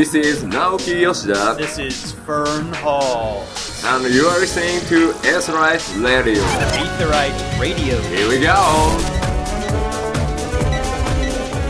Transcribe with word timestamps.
This 0.00 0.14
is 0.14 0.44
Naoki 0.44 1.02
Yoshida, 1.02 1.56
This 1.58 1.78
is 1.78 2.12
Fern 2.12 2.72
Hall. 2.72 3.44
and 3.84 4.14
you 4.14 4.24
are 4.28 4.38
listening 4.40 4.80
to 4.86 5.10
S-Right 5.28 5.94
Radio. 5.98 6.42
Aetherite 6.42 7.60
Radio. 7.60 8.00
Here 8.04 8.26
we 8.26 8.40
go! 8.40 8.54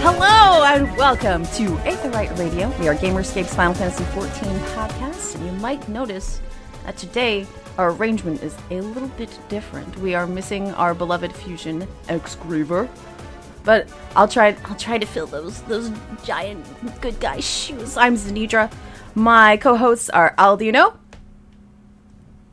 Hello 0.04 0.62
and 0.62 0.96
welcome 0.96 1.42
to 1.46 1.70
Aetherite 1.78 2.38
Radio. 2.38 2.72
We 2.78 2.86
are 2.86 2.94
Gamerescape's 2.94 3.52
Final 3.52 3.74
Fantasy 3.74 4.04
XIV 4.04 4.60
podcast, 4.76 5.34
and 5.34 5.46
you 5.46 5.52
might 5.54 5.88
notice 5.88 6.40
that 6.84 6.96
today 6.96 7.48
our 7.78 7.90
arrangement 7.90 8.44
is 8.44 8.56
a 8.70 8.80
little 8.80 9.08
bit 9.08 9.36
different. 9.48 9.98
We 9.98 10.14
are 10.14 10.28
missing 10.28 10.72
our 10.74 10.94
beloved 10.94 11.32
fusion 11.32 11.88
Excrever, 12.08 12.88
but 13.64 13.88
I'll 14.16 14.28
try. 14.28 14.56
I'll 14.66 14.76
try 14.76 14.98
to 14.98 15.06
fill 15.06 15.26
those 15.26 15.62
those 15.62 15.90
giant 16.24 16.64
good 17.00 17.18
guy 17.20 17.40
shoes. 17.40 17.96
I'm 17.96 18.16
Zanidra. 18.16 18.72
My 19.14 19.56
co-hosts 19.56 20.08
are 20.10 20.34
Aldino. 20.38 20.96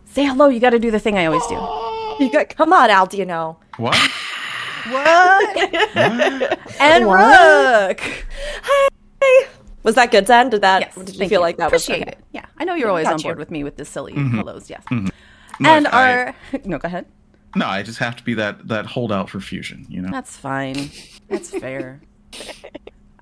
Say 0.06 0.26
hello. 0.26 0.48
You 0.50 0.60
got 0.60 0.72
to 0.72 0.80
do 0.80 0.90
the 0.92 1.00
thing 1.00 1.18
I 1.18 1.26
always 1.28 1.46
do. 1.48 1.56
You 2.24 2.32
got, 2.32 2.50
come 2.56 2.74
on, 2.74 2.90
Al, 2.90 3.06
do 3.06 3.18
you 3.18 3.26
know? 3.26 3.58
What? 3.78 3.96
And 6.80 7.08
What? 7.08 7.90
Rook. 7.90 8.00
Hey. 9.22 9.48
Was 9.84 9.96
that 9.96 10.12
good, 10.12 10.28
Zen? 10.28 10.50
Did 10.50 10.62
that? 10.62 10.82
Yes, 10.82 10.96
did 10.96 11.10
you 11.10 11.20
thank 11.20 11.30
feel 11.30 11.42
like 11.42 11.58
that 11.58 11.68
Appreciate 11.68 12.00
was 12.06 12.08
it? 12.14 12.18
Yeah, 12.32 12.46
I 12.58 12.64
know 12.66 12.74
you're 12.76 12.90
always 12.90 13.06
Got 13.06 13.14
on 13.14 13.20
you. 13.20 13.24
board 13.26 13.38
with 13.40 13.52
me 13.52 13.64
with 13.64 13.78
the 13.78 13.86
silly 13.86 14.14
Mm-hmm. 14.14 14.38
hellos. 14.38 14.70
Yes, 14.70 14.84
Look, 14.92 15.14
and 15.62 15.88
I- 15.88 16.14
our 16.26 16.36
no, 16.66 16.78
go 16.78 16.88
ahead. 16.88 17.06
No, 17.58 17.66
I 17.68 17.82
just 17.84 18.00
have 18.00 18.16
to 18.18 18.24
be 18.24 18.34
that 18.36 18.68
that 18.68 18.86
holdout 18.86 19.30
for 19.30 19.40
fusion, 19.40 19.86
you 19.90 20.02
know. 20.02 20.10
That's 20.12 20.36
fine. 20.38 20.90
That's 21.30 21.50
fair. 21.50 22.02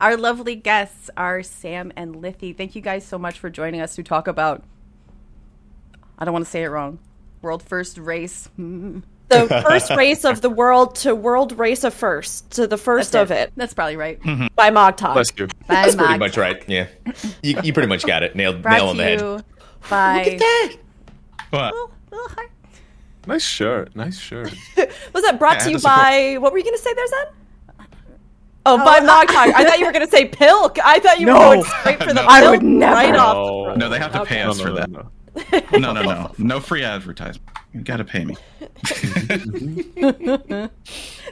Our 0.01 0.17
lovely 0.17 0.55
guests 0.55 1.09
are 1.15 1.41
Sam 1.41 1.93
and 1.95 2.15
Lithy. 2.15 2.55
Thank 2.55 2.75
you 2.75 2.81
guys 2.81 3.05
so 3.05 3.17
much 3.17 3.39
for 3.39 3.49
joining 3.49 3.81
us 3.81 3.95
to 3.95 4.03
talk 4.03 4.27
about. 4.27 4.63
I 6.19 6.25
don't 6.25 6.33
want 6.33 6.45
to 6.45 6.51
say 6.51 6.63
it 6.63 6.67
wrong. 6.67 6.99
World 7.41 7.63
first 7.63 7.97
race. 7.97 8.49
Mm, 8.59 9.03
the 9.29 9.47
first 9.67 9.89
race 9.91 10.23
of 10.25 10.41
the 10.41 10.49
world 10.49 10.95
to 10.97 11.15
world 11.15 11.57
race 11.57 11.83
of 11.83 11.93
first 11.93 12.51
to 12.51 12.67
the 12.67 12.77
first 12.77 13.13
that's 13.13 13.31
of 13.31 13.35
it 13.35 13.51
That's 13.55 13.73
probably 13.73 13.97
right. 13.97 14.19
by 14.55 14.69
Mogtalk. 14.69 15.13
Bless 15.13 15.31
you. 15.37 15.47
By 15.47 15.53
That's 15.67 15.95
pretty 15.95 16.11
Mag. 16.11 16.19
much 16.19 16.37
right. 16.37 16.63
Yeah, 16.67 16.87
you, 17.41 17.59
you 17.63 17.73
pretty 17.73 17.87
much 17.89 18.05
got 18.05 18.21
it. 18.23 18.35
Nailed 18.35 18.61
Brought 18.61 18.73
nail 18.77 18.87
on 18.89 18.97
the 18.97 19.03
head. 19.03 19.21
you 19.21 19.39
by. 19.89 20.37
What? 21.51 21.73
Little- 21.73 21.91
little 22.11 22.29
heart. 22.29 22.49
Nice 23.27 23.43
shirt. 23.43 23.95
Nice 23.95 24.17
shirt. 24.19 24.53
Was 25.13 25.23
that 25.23 25.37
brought 25.39 25.57
Yeah, 25.57 25.63
to 25.63 25.69
you 25.69 25.75
to 25.75 25.79
support- 25.81 25.95
by? 25.97 26.37
What 26.39 26.51
were 26.51 26.57
you 26.57 26.63
going 26.63 26.75
to 26.77 26.81
say 26.81 26.93
there, 26.93 27.07
Zen? 27.07 27.25
Oh, 28.67 28.77
by 28.83 28.99
Mogtalk. 28.99 29.53
I 29.53 29.63
thought 29.63 29.77
you 29.79 29.85
were 29.85 29.91
going 29.91 30.05
to 30.05 30.11
say 30.11 30.25
Pilk. 30.27 30.77
I 30.83 30.99
thought 30.99 31.19
you 31.19 31.27
were 31.27 31.33
going 31.33 31.63
straight 31.63 31.99
for 32.01 32.07
the 32.07 32.13
No. 32.15 32.21
Pilk 32.21 32.31
I 32.31 32.49
would 32.49 32.63
never. 32.63 32.93
right 32.95 33.15
off. 33.15 33.35
No. 33.35 33.71
the 33.73 33.77
No, 33.77 33.89
they 33.89 33.99
have 33.99 34.11
to 34.13 34.25
pay 34.25 34.37
Okay. 34.37 34.41
us 34.43 34.57
No, 34.57 34.63
for 34.63 34.69
no, 34.69 34.75
that. 34.75 34.89
no, 34.89 34.99
no. 34.99 35.09
No, 35.79 35.91
no, 35.93 36.01
no, 36.01 36.31
no 36.37 36.59
free 36.59 36.83
advertisement. 36.83 37.47
You 37.73 37.81
gotta 37.81 38.05
pay 38.05 38.23
me. 38.25 38.35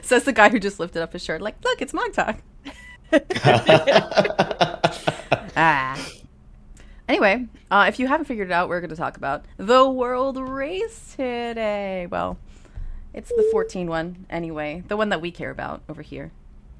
Says 0.02 0.24
the 0.24 0.32
guy 0.34 0.50
who 0.50 0.60
just 0.60 0.78
lifted 0.78 1.02
up 1.02 1.12
his 1.14 1.24
shirt. 1.24 1.40
Like, 1.40 1.56
look, 1.64 1.80
it's 1.80 1.92
Mogtalk. 1.94 2.38
ah. 5.56 5.98
Anyway, 7.08 7.46
uh, 7.70 7.84
if 7.86 7.98
you 7.98 8.06
haven't 8.06 8.24
figured 8.24 8.48
it 8.48 8.52
out, 8.52 8.68
we're 8.68 8.80
going 8.80 8.90
to 8.90 8.96
talk 8.96 9.16
about 9.16 9.44
the 9.58 9.88
world 9.88 10.38
race 10.38 11.14
today. 11.16 12.06
Well, 12.10 12.38
it's 13.12 13.28
the 13.28 13.46
14 13.52 13.88
one 13.88 14.26
anyway, 14.30 14.82
the 14.88 14.96
one 14.96 15.10
that 15.10 15.20
we 15.20 15.30
care 15.30 15.50
about 15.50 15.82
over 15.88 16.00
here. 16.00 16.32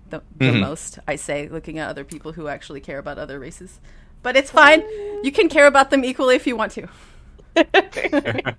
The, 0.09 0.23
the 0.37 0.53
most, 0.53 0.99
I 1.09 1.17
say, 1.17 1.49
looking 1.49 1.79
at 1.79 1.89
other 1.89 2.05
people 2.05 2.33
who 2.33 2.49
actually 2.49 2.81
care 2.81 2.99
about 2.99 3.19
other 3.19 3.39
races. 3.39 3.81
But 4.23 4.37
it's 4.37 4.51
fine. 4.51 4.83
You 5.23 5.33
can 5.33 5.49
care 5.49 5.67
about 5.67 5.91
them 5.91 6.05
equally 6.05 6.37
if 6.37 6.47
you 6.47 6.57
want 6.57 6.73
to. 6.73 6.89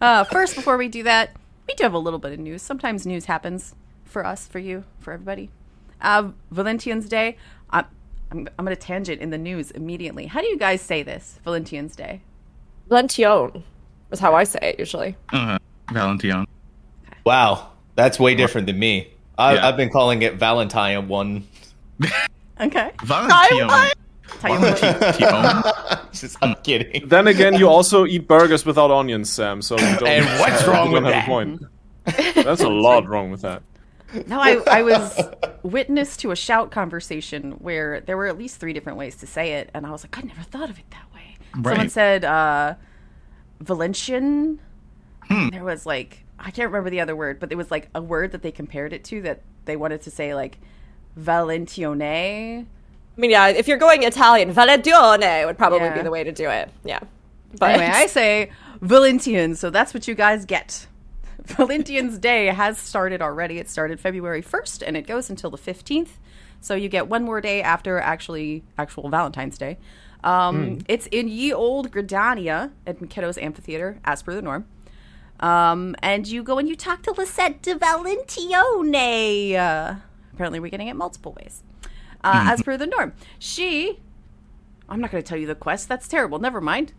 uh, 0.00 0.24
first, 0.24 0.56
before 0.56 0.76
we 0.76 0.88
do 0.88 1.02
that, 1.04 1.30
we 1.66 1.74
do 1.74 1.84
have 1.84 1.94
a 1.94 1.98
little 1.98 2.18
bit 2.18 2.32
of 2.32 2.38
news. 2.40 2.60
Sometimes 2.62 3.06
news 3.06 3.26
happens 3.26 3.74
for 4.04 4.26
us, 4.26 4.46
for 4.46 4.58
you, 4.58 4.84
for 4.98 5.12
everybody. 5.12 5.50
Uh, 6.00 6.30
Valentine's 6.50 7.08
Day. 7.08 7.36
I'm, 7.70 7.86
I'm, 8.34 8.48
I'm 8.58 8.64
going 8.64 8.76
to 8.76 8.80
tangent 8.82 9.20
in 9.20 9.30
the 9.30 9.38
news 9.38 9.70
immediately. 9.70 10.26
How 10.26 10.40
do 10.40 10.46
you 10.48 10.58
guys 10.58 10.80
say 10.80 11.02
this, 11.02 11.38
Valentine's 11.44 11.94
Day? 11.94 12.20
Lention 12.90 13.62
is 14.10 14.18
how 14.18 14.34
I 14.34 14.44
say 14.44 14.58
it 14.60 14.78
usually. 14.78 15.16
Uh, 15.32 15.58
Valentine. 15.92 16.46
Wow, 17.24 17.70
that's 17.94 18.18
way 18.18 18.34
different 18.34 18.66
than 18.66 18.78
me. 18.78 19.12
I, 19.38 19.54
Yeah. 19.54 19.68
I've 19.68 19.76
been 19.76 19.90
calling 19.90 20.22
it 20.22 20.34
Valentine 20.34 21.06
one. 21.08 21.46
Okay. 22.60 22.90
Valentine. 23.04 23.48
Tell 23.48 23.58
you 23.58 23.66
what. 23.66 23.94
Valentine. 24.40 25.62
Just, 26.12 26.36
I'm 26.42 26.54
kidding. 26.56 27.08
Then 27.08 27.28
again, 27.28 27.54
you 27.54 27.68
also 27.68 28.04
eat 28.04 28.26
burgers 28.26 28.66
without 28.66 28.90
onions, 28.90 29.30
Sam. 29.30 29.62
So 29.62 29.76
don't, 29.76 30.06
And 30.06 30.24
what's 30.40 30.66
wrong 30.66 30.88
you 30.88 30.94
with 30.94 31.04
that? 31.04 31.24
a 31.24 31.26
point. 31.26 31.62
That's 32.34 32.62
a 32.62 32.68
lot 32.68 33.06
wrong 33.08 33.30
with 33.30 33.42
that. 33.42 33.62
No, 34.26 34.40
I, 34.40 34.60
I 34.70 34.82
was 34.82 35.20
witness 35.62 36.16
to 36.18 36.30
a 36.30 36.36
shout 36.36 36.70
conversation 36.70 37.52
where 37.52 38.00
there 38.00 38.16
were 38.16 38.26
at 38.26 38.38
least 38.38 38.58
three 38.58 38.72
different 38.72 38.98
ways 38.98 39.16
to 39.16 39.26
say 39.26 39.54
it, 39.54 39.70
and 39.74 39.86
I 39.86 39.90
was 39.90 40.04
like, 40.04 40.16
I 40.18 40.22
never 40.22 40.42
thought 40.42 40.70
of 40.70 40.78
it 40.78 40.84
that 40.90 41.06
way. 41.14 41.36
Someone 41.62 41.88
said 41.88 42.24
uh, 42.24 42.74
Valencian. 43.60 44.60
There 45.50 45.64
was 45.64 45.86
like 45.86 46.24
I 46.38 46.50
can't 46.50 46.68
remember 46.70 46.90
the 46.90 47.00
other 47.00 47.16
word, 47.16 47.40
but 47.40 47.50
it 47.50 47.54
was 47.56 47.70
like 47.70 47.88
a 47.94 48.02
word 48.02 48.32
that 48.32 48.42
they 48.42 48.52
compared 48.52 48.92
it 48.92 49.04
to 49.04 49.22
that 49.22 49.42
they 49.64 49.76
wanted 49.76 50.02
to 50.02 50.10
say 50.10 50.34
like 50.34 50.58
Valentione. 51.18 52.66
I 52.66 53.20
mean, 53.20 53.30
yeah, 53.30 53.48
if 53.48 53.68
you're 53.68 53.78
going 53.78 54.02
Italian, 54.02 54.52
Valedione 54.52 55.46
would 55.46 55.56
probably 55.56 55.86
Yeah. 55.86 55.94
be 55.96 56.02
the 56.02 56.10
way 56.10 56.24
to 56.24 56.32
do 56.32 56.48
it. 56.50 56.68
Yeah. 56.84 57.00
But 57.58 57.70
Anyway, 57.70 57.90
I 57.94 58.06
say 58.06 58.50
Valentian, 58.80 59.54
so 59.54 59.70
that's 59.70 59.94
what 59.94 60.08
you 60.08 60.14
guys 60.14 60.44
get. 60.44 60.86
Valentine's 61.56 62.18
Day 62.18 62.46
has 62.46 62.78
started 62.78 63.20
already. 63.22 63.58
It 63.58 63.68
started 63.68 64.00
February 64.00 64.42
1st 64.42 64.82
and 64.86 64.96
it 64.96 65.06
goes 65.06 65.28
until 65.30 65.50
the 65.50 65.58
15th. 65.58 66.10
So 66.60 66.74
you 66.74 66.88
get 66.88 67.08
one 67.08 67.24
more 67.24 67.40
day 67.40 67.62
after 67.62 67.98
actually 67.98 68.64
actual 68.78 69.10
Valentine's 69.10 69.58
Day. 69.58 69.78
Um, 70.22 70.78
It's 70.88 71.06
in 71.08 71.28
ye 71.28 71.52
old 71.52 71.90
Gridania 71.90 72.70
at 72.86 72.98
Khetto's 72.98 73.36
Amphitheater, 73.36 73.98
as 74.04 74.22
per 74.22 74.34
the 74.34 74.40
norm. 74.40 74.64
Um, 75.40 75.94
and 75.98 76.26
you 76.26 76.42
go 76.42 76.58
and 76.58 76.66
you 76.68 76.76
talk 76.76 77.02
to 77.02 77.12
Lisette 77.12 77.60
de 77.60 77.74
Valentione. 77.74 79.54
Uh, 79.54 79.96
apparently, 80.32 80.60
we're 80.60 80.70
getting 80.70 80.88
it 80.88 80.96
multiple 80.96 81.36
ways. 81.38 81.62
Uh, 82.22 82.46
As 82.48 82.62
per 82.62 82.78
the 82.78 82.86
norm, 82.86 83.12
she 83.38 84.00
I'm 84.88 85.00
not 85.00 85.10
going 85.10 85.22
to 85.22 85.28
tell 85.28 85.36
you 85.38 85.46
the 85.46 85.54
quest. 85.54 85.88
That's 85.88 86.08
terrible. 86.08 86.38
Never 86.38 86.60
mind. 86.60 86.92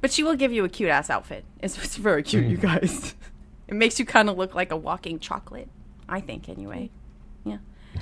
But 0.00 0.10
she 0.12 0.24
will 0.24 0.34
give 0.34 0.52
you 0.52 0.64
a 0.64 0.68
cute 0.68 0.90
ass 0.90 1.08
outfit. 1.10 1.44
It's, 1.60 1.76
it's 1.84 1.96
very 1.96 2.22
cute, 2.24 2.46
you 2.46 2.56
guys. 2.56 3.14
it 3.68 3.74
makes 3.74 3.98
you 3.98 4.04
kind 4.04 4.28
of 4.28 4.36
look 4.38 4.54
like 4.54 4.70
a 4.72 4.76
walking 4.76 5.18
chocolate. 5.18 5.68
I 6.08 6.20
think, 6.20 6.48
anyway. 6.48 6.90
Yeah. 7.44 7.58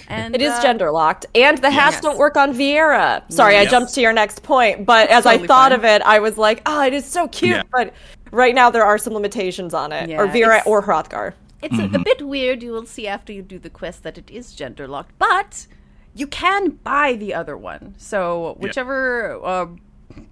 And 0.09 0.35
It 0.35 0.43
is 0.43 0.53
uh, 0.53 0.63
gender 0.63 0.91
locked, 0.91 1.27
and 1.35 1.59
the 1.59 1.71
hats 1.71 1.97
Yes. 1.97 2.03
don't 2.03 2.19
work 2.19 2.37
on 2.37 2.53
Viera. 2.55 3.23
Sorry, 3.31 3.57
I 3.57 3.67
jumped 3.67 3.95
to 3.95 4.01
your 4.01 4.13
next 4.13 4.43
point, 4.43 4.87
but 4.87 5.09
as 5.11 5.25
Totally 5.25 5.45
I 5.45 5.47
thought 5.47 5.71
fine. 5.71 5.79
of 5.79 5.85
it, 5.85 6.03
I 6.03 6.19
was 6.19 6.37
like, 6.39 6.63
"Oh, 6.67 6.83
it 6.85 6.93
is 6.95 7.05
so 7.05 7.29
cute." 7.29 7.57
Yeah. 7.57 7.63
But 7.71 7.93
right 8.33 8.55
now, 8.55 8.71
there 8.71 8.85
are 8.85 8.99
some 8.99 9.13
limitations 9.15 9.75
on 9.75 9.93
it, 9.93 10.05
or 10.11 10.27
Yeah, 10.27 10.33
Viera 10.33 10.67
or 10.67 10.83
Hrothgar. 10.83 11.35
It's 11.63 11.79
a, 11.79 11.85
a 11.95 11.99
bit 11.99 12.27
weird. 12.27 12.63
You 12.63 12.73
will 12.73 12.87
see 12.87 13.07
after 13.07 13.33
you 13.33 13.43
do 13.43 13.59
the 13.59 13.69
quest 13.71 14.03
that 14.03 14.17
it 14.17 14.31
is 14.31 14.55
gender 14.55 14.89
locked, 14.89 15.17
but 15.19 15.67
you 16.15 16.27
can 16.27 16.71
buy 16.71 17.15
the 17.15 17.35
other 17.35 17.57
one. 17.57 17.95
So 17.99 18.57
whichever 18.59 19.39
uh, 19.45 19.67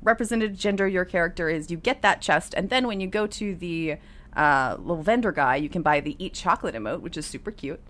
represented 0.03 0.57
gender 0.59 0.89
your 0.89 1.05
character 1.05 1.49
is, 1.49 1.71
you 1.71 1.77
get 1.77 2.03
that 2.03 2.21
chest, 2.23 2.55
and 2.57 2.71
then 2.71 2.87
when 2.87 3.01
you 3.01 3.07
go 3.09 3.27
to 3.27 3.55
the 3.55 3.97
uh, 4.39 4.77
little 4.79 5.03
vendor 5.03 5.33
guy, 5.33 5.57
you 5.57 5.69
can 5.69 5.83
buy 5.83 6.01
the 6.01 6.17
eat 6.25 6.33
chocolate 6.33 6.75
emote, 6.75 7.01
which 7.01 7.17
is 7.17 7.27
super 7.27 7.51
cute. 7.51 7.81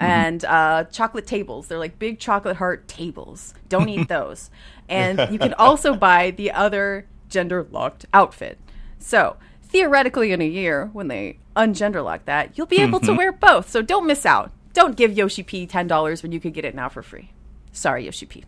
And 0.00 0.44
uh, 0.46 0.84
chocolate 0.84 1.28
tables. 1.28 1.68
They're 1.68 1.78
like 1.78 1.98
big 2.00 2.18
chocolate 2.18 2.56
heart 2.56 2.88
tables. 2.88 3.54
Don't 3.68 3.88
eat 3.88 4.08
those. 4.08 4.50
And 4.88 5.30
you 5.30 5.38
can 5.38 5.54
also 5.54 5.94
buy 5.94 6.32
the 6.32 6.50
other 6.50 7.06
gender 7.28 7.66
locked 7.70 8.06
outfit. 8.12 8.58
So 8.98 9.36
theoretically, 9.62 10.32
in 10.32 10.40
a 10.40 10.48
year, 10.48 10.90
when 10.92 11.06
they 11.06 11.38
ungender 11.54 12.02
lock 12.02 12.24
that, 12.24 12.58
you'll 12.58 12.66
be 12.66 12.80
able 12.80 12.98
to 13.00 13.12
wear 13.12 13.30
both. 13.30 13.70
So 13.70 13.80
don't 13.80 14.06
miss 14.06 14.26
out. 14.26 14.50
Don't 14.72 14.96
give 14.96 15.12
Yoshi 15.12 15.42
P 15.42 15.66
ten 15.66 15.86
dollars 15.86 16.22
when 16.22 16.32
you 16.32 16.40
could 16.40 16.54
get 16.54 16.64
it 16.64 16.74
now 16.74 16.88
for 16.88 17.02
free. 17.02 17.30
Sorry, 17.70 18.04
Yoshi 18.06 18.26
P. 18.26 18.44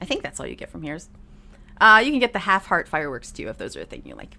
I 0.00 0.04
think 0.04 0.22
that's 0.22 0.40
all 0.40 0.46
you 0.46 0.56
get 0.56 0.70
from 0.70 0.82
here's. 0.82 1.08
Uh, 1.80 2.02
you 2.04 2.10
can 2.10 2.18
get 2.18 2.32
the 2.32 2.40
half 2.40 2.66
heart 2.66 2.88
fireworks 2.88 3.30
too 3.30 3.48
if 3.48 3.58
those 3.58 3.76
are 3.76 3.82
a 3.82 3.84
thing 3.84 4.02
you 4.04 4.14
like. 4.14 4.36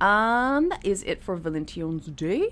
Um, 0.00 0.70
that 0.70 0.84
is 0.84 1.02
it 1.02 1.22
for 1.22 1.36
Valentine's 1.36 2.06
Day. 2.06 2.50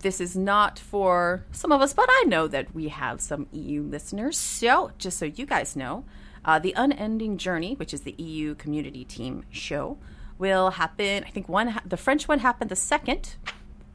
This 0.00 0.20
is 0.20 0.36
not 0.36 0.78
for 0.78 1.44
some 1.50 1.72
of 1.72 1.80
us, 1.80 1.92
but 1.92 2.08
I 2.08 2.24
know 2.26 2.46
that 2.46 2.72
we 2.72 2.88
have 2.88 3.20
some 3.20 3.48
EU 3.50 3.82
listeners. 3.82 4.38
So, 4.38 4.92
just 4.96 5.18
so 5.18 5.24
you 5.24 5.44
guys 5.44 5.74
know, 5.74 6.04
uh, 6.44 6.60
the 6.60 6.72
Unending 6.76 7.36
Journey, 7.36 7.74
which 7.74 7.92
is 7.92 8.02
the 8.02 8.14
EU 8.16 8.54
Community 8.54 9.04
Team 9.04 9.44
show, 9.50 9.98
will 10.38 10.70
happen. 10.70 11.24
I 11.24 11.30
think 11.30 11.48
one, 11.48 11.80
the 11.84 11.96
French 11.96 12.28
one 12.28 12.38
happened 12.38 12.70
the 12.70 12.76
second. 12.76 13.34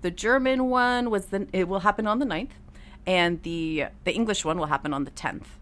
The 0.01 0.11
German 0.11 0.69
one 0.69 1.09
was 1.09 1.27
the. 1.27 1.47
It 1.53 1.69
will 1.69 1.79
happen 1.79 2.05
on 2.05 2.19
the 2.19 2.25
9th, 2.25 2.51
and 3.07 3.41
the 3.43 3.85
the 4.03 4.13
English 4.13 4.43
one 4.43 4.57
will 4.59 4.65
happen 4.65 4.93
on 4.93 5.05
the 5.05 5.11
tenth. 5.11 5.57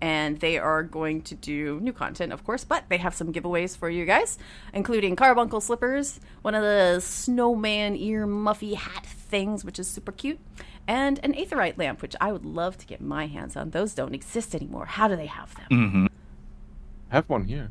And 0.00 0.38
they 0.40 0.58
are 0.58 0.82
going 0.82 1.22
to 1.22 1.34
do 1.34 1.80
new 1.80 1.92
content, 1.92 2.32
of 2.32 2.44
course, 2.44 2.64
but 2.64 2.84
they 2.88 2.98
have 2.98 3.14
some 3.14 3.32
giveaways 3.32 3.76
for 3.76 3.90
you 3.90 4.04
guys, 4.04 4.38
including 4.72 5.16
carbuncle 5.16 5.60
slippers, 5.60 6.20
one 6.42 6.54
of 6.54 6.62
the 6.62 7.00
snowman 7.00 7.96
ear 7.96 8.26
muffy 8.26 8.74
hat 8.74 9.04
things, 9.06 9.64
which 9.64 9.78
is 9.78 9.88
super 9.88 10.12
cute, 10.12 10.38
and 10.86 11.18
an 11.24 11.34
aetherite 11.34 11.76
lamp, 11.78 12.00
which 12.00 12.14
I 12.20 12.32
would 12.32 12.44
love 12.44 12.78
to 12.78 12.86
get 12.86 13.00
my 13.00 13.26
hands 13.26 13.56
on. 13.56 13.70
Those 13.70 13.92
don't 13.94 14.14
exist 14.14 14.54
anymore. 14.54 14.86
How 14.86 15.08
do 15.08 15.16
they 15.16 15.26
have 15.26 15.54
them? 15.56 15.66
Mm-hmm. 15.70 16.06
have 17.08 17.28
one 17.28 17.44
here. 17.44 17.70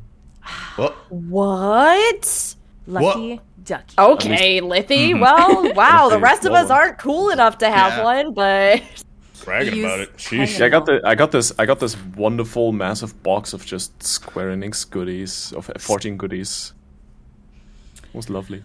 Well, 0.78 0.96
What? 1.10 2.56
Lucky 2.90 3.42
ducky. 3.64 3.96
Okay, 4.00 4.62
Lithy. 4.62 5.20
Well, 5.20 5.74
wow. 5.76 6.08
The 6.10 6.20
rest 6.20 6.46
of 6.46 6.54
us 6.54 6.70
aren't 6.70 6.98
cool 6.98 7.30
enough 7.32 7.58
to 7.58 7.70
have 7.70 7.98
Yeah. 7.98 8.04
one, 8.04 8.34
but 8.34 8.82
bragging 9.44 9.76
Use 9.76 9.86
about 9.86 10.00
it. 10.00 10.18
Sheesh. 10.18 10.60
Yeah, 10.60 10.66
I 10.66 10.70
got 10.70 10.86
the 10.86 11.02
I 11.04 11.16
got 11.16 11.32
this 11.32 11.52
I 11.58 11.66
got 11.66 11.80
this 11.80 11.98
wonderful 12.16 12.72
massive 12.72 13.22
box 13.24 13.54
of 13.54 13.66
just 13.66 14.02
Square 14.04 14.56
Enix 14.56 14.90
goodies 14.90 15.54
of 15.54 15.70
14 15.78 16.18
goodies. 16.18 16.74
It 18.04 18.14
was 18.14 18.30
lovely. 18.30 18.64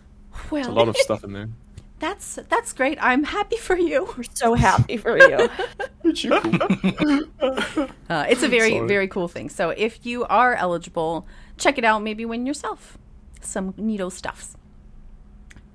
Well, 0.50 0.70
A 0.70 0.72
lot 0.72 0.88
of 0.88 0.96
stuff 0.96 1.24
in 1.24 1.32
there. 1.32 1.48
that's 1.98 2.38
that's 2.48 2.72
great. 2.72 2.98
I'm 3.00 3.24
happy 3.24 3.56
for 3.56 3.76
you. 3.76 4.12
we're 4.16 4.24
so 4.34 4.54
happy 4.54 4.96
for 4.96 5.18
you. 5.18 5.48
Uh, 8.10 8.26
it's 8.28 8.42
a 8.42 8.48
very, 8.48 8.78
very 8.80 9.08
cool 9.08 9.28
thing. 9.28 9.48
So 9.48 9.70
if 9.70 10.04
you 10.04 10.24
are 10.24 10.54
eligible, 10.54 11.26
check 11.56 11.78
it 11.78 11.84
out. 11.84 12.02
Maybe 12.02 12.26
win 12.26 12.44
yourself 12.44 12.98
some 13.40 13.72
neato 13.74 14.10
stuffs. 14.12 14.56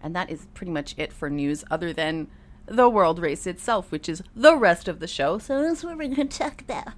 And 0.01 0.15
that 0.15 0.29
is 0.29 0.45
pretty 0.53 0.71
much 0.71 0.93
it 0.97 1.11
for 1.11 1.29
news, 1.29 1.63
other 1.71 1.91
than 1.93 2.27
the 2.67 2.89
world 2.89 3.19
race 3.19 3.47
itself, 3.47 3.91
which 3.91 4.07
is 4.07 4.21
the 4.35 4.55
rest 4.55 4.87
of 4.87 4.99
the 4.99 5.07
show. 5.07 5.37
So 5.37 5.61
that's 5.61 5.83
what 5.83 5.97
we're 5.97 6.13
going 6.13 6.27
to 6.27 6.37
talk 6.37 6.61
about. 6.61 6.93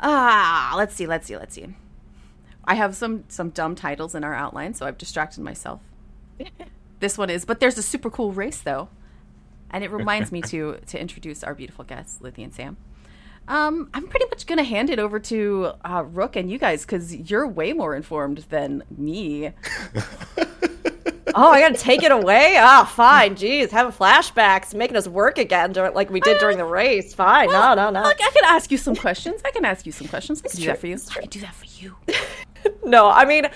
Ah, 0.00 0.74
let's 0.76 0.94
see, 0.94 1.06
let's 1.06 1.26
see, 1.26 1.36
let's 1.36 1.54
see. 1.54 1.74
I 2.64 2.74
have 2.74 2.94
some 2.94 3.24
some 3.28 3.50
dumb 3.50 3.74
titles 3.74 4.14
in 4.14 4.24
our 4.24 4.34
outline, 4.34 4.74
so 4.74 4.86
I've 4.86 4.98
distracted 4.98 5.42
myself. 5.42 5.80
this 7.00 7.16
one 7.16 7.30
is, 7.30 7.44
but 7.44 7.60
there's 7.60 7.78
a 7.78 7.82
super 7.82 8.10
cool 8.10 8.32
race 8.32 8.60
though, 8.60 8.88
and 9.70 9.82
it 9.84 9.90
reminds 9.90 10.32
me 10.32 10.42
to 10.42 10.78
to 10.86 11.00
introduce 11.00 11.44
our 11.44 11.54
beautiful 11.54 11.84
guests, 11.84 12.18
Lithy 12.20 12.44
and 12.44 12.52
Sam. 12.54 12.76
Um, 13.48 13.90
I'm 13.92 14.06
pretty 14.06 14.26
much 14.26 14.46
gonna 14.46 14.62
hand 14.64 14.90
it 14.90 14.98
over 14.98 15.18
to 15.20 15.72
uh, 15.84 16.04
Rook 16.06 16.36
and 16.36 16.50
you 16.50 16.58
guys 16.58 16.82
because 16.84 17.14
you're 17.14 17.46
way 17.46 17.72
more 17.72 17.94
informed 17.94 18.38
than 18.50 18.82
me. 18.96 19.52
Oh, 21.34 21.50
I 21.50 21.60
gotta 21.60 21.74
take 21.74 22.02
it 22.02 22.12
away. 22.12 22.56
Ah, 22.58 22.84
fine. 22.84 23.34
Jeez, 23.34 23.70
having 23.70 23.92
flashbacks, 23.92 24.74
making 24.74 24.96
us 24.96 25.08
work 25.08 25.38
again, 25.38 25.72
dur- 25.72 25.90
like 25.90 26.10
we 26.10 26.20
did 26.20 26.38
during 26.38 26.58
the 26.58 26.64
race. 26.64 27.14
Fine. 27.14 27.48
No, 27.50 27.74
no, 27.74 27.90
no. 27.90 28.02
Look, 28.02 28.18
I 28.20 28.30
can 28.30 28.44
ask 28.44 28.70
you 28.70 28.78
some 28.78 28.94
questions. 28.96 29.40
I 29.44 29.50
can 29.50 29.64
ask 29.64 29.86
you 29.86 29.92
some 29.92 30.08
questions. 30.08 30.42
I 30.44 30.48
can 30.48 30.60
do 30.60 30.66
that 30.66 30.78
for 30.78 30.86
you. 30.86 30.98
I 31.16 31.20
can 31.20 31.28
do 31.30 31.40
that 31.40 31.54
for 31.54 31.66
you. 31.66 31.96
No, 32.84 33.08
I 33.10 33.24
mean, 33.24 33.46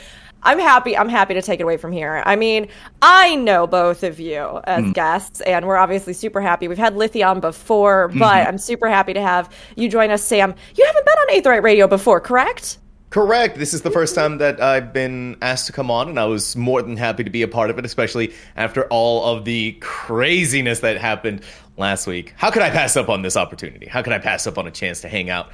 I'm 0.43 0.59
happy. 0.59 0.97
I'm 0.97 1.09
happy 1.09 1.35
to 1.35 1.43
take 1.43 1.61
it 1.61 1.63
away 1.63 1.77
from 1.77 1.93
here. 1.93 2.25
I 2.27 2.35
mean, 2.35 2.67
I 3.03 3.37
know 3.37 3.69
both 3.69 4.03
of 4.03 4.19
you 4.19 4.61
as 4.65 4.91
guests, 4.93 5.41
and 5.43 5.65
we're 5.65 5.77
obviously 5.77 6.13
super 6.13 6.41
happy. 6.41 6.67
We've 6.67 6.77
had 6.79 6.95
Lithy 6.95 7.25
on 7.25 7.39
before, 7.39 8.09
but 8.09 8.47
I'm 8.49 8.59
super 8.59 8.89
happy 8.89 9.15
to 9.15 9.21
have 9.21 9.49
you 9.77 9.89
join 9.89 10.11
us, 10.11 10.23
Sam. 10.25 10.55
You 10.75 10.85
haven't 10.87 11.05
been 11.07 11.15
on 11.15 11.29
Aetherite 11.41 11.63
Radio 11.63 11.87
before, 11.87 12.21
correct? 12.21 12.79
Correct. 13.11 13.57
This 13.57 13.73
is 13.73 13.83
the 13.83 13.91
first 13.91 14.15
time 14.15 14.39
that 14.39 14.61
I've 14.61 14.93
been 14.93 15.37
asked 15.41 15.67
to 15.67 15.73
come 15.73 15.91
on, 15.91 16.09
and 16.09 16.19
I 16.19 16.25
was 16.25 16.57
more 16.57 16.83
than 16.83 16.97
happy 16.97 17.25
to 17.25 17.31
be 17.31 17.43
a 17.43 17.49
part 17.49 17.71
of 17.71 17.79
it, 17.79 17.85
especially 17.85 18.35
after 18.57 18.85
all 18.89 19.25
of 19.25 19.45
the 19.45 19.73
craziness 19.81 20.81
that 20.81 20.99
happened 20.99 21.43
last 21.77 22.07
week. 22.07 22.35
How 22.37 22.51
could 22.51 22.63
I 22.63 22.71
pass 22.71 22.97
up 22.97 23.09
on 23.09 23.23
this 23.23 23.37
opportunity? 23.37 23.87
How 23.87 24.03
could 24.03 24.13
I 24.13 24.19
pass 24.19 24.47
up 24.47 24.59
on 24.59 24.67
a 24.67 24.71
chance 24.71 25.01
to 25.03 25.09
hang 25.09 25.31
out 25.31 25.51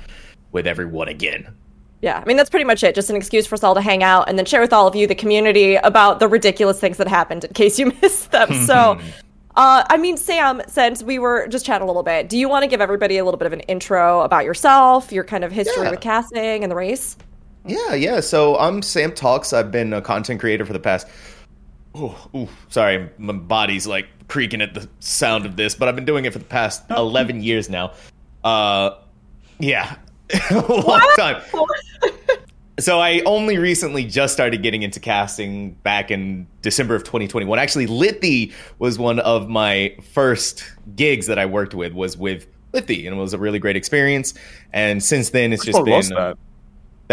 with 0.53 0.67
everyone 0.67 1.09
again? 1.09 1.55
Yeah, 2.01 2.19
I 2.19 2.25
mean 2.25 2.37
that's 2.37 2.51
pretty 2.51 2.65
much 2.65 2.83
it. 2.83 2.95
Just 2.97 3.11
an 3.11 3.17
excuse 3.17 3.47
for 3.47 3.55
us 3.55 3.63
all 3.63 3.75
to 3.75 3.81
hang 3.81 4.03
out 4.03 4.29
and 4.29 4.37
then 4.37 4.45
share 4.45 4.61
with 4.61 4.73
all 4.73 4.89
of 4.89 4.97
you, 4.97 5.07
the 5.07 5.15
community, 5.15 5.77
about 5.77 6.19
the 6.19 6.27
ridiculous 6.27 6.81
things 6.81 6.97
that 6.97 7.07
happened 7.07 7.45
in 7.45 7.53
case 7.53 7.79
you 7.79 7.87
missed 8.03 8.33
them. 8.33 8.53
so, 8.67 8.99
uh, 9.57 9.85
I 9.89 9.97
mean, 9.99 10.17
Sam, 10.17 10.63
since 10.67 11.03
we 11.03 11.19
were 11.21 11.47
just 11.47 11.65
chatting 11.65 11.85
a 11.85 11.87
little 11.87 12.03
bit, 12.03 12.29
do 12.29 12.37
you 12.39 12.49
want 12.49 12.65
to 12.65 12.67
give 12.67 12.81
everybody 12.81 13.19
a 13.19 13.25
little 13.25 13.39
bit 13.39 13.47
of 13.47 13.53
an 13.53 13.61
intro 13.61 14.23
about 14.23 14.45
yourself, 14.45 15.13
your 15.13 15.23
kind 15.23 15.45
of 15.45 15.53
history 15.53 15.85
Yeah. 15.85 15.91
with 15.91 16.01
casting 16.01 16.65
and 16.65 16.71
the 16.71 16.77
race? 16.77 17.17
Yeah, 17.65 17.95
yeah. 17.95 18.21
So 18.21 18.59
I'm 18.59 18.83
Sam 18.83 19.13
Talks. 19.13 19.53
I've 19.53 19.71
been 19.71 19.93
a 19.93 20.03
content 20.03 20.41
creator 20.41 20.65
for 20.65 20.73
the 20.73 20.81
past. 20.81 21.07
Oh, 21.95 22.29
ooh, 22.35 22.49
sorry, 22.69 23.11
my 23.19 23.35
body's 23.35 23.87
like 23.87 24.07
creaking 24.29 24.63
at 24.63 24.73
the 24.73 24.89
sound 25.01 25.45
of 25.45 25.57
this, 25.57 25.75
but 25.75 25.89
I've 25.89 25.95
been 25.95 26.07
doing 26.07 26.25
it 26.25 26.33
for 26.33 26.39
the 26.39 26.45
past 26.45 26.83
11 26.91 27.43
years 27.43 27.69
now. 27.69 27.93
Uh, 28.43 28.97
yeah, 29.59 29.97
a 30.51 30.59
long 30.59 31.07
time. 31.17 31.43
So 32.81 32.99
I 32.99 33.21
only 33.27 33.59
recently 33.59 34.05
just 34.05 34.33
started 34.33 34.63
getting 34.63 34.83
into 34.83 34.99
casting 34.99 35.73
back 35.83 36.11
in 36.11 36.47
December 36.63 36.95
of 36.95 37.05
2021. 37.05 37.59
Actually, 37.59 37.87
Lithy 37.87 38.53
was 38.79 38.99
one 38.99 39.19
of 39.21 39.49
my 39.49 39.95
first 40.15 40.65
gigs 40.97 41.27
that 41.27 41.39
I 41.39 41.45
worked 41.45 41.75
with. 41.75 41.93
Was 41.93 42.17
with 42.17 42.47
Lithy, 42.73 43.07
and 43.07 43.17
it 43.17 43.21
was 43.21 43.35
a 43.35 43.39
really 43.39 43.59
great 43.59 43.77
experience. 43.77 44.33
And 44.73 45.05
since 45.05 45.31
then, 45.31 45.53
it's 45.53 45.65
just 45.65 45.79
What 45.79 45.85
been 45.85 46.35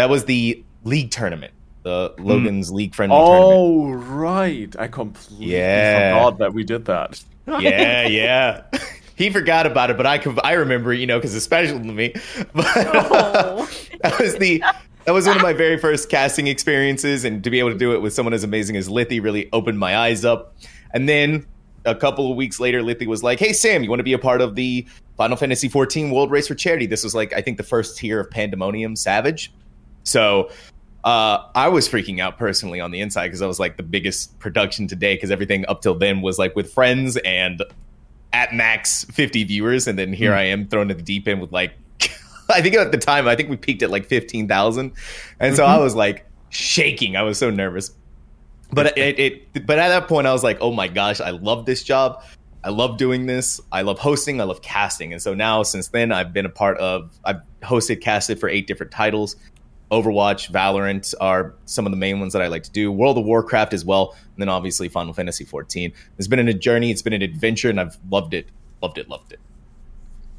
that? 0.00 0.06
that 0.06 0.10
was 0.10 0.24
the 0.24 0.64
league 0.84 1.10
tournament, 1.10 1.52
the 1.82 2.14
hmm. 2.16 2.24
Logan's 2.24 2.70
league 2.70 2.94
friendly 2.94 3.16
tournament. 3.16 3.52
Oh 3.52 3.92
right, 3.92 4.76
I 4.78 4.88
completely 4.88 5.56
Yeah. 5.56 6.14
forgot 6.14 6.38
that 6.38 6.54
we 6.54 6.64
did 6.64 6.86
that. 6.86 7.22
Yeah, 7.46 8.06
yeah. 8.06 8.62
He 9.16 9.28
forgot 9.28 9.66
about 9.66 9.90
it, 9.90 9.98
but 9.98 10.06
I 10.06 10.16
could, 10.16 10.38
I 10.42 10.52
remember, 10.52 10.94
you 10.94 11.06
know, 11.06 11.18
because 11.18 11.34
it's 11.34 11.44
special 11.44 11.78
to 11.78 11.84
me. 11.84 12.14
But 12.54 12.66
oh. 12.76 13.70
that 14.02 14.18
was 14.18 14.36
the 14.36 14.62
that 15.04 15.12
was 15.12 15.26
one 15.26 15.36
of 15.36 15.42
my 15.42 15.52
very 15.52 15.78
first 15.78 16.08
casting 16.08 16.46
experiences, 16.46 17.24
and 17.24 17.42
to 17.44 17.50
be 17.50 17.58
able 17.58 17.70
to 17.70 17.78
do 17.78 17.92
it 17.92 18.00
with 18.00 18.14
someone 18.14 18.32
as 18.32 18.44
amazing 18.44 18.76
as 18.76 18.88
Lithy 18.88 19.22
really 19.22 19.48
opened 19.52 19.78
my 19.78 19.96
eyes 19.96 20.24
up. 20.24 20.54
And 20.92 21.08
then 21.08 21.46
a 21.84 21.94
couple 21.94 22.30
of 22.30 22.36
weeks 22.36 22.60
later, 22.60 22.82
Lithy 22.82 23.06
was 23.06 23.22
like, 23.22 23.38
"Hey 23.38 23.52
Sam, 23.52 23.82
you 23.82 23.90
want 23.90 24.00
to 24.00 24.04
be 24.04 24.12
a 24.12 24.18
part 24.18 24.40
of 24.40 24.54
the 24.54 24.86
Final 25.16 25.36
Fantasy 25.36 25.68
XIV 25.68 26.12
World 26.12 26.30
Race 26.30 26.48
for 26.48 26.54
Charity?" 26.54 26.86
This 26.86 27.04
was 27.04 27.14
like 27.14 27.32
I 27.32 27.40
think 27.40 27.56
the 27.56 27.62
first 27.62 27.98
tier 27.98 28.20
of 28.20 28.30
Pandemonium 28.30 28.96
Savage. 28.96 29.52
So 30.04 30.50
uh, 31.04 31.46
I 31.54 31.68
was 31.68 31.88
freaking 31.88 32.20
out 32.20 32.38
personally 32.38 32.80
on 32.80 32.90
the 32.90 33.00
inside 33.00 33.28
because 33.28 33.42
I 33.42 33.46
was 33.46 33.58
like 33.58 33.76
the 33.76 33.82
biggest 33.82 34.38
production 34.38 34.86
today 34.86 35.14
because 35.14 35.30
everything 35.30 35.64
up 35.66 35.82
till 35.82 35.94
then 35.94 36.20
was 36.20 36.38
like 36.38 36.54
with 36.54 36.72
friends 36.72 37.16
and 37.18 37.62
at 38.32 38.54
max 38.54 39.04
50 39.04 39.44
viewers. 39.44 39.86
And 39.86 39.98
then 39.98 40.12
here 40.12 40.34
I 40.34 40.42
am 40.42 40.68
thrown 40.68 40.90
at 40.90 40.98
the 40.98 41.02
deep 41.02 41.26
end 41.26 41.40
with 41.40 41.52
like, 41.52 41.72
I 42.48 42.60
think 42.60 42.74
at 42.74 42.92
the 42.92 42.98
time, 42.98 43.26
I 43.26 43.36
think 43.36 43.48
we 43.48 43.56
peaked 43.56 43.82
at 43.82 43.90
like 43.90 44.06
15,000. 44.06 44.92
And 45.38 45.56
so 45.56 45.64
I 45.64 45.78
was 45.78 45.94
like 45.94 46.26
shaking. 46.50 47.16
I 47.16 47.22
was 47.22 47.38
so 47.38 47.50
nervous. 47.50 47.92
But 48.72 48.96
it, 48.96 49.18
it, 49.18 49.66
but 49.66 49.78
at 49.78 49.88
that 49.88 50.06
point, 50.06 50.26
I 50.26 50.32
was 50.32 50.44
like, 50.44 50.58
oh 50.60 50.70
my 50.70 50.86
gosh, 50.86 51.20
I 51.20 51.30
love 51.30 51.66
this 51.66 51.82
job. 51.82 52.22
I 52.62 52.68
love 52.68 52.98
doing 52.98 53.26
this. 53.26 53.60
I 53.72 53.82
love 53.82 53.98
hosting. 53.98 54.40
I 54.40 54.44
love 54.44 54.62
casting. 54.62 55.12
And 55.12 55.20
so 55.20 55.34
now, 55.34 55.62
since 55.62 55.88
then, 55.88 56.12
I've 56.12 56.32
been 56.32 56.46
a 56.46 56.50
part 56.50 56.76
of, 56.78 57.18
I've 57.24 57.40
hosted, 57.62 58.00
casted 58.00 58.38
for 58.38 58.48
eight 58.48 58.66
different 58.66 58.92
titles. 58.92 59.34
Overwatch, 59.90 60.50
Valorant 60.52 61.14
are 61.20 61.54
some 61.64 61.86
of 61.86 61.90
the 61.90 61.96
main 61.96 62.20
ones 62.20 62.32
that 62.32 62.42
I 62.42 62.46
like 62.46 62.62
to 62.64 62.70
do. 62.70 62.92
World 62.92 63.18
of 63.18 63.24
Warcraft 63.24 63.74
as 63.74 63.84
well, 63.84 64.16
and 64.34 64.42
then 64.42 64.48
obviously 64.48 64.88
Final 64.88 65.12
Fantasy 65.12 65.44
14. 65.44 65.92
It's 66.16 66.28
been 66.28 66.46
a 66.46 66.54
journey, 66.54 66.90
it's 66.90 67.02
been 67.02 67.12
an 67.12 67.22
adventure, 67.22 67.70
and 67.70 67.80
I've 67.80 67.98
loved 68.10 68.34
it, 68.34 68.46
loved 68.80 68.98
it, 68.98 69.08
loved 69.08 69.32
it. 69.32 69.40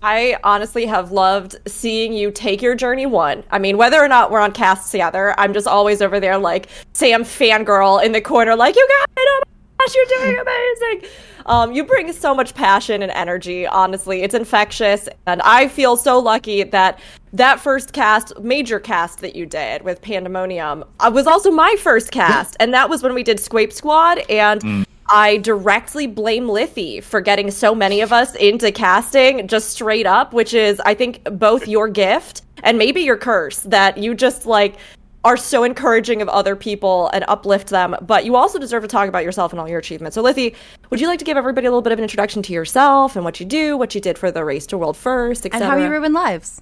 I 0.01 0.37
honestly 0.43 0.85
have 0.87 1.11
loved 1.11 1.57
seeing 1.67 2.13
you 2.13 2.31
take 2.31 2.61
your 2.61 2.73
journey 2.73 3.05
one. 3.05 3.43
I 3.51 3.59
mean, 3.59 3.77
whether 3.77 4.01
or 4.01 4.07
not 4.07 4.31
we're 4.31 4.39
on 4.39 4.51
casts 4.51 4.89
together, 4.89 5.35
I'm 5.37 5.53
just 5.53 5.67
always 5.67 6.01
over 6.01 6.19
there 6.19 6.39
like 6.39 6.69
Sam 6.93 7.23
fangirl 7.23 8.03
in 8.03 8.11
the 8.11 8.21
corner, 8.21 8.55
like, 8.55 8.75
you 8.75 8.87
got 8.87 9.09
it, 9.09 9.27
oh 9.29 9.43
my 9.45 9.85
gosh, 9.85 9.95
you're 9.95 10.05
doing 10.05 10.39
amazing. 10.39 11.09
Um, 11.51 11.73
you 11.73 11.83
bring 11.83 12.13
so 12.13 12.33
much 12.33 12.55
passion 12.55 13.03
and 13.03 13.11
energy, 13.11 13.67
honestly. 13.67 14.23
It's 14.23 14.33
infectious. 14.33 15.09
And 15.27 15.41
I 15.41 15.67
feel 15.67 15.97
so 15.97 16.17
lucky 16.17 16.63
that 16.63 16.97
that 17.33 17.59
first 17.59 17.91
cast, 17.91 18.39
major 18.39 18.79
cast 18.79 19.19
that 19.19 19.35
you 19.35 19.45
did 19.45 19.81
with 19.81 20.01
Pandemonium, 20.01 20.85
uh, 21.01 21.11
was 21.13 21.27
also 21.27 21.51
my 21.51 21.75
first 21.77 22.09
cast. 22.09 22.55
And 22.61 22.73
that 22.73 22.89
was 22.89 23.03
when 23.03 23.13
we 23.13 23.21
did 23.21 23.37
Squape 23.37 23.73
Squad. 23.73 24.19
And 24.29 24.85
I 25.09 25.37
directly 25.39 26.07
blame 26.07 26.47
Lithy 26.47 27.03
for 27.03 27.19
getting 27.19 27.51
so 27.51 27.75
many 27.75 27.99
of 27.99 28.13
us 28.13 28.33
into 28.35 28.71
casting 28.71 29.45
just 29.49 29.71
straight 29.71 30.05
up, 30.05 30.31
which 30.31 30.53
is, 30.53 30.79
I 30.85 30.93
think, 30.93 31.21
both 31.37 31.67
your 31.67 31.89
gift 31.89 32.43
and 32.63 32.77
maybe 32.77 33.01
your 33.01 33.17
curse 33.17 33.59
that 33.63 33.97
you 33.97 34.15
just 34.15 34.45
like 34.45 34.77
are 35.23 35.37
so 35.37 35.63
encouraging 35.63 36.21
of 36.21 36.27
other 36.29 36.55
people 36.55 37.09
and 37.13 37.23
uplift 37.27 37.69
them. 37.69 37.95
But 38.01 38.25
you 38.25 38.35
also 38.35 38.57
deserve 38.57 38.81
to 38.81 38.87
talk 38.87 39.07
about 39.07 39.23
yourself 39.23 39.53
and 39.53 39.59
all 39.59 39.69
your 39.69 39.77
achievements. 39.79 40.15
So, 40.15 40.23
Lithy, 40.23 40.55
would 40.89 40.99
you 40.99 41.07
like 41.07 41.19
to 41.19 41.25
give 41.25 41.37
everybody 41.37 41.67
a 41.67 41.69
little 41.69 41.83
bit 41.83 41.93
of 41.93 41.99
an 41.99 42.03
introduction 42.03 42.41
to 42.43 42.53
yourself 42.53 43.15
and 43.15 43.23
what 43.23 43.39
you 43.39 43.45
do, 43.45 43.77
what 43.77 43.93
you 43.93 44.01
did 44.01 44.17
for 44.17 44.31
the 44.31 44.43
Race 44.43 44.65
to 44.67 44.77
World 44.77 44.97
First, 44.97 45.45
etc. 45.45 45.67
And 45.67 45.71
how 45.71 45.77
you 45.85 45.91
ruin 45.91 46.13
lives. 46.13 46.61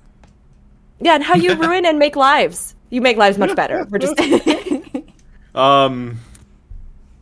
yeah, 0.99 1.15
and 1.15 1.23
how 1.23 1.35
you 1.35 1.53
ruin 1.67 1.85
and 1.85 1.97
make 1.99 2.15
lives. 2.17 2.75
You 2.89 3.01
make 3.01 3.15
lives 3.17 3.37
much 3.37 3.55
better. 3.55 3.85
We're 3.89 3.99
just 3.99 4.19
Um, 5.55 6.19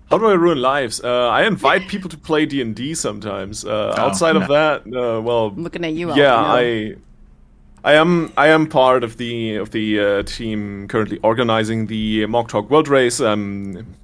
how 0.10 0.18
do 0.18 0.26
I 0.28 0.34
ruin 0.34 0.62
lives? 0.62 1.02
Uh, 1.04 1.30
I 1.30 1.44
invite 1.46 1.88
people 1.88 2.10
to 2.10 2.18
play 2.18 2.46
D 2.46 2.62
and 2.62 2.76
D 2.76 2.94
sometimes. 2.94 3.64
Uh, 3.66 3.94
outside 3.98 4.36
of 4.36 4.48
that, 4.48 4.82
uh, 4.88 5.22
well, 5.22 5.52
Looking 5.52 5.86
at 5.86 5.94
you. 5.94 6.14
yeah, 6.16 6.36
Alfie. 6.36 6.94
I 6.94 6.96
I 7.88 7.94
am 7.94 8.34
I 8.36 8.50
am 8.50 8.68
part 8.68 9.06
of 9.06 9.16
the 9.16 9.56
of 9.56 9.72
the 9.72 9.98
uh, 9.98 10.24
team 10.24 10.90
currently 10.90 11.20
organizing 11.24 11.88
the 11.88 12.26
MogTalk 12.26 12.70
World 12.70 12.90
Race. 12.90 13.22
Um, 13.22 13.96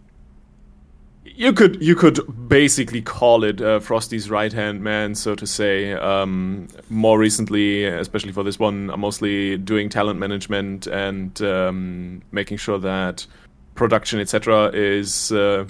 you 1.26 1.52
could 1.52 1.84
you 1.84 1.94
could 1.94 2.18
basically 2.48 3.02
call 3.02 3.44
it 3.44 3.60
uh, 3.60 3.82
Frosty's 3.82 4.30
right 4.30 4.54
hand 4.54 4.82
man, 4.82 5.16
so 5.16 5.36
to 5.36 5.46
say. 5.46 5.92
Um, 5.92 6.70
more 6.90 7.20
recently, 7.20 7.84
especially 7.84 8.32
for 8.32 8.42
this 8.42 8.58
one, 8.58 8.90
I'm 8.90 9.02
mostly 9.02 9.58
doing 9.58 9.90
talent 9.90 10.18
management 10.18 10.88
and 10.88 11.42
um, 11.42 12.22
making 12.32 12.60
sure 12.60 12.80
that 12.80 13.28
production, 13.76 14.22
etc., 14.22 14.72
is 14.74 15.34
uh, 15.34 15.68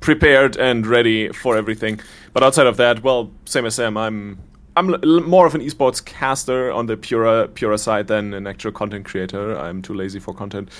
prepared 0.00 0.58
and 0.58 0.86
ready 0.86 1.32
for 1.32 1.56
everything. 1.56 1.98
But 2.34 2.42
outside 2.42 2.66
of 2.66 2.76
that, 2.76 3.02
well, 3.02 3.30
same 3.46 3.64
as 3.64 3.76
Sam, 3.76 3.96
I'm 3.96 4.36
I'm 4.76 4.94
l- 4.94 5.20
more 5.20 5.46
of 5.46 5.54
an 5.54 5.60
esports 5.60 6.04
caster 6.04 6.70
on 6.70 6.86
the 6.86 6.96
pure 6.96 7.48
pure 7.48 7.76
side 7.78 8.06
than 8.06 8.34
an 8.34 8.46
actual 8.46 8.72
content 8.72 9.04
creator. 9.04 9.58
I'm 9.58 9.82
too 9.82 9.94
lazy 9.94 10.18
for 10.18 10.34
content. 10.34 10.70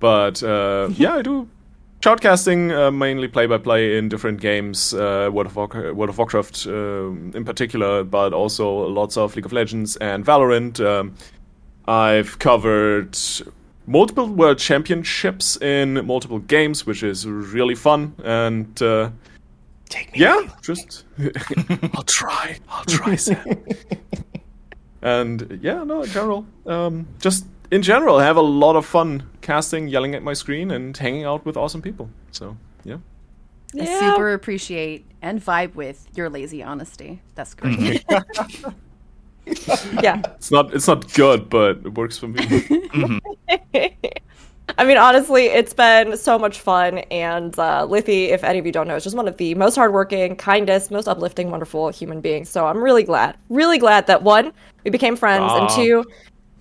But 0.00 0.42
uh, 0.42 0.88
yeah, 0.96 1.14
I 1.14 1.22
do 1.22 1.48
shoutcasting, 2.00 2.70
uh, 2.70 2.90
mainly 2.90 3.28
play 3.28 3.46
by 3.46 3.56
play 3.56 3.96
in 3.96 4.10
different 4.10 4.40
games, 4.40 4.92
uh, 4.92 5.30
World, 5.32 5.46
of 5.46 5.56
Warcraft, 5.56 5.94
World 5.94 6.10
of 6.10 6.18
Warcraft 6.18 6.66
um, 6.66 7.32
in 7.34 7.44
particular, 7.44 8.04
but 8.04 8.32
also 8.32 8.70
lots 8.88 9.16
of 9.16 9.34
League 9.36 9.46
of 9.46 9.52
Legends 9.52 9.96
and 9.96 10.24
Valorant. 10.24 10.84
Um, 10.84 11.14
I've 11.86 12.38
covered 12.38 13.16
multiple 13.86 14.26
world 14.26 14.58
championships 14.58 15.56
in 15.62 16.04
multiple 16.06 16.38
games, 16.38 16.86
which 16.86 17.02
is 17.02 17.26
really 17.26 17.74
fun. 17.74 18.14
And 18.24 18.82
uh, 18.82 19.10
Take 19.94 20.12
me. 20.12 20.18
yeah, 20.20 20.40
just 20.60 21.04
I'll 21.94 22.02
try. 22.02 22.58
I'll 22.68 22.84
try, 22.84 23.14
Sam. 23.16 23.64
and 25.02 25.60
yeah, 25.62 25.84
no, 25.84 26.02
in 26.02 26.10
general, 26.10 26.46
um, 26.66 27.06
just 27.20 27.46
in 27.70 27.82
general, 27.82 28.16
I 28.16 28.24
have 28.24 28.36
a 28.36 28.42
lot 28.42 28.74
of 28.76 28.84
fun 28.86 29.22
casting, 29.40 29.86
yelling 29.88 30.14
at 30.16 30.22
my 30.22 30.32
screen, 30.34 30.70
and 30.72 30.96
hanging 30.96 31.24
out 31.24 31.46
with 31.46 31.56
awesome 31.56 31.80
people. 31.80 32.08
So 32.32 32.56
yeah. 32.84 32.96
I 33.80 33.84
Yeah. 33.84 33.98
super 34.00 34.32
appreciate 34.32 35.04
and 35.22 35.40
vibe 35.44 35.74
with 35.76 36.06
your 36.16 36.28
lazy 36.28 36.62
honesty. 36.62 37.20
That's 37.34 37.54
great. 37.54 38.04
Yeah. 40.02 40.22
It's 40.36 40.50
not 40.50 40.72
it's 40.74 40.88
not 40.88 41.12
good, 41.12 41.50
but 41.50 41.76
it 41.84 41.92
works 41.94 42.16
for 42.16 42.28
me. 42.28 42.40
I 44.78 44.84
mean, 44.84 44.96
honestly, 44.96 45.46
it's 45.46 45.72
been 45.74 46.16
so 46.16 46.38
much 46.38 46.60
fun. 46.60 46.98
And 47.10 47.56
uh, 47.58 47.86
Lithy, 47.86 48.28
if 48.30 48.42
any 48.44 48.58
of 48.58 48.66
you 48.66 48.72
don't 48.72 48.88
know, 48.88 48.96
is 48.96 49.04
just 49.04 49.16
one 49.16 49.28
of 49.28 49.36
the 49.36 49.54
most 49.54 49.74
hardworking, 49.76 50.36
kindest, 50.36 50.90
most 50.90 51.06
uplifting, 51.06 51.50
wonderful 51.50 51.90
human 51.90 52.20
beings. 52.20 52.48
So 52.48 52.66
I'm 52.66 52.82
really 52.82 53.02
glad, 53.04 53.36
really 53.50 53.78
glad 53.78 54.06
that 54.06 54.22
one, 54.22 54.52
we 54.84 54.90
became 54.90 55.16
friends, 55.16 55.52
and 55.52 55.68
two, 55.70 56.04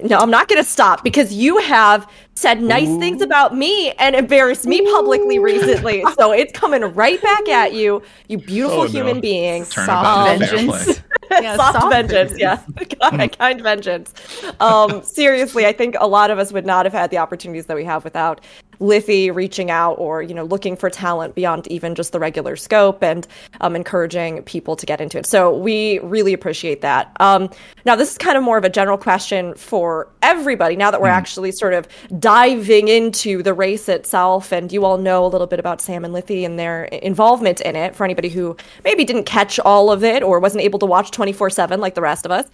no, 0.01 0.17
I'm 0.19 0.31
not 0.31 0.47
going 0.49 0.61
to 0.61 0.69
stop 0.69 1.03
because 1.03 1.31
you 1.33 1.59
have 1.59 2.09
said 2.35 2.61
nice 2.61 2.89
things 2.97 3.21
about 3.21 3.55
me 3.55 3.91
and 3.93 4.15
embarrassed 4.15 4.65
me 4.65 4.81
publicly 4.91 5.39
recently. 5.39 6.03
So 6.17 6.31
it's 6.33 6.51
coming 6.51 6.81
right 6.81 7.21
back 7.21 7.47
at 7.47 7.73
you, 7.73 8.01
you 8.27 8.37
beautiful 8.37 8.81
Oh, 8.81 8.83
no. 8.83 8.89
human 8.89 9.21
being. 9.21 9.65
Turn 9.65 9.85
Soft 9.85 10.39
about 10.39 10.39
vengeance. 10.39 11.01
Yeah, 11.41 11.55
soft, 11.57 11.79
soft 11.79 11.93
vengeance, 11.93 12.37
yeah, 12.37 12.61
kind, 13.01 13.37
kind 13.37 13.61
vengeance. 13.61 14.13
Um, 14.59 15.03
seriously, 15.03 15.65
I 15.65 15.71
think 15.71 15.95
a 15.99 16.07
lot 16.07 16.31
of 16.31 16.39
us 16.39 16.51
would 16.51 16.65
not 16.65 16.85
have 16.85 16.93
had 16.93 17.11
the 17.11 17.17
opportunities 17.17 17.65
that 17.67 17.75
we 17.75 17.85
have 17.85 18.03
without 18.03 18.41
Lithy 18.83 19.33
reaching 19.33 19.71
out 19.71 19.93
or 19.93 20.21
you 20.21 20.33
know 20.33 20.43
looking 20.43 20.75
for 20.75 20.89
talent 20.89 21.35
beyond 21.35 21.67
even 21.67 21.95
just 21.95 22.11
the 22.11 22.19
regular 22.19 22.55
scope 22.55 23.01
and 23.01 23.25
um, 23.61 23.75
encouraging 23.75 24.43
people 24.43 24.75
to 24.75 24.85
get 24.85 24.99
into 24.99 25.17
it. 25.17 25.25
So 25.25 25.55
we 25.55 25.99
really 25.99 26.33
appreciate 26.33 26.81
that. 26.81 27.15
Um, 27.19 27.49
now, 27.85 27.95
this 27.95 28.11
is 28.11 28.17
kind 28.17 28.37
of 28.37 28.43
more 28.43 28.57
of 28.57 28.65
a 28.65 28.69
general 28.69 28.97
question 28.97 29.55
for 29.55 30.09
everybody. 30.21 30.75
Now 30.75 30.91
that 30.91 31.01
we're 31.01 31.07
actually 31.07 31.51
sort 31.51 31.73
of 31.73 31.87
diving 32.19 32.87
into 32.89 33.41
the 33.41 33.53
race 33.53 33.87
itself, 33.87 34.51
and 34.51 34.71
you 34.71 34.85
all 34.85 34.97
know 34.97 35.25
a 35.25 35.27
little 35.27 35.47
bit 35.47 35.59
about 35.59 35.81
Sam 35.81 36.03
and 36.03 36.13
Lithy 36.13 36.45
and 36.45 36.59
their 36.59 36.85
involvement 36.85 37.61
in 37.61 37.75
it. 37.75 37.95
For 37.95 38.03
anybody 38.03 38.29
who 38.29 38.57
maybe 38.83 39.05
didn't 39.05 39.25
catch 39.25 39.59
all 39.59 39.91
of 39.91 40.03
it 40.03 40.23
or 40.23 40.39
wasn't 40.39 40.63
able 40.63 40.79
to 40.79 40.85
watch 40.85 41.11
24 41.11 41.49
7 41.49 41.79
like 41.79 41.95
the 41.95 42.01
rest 42.01 42.25
of 42.25 42.31
us. 42.31 42.45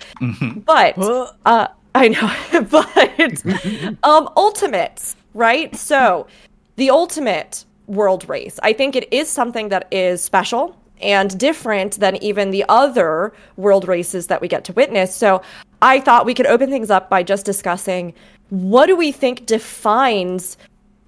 But, 0.65 0.95
uh, 1.45 1.67
I 1.95 2.07
know, 2.09 2.65
but 2.69 3.45
um, 4.03 4.29
ultimates, 4.38 5.15
right? 5.33 5.75
So, 5.75 6.27
the 6.75 6.89
ultimate 6.89 7.65
world 7.88 8.27
race, 8.29 8.59
I 8.63 8.74
think 8.74 8.95
it 8.95 9.12
is 9.12 9.27
something 9.27 9.69
that 9.69 9.88
is 9.91 10.24
special 10.24 10.75
and 11.01 11.38
different 11.38 12.00
than 12.00 12.21
even 12.24 12.51
the 12.51 12.65
other 12.69 13.33
world 13.57 13.88
races 13.88 14.27
that 14.27 14.41
we 14.41 14.48
get 14.48 14.63
to 14.65 14.74
witness. 14.74 15.15
So, 15.15 15.41
I 15.81 16.00
thought 16.00 16.25
we 16.25 16.33
could 16.33 16.48
open 16.48 16.69
things 16.69 16.89
up 16.89 17.09
by 17.09 17.24
just 17.24 17.45
discussing 17.45 18.13
what 18.50 18.88
do 18.88 18.95
we 18.95 19.12
think 19.12 19.45
defines 19.45 20.57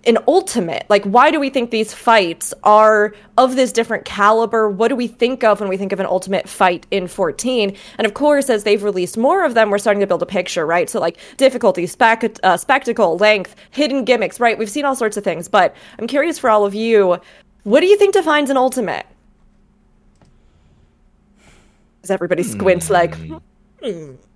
an 0.05 0.17
ultimate. 0.27 0.85
Like 0.89 1.03
why 1.05 1.31
do 1.31 1.39
we 1.39 1.49
think 1.49 1.71
these 1.71 1.93
fights 1.93 2.53
are 2.63 3.13
of 3.37 3.55
this 3.55 3.71
different 3.71 4.05
caliber? 4.05 4.69
What 4.69 4.87
do 4.87 4.95
we 4.95 5.07
think 5.07 5.43
of 5.43 5.59
when 5.59 5.69
we 5.69 5.77
think 5.77 5.91
of 5.91 5.99
an 5.99 6.05
ultimate 6.05 6.49
fight 6.49 6.87
in 6.91 7.07
14 7.07 7.75
and 7.97 8.07
of 8.07 8.13
course 8.13 8.49
as 8.49 8.63
they've 8.63 8.83
released 8.83 9.17
more 9.17 9.45
of 9.45 9.53
them 9.53 9.69
we're 9.69 9.77
starting 9.77 10.01
to 10.01 10.07
build 10.07 10.23
a 10.23 10.25
picture 10.25 10.65
right? 10.65 10.89
So 10.89 10.99
like 10.99 11.17
difficulty 11.37 11.85
spec- 11.87 12.39
uh, 12.43 12.57
spectacle 12.57 13.17
length 13.17 13.55
hidden 13.71 14.03
gimmicks 14.05 14.39
right? 14.39 14.57
We've 14.57 14.69
seen 14.69 14.85
all 14.85 14.95
sorts 14.95 15.17
of 15.17 15.23
things. 15.23 15.47
But 15.47 15.75
i'm 15.99 16.07
curious 16.07 16.39
for 16.39 16.49
all 16.49 16.65
of 16.65 16.73
you 16.73 17.19
what 17.63 17.81
do 17.81 17.85
you 17.85 17.97
think 17.97 18.13
defines 18.13 18.49
an 18.49 18.57
ultimate? 18.57 19.05
As 22.03 22.09
everybody 22.09 22.41
squints 22.43 22.89
like 22.89 23.15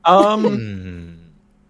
Um, 0.04 1.15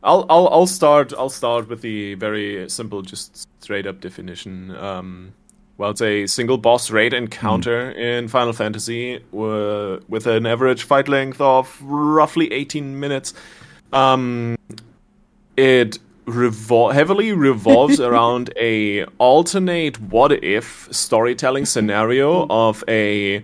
I'll 0.05 0.25
I'll 0.29 0.47
I'll 0.49 0.67
start 0.67 1.13
I'll 1.17 1.29
start 1.29 1.67
with 1.67 1.81
the 1.81 2.13
very 2.13 2.69
simple, 2.69 3.01
just 3.01 3.47
straight 3.61 3.87
up 3.87 3.99
definition. 3.99 4.75
Um, 4.75 5.33
well, 5.77 5.89
it's 5.89 6.01
a 6.01 6.25
single 6.27 6.57
boss 6.57 6.89
raid 6.89 7.13
encounter 7.13 7.91
in 7.91 8.29
Final 8.29 8.53
Fantasy 8.53 9.17
uh, 9.17 9.97
with 10.07 10.25
an 10.25 10.45
average 10.45 10.83
fight 10.83 11.09
length 11.09 11.41
of 11.41 11.81
roughly 11.81 12.53
18 12.53 12.97
minutes. 12.97 13.33
Um, 13.91 14.55
it 15.57 15.99
revol- 16.25 16.93
heavily 16.93 17.33
revolves 17.33 17.99
around 18.09 18.53
a 18.55 19.03
alternate 19.17 19.99
what 19.99 20.31
if 20.43 20.87
storytelling 20.91 21.65
scenario 21.65 22.47
of 22.49 22.83
a 22.87 23.43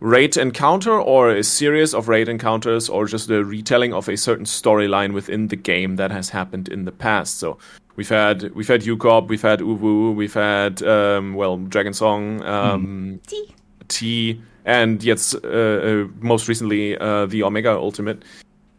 raid 0.00 0.36
encounter 0.36 1.00
or 1.00 1.30
a 1.30 1.42
series 1.42 1.92
of 1.92 2.08
raid 2.08 2.28
encounters 2.28 2.88
or 2.88 3.06
just 3.06 3.30
a 3.30 3.44
retelling 3.44 3.92
of 3.92 4.08
a 4.08 4.16
certain 4.16 4.44
storyline 4.44 5.12
within 5.12 5.48
the 5.48 5.56
game 5.56 5.96
that 5.96 6.10
has 6.10 6.28
happened 6.28 6.68
in 6.68 6.84
the 6.84 6.92
past. 6.92 7.38
So 7.38 7.58
we've 7.96 8.08
had 8.08 8.54
we've 8.54 8.68
had 8.68 8.82
UCoB, 8.82 9.28
we've 9.28 9.42
had 9.42 9.60
Uwu, 9.60 10.14
we've 10.14 10.34
had 10.34 10.82
um, 10.82 11.34
well 11.34 11.56
Dragon 11.56 11.92
Song, 11.92 12.44
um, 12.44 13.20
T. 13.26 13.54
T, 13.88 14.40
and 14.64 15.02
yes, 15.02 15.34
uh, 15.34 15.38
uh, 15.38 16.08
most 16.20 16.46
recently 16.48 16.96
uh, 16.98 17.26
the 17.26 17.42
Omega 17.42 17.72
Ultimate, 17.72 18.22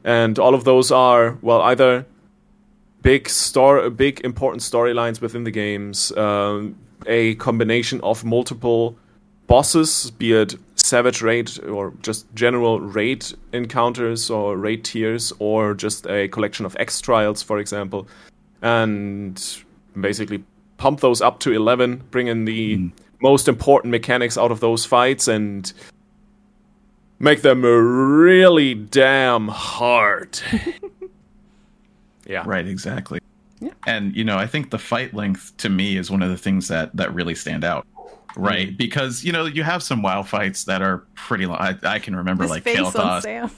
and 0.04 0.40
all 0.40 0.56
of 0.56 0.64
those 0.64 0.92
are 0.92 1.38
well 1.42 1.62
either 1.64 2.06
big 3.02 3.30
star, 3.30 3.90
big 3.90 4.22
important 4.22 4.62
storylines 4.62 5.22
within 5.22 5.44
the 5.44 5.52
games, 5.52 6.12
um, 6.18 6.78
a 7.08 7.36
combination 7.36 8.00
of 8.02 8.24
multiple 8.24 8.98
bosses, 9.48 10.12
be 10.12 10.34
it 10.34 10.56
savage 10.90 11.22
raid 11.22 11.60
or 11.66 11.94
just 12.02 12.26
general 12.36 12.80
raid 12.80 13.26
encounters 13.54 14.30
or 14.30 14.58
raid 14.58 14.84
tiers, 14.84 15.32
or 15.40 15.74
just 15.74 16.08
a 16.08 16.28
collection 16.30 16.66
of 16.66 16.76
X 16.80 17.00
trials, 17.00 17.44
for 17.44 17.60
example, 17.60 18.08
and 18.62 19.64
basically 20.00 20.44
pump 20.78 21.00
those 21.02 21.22
up 21.22 21.40
to 21.42 21.52
11, 21.52 22.04
bring 22.10 22.28
in 22.28 22.46
the 22.46 22.78
hmm. 22.78 22.88
most 23.22 23.48
important 23.48 23.92
mechanics 23.92 24.38
out 24.38 24.52
of 24.52 24.60
those 24.60 24.86
fights, 24.86 25.28
and 25.28 25.72
make 27.20 27.42
them 27.42 27.64
really 27.64 28.74
damn 28.74 29.48
hard. 29.48 30.40
yeah. 32.26 32.44
Right, 32.46 32.68
exactly. 32.68 33.20
Yeah. 33.60 33.72
And 33.88 34.16
you 34.16 34.24
know, 34.24 34.38
I 34.38 34.48
think 34.48 34.72
the 34.72 34.80
fight 34.80 35.14
length 35.14 35.56
to 35.58 35.70
me 35.70 35.98
is 35.98 36.10
one 36.10 36.22
of 36.22 36.30
the 36.30 36.38
things 36.38 36.70
that 36.70 36.96
that 36.96 37.14
really 37.14 37.36
stand 37.36 37.64
out. 37.64 37.86
Right, 38.36 38.76
because 38.78 39.24
you 39.24 39.32
know 39.32 39.46
you 39.46 39.64
have 39.64 39.82
some 39.84 40.02
WoW 40.02 40.24
fights 40.24 40.66
that 40.66 40.82
are 40.82 41.00
pretty 41.16 41.46
long. 41.46 41.58
I, 41.58 41.76
I 41.84 42.00
can 42.00 42.16
remember 42.16 42.44
His 42.44 42.52
like 42.52 42.64
face 42.64 42.80
on 42.80 42.92
Kael'thas, 42.94 43.52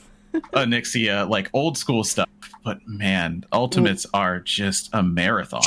Onyxia, 0.54 1.30
like 1.30 1.50
old 1.54 1.78
school 1.78 2.04
stuff. 2.04 2.28
But 2.63 2.80
man, 2.88 3.46
ultimates 3.51 4.06
are 4.13 4.40
just 4.40 4.90
a 4.94 5.01
marathon. 5.04 5.62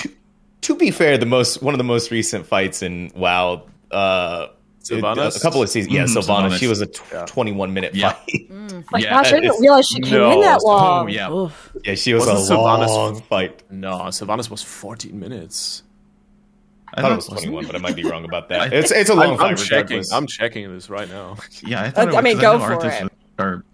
To 0.62 0.74
be 0.76 0.90
fair, 0.90 1.18
the 1.18 1.26
most 1.26 1.62
one 1.62 1.74
of 1.74 1.78
the 1.78 1.84
most 1.84 2.10
recent 2.10 2.46
fights 2.46 2.82
in 2.82 3.10
WoW, 3.14 3.66
uh, 3.90 4.46
Sylvanas? 4.82 5.36
a 5.36 5.40
couple 5.40 5.62
of 5.62 5.68
seasons. 5.68 5.92
Yeah, 5.94 6.04
Mhm, 6.04 6.16
Sylvana. 6.16 6.48
Sylvanas. 6.50 6.58
She 6.58 6.66
was 6.66 6.80
a 6.80 6.86
tw- 6.86 7.26
21 7.26 7.72
minute 7.74 7.94
Yeah. 7.94 8.12
fight. 8.12 8.50
my 8.90 8.98
Yeah, 8.98 9.10
gosh 9.10 9.32
i 9.32 9.40
didn't 9.40 9.60
realize 9.60 9.86
she 9.86 10.00
came 10.00 10.14
in 10.22 10.40
that 10.42 10.62
long 10.62 11.04
Oh 11.04 11.08
yeah, 11.08 11.30
Oof. 11.30 11.72
yeah, 11.84 11.94
she 11.94 12.12
was 12.14 12.26
Wasn't 12.26 12.50
a 12.58 12.60
Sylvanas- 12.60 12.88
long 12.88 13.20
fight. 13.22 13.62
No, 13.70 13.92
Sylvanas 14.08 14.50
was 14.50 14.62
14 14.62 15.18
minutes. 15.18 15.82
I 16.96 17.02
thought 17.02 17.12
it 17.12 17.16
was 17.16 17.26
21, 17.26 17.66
but 17.66 17.74
I 17.74 17.78
might 17.78 17.96
be 17.96 18.04
wrong 18.04 18.24
about 18.24 18.48
that. 18.50 18.72
It's 18.72 18.90
it's 18.90 19.10
a 19.10 19.14
long 19.14 19.32
I'm, 19.32 19.38
fight. 19.38 19.50
I'm 19.50 19.56
checking. 19.56 19.78
regardless. 19.98 20.12
I'm 20.12 20.26
checking 20.26 20.72
this 20.72 20.88
right 20.90 21.08
now. 21.08 21.36
yeah. 21.66 21.82
I, 21.82 21.90
thought 21.90 22.08
I 22.08 22.10
it 22.10 22.14
was, 22.14 22.24
mean, 22.24 22.34
'cause 22.34 22.42
go 22.42 22.58
know 22.58 22.64
for 22.66 22.76
Arthas 22.88 23.00
it. 23.00 23.02
was- 23.04 23.10
or 23.38 23.64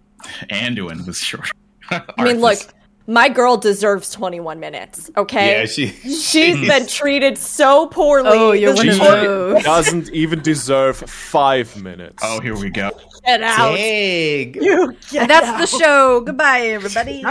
Anduin 0.51 1.07
was 1.07 1.19
short. 1.19 1.51
I 1.91 2.03
mean, 2.25 2.41
look, 2.41 2.59
my 3.07 3.29
girl 3.29 3.57
deserves 3.57 4.11
21 4.11 4.61
minutes. 4.61 5.11
Okay, 5.17 5.61
Yeah, 5.61 5.67
she. 5.67 5.89
she's 5.89 6.57
been 6.69 6.87
treated 6.87 7.37
so 7.37 7.89
poorly. 7.89 8.31
Oh, 8.33 8.53
you're 8.53 8.73
this 8.75 8.99
one 8.99 9.19
of 9.19 9.25
those. 9.25 9.63
Doesn't 9.65 10.11
even 10.11 10.41
deserve 10.43 10.97
five 10.99 11.81
minutes. 11.83 12.23
Oh, 12.23 12.41
here 12.41 12.57
we 12.57 12.71
go. 12.71 12.91
Get 13.27 13.43
out. 13.43 13.75
Dang. 13.75 14.55
You 14.55 14.93
get 15.11 15.23
And 15.23 15.31
that's 15.31 15.49
out. 15.49 15.59
the 15.59 15.67
show. 15.67 16.21
Goodbye, 16.21 16.61
everybody. 16.69 17.23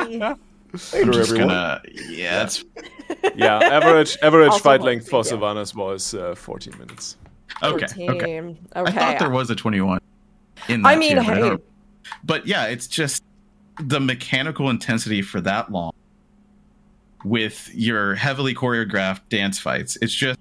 I'm 0.93 1.11
just 1.11 1.31
everyone. 1.31 1.47
gonna. 1.49 1.81
Yeah, 2.09 2.38
that's 2.39 2.63
Yeah, 3.35 3.57
average 3.57 4.17
average 4.21 4.49
Also 4.51 4.63
fight 4.63 4.79
one 4.81 4.88
length 4.88 5.09
for 5.09 5.23
thing, 5.23 5.39
yeah. 5.39 5.45
Sylvanas 5.45 5.75
was 5.75 6.13
uh, 6.13 6.35
14 6.35 6.77
minutes. 6.77 7.17
okay. 7.63 7.85
Okay. 8.09 8.25
Team. 8.25 8.57
I 8.73 8.91
thought 8.91 9.19
there 9.19 9.29
was 9.31 9.49
a 9.49 9.55
21 9.55 9.99
in 10.67 10.81
that 10.83 10.88
I 10.89 10.95
mean, 10.95 11.11
tier, 11.13 11.23
but, 11.23 11.29
I 11.29 11.35
hey. 11.35 11.41
don't- 11.49 11.63
but 12.23 12.47
yeah, 12.47 12.65
it's 12.65 12.88
just 12.88 13.23
the 13.79 13.99
mechanical 13.99 14.69
intensity 14.69 15.21
for 15.21 15.41
that 15.41 15.71
long 15.71 15.91
with 17.25 17.69
your 17.73 18.15
heavily 18.15 18.53
choreographed 18.53 19.21
dance 19.29 19.59
fights. 19.59 19.97
It's 20.01 20.13
just 20.13 20.39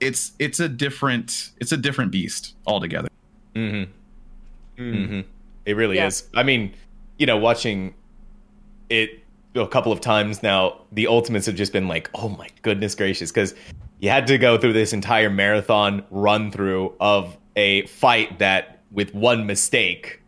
it's 0.00 0.32
it's 0.38 0.60
a 0.60 0.68
different 0.68 1.50
it's 1.58 1.72
a 1.72 1.76
different 1.76 2.12
beast 2.12 2.54
altogether. 2.66 3.08
Mm-hmm. 3.54 3.90
Mm-hmm. 4.82 5.20
It 5.64 5.76
really 5.76 5.96
Yeah. 5.96 6.06
is. 6.06 6.28
I 6.34 6.42
mean, 6.42 6.72
you 7.18 7.26
know, 7.26 7.36
watching 7.36 7.94
it 8.90 9.22
a 9.56 9.68
couple 9.68 9.92
of 9.92 10.00
times 10.00 10.42
now, 10.42 10.80
the 10.92 11.06
ultimates 11.06 11.46
have 11.46 11.54
just 11.54 11.72
been 11.72 11.88
like, 11.88 12.10
oh 12.14 12.28
my 12.28 12.48
goodness 12.62 12.94
gracious, 12.94 13.30
because 13.30 13.54
you 13.98 14.10
had 14.10 14.26
to 14.26 14.38
go 14.38 14.58
through 14.58 14.74
this 14.74 14.92
entire 14.92 15.30
marathon 15.30 16.04
run 16.10 16.50
through 16.50 16.94
of 17.00 17.36
a 17.56 17.86
fight 17.86 18.38
that, 18.38 18.82
with 18.90 19.14
one 19.14 19.46
mistake, 19.46 20.20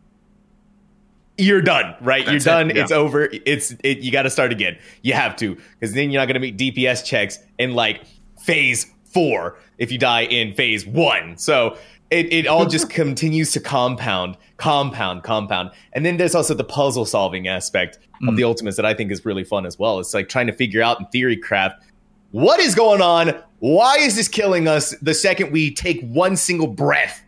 you're 1.36 1.62
done, 1.62 1.94
right? 2.00 2.26
That's 2.26 2.44
you're 2.44 2.54
it, 2.54 2.56
done. 2.56 2.76
yeah. 2.76 2.82
It's 2.82 2.92
over. 2.92 3.28
It's 3.46 3.74
it. 3.84 3.98
You 3.98 4.10
got 4.10 4.22
to 4.22 4.30
start 4.30 4.50
again. 4.50 4.76
You 5.02 5.12
have 5.12 5.36
to, 5.36 5.56
because 5.78 5.94
then 5.94 6.10
you're 6.10 6.20
not 6.20 6.26
going 6.26 6.34
to 6.34 6.40
meet 6.40 6.58
DPS 6.58 7.04
checks 7.04 7.38
in 7.58 7.74
like 7.74 8.02
phase 8.40 8.90
four 9.04 9.56
if 9.78 9.92
you 9.92 9.98
die 9.98 10.22
in 10.22 10.52
phase 10.54 10.84
one. 10.86 11.36
So 11.38 11.78
it, 12.10 12.32
it 12.32 12.46
all 12.46 12.66
just 12.66 12.90
continues 13.02 13.52
to 13.52 13.60
compound, 13.60 14.36
compound, 14.56 15.22
compound. 15.22 15.70
And 15.92 16.04
then 16.04 16.16
there's 16.16 16.34
also 16.34 16.54
the 16.54 16.64
puzzle 16.64 17.04
solving 17.04 17.48
aspect 17.48 17.98
of 18.26 18.36
the 18.36 18.42
mm. 18.42 18.46
ultimates 18.46 18.76
that 18.76 18.86
I 18.86 18.94
think 18.94 19.12
is 19.12 19.24
really 19.24 19.44
fun 19.44 19.66
as 19.66 19.78
well. 19.78 19.98
It's 20.00 20.14
like 20.14 20.28
trying 20.28 20.48
to 20.48 20.52
figure 20.52 20.82
out 20.82 20.98
in 21.00 21.06
theory 21.06 21.36
craft 21.36 21.82
what 22.30 22.60
is 22.60 22.74
going 22.74 23.00
on. 23.00 23.34
Why 23.60 23.96
is 23.98 24.16
this 24.16 24.28
killing 24.28 24.68
us 24.68 24.94
the 25.02 25.14
second 25.14 25.52
we 25.52 25.72
take 25.72 26.00
one 26.02 26.36
single 26.36 26.66
breath? 26.66 27.22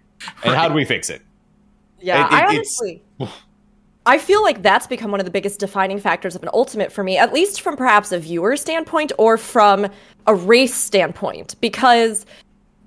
And 0.44 0.54
how 0.54 0.68
do 0.68 0.74
we 0.74 0.84
fix 0.84 1.10
it? 1.10 1.22
Yeah, 2.00 2.26
It- 2.26 2.32
it- 2.32 2.34
I 2.34 2.46
honestly. 2.46 3.02
I 4.06 4.16
feel 4.18 4.42
like 4.42 4.62
that's 4.62 4.86
become 4.86 5.10
one 5.10 5.20
of 5.20 5.26
the 5.26 5.30
biggest 5.30 5.60
defining 5.60 5.98
factors 5.98 6.34
of 6.34 6.42
an 6.42 6.48
ultimate 6.54 6.90
for 6.90 7.04
me, 7.04 7.18
at 7.18 7.34
least 7.34 7.60
from 7.60 7.76
perhaps 7.76 8.12
a 8.12 8.18
viewer 8.18 8.56
standpoint 8.56 9.12
or 9.18 9.36
from 9.36 9.86
a 10.26 10.34
race 10.34 10.74
standpoint. 10.74 11.54
Because, 11.60 12.24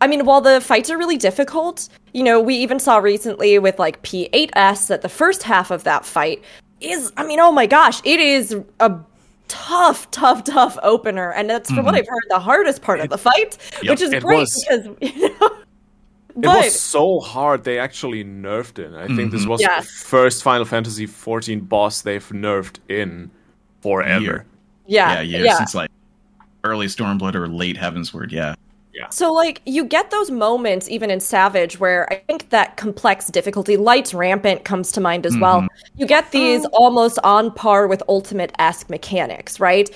I 0.01 0.07
mean, 0.07 0.25
while 0.25 0.41
the 0.41 0.59
fights 0.59 0.89
are 0.89 0.97
really 0.97 1.17
difficult, 1.17 1.87
you 2.13 2.23
know, 2.23 2.39
we 2.39 2.55
even 2.55 2.79
saw 2.79 2.97
recently 2.97 3.57
with 3.59 3.79
like 3.79 4.01
P8S 4.03 4.87
that 4.87 5.01
the 5.01 5.09
first 5.09 5.43
half 5.43 5.71
of 5.71 5.83
that 5.85 6.05
fight 6.05 6.43
is, 6.81 7.13
I 7.15 7.25
mean, 7.25 7.39
oh 7.39 7.51
my 7.51 7.65
gosh, 7.65 8.01
it 8.03 8.19
is 8.19 8.55
a 8.79 8.99
tough, 9.47 10.09
tough, 10.11 10.43
tough 10.43 10.77
opener. 10.83 11.31
And 11.31 11.49
that's 11.49 11.69
from 11.69 11.85
what 11.85 11.95
mm-hmm. 11.95 12.01
I've 12.01 12.07
heard 12.07 12.23
the 12.29 12.39
hardest 12.39 12.81
part 12.81 12.99
of 12.99 13.09
the 13.09 13.17
fight, 13.17 13.57
which 13.83 14.01
is 14.01 14.09
great 14.09 14.39
was. 14.39 14.65
because, 14.67 14.85
you 15.01 15.29
know. 15.39 15.59
It 16.35 16.65
was 16.65 16.79
so 16.79 17.19
hard 17.19 17.63
they 17.63 17.77
actually 17.77 18.23
nerfed 18.23 18.79
it. 18.79 18.93
I 18.95 19.07
think 19.07 19.31
this 19.31 19.41
mm-hmm. 19.41 19.51
was 19.51 19.61
Yes. 19.61 19.85
the 19.85 20.05
first 20.05 20.43
Final 20.43 20.65
Fantasy 20.65 21.05
14 21.05 21.59
boss 21.61 22.01
they've 22.01 22.27
nerfed 22.29 22.79
in 22.89 23.29
forever. 23.81 24.21
Year. 24.21 24.45
yeah, 24.87 25.21
Yeah, 25.21 25.43
yeah, 25.43 25.57
since 25.57 25.75
like 25.75 25.91
early 26.63 26.87
Stormblood 26.87 27.35
or 27.35 27.47
late 27.47 27.77
Heavensward. 27.77 28.31
Yeah. 28.31 28.55
So, 29.09 29.31
like, 29.31 29.61
you 29.65 29.85
get 29.85 30.11
those 30.11 30.29
moments 30.29 30.89
even 30.89 31.09
in 31.09 31.19
Savage 31.19 31.79
where 31.79 32.11
I 32.11 32.17
think 32.27 32.49
that 32.49 32.77
complex 32.77 33.27
difficulty, 33.27 33.77
Lights 33.77 34.13
Rampant, 34.13 34.65
comes 34.65 34.91
to 34.93 35.01
mind 35.01 35.25
as 35.25 35.37
well. 35.37 35.61
Mm-hmm. 35.61 35.99
You 35.99 36.05
get 36.05 36.31
these 36.31 36.65
oh. 36.65 36.69
almost 36.73 37.19
on 37.23 37.51
par 37.53 37.87
with 37.87 38.03
Ultimate 38.07 38.51
esque 38.59 38.89
mechanics, 38.89 39.59
right? 39.59 39.89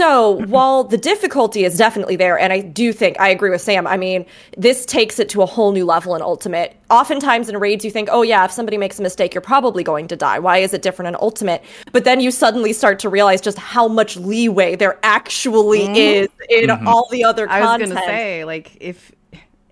So, 0.00 0.46
while 0.46 0.84
the 0.84 0.96
difficulty 0.96 1.62
is 1.62 1.76
definitely 1.76 2.16
there, 2.16 2.38
and 2.38 2.54
I 2.54 2.60
do 2.60 2.90
think 2.90 3.20
I 3.20 3.28
agree 3.28 3.50
with 3.50 3.60
Sam, 3.60 3.86
I 3.86 3.98
mean, 3.98 4.24
this 4.56 4.86
takes 4.86 5.18
it 5.18 5.28
to 5.28 5.42
a 5.42 5.46
whole 5.46 5.72
new 5.72 5.84
level 5.84 6.16
in 6.16 6.22
Ultimate. 6.22 6.74
Oftentimes 6.88 7.50
in 7.50 7.58
raids, 7.58 7.84
you 7.84 7.90
think, 7.90 8.08
oh, 8.10 8.22
yeah, 8.22 8.46
if 8.46 8.50
somebody 8.50 8.78
makes 8.78 8.98
a 8.98 9.02
mistake, 9.02 9.34
you're 9.34 9.42
probably 9.42 9.84
going 9.84 10.08
to 10.08 10.16
die. 10.16 10.38
Why 10.38 10.56
is 10.56 10.72
it 10.72 10.80
different 10.80 11.08
in 11.08 11.16
Ultimate? 11.20 11.62
But 11.92 12.04
then 12.04 12.18
you 12.18 12.30
suddenly 12.30 12.72
start 12.72 12.98
to 13.00 13.10
realize 13.10 13.42
just 13.42 13.58
how 13.58 13.88
much 13.88 14.16
leeway 14.16 14.74
there 14.74 14.98
actually 15.02 15.82
is 15.94 16.28
in 16.48 16.70
all 16.70 17.06
the 17.10 17.22
other 17.24 17.46
I 17.50 17.60
was 17.60 17.86
gonna 17.86 18.00
say, 18.00 18.46
like, 18.46 18.78
if 18.80 19.12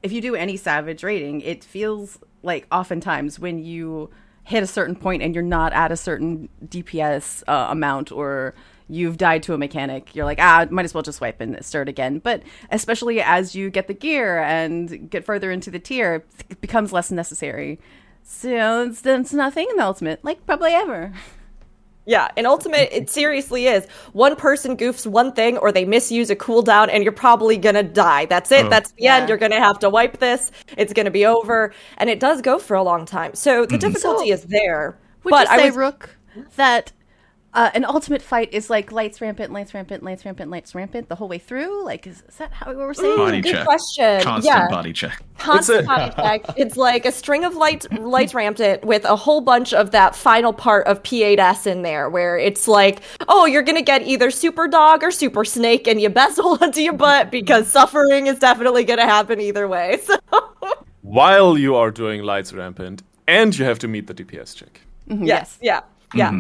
if 0.03 0.13
you 0.13 0.21
do 0.21 0.35
any 0.35 0.59
savage 0.59 1.03
rating, 1.03 1.41
it 1.41 1.65
feels 1.65 2.19
like 2.43 2.67
oftentimes 2.71 3.39
when 3.39 3.65
you 3.65 4.11
hit 4.45 4.63
a 4.63 4.67
certain 4.67 4.95
point 4.95 5.23
and 5.23 5.35
you're 5.35 5.43
not 5.43 5.73
at 5.73 5.91
a 5.91 5.97
certain 5.97 6.51
DPS 6.67 7.45
uh, 7.49 7.69
amount 7.71 8.13
or 8.13 8.55
you've 8.89 9.17
died 9.17 9.43
to 9.45 9.55
a 9.55 9.59
mechanic, 9.59 10.15
you're 10.15 10.25
like, 10.25 10.39
ah, 10.41 10.67
might 10.71 10.85
as 10.85 10.95
well 10.95 11.03
just 11.03 11.21
wipe 11.21 11.41
and 11.41 11.65
start 11.65 11.89
again. 11.89 12.19
But 12.19 12.43
especially 12.71 13.21
as 13.21 13.55
you 13.55 13.71
get 13.71 13.87
the 13.87 13.95
gear 13.95 14.39
and 14.39 15.11
get 15.11 15.25
further 15.25 15.51
into 15.51 15.71
the 15.71 15.79
tier, 15.79 16.25
it 16.49 16.61
becomes 16.61 16.93
less 16.93 17.11
necessary. 17.11 17.79
So 18.23 18.83
it's, 18.83 19.05
it's 19.05 19.33
nothing 19.33 19.67
in 19.71 19.77
the 19.77 19.85
ultimate, 19.85 20.25
like 20.25 20.45
probably 20.47 20.73
ever. 20.73 21.13
Yeah, 22.09 22.29
in 22.39 22.47
Ultimate, 22.47 22.89
it 22.91 23.11
seriously 23.11 23.67
is. 23.67 23.87
One 24.15 24.35
person 24.35 24.79
goofs 24.79 25.07
one 25.07 25.35
thing 25.35 25.59
or 25.59 25.71
they 25.71 25.85
misuse 25.85 26.31
a 26.31 26.37
cooldown 26.37 26.89
and 26.91 27.05
you're 27.05 27.13
probably 27.13 27.59
gonna 27.59 27.83
die. 27.83 28.25
That's 28.25 28.51
it. 28.51 28.71
That's 28.71 28.93
the 28.93 29.09
end. 29.09 29.29
You're 29.29 29.37
gonna 29.37 29.61
have 29.61 29.79
to 29.81 29.91
wipe 29.91 30.17
this. 30.17 30.51
It's 30.79 30.95
gonna 30.95 31.11
be 31.11 31.27
over. 31.27 31.75
And 31.99 32.09
it 32.09 32.19
does 32.19 32.41
go 32.41 32.59
for 32.59 32.77
a 32.77 32.83
long 32.83 33.05
time. 33.05 33.35
So 33.35 33.67
the 33.67 33.77
difficulty 33.77 34.29
So, 34.29 34.33
is 34.33 34.45
there. 34.45 34.99
Would 35.25 35.31
but 35.33 35.51
you 35.51 35.57
say, 35.59 35.63
I 35.65 35.67
was 35.67 35.77
Rook, 35.77 36.17
that 36.57 36.93
uh, 37.55 37.71
an 37.75 37.85
ultimate 37.85 38.21
fight 38.23 38.53
is 38.53 38.69
like 38.69 38.93
lights 38.93 39.21
rampant, 39.21 39.53
lights 39.53 39.73
rampant, 39.75 40.03
lights 40.03 40.25
rampant, 40.25 40.51
lights 40.51 40.75
rampant 40.75 41.09
the 41.09 41.15
whole 41.15 41.29
way 41.29 41.39
through? 41.39 41.85
Like, 41.85 42.07
is, 42.07 42.23
is 42.29 42.37
that 42.37 42.53
how 42.53 42.71
we 42.71 42.77
were 42.77 42.93
saying? 42.95 43.17
Body 43.17 43.41
good 43.41 43.53
check. 43.53 43.65
question. 43.65 44.21
Constant 44.23 44.45
Yeah. 44.57 44.69
body 44.69 44.93
check. 44.93 45.23
constant 45.39 45.79
It's 45.81 45.87
a- 45.87 45.89
body 45.89 46.13
check. 46.45 46.45
It's 46.59 46.77
like 46.77 47.07
a 47.07 47.13
string 47.13 47.45
of 47.45 47.57
lights 47.57 47.87
lights 47.99 48.35
rampant 48.35 48.85
with 48.85 49.05
a 49.05 49.17
whole 49.17 49.41
bunch 49.41 49.73
of 49.73 49.93
that 49.93 50.15
final 50.15 50.53
part 50.53 50.87
of 50.87 51.03
P8S 51.03 51.67
in 51.67 51.83
there 51.83 52.11
where 52.11 52.37
it's 52.39 52.69
like, 52.69 53.01
oh, 53.29 53.47
you're 53.47 53.63
gonna 53.63 53.83
get 53.83 54.03
either 54.03 54.31
super 54.31 54.69
dog 54.69 55.03
or 55.03 55.11
super 55.11 55.45
snake, 55.45 55.87
and 55.89 56.01
you 56.01 56.09
best 56.11 56.39
hold 56.41 56.63
onto 56.63 56.81
your 56.81 56.93
butt 56.93 57.31
because 57.31 57.67
suffering 57.69 58.27
is 58.27 58.39
definitely 58.39 58.85
gonna 58.85 59.07
happen 59.07 59.41
either 59.41 59.67
way. 59.67 59.99
So 60.09 60.17
While 61.03 61.57
you 61.57 61.75
are 61.77 61.91
doing 61.91 62.23
Lights 62.23 62.53
Rampant, 62.53 63.03
and 63.27 63.57
you 63.57 63.65
have 63.65 63.79
to 63.81 63.89
meet 63.89 64.07
the 64.07 64.15
DPS 64.15 64.55
check. 64.55 64.81
yes, 65.07 65.59
yeah, 65.63 65.81
yeah. 66.15 66.33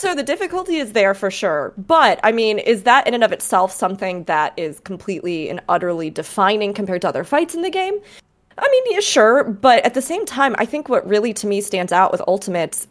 So 0.00 0.14
the 0.14 0.22
difficulty 0.22 0.78
is 0.78 0.94
there 0.94 1.12
for 1.12 1.30
sure. 1.30 1.74
But 1.76 2.20
I 2.22 2.32
mean, 2.32 2.58
is 2.58 2.84
that 2.84 3.06
in 3.06 3.12
and 3.12 3.22
of 3.22 3.32
itself 3.32 3.70
something 3.70 4.24
that 4.24 4.54
is 4.56 4.80
completely 4.80 5.50
and 5.50 5.60
utterly 5.68 6.08
defining 6.08 6.72
compared 6.72 7.02
to 7.02 7.08
other 7.08 7.22
fights 7.22 7.54
in 7.54 7.60
the 7.60 7.68
game? 7.68 8.00
I 8.56 8.66
mean, 8.70 8.94
yeah, 8.94 9.00
sure, 9.00 9.44
but 9.44 9.84
at 9.84 9.92
the 9.92 10.00
same 10.00 10.24
time, 10.24 10.54
I 10.56 10.64
think 10.64 10.88
what 10.88 11.06
really 11.06 11.34
to 11.34 11.46
me 11.46 11.60
stands 11.60 11.92
out 11.92 12.12
with 12.12 12.22
Ultimates, 12.26 12.88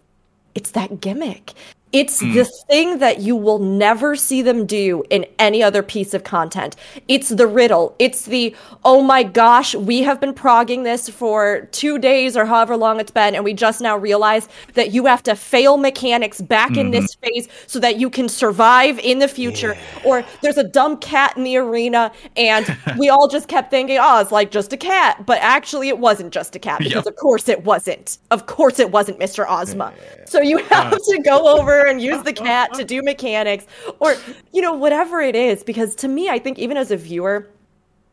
it's 0.53 0.69
that 0.71 1.01
gimmick. 1.01 1.53
It's 1.91 2.19
hmm. 2.19 2.34
the 2.34 2.45
thing 2.67 2.99
that 2.99 3.19
you 3.19 3.36
will 3.36 3.58
never 3.58 4.15
see 4.15 4.41
them 4.41 4.65
do 4.65 5.04
in 5.10 5.25
any 5.39 5.63
other 5.63 5.82
piece 5.82 6.13
of 6.13 6.23
content. 6.23 6.75
It's 7.08 7.30
the 7.30 7.47
riddle. 7.47 7.95
It's 7.97 8.25
the, 8.25 8.56
oh 8.86 9.02
my 9.02 9.23
gosh, 9.23 9.73
we 9.73 10.04
have 10.04 10.19
been 10.19 10.34
progging 10.34 10.84
this 10.84 11.10
for 11.10 11.67
two 11.71 11.97
days 11.97 12.38
or 12.38 12.45
however 12.45 12.78
long 12.78 12.99
it's 12.99 13.12
been, 13.12 13.34
and 13.34 13.43
we 13.43 13.54
just 13.54 13.82
now 13.82 13.97
realize 13.97 14.47
that 14.73 14.91
you 14.91 15.08
have 15.08 15.23
to 15.23 15.36
fail 15.36 15.78
mechanics 15.78 16.41
back 16.41 16.78
in 16.78 16.91
this 16.91 17.15
mm-hmm. 17.15 17.25
phase 17.25 17.49
so 17.65 17.80
that 17.80 17.99
you 17.99 18.10
can 18.10 18.30
survive 18.30 18.99
in 18.99 19.17
the 19.19 19.28
future. 19.28 19.75
Or 20.06 20.23
there's 20.41 20.58
a 20.58 20.63
dumb 20.63 20.97
cat 20.97 21.36
in 21.38 21.43
the 21.43 21.58
arena, 21.58 22.12
and 22.38 22.78
we 22.99 23.10
all 23.10 23.28
just 23.28 23.47
kept 23.47 23.71
thinking, 23.71 23.97
oh, 23.99 24.21
it's 24.21 24.32
like 24.32 24.52
just 24.52 24.73
a 24.73 24.78
cat. 24.78 25.25
But 25.25 25.39
actually, 25.41 25.88
it 25.88 25.97
wasn't 25.97 26.32
just 26.34 26.56
a 26.56 26.60
cat, 26.60 26.80
because 26.80 27.06
Yep. 27.06 27.08
of 27.08 27.15
course 27.15 27.49
it 27.49 27.63
wasn't. 27.63 28.19
Of 28.30 28.45
course 28.45 28.80
it 28.80 28.91
wasn't 28.91 29.19
Mr. 29.19 29.45
Ozma. 29.49 29.93
So 30.25 30.41
you 30.41 30.58
have 30.58 30.91
to 30.91 31.21
go 31.23 31.47
over 31.58 31.78
and 31.85 32.01
use 32.01 32.21
the 32.23 32.33
cat 32.47 32.73
to 32.73 32.83
do 32.83 33.01
mechanics 33.01 33.65
or, 33.99 34.15
you 34.53 34.61
know, 34.61 34.73
whatever 34.73 35.21
it 35.21 35.35
is. 35.35 35.63
Because 35.63 35.95
to 35.95 36.07
me, 36.07 36.29
I 36.29 36.39
think 36.39 36.59
even 36.59 36.77
as 36.77 36.91
a 36.91 36.97
viewer, 36.97 37.47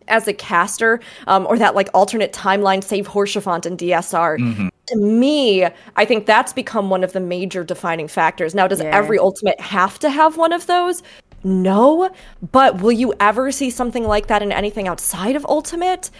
as 0.08 0.28
a 0.28 0.32
caster, 0.32 1.00
um, 1.26 1.46
or 1.46 1.58
that 1.58 1.74
like 1.74 1.88
alternate 1.94 2.32
timeline 2.32 2.82
save 2.82 3.08
Haurchefant 3.08 3.66
and 3.66 3.78
DSR, 3.78 4.70
to 4.86 4.96
me, 4.96 5.66
I 5.96 6.04
think 6.04 6.26
that's 6.26 6.52
become 6.52 6.90
one 6.90 7.02
of 7.02 7.12
the 7.12 7.20
major 7.20 7.64
defining 7.64 8.06
factors. 8.06 8.54
Now, 8.54 8.68
does 8.68 8.80
Yeah. 8.80 8.96
every 8.96 9.18
ultimate 9.18 9.60
have 9.60 9.98
to 9.98 10.10
have 10.10 10.36
one 10.36 10.52
of 10.52 10.66
those? 10.66 11.02
No, 11.42 12.10
but 12.52 12.80
will 12.80 12.92
you 12.92 13.14
ever 13.20 13.52
see 13.52 13.70
something 13.70 14.04
like 14.06 14.26
that 14.28 14.42
in 14.42 14.50
anything 14.52 14.88
outside 14.88 15.36
of 15.36 15.44
Ultimate? 15.48 16.10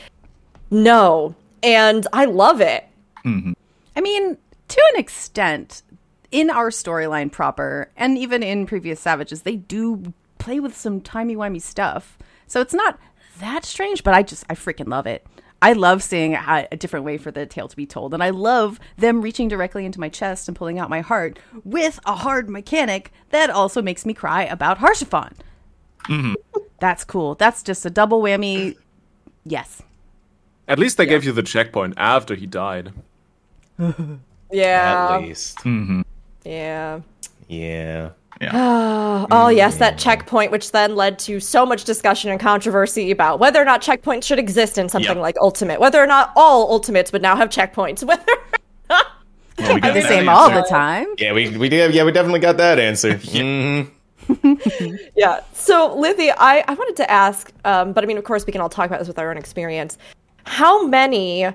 No. 0.71 1.35
And 1.63 2.07
I 2.13 2.27
love 2.27 2.61
it. 2.61 2.85
I 3.25 4.01
mean, 4.01 4.37
to 4.69 4.83
an 4.95 5.01
extent, 5.01 5.83
in 6.37 6.51
our 6.51 6.69
storyline 6.69 7.33
proper, 7.33 7.91
and 7.97 8.19
even 8.19 8.43
in 8.43 8.67
previous 8.67 9.01
Savages, 9.01 9.41
they 9.41 9.57
do 9.57 10.13
play 10.39 10.61
with 10.61 10.77
some 10.77 11.01
timey 11.01 11.35
wimey 11.35 11.63
stuff. 11.63 12.19
So 12.47 12.61
it's 12.61 12.75
not 12.75 12.99
that 13.41 13.65
strange, 13.65 14.05
but 14.05 14.13
I 14.13 14.23
just 14.23 14.45
I 14.51 14.55
freaking 14.55 14.87
love 14.87 15.07
it. 15.07 15.27
I 15.63 15.73
love 15.73 16.03
seeing 16.03 16.35
a, 16.35 16.69
a 16.71 16.77
different 16.77 17.07
way 17.07 17.17
for 17.17 17.31
the 17.31 17.47
tale 17.47 17.69
to 17.69 17.77
be 17.77 17.87
told, 17.87 18.13
and 18.13 18.23
I 18.23 18.29
love 18.29 18.79
them 18.99 19.23
reaching 19.23 19.49
directly 19.49 19.87
into 19.87 19.99
my 19.99 20.11
chest 20.11 20.47
and 20.47 20.55
pulling 20.55 20.79
out 20.79 20.91
my 20.91 21.01
heart 21.01 21.39
with 21.65 21.99
a 22.05 22.15
hard 22.15 22.51
mechanic 22.51 23.13
that 23.31 23.49
also 23.49 23.81
makes 23.81 24.05
me 24.05 24.13
cry 24.13 24.43
about 24.43 24.81
Haurchefant. 24.81 25.39
Mm-hmm. 26.05 26.35
That's 26.81 27.03
cool. 27.03 27.35
That's 27.37 27.63
just 27.63 27.87
a 27.87 27.91
double 27.91 28.21
whammy. 28.21 28.77
Yes. 29.45 29.81
At 30.69 30.79
least 30.79 30.99
they 30.99 31.07
gave 31.07 31.25
you 31.25 31.33
the 31.33 31.43
checkpoint 31.43 31.95
after 31.97 32.35
he 32.35 32.47
died. 32.47 32.93
Yeah. 34.53 35.09
At 35.11 35.23
least. 35.23 35.59
Mm-hmm. 35.59 36.03
Yeah. 36.47 37.01
Yeah. 37.49 38.11
Oh, 39.31 39.49
yes, 39.49 39.79
that 39.79 39.97
checkpoint, 39.99 40.53
which 40.53 40.71
then 40.73 40.95
led 40.95 41.19
to 41.21 41.41
so 41.41 41.65
much 41.65 41.85
discussion 41.85 42.31
and 42.31 42.39
controversy 42.39 43.11
about 43.11 43.41
whether 43.41 43.61
or 43.61 43.65
not 43.65 43.81
checkpoints 43.83 44.25
should 44.25 44.39
exist 44.39 44.77
in 44.77 44.89
something 44.91 45.17
Yep. 45.17 45.23
like 45.23 45.37
Ultimate, 45.41 45.81
whether 45.81 46.01
or 46.03 46.07
not 46.07 46.33
all 46.37 46.71
Ultimates 46.71 47.13
would 47.13 47.23
now 47.23 47.35
have 47.35 47.49
checkpoints, 47.49 48.05
whether. 48.07 48.23
Well, 48.91 49.75
we 49.75 49.81
got 49.81 49.95
The 49.95 50.01
that 50.01 50.09
same 50.09 50.29
all 50.29 50.51
the 50.51 50.63
time. 50.69 51.07
Yeah, 51.17 51.33
we 51.33 51.57
we 51.57 51.69
did. 51.71 51.95
Yeah, 51.95 52.05
we 52.05 52.13
definitely 52.13 52.41
got 52.41 52.57
that 52.59 52.79
answer. 52.79 53.15
Mhm. 54.29 54.99
yeah. 55.17 55.41
So, 55.55 55.97
Lithy, 55.97 56.33
I, 56.37 56.63
I 56.69 56.75
wanted 56.75 56.97
to 56.97 57.11
ask, 57.11 57.53
um, 57.65 57.93
but 57.95 58.05
I 58.05 58.07
mean, 58.07 58.19
of 58.19 58.25
course, 58.25 58.45
we 58.45 58.53
can 58.53 58.61
all 58.61 58.69
talk 58.69 58.87
about 58.87 58.99
this 58.99 59.09
with 59.09 59.19
our 59.19 59.31
own 59.31 59.39
experience. 59.39 59.97
How 60.45 60.85
many 60.87 61.47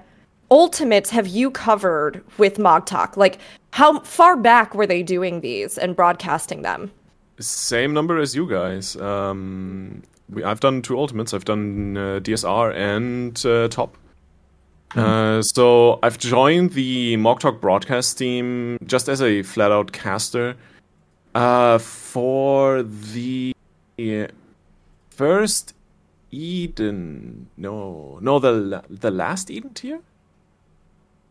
Ultimates 0.51 1.09
have 1.11 1.27
you 1.27 1.49
covered 1.49 2.21
with 2.37 2.59
Mog 2.59 2.85
Talk? 2.85 3.15
Like, 3.15 3.39
how 3.71 4.01
far 4.01 4.35
back 4.35 4.75
were 4.75 4.85
they 4.85 5.01
doing 5.01 5.39
these 5.39 5.77
and 5.77 5.95
broadcasting 5.95 6.61
them? 6.61 6.91
Same 7.39 7.93
number 7.93 8.19
as 8.19 8.35
you 8.35 8.45
guys. 8.49 8.97
Um, 8.97 10.03
we, 10.29 10.43
I've 10.43 10.59
done 10.59 10.81
two 10.81 10.97
ultimates. 10.97 11.33
I've 11.33 11.45
done 11.45 11.95
uh, 11.95 12.19
DSR 12.21 12.75
and 12.75 13.45
uh, 13.45 13.69
top. 13.69 13.97
Uh, 14.93 15.41
so 15.41 15.99
I've 16.03 16.17
joined 16.17 16.71
the 16.71 17.15
MogTalk 17.15 17.61
broadcast 17.61 18.17
team 18.17 18.77
just 18.85 19.07
as 19.07 19.21
a 19.21 19.43
flat 19.43 19.71
out 19.71 19.93
caster 19.93 20.57
uh, 21.33 21.77
for 21.77 22.83
the 22.83 23.55
first 25.11 25.73
Eden. 26.29 27.47
No, 27.55 28.19
no, 28.21 28.39
the 28.39 28.83
the 28.89 29.11
last 29.11 29.49
Eden 29.49 29.73
tier. 29.73 30.01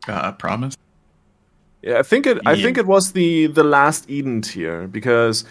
Uh, 0.08 0.32
promise. 0.32 0.76
Yeah, 1.82 1.98
I 1.98 2.02
think 2.02 2.26
it. 2.26 2.38
I 2.44 2.60
think 2.60 2.76
it 2.76 2.86
was 2.86 3.12
the 3.12 3.46
the 3.46 3.64
last 3.64 4.10
Eden 4.10 4.42
tier 4.42 4.86
because 4.86 5.44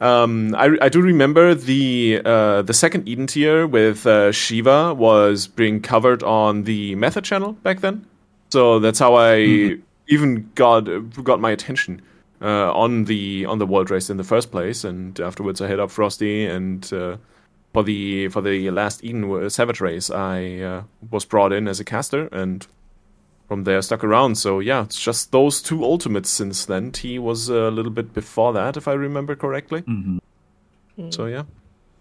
um, 0.00 0.54
I 0.54 0.76
I 0.80 0.88
do 0.88 1.00
remember 1.00 1.54
the 1.54 2.20
uh, 2.24 2.62
the 2.62 2.74
second 2.74 3.08
Eden 3.08 3.26
tier 3.26 3.66
with 3.66 4.06
uh, 4.06 4.30
Shiva 4.30 4.94
was 4.94 5.48
being 5.48 5.80
covered 5.80 6.22
on 6.22 6.64
the 6.64 6.94
Method 6.94 7.24
channel 7.24 7.52
back 7.52 7.80
then. 7.80 8.06
So 8.50 8.78
that's 8.78 9.00
how 9.00 9.14
I 9.14 9.78
even 10.06 10.50
got 10.54 10.82
got 11.24 11.40
my 11.40 11.50
attention 11.50 12.00
uh, 12.40 12.72
on 12.72 13.04
the 13.04 13.46
on 13.46 13.58
the 13.58 13.66
world 13.66 13.90
race 13.90 14.08
in 14.08 14.18
the 14.18 14.24
first 14.24 14.52
place, 14.52 14.84
and 14.84 15.18
afterwards 15.18 15.60
I 15.60 15.68
hit 15.68 15.80
up 15.80 15.90
Frosty 15.90 16.46
and. 16.46 16.92
Uh, 16.92 17.16
for 17.72 17.82
the 17.82 18.28
for 18.28 18.40
the 18.40 18.70
last 18.70 19.04
Eden 19.04 19.30
uh, 19.30 19.50
Savage 19.50 19.82
race, 19.82 20.08
I 20.08 20.60
uh, 20.60 20.82
was 21.10 21.26
brought 21.26 21.52
in 21.52 21.68
as 21.68 21.78
a 21.78 21.84
caster, 21.84 22.26
and 22.32 22.66
from 23.46 23.64
there 23.64 23.80
stuck 23.82 24.02
around. 24.04 24.36
So 24.36 24.60
yeah, 24.60 24.82
it's 24.82 25.00
just 25.00 25.32
those 25.32 25.62
two 25.62 25.84
ultimates 25.84 26.30
since 26.30 26.64
then. 26.64 26.92
T 26.92 27.18
was 27.18 27.48
a 27.48 27.70
little 27.70 27.92
bit 27.92 28.12
before 28.12 28.52
that, 28.52 28.76
if 28.76 28.88
I 28.88 28.92
remember 28.92 29.36
correctly. 29.36 29.82
Mm-hmm. 29.82 30.18
Mm. 30.98 31.14
So 31.14 31.26
yeah, 31.26 31.44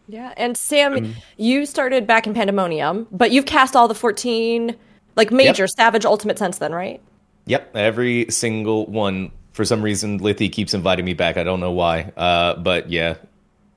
Yeah. 0.07 0.33
And 0.37 0.57
Sam, 0.57 0.93
mm-hmm. 0.93 1.11
you 1.37 1.65
started 1.65 2.07
back 2.07 2.27
in 2.27 2.33
Pandemonium, 2.33 3.07
but 3.11 3.31
you've 3.31 3.45
cast 3.45 3.75
all 3.75 3.87
the 3.87 3.95
14, 3.95 4.75
like, 5.15 5.31
major 5.31 5.67
Savage 5.67 6.05
Ultimate 6.05 6.39
since 6.39 6.57
then, 6.57 6.71
right? 6.73 7.01
Yep, 7.45 7.75
every 7.75 8.25
single 8.29 8.85
one. 8.85 9.31
For 9.53 9.63
some 9.63 9.81
reason, 9.81 10.19
Lithy 10.19 10.51
keeps 10.51 10.73
inviting 10.73 11.05
me 11.05 11.13
back. 11.13 11.37
I 11.37 11.43
don't 11.43 11.61
know 11.61 11.71
why. 11.71 12.11
Uh, 12.17 12.55
but 12.57 12.89
yeah, 12.89 13.15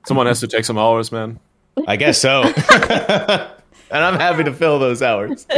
someone 0.05 0.27
has 0.27 0.41
to 0.41 0.47
take 0.47 0.65
some 0.65 0.77
hours, 0.77 1.11
man. 1.11 1.39
I 1.87 1.95
guess 1.95 2.17
so. 2.17 2.43
and 3.91 4.03
I'm 4.03 4.15
happy 4.15 4.43
to 4.43 4.53
fill 4.53 4.79
those 4.79 5.01
hours. 5.01 5.45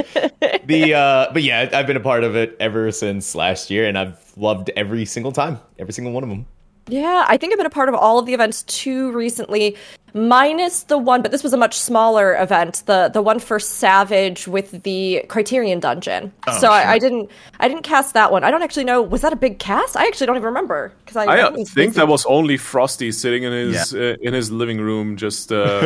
The 0.66 0.94
uh, 0.94 1.34
but 1.34 1.44
yeah, 1.44 1.70
I've 1.74 1.88
been 1.88 1.98
a 1.98 2.02
part 2.02 2.24
of 2.24 2.36
it 2.36 2.56
ever 2.60 2.92
since 2.92 3.36
last 3.36 3.70
year, 3.70 3.88
and 3.88 3.98
I've 3.98 4.32
loved 4.38 4.70
every 4.76 5.06
single 5.06 5.32
time, 5.32 5.60
every 5.80 5.92
single 5.92 6.14
one 6.14 6.24
of 6.24 6.30
them. 6.30 6.46
Yeah, 6.88 7.26
I 7.28 7.38
think 7.38 7.52
I've 7.52 7.58
been 7.58 7.66
a 7.66 7.70
part 7.70 7.90
of 7.90 7.96
all 7.96 8.20
of 8.20 8.26
the 8.26 8.34
events 8.34 8.64
too 8.64 9.12
recently, 9.12 9.76
minus 10.14 10.84
the 10.84 10.98
one, 10.98 11.22
but 11.22 11.32
this 11.32 11.44
was 11.44 11.54
a 11.54 11.58
much 11.58 11.78
smaller 11.78 12.36
event, 12.36 12.84
the 12.86 13.10
the 13.14 13.22
one 13.22 13.40
for 13.40 13.60
Savage 13.60 14.48
with 14.48 14.84
the 14.84 15.26
Criterion 15.28 15.80
Dungeon. 15.80 16.32
Oh, 16.48 16.60
so 16.60 16.72
I, 16.72 16.82
sure. 16.84 16.92
I 16.92 17.00
didn't 17.00 17.32
I 17.60 17.68
didn't 17.68 17.84
cast 17.84 18.14
that 18.14 18.32
one. 18.32 18.44
I 18.44 18.52
don't 18.52 18.64
actually 18.64 18.86
know. 18.86 19.02
Was 19.02 19.22
that 19.22 19.34
a 19.34 19.38
big 19.38 19.60
cast? 19.60 19.96
I 19.98 20.06
actually 20.08 20.28
don't 20.28 20.36
even 20.36 20.46
remember 20.46 20.94
because 21.04 21.18
I, 21.18 21.26
I 21.26 21.42
uh, 21.42 21.52
think 21.54 21.74
busy. 21.74 21.90
that 21.92 22.08
was 22.08 22.26
only 22.26 22.58
Frosty 22.58 23.12
sitting 23.12 23.44
in 23.44 23.52
his 23.52 23.94
uh, 23.94 24.16
in 24.22 24.34
his 24.34 24.52
living 24.52 24.80
room, 24.80 25.18
just 25.18 25.52
uh, 25.52 25.80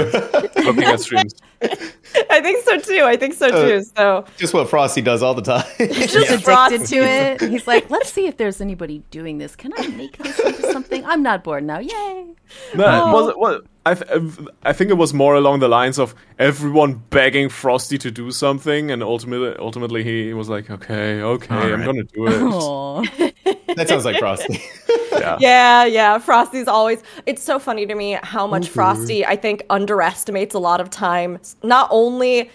looking 0.64 0.84
at 0.84 1.00
streams. 1.00 1.34
I 2.30 2.42
think 2.42 2.64
so 2.66 2.80
too. 2.80 3.04
I 3.04 3.18
think 3.18 3.34
so 3.34 3.50
too. 3.50 3.84
So 3.96 4.26
Just 4.38 4.54
what 4.54 4.70
Frosty 4.70 5.02
does 5.02 5.24
all 5.24 5.34
the 5.34 5.42
time. 5.42 5.66
He's 5.78 6.14
just 6.14 6.30
Yeah. 6.30 6.66
addicted 6.68 6.88
to 6.88 6.98
it. 6.98 7.42
He's 7.42 7.68
like, 7.68 7.90
let's 7.90 8.12
see 8.12 8.28
if 8.28 8.38
there's 8.38 8.62
anybody 8.62 9.04
doing 9.12 9.38
this. 9.38 9.56
Can 9.56 9.74
I 9.78 9.88
make 9.88 10.18
this 10.18 10.40
into 10.40 10.72
something? 10.72 11.06
I'm 11.06 11.24
not 11.24 11.44
bored 11.44 11.64
now. 11.64 11.80
Yay. 11.80 12.26
No, 12.76 13.10
it 13.10 13.12
was, 13.12 13.34
well, 13.38 13.60
I, 13.86 13.94
th- 13.94 14.10
uh, 14.10 14.50
I 14.64 14.74
think 14.74 14.90
it 14.90 14.96
was 14.96 15.14
more 15.14 15.36
along 15.36 15.60
the 15.60 15.68
lines 15.68 16.00
of 16.00 16.16
everyone 16.40 17.04
begging 17.12 17.50
Frosty 17.50 17.98
to 18.00 18.10
do 18.10 18.32
something, 18.32 18.90
and 18.90 19.04
ultimately, 19.04 19.56
ultimately 19.60 20.04
he 20.04 20.34
was 20.34 20.50
like, 20.50 20.70
"Okay, 20.70 21.22
okay, 21.22 21.56
I'm 21.56 21.84
gonna 21.86 22.04
do 22.04 22.26
it." 22.28 23.34
That 23.76 23.90
sounds 23.90 24.06
like 24.06 24.18
Frosty. 24.20 24.62
yeah. 25.12 25.38
Yeah, 25.40 25.86
yeah. 25.86 26.18
Frosty's 26.18 26.68
always. 26.68 27.04
It's 27.26 27.44
so 27.44 27.60
funny 27.60 27.86
to 27.86 27.94
me 27.94 28.18
how 28.24 28.48
much 28.48 28.70
Frosty, 28.70 29.26
I 29.26 29.36
think, 29.36 29.64
underestimates 29.70 30.56
a 30.56 30.60
lot 30.60 30.80
of 30.80 30.90
times. 30.90 31.58
Not 31.62 31.90
only 31.92 32.50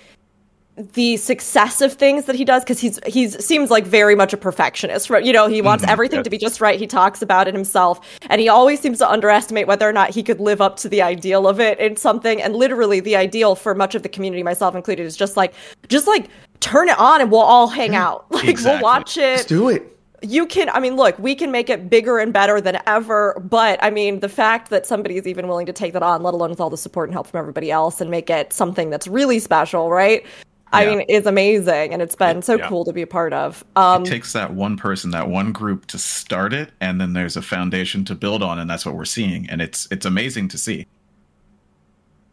the 0.92 1.16
success 1.16 1.80
of 1.80 1.92
things 1.92 2.24
that 2.24 2.36
he 2.36 2.44
does, 2.44 2.62
because 2.62 2.78
he's 2.80 2.98
he's 3.06 3.44
seems 3.44 3.70
like 3.70 3.86
very 3.86 4.14
much 4.14 4.32
a 4.32 4.36
perfectionist. 4.36 5.10
Right? 5.10 5.24
You 5.24 5.32
know, 5.32 5.48
he 5.48 5.62
wants 5.62 5.84
mm-hmm. 5.84 5.92
everything 5.92 6.22
to 6.22 6.30
be 6.30 6.38
just 6.38 6.60
right. 6.60 6.78
He 6.78 6.86
talks 6.86 7.22
about 7.22 7.48
it 7.48 7.54
himself, 7.54 8.00
and 8.28 8.40
he 8.40 8.48
always 8.48 8.80
seems 8.80 8.98
to 8.98 9.10
underestimate 9.10 9.66
whether 9.66 9.88
or 9.88 9.92
not 9.92 10.10
he 10.10 10.22
could 10.22 10.40
live 10.40 10.60
up 10.60 10.76
to 10.78 10.88
the 10.88 11.02
ideal 11.02 11.46
of 11.46 11.60
it 11.60 11.78
in 11.78 11.96
something. 11.96 12.40
And 12.40 12.56
literally, 12.56 13.00
the 13.00 13.16
ideal 13.16 13.54
for 13.54 13.74
much 13.74 13.94
of 13.94 14.02
the 14.02 14.08
community, 14.08 14.42
myself 14.42 14.74
included, 14.74 15.04
is 15.06 15.16
just 15.16 15.36
like 15.36 15.54
just 15.88 16.06
like 16.06 16.28
turn 16.60 16.88
it 16.88 16.98
on 16.98 17.20
and 17.20 17.30
we'll 17.30 17.40
all 17.40 17.68
hang 17.68 17.94
out. 17.94 18.26
Like 18.40 18.48
Exactly. 18.48 18.76
we'll 18.76 18.82
watch 18.82 19.16
it 19.18 19.36
Just 19.36 19.48
do 19.48 19.68
it. 19.68 19.98
you 20.22 20.46
can 20.46 20.70
i 20.70 20.80
mean 20.80 20.96
look 20.96 21.18
we 21.18 21.34
can 21.34 21.50
make 21.50 21.68
it 21.68 21.90
bigger 21.90 22.18
and 22.18 22.32
better 22.32 22.60
than 22.60 22.78
ever 22.86 23.38
but 23.50 23.78
i 23.82 23.90
mean 23.90 24.20
the 24.20 24.28
fact 24.28 24.70
that 24.70 24.86
somebody 24.86 25.16
is 25.16 25.26
even 25.26 25.46
willing 25.48 25.66
to 25.66 25.72
take 25.72 25.92
that 25.92 26.02
on 26.02 26.22
let 26.22 26.32
alone 26.32 26.50
with 26.50 26.60
all 26.60 26.70
the 26.70 26.76
support 26.76 27.08
and 27.08 27.14
help 27.14 27.26
from 27.26 27.38
everybody 27.38 27.70
else 27.70 28.00
and 28.00 28.10
make 28.10 28.30
it 28.30 28.52
something 28.52 28.88
that's 28.88 29.06
really 29.06 29.38
special 29.38 29.90
right 29.90 30.24
i 30.72 30.84
Yeah. 30.84 30.90
mean 30.90 31.00
is 31.02 31.26
amazing 31.26 31.92
and 31.92 32.00
it's 32.02 32.14
been 32.16 32.42
so 32.42 32.56
Yeah. 32.56 32.68
cool 32.68 32.84
to 32.84 32.92
be 32.92 33.02
a 33.02 33.06
part 33.06 33.32
of 33.32 33.64
um 33.76 34.02
it 34.04 34.08
takes 34.08 34.32
that 34.32 34.54
one 34.54 34.76
person, 34.76 35.10
that 35.10 35.28
one 35.28 35.52
group 35.52 35.86
to 35.86 35.98
start 35.98 36.52
it, 36.52 36.70
and 36.80 37.00
then 37.00 37.12
there's 37.12 37.36
a 37.36 37.42
foundation 37.42 38.04
to 38.06 38.14
build 38.14 38.42
on, 38.42 38.58
and 38.58 38.68
that's 38.70 38.84
what 38.86 38.94
we're 38.94 39.04
seeing, 39.04 39.48
and 39.50 39.60
it's 39.60 39.88
it's 39.90 40.06
amazing 40.06 40.48
to 40.48 40.58
see. 40.58 40.86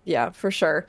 Yeah, 0.06 0.30
for 0.30 0.52
sure. 0.52 0.88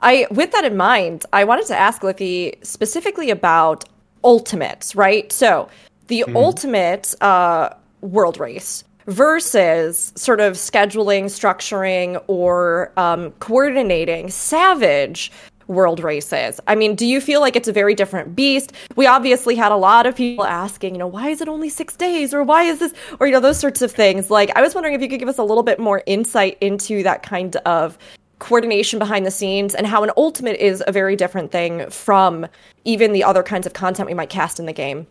I 0.00 0.26
with 0.30 0.52
that 0.52 0.64
in 0.64 0.76
mind, 0.76 1.24
I 1.32 1.44
wanted 1.44 1.66
to 1.66 1.76
ask 1.76 2.02
Lithy 2.02 2.54
specifically 2.64 3.30
about 3.30 3.84
ultimates, 4.24 4.94
right? 4.96 5.30
So 5.32 5.68
the 6.08 6.24
ultimate 6.34 7.14
uh, 7.22 7.70
world 8.00 8.38
race 8.38 8.84
versus 9.06 10.12
sort 10.16 10.40
of 10.40 10.54
scheduling, 10.54 11.24
structuring, 11.26 12.22
or 12.26 12.92
um, 12.96 13.30
coordinating 13.38 14.30
savage 14.30 15.30
world 15.68 16.00
races. 16.00 16.60
I 16.66 16.74
mean, 16.74 16.94
do 16.94 17.06
you 17.06 17.20
feel 17.20 17.40
like 17.40 17.56
it's 17.56 17.68
a 17.68 17.72
very 17.72 17.94
different 17.94 18.36
beast? 18.36 18.72
We 18.94 19.06
obviously 19.06 19.54
had 19.54 19.72
a 19.72 19.76
lot 19.76 20.06
of 20.06 20.14
people 20.16 20.44
asking, 20.44 20.94
you 20.94 20.98
know, 20.98 21.06
why 21.06 21.30
is 21.30 21.40
it 21.40 21.48
only 21.48 21.68
six 21.68 21.96
days 21.96 22.32
or 22.32 22.42
why 22.42 22.64
is 22.64 22.78
this, 22.78 22.94
or, 23.18 23.26
you 23.26 23.32
know, 23.32 23.40
those 23.40 23.58
sorts 23.58 23.82
of 23.82 23.90
things. 23.90 24.30
Like, 24.30 24.50
I 24.56 24.62
was 24.62 24.74
wondering 24.74 24.94
if 24.94 25.02
you 25.02 25.08
could 25.08 25.20
give 25.20 25.28
us 25.28 25.38
a 25.38 25.42
little 25.42 25.62
bit 25.62 25.78
more 25.80 26.02
insight 26.06 26.56
into 26.60 27.02
that 27.02 27.22
kind 27.22 27.56
of 27.56 27.98
coordination 28.38 28.98
behind 28.98 29.24
the 29.24 29.30
scenes 29.30 29.74
and 29.74 29.86
how 29.86 30.02
an 30.04 30.10
ultimate 30.16 30.56
is 30.56 30.84
a 30.86 30.92
very 30.92 31.16
different 31.16 31.50
thing 31.50 31.88
from 31.90 32.46
even 32.84 33.12
the 33.12 33.24
other 33.24 33.42
kinds 33.42 33.66
of 33.66 33.72
content 33.72 34.06
we 34.06 34.14
might 34.14 34.28
cast 34.28 34.60
in 34.60 34.66
the 34.66 34.72
game. 34.72 35.06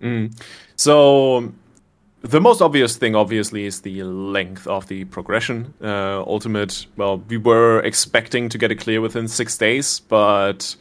Mm. 0.00 0.32
So 0.76 1.52
the 2.22 2.40
most 2.40 2.60
obvious 2.60 2.96
thing, 2.96 3.14
obviously, 3.14 3.66
is 3.66 3.82
the 3.82 4.02
length 4.02 4.66
of 4.66 4.88
the 4.88 5.04
progression. 5.04 5.72
Uh, 5.82 6.22
ultimate, 6.22 6.86
well, 6.96 7.18
we 7.28 7.36
were 7.36 7.80
expecting 7.80 8.48
to 8.48 8.58
get 8.58 8.72
it 8.72 8.76
clear 8.76 9.00
within 9.00 9.28
six 9.28 9.56
days, 9.56 10.00
but 10.00 10.74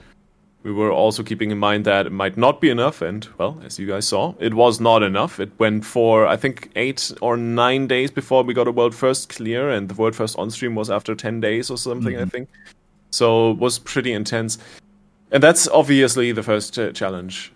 we 0.63 0.71
were 0.71 0.91
also 0.91 1.23
keeping 1.23 1.51
in 1.51 1.57
mind 1.57 1.85
that 1.85 2.07
it 2.07 2.11
might 2.11 2.37
not 2.37 2.59
be 2.59 2.69
enough, 2.69 3.01
and 3.01 3.27
well, 3.37 3.61
as 3.63 3.77
you 3.77 3.87
guys 3.87 4.07
saw, 4.07 4.33
it 4.39 4.53
was 4.53 4.79
not 4.79 5.03
enough. 5.03 5.39
It 5.39 5.51
went 5.59 5.85
for 5.85 6.27
I 6.27 6.35
think 6.35 6.71
eight 6.75 7.11
or 7.21 7.37
nine 7.37 7.87
days 7.87 8.11
before 8.11 8.43
we 8.43 8.53
got 8.53 8.67
a 8.67 8.71
world 8.71 8.95
first 8.95 9.29
clear, 9.29 9.69
and 9.69 9.87
the 9.87 9.95
world 9.95 10.15
first 10.15 10.37
on 10.37 10.49
stream 10.49 10.75
was 10.75 10.89
after 10.89 11.15
ten 11.15 11.39
days 11.39 11.69
or 11.69 11.77
something, 11.77 12.17
I 12.17 12.25
think. 12.25 12.49
So 13.11 13.51
it 13.51 13.57
was 13.57 13.79
pretty 13.79 14.11
intense, 14.11 14.57
and 15.31 15.41
that's 15.41 15.67
obviously 15.69 16.31
the 16.31 16.43
first 16.43 16.77
uh, 16.77 16.91
challenge. 16.91 17.53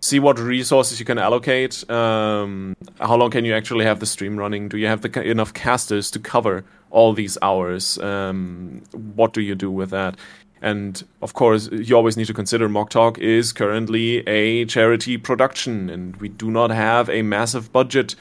See 0.00 0.20
what 0.20 0.38
resources 0.38 1.00
you 1.00 1.06
can 1.06 1.18
allocate. 1.18 1.88
Um, 1.90 2.76
how 3.00 3.16
long 3.16 3.30
can 3.30 3.44
you 3.44 3.54
actually 3.54 3.84
have 3.84 3.98
the 3.98 4.06
stream 4.06 4.36
running? 4.36 4.68
Do 4.68 4.76
you 4.76 4.86
have 4.86 5.00
the, 5.00 5.22
enough 5.22 5.52
casters 5.54 6.10
to 6.12 6.18
cover 6.18 6.64
all 6.90 7.12
these 7.12 7.36
hours? 7.42 7.98
Um, 7.98 8.82
what 8.92 9.32
do 9.32 9.40
you 9.40 9.54
do 9.54 9.70
with 9.70 9.90
that? 9.90 10.16
And 10.62 11.02
of 11.22 11.34
course, 11.34 11.68
you 11.72 11.96
always 11.96 12.16
need 12.16 12.26
to 12.26 12.34
consider 12.34 12.68
MogTalk 12.68 13.18
is 13.18 13.52
currently 13.52 14.26
a 14.26 14.64
charity 14.66 15.16
production, 15.18 15.90
and 15.90 16.16
we 16.16 16.28
do 16.28 16.50
not 16.50 16.70
have 16.70 17.10
a 17.10 17.22
massive 17.22 17.72
budget 17.72 18.14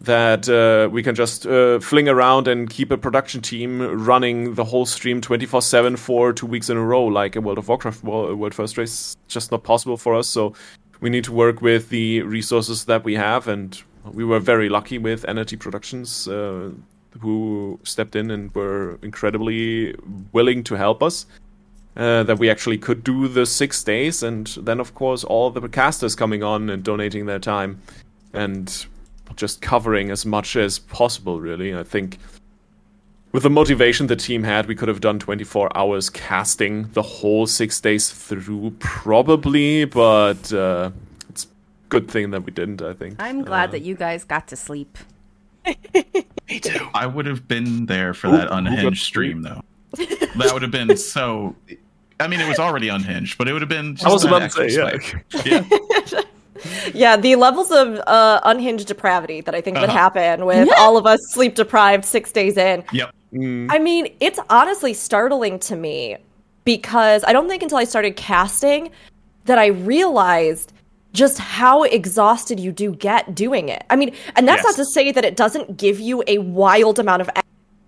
that 0.00 0.48
uh, 0.48 0.88
we 0.90 1.02
can 1.02 1.14
just 1.14 1.46
uh, 1.46 1.78
fling 1.78 2.08
around 2.08 2.48
and 2.48 2.70
keep 2.70 2.90
a 2.90 2.96
production 2.96 3.42
team 3.42 3.82
running 4.04 4.54
the 4.54 4.64
whole 4.64 4.86
stream 4.86 5.20
24 5.20 5.60
7 5.60 5.96
for 5.96 6.32
two 6.32 6.46
weeks 6.46 6.70
in 6.70 6.76
a 6.76 6.82
row, 6.82 7.04
like 7.04 7.36
a 7.36 7.40
World 7.40 7.58
of 7.58 7.68
Warcraft 7.68 8.02
Wo- 8.02 8.34
World 8.34 8.54
First 8.54 8.78
Race. 8.78 9.16
Just 9.28 9.50
not 9.50 9.62
possible 9.62 9.98
for 9.98 10.14
us. 10.14 10.26
So 10.26 10.54
we 11.00 11.10
need 11.10 11.24
to 11.24 11.32
work 11.32 11.62
with 11.62 11.88
the 11.88 12.22
resources 12.22 12.84
that 12.84 13.04
we 13.04 13.14
have, 13.14 13.48
and 13.48 13.82
we 14.04 14.24
were 14.24 14.40
very 14.40 14.68
lucky 14.68 14.98
with 14.98 15.24
Energy 15.26 15.56
Productions. 15.56 16.28
Uh, 16.28 16.70
who 17.18 17.78
stepped 17.82 18.14
in 18.14 18.30
and 18.30 18.54
were 18.54 18.98
incredibly 19.02 19.94
willing 20.32 20.62
to 20.62 20.74
help 20.76 21.02
us 21.02 21.26
uh, 21.96 22.22
that 22.22 22.38
we 22.38 22.48
actually 22.48 22.78
could 22.78 23.02
do 23.02 23.26
the 23.26 23.44
six 23.44 23.82
days, 23.82 24.22
and 24.22 24.46
then 24.62 24.78
of 24.78 24.94
course 24.94 25.24
all 25.24 25.50
the 25.50 25.68
casters 25.68 26.14
coming 26.14 26.42
on 26.42 26.70
and 26.70 26.84
donating 26.84 27.26
their 27.26 27.38
time, 27.38 27.80
and 28.32 28.86
just 29.36 29.60
covering 29.60 30.10
as 30.10 30.24
much 30.24 30.56
as 30.56 30.78
possible. 30.78 31.40
Really, 31.40 31.74
I 31.74 31.82
think 31.82 32.18
with 33.32 33.42
the 33.44 33.50
motivation 33.50 34.06
the 34.08 34.16
team 34.16 34.42
had, 34.42 34.66
we 34.66 34.74
could 34.74 34.88
have 34.88 35.00
done 35.00 35.18
24 35.18 35.76
hours 35.76 36.10
casting 36.10 36.88
the 36.92 37.02
whole 37.02 37.46
six 37.46 37.80
days 37.80 38.10
through, 38.10 38.72
probably, 38.80 39.84
but 39.84 40.52
uh, 40.52 40.90
it's 41.28 41.44
a 41.44 41.48
good 41.88 42.10
thing 42.10 42.30
that 42.32 42.42
we 42.44 42.52
didn't. 42.52 42.82
I 42.82 42.92
think. 42.94 43.16
I'm 43.18 43.42
glad 43.44 43.70
that 43.72 43.82
you 43.82 43.94
guys 43.94 44.24
got 44.24 44.48
to 44.48 44.56
sleep. 44.56 44.98
Me 45.94 46.58
too. 46.60 46.88
I 46.94 47.06
would 47.06 47.26
have 47.26 47.46
been 47.46 47.86
there 47.86 48.14
for 48.14 48.28
that 48.30 48.32
Who- 48.32 48.42
who 48.42 48.48
got 48.48 48.58
unhinged 48.58 49.04
stream 49.04 49.42
though. 49.42 49.62
That 49.96 50.50
would 50.52 50.62
have 50.62 50.70
been 50.70 50.96
so. 50.96 51.54
I 52.18 52.28
mean, 52.28 52.40
it 52.40 52.48
was 52.48 52.58
already 52.58 52.88
unhinged, 52.88 53.38
but 53.38 53.48
it 53.48 53.52
would 53.52 53.62
have 53.62 53.68
been. 53.68 53.96
Just 53.96 54.06
I 54.06 54.12
was 54.12 54.24
about 54.24 54.50
to 54.50 54.50
say, 54.50 54.68
yeah. 55.44 55.62
yeah. 56.14 56.20
Yeah, 56.92 57.16
the 57.16 57.36
levels 57.36 57.70
of 57.70 57.98
uh, 58.06 58.40
unhinged 58.44 58.86
depravity 58.86 59.40
that 59.40 59.54
I 59.54 59.60
think 59.62 59.78
would 59.78 59.88
Uh-huh. 59.88 59.98
happen 59.98 60.44
with 60.44 60.68
all 60.76 60.96
of 60.98 61.06
us 61.06 61.18
sleep 61.30 61.54
deprived 61.54 62.04
six 62.04 62.30
days 62.32 62.56
in. 62.58 62.84
Yep. 62.92 63.14
Mm. 63.32 63.68
I 63.70 63.78
mean, 63.78 64.14
it's 64.20 64.38
honestly 64.48 64.94
startling 64.94 65.58
to 65.60 65.76
me 65.76 66.16
because 66.64 67.24
I 67.24 67.32
don't 67.32 67.48
think 67.48 67.62
until 67.62 67.78
I 67.78 67.84
started 67.84 68.16
casting 68.16 68.90
that 69.44 69.58
I 69.58 69.66
realized 69.66 70.72
just 71.12 71.38
how 71.38 71.82
exhausted 71.84 72.60
you 72.60 72.70
do 72.70 72.94
get 72.94 73.34
doing 73.34 73.68
it. 73.68 73.84
I 73.90 73.96
mean, 73.96 74.14
and 74.36 74.46
that's 74.46 74.62
Yes. 74.64 74.76
not 74.78 74.84
to 74.84 74.90
say 74.92 75.10
that 75.12 75.24
it 75.24 75.36
doesn't 75.36 75.76
give 75.76 75.98
you 75.98 76.22
a 76.26 76.38
wild 76.38 76.98
amount 76.98 77.22
of 77.22 77.30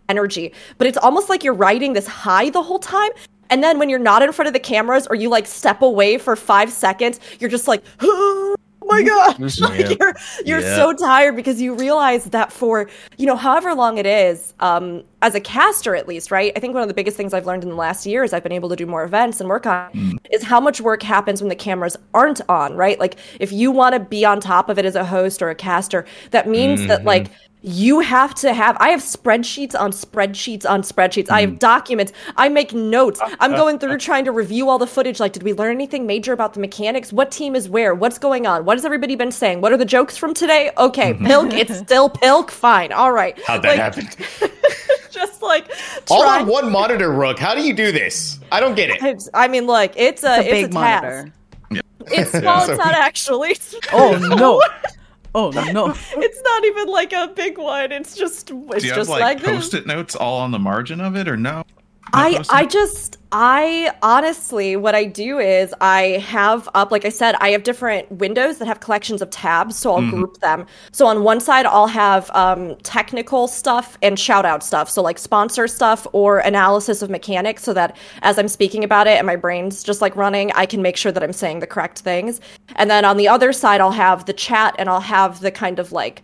energy, 0.08 0.52
but 0.78 0.86
it's 0.86 0.98
almost 0.98 1.28
like 1.28 1.44
you're 1.44 1.54
riding 1.54 1.92
this 1.92 2.06
high 2.06 2.50
the 2.50 2.62
whole 2.62 2.80
time. 2.80 3.10
And 3.50 3.62
then 3.62 3.78
when 3.78 3.88
you're 3.88 3.98
not 3.98 4.22
in 4.22 4.32
front 4.32 4.46
of 4.48 4.52
the 4.54 4.60
cameras 4.60 5.06
or 5.06 5.14
you 5.14 5.28
like 5.28 5.46
step 5.46 5.82
away 5.82 6.18
for 6.18 6.34
five 6.36 6.72
seconds, 6.72 7.20
you're 7.38 7.50
just 7.50 7.68
like, 7.68 7.82
oh 8.82 8.86
my 8.88 9.02
god, 9.02 9.38
like 9.60 9.98
you're 9.98 10.14
you're 10.44 10.60
Yeah. 10.60 10.76
so 10.76 10.92
tired 10.92 11.36
because 11.36 11.60
you 11.60 11.74
realize 11.74 12.24
that 12.26 12.52
for 12.52 12.88
you 13.16 13.26
know 13.26 13.36
however 13.36 13.74
long 13.74 13.98
it 13.98 14.06
is, 14.06 14.54
um, 14.60 15.02
as 15.22 15.34
a 15.34 15.40
caster 15.40 15.94
at 15.94 16.08
least, 16.08 16.30
right? 16.30 16.52
I 16.56 16.60
think 16.60 16.74
one 16.74 16.82
of 16.82 16.88
the 16.88 16.94
biggest 16.94 17.16
things 17.16 17.32
I've 17.32 17.46
learned 17.46 17.62
in 17.62 17.70
the 17.70 17.76
last 17.76 18.06
year 18.06 18.24
is 18.24 18.32
I've 18.32 18.42
been 18.42 18.52
able 18.52 18.68
to 18.70 18.76
do 18.76 18.86
more 18.86 19.04
events 19.04 19.40
and 19.40 19.48
work 19.48 19.66
on 19.66 20.18
is 20.30 20.42
how 20.42 20.60
much 20.60 20.80
work 20.80 21.02
happens 21.02 21.40
when 21.40 21.48
the 21.48 21.54
cameras 21.54 21.96
aren't 22.12 22.40
on, 22.48 22.74
right? 22.76 22.98
Like 22.98 23.16
if 23.40 23.52
you 23.52 23.70
want 23.70 23.94
to 23.94 24.00
be 24.00 24.24
on 24.24 24.40
top 24.40 24.68
of 24.68 24.78
it 24.78 24.84
as 24.84 24.96
a 24.96 25.04
host 25.04 25.42
or 25.42 25.50
a 25.50 25.54
caster, 25.54 26.04
that 26.32 26.48
means 26.48 26.86
that 26.88 27.04
like 27.04 27.30
you 27.62 28.00
have 28.00 28.34
to 28.34 28.52
have 28.52 28.76
i 28.80 28.88
have 28.88 29.00
spreadsheets 29.00 29.78
on 29.78 29.92
spreadsheets 29.92 30.68
on 30.68 30.82
spreadsheets. 30.82 31.30
I 31.30 31.42
have 31.42 31.50
hmm. 31.50 31.56
documents. 31.56 32.12
I 32.36 32.48
make 32.48 32.74
notes. 32.74 33.20
I'm 33.40 33.52
going 33.52 33.78
through 33.78 33.98
trying 34.10 34.24
to 34.24 34.32
review 34.32 34.68
all 34.68 34.78
the 34.78 34.86
footage. 34.86 35.20
Like 35.20 35.32
did 35.32 35.42
we 35.42 35.52
learn 35.52 35.74
anything 35.76 36.06
major 36.06 36.32
about 36.32 36.54
the 36.54 36.60
mechanics? 36.60 37.12
What 37.12 37.30
team 37.30 37.54
is 37.54 37.68
where? 37.68 37.94
What's 37.94 38.18
going 38.18 38.46
on? 38.46 38.64
What 38.64 38.76
has 38.76 38.84
everybody 38.84 39.14
been 39.14 39.32
saying? 39.32 39.60
What 39.60 39.72
are 39.72 39.76
the 39.76 39.84
jokes 39.84 40.16
from 40.16 40.34
today? 40.34 40.72
Okay 40.76 41.14
pilk 41.24 41.52
it's 41.52 41.78
still 41.78 42.08
pilk 42.08 42.50
fine. 42.50 42.92
All 42.92 43.12
right. 43.12 43.40
How'd 43.46 43.62
that 43.62 43.78
Like, 43.78 43.78
happen? 43.78 44.50
just 45.10 45.42
like 45.42 45.70
All 46.10 46.26
on 46.26 46.46
one 46.46 46.70
monitor, 46.70 47.12
Rook. 47.12 47.38
How 47.38 47.54
do 47.54 47.62
you 47.62 47.74
do 47.74 47.92
this? 47.92 48.40
I 48.50 48.60
don't 48.60 48.74
get 48.74 48.90
it. 48.90 48.96
It's- 48.96 49.28
i 49.34 49.46
mean 49.46 49.66
look 49.66 49.92
it's 49.96 50.24
a 50.24 50.40
It's 50.40 50.46
a 50.46 50.50
it's 50.50 50.50
big 50.50 50.64
a 50.64 50.68
task. 50.68 51.02
monitor. 51.02 51.32
it's 52.10 52.32
well 52.32 52.68
it's 52.68 52.78
not 52.78 52.94
actually. 52.94 53.56
Oh 53.92 54.18
no! 54.36 54.60
Oh 55.34 55.50
no! 55.50 55.94
it's 56.16 56.42
not 56.42 56.64
even 56.64 56.88
like 56.88 57.12
a 57.12 57.28
big 57.34 57.58
one 57.58 57.90
it's 57.92 58.14
just 58.14 58.50
it's 58.50 58.82
Do 58.82 58.86
you 58.86 58.94
just 58.94 58.98
have 58.98 59.08
like, 59.08 59.22
like 59.22 59.42
post-it 59.42 59.86
notes 59.86 60.14
all 60.14 60.38
on 60.38 60.50
the 60.50 60.58
margin 60.58 61.00
of 61.00 61.16
it, 61.16 61.28
or 61.28 61.36
no? 61.36 61.64
I 62.12 62.44
I 62.50 62.66
just 62.66 63.18
I 63.32 63.94
honestly 64.02 64.76
what 64.76 64.94
I 64.94 65.04
do 65.04 65.38
is 65.38 65.74
I 65.80 66.22
have 66.26 66.68
up 66.74 66.90
like 66.90 67.06
I 67.06 67.08
said 67.08 67.34
I 67.40 67.50
have 67.50 67.62
different 67.62 68.10
windows 68.12 68.58
that 68.58 68.66
have 68.66 68.80
collections 68.80 69.22
of 69.22 69.30
tabs 69.30 69.76
so 69.76 69.94
I'll 69.94 70.10
group 70.10 70.38
them. 70.40 70.66
So 70.92 71.06
on 71.06 71.22
one 71.22 71.40
side 71.40 71.64
I'll 71.64 71.86
have 71.86 72.30
um, 72.34 72.76
technical 72.82 73.48
stuff 73.48 73.96
and 74.02 74.18
shout 74.18 74.44
out 74.44 74.62
stuff 74.62 74.90
so 74.90 75.00
like 75.02 75.18
sponsor 75.18 75.66
stuff 75.66 76.06
or 76.12 76.40
analysis 76.40 77.00
of 77.00 77.08
mechanics 77.08 77.62
so 77.62 77.72
that 77.72 77.96
as 78.20 78.38
I'm 78.38 78.48
speaking 78.48 78.84
about 78.84 79.06
it 79.06 79.16
and 79.16 79.26
my 79.26 79.36
brain's 79.36 79.82
just 79.82 80.02
like 80.02 80.14
running 80.14 80.52
I 80.52 80.66
can 80.66 80.82
make 80.82 80.96
sure 80.98 81.12
that 81.12 81.22
I'm 81.22 81.32
saying 81.32 81.60
the 81.60 81.66
correct 81.66 82.00
things. 82.00 82.40
And 82.76 82.90
then 82.90 83.04
on 83.04 83.16
the 83.16 83.28
other 83.28 83.52
side 83.52 83.80
I'll 83.80 83.92
have 83.92 84.26
the 84.26 84.34
chat 84.34 84.74
and 84.78 84.90
I'll 84.90 85.00
have 85.00 85.40
the 85.40 85.50
kind 85.50 85.78
of 85.78 85.92
like 85.92 86.22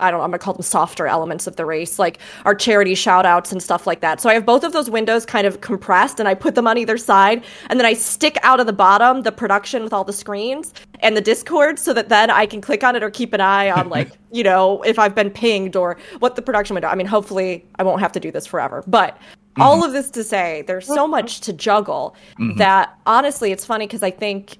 I 0.00 0.10
don't 0.10 0.20
know, 0.20 0.24
I'm 0.24 0.30
gonna 0.30 0.38
call 0.38 0.54
them 0.54 0.62
softer 0.62 1.06
elements 1.06 1.46
of 1.46 1.56
the 1.56 1.64
race, 1.64 1.98
like 1.98 2.18
our 2.44 2.54
charity 2.54 2.94
shout 2.94 3.26
outs 3.26 3.52
and 3.52 3.62
stuff 3.62 3.86
like 3.86 4.00
that. 4.00 4.20
So 4.20 4.28
I 4.28 4.34
have 4.34 4.46
both 4.46 4.64
of 4.64 4.72
those 4.72 4.90
windows 4.90 5.26
kind 5.26 5.46
of 5.46 5.60
compressed 5.60 6.20
and 6.20 6.28
I 6.28 6.34
put 6.34 6.54
them 6.54 6.66
on 6.66 6.78
either 6.78 6.98
side. 6.98 7.44
And 7.68 7.78
then 7.78 7.86
I 7.86 7.92
stick 7.92 8.36
out 8.42 8.60
of 8.60 8.66
the 8.66 8.72
bottom 8.72 9.22
the 9.22 9.32
production 9.32 9.82
with 9.82 9.92
all 9.92 10.04
the 10.04 10.12
screens 10.12 10.72
and 11.00 11.16
the 11.16 11.20
Discord 11.20 11.78
so 11.78 11.92
that 11.94 12.08
then 12.08 12.30
I 12.30 12.46
can 12.46 12.60
click 12.60 12.84
on 12.84 12.96
it 12.96 13.02
or 13.02 13.10
keep 13.10 13.32
an 13.32 13.40
eye 13.40 13.70
on, 13.70 13.88
like, 13.88 14.12
you 14.32 14.42
know, 14.42 14.82
if 14.82 14.98
I've 14.98 15.14
been 15.14 15.30
pinged 15.30 15.76
or 15.76 15.96
what 16.18 16.36
the 16.36 16.42
production 16.42 16.74
window. 16.74 16.88
I 16.88 16.94
mean, 16.94 17.06
hopefully 17.06 17.64
I 17.78 17.82
won't 17.82 18.00
have 18.00 18.12
to 18.12 18.20
do 18.20 18.30
this 18.30 18.46
forever. 18.46 18.84
But 18.86 19.18
all 19.58 19.76
mm-hmm. 19.76 19.84
of 19.84 19.92
this 19.92 20.10
to 20.10 20.24
say, 20.24 20.62
there's 20.66 20.86
so 20.86 21.06
much 21.08 21.40
to 21.40 21.52
juggle 21.52 22.14
mm-hmm. 22.38 22.58
that 22.58 22.96
honestly, 23.06 23.52
it's 23.52 23.64
funny 23.64 23.86
because 23.86 24.02
I 24.02 24.10
think 24.10 24.56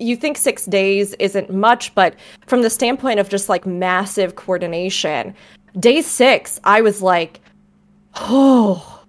you 0.00 0.16
think 0.16 0.38
six 0.38 0.64
days 0.66 1.14
isn't 1.14 1.50
much, 1.52 1.94
but 1.94 2.14
from 2.46 2.62
the 2.62 2.70
standpoint 2.70 3.20
of 3.20 3.28
just 3.28 3.48
like 3.48 3.66
massive 3.66 4.34
coordination, 4.34 5.34
day 5.78 6.02
six, 6.02 6.58
I 6.64 6.80
was 6.80 7.02
like, 7.02 7.40
oh, 8.16 9.04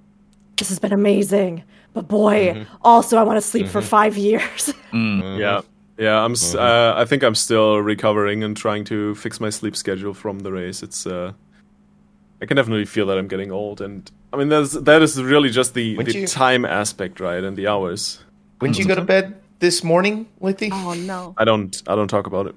this 0.58 0.70
has 0.70 0.80
been 0.80 0.94
amazing. 0.94 1.64
But 1.94 2.08
boy, 2.08 2.66
also 2.84 3.18
I 3.18 3.24
want 3.24 3.38
to 3.38 3.42
sleep 3.42 3.68
for 3.68 3.82
five 3.82 4.18
years. 4.18 4.74
Yeah, 4.94 5.62
yeah. 5.98 6.24
I'm. 6.24 6.34
s 6.34 6.54
Uh, 6.56 6.94
I 6.96 7.06
think 7.06 7.24
I'm 7.24 7.36
still 7.36 7.78
recovering 7.82 8.44
and 8.44 8.56
trying 8.58 8.84
to 8.86 9.16
fix 9.16 9.40
my 9.40 9.50
sleep 9.50 9.76
schedule 9.76 10.14
from 10.14 10.40
the 10.40 10.52
race. 10.52 10.84
It's. 10.84 11.06
Uh, 11.08 11.32
I 12.42 12.46
can 12.46 12.58
definitely 12.58 12.86
feel 12.86 13.06
that 13.08 13.18
I'm 13.18 13.28
getting 13.28 13.52
old, 13.52 13.82
and 13.82 14.10
I 14.34 14.38
mean, 14.38 14.50
that's 14.50 14.74
that 14.74 15.02
is 15.02 15.22
really 15.22 15.50
just 15.50 15.74
the 15.74 15.96
Wouldn't 15.98 16.14
the 16.14 16.22
you- 16.22 16.28
time 16.28 16.66
aspect, 16.66 17.20
right, 17.20 17.44
and 17.44 17.56
the 17.56 17.68
hours. 17.68 18.20
When 18.60 18.72
did 18.72 18.80
you 18.80 18.86
go 18.86 18.96
to 18.96 19.02
bed 19.06 19.41
this 19.62 19.84
morning, 19.84 20.28
Lithy? 20.42 20.70
Oh 20.74 20.94
no! 20.94 21.34
I 21.38 21.46
don't. 21.46 21.82
I 21.88 21.96
don't 21.96 22.10
talk 22.10 22.28
about 22.28 22.48
it. 22.48 22.56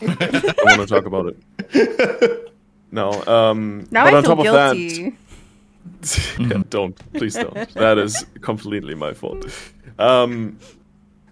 I 0.00 0.14
don't 0.14 0.64
want 0.64 0.80
to 0.80 0.86
talk 0.86 1.04
about 1.04 1.34
it. 1.68 2.52
No. 2.90 3.10
Um, 3.26 3.86
Now 3.90 4.04
but 4.04 4.14
I 4.14 4.16
on 4.18 4.22
feel 4.24 4.34
top 4.36 4.42
guilty. 4.44 5.06
of 5.08 5.14
that, 6.00 6.38
yeah, 6.56 6.62
don't 6.70 7.12
please 7.12 7.34
don't. 7.34 7.74
That 7.74 7.98
is 7.98 8.24
completely 8.40 8.94
my 8.94 9.12
fault. 9.12 9.44
Um, 9.98 10.58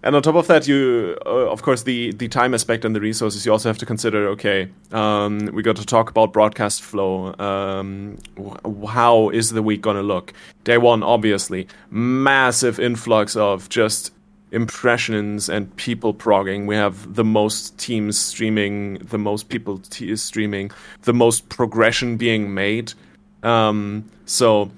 and 0.03 0.15
on 0.17 0.21
top 0.21 0.35
of 0.35 0.47
that, 0.47 0.67
you 0.67 1.17
uh, 1.25 1.49
of 1.49 1.61
course 1.61 1.83
the 1.83 2.11
the 2.11 2.27
time 2.27 2.53
aspect 2.53 2.83
and 2.83 2.93
the 2.93 2.99
resources. 2.99 3.45
You 3.45 3.53
also 3.53 3.69
have 3.69 3.77
to 3.77 3.85
consider. 3.85 4.27
Okay, 4.29 4.69
um, 4.91 5.49
we 5.53 5.63
got 5.63 5.77
to 5.77 5.85
talk 5.85 6.09
about 6.09 6.33
broadcast 6.33 6.81
flow. 6.81 7.33
Um, 7.39 8.17
wh- 8.37 8.89
how 8.89 9.29
is 9.29 9.51
the 9.51 9.63
week 9.63 9.81
gonna 9.81 10.03
look? 10.03 10.33
Day 10.65 10.77
one, 10.77 11.01
obviously, 11.03 11.67
massive 11.89 12.77
influx 12.81 13.37
of 13.37 13.69
just 13.69 14.11
impressions 14.53 15.49
and 15.49 15.75
people 15.75 16.13
progging. 16.13 16.67
We 16.67 16.75
have 16.75 17.15
the 17.15 17.23
most 17.23 17.77
teams 17.77 18.17
streaming, 18.17 18.99
the 18.99 19.17
most 19.17 19.49
people 19.49 19.79
t- 19.79 20.15
streaming, 20.15 20.71
the 21.01 21.13
most 21.13 21.49
progression 21.49 22.17
being 22.17 22.53
made. 22.53 22.93
Um, 23.41 24.05
so 24.25 24.71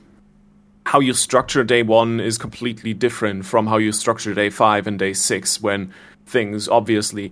how 0.85 0.99
you 0.99 1.13
structure 1.13 1.63
day 1.63 1.83
one 1.83 2.19
is 2.19 2.37
completely 2.37 2.93
different 2.93 3.45
from 3.45 3.67
how 3.67 3.77
you 3.77 3.91
structure 3.91 4.33
day 4.33 4.49
five 4.49 4.87
and 4.87 4.97
day 4.97 5.13
six 5.13 5.61
when 5.61 5.91
things 6.25 6.67
obviously 6.67 7.31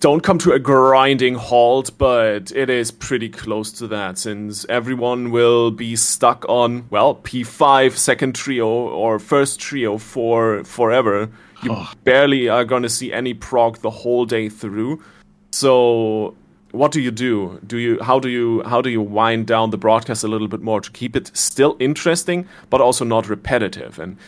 don't 0.00 0.22
come 0.22 0.38
to 0.38 0.52
a 0.52 0.58
grinding 0.58 1.34
halt, 1.34 1.90
but 1.98 2.52
it 2.52 2.68
is 2.68 2.90
pretty 2.90 3.28
close 3.28 3.72
to 3.72 3.86
that 3.88 4.18
since 4.18 4.66
everyone 4.68 5.30
will 5.30 5.70
be 5.70 5.96
stuck 5.96 6.44
on, 6.48 6.86
well, 6.90 7.14
P5 7.14 7.92
second 7.92 8.34
trio 8.34 8.68
or 8.68 9.18
first 9.18 9.58
trio 9.58 9.98
for 9.98 10.64
forever. 10.64 11.30
You 11.62 11.86
barely 12.04 12.48
are 12.48 12.64
going 12.64 12.82
to 12.82 12.88
see 12.88 13.12
any 13.12 13.32
prog 13.32 13.78
the 13.78 13.90
whole 13.90 14.26
day 14.26 14.50
through. 14.50 15.02
So 15.52 16.34
what 16.72 16.92
do 16.92 17.00
you 17.00 17.10
do? 17.10 17.58
Do 17.66 17.78
you 17.78 17.98
how 18.02 18.18
do 18.18 18.28
you 18.28 18.62
how 18.64 18.82
do 18.82 18.90
you 18.90 19.00
wind 19.00 19.46
down 19.46 19.70
the 19.70 19.78
broadcast 19.78 20.22
a 20.22 20.28
little 20.28 20.48
bit 20.48 20.60
more 20.60 20.80
to 20.82 20.90
keep 20.90 21.16
it 21.16 21.30
still 21.34 21.76
interesting 21.78 22.46
but 22.68 22.82
also 22.82 23.04
not 23.04 23.28
repetitive? 23.28 23.98
And 23.98 24.18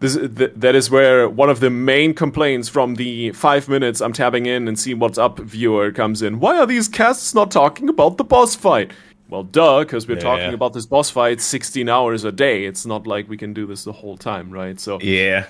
this 0.00 0.16
th- 0.16 0.52
that 0.56 0.74
is 0.74 0.90
where 0.90 1.28
one 1.28 1.50
of 1.50 1.60
the 1.60 1.70
main 1.70 2.14
complaints 2.14 2.68
from 2.68 2.94
the 2.94 3.32
five 3.32 3.68
minutes 3.68 4.00
I'm 4.00 4.12
tabbing 4.12 4.46
in 4.46 4.68
and 4.68 4.78
see 4.78 4.94
what's 4.94 5.18
up 5.18 5.38
viewer 5.40 5.90
comes 5.92 6.22
in. 6.22 6.38
Why 6.40 6.58
are 6.58 6.66
these 6.66 6.86
casts 6.88 7.34
not 7.34 7.50
talking 7.50 7.88
about 7.88 8.16
the 8.16 8.24
boss 8.24 8.54
fight? 8.54 8.92
Well, 9.28 9.42
duh, 9.42 9.80
because 9.80 10.08
we're 10.08 10.14
Yeah. 10.14 10.20
talking 10.20 10.54
about 10.54 10.72
this 10.72 10.86
boss 10.86 11.10
fight 11.10 11.40
16 11.40 11.88
hours 11.88 12.24
a 12.24 12.32
day. 12.32 12.64
It's 12.64 12.86
not 12.86 13.06
like 13.06 13.28
we 13.28 13.36
can 13.36 13.52
do 13.52 13.66
this 13.66 13.84
the 13.84 13.92
whole 13.92 14.16
time, 14.16 14.50
right? 14.50 14.78
So 14.80 14.98
Yeah. 15.02 15.44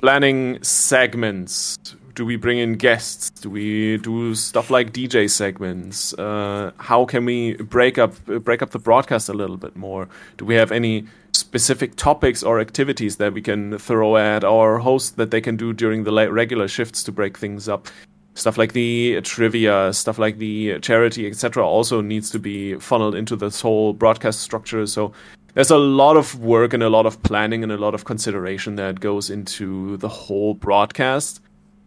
planning 0.00 0.58
segments. 0.62 1.78
Do 2.14 2.26
we 2.26 2.36
bring 2.36 2.58
in 2.58 2.74
guests? 2.74 3.30
Do 3.30 3.48
we 3.48 3.96
do 3.96 4.34
stuff 4.34 4.70
like 4.70 4.92
DJ 4.92 5.30
segments? 5.30 6.12
Uh, 6.14 6.72
how 6.76 7.06
can 7.06 7.24
we 7.24 7.54
break 7.54 7.96
up 7.96 8.22
break 8.26 8.60
up 8.60 8.70
the 8.70 8.78
broadcast 8.78 9.30
a 9.30 9.32
little 9.32 9.56
bit 9.56 9.76
more? 9.76 10.08
Do 10.36 10.44
we 10.44 10.54
have 10.56 10.72
any 10.72 11.06
specific 11.32 11.96
topics 11.96 12.42
or 12.42 12.60
activities 12.60 13.16
that 13.16 13.32
we 13.32 13.40
can 13.40 13.78
throw 13.78 14.18
at 14.18 14.44
our 14.44 14.78
host 14.78 15.16
that 15.16 15.30
they 15.30 15.40
can 15.40 15.56
do 15.56 15.72
during 15.72 16.04
the 16.04 16.12
la- 16.12 16.24
regular 16.24 16.68
shifts 16.68 17.02
to 17.04 17.12
break 17.12 17.38
things 17.38 17.66
up? 17.66 17.88
Stuff 18.34 18.58
like 18.58 18.74
the 18.74 19.20
trivia, 19.22 19.92
stuff 19.94 20.18
like 20.18 20.38
the 20.38 20.80
charity, 20.80 21.26
etc., 21.26 21.66
also 21.66 22.02
needs 22.02 22.30
to 22.30 22.38
be 22.38 22.74
funneled 22.76 23.14
into 23.14 23.36
this 23.36 23.60
whole 23.60 23.94
broadcast 23.94 24.40
structure. 24.40 24.86
So 24.86 25.12
there's 25.54 25.70
a 25.70 25.78
lot 25.78 26.16
of 26.16 26.38
work 26.40 26.74
and 26.74 26.82
a 26.82 26.88
lot 26.90 27.06
of 27.06 27.22
planning 27.22 27.62
and 27.62 27.72
a 27.72 27.76
lot 27.78 27.94
of 27.94 28.04
consideration 28.04 28.76
that 28.76 29.00
goes 29.00 29.30
into 29.30 29.96
the 29.98 30.08
whole 30.08 30.54
broadcast. 30.54 31.40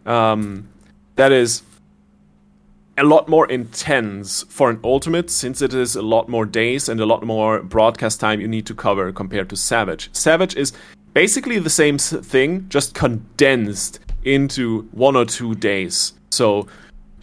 Um, 0.05 0.69
that 1.15 1.31
is 1.31 1.63
a 2.97 3.03
lot 3.03 3.27
more 3.27 3.47
intense 3.49 4.43
for 4.43 4.69
an 4.69 4.79
ultimate 4.83 5.29
since 5.29 5.61
it 5.61 5.73
is 5.73 5.95
a 5.95 6.01
lot 6.01 6.29
more 6.29 6.45
days 6.45 6.87
and 6.87 6.99
a 7.01 7.05
lot 7.05 7.23
more 7.23 7.61
broadcast 7.61 8.19
time 8.19 8.39
you 8.39 8.47
need 8.47 8.65
to 8.65 8.73
cover 8.73 9.11
compared 9.11 9.49
to 9.49 9.57
Savage. 9.57 10.09
Savage 10.13 10.55
is 10.55 10.71
basically 11.13 11.59
the 11.59 11.69
same 11.69 11.97
thing, 11.97 12.65
just 12.69 12.93
condensed 12.93 13.99
into 14.23 14.83
one 14.91 15.15
or 15.15 15.25
two 15.25 15.55
days. 15.55 16.13
So 16.31 16.67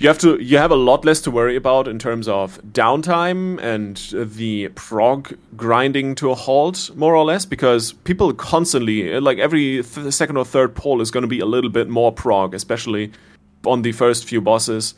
you 0.03 0.09
have 0.09 0.19
to 0.19 0.43
you 0.43 0.59
have 0.59 0.73
a 0.73 0.77
lot 0.77 1.05
less 1.05 1.21
to 1.21 1.31
worry 1.31 1.55
about 1.55 1.87
in 1.87 1.97
terms 1.97 2.27
of 2.27 2.61
downtime 2.73 3.63
and 3.63 3.97
the 4.35 4.67
prog 4.71 5.37
grinding 5.57 6.17
to 6.17 6.33
a 6.33 6.35
halt 6.35 6.91
more 6.97 7.15
or 7.15 7.25
less 7.25 7.47
because 7.47 7.93
people 7.93 8.33
constantly 8.35 9.21
like 9.21 9.39
every 9.39 9.81
th- 9.85 10.13
second 10.13 10.37
or 10.37 10.45
third 10.45 10.75
poll 10.75 11.01
is 11.01 11.13
going 11.13 11.23
to 11.23 11.29
be 11.29 11.39
a 11.39 11.47
little 11.47 11.71
bit 11.71 11.89
more 11.89 12.11
prog 12.11 12.53
especially 12.53 13.13
on 13.65 13.83
the 13.83 13.93
first 13.93 14.25
few 14.25 14.41
bosses. 14.41 14.95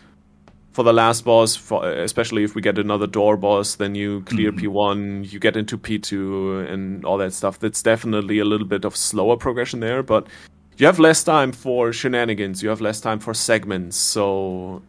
For 0.72 0.82
the 0.82 0.92
last 0.92 1.24
boss 1.24 1.54
for, 1.54 1.88
especially 1.88 2.42
if 2.42 2.56
we 2.56 2.62
get 2.62 2.78
another 2.78 3.06
door 3.06 3.36
boss 3.36 3.74
then 3.74 3.94
you 3.94 4.22
clear 4.22 4.52
mm-hmm. 4.52 4.66
p1 4.66 5.32
you 5.32 5.38
get 5.38 5.54
into 5.54 5.76
p2 5.76 6.66
and 6.72 7.04
all 7.04 7.18
that 7.18 7.34
stuff. 7.34 7.58
That's 7.58 7.82
definitely 7.82 8.38
a 8.38 8.44
little 8.46 8.66
bit 8.66 8.86
of 8.86 8.96
slower 8.96 9.36
progression 9.36 9.80
there 9.80 10.02
but 10.02 10.26
you 10.78 10.86
have 10.86 10.98
less 10.98 11.22
time 11.22 11.52
for 11.52 11.92
shenanigans 11.92 12.62
you 12.62 12.70
have 12.70 12.80
less 12.80 13.00
time 13.02 13.20
for 13.20 13.34
segments 13.34 13.96
so 13.96 14.82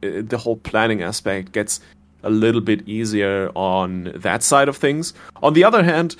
the 0.00 0.38
whole 0.38 0.56
planning 0.56 1.02
aspect 1.02 1.52
gets 1.52 1.80
a 2.22 2.30
little 2.30 2.60
bit 2.60 2.86
easier 2.86 3.50
on 3.54 4.12
that 4.14 4.42
side 4.42 4.68
of 4.68 4.76
things 4.76 5.14
on 5.42 5.54
the 5.54 5.64
other 5.64 5.82
hand 5.82 6.16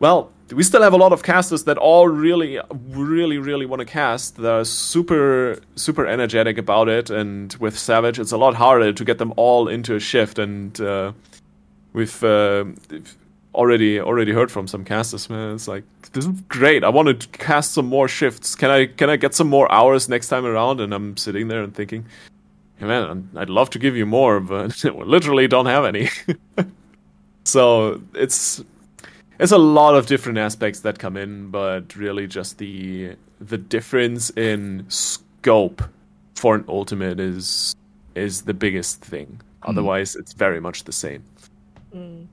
well, 0.00 0.32
we 0.50 0.62
still 0.62 0.82
have 0.82 0.94
a 0.94 0.96
lot 0.96 1.12
of 1.12 1.22
casters 1.22 1.64
that 1.64 1.76
all 1.76 2.08
really, 2.08 2.58
really, 2.88 3.38
really 3.38 3.66
want 3.66 3.80
to 3.80 3.86
cast. 3.86 4.36
They're 4.36 4.64
super, 4.64 5.60
super 5.76 6.06
energetic 6.06 6.58
about 6.58 6.88
it, 6.88 7.10
and 7.10 7.54
with 7.60 7.78
Savage, 7.78 8.18
it's 8.18 8.32
a 8.32 8.38
lot 8.38 8.54
harder 8.54 8.92
to 8.92 9.04
get 9.04 9.18
them 9.18 9.32
all 9.36 9.68
into 9.68 9.94
a 9.94 10.00
shift. 10.00 10.38
And 10.38 10.80
uh, 10.80 11.12
we've 11.92 12.24
uh, 12.24 12.64
already 13.54 14.00
already 14.00 14.32
heard 14.32 14.50
from 14.50 14.66
some 14.66 14.84
casters. 14.84 15.28
Man, 15.28 15.54
it's 15.54 15.68
like 15.68 15.84
this 16.12 16.24
is 16.24 16.40
great. 16.48 16.82
I 16.82 16.88
want 16.88 17.20
to 17.20 17.28
cast 17.38 17.74
some 17.74 17.86
more 17.86 18.08
shifts. 18.08 18.54
Can 18.54 18.70
I 18.70 18.86
can 18.86 19.10
I 19.10 19.16
get 19.16 19.34
some 19.34 19.48
more 19.48 19.70
hours 19.70 20.08
next 20.08 20.28
time 20.28 20.46
around? 20.46 20.80
And 20.80 20.94
I'm 20.94 21.18
sitting 21.18 21.48
there 21.48 21.62
and 21.62 21.74
thinking, 21.74 22.06
"Yeah, 22.06 22.39
man, 22.86 23.28
I'd 23.36 23.50
love 23.50 23.70
to 23.70 23.78
give 23.78 23.96
you 23.96 24.06
more, 24.06 24.40
but 24.40 24.82
we 24.84 25.04
literally 25.04 25.48
don't 25.48 25.66
have 25.66 25.84
any. 25.84 26.08
so 27.44 28.00
it's 28.14 28.62
there's 29.38 29.52
a 29.52 29.58
lot 29.58 29.94
of 29.94 30.06
different 30.06 30.38
aspects 30.38 30.80
that 30.80 30.98
come 30.98 31.16
in, 31.16 31.50
but 31.50 31.94
really 31.96 32.26
just 32.26 32.58
the 32.58 33.16
the 33.40 33.58
difference 33.58 34.30
in 34.30 34.84
scope 34.88 35.82
for 36.34 36.54
an 36.54 36.64
ultimate 36.68 37.20
is 37.20 37.74
is 38.14 38.42
the 38.42 38.54
biggest 38.54 39.02
thing. 39.02 39.40
Hmm. 39.62 39.70
Otherwise, 39.70 40.16
it's 40.16 40.32
very 40.32 40.60
much 40.60 40.84
the 40.84 40.92
same. 40.92 41.22
Hmm. 41.92 42.24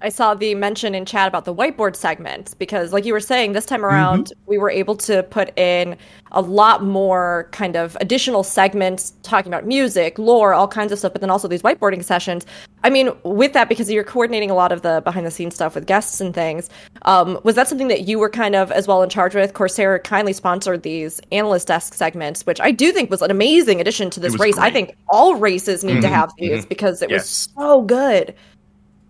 I 0.00 0.10
saw 0.10 0.34
the 0.34 0.54
mention 0.54 0.94
in 0.94 1.04
chat 1.04 1.26
about 1.26 1.44
the 1.44 1.54
whiteboard 1.54 1.96
segment 1.96 2.54
because, 2.58 2.92
like 2.92 3.04
you 3.04 3.12
were 3.12 3.20
saying, 3.20 3.52
this 3.52 3.66
time 3.66 3.84
around 3.84 4.32
we 4.46 4.56
were 4.56 4.70
able 4.70 4.94
to 4.96 5.24
put 5.24 5.56
in 5.58 5.96
a 6.30 6.40
lot 6.40 6.84
more 6.84 7.48
kind 7.50 7.74
of 7.74 7.96
additional 8.00 8.44
segments 8.44 9.12
talking 9.22 9.52
about 9.52 9.66
music, 9.66 10.18
lore, 10.18 10.54
all 10.54 10.68
kinds 10.68 10.92
of 10.92 10.98
stuff, 10.98 11.12
but 11.12 11.20
then 11.20 11.30
also 11.30 11.48
these 11.48 11.62
whiteboarding 11.62 12.04
sessions. 12.04 12.46
I 12.84 12.90
mean, 12.90 13.10
with 13.24 13.54
that, 13.54 13.68
because 13.68 13.90
you're 13.90 14.04
coordinating 14.04 14.50
a 14.50 14.54
lot 14.54 14.70
of 14.70 14.82
the 14.82 15.00
behind 15.02 15.26
the 15.26 15.32
scenes 15.32 15.56
stuff 15.56 15.74
with 15.74 15.86
guests 15.86 16.20
and 16.20 16.32
things, 16.32 16.70
um, 17.02 17.40
was 17.42 17.56
that 17.56 17.66
something 17.66 17.88
that 17.88 18.02
you 18.02 18.20
were 18.20 18.30
kind 18.30 18.54
of 18.54 18.70
as 18.70 18.86
well 18.86 19.02
in 19.02 19.10
charge 19.10 19.34
with? 19.34 19.52
Corsair 19.52 19.98
kindly 19.98 20.32
sponsored 20.32 20.84
these 20.84 21.20
analyst 21.32 21.66
desk 21.66 21.94
segments, 21.94 22.46
which 22.46 22.60
I 22.60 22.70
do 22.70 22.92
think 22.92 23.10
was 23.10 23.20
an 23.20 23.32
amazing 23.32 23.80
addition 23.80 24.10
to 24.10 24.20
this 24.20 24.38
race. 24.38 24.58
I 24.58 24.70
think 24.70 24.94
all 25.08 25.34
races 25.34 25.82
need 25.82 26.02
to 26.02 26.08
have 26.08 26.30
these 26.38 26.64
because 26.66 27.02
it 27.02 27.10
Yes. 27.10 27.22
was 27.22 27.48
so 27.58 27.82
good. 27.82 28.34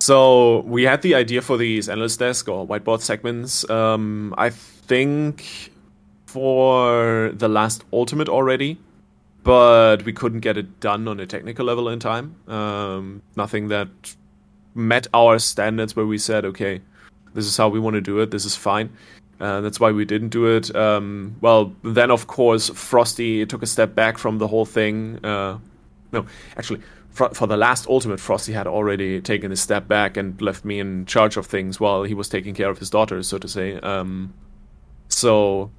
So 0.09 0.61
we 0.61 0.85
had 0.85 1.03
the 1.03 1.13
idea 1.13 1.39
for 1.39 1.55
these 1.55 1.87
analyst 1.87 2.17
desk 2.17 2.49
or 2.49 2.65
whiteboard 2.65 3.01
segments. 3.01 3.69
Um, 3.69 4.33
I 4.39 4.49
think 4.49 5.71
for 6.25 7.29
the 7.31 7.47
last 7.47 7.83
ultimate 7.93 8.27
already, 8.27 8.79
but 9.43 10.03
we 10.05 10.11
couldn't 10.11 10.39
get 10.39 10.57
it 10.57 10.79
done 10.79 11.07
on 11.07 11.19
a 11.19 11.27
technical 11.27 11.63
level 11.63 11.89
in 11.89 11.99
time. 11.99 12.35
Um, 12.47 13.21
nothing 13.35 13.67
that 13.67 13.89
met 14.73 15.05
our 15.13 15.37
standards 15.37 15.95
where 15.95 16.07
we 16.07 16.17
said, 16.17 16.43
okay, 16.43 16.81
this 17.35 17.45
is 17.45 17.55
how 17.55 17.69
we 17.69 17.79
want 17.79 17.93
to 17.93 18.01
do 18.01 18.17
it. 18.17 18.31
This 18.31 18.45
is 18.45 18.55
fine. 18.55 18.89
Uh, 19.39 19.61
that's 19.61 19.79
why 19.79 19.91
we 19.91 20.05
didn't 20.05 20.29
do 20.29 20.47
it. 20.47 20.75
Um, 20.75 21.35
well, 21.39 21.71
then 21.83 22.09
of 22.09 22.25
course 22.25 22.69
Frosty 22.69 23.45
took 23.45 23.61
a 23.61 23.67
step 23.67 23.93
back 23.93 24.17
from 24.17 24.39
the 24.39 24.47
whole 24.47 24.65
thing. 24.65 25.23
Uh, 25.23 25.59
no, 26.11 26.25
actually, 26.57 26.81
for, 27.09 27.29
for 27.29 27.47
the 27.47 27.57
last 27.57 27.87
Ultimate, 27.87 28.19
Frosty 28.19 28.53
had 28.53 28.67
already 28.67 29.21
taken 29.21 29.51
a 29.51 29.55
step 29.55 29.87
back 29.87 30.17
and 30.17 30.41
left 30.41 30.63
me 30.63 30.79
in 30.79 31.05
charge 31.05 31.37
of 31.37 31.45
things 31.45 31.79
while 31.79 32.03
he 32.03 32.13
was 32.13 32.29
taking 32.29 32.53
care 32.53 32.69
of 32.69 32.77
his 32.79 32.89
daughters, 32.89 33.27
so 33.27 33.37
to 33.37 33.47
say. 33.47 33.75
Um, 33.79 34.33
so 35.07 35.71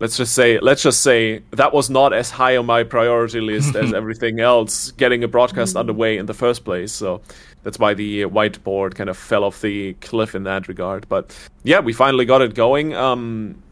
let's 0.00 0.16
just 0.16 0.34
say 0.34 0.58
let's 0.60 0.82
just 0.82 1.02
say 1.02 1.42
that 1.50 1.72
was 1.74 1.90
not 1.90 2.12
as 2.12 2.30
high 2.30 2.56
on 2.56 2.64
my 2.64 2.82
priority 2.82 3.40
list 3.40 3.76
as 3.76 3.92
everything 4.00 4.40
else 4.40 4.92
getting 4.92 5.22
a 5.22 5.28
broadcast 5.28 5.76
underway 5.76 6.16
in 6.16 6.26
the 6.26 6.34
first 6.34 6.64
place. 6.64 6.90
So 6.90 7.20
that's 7.62 7.78
why 7.78 7.94
the 7.94 8.22
whiteboard 8.22 8.94
kind 8.94 9.10
of 9.10 9.16
fell 9.16 9.44
off 9.44 9.60
the 9.60 9.92
cliff 9.94 10.34
in 10.34 10.44
that 10.44 10.68
regard. 10.68 11.08
But 11.08 11.36
yeah 11.62 11.80
we 11.80 11.92
finally 11.92 12.24
got 12.24 12.40
it 12.40 12.54
going. 12.54 12.94
Um 12.94 13.62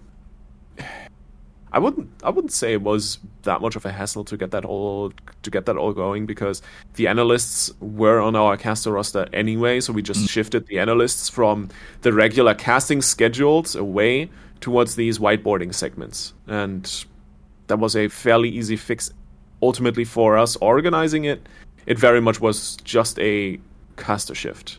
I 1.73 1.79
wouldn't 1.79 2.09
I 2.23 2.31
wouldn't 2.31 2.53
say 2.53 2.73
it 2.73 2.83
was 2.83 3.19
that 3.43 3.61
much 3.61 3.77
of 3.77 3.85
a 3.85 3.93
hassle 3.93 4.25
to 4.25 4.37
get 4.37 4.51
that 4.53 4.65
all 4.65 5.13
to 5.43 5.51
get 5.51 5.67
that 5.67 5.77
all 5.77 5.93
going 5.93 6.27
because 6.27 6.63
the 6.95 7.07
analysts 7.07 7.71
were 7.81 8.21
on 8.21 8.37
our 8.37 8.57
caster 8.57 8.93
roster 8.93 9.29
anyway, 9.33 9.81
so 9.81 9.93
we 9.93 10.03
just 10.03 10.25
mm. 10.25 10.29
shifted 10.29 10.67
the 10.67 10.79
analysts 10.79 11.29
from 11.29 11.69
the 12.03 12.13
regular 12.13 12.55
casting 12.55 13.03
schedules 13.03 13.75
away 13.75 14.31
towards 14.61 14.97
these 14.97 15.19
whiteboarding 15.19 15.75
segments. 15.75 16.33
And 16.47 17.05
that 17.67 17.79
was 17.79 17.95
a 17.95 18.09
fairly 18.09 18.49
easy 18.49 18.77
fix 18.77 19.11
ultimately 19.63 20.05
for 20.05 20.37
us 20.37 20.57
organizing 20.57 21.25
it. 21.25 21.47
It 21.87 21.99
very 21.99 22.21
much 22.21 22.41
was 22.41 22.77
just 22.85 23.19
a 23.19 23.59
caster 23.97 24.35
shift. 24.35 24.79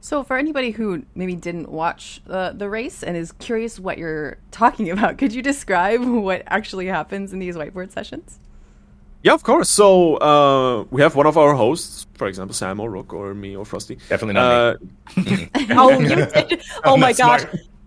So, 0.00 0.22
for 0.22 0.36
anybody 0.38 0.70
who 0.70 1.02
maybe 1.14 1.34
didn't 1.34 1.68
watch 1.70 2.22
uh, 2.28 2.52
the 2.52 2.68
race 2.68 3.02
and 3.02 3.16
is 3.16 3.32
curious 3.32 3.78
what 3.78 3.98
you're 3.98 4.38
talking 4.50 4.90
about, 4.96 5.18
could 5.18 5.32
you 5.32 5.42
describe 5.42 6.02
what 6.02 6.42
actually 6.46 6.86
happens 6.86 7.32
in 7.32 7.38
these 7.38 7.56
whiteboard 7.56 7.90
sessions? 7.92 8.38
Yeah, 9.22 9.34
of 9.34 9.42
course. 9.42 9.68
So 9.68 10.16
uh, 10.16 10.84
we 10.90 11.02
have 11.02 11.14
one 11.14 11.26
of 11.26 11.36
our 11.36 11.54
hosts, 11.54 12.06
for 12.14 12.26
example, 12.26 12.54
Sam 12.54 12.80
or 12.80 12.90
Rook 12.90 13.12
or 13.12 13.34
me 13.34 13.54
or 13.54 13.66
Frosty. 13.66 13.96
Definitely 14.08 14.34
not 14.34 14.52
Uh, 14.52 14.76
Oh, 15.70 16.00
you 16.00 16.08
did. 16.08 16.62
Oh 16.84 16.96
my 16.96 17.10
not 17.10 17.18
gosh. 17.18 17.42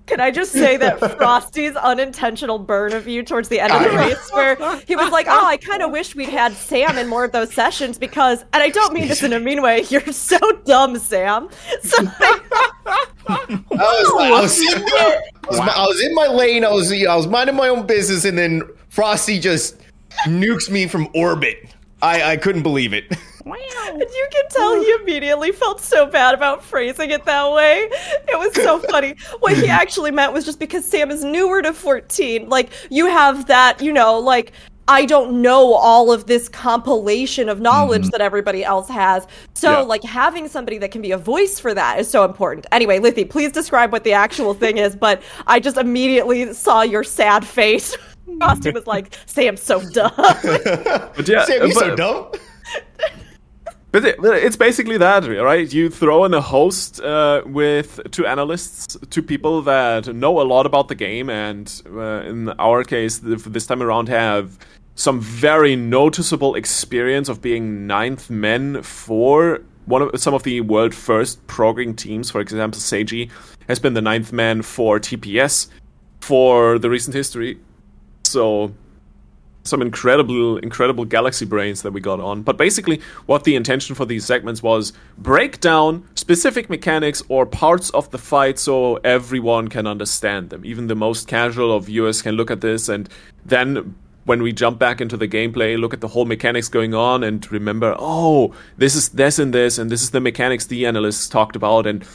Smart. 0.05 0.07
Can 0.07 0.19
I 0.19 0.31
just 0.31 0.51
say 0.51 0.77
that 0.77 0.99
Frosty's 1.17 1.75
unintentional 1.75 2.59
burn 2.59 2.93
of 2.93 3.07
you 3.07 3.23
towards 3.23 3.49
the 3.49 3.59
end 3.59 3.71
of 3.73 3.83
the 3.83 3.97
race, 3.97 4.29
where 4.31 4.55
he 4.87 4.95
was 4.95 5.11
like, 5.11 5.27
"Oh, 5.29 5.45
I 5.45 5.57
kind 5.57 5.81
of 5.81 5.91
wish 5.91 6.15
we'd 6.15 6.29
had 6.29 6.53
Sam 6.53 6.97
in 6.97 7.07
more 7.07 7.23
of 7.25 7.31
those 7.31 7.53
sessions 7.53 7.97
because," 7.97 8.41
and 8.53 8.63
I 8.63 8.69
don't 8.69 8.93
mean 8.93 9.07
this 9.07 9.23
in 9.23 9.33
a 9.33 9.39
mean 9.39 9.61
way. 9.61 9.81
You're 9.89 10.05
so 10.11 10.37
dumb, 10.65 10.97
Sam. 10.99 11.49
So, 11.83 11.97
I 13.27 13.61
was, 13.71 14.21
I 14.21 14.41
was, 14.41 14.57
sitting 14.57 14.83
I 14.83 15.21
was, 15.47 15.59
I 15.59 15.85
was 15.87 16.03
in 16.03 16.13
my 16.13 16.27
lane. 16.27 16.65
I 16.65 16.71
was, 16.71 16.91
I 16.91 17.15
was 17.15 17.27
minding 17.27 17.55
my 17.55 17.69
own 17.69 17.85
business, 17.85 18.25
and 18.25 18.37
then 18.37 18.63
Frosty 18.89 19.39
just 19.39 19.77
nukes 20.27 20.69
me 20.69 20.87
from 20.87 21.07
orbit. 21.15 21.73
I, 22.01 22.33
I 22.33 22.37
couldn't 22.37 22.63
believe 22.63 22.93
it. 22.93 23.15
And 23.45 23.99
you 23.99 24.27
can 24.31 24.43
tell 24.49 24.81
he 24.81 24.91
immediately 25.01 25.51
felt 25.51 25.81
so 25.81 26.05
bad 26.05 26.33
about 26.33 26.63
phrasing 26.63 27.11
it 27.11 27.25
that 27.25 27.51
way. 27.51 27.89
It 28.27 28.39
was 28.39 28.53
so 28.55 28.79
funny. 28.89 29.15
What 29.39 29.57
he 29.57 29.67
actually 29.67 30.11
meant 30.11 30.33
was 30.33 30.45
just 30.45 30.59
because 30.59 30.85
Sam 30.85 31.11
is 31.11 31.23
newer 31.23 31.61
to 31.61 31.73
14. 31.73 32.49
Like 32.49 32.69
you 32.89 33.07
have 33.07 33.47
that, 33.47 33.81
you 33.81 33.91
know, 33.93 34.19
like. 34.19 34.53
I 34.85 35.05
don't 35.05 35.41
know 35.41 35.75
all 35.75 36.11
of 36.11 36.25
this 36.27 36.49
compilation 36.49 37.47
of 37.47 37.61
knowledge 37.61 38.01
mm-hmm. 38.01 38.09
that 38.09 38.19
everybody 38.19 38.65
else 38.65 38.89
has. 38.89 39.25
So, 39.53 39.71
Yeah. 39.71 39.79
like, 39.79 40.03
having 40.03 40.49
somebody 40.49 40.77
that 40.79 40.91
can 40.91 41.01
be 41.01 41.11
a 41.11 41.17
voice 41.17 41.57
for 41.57 41.73
that 41.73 42.01
is 42.01 42.09
so 42.09 42.25
important. 42.25 42.65
Anyway, 42.73 42.99
Lithy, 42.99 43.23
please 43.23 43.53
describe 43.53 43.93
what 43.93 44.03
the 44.03 44.11
actual 44.11 44.53
thing 44.53 44.79
is. 44.79 44.93
But 44.93 45.23
I 45.47 45.61
just 45.61 45.77
immediately 45.77 46.51
saw 46.51 46.81
your 46.81 47.05
sad 47.05 47.47
face. 47.47 47.95
Frosty 48.39 48.71
was 48.71 48.85
like, 48.85 49.17
Sam's 49.25 49.61
so 49.61 49.79
dumb. 49.91 50.11
but 50.17 51.29
yeah, 51.29 51.45
Sam, 51.45 51.65
you 51.65 51.73
but, 51.73 51.79
so 51.79 51.95
dumb. 51.95 52.31
But 53.93 54.05
it- 54.05 54.17
it's 54.23 54.55
basically 54.57 54.97
that, 54.97 55.23
right? 55.27 55.71
You 55.71 55.87
throw 55.87 56.25
in 56.25 56.33
a 56.33 56.41
host 56.41 56.99
uh, 56.99 57.43
with 57.45 57.99
two 58.09 58.25
analysts, 58.25 58.97
two 59.11 59.21
people 59.21 59.61
that 59.61 60.07
know 60.13 60.41
a 60.41 60.45
lot 60.53 60.65
about 60.65 60.87
the 60.87 60.95
game, 60.95 61.29
and 61.29 61.71
uh, 61.95 62.23
in 62.25 62.49
our 62.57 62.83
case, 62.83 63.19
this 63.19 63.67
time 63.67 63.83
around, 63.83 64.09
have 64.09 64.57
some 64.95 65.21
very 65.21 65.75
noticeable 65.75 66.55
experience 66.55 67.29
of 67.29 67.39
being 67.39 67.85
ninth 67.85 68.31
men 68.31 68.81
for 68.81 69.61
one 69.85 70.01
of 70.01 70.19
some 70.19 70.33
of 70.33 70.41
the 70.41 70.61
world 70.61 70.95
first 70.95 71.45
programming 71.45 71.95
teams. 71.95 72.31
For 72.31 72.41
example, 72.41 72.79
Seiji 72.79 73.29
has 73.67 73.77
been 73.77 73.93
the 73.93 74.01
ninth 74.01 74.33
man 74.33 74.63
for 74.63 74.99
TPS 74.99 75.67
for 76.21 76.79
the 76.79 76.89
recent 76.89 77.13
history. 77.15 77.59
So 78.23 78.73
some 79.63 79.81
incredible 79.81 80.57
incredible 80.57 81.05
galaxy 81.05 81.45
brains 81.45 81.81
that 81.81 81.91
we 81.91 82.01
got 82.01 82.19
on. 82.19 82.41
But 82.43 82.57
basically 82.57 83.01
what 83.25 83.43
the 83.43 83.55
intention 83.55 83.95
for 83.95 84.05
these 84.05 84.25
segments 84.25 84.61
was 84.61 84.93
break 85.17 85.59
down 85.59 86.07
specific 86.15 86.69
mechanics 86.69 87.23
or 87.29 87.45
parts 87.45 87.89
of 87.91 88.11
the 88.11 88.17
fight 88.17 88.59
so 88.59 88.97
everyone 88.97 89.69
can 89.69 89.87
understand 89.87 90.49
them. 90.49 90.65
Even 90.65 90.87
the 90.87 90.95
most 90.95 91.27
casual 91.27 91.75
of 91.75 91.85
viewers 91.85 92.21
can 92.21 92.35
look 92.35 92.51
at 92.51 92.61
this 92.61 92.89
and 92.89 93.09
then 93.45 93.95
when 94.25 94.41
we 94.41 94.53
jump 94.53 94.79
back 94.79 95.01
into 95.01 95.17
the 95.17 95.27
gameplay 95.27 95.77
look 95.77 95.93
at 95.93 95.99
the 95.99 96.07
whole 96.07 96.23
mechanics 96.23 96.69
going 96.69 96.93
on 96.93 97.25
and 97.25 97.51
remember 97.51 97.93
oh 97.99 98.53
this 98.77 98.95
is 98.95 99.09
this 99.09 99.37
and 99.37 99.53
this 99.53 99.77
and 99.77 99.89
this 99.89 100.01
is 100.01 100.11
the 100.11 100.21
mechanics 100.21 100.67
the 100.67 100.85
analysts 100.85 101.27
talked 101.27 101.55
about. 101.55 101.85
And 101.85 102.05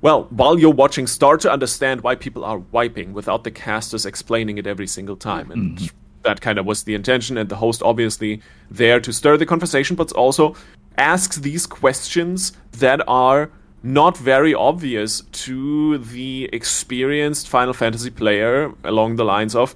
well, 0.00 0.24
while 0.30 0.58
you're 0.58 0.70
watching, 0.70 1.06
start 1.06 1.40
to 1.40 1.50
understand 1.50 2.02
why 2.02 2.14
people 2.14 2.44
are 2.44 2.58
wiping 2.58 3.12
without 3.12 3.44
the 3.44 3.50
casters 3.50 4.06
explaining 4.06 4.58
it 4.58 4.66
every 4.66 4.86
single 4.86 5.16
time. 5.16 5.50
And 5.50 5.78
mm-hmm. 5.78 5.96
That 6.26 6.40
kind 6.40 6.58
of 6.58 6.66
was 6.66 6.82
the 6.82 6.94
intention. 6.94 7.38
And 7.38 7.48
the 7.48 7.56
host, 7.56 7.82
obviously, 7.82 8.42
there 8.70 9.00
to 9.00 9.12
stir 9.12 9.36
the 9.38 9.46
conversation, 9.46 9.96
but 9.96 10.12
also 10.12 10.54
asks 10.98 11.36
these 11.36 11.66
questions 11.66 12.52
that 12.72 13.00
are 13.08 13.50
not 13.82 14.18
very 14.18 14.52
obvious 14.52 15.22
to 15.46 15.98
the 15.98 16.50
experienced 16.52 17.48
Final 17.48 17.72
Fantasy 17.72 18.10
player 18.10 18.72
along 18.84 19.16
the 19.16 19.24
lines 19.24 19.54
of 19.54 19.74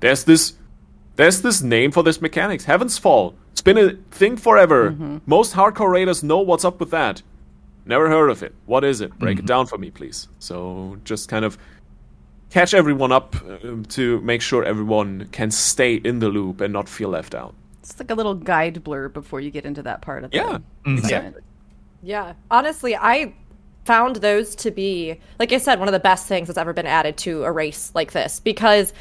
there's 0.00 0.24
this 0.24 0.54
there's 1.16 1.40
this 1.40 1.62
name 1.62 1.90
for 1.90 2.02
this 2.02 2.20
mechanics, 2.20 2.64
Heaven's 2.64 2.98
Fall. 2.98 3.34
It's 3.52 3.62
been 3.62 3.78
a 3.78 3.94
thing 4.10 4.36
forever. 4.36 4.90
Mm-hmm. 4.90 5.18
Most 5.24 5.54
hardcore 5.54 5.90
raiders 5.90 6.22
know 6.22 6.40
what's 6.40 6.64
up 6.64 6.78
with 6.78 6.90
that. 6.90 7.22
Never 7.86 8.08
heard 8.10 8.28
of 8.28 8.42
it. 8.42 8.54
What 8.66 8.84
is 8.84 9.00
it? 9.00 9.18
Break 9.18 9.38
it 9.38 9.40
mm-hmm. 9.40 9.46
down 9.46 9.66
for 9.66 9.78
me, 9.78 9.90
please. 9.90 10.28
So 10.40 10.98
just 11.04 11.30
kind 11.30 11.44
of 11.44 11.56
catch 12.50 12.74
everyone 12.74 13.12
up 13.12 13.36
uh, 13.36 13.58
to 13.88 14.20
make 14.20 14.42
sure 14.42 14.64
everyone 14.64 15.28
can 15.32 15.50
stay 15.50 15.94
in 15.94 16.18
the 16.20 16.28
loop 16.28 16.60
and 16.60 16.72
not 16.72 16.88
feel 16.88 17.10
left 17.10 17.34
out. 17.34 17.54
It's 17.80 17.98
like 17.98 18.10
a 18.10 18.14
little 18.14 18.34
guide 18.34 18.82
blur 18.82 19.08
before 19.08 19.40
you 19.40 19.50
get 19.50 19.64
into 19.64 19.82
that 19.82 20.02
part 20.02 20.24
of 20.24 20.30
the 20.30 20.36
Yeah, 20.36 20.58
segment. 21.02 21.44
Yeah, 22.02 22.34
honestly, 22.50 22.96
I 22.96 23.34
found 23.84 24.16
those 24.16 24.54
to 24.56 24.70
be, 24.70 25.20
like 25.38 25.52
I 25.52 25.58
said, 25.58 25.78
one 25.78 25.86
of 25.88 25.92
the 25.92 26.00
best 26.00 26.26
things 26.26 26.48
that's 26.48 26.58
ever 26.58 26.72
been 26.72 26.86
added 26.86 27.16
to 27.18 27.44
a 27.44 27.52
race 27.52 27.92
like 27.94 28.12
this. 28.12 28.40
Because 28.40 28.92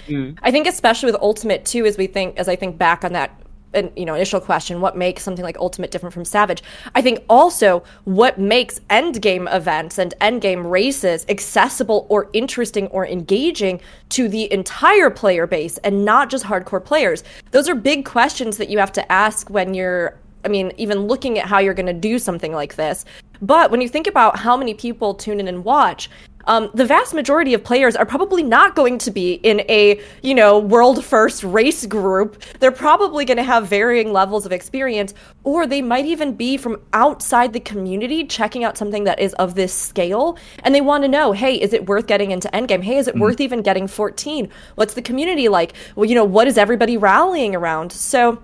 I 0.43 0.51
think, 0.51 0.67
especially 0.67 1.11
with 1.11 1.21
Ultimate 1.21 1.65
too, 1.65 1.85
as 1.85 1.97
we 1.97 2.07
think, 2.07 2.37
as 2.37 2.47
I 2.47 2.55
think 2.55 2.77
back 2.77 3.03
on 3.03 3.13
that, 3.13 3.31
and 3.76 3.91
you 3.95 4.05
know, 4.05 4.15
initial 4.15 4.39
question, 4.39 4.82
what 4.82 4.97
makes 4.97 5.23
something 5.23 5.43
like 5.43 5.57
Ultimate 5.57 5.91
different 5.91 6.13
from 6.13 6.26
Savage? 6.26 6.63
I 6.95 7.01
think 7.01 7.23
also 7.30 7.84
what 8.05 8.39
makes 8.39 8.80
endgame 8.89 9.53
events 9.53 9.97
and 9.99 10.13
endgame 10.21 10.69
races 10.69 11.26
accessible 11.30 12.07
or 12.09 12.30
interesting 12.34 12.88
or 12.88 13.05
engaging 13.05 13.82
to 14.09 14.28
the 14.28 14.51
entire 14.51 15.09
player 15.09 15.45
base 15.45 15.78
and 15.80 16.05
not 16.05 16.30
just 16.30 16.45
hardcore 16.45 16.84
players. 16.84 17.23
Those 17.51 17.69
are 17.69 17.76
big 17.76 18.05
questions 18.05 18.57
that 18.57 18.69
you 18.69 18.80
have 18.80 18.91
to 18.93 19.11
ask 19.11 19.49
when 19.49 19.73
you're 19.73 20.17
I 20.43 20.47
mean, 20.47 20.71
even 20.78 21.07
looking 21.07 21.39
at 21.39 21.47
how 21.47 21.57
you're 21.57 21.73
going 21.73 21.88
to 21.88 21.93
do 21.93 22.19
something 22.19 22.53
like 22.53 22.76
this. 22.76 23.03
But 23.41 23.71
when 23.71 23.82
you 23.82 23.89
think 23.89 24.05
about 24.05 24.38
how 24.38 24.55
many 24.55 24.76
people 24.76 25.15
tune 25.15 25.39
in 25.39 25.47
and 25.47 25.65
watch, 25.65 26.07
um, 26.47 26.69
the 26.73 26.85
vast 26.85 27.13
majority 27.13 27.53
of 27.53 27.63
players 27.63 27.95
are 27.95 28.05
probably 28.05 28.43
not 28.43 28.75
going 28.75 28.97
to 28.99 29.11
be 29.11 29.33
in 29.33 29.61
a, 29.61 29.99
you 30.21 30.35
know, 30.35 30.59
world 30.59 31.03
first 31.03 31.43
race 31.43 31.85
group. 31.85 32.41
They're 32.59 32.71
probably 32.71 33.25
going 33.25 33.37
to 33.37 33.43
have 33.43 33.67
varying 33.67 34.13
levels 34.13 34.45
of 34.45 34.51
experience, 34.51 35.13
or 35.43 35.65
they 35.65 35.81
might 35.81 36.05
even 36.05 36.35
be 36.35 36.57
from 36.57 36.81
outside 36.93 37.53
the 37.53 37.59
community 37.59 38.25
checking 38.25 38.63
out 38.63 38.77
something 38.77 39.05
that 39.05 39.19
is 39.19 39.33
of 39.35 39.55
this 39.55 39.73
scale. 39.73 40.37
And 40.63 40.73
they 40.73 40.81
want 40.81 41.03
to 41.03 41.07
know, 41.07 41.31
hey, 41.31 41.55
is 41.55 41.73
it 41.73 41.87
worth 41.87 42.07
getting 42.07 42.31
into 42.31 42.47
Endgame? 42.49 42.83
Hey, 42.83 42.97
is 42.97 43.07
it 43.07 43.15
worth 43.15 43.41
even 43.41 43.61
getting 43.61 43.87
14? 43.87 44.49
What's 44.75 44.93
the 44.93 45.01
community 45.01 45.49
like? 45.49 45.73
Well, 45.95 46.07
you 46.07 46.15
know, 46.15 46.25
what 46.25 46.47
is 46.47 46.57
everybody 46.57 46.97
rallying 46.97 47.55
around? 47.55 47.91
So, 47.91 48.41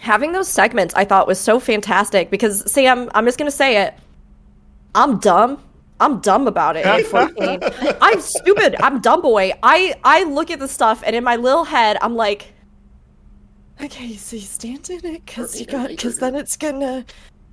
having 0.00 0.32
those 0.32 0.48
segments 0.48 0.94
I 0.94 1.04
thought 1.04 1.26
was 1.26 1.40
so 1.40 1.58
fantastic 1.58 2.30
because 2.30 2.70
Sam, 2.70 3.10
I'm 3.14 3.24
just 3.24 3.38
gonna 3.38 3.50
say 3.50 3.82
it. 3.82 3.94
I'm 4.94 5.18
dumb. 5.18 5.62
I'm 6.00 6.20
dumb 6.20 6.46
about 6.46 6.76
it 6.76 6.84
I'm 8.00 8.20
stupid. 8.20 8.76
I'm 8.82 9.00
dumb 9.00 9.22
boy. 9.22 9.52
I 9.62 9.94
I 10.04 10.24
look 10.24 10.50
at 10.50 10.58
the 10.58 10.68
stuff 10.68 11.02
and 11.06 11.16
in 11.16 11.24
my 11.24 11.36
little 11.36 11.64
head 11.64 11.96
I'm 12.02 12.14
like, 12.16 12.52
okay, 13.82 14.14
so 14.16 14.36
you 14.36 14.42
stand 14.42 14.88
in 14.90 15.04
it 15.04 15.24
because 15.24 15.58
you 15.58 15.66
got 15.66 15.88
because 15.88 16.18
then 16.18 16.34
it's 16.34 16.56
gonna 16.56 17.04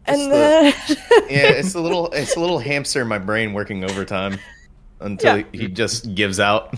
and 0.06 0.22
It's 0.22 0.30
then 0.30 0.74
yeah, 1.30 1.50
it's 1.60 1.76
a 1.76 1.80
little 1.82 2.08
it's 2.12 2.36
a 2.36 2.40
little 2.40 2.60
hamster 2.60 3.02
in 3.02 3.08
my 3.08 3.20
brain 3.20 3.54
working 3.54 3.84
overtime 3.90 4.38
until 5.00 5.38
Yeah. 5.38 5.44
he, 5.54 5.60
he 5.60 5.68
just 5.70 6.14
gives 6.16 6.40
out. 6.40 6.74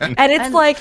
and 0.00 0.16
it's 0.18 0.54
like, 0.54 0.78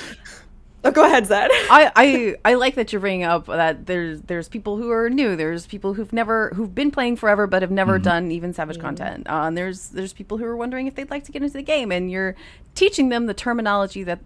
oh, 0.85 0.91
go 0.91 1.05
ahead, 1.05 1.25
Zed. 1.25 1.49
I, 1.69 1.91
I 1.95 2.35
I 2.45 2.53
like 2.55 2.75
that 2.75 2.91
you're 2.91 3.01
bringing 3.01 3.23
up 3.23 3.47
that 3.47 3.85
there's 3.85 4.21
there's 4.21 4.47
people 4.47 4.77
who 4.77 4.91
are 4.91 5.09
new. 5.09 5.35
There's 5.35 5.65
people 5.65 5.93
who've 5.93 6.13
never 6.13 6.51
who've 6.55 6.73
been 6.73 6.91
playing 6.91 7.17
forever 7.17 7.47
but 7.47 7.61
have 7.61 7.71
never 7.71 7.95
mm-hmm. 7.95 8.03
done 8.03 8.31
even 8.31 8.53
Savage 8.53 8.79
content. 8.79 9.27
Uh, 9.27 9.43
and 9.43 9.57
there's 9.57 9.89
there's 9.89 10.13
people 10.13 10.37
who 10.37 10.45
are 10.45 10.55
wondering 10.55 10.87
if 10.87 10.95
they'd 10.95 11.09
like 11.09 11.23
to 11.25 11.31
get 11.31 11.41
into 11.41 11.57
the 11.57 11.63
game, 11.63 11.91
and 11.91 12.09
you're 12.11 12.35
teaching 12.75 13.09
them 13.09 13.25
the 13.25 13.33
terminology 13.33 14.03
that 14.03 14.19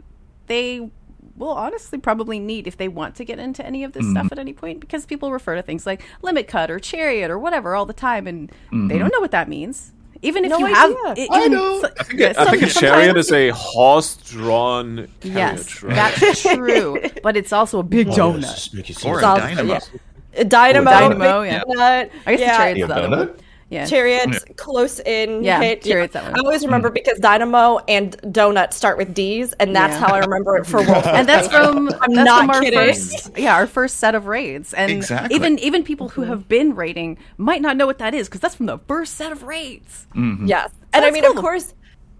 they 0.48 0.90
will 1.36 1.52
honestly 1.52 1.98
probably 1.98 2.38
need 2.38 2.68
if 2.68 2.78
they 2.78 2.88
want 2.88 3.16
to 3.16 3.24
get 3.24 3.40
into 3.40 3.66
any 3.66 3.84
of 3.84 3.94
this 3.94 4.04
mm-hmm. 4.04 4.18
stuff 4.18 4.32
at 4.32 4.40
any 4.40 4.52
point 4.52 4.80
because 4.82 5.06
people 5.06 5.32
refer 5.32 5.56
to 5.56 5.62
things 5.62 5.86
like 5.86 6.04
limit 6.22 6.48
cut 6.48 6.70
or 6.70 6.80
chariot 6.80 7.32
or 7.32 7.40
whatever 7.40 7.76
all 7.76 7.86
the 7.86 7.94
time 7.94 8.28
and 8.28 8.50
they 8.50 8.76
mm-hmm. 8.76 8.98
don't 9.00 9.14
know 9.14 9.22
what 9.22 9.32
that 9.32 9.48
means 9.48 9.94
even 10.22 10.46
if 10.46 10.50
No 10.52 10.58
you 10.60 10.66
idea. 10.66 10.76
have 10.76 10.92
I 11.08 11.14
it, 11.18 11.30
even 11.32 11.52
know. 11.54 11.82
so- 11.82 11.90
I 12.00 12.04
think, 12.04 12.20
yeah, 12.20 12.34
I 12.38 12.46
think 12.52 12.64
a 12.64 12.66
chariot 12.68 13.06
sometimes- 13.08 13.26
is 13.28 13.32
a 13.32 13.50
horse-drawn 13.50 15.08
Yes, 15.24 15.84
right? 15.84 15.96
that's 15.96 16.42
true. 16.56 17.02
But 17.24 17.38
it's 17.38 17.54
also 17.54 17.80
a 17.80 17.84
big 17.84 18.08
donut. 18.08 19.06
Or 19.06 19.20
a 19.20 19.22
dynamo. 19.22 19.74
yeah. 19.74 20.44
Dynamo, 20.44 20.92
Dynamo, 20.92 21.42
yeah. 21.42 21.64
Donut, 21.64 22.12
I 22.26 22.36
guess 22.36 22.40
yeah. 22.40 22.52
the 22.52 22.58
chariot's 22.58 22.80
You 22.80 22.88
the 22.88 22.94
have 22.96 23.04
other 23.12 23.26
one. 23.28 23.36
Donut? 23.70 23.74
Yeah. 23.76 23.86
Chariots, 23.86 24.46
close 24.56 25.00
in 25.00 25.44
Yeah, 25.44 25.62
hit. 25.62 25.82
Chariot's 25.84 26.14
that 26.14 26.24
one. 26.24 26.36
I 26.36 26.40
always 26.40 26.66
remember 26.66 26.90
because 26.90 27.20
Dynamo 27.20 27.80
and 27.88 28.18
Donut 28.24 28.74
start 28.74 28.98
with 28.98 29.14
D's, 29.14 29.54
and 29.54 29.76
that's 29.76 29.94
Yeah. 29.94 30.08
how 30.08 30.14
I 30.16 30.20
remember 30.20 30.58
it 30.58 30.66
for 30.66 30.78
World. 30.80 30.90
and 31.06 31.28
that's 31.28 31.48
from 31.48 31.90
I'm 32.02 32.14
that's 32.14 32.26
not 32.26 32.42
from 32.42 32.50
our 32.52 32.62
kidding. 32.62 32.80
first 32.80 33.38
yeah 33.38 33.56
our 33.56 33.68
first 33.68 33.98
set 33.98 34.16
of 34.16 34.28
raids 34.28 34.74
and 34.74 34.92
Exactly. 34.92 35.36
even 35.36 35.60
even 35.60 35.84
people 35.84 36.10
who 36.10 36.22
mm-hmm. 36.22 36.32
have 36.32 36.48
been 36.48 36.76
raiding 36.76 37.18
might 37.38 37.62
not 37.62 37.78
know 37.78 37.86
what 37.86 37.98
that 38.00 38.14
is 38.14 38.28
because 38.28 38.42
that's 38.42 38.56
from 38.56 38.66
the 38.66 38.78
first 38.80 39.16
set 39.16 39.32
of 39.32 39.44
raids 39.44 40.08
mm-hmm. 40.16 40.46
Yes, 40.46 40.72
and 40.94 41.06
I 41.06 41.12
mean, 41.12 41.24
cool. 41.24 41.32
of 41.32 41.38
course, 41.38 41.74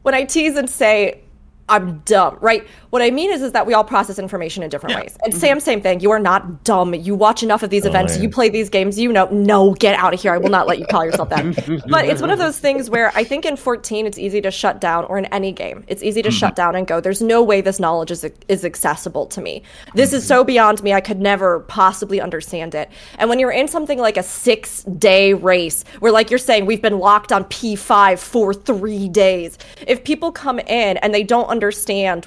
when 0.04 0.14
I 0.14 0.24
tease 0.26 0.56
and 0.56 0.70
say, 0.70 1.22
I'm 1.70 2.00
dumb, 2.00 2.38
right? 2.42 2.66
What 2.90 3.02
I 3.02 3.12
mean 3.12 3.32
is, 3.32 3.42
is 3.42 3.52
that 3.52 3.68
we 3.68 3.74
all 3.74 3.84
process 3.84 4.18
information 4.18 4.64
in 4.64 4.70
different 4.70 4.96
Yeah. 4.96 5.02
ways. 5.02 5.18
And 5.24 5.34
Sam, 5.34 5.58
mm-hmm. 5.58 5.64
same 5.64 5.82
thing. 5.82 6.00
You 6.00 6.12
are 6.12 6.20
not 6.20 6.64
dumb. 6.64 6.94
You 6.96 7.14
watch 7.14 7.44
enough 7.44 7.62
of 7.62 7.70
these 7.70 7.86
oh, 7.86 7.90
events. 7.90 8.16
yeah. 8.16 8.24
You 8.24 8.30
play 8.30 8.50
these 8.50 8.70
games. 8.70 9.00
You 9.00 9.12
know, 9.12 9.28
no, 9.32 9.74
get 9.74 9.96
out 9.96 10.14
of 10.14 10.22
here. 10.22 10.34
I 10.34 10.40
will 10.40 10.50
not 10.50 10.68
let 10.68 10.80
you 10.80 10.88
call 10.88 11.06
yourself 11.06 11.30
that. 11.30 11.84
but 11.90 12.06
it's 12.06 12.22
one 12.22 12.32
of 12.32 12.40
those 12.40 12.58
things 12.58 12.90
where 12.90 13.12
I 13.16 13.24
think 13.24 13.46
in 13.46 13.56
14, 13.56 14.08
it's 14.08 14.18
easy 14.18 14.42
to 14.42 14.50
shut 14.50 14.82
down, 14.82 15.06
or 15.06 15.18
in 15.20 15.26
any 15.26 15.52
game, 15.52 15.84
it's 15.88 16.02
easy 16.02 16.22
to 16.24 16.32
shut 16.32 16.52
mm-hmm. 16.52 16.56
down 16.56 16.76
and 16.76 16.88
go. 16.88 17.00
There's 17.00 17.22
no 17.22 17.44
way 17.44 17.62
this 17.62 17.80
knowledge 17.80 18.12
is 18.12 18.26
is 18.48 18.66
accessible 18.66 19.28
to 19.28 19.42
me. 19.42 19.62
This 19.94 20.12
is 20.12 20.24
mm-hmm. 20.24 20.28
so 20.28 20.44
beyond 20.44 20.82
me. 20.84 20.94
I 20.94 21.02
could 21.02 21.20
never 21.22 21.60
possibly 21.62 22.20
understand 22.20 22.74
it. 22.74 22.90
And 23.20 23.30
when 23.30 23.38
you're 23.38 23.52
in 23.52 23.68
something 23.68 24.00
like 24.00 24.18
a 24.18 24.24
six 24.24 24.84
day 24.84 25.34
race, 25.34 25.84
where 26.00 26.12
like 26.12 26.32
you're 26.32 26.40
saying 26.40 26.66
we've 26.66 26.82
been 26.82 27.00
locked 27.00 27.32
on 27.32 27.44
P5 27.46 28.18
for 28.18 28.54
three 28.54 29.08
days, 29.08 29.60
if 29.86 30.04
people 30.04 30.32
come 30.32 30.58
in 30.60 30.98
and 30.98 31.14
they 31.14 31.24
don't 31.24 31.46
understand 31.46 31.59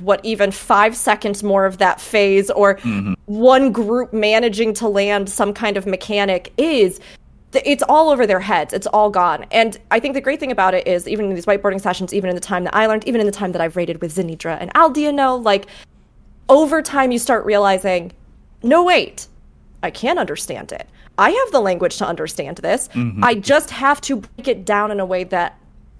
what 0.00 0.24
even 0.24 0.50
five 0.50 0.96
seconds 0.96 1.42
more 1.42 1.66
of 1.66 1.78
that 1.78 2.00
phase 2.00 2.50
or 2.50 2.76
mm-hmm. 2.76 3.14
one 3.26 3.72
group 3.72 4.12
managing 4.12 4.74
to 4.74 4.88
land 4.88 5.28
some 5.28 5.52
kind 5.52 5.76
of 5.76 5.86
mechanic 5.86 6.52
is, 6.56 7.00
it's 7.52 7.82
all 7.88 8.10
over 8.10 8.26
their 8.26 8.40
heads. 8.40 8.72
It's 8.72 8.86
all 8.86 9.10
gone. 9.10 9.44
And 9.50 9.78
I 9.90 10.00
think 10.00 10.14
the 10.14 10.20
great 10.20 10.40
thing 10.40 10.52
about 10.52 10.74
it 10.74 10.86
is, 10.86 11.06
even 11.06 11.26
in 11.26 11.34
these 11.34 11.46
whiteboarding 11.46 11.80
sessions, 11.80 12.14
even 12.14 12.30
in 12.30 12.34
the 12.34 12.40
time 12.40 12.64
that 12.64 12.74
I 12.74 12.86
learned, 12.86 13.06
even 13.06 13.20
in 13.20 13.26
the 13.26 13.32
time 13.32 13.52
that 13.52 13.60
I've 13.60 13.76
rated 13.76 14.00
with 14.00 14.14
Zenidra 14.14 14.56
and 14.60 14.72
Aldiano, 14.74 15.42
like 15.42 15.66
over 16.48 16.82
time 16.82 17.12
you 17.12 17.18
start 17.18 17.44
realizing, 17.44 18.12
no, 18.62 18.82
wait, 18.82 19.26
I 19.82 19.90
can 19.90 20.18
understand 20.18 20.72
it. 20.72 20.88
I 21.18 21.30
have 21.30 21.52
the 21.52 21.60
language 21.60 21.98
to 21.98 22.06
understand 22.06 22.58
this. 22.58 22.88
Mm-hmm. 22.88 23.22
I 23.22 23.34
just 23.34 23.70
have 23.70 24.00
to 24.02 24.16
break 24.16 24.48
it 24.48 24.64
down 24.64 24.90
in 24.90 24.98
a 24.98 25.04
way 25.04 25.24
that 25.24 25.58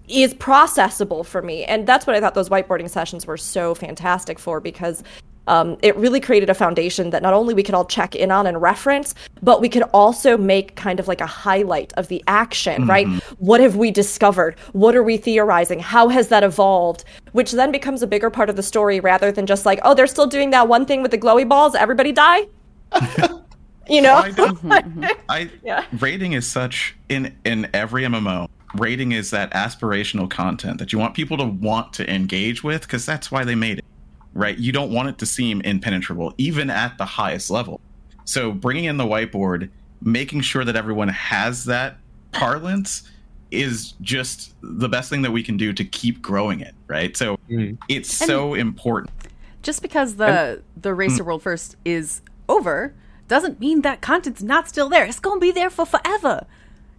is 0.09 0.35
processable 0.35 1.25
for 1.25 1.43
me. 1.43 1.65
And 1.65 1.87
that's 1.87 2.07
what 2.07 2.17
I 2.17 2.21
thought 2.21 2.35
those 2.35 2.49
whiteboarding 2.49 2.91
sessions 2.91 3.27
were 3.27 3.37
so 3.37 3.75
fantastic 3.75 4.39
for 4.39 4.61
because 4.61 5.03
um, 5.49 5.77
it 5.83 5.97
really 5.97 6.21
created 6.21 6.51
a 6.51 6.55
foundation 6.55 7.11
that 7.11 7.23
not 7.23 7.35
only 7.35 7.53
we 7.53 7.63
could 7.63 7.75
all 7.75 7.85
check 7.85 8.15
in 8.15 8.31
on 8.31 8.47
and 8.47 8.63
reference, 8.63 9.15
but 9.43 9.61
we 9.61 9.69
could 9.69 9.83
also 9.93 10.37
make 10.37 10.77
kind 10.77 11.01
of 11.01 11.09
like 11.09 11.21
a 11.21 11.27
highlight 11.27 11.93
of 11.95 12.09
the 12.09 12.23
action, 12.29 12.87
right? 12.87 13.09
What 13.39 13.61
have 13.61 13.75
we 13.75 13.91
discovered? 13.91 14.57
What 14.73 14.95
are 14.95 15.03
we 15.03 15.17
theorizing? 15.17 15.81
How 15.81 16.09
has 16.09 16.29
that 16.29 16.45
evolved? 16.45 17.05
Which 17.33 17.51
then 17.53 17.73
becomes 17.73 18.03
a 18.03 18.07
bigger 18.07 18.31
part 18.31 18.51
of 18.51 18.57
the 18.57 18.63
story 18.63 19.01
rather 19.01 19.33
than 19.33 19.47
just 19.47 19.67
like, 19.67 19.81
oh, 19.83 19.95
they're 19.95 20.07
still 20.07 20.27
doing 20.29 20.51
that 20.51 20.69
one 20.69 20.87
thing 20.87 21.03
with 21.03 21.11
the 21.11 21.19
glowy 21.19 21.49
balls. 21.49 21.75
Everybody 21.75 22.13
die? 22.13 22.47
you 23.89 24.01
know? 24.01 24.15
I, 24.15 25.17
I 25.29 25.51
Yeah. 25.65 25.85
rating 25.99 26.35
is 26.35 26.47
such 26.47 26.95
in 27.09 27.35
in 27.45 27.69
every 27.75 28.05
MMO. 28.05 28.49
Rating 28.75 29.12
is 29.12 29.31
that 29.31 29.51
aspirational 29.53 30.31
content 30.31 30.79
that 30.79 30.93
you 30.93 30.99
want 30.99 31.14
people 31.14 31.37
to 31.37 31.45
want 31.45 31.93
to 31.95 32.11
engage 32.12 32.64
with 32.64 32.83
because 32.83 33.05
that's 33.05 33.31
why 33.31 33.45
they 33.45 33.55
made 33.55 33.79
it, 33.79 33.85
right? 34.35 34.57
You 34.57 34.73
don't 34.73 34.91
want 34.91 35.09
it 35.09 35.18
to 35.18 35.27
seem 35.27 35.61
impenetrable, 35.62 36.33
even 36.39 36.70
at 36.70 36.97
the 36.99 37.05
highest 37.05 37.51
level. 37.51 37.81
So 38.25 38.53
bringing 38.53 38.85
in 38.85 38.97
the 38.97 39.05
whiteboard, 39.05 39.68
making 40.01 40.41
sure 40.43 40.64
that 40.64 40.77
everyone 40.77 41.09
has 41.09 41.64
that 41.66 41.99
parlance 42.33 43.09
is 43.51 43.93
just 44.01 44.55
the 44.62 44.89
best 44.89 45.11
thing 45.11 45.23
that 45.23 45.31
we 45.31 45.43
can 45.43 45.57
do 45.57 45.73
to 45.75 45.85
keep 45.85 46.23
growing 46.23 46.61
it, 46.61 46.75
right? 46.89 47.16
So 47.16 47.39
mm. 47.51 47.77
it's 47.89 48.12
so 48.12 48.55
important. 48.55 49.11
Just 49.62 49.83
because 49.83 50.16
the 50.16 50.62
the 50.81 50.95
Racer 50.95 51.23
mm. 51.23 51.27
World 51.27 51.43
First 51.43 51.77
is 51.85 52.23
over 52.49 52.95
doesn't 53.29 53.61
mean 53.61 53.83
that 53.83 54.01
content's 54.01 54.43
not 54.43 54.68
still 54.68 54.89
there. 54.89 55.05
It's 55.05 55.20
going 55.20 55.37
to 55.37 55.41
be 55.41 55.53
there 55.53 55.70
for 55.70 55.87
forever. 55.87 56.47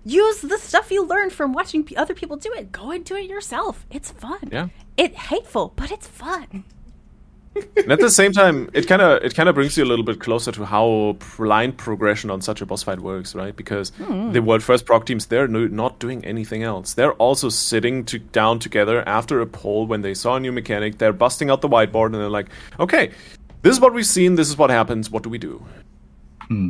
Use 0.06 0.42
the 0.42 0.58
stuff 0.58 0.92
you 0.92 1.06
learned 1.06 1.32
from 1.32 1.54
watching 1.54 1.84
p- 1.84 1.96
other 1.96 2.14
people 2.14 2.36
do 2.36 2.54
it. 2.54 2.72
Go 2.72 2.92
and 2.92 3.06
do 3.06 3.16
it 3.16 3.30
yourself. 3.30 3.86
It's 3.90 4.12
fun. 4.12 4.50
Yeah. 4.52 4.68
It 4.98 5.16
hateful, 5.16 5.74
but 5.76 5.92
it's 5.92 6.08
fun. 6.08 6.66
And 7.56 7.92
at 7.92 8.00
the 8.00 8.10
same 8.10 8.32
time, 8.32 8.70
it 8.74 8.88
kind 8.88 9.02
of 9.02 9.24
it 9.24 9.36
kind 9.36 9.48
of 9.48 9.56
brings 9.56 9.78
you 9.78 9.84
a 9.84 9.86
little 9.86 10.04
bit 10.04 10.20
closer 10.20 10.52
to 10.52 10.66
how 10.66 11.18
blind 11.38 11.78
progression 11.78 12.32
on 12.32 12.42
such 12.42 12.62
a 12.62 12.66
boss 12.66 12.82
fight 12.84 13.00
works, 13.00 13.36
right? 13.36 13.56
Because 13.56 13.90
hmm. 13.92 14.32
the 14.32 14.42
world 14.42 14.64
first 14.64 14.86
prog 14.86 15.06
teams 15.06 15.28
they're 15.28 15.48
no, 15.48 15.68
not 15.68 16.00
doing 16.00 16.26
anything 16.26 16.64
else. 16.64 16.96
They're 16.96 17.14
also 17.14 17.50
sitting 17.50 18.06
to, 18.06 18.18
down 18.18 18.60
together 18.60 19.08
after 19.08 19.40
a 19.40 19.46
poll 19.46 19.86
when 19.86 20.02
they 20.02 20.16
saw 20.16 20.36
a 20.36 20.40
new 20.40 20.52
mechanic. 20.52 20.98
They're 20.98 21.14
busting 21.14 21.50
out 21.52 21.62
the 21.62 21.70
whiteboard 21.70 22.08
and 22.08 22.16
they're 22.16 22.30
like, 22.30 22.50
"Okay, 22.80 23.12
this 23.62 23.74
is 23.74 23.80
what 23.80 23.94
we've 23.94 24.06
seen. 24.06 24.36
This 24.36 24.50
is 24.50 24.58
what 24.58 24.72
happens. 24.72 25.12
What 25.12 25.22
do 25.22 25.30
we 25.30 25.38
do?" 25.38 25.64
Hmm. 26.48 26.70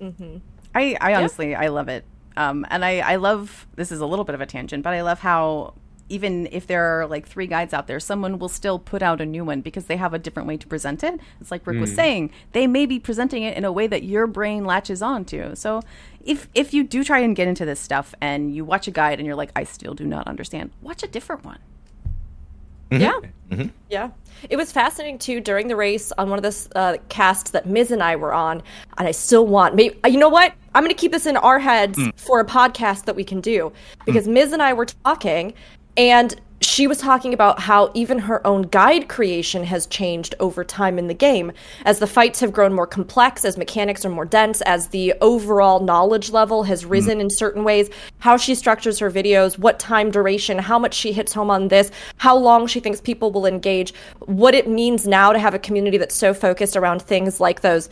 Mm-hmm. 0.00 0.36
I, 0.74 0.96
I 1.00 1.14
honestly, 1.14 1.54
I 1.54 1.68
love 1.68 1.88
it. 1.88 2.04
Um, 2.36 2.66
and 2.70 2.84
I, 2.84 2.98
I 2.98 3.16
love, 3.16 3.66
this 3.76 3.90
is 3.90 4.00
a 4.00 4.06
little 4.06 4.24
bit 4.24 4.34
of 4.34 4.40
a 4.40 4.46
tangent, 4.46 4.82
but 4.82 4.92
I 4.92 5.02
love 5.02 5.20
how 5.20 5.74
even 6.08 6.48
if 6.52 6.68
there 6.68 7.00
are 7.00 7.06
like 7.06 7.26
three 7.26 7.48
guides 7.48 7.74
out 7.74 7.88
there, 7.88 7.98
someone 7.98 8.38
will 8.38 8.48
still 8.48 8.78
put 8.78 9.02
out 9.02 9.20
a 9.20 9.26
new 9.26 9.44
one 9.44 9.60
because 9.60 9.86
they 9.86 9.96
have 9.96 10.14
a 10.14 10.18
different 10.20 10.46
way 10.46 10.56
to 10.56 10.66
present 10.66 11.02
it. 11.02 11.18
It's 11.40 11.50
like 11.50 11.66
Rick 11.66 11.80
was 11.80 11.94
saying, 11.96 12.30
they 12.52 12.68
may 12.68 12.86
be 12.86 13.00
presenting 13.00 13.42
it 13.42 13.56
in 13.56 13.64
a 13.64 13.72
way 13.72 13.88
that 13.88 14.04
your 14.04 14.28
brain 14.28 14.64
latches 14.64 15.02
onto. 15.02 15.56
So 15.56 15.82
if, 16.24 16.48
if 16.54 16.72
you 16.72 16.84
do 16.84 17.02
try 17.02 17.18
and 17.18 17.34
get 17.34 17.48
into 17.48 17.64
this 17.64 17.80
stuff 17.80 18.14
and 18.20 18.54
you 18.54 18.64
watch 18.64 18.86
a 18.86 18.92
guide 18.92 19.18
and 19.18 19.26
you're 19.26 19.34
like, 19.34 19.50
I 19.56 19.64
still 19.64 19.94
do 19.94 20.04
not 20.04 20.28
understand, 20.28 20.70
watch 20.80 21.02
a 21.02 21.08
different 21.08 21.44
one. 21.44 21.58
Mm-hmm. 22.90 23.02
Yeah. 23.02 23.20
Mm-hmm. 23.50 23.68
Yeah. 23.90 24.10
It 24.50 24.56
was 24.56 24.70
fascinating 24.70 25.18
too 25.18 25.40
during 25.40 25.68
the 25.68 25.76
race 25.76 26.12
on 26.18 26.30
one 26.30 26.38
of 26.38 26.42
the 26.42 26.78
uh, 26.78 26.96
casts 27.08 27.50
that 27.50 27.66
Miz 27.66 27.90
and 27.90 28.02
I 28.02 28.16
were 28.16 28.32
on, 28.32 28.62
and 28.98 29.08
I 29.08 29.12
still 29.12 29.46
want. 29.46 29.74
Maybe 29.74 29.98
uh, 30.04 30.08
you 30.08 30.18
know 30.18 30.28
what? 30.28 30.52
I'm 30.74 30.82
going 30.82 30.94
to 30.94 31.00
keep 31.00 31.12
this 31.12 31.26
in 31.26 31.36
our 31.36 31.58
heads 31.58 31.98
mm. 31.98 32.12
for 32.18 32.40
a 32.40 32.44
podcast 32.44 33.04
that 33.06 33.16
we 33.16 33.24
can 33.24 33.40
do 33.40 33.72
mm. 33.72 34.04
because 34.04 34.28
Miz 34.28 34.52
and 34.52 34.62
I 34.62 34.72
were 34.72 34.86
talking, 34.86 35.54
and 35.96 36.38
she 36.60 36.86
was 36.86 36.98
talking 36.98 37.34
about 37.34 37.60
how 37.60 37.90
even 37.92 38.18
her 38.18 38.44
own 38.46 38.62
guide 38.62 39.08
creation 39.08 39.64
has 39.64 39.86
changed 39.86 40.34
over 40.40 40.64
time 40.64 40.98
in 40.98 41.06
the 41.06 41.14
game. 41.14 41.52
As 41.84 41.98
the 41.98 42.06
fights 42.06 42.40
have 42.40 42.52
grown 42.52 42.72
more 42.72 42.86
complex, 42.86 43.44
as 43.44 43.58
mechanics 43.58 44.04
are 44.06 44.10
more 44.10 44.24
dense, 44.24 44.62
as 44.62 44.88
the 44.88 45.12
overall 45.20 45.80
knowledge 45.80 46.30
level 46.30 46.62
has 46.62 46.84
mm. 46.84 46.90
risen 46.90 47.20
in 47.20 47.28
certain 47.28 47.62
ways, 47.62 47.90
how 48.18 48.36
she 48.38 48.54
structures 48.54 48.98
her 48.98 49.10
videos, 49.10 49.58
what 49.58 49.78
time 49.78 50.10
duration, 50.10 50.58
how 50.58 50.78
much 50.78 50.94
she 50.94 51.12
hits 51.12 51.32
home 51.32 51.50
on 51.50 51.68
this, 51.68 51.90
how 52.16 52.36
long 52.36 52.66
she 52.66 52.80
thinks 52.80 53.00
people 53.00 53.30
will 53.30 53.46
engage, 53.46 53.92
what 54.20 54.54
it 54.54 54.68
means 54.68 55.06
now 55.06 55.32
to 55.32 55.38
have 55.38 55.54
a 55.54 55.58
community 55.58 55.98
that's 55.98 56.14
so 56.14 56.32
focused 56.32 56.76
around 56.76 57.02
things 57.02 57.38
like 57.38 57.60
those. 57.60 57.90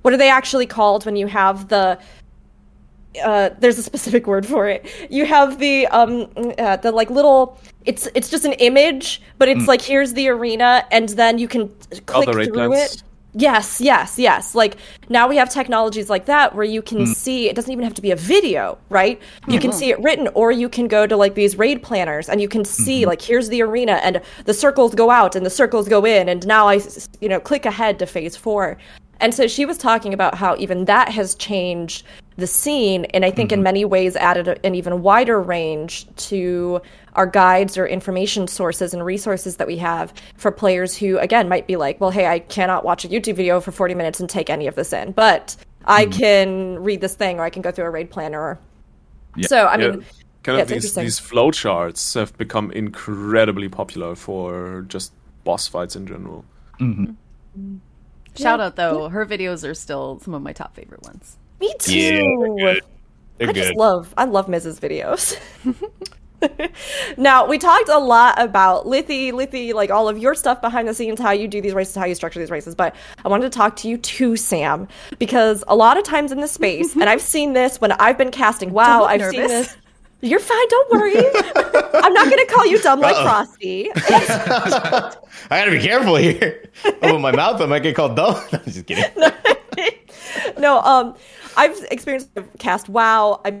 What 0.00 0.14
are 0.14 0.18
they 0.18 0.30
actually 0.30 0.66
called 0.66 1.04
when 1.04 1.16
you 1.16 1.26
have 1.26 1.68
the 1.68 1.98
uh, 3.22 3.50
there's 3.58 3.78
a 3.78 3.82
specific 3.82 4.26
word 4.26 4.46
for 4.46 4.68
it. 4.68 4.86
You 5.10 5.26
have 5.26 5.58
the 5.58 5.86
um 5.88 6.28
uh, 6.58 6.76
the 6.76 6.92
like 6.92 7.10
little 7.10 7.58
it's 7.84 8.08
it's 8.14 8.30
just 8.30 8.44
an 8.44 8.52
image, 8.54 9.22
but 9.38 9.48
it's 9.48 9.68
like 9.68 9.82
here's 9.82 10.14
the 10.14 10.28
arena, 10.28 10.86
and 10.90 11.08
then 11.10 11.38
you 11.38 11.48
can 11.48 11.68
click 12.06 12.26
the 12.26 12.32
through 12.32 12.54
ratlets. 12.54 12.96
it. 12.96 13.02
Yes, 13.36 13.80
yes, 13.80 14.16
yes. 14.16 14.54
Like 14.54 14.76
now 15.08 15.28
we 15.28 15.36
have 15.36 15.50
technologies 15.50 16.08
like 16.08 16.26
that 16.26 16.54
where 16.54 16.64
you 16.64 16.80
can 16.80 17.04
see 17.04 17.48
it 17.48 17.56
doesn't 17.56 17.70
even 17.70 17.82
have 17.82 17.94
to 17.94 18.02
be 18.02 18.12
a 18.12 18.16
video, 18.16 18.78
right? 18.90 19.20
You 19.48 19.58
can 19.58 19.72
see 19.72 19.90
it 19.90 20.00
written 20.00 20.28
or 20.34 20.52
you 20.52 20.68
can 20.68 20.86
go 20.86 21.04
to 21.04 21.16
like 21.16 21.34
these 21.34 21.58
raid 21.58 21.82
planners 21.82 22.28
and 22.28 22.40
you 22.40 22.48
can 22.48 22.64
see 22.64 23.06
like 23.06 23.20
here's 23.20 23.48
the 23.48 23.60
arena 23.62 23.94
and 24.04 24.22
the 24.44 24.54
circles 24.54 24.94
go 24.94 25.10
out 25.10 25.34
and 25.34 25.44
the 25.44 25.50
circles 25.50 25.88
go 25.88 26.04
in 26.04 26.28
and 26.28 26.46
now 26.46 26.68
I 26.68 26.80
you 27.20 27.28
know 27.28 27.40
click 27.40 27.66
ahead 27.66 27.98
to 27.98 28.06
phase 28.06 28.36
4. 28.36 28.78
And 29.20 29.34
so 29.34 29.46
she 29.46 29.64
was 29.64 29.78
talking 29.78 30.12
about 30.12 30.34
how 30.34 30.56
even 30.58 30.84
that 30.86 31.08
has 31.10 31.34
changed 31.34 32.04
the 32.36 32.46
scene 32.46 33.04
and 33.06 33.24
I 33.24 33.30
think 33.30 33.52
in 33.52 33.58
mm-hmm. 33.58 33.64
many 33.64 33.84
ways 33.84 34.16
added 34.16 34.48
a- 34.48 34.66
an 34.66 34.74
even 34.74 35.02
wider 35.02 35.40
range 35.40 36.06
to 36.16 36.82
our 37.14 37.26
guides 37.26 37.78
or 37.78 37.86
information 37.86 38.48
sources 38.48 38.92
and 38.92 39.04
resources 39.04 39.56
that 39.56 39.66
we 39.68 39.76
have 39.78 40.12
for 40.36 40.50
players 40.50 40.96
who 40.96 41.18
again 41.18 41.48
might 41.48 41.66
be 41.66 41.76
like, 41.76 42.00
well, 42.00 42.10
hey, 42.10 42.26
I 42.26 42.40
cannot 42.40 42.84
watch 42.84 43.04
a 43.04 43.08
YouTube 43.08 43.36
video 43.36 43.60
for 43.60 43.70
40 43.70 43.94
minutes 43.94 44.18
and 44.18 44.28
take 44.28 44.50
any 44.50 44.66
of 44.66 44.74
this 44.74 44.92
in, 44.92 45.12
but 45.12 45.56
I 45.84 46.06
mm-hmm. 46.06 46.18
can 46.18 46.82
read 46.82 47.00
this 47.00 47.14
thing 47.14 47.38
or 47.38 47.44
I 47.44 47.50
can 47.50 47.62
go 47.62 47.70
through 47.70 47.84
a 47.84 47.90
raid 47.90 48.10
planner. 48.10 48.40
Or... 48.40 48.58
So 49.42 49.66
I 49.66 49.76
Yeah, 49.76 49.90
mean, 49.90 50.04
kind 50.42 50.60
of 50.60 50.72
it's 50.72 50.82
these 50.82 50.94
these 50.94 51.20
flowcharts 51.20 52.14
have 52.14 52.36
become 52.36 52.72
incredibly 52.72 53.68
popular 53.68 54.16
for 54.16 54.84
just 54.88 55.12
boss 55.44 55.68
fights 55.68 55.94
in 55.94 56.06
general. 56.06 56.44
Mm-hmm. 56.80 57.76
Shout 58.36 58.60
out 58.60 58.76
though, 58.76 59.08
her 59.08 59.24
videos 59.24 59.68
are 59.68 59.74
still 59.74 60.18
some 60.20 60.34
of 60.34 60.42
my 60.42 60.52
top 60.52 60.74
favorite 60.74 61.02
ones. 61.02 61.36
me 61.60 61.72
too. 61.78 61.92
Yeah, 61.92 62.12
they're 62.20 62.74
good. 62.74 62.82
They're 63.38 63.48
I 63.48 63.52
good. 63.52 63.62
just 63.62 63.76
love 63.76 64.14
I 64.16 64.24
love 64.24 64.48
Miz's 64.48 64.78
videos. 64.80 65.38
now 67.16 67.46
we 67.46 67.58
talked 67.58 67.88
a 67.88 67.98
lot 67.98 68.40
about 68.40 68.86
Lithy, 68.86 69.32
Lithy, 69.32 69.72
like 69.72 69.90
all 69.90 70.08
of 70.08 70.18
your 70.18 70.34
stuff 70.34 70.60
behind 70.60 70.88
the 70.88 70.94
scenes, 70.94 71.20
how 71.20 71.30
you 71.30 71.48
do 71.48 71.60
these 71.60 71.74
races, 71.74 71.94
how 71.94 72.04
you 72.04 72.14
structure 72.14 72.38
these 72.38 72.50
races. 72.50 72.74
But 72.74 72.94
I 73.24 73.28
wanted 73.28 73.50
to 73.50 73.56
talk 73.56 73.76
to 73.76 73.88
you 73.88 73.96
too, 73.98 74.36
Sam, 74.36 74.88
because 75.18 75.64
a 75.68 75.76
lot 75.76 75.96
of 75.96 76.04
times 76.04 76.32
in 76.32 76.40
the 76.40 76.48
space, 76.48 76.94
and 77.00 77.04
I've 77.04 77.22
seen 77.22 77.52
this 77.52 77.80
when 77.80 77.92
I've 77.92 78.18
been 78.18 78.30
casting. 78.30 78.70
Wow, 78.72 79.04
I've 79.04 79.22
seen 79.22 79.40
this. 79.40 79.76
You're 80.24 80.40
fine. 80.40 80.68
Don't 80.70 80.90
worry. 80.90 81.16
I'm 81.16 82.14
not 82.14 82.30
going 82.30 82.38
to 82.38 82.46
call 82.50 82.66
you 82.66 82.80
dumb 82.80 83.00
like 83.00 83.14
Frosty. 83.16 83.90
I 83.94 85.12
gotta 85.50 85.70
be 85.70 85.80
careful 85.80 86.16
here. 86.16 86.64
Open 87.02 87.20
my 87.20 87.30
mouth, 87.30 87.60
I 87.60 87.66
might 87.66 87.82
get 87.82 87.94
called 87.94 88.16
dumb. 88.16 88.42
I'm 88.52 88.64
just 88.64 88.86
kidding. 88.86 89.04
no, 90.58 90.80
um, 90.80 91.14
I've 91.58 91.76
experienced 91.90 92.30
cast 92.58 92.88
WoW. 92.88 93.42
I 93.44 93.60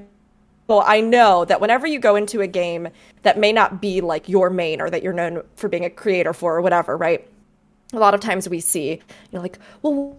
well, 0.66 0.82
I 0.86 1.02
know 1.02 1.44
that 1.44 1.60
whenever 1.60 1.86
you 1.86 1.98
go 1.98 2.16
into 2.16 2.40
a 2.40 2.46
game 2.46 2.88
that 3.22 3.38
may 3.38 3.52
not 3.52 3.82
be 3.82 4.00
like 4.00 4.30
your 4.30 4.48
main 4.48 4.80
or 4.80 4.88
that 4.88 5.02
you're 5.02 5.12
known 5.12 5.42
for 5.56 5.68
being 5.68 5.84
a 5.84 5.90
creator 5.90 6.32
for 6.32 6.56
or 6.56 6.62
whatever, 6.62 6.96
right? 6.96 7.28
A 7.92 7.98
lot 7.98 8.14
of 8.14 8.20
times 8.20 8.48
we 8.48 8.60
see, 8.60 9.02
you're 9.30 9.42
like, 9.42 9.58
well, 9.82 10.16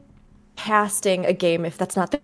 casting 0.55 1.25
a 1.25 1.33
game 1.33 1.65
if 1.65 1.79
that's 1.79 1.95
not 1.95 2.11
the 2.11 2.21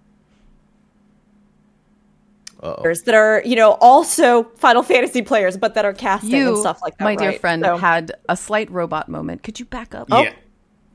players 2.62 3.03
that 3.03 3.16
are, 3.16 3.41
you 3.45 3.55
know, 3.55 3.72
also 3.82 4.43
Final 4.57 4.84
Fantasy 4.84 5.22
players, 5.22 5.57
but 5.57 5.74
that 5.76 5.86
are 5.86 5.93
casting 5.93 6.36
and 6.36 6.57
stuff 6.57 6.82
like 6.82 6.97
that. 6.97 7.03
my 7.03 7.16
dear 7.16 7.30
right? 7.30 7.41
friend, 7.41 7.64
So- 7.64 7.78
had 7.78 8.12
a 8.30 8.38
slight 8.38 8.70
robot 8.72 9.09
moment. 9.09 9.43
Could 9.43 9.59
you 9.59 9.66
back 9.66 9.95
up? 9.95 10.07
Yeah. 10.09 10.32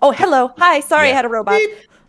Oh, 0.02 0.12
hello. 0.12 0.52
Hi. 0.58 0.80
Sorry, 0.80 1.08
Yeah. 1.08 1.14
I 1.14 1.16
had 1.16 1.24
a 1.24 1.28
robot. 1.28 1.60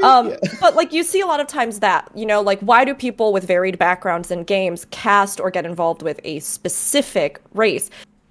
Um, 0.04 0.34
but 0.62 0.76
like 0.76 0.94
you 0.94 1.04
see 1.04 1.22
a 1.22 1.26
lot 1.26 1.40
of 1.40 1.48
times 1.48 1.80
that, 1.80 2.10
you 2.14 2.26
know, 2.26 2.42
like 2.42 2.60
why 2.60 2.86
do 2.86 2.94
people 2.94 3.34
with 3.34 3.46
varied 3.46 3.80
backgrounds 3.80 4.30
in 4.30 4.44
games 4.44 4.86
cast 4.92 5.40
or 5.40 5.50
get 5.50 5.66
involved 5.66 6.02
with 6.04 6.20
a 6.24 6.40
specific 6.40 7.42
race? 7.54 7.90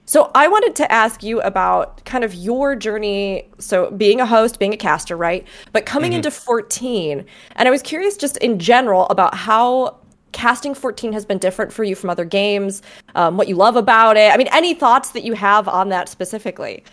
So 0.08 0.30
I 0.36 0.46
wanted 0.46 0.76
to 0.76 0.92
ask 0.92 1.24
you 1.24 1.40
about 1.40 2.04
kind 2.04 2.22
of 2.22 2.32
your 2.32 2.76
journey. 2.76 3.48
So 3.58 3.90
being 3.90 4.20
a 4.20 4.26
host, 4.26 4.60
being 4.60 4.72
a 4.72 4.76
caster, 4.76 5.16
right? 5.16 5.44
But 5.72 5.84
coming 5.84 6.12
into 6.12 6.30
14, 6.30 7.24
and 7.56 7.66
I 7.66 7.70
was 7.72 7.82
curious 7.82 8.16
just 8.16 8.36
in 8.36 8.60
general 8.60 9.08
about 9.08 9.34
how 9.34 9.96
casting 10.36 10.74
14 10.74 11.14
has 11.14 11.24
been 11.24 11.38
different 11.38 11.72
for 11.72 11.82
you 11.82 11.96
from 11.96 12.10
other 12.10 12.26
games, 12.26 12.82
um, 13.14 13.38
what 13.38 13.48
you 13.48 13.56
love 13.56 13.74
about 13.74 14.18
it. 14.18 14.32
I 14.32 14.36
mean, 14.36 14.48
any 14.52 14.74
thoughts 14.74 15.12
that 15.12 15.24
you 15.24 15.32
have 15.32 15.66
on 15.66 15.88
that 15.88 16.10
specifically? 16.10 16.84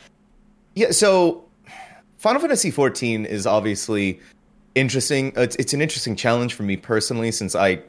Yeah, 0.75 0.91
so 0.91 1.43
Final 2.17 2.39
Fantasy 2.39 2.71
14 2.71 3.25
is 3.25 3.45
obviously 3.45 4.21
interesting. 4.75 5.33
It's, 5.35 5.57
it's 5.57 5.73
an 5.73 5.81
interesting 5.81 6.15
challenge 6.15 6.53
for 6.53 6.63
me 6.63 6.77
personally 6.77 7.31
since 7.31 7.53
I 7.53 7.81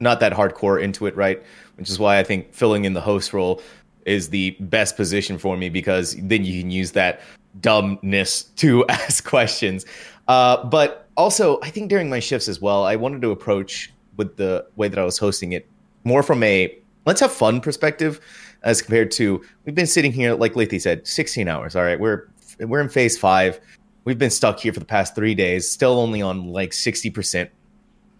not 0.00 0.18
that 0.20 0.32
hardcore 0.32 0.82
into 0.82 1.06
it, 1.06 1.14
right? 1.14 1.40
Which 1.76 1.88
is 1.88 1.98
why 1.98 2.18
I 2.18 2.24
think 2.24 2.52
filling 2.52 2.84
in 2.84 2.92
the 2.92 3.00
host 3.00 3.32
role 3.32 3.62
is 4.06 4.30
the 4.30 4.56
best 4.58 4.96
position 4.96 5.38
for 5.38 5.56
me 5.56 5.68
because 5.68 6.16
then 6.16 6.44
you 6.44 6.60
can 6.60 6.70
use 6.70 6.92
that 6.92 7.20
dumbness 7.60 8.42
to 8.56 8.84
ask 8.88 9.24
questions. 9.24 9.86
Uh, 10.26 10.64
but 10.64 11.08
also, 11.16 11.60
I 11.62 11.70
think 11.70 11.90
during 11.90 12.10
my 12.10 12.18
shifts 12.18 12.48
as 12.48 12.60
well, 12.60 12.84
I 12.84 12.96
wanted 12.96 13.22
to 13.22 13.30
approach 13.30 13.92
with 14.20 14.36
the 14.36 14.66
way 14.76 14.86
that 14.86 14.98
I 14.98 15.04
was 15.04 15.16
hosting 15.16 15.52
it 15.52 15.66
more 16.04 16.22
from 16.22 16.42
a 16.42 16.76
let's 17.06 17.22
have 17.22 17.32
fun 17.32 17.62
perspective 17.62 18.20
as 18.62 18.82
compared 18.82 19.10
to 19.12 19.42
we've 19.64 19.74
been 19.74 19.86
sitting 19.86 20.12
here 20.12 20.34
like 20.34 20.52
Lithy 20.52 20.78
said 20.78 21.06
16 21.06 21.48
hours 21.48 21.74
all 21.74 21.82
right? 21.82 21.98
We're 21.98 22.28
we're 22.60 22.82
in 22.82 22.90
phase 22.90 23.16
5 23.16 23.58
we've 24.04 24.18
been 24.18 24.30
stuck 24.30 24.60
here 24.60 24.74
for 24.74 24.80
the 24.80 24.84
past 24.84 25.14
3 25.14 25.34
days 25.34 25.66
still 25.68 25.98
only 25.98 26.20
on 26.20 26.48
like 26.48 26.72
60% 26.72 27.48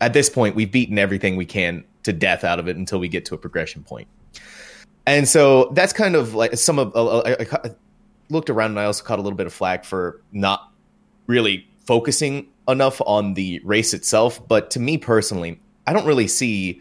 at 0.00 0.14
this 0.14 0.30
point 0.30 0.56
we've 0.56 0.72
beaten 0.72 0.98
everything 0.98 1.36
we 1.36 1.44
can 1.44 1.84
to 2.04 2.14
death 2.14 2.44
out 2.44 2.58
of 2.58 2.66
it 2.66 2.78
until 2.78 2.98
we 2.98 3.08
get 3.08 3.26
to 3.26 3.34
a 3.34 3.38
progression 3.38 3.82
point. 3.82 4.08
and 5.06 5.28
so 5.28 5.70
that's 5.74 5.92
kind 5.92 6.16
of 6.16 6.34
like 6.34 6.56
some 6.56 6.78
of 6.78 6.96
I- 6.96 7.36
I 7.42 7.70
looked 8.30 8.48
around 8.48 8.70
and 8.70 8.80
I 8.80 8.84
also 8.84 9.04
caught 9.04 9.18
a 9.18 9.22
little 9.22 9.36
bit 9.36 9.46
of 9.46 9.52
flack 9.52 9.84
for 9.84 10.22
not 10.32 10.72
really 11.26 11.68
focusing 11.84 12.46
enough 12.68 13.02
on 13.04 13.34
the 13.34 13.60
race 13.64 13.92
itself. 13.92 14.46
But 14.46 14.70
to 14.72 14.80
me 14.80 14.96
personally 14.96 15.60
I 15.86 15.92
don't 15.92 16.06
really 16.06 16.28
see 16.28 16.80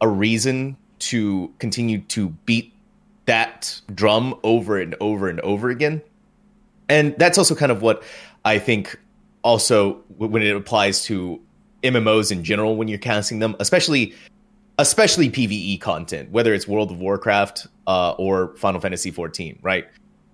a 0.00 0.08
reason 0.08 0.76
to 0.98 1.52
continue 1.58 2.00
to 2.00 2.28
beat 2.46 2.72
that 3.26 3.80
drum 3.94 4.38
over 4.42 4.78
and 4.80 4.94
over 5.00 5.28
and 5.28 5.40
over 5.40 5.68
again. 5.70 6.02
And 6.88 7.14
that's 7.18 7.38
also 7.38 7.54
kind 7.54 7.72
of 7.72 7.82
what 7.82 8.02
I 8.44 8.58
think 8.58 8.98
also 9.42 9.94
when 10.16 10.42
it 10.42 10.54
applies 10.54 11.04
to 11.04 11.40
MMOs 11.82 12.32
in 12.32 12.44
general 12.44 12.76
when 12.76 12.88
you're 12.88 12.98
casting 12.98 13.38
them, 13.40 13.56
especially 13.60 14.14
especially 14.78 15.30
PvE 15.30 15.80
content, 15.80 16.30
whether 16.30 16.52
it's 16.52 16.68
World 16.68 16.90
of 16.90 16.98
Warcraft 16.98 17.66
uh, 17.86 18.12
or 18.12 18.54
Final 18.56 18.80
Fantasy 18.80 19.10
14, 19.10 19.58
right? 19.62 19.86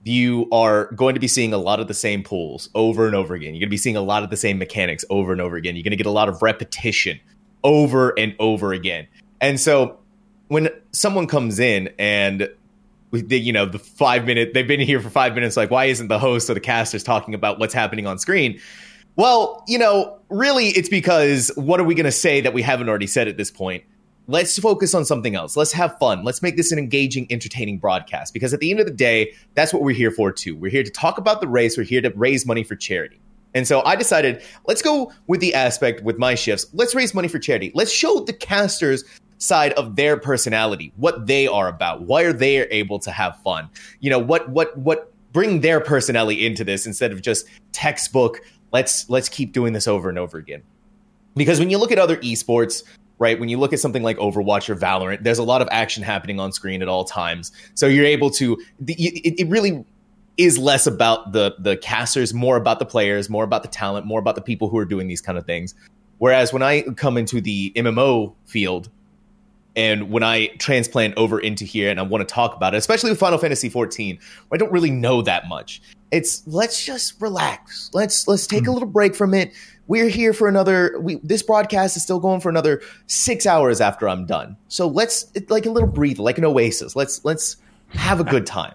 You 0.05 0.49
are 0.51 0.86
going 0.93 1.14
to 1.14 1.20
be 1.20 1.28
seeing 1.28 1.53
a 1.53 1.59
lot 1.59 1.78
of 1.78 1.86
the 1.86 1.95
same 1.95 2.24
pools 2.24 2.68
over 2.74 3.07
and 3.07 3.14
over 3.14 3.34
again. 3.34 3.55
You're 3.55 3.61
going 3.61 3.68
to 3.68 3.70
be 3.70 3.76
seeing 3.76 3.97
a 3.97 4.01
lot 4.01 4.24
of 4.24 4.30
the 4.30 4.36
same 4.36 4.59
mechanics 4.59 5.05
over 5.11 5.30
and 5.30 5.40
over 5.40 5.57
again. 5.57 5.76
You're 5.76 5.84
going 5.84 5.93
to 5.93 5.97
get 5.97 6.07
a 6.07 6.11
lot 6.11 6.28
of 6.28 6.43
repetition 6.43 7.20
over 7.64 8.10
and 8.18 8.34
over 8.38 8.72
again. 8.72 9.06
And 9.40 9.58
so 9.58 9.98
when 10.48 10.68
someone 10.92 11.26
comes 11.26 11.58
in 11.58 11.90
and 11.98 12.48
they, 13.12 13.36
you 13.36 13.52
know 13.52 13.66
the 13.66 13.78
five 13.78 14.24
minute 14.24 14.54
they've 14.54 14.66
been 14.66 14.80
here 14.80 15.00
for 15.00 15.10
five 15.10 15.34
minutes 15.34 15.56
like 15.56 15.70
why 15.70 15.86
isn't 15.86 16.08
the 16.08 16.18
host 16.18 16.48
or 16.48 16.54
the 16.54 16.60
casters 16.60 17.02
talking 17.02 17.34
about 17.34 17.58
what's 17.58 17.74
happening 17.74 18.06
on 18.06 18.18
screen? 18.18 18.60
Well 19.16 19.64
you 19.66 19.78
know 19.78 20.18
really 20.28 20.68
it's 20.68 20.88
because 20.88 21.50
what 21.56 21.80
are 21.80 21.84
we 21.84 21.94
going 21.94 22.04
to 22.04 22.12
say 22.12 22.40
that 22.40 22.54
we 22.54 22.62
haven't 22.62 22.88
already 22.88 23.06
said 23.06 23.28
at 23.28 23.36
this 23.36 23.50
point? 23.50 23.84
Let's 24.28 24.56
focus 24.58 24.94
on 24.94 25.04
something 25.04 25.34
else. 25.34 25.56
Let's 25.56 25.72
have 25.72 25.98
fun. 25.98 26.22
Let's 26.22 26.42
make 26.42 26.56
this 26.56 26.70
an 26.70 26.78
engaging 26.78 27.26
entertaining 27.28 27.78
broadcast. 27.78 28.32
Because 28.32 28.54
at 28.54 28.60
the 28.60 28.70
end 28.70 28.78
of 28.78 28.86
the 28.86 28.92
day 28.92 29.34
that's 29.54 29.72
what 29.72 29.82
we're 29.82 29.96
here 29.96 30.10
for 30.10 30.32
too. 30.32 30.56
We're 30.56 30.70
here 30.70 30.84
to 30.84 30.90
talk 30.90 31.18
about 31.18 31.40
the 31.40 31.48
race. 31.48 31.76
We're 31.76 31.84
here 31.84 32.02
to 32.02 32.10
raise 32.14 32.46
money 32.46 32.62
for 32.62 32.76
charity 32.76 33.20
and 33.55 33.66
so 33.66 33.82
I 33.84 33.96
decided, 33.96 34.42
let's 34.66 34.82
go 34.82 35.12
with 35.26 35.40
the 35.40 35.55
aspect 35.55 36.03
with 36.03 36.18
my 36.18 36.34
shifts. 36.34 36.66
Let's 36.72 36.94
raise 36.94 37.14
money 37.14 37.28
for 37.28 37.38
charity. 37.38 37.70
Let's 37.74 37.92
show 37.92 38.20
the 38.20 38.32
casters 38.32 39.05
side 39.38 39.72
of 39.72 39.96
their 39.96 40.16
personality, 40.16 40.92
what 40.96 41.26
they 41.26 41.46
are 41.46 41.68
about, 41.68 42.03
why 42.03 42.22
are 42.22 42.32
they 42.32 42.59
able 42.68 42.98
to 43.00 43.11
have 43.11 43.36
fun? 43.42 43.68
You 44.00 44.11
know, 44.11 44.18
what 44.18 44.48
what 44.48 44.76
what 44.78 45.12
bring 45.32 45.61
their 45.61 45.80
personality 45.80 46.46
into 46.46 46.64
this 46.64 46.86
instead 46.86 47.12
of 47.12 47.22
just 47.22 47.46
textbook, 47.72 48.40
let's 48.72 49.09
let's 49.11 49.28
keep 49.28 49.53
doing 49.53 49.72
this 49.72 49.88
over 49.88 50.09
and 50.09 50.18
over 50.18 50.38
again. 50.38 50.62
Because 51.34 51.59
when 51.59 51.70
you 51.70 51.78
look 51.78 51.90
at 51.90 51.98
other 51.98 52.18
esports, 52.18 52.84
right, 53.18 53.40
when 53.40 53.48
you 53.48 53.59
look 53.59 53.72
at 53.72 53.80
something 53.80 54.03
like 54.03 54.18
Overwatch 54.18 54.68
or 54.68 54.76
Valorant, 54.76 55.22
there's 55.22 55.38
a 55.38 55.42
lot 55.42 55.62
of 55.62 55.68
action 55.72 56.03
happening 56.03 56.38
on 56.38 56.53
screen 56.53 56.82
at 56.82 56.88
all 56.88 57.05
times. 57.05 57.53
So 57.74 57.86
you're 57.86 58.05
able 58.05 58.30
to 58.32 58.62
it, 58.86 59.48
really 59.48 59.84
is 60.36 60.58
less 60.58 60.86
about 60.86 61.32
the 61.32 61.54
the 61.58 61.76
casters, 61.76 62.32
more 62.32 62.56
about 62.56 62.78
the 62.78 62.86
players, 62.86 63.28
more 63.28 63.44
about 63.44 63.62
the 63.62 63.68
talent, 63.68 64.06
more 64.06 64.20
about 64.20 64.34
the 64.34 64.42
people 64.42 64.68
who 64.68 64.78
are 64.78 64.84
doing 64.84 65.08
these 65.08 65.20
kind 65.20 65.38
of 65.38 65.44
things. 65.46 65.74
Whereas 66.18 66.52
when 66.52 66.62
I 66.62 66.82
come 66.82 67.16
into 67.16 67.40
the 67.40 67.72
MMO 67.74 68.34
field 68.46 68.88
and 69.74 70.10
when 70.10 70.22
I 70.22 70.48
transplant 70.58 71.14
over 71.16 71.40
into 71.40 71.64
here 71.64 71.90
and 71.90 71.98
I 71.98 72.02
want 72.02 72.26
to 72.26 72.32
talk 72.32 72.54
about 72.54 72.74
it, 72.74 72.78
especially 72.78 73.10
with 73.10 73.18
Final 73.18 73.38
Fantasy 73.38 73.68
14, 73.68 74.18
where 74.48 74.56
I 74.56 74.58
don't 74.58 74.72
really 74.72 74.90
know 74.90 75.22
that 75.22 75.48
much. 75.48 75.82
It's 76.10 76.46
let's 76.46 76.84
just 76.84 77.20
relax. 77.20 77.90
Let's 77.92 78.28
let's 78.28 78.46
take 78.46 78.62
a 78.62 78.64
hmm. 78.66 78.72
little 78.72 78.88
break 78.88 79.14
from 79.14 79.34
it. 79.34 79.52
We're 79.88 80.08
here 80.08 80.32
for 80.32 80.46
another 80.46 80.98
we 81.00 81.16
this 81.22 81.42
broadcast 81.42 81.96
is 81.96 82.02
still 82.02 82.20
going 82.20 82.40
for 82.40 82.48
another 82.48 82.82
6 83.06 83.46
hours 83.46 83.80
after 83.80 84.08
I'm 84.08 84.26
done. 84.26 84.56
So 84.68 84.86
let's 84.86 85.30
it's 85.34 85.50
like 85.50 85.66
a 85.66 85.70
little 85.70 85.88
breather, 85.88 86.22
like 86.22 86.38
an 86.38 86.44
oasis. 86.44 86.94
Let's 86.94 87.24
let's 87.24 87.56
have 87.88 88.20
a 88.20 88.24
good 88.24 88.46
time. 88.46 88.74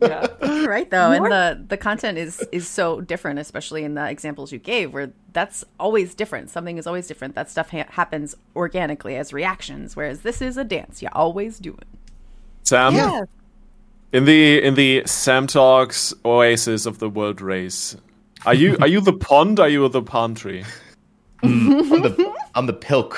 right 0.66 0.90
though 0.90 1.10
and 1.12 1.24
the 1.26 1.64
the 1.68 1.76
content 1.76 2.18
is 2.18 2.46
is 2.52 2.66
so 2.68 3.00
different 3.00 3.38
especially 3.38 3.84
in 3.84 3.94
the 3.94 4.08
examples 4.08 4.52
you 4.52 4.58
gave 4.58 4.92
where 4.92 5.10
that's 5.32 5.64
always 5.80 6.14
different 6.14 6.50
something 6.50 6.78
is 6.78 6.86
always 6.86 7.06
different 7.06 7.34
that 7.34 7.50
stuff 7.50 7.70
ha- 7.70 7.86
happens 7.90 8.34
organically 8.54 9.16
as 9.16 9.32
reactions 9.32 9.96
whereas 9.96 10.20
this 10.20 10.40
is 10.42 10.56
a 10.56 10.64
dance 10.64 11.02
you 11.02 11.08
always 11.12 11.58
do 11.58 11.72
it 11.74 11.86
Sam, 12.64 12.94
Yeah. 12.94 13.22
in 14.12 14.24
the 14.26 14.62
in 14.62 14.74
the 14.74 15.02
Sam 15.06 15.46
Talks 15.46 16.12
Oasis 16.24 16.84
of 16.86 16.98
the 16.98 17.08
World 17.08 17.40
Race, 17.40 17.96
are 18.44 18.54
you 18.54 18.76
are 18.80 18.86
you 18.88 19.00
the 19.00 19.14
pond? 19.14 19.58
Are 19.58 19.68
you 19.70 19.88
the 19.88 20.02
palm 20.02 20.34
tree? 20.34 20.64
I'm 21.42 21.68
the 22.02 22.34
I'm 22.54 22.66
the 22.66 22.72
pilk. 22.74 23.16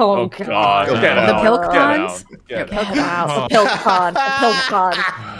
Oh, 0.00 0.12
Oh 0.12 0.28
God! 0.28 0.46
God. 0.46 1.00
Get 1.00 1.14
The 1.16 1.34
out! 1.34 1.42
pilk 1.42 1.62
Get 1.62 1.70
pond? 1.72 2.02
out! 2.02 2.24
Get 2.48 2.70
Yeah, 2.72 2.78
out. 2.80 2.96
Wow, 3.28 3.42
the 3.42 3.54
pilk 3.54 3.68
pond. 3.68 4.16
the 4.16 4.20
pilk 4.38 4.54
con. 4.68 4.94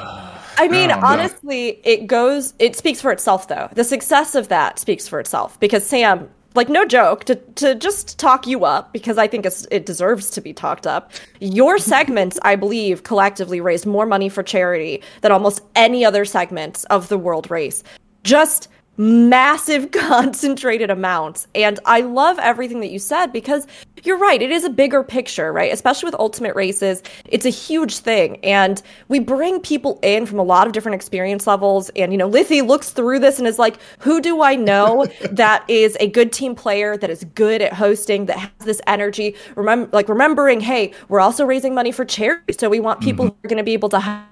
I 0.59 0.68
mean, 0.68 0.90
Oh, 0.90 1.00
honestly, 1.02 1.80
it 1.84 2.06
goes. 2.06 2.54
It 2.59 2.76
speaks 2.76 3.00
for 3.00 3.11
itself, 3.11 3.48
though. 3.48 3.68
The 3.72 3.84
success 3.84 4.34
of 4.34 4.48
that 4.48 4.78
speaks 4.78 5.06
for 5.09 5.20
itself 5.20 5.59
because 5.61 5.84
Sam, 5.86 6.28
like, 6.54 6.68
no 6.68 6.84
joke, 6.84 7.24
to 7.24 7.36
to 7.36 7.74
just 7.74 8.18
talk 8.18 8.46
you 8.46 8.64
up 8.64 8.92
because 8.92 9.18
I 9.18 9.26
think 9.28 9.46
it's, 9.46 9.66
it 9.70 9.86
deserves 9.86 10.30
to 10.30 10.40
be 10.40 10.52
talked 10.52 10.86
up. 10.86 11.12
Your 11.40 11.78
segments, 11.94 12.38
I 12.42 12.56
believe, 12.56 13.04
collectively 13.04 13.61
raised 13.61 13.86
more 13.86 14.06
money 14.06 14.28
for 14.28 14.42
charity 14.42 15.02
than 15.20 15.32
almost 15.32 15.61
any 15.76 16.04
other 16.04 16.24
segments 16.24 16.84
of 16.84 17.09
the 17.09 17.18
world 17.18 17.50
race. 17.50 17.82
Just 18.24 18.68
massive 18.99 19.90
concentrated 19.92 20.90
amounts. 20.90 21.46
And 21.55 21.78
i 21.86 22.01
love 22.01 22.38
everything 22.40 22.80
that 22.80 22.90
you 22.90 22.99
said 22.99 23.28
because 23.28 23.66
you're 24.05 24.18
right 24.18 24.40
it 24.42 24.51
is 24.51 24.64
a 24.64 24.70
bigger 24.70 25.03
picture 25.03 25.53
right? 25.53 25.72
Especially 25.72 26.07
with 26.07 26.14
ultimate 26.18 26.55
races 26.55 27.03
it's 27.26 27.46
a 27.46 27.51
huge 27.51 27.99
thing. 27.99 28.38
And 28.44 28.82
we 29.09 29.20
bring 29.20 29.61
people 29.61 29.99
in 30.03 30.26
from 30.26 30.38
a 30.38 30.42
lot 30.42 30.66
of 30.66 30.72
different 30.72 30.96
experience 30.96 31.46
levels. 31.46 31.90
And 31.96 32.12
you 32.12 32.18
know 32.18 32.28
Lithy 32.28 32.66
looks 32.66 32.90
through 32.90 33.20
this 33.20 33.38
and 33.38 33.46
is 33.46 33.59
like 33.59 33.78
who 34.01 34.20
do 34.20 34.42
i 34.42 34.57
know 34.57 35.07
that 35.30 35.64
is 35.68 35.96
a 36.01 36.09
good 36.09 36.32
team 36.32 36.55
player 36.55 36.96
that 36.96 37.09
is 37.09 37.24
good 37.34 37.62
at 37.62 37.72
hosting 37.72 38.26
that 38.26 38.38
has 38.38 38.51
this 38.64 38.80
energy? 38.86 39.36
Remember 39.55 39.88
like 39.92 40.09
remembering 40.09 40.61
hey 40.61 40.92
we're 41.09 41.20
also 41.20 41.44
raising 41.44 41.74
money 41.74 41.92
for 41.92 42.05
charity 42.05 42.53
so 42.59 42.68
we 42.68 42.80
want 42.80 43.01
people 43.01 43.26
mm-hmm. 43.26 43.34
who 43.34 43.46
are 43.46 43.49
going 43.49 43.59
to 43.59 43.64
be 43.64 43.72
able 43.72 43.88
to 43.88 44.01
have 44.01 44.24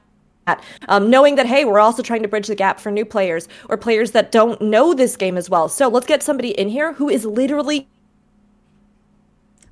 that. 0.47 0.63
Um, 0.89 1.11
knowing 1.11 1.35
that, 1.37 1.47
hey, 1.47 1.65
we're 1.65 1.81
also 1.81 2.03
trying 2.03 2.23
to 2.23 2.29
bridge 2.29 2.47
the 2.47 2.55
gap 2.55 2.81
for 2.81 2.91
new 2.91 3.05
players 3.05 3.49
or 3.69 3.77
players 3.77 4.13
that 4.13 4.33
don't 4.33 4.61
know 4.63 4.95
this 4.95 5.17
game 5.17 5.37
as 5.37 5.51
well. 5.51 5.69
So 5.69 5.89
let's 5.89 6.07
get 6.07 6.23
somebody 6.23 6.51
in 6.51 6.69
here 6.69 6.95
who 6.95 7.09
is 7.09 7.25
literally 7.25 7.89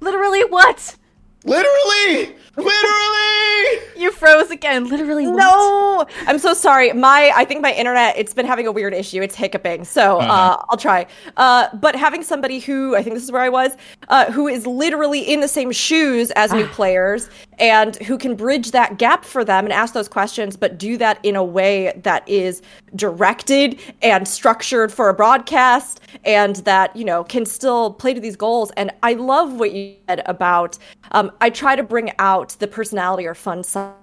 literally 0.00 0.44
what 0.44 0.96
Literally, 1.44 2.34
literally. 2.56 3.80
You 3.96 4.10
froze 4.10 4.50
again. 4.50 4.88
Literally. 4.88 5.26
what? 5.26 5.36
No, 5.36 6.06
I'm 6.26 6.38
so 6.38 6.52
sorry. 6.52 6.92
My, 6.92 7.32
I 7.34 7.44
think 7.44 7.62
my 7.62 7.72
internet, 7.72 8.18
it's 8.18 8.34
been 8.34 8.44
having 8.44 8.66
a 8.66 8.72
weird 8.72 8.92
issue. 8.92 9.22
It's 9.22 9.34
hiccuping. 9.34 9.84
So 9.84 10.18
uh, 10.18 10.62
I'll 10.68 10.76
try. 10.76 11.06
Uh, 11.36 11.68
but 11.76 11.94
having 11.94 12.22
somebody 12.22 12.58
who, 12.58 12.96
I 12.96 13.02
think 13.02 13.14
this 13.14 13.22
is 13.22 13.32
where 13.32 13.40
I 13.40 13.48
was, 13.48 13.76
uh, 14.08 14.30
who 14.32 14.48
is 14.48 14.66
literally 14.66 15.20
in 15.20 15.40
the 15.40 15.48
same 15.48 15.70
shoes 15.70 16.32
as 16.32 16.52
new 16.52 16.66
players 16.72 17.30
and 17.59 17.96
who 17.96 18.18
can 18.18 18.34
bridge 18.34 18.70
that 18.72 18.98
gap 18.98 19.24
for 19.24 19.44
them 19.44 19.64
and 19.64 19.72
ask 19.72 19.94
those 19.94 20.09
questions, 20.09 20.57
but 20.57 20.78
do 20.78 20.96
that 20.98 21.18
in 21.22 21.36
a 21.36 21.44
way 21.44 21.92
that 22.02 22.28
is 22.28 22.62
directed 22.94 23.80
and 24.02 24.26
structured 24.26 24.92
for 24.92 25.09
a 25.09 25.14
broadcast 25.14 26.00
and 26.24 26.57
that, 26.57 26.94
you 26.96 27.05
know, 27.05 27.24
can 27.24 27.46
still 27.46 27.92
play 27.92 28.14
to 28.14 28.20
these 28.20 28.36
goals. 28.36 28.70
And 28.76 28.90
I 29.02 29.14
love 29.14 29.55
what 29.55 29.72
you 29.72 29.96
said 30.09 30.22
about, 30.26 30.78
um, 31.12 31.30
I 31.40 31.50
try 31.50 31.76
to 31.76 31.82
bring 31.82 32.12
out 32.18 32.50
the 32.59 32.66
personality 32.66 33.26
or 33.26 33.34
fun 33.34 33.62
side 33.62 33.94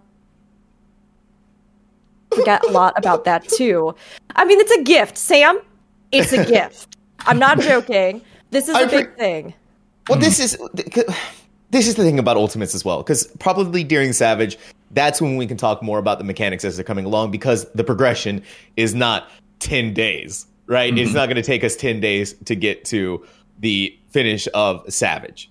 forget 2.34 2.64
a 2.66 2.72
lot 2.72 2.93
about 2.97 3.26
that 3.26 3.47
too. 3.47 3.95
I 4.36 4.45
mean, 4.45 4.60
it's 4.60 4.72
a 4.72 4.84
gift, 4.84 5.18
Sam. 5.18 5.60
It's 6.12 6.34
a 6.34 6.45
gift. 6.49 6.97
I'm 7.20 7.39
not 7.39 7.60
joking. 7.60 8.22
This 8.49 8.68
is 8.68 8.76
I 8.76 8.82
a 8.82 8.89
big 8.89 9.08
pre- 9.08 9.18
thing. 9.18 9.54
Well, 10.10 10.20
this 10.20 10.39
is 10.39 10.58
this 11.72 11.88
is 11.88 11.95
the 11.95 12.03
thing 12.03 12.19
about 12.19 12.38
Ultimates 12.38 12.76
as 12.76 12.86
well, 12.86 12.97
because 12.97 13.28
probably 13.39 13.84
during 13.84 14.13
Savage, 14.13 14.57
that's 14.91 15.22
when 15.22 15.38
we 15.38 15.47
can 15.47 15.57
talk 15.57 15.82
more 15.82 15.99
about 15.99 16.17
the 16.17 16.24
mechanics 16.24 16.63
as 16.63 16.76
they're 16.76 16.84
coming 16.84 17.05
along, 17.05 17.32
because 17.32 17.69
the 17.72 17.84
progression 17.84 18.43
is 18.78 18.93
not 18.93 19.30
ten 19.59 19.93
days, 19.93 20.45
right? 20.67 20.95
It's 20.97 21.13
not 21.13 21.28
going 21.28 21.38
to 21.38 21.41
take 21.41 21.63
us 21.63 21.76
ten 21.76 21.99
days 21.99 22.34
to 22.45 22.55
get 22.55 22.86
to 22.86 23.26
the 23.59 23.97
finish 24.09 24.47
of 24.53 24.84
Savage. 24.91 25.49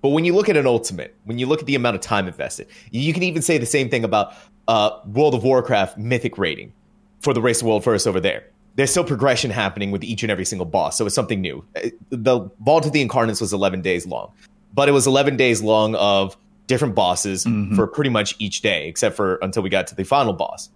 But 0.00 0.08
when 0.08 0.24
you 0.24 0.34
look 0.34 0.48
at 0.48 0.56
an 0.56 0.66
Ultimate, 0.66 1.14
when 1.24 1.38
you 1.38 1.46
look 1.46 1.60
at 1.60 1.66
the 1.66 1.76
amount 1.76 1.94
of 1.94 2.02
time 2.02 2.26
invested, 2.26 2.66
you 2.90 3.12
can 3.12 3.22
even 3.22 3.40
say 3.40 3.58
the 3.58 3.66
same 3.66 3.88
thing 3.88 4.04
about 4.04 4.34
uh, 4.68 4.98
World 5.06 5.34
of 5.34 5.44
Warcraft 5.44 5.98
Mythic 5.98 6.38
rating 6.38 6.72
for 7.20 7.32
the 7.32 7.40
Race 7.40 7.60
of 7.60 7.68
World 7.68 7.84
First 7.84 8.06
over 8.06 8.20
there. 8.20 8.44
There's 8.74 8.90
still 8.90 9.04
progression 9.04 9.50
happening 9.50 9.90
with 9.90 10.02
each 10.02 10.22
and 10.22 10.32
every 10.32 10.46
single 10.46 10.64
boss, 10.64 10.96
so 10.96 11.04
it's 11.04 11.14
something 11.14 11.40
new. 11.40 11.64
Uh, 11.76 11.90
The 12.08 12.50
Vault 12.60 12.86
of 12.86 12.92
the 12.92 13.02
Incarnates 13.02 13.40
was 13.40 13.52
11 13.52 13.82
days 13.82 14.06
long, 14.06 14.32
but 14.74 14.88
it 14.88 14.92
was 14.92 15.06
11 15.06 15.36
days 15.36 15.62
long 15.62 15.94
of 15.96 16.36
different 16.66 16.94
bosses 16.94 17.44
mm-hmm. 17.44 17.76
for 17.76 17.86
pretty 17.86 18.10
much 18.10 18.34
each 18.38 18.62
day, 18.62 18.88
except 18.88 19.16
for 19.16 19.36
until 19.36 19.62
we 19.62 19.70
got 19.70 19.86
to 19.88 19.94
the 19.94 20.04
final 20.04 20.32
boss. 20.32 20.70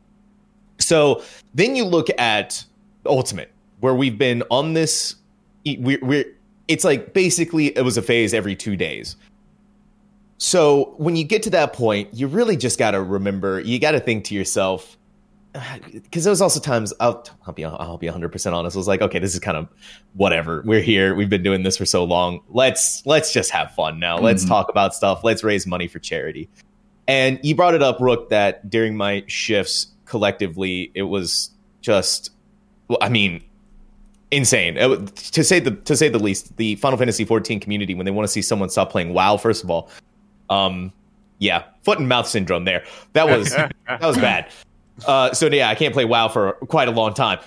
So 0.78 1.22
then 1.55 1.76
you 1.76 1.84
look 1.84 2.09
at 2.18 2.64
Ultimate, 3.07 3.51
where 3.80 3.94
we've 3.94 4.18
been 4.18 4.42
on 4.51 4.74
this. 4.74 5.16
We're, 5.64 5.99
we're 6.03 6.24
it's 6.68 6.84
like 6.84 7.12
basically 7.12 7.76
it 7.76 7.82
was 7.82 7.97
a 7.97 8.03
phase 8.03 8.34
every 8.34 8.57
two 8.57 8.76
days. 8.76 9.16
So 10.38 10.94
when 10.99 11.16
you 11.16 11.24
get 11.24 11.42
to 11.44 11.51
that 11.51 11.72
point, 11.72 12.12
you 12.12 12.26
really 12.26 12.57
just 12.57 12.78
got 12.78 12.90
to 12.90 13.03
remember. 13.03 13.61
You 13.61 13.78
got 13.78 13.92
to 13.92 14.01
think 14.01 14.24
to 14.24 14.34
yourself, 14.34 14.95
because 15.92 16.24
there 16.24 16.30
was 16.30 16.42
also 16.42 16.61
times 16.61 16.92
I'll, 17.00 17.24
I'll 17.46 17.52
be 17.52 17.64
I'll 17.64 17.98
be 17.98 18.07
100 18.07 18.30
percent 18.30 18.54
honest. 18.54 18.76
I 18.76 18.78
was 18.78 18.88
like, 18.88 19.02
okay, 19.02 19.18
this 19.18 19.34
is 19.34 19.40
kind 19.40 19.57
of 19.57 19.68
whatever. 20.14 20.62
We're 20.64 20.80
here. 20.80 21.14
We've 21.14 21.30
been 21.30 21.42
doing 21.42 21.62
this 21.62 21.76
for 21.76 21.86
so 21.86 22.04
long. 22.04 22.40
Let's 22.48 23.04
let's 23.07 23.32
just 23.32 23.50
have 23.50 23.72
fun 23.72 23.98
now. 23.98 24.18
Let's 24.18 24.44
talk 24.44 24.68
about 24.68 24.94
stuff. 24.94 25.24
Let's 25.24 25.44
raise 25.44 25.66
money 25.66 25.88
for 25.88 25.98
charity. 25.98 26.48
And 27.09 27.38
you 27.42 27.54
brought 27.54 27.74
it 27.74 27.82
up, 27.82 28.00
Rook, 28.00 28.30
that 28.30 28.68
during 28.68 28.96
my 28.96 29.24
shifts 29.28 29.88
collectively, 30.07 30.90
it 30.94 31.02
was 31.02 31.50
just, 31.80 32.30
well, 32.88 32.98
I 33.00 33.09
mean, 33.09 33.44
insane 34.32 34.76
It 34.76 35.14
to 35.16 35.44
say 35.44 35.61
the 35.61 35.70
to 35.70 35.96
say 35.96 36.09
the 36.09 36.18
least. 36.18 36.57
The 36.57 36.74
Final 36.76 36.98
Fantasy 36.98 37.24
14 37.24 37.61
community, 37.61 37.94
when 37.94 38.04
they 38.04 38.11
want 38.11 38.26
to 38.26 38.32
see 38.32 38.42
someone 38.42 38.70
stop 38.70 38.90
playing 38.90 39.12
WoW, 39.12 39.36
first 39.36 39.62
of 39.62 39.70
all, 39.70 39.88
um, 40.50 40.92
yeah, 41.38 41.64
foot 41.84 41.98
and 41.98 42.09
mouth 42.09 42.26
syndrome 42.26 42.64
there. 42.64 42.84
That 43.12 43.28
was 43.28 43.50
that 43.54 44.02
was 44.02 44.16
bad. 44.16 44.50
Uh, 45.07 45.32
so 45.32 45.47
yeah, 45.47 45.68
I 45.68 45.74
can't 45.74 45.92
play 45.92 46.05
WoW 46.05 46.28
for 46.28 46.53
quite 46.53 46.88
a 46.88 46.92
long 46.92 47.14
time. 47.14 47.38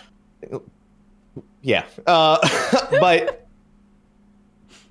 Yeah, 1.62 1.86
uh, 2.06 2.38
but 2.91 3.47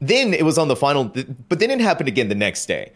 then 0.01 0.35
it 0.35 0.45
was 0.45 0.59
on 0.59 0.69
the 0.69 0.77
final. 0.77 1.05
But 1.49 1.59
then 1.59 1.71
it 1.71 1.81
happened 1.81 2.09
again 2.09 2.29
the 2.29 2.35
next 2.35 2.67
day, 2.67 2.93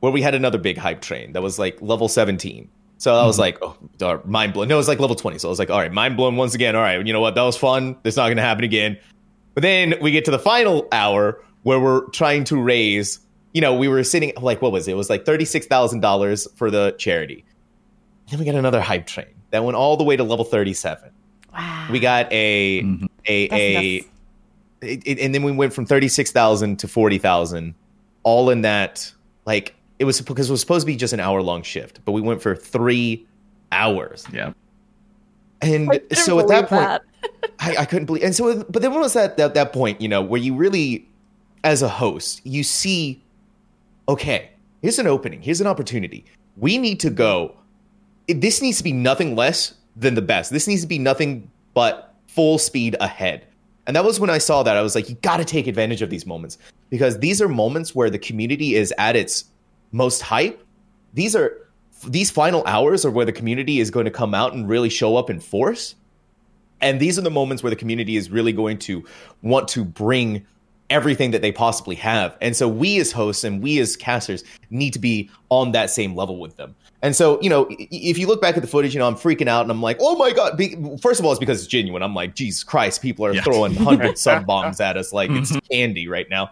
where 0.00 0.12
we 0.12 0.22
had 0.22 0.34
another 0.34 0.58
big 0.58 0.76
hype 0.78 1.00
train 1.00 1.32
that 1.32 1.42
was 1.42 1.58
like 1.58 1.80
level 1.80 2.08
17. 2.08 2.68
So 2.98 3.14
I 3.14 3.24
was 3.24 3.38
like, 3.38 3.56
oh, 3.62 3.74
darn, 3.96 4.20
mind 4.26 4.52
blown. 4.52 4.68
No, 4.68 4.74
it 4.74 4.76
was 4.76 4.88
like 4.88 5.00
level 5.00 5.16
20. 5.16 5.38
So 5.38 5.48
I 5.48 5.50
was 5.50 5.58
like, 5.58 5.70
all 5.70 5.78
right, 5.78 5.90
mind 5.90 6.18
blown 6.18 6.36
once 6.36 6.54
again. 6.54 6.76
All 6.76 6.82
right, 6.82 7.04
you 7.04 7.14
know 7.14 7.20
what? 7.20 7.34
That 7.34 7.42
was 7.42 7.56
fun. 7.56 7.96
It's 8.04 8.18
not 8.18 8.26
going 8.26 8.36
to 8.36 8.42
happen 8.42 8.62
again. 8.62 8.98
But 9.54 9.62
then 9.62 9.94
we 10.02 10.10
get 10.10 10.26
to 10.26 10.30
the 10.30 10.38
final 10.38 10.86
hour 10.92 11.42
where 11.62 11.80
we're 11.80 12.06
trying 12.10 12.44
to 12.44 12.60
raise, 12.60 13.20
you 13.54 13.62
know, 13.62 13.74
we 13.74 13.88
were 13.88 14.04
sitting 14.04 14.32
like, 14.40 14.60
what 14.60 14.70
was 14.70 14.86
it? 14.86 14.92
It 14.92 14.94
was 14.96 15.08
like 15.08 15.24
$36,000 15.24 16.56
for 16.56 16.70
the 16.70 16.94
charity. 16.98 17.44
Then 18.30 18.38
we 18.38 18.44
got 18.44 18.54
another 18.54 18.80
hype 18.80 19.06
train 19.06 19.26
that 19.50 19.64
went 19.64 19.76
all 19.76 19.96
the 19.96 20.04
way 20.04 20.16
to 20.16 20.22
level 20.24 20.44
37. 20.44 21.10
Wow. 21.52 21.88
We 21.90 21.98
got 22.00 22.32
a, 22.32 22.78
a, 23.26 23.48
a, 23.52 23.98
That's 24.00 24.08
it, 24.82 25.02
it- 25.06 25.18
and 25.18 25.34
then 25.34 25.42
we 25.42 25.52
went 25.52 25.72
from 25.72 25.84
36,000 25.84 26.78
to 26.78 26.88
40,000 26.88 27.74
all 28.22 28.50
in 28.50 28.62
that 28.62 29.12
like 29.46 29.74
it 29.98 30.04
was 30.04 30.20
because 30.20 30.48
it 30.48 30.52
was 30.52 30.60
supposed 30.60 30.82
to 30.82 30.86
be 30.86 30.96
just 30.96 31.12
an 31.12 31.20
hour 31.20 31.42
long 31.42 31.62
shift 31.62 32.00
but 32.04 32.12
we 32.12 32.20
went 32.20 32.40
for 32.40 32.54
3 32.54 33.26
hours 33.72 34.24
Yeah. 34.32 34.52
and 35.62 36.00
so 36.12 36.38
at 36.38 36.48
that 36.48 36.68
believe 36.68 36.86
point 36.88 37.02
I, 37.60 37.76
I 37.78 37.84
couldn't 37.84 38.06
believe 38.06 38.22
and 38.22 38.34
so 38.34 38.62
but 38.64 38.80
then 38.82 38.92
when 38.92 39.00
was 39.00 39.12
that, 39.14 39.36
that 39.38 39.54
that 39.54 39.72
point 39.72 40.00
you 40.00 40.08
know 40.08 40.22
where 40.22 40.40
you 40.40 40.54
really 40.54 41.08
as 41.64 41.82
a 41.82 41.88
host 41.88 42.40
you 42.44 42.62
see 42.62 43.22
okay 44.08 44.50
here's 44.82 44.98
an 44.98 45.06
opening 45.06 45.42
here's 45.42 45.60
an 45.60 45.66
opportunity 45.66 46.24
we 46.56 46.78
need 46.78 47.00
to 47.00 47.10
go 47.10 47.46
it- 47.48 47.56
this 48.32 48.62
needs 48.62 48.78
to 48.78 48.84
be 48.84 48.92
nothing 48.92 49.36
less 49.36 49.74
than 49.96 50.14
the 50.14 50.22
best. 50.22 50.50
This 50.50 50.66
needs 50.66 50.82
to 50.82 50.88
be 50.88 50.98
nothing 50.98 51.50
but 51.74 52.14
full 52.26 52.58
speed 52.58 52.96
ahead. 53.00 53.46
And 53.86 53.96
that 53.96 54.04
was 54.04 54.20
when 54.20 54.30
i 54.30 54.38
saw 54.38 54.62
that 54.62 54.76
i 54.76 54.82
was 54.82 54.94
like 54.94 55.08
you 55.08 55.16
got 55.16 55.38
to 55.38 55.44
take 55.44 55.66
advantage 55.66 56.02
of 56.02 56.10
these 56.10 56.26
moments. 56.26 56.58
Because 56.90 57.18
these 57.18 57.40
are 57.40 57.48
moments 57.48 57.94
where 57.94 58.10
the 58.10 58.18
community 58.18 58.74
is 58.74 58.92
at 58.98 59.16
its 59.16 59.44
most 59.92 60.22
hype. 60.22 60.64
These 61.14 61.34
are 61.34 61.68
these 62.06 62.30
final 62.30 62.62
hours 62.66 63.04
are 63.04 63.10
where 63.10 63.26
the 63.26 63.32
community 63.32 63.80
is 63.80 63.90
going 63.90 64.06
to 64.06 64.10
come 64.10 64.34
out 64.34 64.54
and 64.54 64.68
really 64.68 64.88
show 64.88 65.16
up 65.16 65.28
in 65.28 65.40
force. 65.40 65.94
And 66.80 66.98
these 66.98 67.18
are 67.18 67.22
the 67.22 67.30
moments 67.30 67.62
where 67.62 67.70
the 67.70 67.76
community 67.76 68.16
is 68.16 68.30
really 68.30 68.52
going 68.52 68.78
to 68.78 69.04
want 69.42 69.68
to 69.68 69.84
bring 69.84 70.46
everything 70.88 71.30
that 71.30 71.42
they 71.42 71.52
possibly 71.52 71.94
have. 71.96 72.36
And 72.40 72.56
so 72.56 72.68
we 72.68 72.98
as 72.98 73.12
hosts 73.12 73.44
and 73.44 73.62
we 73.62 73.78
as 73.78 73.96
casters 73.96 74.42
need 74.70 74.92
to 74.94 74.98
be 74.98 75.30
on 75.48 75.72
that 75.72 75.90
same 75.90 76.16
level 76.16 76.38
with 76.38 76.56
them. 76.56 76.74
And 77.02 77.16
so, 77.16 77.40
you 77.40 77.48
know, 77.48 77.66
if 77.70 78.18
you 78.18 78.26
look 78.26 78.42
back 78.42 78.56
at 78.56 78.62
the 78.62 78.68
footage, 78.68 78.92
you 78.94 78.98
know, 78.98 79.06
I'm 79.06 79.14
freaking 79.14 79.48
out 79.48 79.62
and 79.62 79.70
I'm 79.70 79.80
like, 79.80 79.96
oh 80.00 80.16
my 80.16 80.32
God. 80.32 80.56
Be- 80.56 80.76
First 81.00 81.18
of 81.18 81.24
all, 81.24 81.32
it's 81.32 81.38
because 81.38 81.58
it's 81.58 81.66
genuine. 81.66 82.02
I'm 82.02 82.14
like, 82.14 82.34
Jesus 82.34 82.62
Christ, 82.62 83.00
people 83.00 83.24
are 83.24 83.32
Yeah. 83.32 83.42
throwing 83.42 83.74
100 83.74 84.18
sub 84.18 84.44
bombs 84.46 84.80
at 84.80 84.96
us 84.96 85.12
like 85.12 85.30
it's 85.30 85.50
mm-hmm. 85.50 85.58
candy 85.70 86.08
right 86.08 86.28
now. 86.28 86.50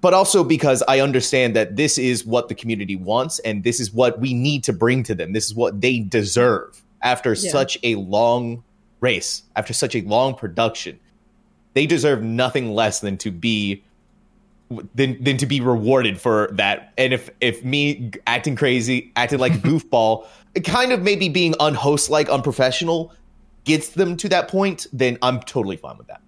But 0.00 0.14
also 0.14 0.42
because 0.42 0.82
I 0.88 1.00
understand 1.00 1.54
that 1.56 1.76
this 1.76 1.98
is 1.98 2.24
what 2.24 2.48
the 2.48 2.54
community 2.54 2.96
wants 2.96 3.40
and 3.40 3.62
this 3.62 3.80
is 3.80 3.92
what 3.92 4.18
we 4.20 4.32
need 4.32 4.64
to 4.64 4.72
bring 4.72 5.02
to 5.02 5.14
them. 5.14 5.32
This 5.32 5.46
is 5.46 5.54
what 5.54 5.80
they 5.80 6.00
deserve 6.00 6.82
after 7.02 7.34
such 7.34 7.76
a 7.82 7.96
long 7.96 8.62
race, 9.00 9.42
after 9.54 9.72
such 9.72 9.94
a 9.94 10.00
long 10.02 10.34
production 10.34 10.98
they 11.78 11.86
deserve 11.86 12.24
nothing 12.24 12.72
less 12.72 12.98
than 12.98 13.16
to 13.18 13.30
be 13.30 13.84
than 14.94 15.22
than 15.22 15.36
to 15.38 15.46
be 15.46 15.60
rewarded 15.60 16.20
for 16.20 16.48
that. 16.52 16.92
And 16.98 17.12
if 17.12 17.30
if 17.40 17.64
me 17.64 18.10
acting 18.26 18.56
crazy, 18.56 19.12
acting 19.16 19.38
like 19.38 19.54
a 19.54 19.58
goofball, 19.68 20.26
kind 20.64 20.92
of 20.92 21.02
maybe 21.02 21.28
being 21.28 21.54
unhost 21.60 22.10
like, 22.10 22.28
unprofessional, 22.28 23.12
gets 23.64 23.90
them 23.90 24.16
to 24.18 24.28
that 24.28 24.48
point, 24.48 24.86
then 24.92 25.18
I'm 25.22 25.40
totally 25.40 25.76
fine 25.76 25.98
with 25.98 26.06
that. 26.08 26.20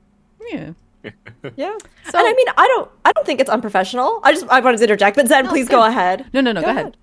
Yeah. 0.51 0.73
Yeah. 1.57 1.73
and 2.05 2.15
I 2.15 2.35
mean, 2.35 2.47
I 2.59 2.67
don't, 2.67 2.91
I 3.07 3.13
don't 3.13 3.27
think 3.27 3.41
it's 3.41 3.49
unprofessional. 3.49 4.21
I 4.23 4.33
just, 4.33 4.47
I 4.49 4.61
wanted 4.61 4.77
to 4.77 4.83
interject, 4.85 5.17
but 5.17 5.27
Zen, 5.29 5.49
please 5.49 5.67
go 5.67 5.83
ahead. 5.83 6.27
No, 6.35 6.43
no, 6.43 6.53
no. 6.53 6.61
Go, 6.61 6.69
ahead. 6.69 6.95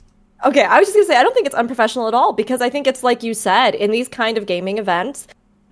Okay, 0.46 0.64
I 0.64 0.78
was 0.78 0.88
just 0.88 0.96
gonna 0.96 1.08
say 1.08 1.18
I 1.18 1.24
don't 1.24 1.34
think 1.34 1.48
it's 1.48 1.56
unprofessional 1.56 2.08
at 2.08 2.14
all 2.14 2.34
because 2.34 2.62
I 2.62 2.70
think 2.70 2.86
it's 2.86 3.02
like 3.02 3.24
you 3.24 3.34
said 3.34 3.74
in 3.74 3.90
these 3.90 4.08
kind 4.08 4.38
of 4.38 4.46
gaming 4.46 4.78
events. 4.78 5.28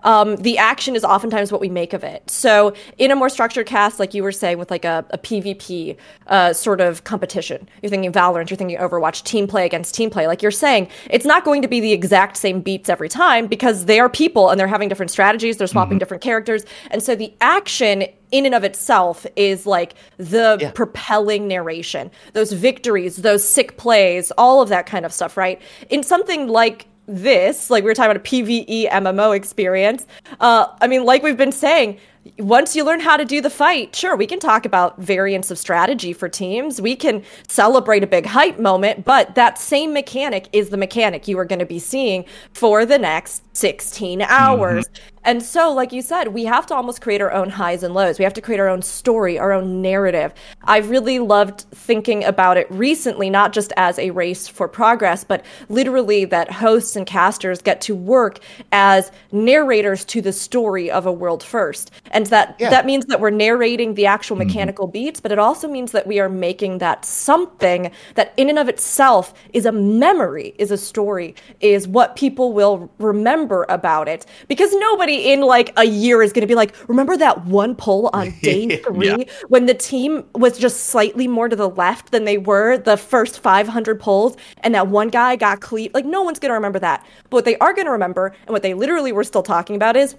Um, 0.05 0.37
the 0.37 0.57
action 0.57 0.95
is 0.95 1.03
oftentimes 1.03 1.51
what 1.51 1.59
we 1.59 1.67
make 1.67 1.91
of 1.93 2.03
it. 2.03 2.29
So, 2.29 2.73
in 2.97 3.11
a 3.11 3.15
more 3.15 3.27
structured 3.27 3.65
cast, 3.65 3.99
like 3.99 4.13
you 4.13 4.23
were 4.23 4.31
saying, 4.31 4.57
with 4.57 4.71
like 4.71 4.85
a, 4.85 5.03
a 5.09 5.17
PvP 5.17 5.97
uh, 6.27 6.53
sort 6.53 6.79
of 6.79 7.03
competition, 7.03 7.67
you're 7.81 7.89
thinking 7.89 8.13
Valorant, 8.13 8.49
you're 8.49 8.55
thinking 8.57 8.77
Overwatch, 8.77 9.23
team 9.23 9.47
play 9.47 9.65
against 9.65 9.93
team 9.95 10.09
play. 10.09 10.27
Like 10.27 10.41
you're 10.41 10.51
saying, 10.51 10.87
it's 11.09 11.25
not 11.25 11.43
going 11.43 11.61
to 11.63 11.67
be 11.67 11.79
the 11.81 11.91
exact 11.91 12.37
same 12.37 12.61
beats 12.61 12.87
every 12.87 13.09
time 13.09 13.47
because 13.47 13.85
they 13.85 13.99
are 13.99 14.07
people 14.09 14.49
and 14.49 14.59
they're 14.59 14.67
having 14.67 14.87
different 14.89 15.11
strategies, 15.11 15.57
they're 15.57 15.67
swapping 15.67 15.97
different 15.97 16.23
characters, 16.23 16.63
and 16.91 17.03
so 17.03 17.15
the 17.15 17.33
action 17.41 18.05
in 18.31 18.45
and 18.45 18.55
of 18.55 18.63
itself 18.63 19.25
is 19.35 19.65
like 19.65 19.95
the 20.17 20.57
Yeah. 20.61 20.71
propelling 20.71 21.47
narration, 21.47 22.11
those 22.33 22.51
victories, 22.51 23.17
those 23.17 23.43
sick 23.47 23.77
plays, 23.77 24.31
all 24.37 24.61
of 24.61 24.69
that 24.69 24.85
kind 24.85 25.05
of 25.05 25.11
stuff, 25.13 25.35
right? 25.37 25.61
In 25.89 26.03
something 26.03 26.47
like 26.47 26.85
this, 27.07 27.69
like 27.69 27.83
we 27.83 27.89
were 27.89 27.93
talking 27.93 28.11
about 28.11 28.25
a 28.25 28.29
PvE 28.29 28.89
MMO 28.89 29.35
experience, 29.35 30.05
uh, 30.39 30.67
I 30.81 30.87
mean, 30.87 31.03
like 31.03 31.23
we've 31.23 31.37
been 31.37 31.51
saying, 31.51 31.99
once 32.39 32.75
you 32.75 32.83
learn 32.83 32.99
how 32.99 33.17
to 33.17 33.25
do 33.25 33.39
the 33.39 33.49
fight, 33.49 33.95
sure, 33.95 34.15
we 34.15 34.25
can 34.25 34.39
talk 34.39 34.65
about 34.65 34.97
variants 34.99 35.51
of 35.51 35.59
strategy 35.59 36.11
for 36.11 36.27
teams. 36.27 36.81
We 36.81 36.95
can 36.95 37.23
celebrate 37.47 38.03
a 38.03 38.07
big 38.07 38.25
hype 38.25 38.59
moment, 38.59 39.05
but 39.05 39.35
that 39.35 39.59
same 39.59 39.93
mechanic 39.93 40.49
is 40.51 40.69
the 40.69 40.77
mechanic 40.77 41.27
you 41.27 41.37
are 41.37 41.45
going 41.45 41.59
to 41.59 41.65
be 41.65 41.79
seeing 41.79 42.25
for 42.53 42.85
the 42.85 42.97
next 42.97 43.43
16 43.55 44.21
hours. 44.23 44.87
Mm-hmm. 44.87 45.15
And 45.25 45.41
so, 45.41 45.73
like 45.73 45.91
you 45.91 46.03
said, 46.03 46.29
we 46.29 46.45
have 46.45 46.67
to 46.67 46.75
almost 46.75 47.01
create 47.01 47.19
our 47.19 47.31
own 47.31 47.49
highs 47.49 47.81
and 47.81 47.95
lows. 47.95 48.19
We 48.19 48.23
have 48.23 48.33
to 48.35 48.41
create 48.41 48.59
our 48.59 48.67
own 48.67 48.83
story, 48.83 49.39
our 49.39 49.51
own 49.51 49.81
narrative. 49.81 50.31
I've 50.65 50.91
really 50.91 51.17
loved 51.17 51.61
thinking 51.71 52.23
about 52.23 52.57
it 52.57 52.69
recently, 52.69 53.31
not 53.31 53.51
just 53.51 53.73
as 53.75 53.97
a 53.97 54.11
race 54.11 54.47
for 54.47 54.67
progress, 54.67 55.23
but 55.23 55.43
literally 55.67 56.25
that 56.25 56.51
hosts 56.51 56.95
and 56.95 57.07
casters 57.07 57.59
get 57.59 57.81
to 57.81 57.95
work 57.95 58.39
as 58.71 59.11
narrators 59.31 60.05
to 60.05 60.21
the 60.21 60.33
story 60.33 60.91
of 60.91 61.07
a 61.07 61.11
world 61.11 61.41
first. 61.41 61.89
And 62.15 62.25
that 62.27 62.55
Yeah. 62.59 62.69
that 62.69 62.85
means 62.85 63.05
that 63.07 63.19
we're 63.19 63.29
narrating 63.29 63.95
the 63.95 64.05
actual 64.05 64.37
mm-hmm. 64.37 64.47
mechanical 64.47 64.87
beats, 64.87 65.19
but 65.19 65.33
it 65.33 65.37
also 65.37 65.67
means 65.67 65.91
that 65.91 66.07
we 66.07 66.17
are 66.21 66.29
making 66.29 66.77
that 66.77 67.03
something 67.03 67.91
that 68.15 68.33
in 68.37 68.49
and 68.49 68.57
of 68.57 68.69
itself 68.69 69.33
is 69.51 69.65
a 69.65 69.73
memory, 69.73 70.55
is 70.57 70.71
a 70.71 70.77
story, 70.77 71.35
is 71.59 71.89
what 71.89 72.15
people 72.15 72.53
will 72.53 72.89
remember 72.99 73.65
about 73.67 74.07
it. 74.07 74.25
Because 74.47 74.73
nobody 74.75 75.29
in 75.33 75.41
like 75.41 75.73
a 75.75 75.83
year 75.83 76.23
is 76.23 76.31
going 76.31 76.41
to 76.41 76.47
be 76.47 76.55
like, 76.55 76.73
remember 76.87 77.17
that 77.17 77.45
one 77.45 77.75
poll 77.75 78.09
on 78.13 78.33
day 78.41 78.77
three 78.77 79.27
when 79.49 79.65
the 79.65 79.73
team 79.73 80.23
was 80.33 80.57
just 80.57 80.85
slightly 80.85 81.27
more 81.27 81.49
to 81.49 81.55
the 81.55 81.69
left 81.69 82.11
than 82.13 82.23
they 82.23 82.37
were 82.37 82.77
the 82.77 82.95
first 82.95 83.41
500 83.41 83.99
polls 83.99 84.37
and 84.63 84.73
that 84.73 84.87
one 84.87 85.09
guy 85.09 85.35
got 85.35 85.59
cleat? 85.59 85.93
Like, 85.93 86.05
no 86.05 86.21
one's 86.21 86.39
going 86.39 86.51
to 86.51 86.55
remember 86.55 86.79
that. 86.79 87.05
But 87.29 87.37
what 87.37 87.45
they 87.45 87.57
are 87.57 87.73
going 87.73 87.87
to 87.87 87.91
remember 87.91 88.33
and 88.47 88.51
what 88.51 88.61
they 88.61 88.73
literally 88.73 89.11
were 89.11 89.25
still 89.25 89.43
talking 89.43 89.75
about 89.75 89.97
is 89.97 90.15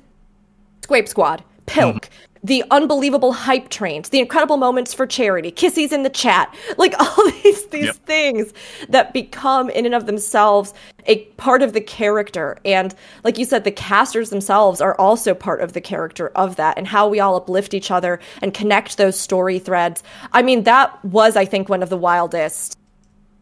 Squape 0.82 1.08
Squad, 1.08 1.42
Pilk, 1.66 2.06
mm-hmm. 2.06 2.46
the 2.46 2.64
unbelievable 2.70 3.32
hype 3.32 3.68
trains, 3.68 4.08
the 4.10 4.20
incredible 4.20 4.56
moments 4.56 4.94
for 4.94 5.06
charity, 5.06 5.50
kissies 5.50 5.92
in 5.92 6.02
the 6.02 6.10
chat, 6.10 6.54
like 6.78 6.94
all 6.98 7.30
these 7.42 7.66
these 7.66 7.84
Yep. 7.86 7.96
things 8.06 8.52
that 8.88 9.12
become 9.12 9.70
in 9.70 9.86
and 9.86 9.94
of 9.94 10.06
themselves 10.06 10.72
a 11.06 11.24
part 11.36 11.62
of 11.62 11.72
the 11.72 11.80
character. 11.80 12.58
And 12.64 12.94
like 13.24 13.38
you 13.38 13.44
said, 13.44 13.64
the 13.64 13.70
casters 13.70 14.30
themselves 14.30 14.80
are 14.80 14.98
also 14.98 15.34
part 15.34 15.60
of 15.60 15.72
the 15.72 15.80
character 15.80 16.28
of 16.34 16.56
that 16.56 16.76
and 16.78 16.86
how 16.86 17.08
we 17.08 17.20
all 17.20 17.36
uplift 17.36 17.74
each 17.74 17.90
other 17.90 18.18
and 18.42 18.52
connect 18.52 18.96
those 18.96 19.18
story 19.18 19.58
threads. 19.58 20.02
I 20.32 20.42
mean, 20.42 20.64
that 20.64 21.04
was, 21.04 21.36
I 21.36 21.44
think, 21.44 21.68
one 21.68 21.82
of 21.82 21.90
the 21.90 21.96
wildest 21.96 22.76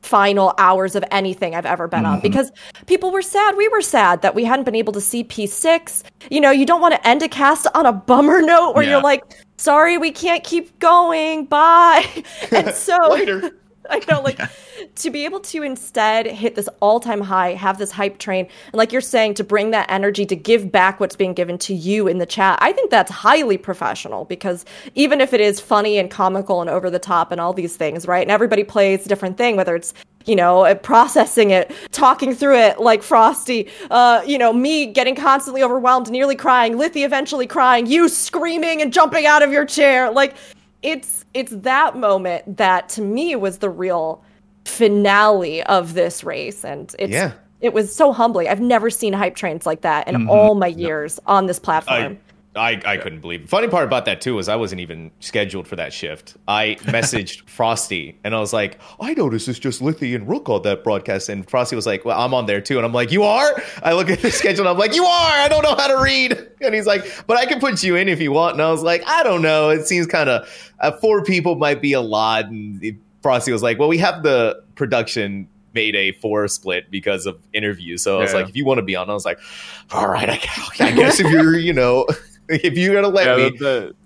final 0.04 0.54
hours 0.58 0.94
of 0.94 1.04
anything 1.10 1.54
I've 1.54 1.66
ever 1.66 1.88
been 1.88 2.04
on 2.04 2.18
mm-hmm. 2.18 2.22
because 2.22 2.52
people 2.86 3.10
were 3.10 3.22
sad. 3.22 3.56
We 3.56 3.68
were 3.68 3.80
sad 3.80 4.22
that 4.22 4.34
we 4.34 4.44
hadn't 4.44 4.64
been 4.64 4.74
able 4.74 4.92
to 4.92 5.00
see 5.00 5.24
P6. 5.24 6.02
You 6.30 6.40
know, 6.40 6.50
you 6.50 6.66
don't 6.66 6.80
want 6.80 6.94
to 6.94 7.06
end 7.08 7.22
a 7.22 7.28
cast 7.28 7.66
on 7.74 7.86
a 7.86 7.92
bummer 7.92 8.42
note 8.42 8.74
where 8.74 8.84
Yeah. 8.84 8.90
you're 8.92 9.02
like, 9.02 9.24
sorry, 9.56 9.96
we 9.98 10.10
can't 10.10 10.44
keep 10.44 10.78
going. 10.78 11.46
Bye. 11.46 12.04
And 12.52 12.74
so 12.74 12.96
Later. 13.10 13.50
I 13.90 14.00
know, 14.08 14.20
like 14.22 14.40
to 14.96 15.10
be 15.10 15.24
able 15.24 15.40
to 15.40 15.62
instead 15.62 16.26
hit 16.26 16.54
this 16.54 16.68
all 16.80 17.00
time 17.00 17.20
high, 17.20 17.54
have 17.54 17.78
this 17.78 17.90
hype 17.90 18.18
train, 18.18 18.46
and 18.66 18.74
like 18.74 18.92
you're 18.92 19.00
saying, 19.00 19.34
to 19.34 19.44
bring 19.44 19.70
that 19.72 19.90
energy 19.90 20.24
to 20.26 20.36
give 20.36 20.72
back 20.72 21.00
what's 21.00 21.16
being 21.16 21.34
given 21.34 21.58
to 21.58 21.74
you 21.74 22.08
in 22.08 22.18
the 22.18 22.26
chat, 22.26 22.58
I 22.62 22.72
think 22.72 22.90
that's 22.90 23.10
highly 23.10 23.58
professional 23.58 24.24
because 24.24 24.64
even 24.94 25.20
if 25.20 25.32
it 25.32 25.40
is 25.40 25.60
funny 25.60 25.98
and 25.98 26.10
comical 26.10 26.60
and 26.60 26.70
over 26.70 26.90
the 26.90 26.98
top 26.98 27.32
and 27.32 27.40
all 27.40 27.52
these 27.52 27.76
things, 27.76 28.06
right? 28.06 28.22
And 28.22 28.30
everybody 28.30 28.64
plays 28.64 29.04
a 29.04 29.08
different 29.08 29.36
thing, 29.36 29.56
whether 29.56 29.76
it's 29.76 29.94
you 30.26 30.36
know, 30.36 30.64
uh, 30.64 30.74
processing 30.74 31.50
it, 31.50 31.70
talking 31.92 32.34
through 32.34 32.56
it 32.56 32.80
like 32.80 33.02
Frosty, 33.02 33.68
uh, 33.90 34.22
you 34.26 34.38
know, 34.38 34.54
me 34.54 34.86
getting 34.86 35.14
constantly 35.14 35.62
overwhelmed, 35.62 36.10
nearly 36.10 36.34
crying, 36.34 36.76
Lithy 36.76 37.04
eventually 37.04 37.46
crying, 37.46 37.86
you 37.86 38.08
screaming 38.08 38.80
and 38.80 38.90
jumping 38.90 39.26
out 39.26 39.42
of 39.42 39.52
your 39.52 39.66
chair. 39.66 40.10
Like 40.10 40.34
it's 40.82 41.23
it's 41.34 41.52
that 41.52 41.96
moment 41.96 42.56
that 42.56 42.88
to 42.90 43.02
me 43.02 43.36
was 43.36 43.58
the 43.58 43.68
real 43.68 44.22
finale 44.64 45.62
of 45.64 45.94
this 45.94 46.24
race 46.24 46.64
and 46.64 46.94
it's 46.98 47.12
Yeah. 47.12 47.32
it 47.60 47.74
was 47.74 47.94
so 47.94 48.12
humbling. 48.12 48.48
I've 48.48 48.60
never 48.60 48.88
seen 48.88 49.12
hype 49.12 49.34
trains 49.34 49.66
like 49.66 49.82
that 49.82 50.08
in 50.08 50.14
mm-hmm. 50.14 50.30
all 50.30 50.54
my 50.54 50.68
years 50.68 51.20
on 51.26 51.46
this 51.46 51.58
platform. 51.58 52.18
I, 52.56 52.80
I 52.86 52.96
couldn't 52.98 53.20
believe 53.20 53.42
it. 53.42 53.48
Funny 53.48 53.66
part 53.68 53.84
about 53.84 54.04
that 54.04 54.20
too 54.20 54.36
was 54.36 54.48
I 54.48 54.56
wasn't 54.56 54.80
even 54.80 55.10
scheduled 55.20 55.66
for 55.66 55.76
that 55.76 55.92
shift. 55.92 56.36
I 56.46 56.76
messaged 56.82 57.48
Frosty 57.48 58.16
and 58.22 58.34
I 58.34 58.38
was 58.40 58.52
like, 58.52 58.78
I 59.00 59.12
noticed 59.14 59.48
it's 59.48 59.58
just 59.58 59.80
Lithy 59.80 60.14
and 60.14 60.28
Rook 60.28 60.48
on 60.48 60.62
that 60.62 60.84
broadcast. 60.84 61.28
And 61.28 61.48
Frosty 61.48 61.74
was 61.74 61.86
like, 61.86 62.04
Well, 62.04 62.18
I'm 62.20 62.32
on 62.32 62.46
there 62.46 62.60
too. 62.60 62.76
And 62.76 62.86
I'm 62.86 62.92
like, 62.92 63.10
You 63.10 63.24
are? 63.24 63.60
I 63.82 63.92
look 63.94 64.08
at 64.08 64.20
the 64.20 64.30
schedule 64.32 64.60
and 64.60 64.68
I'm 64.68 64.78
like, 64.78 64.94
You 64.94 65.04
are. 65.04 65.32
I 65.40 65.48
don't 65.48 65.62
know 65.62 65.74
how 65.74 65.88
to 65.88 66.00
read. 66.02 66.50
And 66.60 66.74
he's 66.74 66.86
like, 66.86 67.04
But 67.26 67.36
I 67.36 67.44
can 67.46 67.60
put 67.60 67.82
you 67.82 67.96
in 67.96 68.08
if 68.08 68.20
you 68.20 68.32
want. 68.32 68.54
And 68.54 68.62
I 68.62 68.70
was 68.70 68.82
like, 68.82 69.02
I 69.06 69.22
don't 69.22 69.42
know. 69.42 69.70
It 69.70 69.86
seems 69.86 70.06
kind 70.06 70.30
of 70.30 70.72
uh, 70.80 70.92
four 70.92 71.22
people 71.24 71.56
might 71.56 71.82
be 71.82 71.92
a 71.92 72.00
lot. 72.00 72.46
And 72.46 72.98
Frosty 73.20 73.52
was 73.52 73.62
like, 73.62 73.78
Well, 73.78 73.88
we 73.88 73.98
have 73.98 74.22
the 74.22 74.62
production 74.76 75.48
made 75.74 75.94
a 75.96 76.12
four 76.12 76.46
split 76.46 76.88
because 76.90 77.26
of 77.26 77.36
interviews. 77.52 78.02
So 78.02 78.18
I 78.18 78.20
was 78.22 78.32
Yeah. 78.32 78.38
like, 78.40 78.48
if 78.48 78.56
you 78.56 78.64
want 78.64 78.78
to 78.78 78.82
be 78.82 78.94
on, 78.94 79.10
I 79.10 79.12
was 79.12 79.24
like, 79.24 79.40
all 79.90 80.06
right, 80.08 80.30
I, 80.30 80.40
I 80.78 80.92
guess 80.92 81.18
if 81.18 81.28
you're, 81.30 81.58
you 81.58 81.72
know, 81.72 82.06
if 82.48 82.76
you're 82.76 82.94
gonna 82.94 83.08
let 83.08 83.26
yeah, 83.26 83.36
me, 83.36 83.50
that, 83.50 83.58
that, 83.58 83.96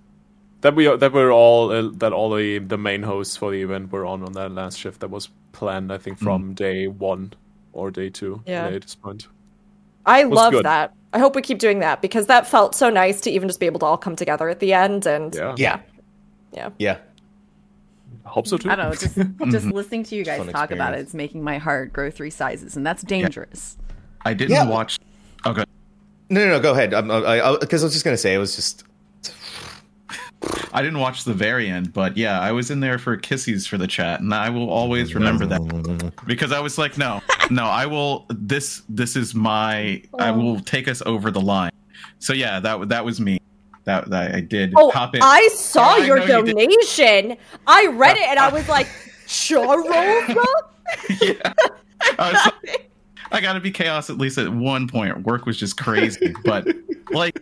that 0.60 0.74
we 0.74 0.96
that 0.96 1.12
were 1.12 1.32
all 1.32 1.70
uh, 1.70 1.90
that 1.94 2.12
all 2.12 2.34
the 2.34 2.58
the 2.58 2.78
main 2.78 3.02
hosts 3.02 3.36
for 3.36 3.50
the 3.50 3.62
event 3.62 3.92
were 3.92 4.04
on 4.04 4.22
on 4.22 4.32
that 4.32 4.52
last 4.52 4.78
shift 4.78 5.00
that 5.00 5.10
was 5.10 5.28
planned. 5.52 5.92
I 5.92 5.98
think 5.98 6.18
from 6.18 6.54
day 6.54 6.86
one 6.86 7.32
or 7.72 7.90
day 7.90 8.10
two. 8.10 8.42
Yeah. 8.46 8.66
at 8.66 8.82
this 8.82 8.94
point. 8.94 9.28
I 10.06 10.22
love 10.22 10.52
good. 10.52 10.64
that. 10.64 10.94
I 11.12 11.18
hope 11.18 11.34
we 11.34 11.42
keep 11.42 11.58
doing 11.58 11.80
that 11.80 12.02
because 12.02 12.26
that 12.26 12.46
felt 12.46 12.74
so 12.74 12.90
nice 12.90 13.20
to 13.22 13.30
even 13.30 13.48
just 13.48 13.60
be 13.60 13.66
able 13.66 13.80
to 13.80 13.86
all 13.86 13.98
come 13.98 14.16
together 14.16 14.48
at 14.48 14.60
the 14.60 14.72
end 14.72 15.06
and 15.06 15.34
Yeah, 15.34 15.54
yeah, 15.56 15.80
yeah. 16.52 16.70
yeah, 16.78 16.98
hope 18.24 18.46
so 18.46 18.58
too. 18.58 18.70
I 18.70 18.76
don't 18.76 18.90
know. 18.90 18.94
Just 18.94 19.16
just 19.50 19.66
listening 19.66 20.02
to 20.04 20.16
you 20.16 20.24
guys 20.24 20.38
Fun 20.38 20.48
talk 20.48 20.70
about 20.70 20.94
it, 20.94 21.00
it's 21.00 21.14
making 21.14 21.42
my 21.42 21.58
heart 21.58 21.92
grow 21.92 22.10
three 22.10 22.30
sizes, 22.30 22.76
and 22.76 22.86
that's 22.86 23.02
dangerous. 23.02 23.76
I 24.24 24.34
didn't 24.34 24.52
Yeah. 24.52 24.68
watch. 24.68 24.98
Okay. 25.46 25.64
No, 26.30 26.44
no, 26.44 26.48
no, 26.48 26.60
go 26.60 26.72
ahead. 26.72 26.94
I'm, 26.94 27.10
I, 27.10 27.56
because 27.60 27.82
I, 27.82 27.86
was 27.86 27.92
just 27.92 28.04
gonna 28.04 28.16
say 28.16 28.34
it 28.34 28.38
was 28.38 28.56
just 28.56 28.84
I 30.72 30.82
didn't 30.82 31.00
watch 31.00 31.24
the 31.24 31.34
very 31.34 31.68
end, 31.68 31.92
but 31.92 32.16
yeah, 32.16 32.40
I 32.40 32.52
was 32.52 32.70
in 32.70 32.80
there 32.80 32.98
for 32.98 33.16
kisses 33.16 33.66
for 33.66 33.78
the 33.78 33.86
chat, 33.86 34.20
and 34.20 34.32
I 34.32 34.50
will 34.50 34.70
always 34.70 35.14
remember 35.14 35.46
that 35.46 36.12
because 36.26 36.52
I 36.52 36.60
was 36.60 36.78
like, 36.78 36.96
no, 36.96 37.20
no, 37.50 37.64
I 37.64 37.86
will. 37.86 38.26
This, 38.30 38.82
this 38.88 39.16
is 39.16 39.34
my. 39.34 40.02
I 40.18 40.28
oh. 40.30 40.38
will 40.38 40.60
take 40.60 40.86
us 40.86 41.02
over 41.06 41.30
the 41.30 41.40
line. 41.40 41.72
So 42.18 42.32
yeah, 42.32 42.60
that 42.60 42.88
that 42.88 43.04
was 43.04 43.20
me. 43.20 43.38
That, 43.84 44.10
that 44.10 44.34
I 44.34 44.40
did 44.40 44.74
Oh, 44.76 44.90
hop 44.90 45.14
in. 45.14 45.22
I 45.22 45.48
saw 45.48 45.94
Oh, 45.94 46.02
I 46.02 46.04
your 46.04 46.18
you 46.18 46.26
donation. 46.26 47.38
I 47.66 47.86
read 47.86 48.18
it 48.18 48.28
and 48.28 48.38
I 48.38 48.50
was 48.50 48.68
like, 48.68 48.86
Charova? 49.26 50.36
yeah. 51.22 51.54
I, 52.18 52.32
was 52.32 52.52
like, 52.66 52.87
I 53.32 53.40
gotta 53.40 53.60
be 53.60 53.70
chaos 53.70 54.10
at 54.10 54.18
least 54.18 54.38
at 54.38 54.48
one 54.52 54.88
point. 54.88 55.22
Work 55.22 55.46
was 55.46 55.58
just 55.58 55.76
crazy, 55.76 56.32
but 56.44 56.66
like 57.10 57.40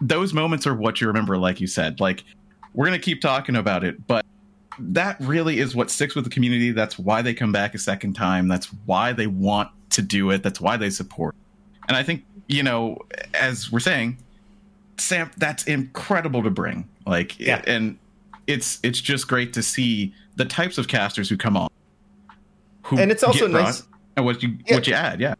those 0.00 0.32
moments 0.34 0.66
are 0.66 0.74
what 0.74 1.00
you 1.00 1.06
remember. 1.06 1.38
Like 1.38 1.60
you 1.60 1.66
said, 1.66 2.00
like 2.00 2.24
we're 2.74 2.84
gonna 2.86 2.98
keep 2.98 3.20
talking 3.20 3.56
about 3.56 3.84
it, 3.84 4.06
but 4.06 4.24
that 4.78 5.16
really 5.20 5.60
is 5.60 5.74
what 5.76 5.90
sticks 5.90 6.14
with 6.14 6.24
the 6.24 6.30
community. 6.30 6.72
That's 6.72 6.98
why 6.98 7.22
they 7.22 7.32
come 7.32 7.52
back 7.52 7.74
a 7.74 7.78
second 7.78 8.14
time. 8.14 8.48
That's 8.48 8.66
why 8.86 9.12
they 9.12 9.26
want 9.28 9.70
to 9.90 10.02
do 10.02 10.30
it. 10.30 10.42
That's 10.42 10.60
why 10.60 10.76
they 10.76 10.90
support. 10.90 11.34
And 11.88 11.96
I 11.96 12.02
think 12.02 12.24
you 12.48 12.62
know, 12.62 12.98
as 13.32 13.72
we're 13.72 13.80
saying, 13.80 14.18
Sam, 14.98 15.30
that's 15.38 15.64
incredible 15.64 16.42
to 16.42 16.50
bring. 16.50 16.86
Like, 17.06 17.38
Yeah. 17.40 17.62
and 17.66 17.98
it's 18.46 18.78
it's 18.82 19.00
just 19.00 19.28
great 19.28 19.52
to 19.54 19.62
see 19.62 20.12
the 20.36 20.44
types 20.44 20.76
of 20.76 20.88
casters 20.88 21.28
who 21.30 21.36
come 21.38 21.56
on. 21.56 21.70
Who 22.82 22.98
And 22.98 23.10
it's 23.10 23.22
also 23.22 23.46
nice- 23.46 23.84
And 24.16 24.24
what 24.26 24.42
you 24.42 24.56
Yeah. 24.66 24.74
what 24.76 24.86
you 24.86 24.94
add, 24.94 25.20
yeah. 25.20 25.34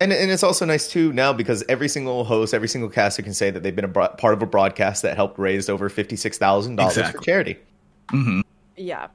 And, 0.00 0.12
and 0.12 0.30
it's 0.30 0.42
also 0.42 0.64
nice 0.66 0.88
too 0.90 1.12
now 1.12 1.32
because 1.32 1.64
every 1.68 1.88
single 1.88 2.24
host, 2.24 2.52
every 2.52 2.68
single 2.68 2.90
caster 2.90 3.22
can 3.22 3.32
say 3.34 3.50
that 3.50 3.62
they've 3.62 3.74
been 3.74 3.84
a 3.86 3.88
bro- 3.88 4.08
part 4.08 4.34
of 4.34 4.42
a 4.42 4.46
broadcast 4.46 5.02
that 5.02 5.16
helped 5.16 5.38
raise 5.38 5.68
over 5.70 5.88
fifty 5.88 6.16
six 6.16 6.36
thousand 6.38 6.76
dollars 6.76 6.94
for 6.94 7.00
Exactly. 7.00 7.24
charity. 7.24 7.56
hmm 8.10 8.40
Yeah. 8.76 9.08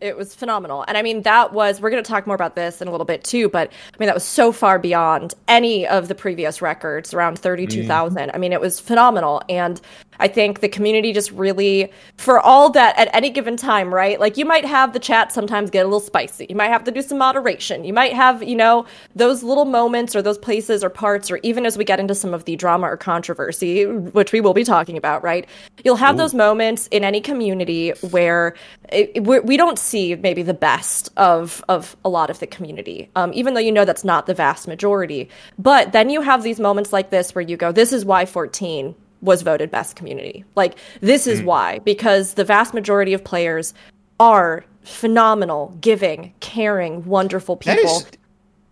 It 0.00 0.18
was 0.18 0.34
phenomenal. 0.34 0.84
And 0.86 0.98
I 0.98 1.02
mean, 1.02 1.22
that 1.22 1.54
was, 1.54 1.80
we're 1.80 1.88
going 1.88 2.02
to 2.02 2.06
talk 2.06 2.26
more 2.26 2.34
about 2.36 2.56
this 2.56 2.82
in 2.82 2.88
a 2.88 2.90
little 2.90 3.06
bit 3.06 3.24
too, 3.24 3.48
but 3.48 3.70
I 3.72 3.96
mean, 3.98 4.06
that 4.08 4.14
was 4.14 4.24
so 4.24 4.52
far 4.52 4.78
beyond 4.78 5.32
any 5.48 5.86
of 5.86 6.08
the 6.08 6.14
previous 6.14 6.60
records, 6.60 7.14
around 7.14 7.38
32,000. 7.38 8.30
I 8.34 8.36
mean, 8.36 8.52
it 8.52 8.60
was 8.60 8.78
phenomenal. 8.80 9.40
And 9.48 9.80
I 10.20 10.28
think 10.28 10.60
the 10.60 10.68
community 10.68 11.12
just 11.12 11.30
really, 11.32 11.92
for 12.16 12.40
all 12.40 12.70
that 12.70 12.98
at 12.98 13.08
any 13.14 13.30
given 13.30 13.56
time, 13.56 13.92
right? 13.92 14.18
Like 14.20 14.36
you 14.36 14.44
might 14.44 14.64
have 14.64 14.92
the 14.92 14.98
chat 14.98 15.32
sometimes 15.32 15.70
get 15.70 15.80
a 15.84 15.88
little 15.88 16.00
spicy. 16.00 16.46
You 16.48 16.56
might 16.56 16.68
have 16.68 16.84
to 16.84 16.90
do 16.90 17.02
some 17.02 17.18
moderation. 17.18 17.84
You 17.84 17.92
might 17.92 18.12
have, 18.12 18.42
you 18.42 18.56
know, 18.56 18.86
those 19.16 19.42
little 19.42 19.64
moments 19.64 20.14
or 20.14 20.22
those 20.22 20.38
places 20.38 20.84
or 20.84 20.90
parts, 20.90 21.30
or 21.30 21.38
even 21.42 21.66
as 21.66 21.76
we 21.78 21.84
get 21.84 22.00
into 22.00 22.14
some 22.14 22.34
of 22.34 22.44
the 22.44 22.56
drama 22.56 22.86
or 22.88 22.96
controversy, 22.96 23.86
which 23.86 24.32
we 24.32 24.40
will 24.40 24.54
be 24.54 24.64
talking 24.64 24.96
about, 24.96 25.22
right? 25.22 25.46
You'll 25.84 25.96
have 25.96 26.16
those 26.16 26.34
moments 26.34 26.86
in 26.88 27.04
any 27.04 27.20
community 27.20 27.90
where 28.10 28.54
it, 28.90 29.10
it- 29.14 29.24
we 29.24 29.40
we 29.40 29.56
don't 29.56 29.78
see 29.78 30.14
maybe 30.16 30.42
the 30.42 30.54
best 30.54 31.08
of 31.16 31.64
of 31.68 31.96
a 32.04 32.08
lot 32.08 32.30
of 32.30 32.38
the 32.38 32.46
community, 32.46 33.08
um, 33.16 33.32
even 33.34 33.54
though 33.54 33.60
you 33.60 33.72
know 33.72 33.84
that's 33.84 34.04
not 34.04 34.26
the 34.26 34.34
vast 34.34 34.68
majority. 34.68 35.28
But 35.58 35.92
then 35.92 36.10
you 36.10 36.20
have 36.20 36.42
these 36.42 36.60
moments 36.60 36.92
like 36.92 37.10
this 37.10 37.34
where 37.34 37.42
you 37.42 37.56
go, 37.56 37.72
"This 37.72 37.92
is 37.92 38.04
why 38.04 38.26
14 38.26 38.94
was 39.24 39.42
voted 39.42 39.70
best 39.70 39.96
community. 39.96 40.44
Like 40.54 40.76
this 41.00 41.26
Mm. 41.26 41.30
is 41.32 41.42
why 41.42 41.78
because 41.80 42.34
the 42.34 42.44
vast 42.44 42.74
majority 42.74 43.12
of 43.14 43.24
players 43.24 43.74
are 44.20 44.64
phenomenal, 44.82 45.76
giving, 45.80 46.32
caring, 46.40 47.04
wonderful 47.06 47.56
people. 47.56 47.82
is 47.84 48.06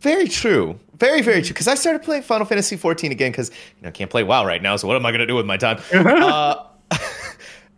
very 0.00 0.28
true. 0.28 0.78
Very, 0.98 1.22
very 1.22 1.42
true. 1.42 1.54
Because 1.54 1.66
I 1.66 1.74
started 1.74 2.02
playing 2.02 2.22
Final 2.22 2.46
Fantasy 2.46 2.76
14 2.76 3.10
again 3.10 3.32
because 3.32 3.48
you 3.50 3.82
know, 3.82 3.88
I 3.88 3.92
can't 3.92 4.10
play 4.10 4.22
WoW 4.22 4.44
right 4.46 4.62
now. 4.62 4.76
So 4.76 4.86
what 4.86 4.94
am 4.96 5.04
I 5.04 5.10
going 5.10 5.20
to 5.20 5.26
do 5.26 5.34
with 5.34 5.46
my 5.46 5.56
time? 5.56 5.80
uh, 5.92 6.62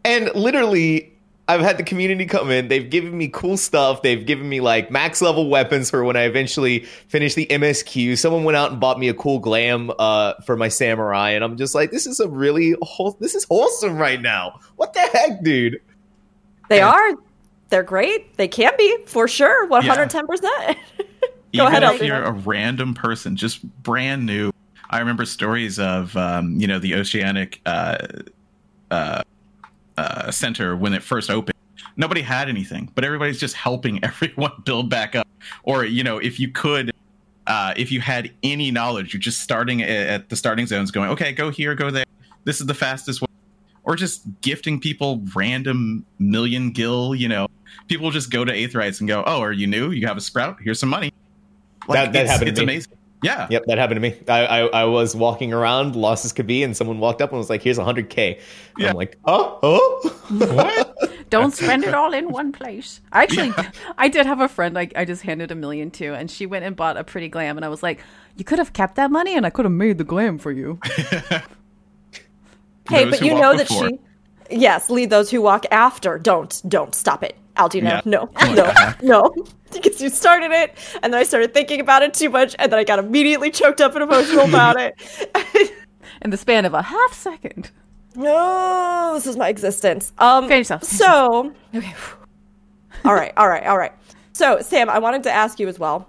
and 0.05 0.31
literally, 0.35 1.14
I've 1.47 1.61
had 1.61 1.76
the 1.76 1.82
community 1.82 2.24
come 2.24 2.51
in. 2.51 2.68
They've 2.68 2.88
given 2.88 3.16
me 3.16 3.28
cool 3.28 3.59
stuff. 3.59 4.01
They've 4.01 4.24
given 4.24 4.49
me 4.49 4.61
like 4.61 4.90
max 4.90 5.20
level 5.20 5.51
weapons 5.51 5.90
for 5.90 6.03
when 6.03 6.16
I 6.16 6.22
eventually 6.22 6.80
finish 7.09 7.34
the 7.34 7.47
MSQ. 7.47 8.16
Someone 8.16 8.45
went 8.45 8.57
out 8.57 8.70
and 8.70 8.80
bought 8.80 8.99
me 8.99 9.09
a 9.09 9.14
cool 9.14 9.38
glam 9.40 9.90
uh, 9.99 10.34
for 10.47 10.57
my 10.57 10.68
samurai, 10.68 11.30
and 11.30 11.45
I'm 11.45 11.59
just 11.59 11.74
like, 11.74 11.90
this 11.90 12.07
is 12.07 12.18
a 12.18 12.28
really 12.28 12.74
whole. 12.80 13.16
This 13.20 13.34
is 13.34 13.45
wholesome 13.45 13.99
right 13.99 14.20
now. 14.22 14.59
What 14.76 14.95
the 14.95 15.01
heck, 15.01 15.42
dude? 15.42 15.80
They 16.70 16.80
are. 16.80 17.11
They're 17.68 17.82
great. 17.82 18.36
They 18.36 18.49
can 18.49 18.72
be 18.78 19.05
for 19.07 19.28
sure. 19.28 19.66
One 19.66 19.84
hundred 19.84 20.09
ten 20.11 20.26
percent. 20.26 20.78
Go 21.57 21.66
Even 21.66 21.66
ahead, 21.66 21.82
if 21.82 22.01
Alvina. 22.01 22.07
you're 22.07 22.22
a 22.24 22.32
random 22.32 22.95
person, 22.95 23.36
just 23.36 23.62
brand 23.82 24.24
new. 24.26 24.51
I 24.90 24.99
remember 24.99 25.24
stories 25.24 25.78
of 25.78 26.16
um, 26.16 26.59
you 26.59 26.66
know 26.66 26.78
the 26.78 26.95
Oceanic 26.95 27.61
uh, 27.66 27.99
uh, 28.90 29.22
uh, 29.97 30.30
Center 30.30 30.76
when 30.76 30.92
it 30.95 31.03
first 31.03 31.30
opened. 31.30 31.55
Nobody 31.97 32.22
had 32.22 32.49
anything, 32.49 32.90
but 32.95 33.05
everybody's 33.05 33.38
just 33.38 33.55
helping 33.55 34.03
everyone 34.05 34.53
build 34.64 34.90
back 34.90 35.14
up. 35.14 35.26
Or 35.62 35.84
you 35.84 36.03
know, 36.05 36.18
if 36.18 36.40
you 36.40 36.49
could, 36.51 36.90
uh, 37.47 37.74
if 37.76 37.92
you 37.92 38.01
had 38.01 38.32
any 38.42 38.70
knowledge, 38.70 39.12
you're 39.12 39.20
just 39.20 39.40
starting 39.40 39.82
at 39.82 40.28
the 40.28 40.36
starting 40.36 40.66
zones, 40.66 40.90
going, 40.90 41.11
okay, 41.11 41.32
go 41.32 41.51
here, 41.51 41.74
go 41.74 41.90
there. 41.90 42.05
This 42.45 42.61
is 42.61 42.66
the 42.66 42.74
fastest 42.74 43.20
way. 43.22 43.28
Or 43.84 43.97
just 43.97 44.22
gifting 44.40 44.80
people 44.80 45.22
random 45.34 46.07
million 46.18 46.70
gil. 46.70 47.14
You 47.14 47.28
know, 47.28 47.47
people 47.86 48.11
just 48.11 48.30
go 48.30 48.45
to 48.45 48.53
Aetherytes 48.53 49.01
and 49.01 49.09
go, 49.09 49.22
oh, 49.26 49.40
are 49.40 49.53
you 49.53 49.66
new? 49.66 49.90
You 49.90 50.07
have 50.07 50.16
a 50.16 50.22
sprout? 50.22 50.57
Here's 50.62 50.80
some 50.80 50.88
money. 50.88 51.12
That- 51.88 52.12
that 52.14 52.22
it's, 52.22 52.30
happened 52.30 52.47
to 52.47 52.51
It's 52.53 52.59
me. 52.61 52.64
amazing. 52.64 52.92
Yeah. 53.25 53.47
Yep, 53.51 53.64
that 53.66 53.79
happened 53.79 53.97
to 53.97 54.01
me. 54.01 54.16
I, 54.29 54.47
I, 54.47 54.61
I 54.83 54.85
was 54.85 55.16
walking 55.16 55.53
around, 55.53 55.97
lost 55.97 56.25
as 56.25 56.33
could 56.33 56.47
be, 56.47 56.62
and 56.62 56.77
someone 56.77 56.99
walked 56.99 57.20
up 57.22 57.31
and 57.31 57.39
was 57.39 57.51
like, 57.51 57.62
"Here's 57.62 57.79
100k." 57.79 58.41
Yeah. 58.79 58.91
I'm 58.91 58.97
like, 58.97 59.16
"Oh, 59.25 59.59
oh, 59.62 60.20
What? 60.39 61.11
Don't 61.31 61.53
spend 61.53 61.85
it 61.85 61.95
all 61.95 62.12
in 62.12 62.29
one 62.31 62.53
place. 62.53 63.01
I 63.11 63.22
actually, 63.25 63.53
I 63.99 64.09
did 64.09 64.27
have 64.27 64.41
a 64.41 64.49
friend 64.49 64.79
I, 64.79 64.89
I 64.95 65.05
just 65.05 65.22
handed 65.22 65.51
a 65.51 65.55
million 65.55 65.91
to, 65.93 66.14
and 66.14 66.31
she 66.31 66.47
went 66.47 66.64
and 66.64 66.77
bought 66.77 66.97
a 66.97 67.03
pretty 67.03 67.29
glam, 67.29 67.57
and 67.57 67.64
I 67.64 67.68
was 67.68 67.83
like, 67.83 68.01
"You 68.37 68.45
could 68.45 68.59
have 68.59 68.72
kept 68.72 68.97
that 68.97 69.11
money, 69.11 69.37
and 69.37 69.45
I 69.47 69.51
could 69.51 69.64
have 69.64 69.72
made 69.72 69.99
the 69.99 70.05
glam 70.05 70.39
for 70.39 70.53
you." 70.53 70.79
Hey, 72.89 73.05
Those 73.05 73.11
but 73.11 73.22
you 73.22 73.33
walk 73.33 73.41
know 73.41 73.57
that 73.57 73.68
before. 73.68 73.89
she. 73.89 73.99
Yes, 74.51 74.91
lead 74.91 75.09
those 75.11 75.31
who 75.31 75.41
walk 75.41 75.64
after. 75.70 76.18
Don't, 76.18 76.61
don't 76.68 76.95
stop 76.95 77.22
it, 77.22 77.35
Aldina. 77.57 77.83
Yeah. 77.83 78.01
No, 78.05 78.27
Come 78.27 78.55
no, 78.57 78.65
on. 78.65 78.95
no. 79.03 79.35
Because 79.73 80.01
you 80.01 80.09
started 80.09 80.51
it, 80.53 80.77
and 81.03 81.13
then 81.13 81.21
I 81.21 81.25
started 81.25 81.53
thinking 81.55 81.81
about 81.81 82.03
it 82.03 82.15
too 82.15 82.31
much, 82.31 82.55
and 82.59 82.71
then 82.71 82.79
I 82.79 82.85
got 82.85 82.99
immediately 82.99 83.51
choked 83.51 83.81
up 83.81 83.95
and 83.95 84.03
emotional 84.05 84.45
about 84.49 84.77
it. 84.79 84.95
In 86.23 86.31
the 86.31 86.37
span 86.37 86.65
of 86.65 86.75
a 86.75 86.83
half 86.83 87.13
second. 87.13 87.71
no, 88.15 89.13
this 89.15 89.27
is 89.27 89.37
my 89.37 89.49
existence. 89.49 90.13
Um, 90.19 90.47
Finish 90.47 90.71
yourself, 90.71 90.85
so, 90.85 91.53
okay. 91.75 91.93
all 93.05 93.15
right, 93.15 93.33
all 93.37 93.49
right, 93.49 93.67
all 93.67 93.77
right. 93.77 93.93
So, 94.33 94.61
Sam, 94.61 94.89
I 94.89 94.99
wanted 95.01 95.25
to 95.25 95.33
ask 95.33 95.59
you 95.59 95.67
as 95.69 95.79
well. 95.79 96.09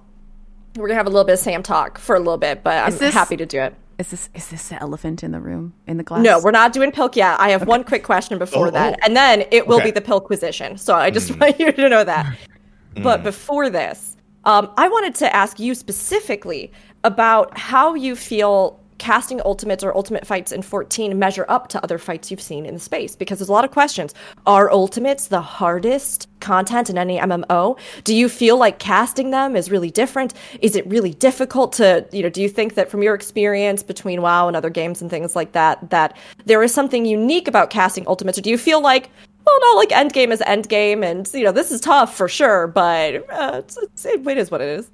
We're 0.76 0.88
gonna 0.88 0.98
have 0.98 1.08
a 1.08 1.10
little 1.10 1.26
bit 1.26 1.34
of 1.34 1.40
Sam 1.40 1.64
talk 1.64 1.98
for 1.98 2.16
a 2.16 2.20
little 2.20 2.38
bit, 2.38 2.64
but 2.64 2.84
I'm 2.84 2.98
this- 2.98 3.14
happy 3.14 3.38
to 3.38 3.46
do 3.46 3.60
it. 3.62 3.74
Is 3.98 4.10
this 4.10 4.30
is 4.34 4.48
this 4.50 4.70
the 4.70 4.82
elephant 4.82 5.24
in 5.24 5.32
the 5.32 5.40
room 5.40 5.74
in 5.88 5.96
the 5.98 6.04
glass? 6.04 6.22
No, 6.24 6.40
we're 6.40 6.52
not 6.52 6.74
doing 6.74 6.92
pilk 6.92 7.16
yet. 7.16 7.40
I 7.40 7.50
have 7.50 7.66
one 7.66 7.84
quick 7.86 8.04
question 8.04 8.38
before 8.38 8.68
Oh, 8.68 8.72
that, 8.72 8.96
oh. 8.96 9.06
and 9.06 9.16
then 9.16 9.46
it 9.52 9.68
will 9.68 9.78
Okay. 9.78 9.86
be 9.86 9.92
the 9.92 10.02
pilquisition. 10.02 10.78
So 10.78 10.96
I 10.96 11.10
just 11.10 11.38
want 11.40 11.60
you 11.60 11.72
to 11.72 11.90
know 11.90 12.04
that. 12.04 12.26
But 13.04 13.24
before 13.24 13.70
this, 13.70 14.16
um, 14.46 14.72
I 14.78 14.88
wanted 14.88 15.16
to 15.16 15.36
ask 15.36 15.60
you 15.60 15.76
specifically 15.76 16.72
about 17.04 17.58
how 17.58 17.94
you 17.94 18.16
feel 18.16 18.80
casting 19.06 19.40
ultimates 19.46 19.84
or 19.84 19.96
ultimate 19.96 20.26
fights 20.26 20.52
in 20.52 20.64
14 20.64 21.20
measure 21.20 21.46
up 21.48 21.68
to 21.68 21.84
other 21.84 22.00
fights 22.00 22.32
you've 22.32 22.42
seen 22.42 22.66
in 22.66 22.74
the 22.74 22.80
space 22.80 23.16
because 23.16 23.38
there's 23.38 23.50
a 23.50 23.52
lot 23.52 23.64
of 23.64 23.70
questions. 23.70 24.16
Are 24.48 24.72
ultimates 24.72 25.28
the 25.28 25.42
hardest 25.42 26.28
content 26.40 26.90
in 26.90 26.98
any 26.98 27.20
MMO? 27.20 27.78
Do 28.04 28.16
you 28.16 28.28
feel 28.28 28.58
like 28.58 28.80
casting 28.80 29.30
them 29.30 29.56
is 29.56 29.70
really 29.70 29.92
different? 29.92 30.34
Is 30.60 30.76
it 30.76 30.88
really 30.88 31.14
difficult 31.14 31.72
to, 31.74 32.04
you 32.12 32.24
know, 32.24 32.30
do 32.30 32.42
you 32.42 32.50
think 32.50 32.74
that 32.74 32.90
from 32.90 33.04
your 33.04 33.14
experience 33.14 33.84
between 33.84 34.24
WoW 34.24 34.48
and 34.48 34.58
other 34.58 34.72
games 34.72 35.04
and 35.04 35.12
things 35.12 35.36
like 35.36 35.52
that, 35.52 35.88
that 35.92 36.18
there 36.46 36.64
is 36.64 36.74
something 36.74 37.06
unique 37.06 37.48
about 37.48 37.70
casting 37.70 38.08
ultimates? 38.08 38.40
Or 38.40 38.42
do 38.42 38.50
you 38.50 38.58
feel 38.58 38.82
like, 38.82 39.12
well, 39.46 39.60
no, 39.62 39.78
like 39.78 39.90
endgame 39.90 40.32
is 40.32 40.40
endgame 40.40 41.06
and, 41.06 41.32
you 41.32 41.44
know, 41.44 41.52
this 41.52 41.72
is 41.72 41.80
tough 41.80 42.18
for 42.18 42.28
sure, 42.28 42.66
but 42.66 43.24
uh, 43.30 43.58
it's, 43.60 43.78
it's, 43.78 44.06
it 44.06 44.38
is 44.40 44.50
what 44.50 44.62
it 44.62 44.80
is. 44.80 44.90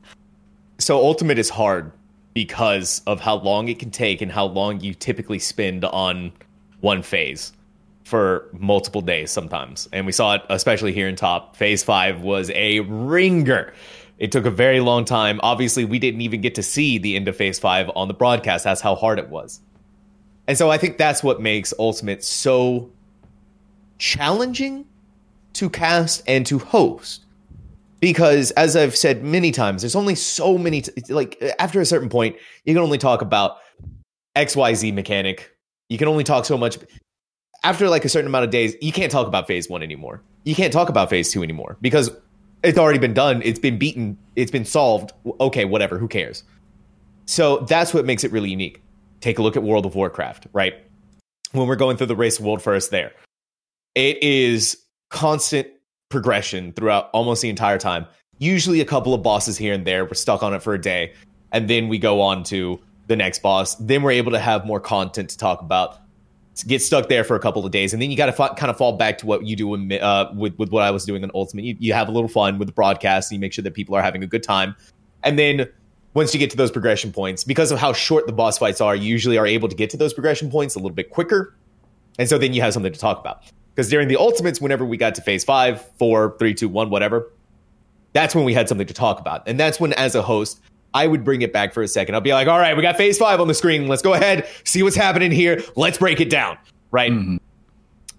So 0.79 0.97
ultimate 0.97 1.39
is 1.39 1.47
hard 1.47 1.93
because 2.33 3.01
of 3.07 3.19
how 3.19 3.35
long 3.35 3.67
it 3.67 3.79
can 3.79 3.91
take 3.91 4.21
and 4.21 4.31
how 4.31 4.45
long 4.45 4.79
you 4.79 4.93
typically 4.93 5.39
spend 5.39 5.83
on 5.85 6.31
one 6.79 7.01
phase 7.01 7.53
for 8.03 8.49
multiple 8.53 9.01
days 9.01 9.31
sometimes. 9.31 9.87
And 9.91 10.05
we 10.05 10.11
saw 10.11 10.35
it 10.35 10.41
especially 10.49 10.93
here 10.93 11.07
in 11.07 11.15
TOP. 11.15 11.55
Phase 11.55 11.83
5 11.83 12.21
was 12.21 12.49
a 12.51 12.81
ringer. 12.81 13.73
It 14.17 14.31
took 14.31 14.45
a 14.45 14.51
very 14.51 14.79
long 14.79 15.05
time. 15.05 15.39
Obviously, 15.43 15.85
we 15.85 15.99
didn't 15.99 16.21
even 16.21 16.41
get 16.41 16.55
to 16.55 16.63
see 16.63 16.97
the 16.97 17.15
end 17.15 17.27
of 17.27 17.35
phase 17.35 17.59
5 17.59 17.91
on 17.95 18.07
the 18.07 18.13
broadcast. 18.13 18.63
That's 18.63 18.81
how 18.81 18.95
hard 18.95 19.19
it 19.19 19.29
was. 19.29 19.59
And 20.47 20.57
so 20.57 20.69
I 20.69 20.77
think 20.77 20.97
that's 20.97 21.23
what 21.23 21.41
makes 21.41 21.73
ultimate 21.79 22.23
so 22.23 22.91
challenging 23.97 24.85
to 25.53 25.69
cast 25.69 26.23
and 26.27 26.45
to 26.47 26.59
host 26.59 27.25
because 28.01 28.51
as 28.51 28.75
i've 28.75 28.97
said 28.97 29.23
many 29.23 29.51
times 29.51 29.81
there's 29.81 29.95
only 29.95 30.15
so 30.15 30.57
many 30.57 30.81
t- 30.81 31.13
like 31.13 31.41
after 31.57 31.79
a 31.79 31.85
certain 31.85 32.09
point 32.09 32.35
you 32.65 32.73
can 32.73 32.83
only 32.83 32.97
talk 32.97 33.21
about 33.21 33.57
xyz 34.35 34.93
mechanic. 34.93 35.55
You 35.89 35.97
can 35.97 36.07
only 36.07 36.23
talk 36.23 36.45
so 36.45 36.57
much 36.57 36.77
after 37.63 37.89
like 37.89 38.05
a 38.05 38.09
certain 38.09 38.27
amount 38.27 38.45
of 38.45 38.51
days 38.51 38.75
you 38.81 38.91
can't 38.91 39.11
talk 39.11 39.27
about 39.27 39.47
phase 39.47 39.69
one 39.69 39.83
anymore. 39.83 40.21
You 40.43 40.55
can't 40.55 40.73
talk 40.73 40.89
about 40.89 41.09
phase 41.09 41.31
two 41.31 41.43
anymore 41.43 41.77
because 41.81 42.09
it's 42.63 42.77
already 42.77 42.99
been 42.99 43.13
done 43.13 43.41
it's 43.43 43.59
been 43.59 43.77
beaten 43.77 44.17
it's 44.35 44.51
been 44.51 44.65
solved 44.65 45.11
okay 45.39 45.65
whatever 45.65 45.97
who 45.97 46.07
cares? 46.07 46.43
So 47.25 47.59
that's 47.59 47.93
what 47.93 48.05
makes 48.05 48.23
it 48.23 48.31
really 48.31 48.49
unique. 48.49 48.81
Take 49.19 49.37
a 49.37 49.41
look 49.43 49.55
at 49.55 49.63
world 49.63 49.85
of 49.85 49.95
warcraft 49.95 50.47
right? 50.53 50.75
When 51.51 51.67
we're 51.67 51.75
going 51.75 51.97
through 51.97 52.07
the 52.07 52.15
race 52.15 52.39
world 52.39 52.61
first 52.61 52.91
there 52.91 53.11
it 53.95 54.23
is 54.23 54.77
constant 55.09 55.67
progression 56.11 56.73
throughout 56.73 57.09
almost 57.13 57.41
the 57.41 57.49
entire 57.49 57.77
time. 57.77 58.05
Usually 58.37 58.81
a 58.81 58.85
couple 58.85 59.13
of 59.13 59.23
bosses 59.23 59.57
here 59.57 59.73
and 59.73 59.85
there. 59.85 60.05
We're 60.05 60.13
stuck 60.13 60.43
on 60.43 60.53
it 60.53 60.61
for 60.61 60.73
a 60.73 60.81
day. 60.81 61.13
And 61.51 61.69
then 61.69 61.87
we 61.89 61.97
go 61.97 62.21
on 62.21 62.43
to 62.45 62.79
the 63.07 63.15
next 63.15 63.41
boss. 63.41 63.75
Then 63.75 64.03
we're 64.03 64.11
able 64.11 64.31
to 64.31 64.39
have 64.39 64.65
more 64.65 64.79
content 64.79 65.29
to 65.31 65.37
talk 65.37 65.61
about. 65.61 65.97
Get 66.67 66.81
stuck 66.81 67.09
there 67.09 67.23
for 67.23 67.35
a 67.35 67.39
couple 67.39 67.65
of 67.65 67.71
days. 67.71 67.93
And 67.93 68.01
then 68.01 68.11
you 68.11 68.17
got 68.17 68.27
to 68.27 68.55
kind 68.55 68.69
of 68.69 68.77
fall 68.77 68.97
back 68.97 69.17
to 69.19 69.25
what 69.25 69.45
you 69.45 69.55
do 69.55 69.73
uh, 69.99 70.31
with, 70.35 70.57
with 70.59 70.69
what 70.69 70.83
I 70.83 70.91
was 70.91 71.05
doing 71.05 71.23
in 71.23 71.31
Ultimate. 71.33 71.65
You, 71.65 71.75
you 71.79 71.93
have 71.93 72.07
a 72.07 72.11
little 72.11 72.29
fun 72.29 72.59
with 72.59 72.67
the 72.67 72.73
broadcast 72.73 73.31
and 73.31 73.37
you 73.37 73.41
make 73.41 73.53
sure 73.53 73.63
that 73.63 73.73
people 73.73 73.95
are 73.95 74.01
having 74.01 74.23
a 74.23 74.27
good 74.27 74.43
time. 74.43 74.75
And 75.23 75.39
then 75.39 75.67
once 76.13 76.33
you 76.33 76.39
get 76.39 76.49
to 76.51 76.57
those 76.57 76.71
progression 76.71 77.11
points, 77.11 77.43
because 77.43 77.71
of 77.71 77.79
how 77.79 77.93
short 77.93 78.27
the 78.27 78.33
boss 78.33 78.57
fights 78.57 78.81
are, 78.81 78.95
you 78.95 79.07
usually 79.07 79.37
are 79.37 79.47
able 79.47 79.69
to 79.69 79.75
get 79.75 79.89
to 79.91 79.97
those 79.97 80.13
progression 80.13 80.51
points 80.51 80.75
a 80.75 80.79
little 80.79 80.95
bit 80.95 81.09
quicker. 81.09 81.55
And 82.19 82.27
so 82.27 82.37
then 82.37 82.53
you 82.53 82.61
have 82.61 82.73
something 82.73 82.91
to 82.91 82.99
talk 82.99 83.19
about. 83.19 83.43
Because 83.81 83.89
during 83.89 84.09
the 84.09 84.17
ultimates, 84.17 84.61
whenever 84.61 84.85
we 84.85 84.95
got 84.95 85.15
to 85.15 85.23
phase 85.23 85.43
five, 85.43 85.83
four, 85.97 86.35
three, 86.37 86.53
two, 86.53 86.69
one, 86.69 86.91
whatever, 86.91 87.31
that's 88.13 88.35
when 88.35 88.45
we 88.45 88.53
had 88.53 88.69
something 88.69 88.85
to 88.85 88.93
talk 88.93 89.19
about. 89.19 89.47
And 89.47 89.59
that's 89.59 89.79
when, 89.79 89.91
as 89.93 90.13
a 90.13 90.21
host, 90.21 90.61
I 90.93 91.07
would 91.07 91.23
bring 91.23 91.41
it 91.41 91.51
back 91.51 91.73
for 91.73 91.81
a 91.81 91.87
second. 91.87 92.13
I'll 92.13 92.21
be 92.21 92.31
like, 92.31 92.47
all 92.47 92.59
right, 92.59 92.77
we 92.77 92.83
got 92.83 92.95
phase 92.95 93.17
five 93.17 93.41
on 93.41 93.47
the 93.47 93.55
screen. 93.55 93.87
Let's 93.87 94.03
go 94.03 94.13
ahead, 94.13 94.47
see 94.65 94.83
what's 94.83 94.95
happening 94.95 95.31
here. 95.31 95.63
Let's 95.75 95.97
break 95.97 96.21
it 96.21 96.29
down. 96.29 96.59
Right. 96.91 97.11
Mm-hmm. 97.11 97.37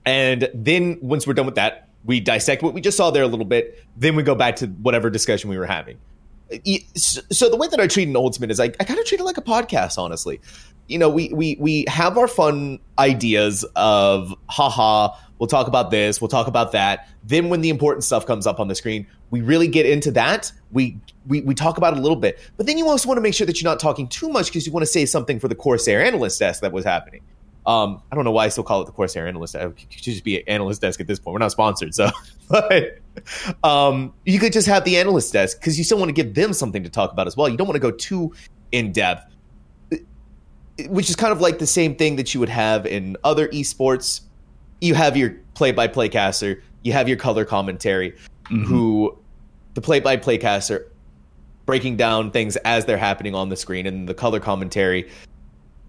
And 0.04 0.50
then 0.52 0.98
once 1.00 1.28
we're 1.28 1.34
done 1.34 1.46
with 1.46 1.54
that, 1.54 1.88
we 2.04 2.18
dissect 2.18 2.64
what 2.64 2.74
we 2.74 2.80
just 2.80 2.96
saw 2.96 3.12
there 3.12 3.22
a 3.22 3.28
little 3.28 3.46
bit. 3.46 3.84
Then 3.96 4.16
we 4.16 4.24
go 4.24 4.34
back 4.34 4.56
to 4.56 4.66
whatever 4.66 5.10
discussion 5.10 5.48
we 5.48 5.58
were 5.58 5.66
having. 5.66 5.96
So 6.96 7.48
the 7.48 7.56
way 7.56 7.68
that 7.68 7.78
I 7.78 7.86
treat 7.86 8.08
an 8.08 8.16
ultimate 8.16 8.50
is 8.50 8.58
I, 8.58 8.64
I 8.64 8.84
kind 8.84 8.98
of 8.98 9.06
treat 9.06 9.20
it 9.20 9.24
like 9.24 9.38
a 9.38 9.42
podcast, 9.42 9.96
honestly. 9.96 10.40
You 10.88 10.98
know, 10.98 11.08
we 11.08 11.32
we 11.32 11.56
we 11.60 11.84
have 11.86 12.18
our 12.18 12.26
fun 12.26 12.80
ideas 12.98 13.64
of 13.76 14.34
haha, 14.50 15.16
we'll 15.43 15.49
talk 15.49 15.66
about 15.66 15.90
this, 15.90 16.20
we'll 16.20 16.28
talk 16.28 16.47
about 16.47 16.70
that. 16.70 17.09
Then 17.24 17.49
when 17.49 17.62
the 17.62 17.68
important 17.68 18.05
stuff 18.05 18.24
comes 18.26 18.47
up 18.47 18.61
on 18.61 18.68
the 18.68 18.76
screen, 18.76 19.09
we 19.30 19.40
really 19.40 19.66
get 19.66 19.86
into 19.86 20.12
that. 20.12 20.53
We 20.70 21.01
we, 21.26 21.40
we 21.40 21.53
talk 21.53 21.78
about 21.78 21.95
it 21.95 21.99
a 21.99 22.01
little 22.01 22.16
bit. 22.16 22.38
But 22.57 22.66
then 22.66 22.78
you 22.78 22.86
also 22.86 23.09
want 23.09 23.18
to 23.18 23.22
make 23.22 23.34
sure 23.34 23.45
that 23.49 23.61
you're 23.61 23.68
not 23.68 23.80
talking 23.80 24.07
too 24.07 24.28
much 24.28 24.47
because 24.47 24.68
you 24.68 24.72
want 24.72 24.82
to 24.82 24.93
say 24.93 25.05
something 25.05 25.40
for 25.40 25.49
the 25.49 25.57
Corsair 25.57 26.01
analyst 26.01 26.38
desk 26.38 26.61
that 26.61 26.70
was 26.70 26.84
happening. 26.84 27.22
Um, 27.66 28.03
I 28.12 28.14
don't 28.14 28.24
know 28.24 28.30
why 28.30 28.45
I 28.45 28.51
still 28.51 28.62
call 28.62 28.82
it 28.82 28.84
the 28.84 28.93
Corsair 28.93 29.26
analyst. 29.26 29.55
desk. 29.55 29.82
It 29.82 29.93
should 29.93 30.12
just 30.12 30.22
be 30.22 30.36
an 30.36 30.45
analyst 30.47 30.80
desk 30.80 31.01
at 31.01 31.09
this 31.09 31.18
point. 31.18 31.32
We're 31.32 31.40
not 31.40 31.51
sponsored, 31.51 31.93
so 31.93 32.09
but 32.49 32.99
um, 33.64 34.14
you 34.24 34.38
could 34.38 34.53
just 34.53 34.68
have 34.68 34.84
the 34.84 34.97
analyst 34.97 35.32
desk 35.32 35.59
because 35.59 35.76
you 35.76 35.82
still 35.82 35.99
want 35.99 36.09
to 36.09 36.12
give 36.12 36.34
them 36.34 36.53
something 36.53 36.84
to 36.84 36.88
talk 36.88 37.11
about 37.11 37.26
as 37.26 37.36
well. 37.36 37.49
You 37.49 37.57
don't 37.57 37.66
want 37.66 37.82
to 37.82 37.90
go 37.90 37.90
too 37.90 38.32
in 38.70 38.93
depth. 38.93 39.26
which 40.86 41.11
is 41.11 41.16
kind 41.16 41.32
of 41.32 41.40
like 41.40 41.59
the 41.59 41.66
same 41.66 41.97
thing 41.97 42.14
that 42.14 42.32
you 42.32 42.38
would 42.38 42.49
have 42.49 42.86
in 42.86 43.16
other 43.24 43.49
esports. 43.49 44.20
You 44.83 44.95
have 44.97 45.16
your 45.16 45.37
play-by-play 45.55 46.09
caster, 46.09 46.61
you 46.83 46.93
have 46.93 47.07
your 47.07 47.16
color 47.16 47.45
commentary, 47.45 48.11
mm-hmm. 48.11 48.64
who 48.64 49.16
the 49.74 49.80
play-by-play 49.80 50.39
caster 50.39 50.91
breaking 51.66 51.97
down 51.97 52.33
things 52.33 52.57
as 52.57 52.85
they're 52.85 52.99
happening 52.99 53.37
on 53.37 53.49
the 53.49 53.55
screen, 53.55 53.87
and 53.87 54.09
the 54.09 54.14
color 54.14 54.41
commentary 54.41 55.09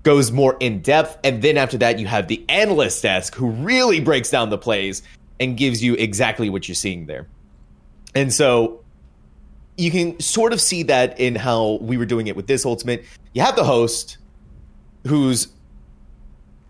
goes 0.03 0.31
more 0.31 0.55
in 0.59 0.81
depth. 0.81 1.17
And 1.23 1.41
then 1.41 1.57
after 1.57 1.77
that, 1.79 1.97
you 1.97 2.05
have 2.05 2.27
the 2.27 2.45
analyst 2.47 3.01
desk 3.01 3.33
who 3.33 3.49
really 3.49 3.99
breaks 3.99 4.29
down 4.29 4.51
the 4.51 4.59
plays 4.59 5.01
and 5.39 5.57
gives 5.57 5.83
you 5.83 5.95
exactly 5.95 6.51
what 6.51 6.67
you're 6.67 6.75
seeing 6.75 7.07
there. 7.07 7.25
And 8.13 8.31
so 8.31 8.83
you 9.75 9.89
can 9.89 10.19
sort 10.19 10.53
of 10.53 10.61
see 10.61 10.83
that 10.83 11.19
in 11.19 11.33
how 11.33 11.79
we 11.81 11.97
were 11.97 12.05
doing 12.05 12.27
it 12.27 12.35
with 12.35 12.45
this 12.45 12.63
ultimate. 12.63 13.05
You 13.33 13.41
have 13.41 13.55
the 13.55 13.63
host 13.63 14.19
who's, 15.07 15.47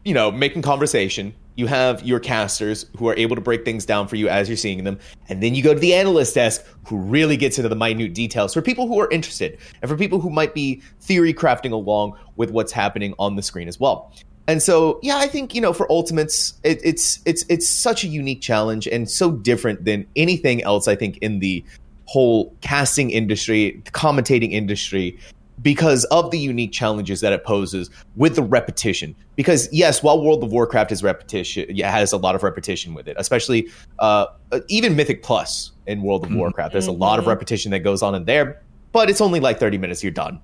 you 0.06 0.14
know, 0.14 0.32
making 0.32 0.62
conversation. 0.62 1.34
You 1.56 1.68
have 1.68 2.04
your 2.04 2.20
casters 2.20 2.86
who 2.98 3.08
are 3.08 3.16
able 3.16 3.36
to 3.36 3.42
break 3.42 3.64
things 3.66 3.86
down 3.86 4.08
for 4.08 4.16
you 4.16 4.28
as 4.28 4.50
you're 4.50 4.58
seeing 4.58 4.84
them. 4.84 5.00
And 5.30 5.42
then 5.42 5.54
you 5.56 5.64
go 5.64 5.74
to 5.74 5.80
the 5.80 5.94
analyst 5.94 6.36
desk 6.36 6.66
who 6.88 6.98
really 6.98 7.38
gets 7.38 7.58
into 7.58 7.70
the 7.70 7.76
minute 7.76 8.14
details 8.14 8.54
for 8.54 8.62
people 8.62 8.88
who 8.88 9.00
are 9.00 9.10
interested 9.12 9.58
and 9.82 9.90
for 9.90 9.96
people 9.96 10.20
who 10.20 10.30
might 10.30 10.54
be 10.54 10.82
theory 11.02 11.34
crafting 11.34 11.72
along 11.72 12.18
with 12.36 12.52
what's 12.52 12.72
happening 12.72 13.14
on 13.20 13.36
the 13.36 13.42
screen 13.42 13.68
as 13.68 13.80
well. 13.80 14.12
And 14.48 14.62
so, 14.62 15.00
yeah, 15.02 15.18
I 15.18 15.28
think 15.28 15.56
you 15.56 15.62
know 15.62 15.72
for 15.72 15.90
ultimates, 15.90 16.54
it, 16.64 16.82
it's 16.84 17.20
it's 17.26 17.46
it's 17.48 17.68
such 17.68 18.04
a 18.04 18.08
unique 18.08 18.42
challenge 18.42 18.88
and 18.88 19.10
so 19.10 19.32
different 19.32 19.86
than 19.86 20.06
anything 20.16 20.62
else. 20.64 20.88
I 20.88 20.96
think 20.96 21.18
in 21.20 21.40
the 21.40 21.64
whole 22.06 22.54
casting 22.60 23.10
industry, 23.10 23.82
commentating 23.86 24.52
industry, 24.52 25.18
because 25.64 26.04
of 26.06 26.30
the 26.30 26.38
unique 26.38 26.72
challenges 26.72 27.22
that 27.22 27.34
it 27.34 27.44
poses 27.44 27.90
with 28.16 28.36
the 28.36 28.44
repetition. 28.44 29.16
Because 29.36 29.68
yes, 29.72 30.04
while 30.04 30.24
World 30.24 30.44
of 30.44 30.52
Warcraft 30.52 30.92
is 30.92 31.02
repetition, 31.02 31.66
yeah, 31.70 31.90
has 31.90 32.12
a 32.14 32.18
lot 32.18 32.36
of 32.36 32.44
repetition 32.44 32.94
with 32.94 33.08
it, 33.08 33.16
especially 33.18 33.70
uh, 34.00 34.28
even 34.68 34.96
Mythic 34.96 35.24
Plus 35.24 35.72
in 35.88 36.04
World 36.04 36.26
of 36.26 36.34
Warcraft. 36.36 36.74
There's 36.74 36.88
a 36.88 36.92
lot 36.92 37.18
of 37.18 37.26
repetition 37.26 37.72
that 37.72 37.80
goes 37.80 38.04
on 38.04 38.14
in 38.14 38.26
there, 38.26 38.62
but 38.92 39.10
it's 39.10 39.22
only 39.22 39.40
like 39.40 39.60
30 39.60 39.78
minutes. 39.80 40.04
You're 40.04 40.12
done. 40.12 40.40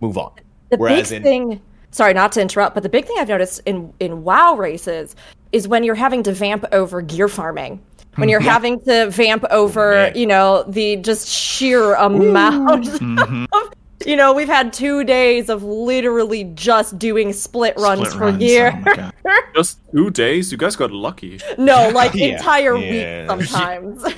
Move 0.00 0.16
on. 0.16 0.32
The 0.70 0.76
Whereas 0.76 1.10
big 1.10 1.16
in 1.16 1.22
thing, 1.22 1.62
sorry, 1.90 2.14
not 2.14 2.30
to 2.32 2.40
interrupt, 2.40 2.74
but 2.74 2.82
the 2.84 2.88
big 2.88 3.04
thing 3.06 3.16
I've 3.18 3.28
noticed 3.28 3.60
in 3.66 3.92
in 3.98 4.22
WoW 4.22 4.54
races 4.54 5.16
is 5.52 5.66
when 5.66 5.82
you're 5.82 5.96
having 5.96 6.22
to 6.22 6.32
vamp 6.32 6.64
over 6.70 7.02
gear 7.02 7.26
farming. 7.28 7.82
When 8.16 8.28
you're 8.28 8.40
having 8.56 8.80
to 8.82 9.08
vamp 9.10 9.44
over, 9.50 9.92
Yeah. 9.92 10.14
you 10.14 10.26
know, 10.26 10.64
the 10.68 10.96
just 10.96 11.26
sheer 11.28 11.94
amount 11.94 12.84
Mm-hmm. 12.86 13.44
of, 13.52 13.72
you 14.06 14.16
know, 14.16 14.32
we've 14.32 14.48
had 14.48 14.72
two 14.72 15.04
days 15.04 15.48
of 15.48 15.62
literally 15.62 16.44
just 16.44 16.98
doing 16.98 17.32
split 17.32 17.74
runs 17.76 18.00
Split 18.08 18.12
for 18.12 18.18
runs, 18.26 18.38
gear. 18.38 18.82
oh. 18.86 19.10
Just 19.54 19.78
two 19.92 20.10
days. 20.10 20.50
You 20.52 20.58
guys 20.58 20.76
got 20.76 20.90
lucky. 20.92 21.40
no, 21.58 21.90
like 21.94 22.14
Yeah. 22.14 22.26
entire 22.36 22.76
Yeah. 22.76 23.34
weeks 23.34 23.50
sometimes. 23.50 24.04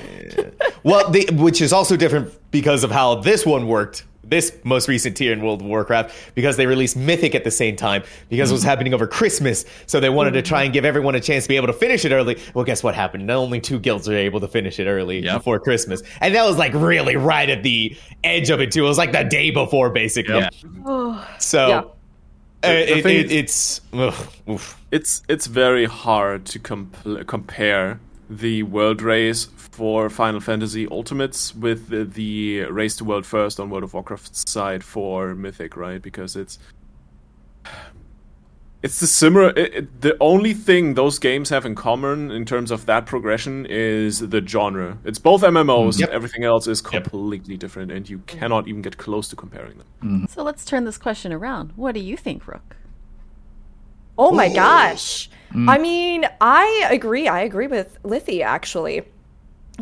Well, 0.83 1.09
the, 1.11 1.29
which 1.33 1.61
is 1.61 1.71
also 1.71 1.95
different 1.95 2.33
because 2.51 2.83
of 2.83 2.91
how 2.91 3.15
this 3.15 3.45
one 3.45 3.67
worked. 3.67 4.03
This 4.33 4.51
most 4.63 4.87
recent 4.87 5.15
tier 5.15 5.31
in 5.31 5.43
World 5.43 5.61
of 5.61 5.67
Warcraft, 5.67 6.11
because 6.33 6.57
they 6.57 6.65
released 6.65 6.97
Mythic 6.97 7.35
at 7.35 7.43
the 7.43 7.51
same 7.51 7.75
time, 7.75 8.01
because 8.29 8.49
it 8.49 8.53
was 8.53 8.63
happening 8.63 8.91
over 8.95 9.05
Christmas. 9.05 9.63
So 9.85 9.99
they 9.99 10.09
wanted 10.09 10.31
to 10.31 10.41
try 10.41 10.63
and 10.63 10.73
give 10.73 10.85
everyone 10.85 11.13
a 11.13 11.19
chance 11.19 11.43
to 11.43 11.49
be 11.49 11.55
able 11.55 11.67
to 11.67 11.73
finish 11.73 12.03
it 12.03 12.11
early. 12.11 12.39
Well, 12.55 12.65
guess 12.65 12.81
what 12.81 12.95
happened? 12.95 13.27
Not 13.27 13.37
only 13.37 13.59
two 13.61 13.77
guilds 13.79 14.07
were 14.07 14.15
able 14.15 14.39
to 14.39 14.47
finish 14.47 14.79
it 14.79 14.87
early 14.87 15.19
Yep. 15.19 15.37
before 15.37 15.59
Christmas. 15.59 16.01
And 16.19 16.33
that 16.33 16.45
was 16.47 16.57
like 16.57 16.73
really 16.73 17.15
right 17.15 17.47
at 17.47 17.61
the 17.61 17.95
edge 18.23 18.49
of 18.49 18.59
it, 18.59 18.71
too. 18.71 18.85
It 18.85 18.87
was 18.87 18.97
like 18.97 19.11
the 19.11 19.23
day 19.23 19.51
before, 19.51 19.91
basically. 19.91 20.39
Yeah. 20.39 21.25
So 21.37 21.67
Yeah. 21.67 21.77
uh, 21.77 21.87
The 22.61 22.97
it, 22.97 23.05
it, 23.05 23.31
is- 23.31 23.31
it's. 23.31 23.81
Ugh, 23.93 24.59
it's 24.89 25.21
it's 25.29 25.45
very 25.45 25.85
hard 25.85 26.45
to 26.47 26.57
compl- 26.59 27.27
compare 27.27 27.99
the 28.29 28.63
world 28.63 29.01
race 29.03 29.45
for 29.73 30.09
Final 30.09 30.39
Fantasy 30.39 30.87
Ultimates 30.87 31.55
with 31.55 31.89
the, 31.89 32.03
the 32.03 32.71
race 32.71 32.95
to 32.97 33.03
world 33.03 33.25
first 33.25 33.59
on 33.59 33.69
World 33.69 33.83
of 33.83 33.93
Warcraft 33.93 34.47
side 34.47 34.83
for 34.83 35.33
Mythic, 35.33 35.75
right? 35.75 36.01
Because 36.01 36.35
it's 36.35 36.59
it's 38.83 38.99
the 38.99 39.07
similar. 39.07 39.49
It, 39.49 39.73
it- 39.73 40.01
the 40.01 40.15
only 40.19 40.53
thing 40.53 40.93
those 40.93 41.17
games 41.17 41.49
have 41.49 41.65
in 41.65 41.73
common 41.73 42.29
in 42.29 42.45
terms 42.45 42.69
of 42.69 42.85
that 42.85 43.05
progression 43.05 43.65
is 43.67 44.19
the 44.19 44.45
genre. 44.45 44.97
It's 45.05 45.17
both 45.19 45.41
MMOs. 45.41 45.93
Mm-hmm. 45.93 46.01
Yep. 46.01 46.09
Everything 46.09 46.43
else 46.43 46.67
is 46.67 46.81
completely 46.81 47.57
different, 47.57 47.91
and 47.91 48.07
you 48.07 48.19
mm-hmm. 48.19 48.37
cannot 48.37 48.67
even 48.67 48.81
get 48.81 48.97
close 48.97 49.27
to 49.29 49.35
comparing 49.35 49.77
them. 49.77 49.87
Mm-hmm. 50.03 50.25
So 50.25 50.43
let's 50.43 50.65
turn 50.65 50.83
this 50.83 50.97
question 50.97 51.33
around. 51.33 51.71
What 51.75 51.95
do 51.95 52.01
you 52.01 52.17
think, 52.17 52.45
Rook? 52.45 52.75
Oh 54.17 54.31
my 54.31 54.53
gosh. 54.53 55.29
Mm. 55.53 55.69
I 55.69 55.77
mean, 55.77 56.25
I 56.41 56.87
agree. 56.91 57.27
I 57.27 57.41
agree 57.41 57.67
with 57.67 58.01
Lithy 58.03 58.43
actually. 58.43 59.03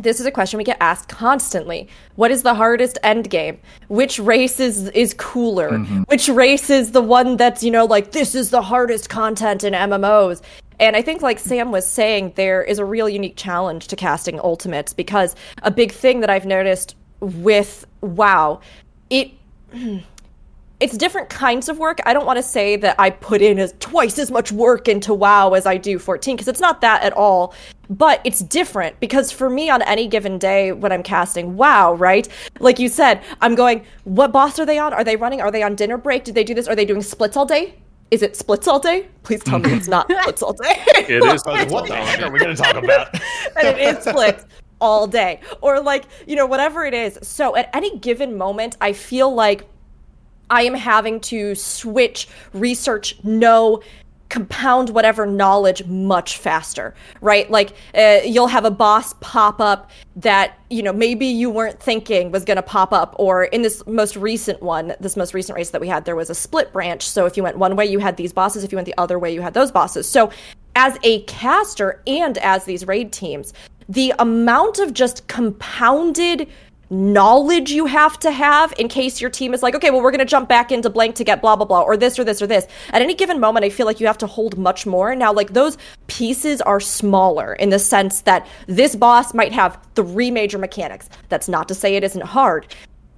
This 0.02 0.18
is 0.18 0.26
a 0.26 0.30
question 0.30 0.58
we 0.58 0.64
get 0.64 0.78
asked 0.80 1.08
constantly. 1.08 1.88
What 2.16 2.30
is 2.30 2.42
the 2.42 2.54
hardest 2.54 2.98
end 3.02 3.30
game? 3.30 3.58
Which 3.88 4.18
race 4.18 4.58
is 4.58 4.88
is 4.88 5.14
cooler? 5.14 5.70
Mm-hmm. 5.70 6.02
Which 6.02 6.28
race 6.28 6.70
is 6.70 6.92
the 6.92 7.00
one 7.00 7.36
that's, 7.36 7.62
you 7.62 7.70
know, 7.70 7.84
like 7.84 8.12
this 8.12 8.34
is 8.34 8.50
the 8.50 8.62
hardest 8.62 9.08
content 9.08 9.62
in 9.62 9.72
MMOs? 9.72 10.42
And 10.80 10.96
I 10.96 11.02
think 11.02 11.22
like 11.22 11.38
Sam 11.38 11.70
was 11.70 11.86
saying 11.86 12.32
there 12.34 12.62
is 12.62 12.80
a 12.80 12.84
real 12.84 13.08
unique 13.08 13.36
challenge 13.36 13.86
to 13.88 13.96
casting 13.96 14.40
ultimates 14.40 14.92
because 14.92 15.36
a 15.62 15.70
big 15.70 15.92
thing 15.92 16.20
that 16.20 16.30
I've 16.30 16.46
noticed 16.46 16.96
with 17.20 17.86
WoW, 18.00 18.60
it 19.08 19.30
it's 20.82 20.96
different 20.96 21.28
kinds 21.28 21.68
of 21.68 21.78
work. 21.78 22.00
I 22.04 22.12
don't 22.12 22.26
want 22.26 22.38
to 22.38 22.42
say 22.42 22.74
that 22.74 22.96
I 22.98 23.10
put 23.10 23.40
in 23.40 23.60
as 23.60 23.72
twice 23.78 24.18
as 24.18 24.32
much 24.32 24.50
work 24.50 24.88
into 24.88 25.14
WoW 25.14 25.52
as 25.52 25.64
I 25.64 25.76
do 25.76 25.96
14 25.96 26.34
because 26.34 26.48
it's 26.48 26.58
not 26.58 26.80
that 26.80 27.04
at 27.04 27.12
all. 27.12 27.54
But 27.88 28.20
it's 28.24 28.40
different 28.40 28.98
because 28.98 29.30
for 29.30 29.48
me 29.48 29.70
on 29.70 29.80
any 29.82 30.08
given 30.08 30.38
day 30.38 30.72
when 30.72 30.90
I'm 30.90 31.04
casting 31.04 31.56
WoW, 31.56 31.94
right? 31.94 32.26
Like 32.58 32.80
you 32.80 32.88
said, 32.88 33.22
I'm 33.40 33.54
going, 33.54 33.84
what 34.02 34.32
boss 34.32 34.58
are 34.58 34.66
they 34.66 34.80
on? 34.80 34.92
Are 34.92 35.04
they 35.04 35.14
running? 35.14 35.40
Are 35.40 35.52
they 35.52 35.62
on 35.62 35.76
dinner 35.76 35.98
break? 35.98 36.24
Did 36.24 36.34
they 36.34 36.42
do 36.42 36.52
this? 36.52 36.66
Are 36.66 36.74
they 36.74 36.84
doing 36.84 37.02
splits 37.02 37.36
all 37.36 37.46
day? 37.46 37.76
Is 38.10 38.22
it 38.22 38.34
splits 38.34 38.66
all 38.66 38.80
day? 38.80 39.06
Please 39.22 39.44
tell 39.44 39.60
me 39.60 39.72
it's 39.72 39.86
not 39.86 40.10
splits 40.20 40.42
all 40.42 40.52
day. 40.52 40.82
It 40.88 41.10
is. 41.24 41.44
what 41.70 41.86
the 41.86 41.94
heck 41.94 42.22
are 42.22 42.30
we 42.32 42.40
going 42.40 42.56
to 42.56 42.60
talk 42.60 42.74
about? 42.74 43.14
and 43.56 43.68
it 43.68 43.78
is 43.78 44.02
splits 44.02 44.46
all 44.80 45.06
day 45.06 45.38
or 45.60 45.80
like 45.80 46.06
you 46.26 46.34
know 46.34 46.44
whatever 46.44 46.84
it 46.84 46.92
is 46.92 47.16
so 47.22 47.54
at 47.54 47.70
any 47.72 47.96
given 47.98 48.36
moment 48.36 48.76
i 48.80 48.92
feel 48.92 49.32
like 49.32 49.64
i 50.52 50.62
am 50.62 50.74
having 50.74 51.18
to 51.18 51.54
switch 51.56 52.28
research 52.52 53.22
know 53.24 53.82
compound 54.32 54.88
whatever 54.88 55.26
knowledge 55.26 55.84
much 55.84 56.38
faster 56.38 56.94
right? 57.20 57.50
Like 57.50 57.74
uh, 57.94 58.20
you'll 58.24 58.48
have 58.48 58.64
a 58.64 58.70
boss 58.70 59.14
pop 59.20 59.60
up 59.60 59.90
that 60.16 60.58
you 60.70 60.82
know 60.82 60.92
maybe 60.92 61.26
you 61.26 61.50
weren't 61.50 61.80
thinking 61.80 62.30
was 62.30 62.44
going 62.44 62.56
to 62.56 62.62
pop 62.62 62.92
up 62.92 63.14
or 63.18 63.44
in 63.44 63.62
this 63.62 63.86
most 63.86 64.16
recent 64.16 64.62
one 64.62 64.94
this 65.00 65.16
most 65.16 65.34
recent 65.34 65.56
race 65.56 65.70
that 65.70 65.80
we 65.80 65.88
had 65.88 66.04
there 66.04 66.16
was 66.16 66.30
a 66.30 66.34
split 66.34 66.72
branch. 66.72 67.08
So 67.08 67.26
if 67.26 67.36
you 67.36 67.42
went 67.42 67.58
one 67.58 67.76
way 67.76 67.86
you 67.86 67.98
had 67.98 68.16
these 68.16 68.32
bosses. 68.32 68.64
If 68.64 68.72
you 68.72 68.76
went 68.76 68.86
the 68.86 68.98
other 68.98 69.18
way 69.18 69.32
you 69.32 69.42
had 69.42 69.54
those 69.54 69.70
bosses. 69.70 70.08
So 70.08 70.30
as 70.74 70.98
a 71.02 71.22
caster 71.24 72.02
and 72.06 72.38
as 72.38 72.64
these 72.64 72.86
raid 72.86 73.12
teams 73.12 73.52
the 73.88 74.14
amount 74.18 74.78
of 74.78 74.94
just 74.94 75.26
compounded 75.28 76.48
knowledge 76.92 77.72
you 77.72 77.86
have 77.86 78.18
to 78.20 78.30
have 78.30 78.72
in 78.78 78.86
case 78.86 79.20
your 79.20 79.30
team 79.30 79.54
is 79.54 79.62
like, 79.62 79.74
okay, 79.74 79.90
well, 79.90 80.02
we're 80.02 80.10
going 80.10 80.18
to 80.18 80.24
jump 80.24 80.48
back 80.48 80.70
into 80.70 80.90
blank 80.90 81.14
to 81.16 81.24
get 81.24 81.40
blah, 81.40 81.56
blah, 81.56 81.64
blah, 81.64 81.80
or 81.80 81.96
this 81.96 82.18
or 82.18 82.24
this 82.24 82.42
or 82.42 82.46
this. 82.46 82.66
At 82.90 83.02
any 83.02 83.14
given 83.14 83.40
moment, 83.40 83.64
I 83.64 83.70
feel 83.70 83.86
like 83.86 83.98
you 83.98 84.06
have 84.06 84.18
to 84.18 84.26
hold 84.26 84.58
much 84.58 84.86
more. 84.86 85.16
Now, 85.16 85.32
like 85.32 85.54
those 85.54 85.78
pieces 86.06 86.60
are 86.60 86.80
smaller 86.80 87.54
in 87.54 87.70
the 87.70 87.78
sense 87.78 88.20
that 88.22 88.46
this 88.66 88.94
boss 88.94 89.32
might 89.32 89.52
have 89.52 89.78
three 89.94 90.30
major 90.30 90.58
mechanics. 90.58 91.08
That's 91.30 91.48
not 91.48 91.66
to 91.68 91.74
say 91.74 91.96
it 91.96 92.04
isn't 92.04 92.24
hard 92.24 92.66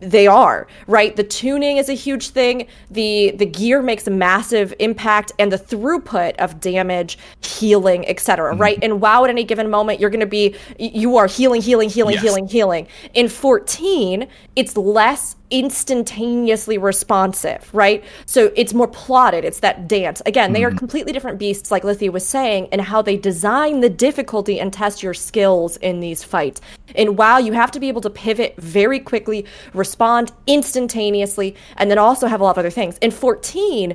they 0.05 0.27
are 0.27 0.67
right? 0.87 1.17
The 1.17 1.25
tuning 1.25 1.77
is 1.77 1.89
a 1.89 1.95
huge 1.95 2.29
thing. 2.29 2.67
The 2.91 3.33
the 3.33 3.47
gear 3.47 3.83
makes 3.83 4.07
a 4.07 4.11
massive 4.11 4.75
impact 4.79 5.33
and 5.39 5.51
the 5.53 5.59
throughput 5.59 6.37
of 6.37 6.61
damage 6.61 7.19
healing 7.43 8.07
etc 8.09 8.53
mm-hmm. 8.53 8.61
right? 8.61 8.79
And 8.83 9.01
wow 9.01 9.25
at 9.25 9.31
any 9.31 9.45
given 9.45 9.71
moment 9.71 10.01
you're 10.01 10.11
going 10.11 10.21
to 10.21 10.27
be 10.27 10.55
you 10.79 11.17
are 11.17 11.27
healing 11.27 11.63
healing 11.63 11.89
healing 11.89 12.15
Yes. 12.15 12.23
healing 12.23 12.47
healing. 12.47 12.87
In 13.15 13.29
14 13.29 14.29
it's 14.57 14.77
less 14.77 15.37
instantaneously 15.55 16.77
responsive 16.77 17.71
right? 17.73 18.03
So 18.27 18.51
it's 18.57 18.75
more 18.75 18.89
plotted 18.89 19.45
it's 19.45 19.61
that 19.61 19.87
dance. 19.87 20.21
Again 20.27 20.53
they 20.53 20.65
are 20.65 20.71
mm-hmm. 20.71 20.79
completely 20.79 21.13
different 21.13 21.39
beasts 21.39 21.71
like 21.71 21.85
Lithy 21.85 22.11
was 22.11 22.27
saying 22.27 22.69
and 22.73 22.81
how 22.81 23.01
they 23.01 23.17
design 23.17 23.81
the 23.81 23.89
difficulty 23.89 24.59
and 24.59 24.73
test 24.73 25.01
your 25.01 25.15
skills 25.15 25.77
in 25.77 26.01
these 26.01 26.25
fights. 26.25 26.61
And 26.97 27.17
WoW 27.17 27.39
you 27.39 27.53
have 27.53 27.71
to 27.71 27.79
be 27.79 27.87
able 27.87 28.01
to 28.01 28.11
pivot 28.11 28.57
very 28.57 28.99
quickly 28.99 29.47
respond 29.75 30.33
instantaneously 30.49 31.55
and 31.77 31.89
then 31.89 31.99
also 31.99 32.27
have 32.27 32.41
a 32.41 32.45
lot 32.45 32.51
of 32.51 32.59
other 32.59 32.71
things. 32.71 32.99
In 32.99 33.13
14 33.13 33.95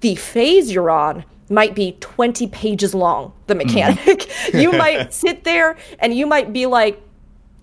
the 0.00 0.14
phase 0.14 0.70
you're 0.70 0.90
on 0.90 1.24
might 1.48 1.74
be 1.74 1.96
20 2.00 2.46
pages 2.48 2.94
long 2.94 3.32
the 3.46 3.54
mm-hmm. 3.54 3.66
mechanic. 3.66 4.30
You 4.54 4.72
might 4.72 5.14
sit 5.24 5.44
there 5.44 5.78
and 6.00 6.14
you 6.14 6.26
might 6.26 6.52
be 6.52 6.66
like 6.66 7.02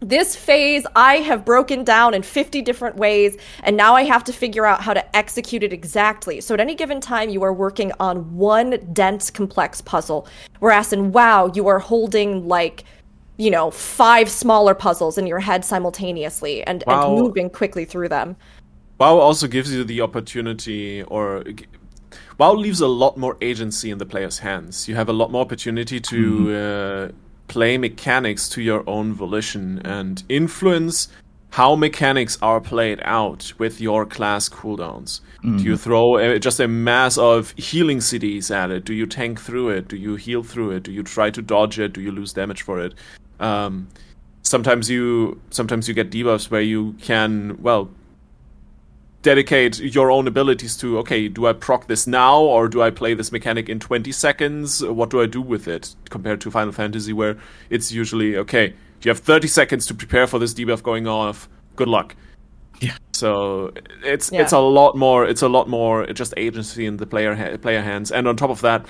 this 0.01 0.35
phase 0.35 0.85
I 0.95 1.17
have 1.17 1.45
broken 1.45 1.83
down 1.83 2.13
in 2.13 2.21
50 2.21 2.61
different 2.61 2.97
ways, 2.97 3.37
and 3.63 3.77
now 3.77 3.95
I 3.95 4.03
have 4.03 4.23
to 4.25 4.33
figure 4.33 4.65
out 4.65 4.81
how 4.81 4.93
to 4.93 5.15
execute 5.15 5.63
it 5.63 5.73
exactly. 5.73 6.41
So 6.41 6.53
at 6.53 6.59
any 6.59 6.75
given 6.75 6.99
time, 7.01 7.29
you 7.29 7.43
are 7.43 7.53
working 7.53 7.91
on 7.99 8.35
one 8.35 8.77
dense, 8.93 9.31
complex 9.31 9.81
puzzle. 9.81 10.27
Whereas 10.59 10.91
in 10.93 11.11
WoW, 11.11 11.51
you 11.53 11.67
are 11.67 11.79
holding 11.79 12.47
like, 12.47 12.83
you 13.37 13.49
know, 13.49 13.71
five 13.71 14.29
smaller 14.29 14.75
puzzles 14.75 15.17
in 15.17 15.27
your 15.27 15.39
head 15.39 15.65
simultaneously 15.65 16.63
and, 16.63 16.83
Wow. 16.87 17.07
and 17.15 17.21
moving 17.23 17.49
quickly 17.49 17.85
through 17.85 18.09
them. 18.09 18.35
WoW 18.99 19.17
also 19.17 19.47
gives 19.47 19.73
you 19.73 19.83
the 19.83 20.01
opportunity, 20.01 21.03
or 21.03 21.43
WoW 22.37 22.53
leaves 22.53 22.81
a 22.81 22.87
lot 22.87 23.17
more 23.17 23.37
agency 23.41 23.91
in 23.91 23.97
the 23.97 24.05
player's 24.05 24.39
hands. 24.39 24.87
You 24.87 24.95
have 24.95 25.09
a 25.09 25.13
lot 25.13 25.31
more 25.31 25.41
opportunity 25.41 25.99
to 26.01 26.55
uh, 26.55 27.11
play 27.47 27.77
mechanics 27.77 28.49
to 28.49 28.61
your 28.61 28.83
own 28.87 29.13
volition 29.13 29.79
and 29.85 30.23
influence 30.29 31.07
how 31.51 31.75
mechanics 31.75 32.37
are 32.41 32.59
played 32.59 32.99
out 33.03 33.53
with 33.57 33.79
your 33.79 34.05
class 34.05 34.49
cooldowns. 34.49 35.21
Do 35.57 35.63
you 35.63 35.77
throw 35.77 36.17
uh, 36.17 36.37
just 36.39 36.59
a 36.59 36.67
mass 36.67 37.17
of 37.17 37.51
healing 37.51 37.99
CDs 37.99 38.53
at 38.53 38.71
it? 38.71 38.83
Do 38.83 38.93
you 38.93 39.05
tank 39.05 39.39
through 39.39 39.69
it? 39.69 39.87
Do 39.87 39.95
you 39.95 40.15
heal 40.15 40.43
through 40.43 40.71
it? 40.71 40.83
Do 40.83 40.91
you 40.91 41.03
try 41.03 41.29
to 41.29 41.41
dodge 41.41 41.79
it? 41.79 41.93
Do 41.93 42.01
you 42.01 42.11
lose 42.11 42.33
damage 42.33 42.63
for 42.63 42.81
it? 42.81 42.95
Um, 43.39 43.87
sometimes 44.41 44.89
you 44.89 45.39
sometimes 45.51 45.87
you 45.87 45.93
get 45.93 46.09
debuffs 46.09 46.49
where 46.49 46.61
you 46.61 46.93
can 46.93 47.61
well 47.61 47.89
dedicate 49.25 49.79
your 49.79 50.11
own 50.11 50.27
abilities 50.27 50.77
to 50.77 50.99
okay 50.99 51.27
do 51.27 51.47
i 51.47 51.51
proc 51.51 51.87
this 51.87 52.05
now 52.05 52.39
or 52.39 52.67
do 52.67 52.83
i 52.83 52.91
play 52.91 53.15
this 53.15 53.31
mechanic 53.31 53.67
in 53.67 53.79
20 53.79 54.11
seconds 54.11 54.83
what 54.85 55.09
do 55.09 55.19
i 55.19 55.25
do 55.25 55.41
with 55.41 55.67
it 55.67 55.95
compared 56.11 56.39
to 56.39 56.51
final 56.51 56.71
fantasy 56.71 57.11
where 57.11 57.35
it's 57.71 57.91
usually 57.91 58.37
okay 58.37 58.71
you 59.01 59.09
have 59.09 59.17
30 59.17 59.47
seconds 59.47 59.87
to 59.87 59.95
prepare 59.95 60.27
for 60.27 60.37
this 60.37 60.53
debuff 60.53 60.83
going 60.83 61.07
off 61.07 61.49
good 61.75 61.87
luck 61.87 62.15
Yeah. 62.81 62.97
so 63.13 63.71
it's 64.03 64.31
Yeah. 64.31 64.43
it's 64.43 64.53
a 64.53 64.59
lot 64.59 64.95
more 64.95 65.25
it's 65.25 65.41
a 65.41 65.49
lot 65.49 65.67
more 65.67 66.05
just 66.13 66.35
agency 66.37 66.85
in 66.85 66.97
the 66.97 67.07
player 67.07 67.33
ha- 67.33 67.57
player 67.57 67.81
hands 67.81 68.11
and 68.11 68.27
on 68.27 68.37
top 68.37 68.51
of 68.51 68.61
that 68.61 68.85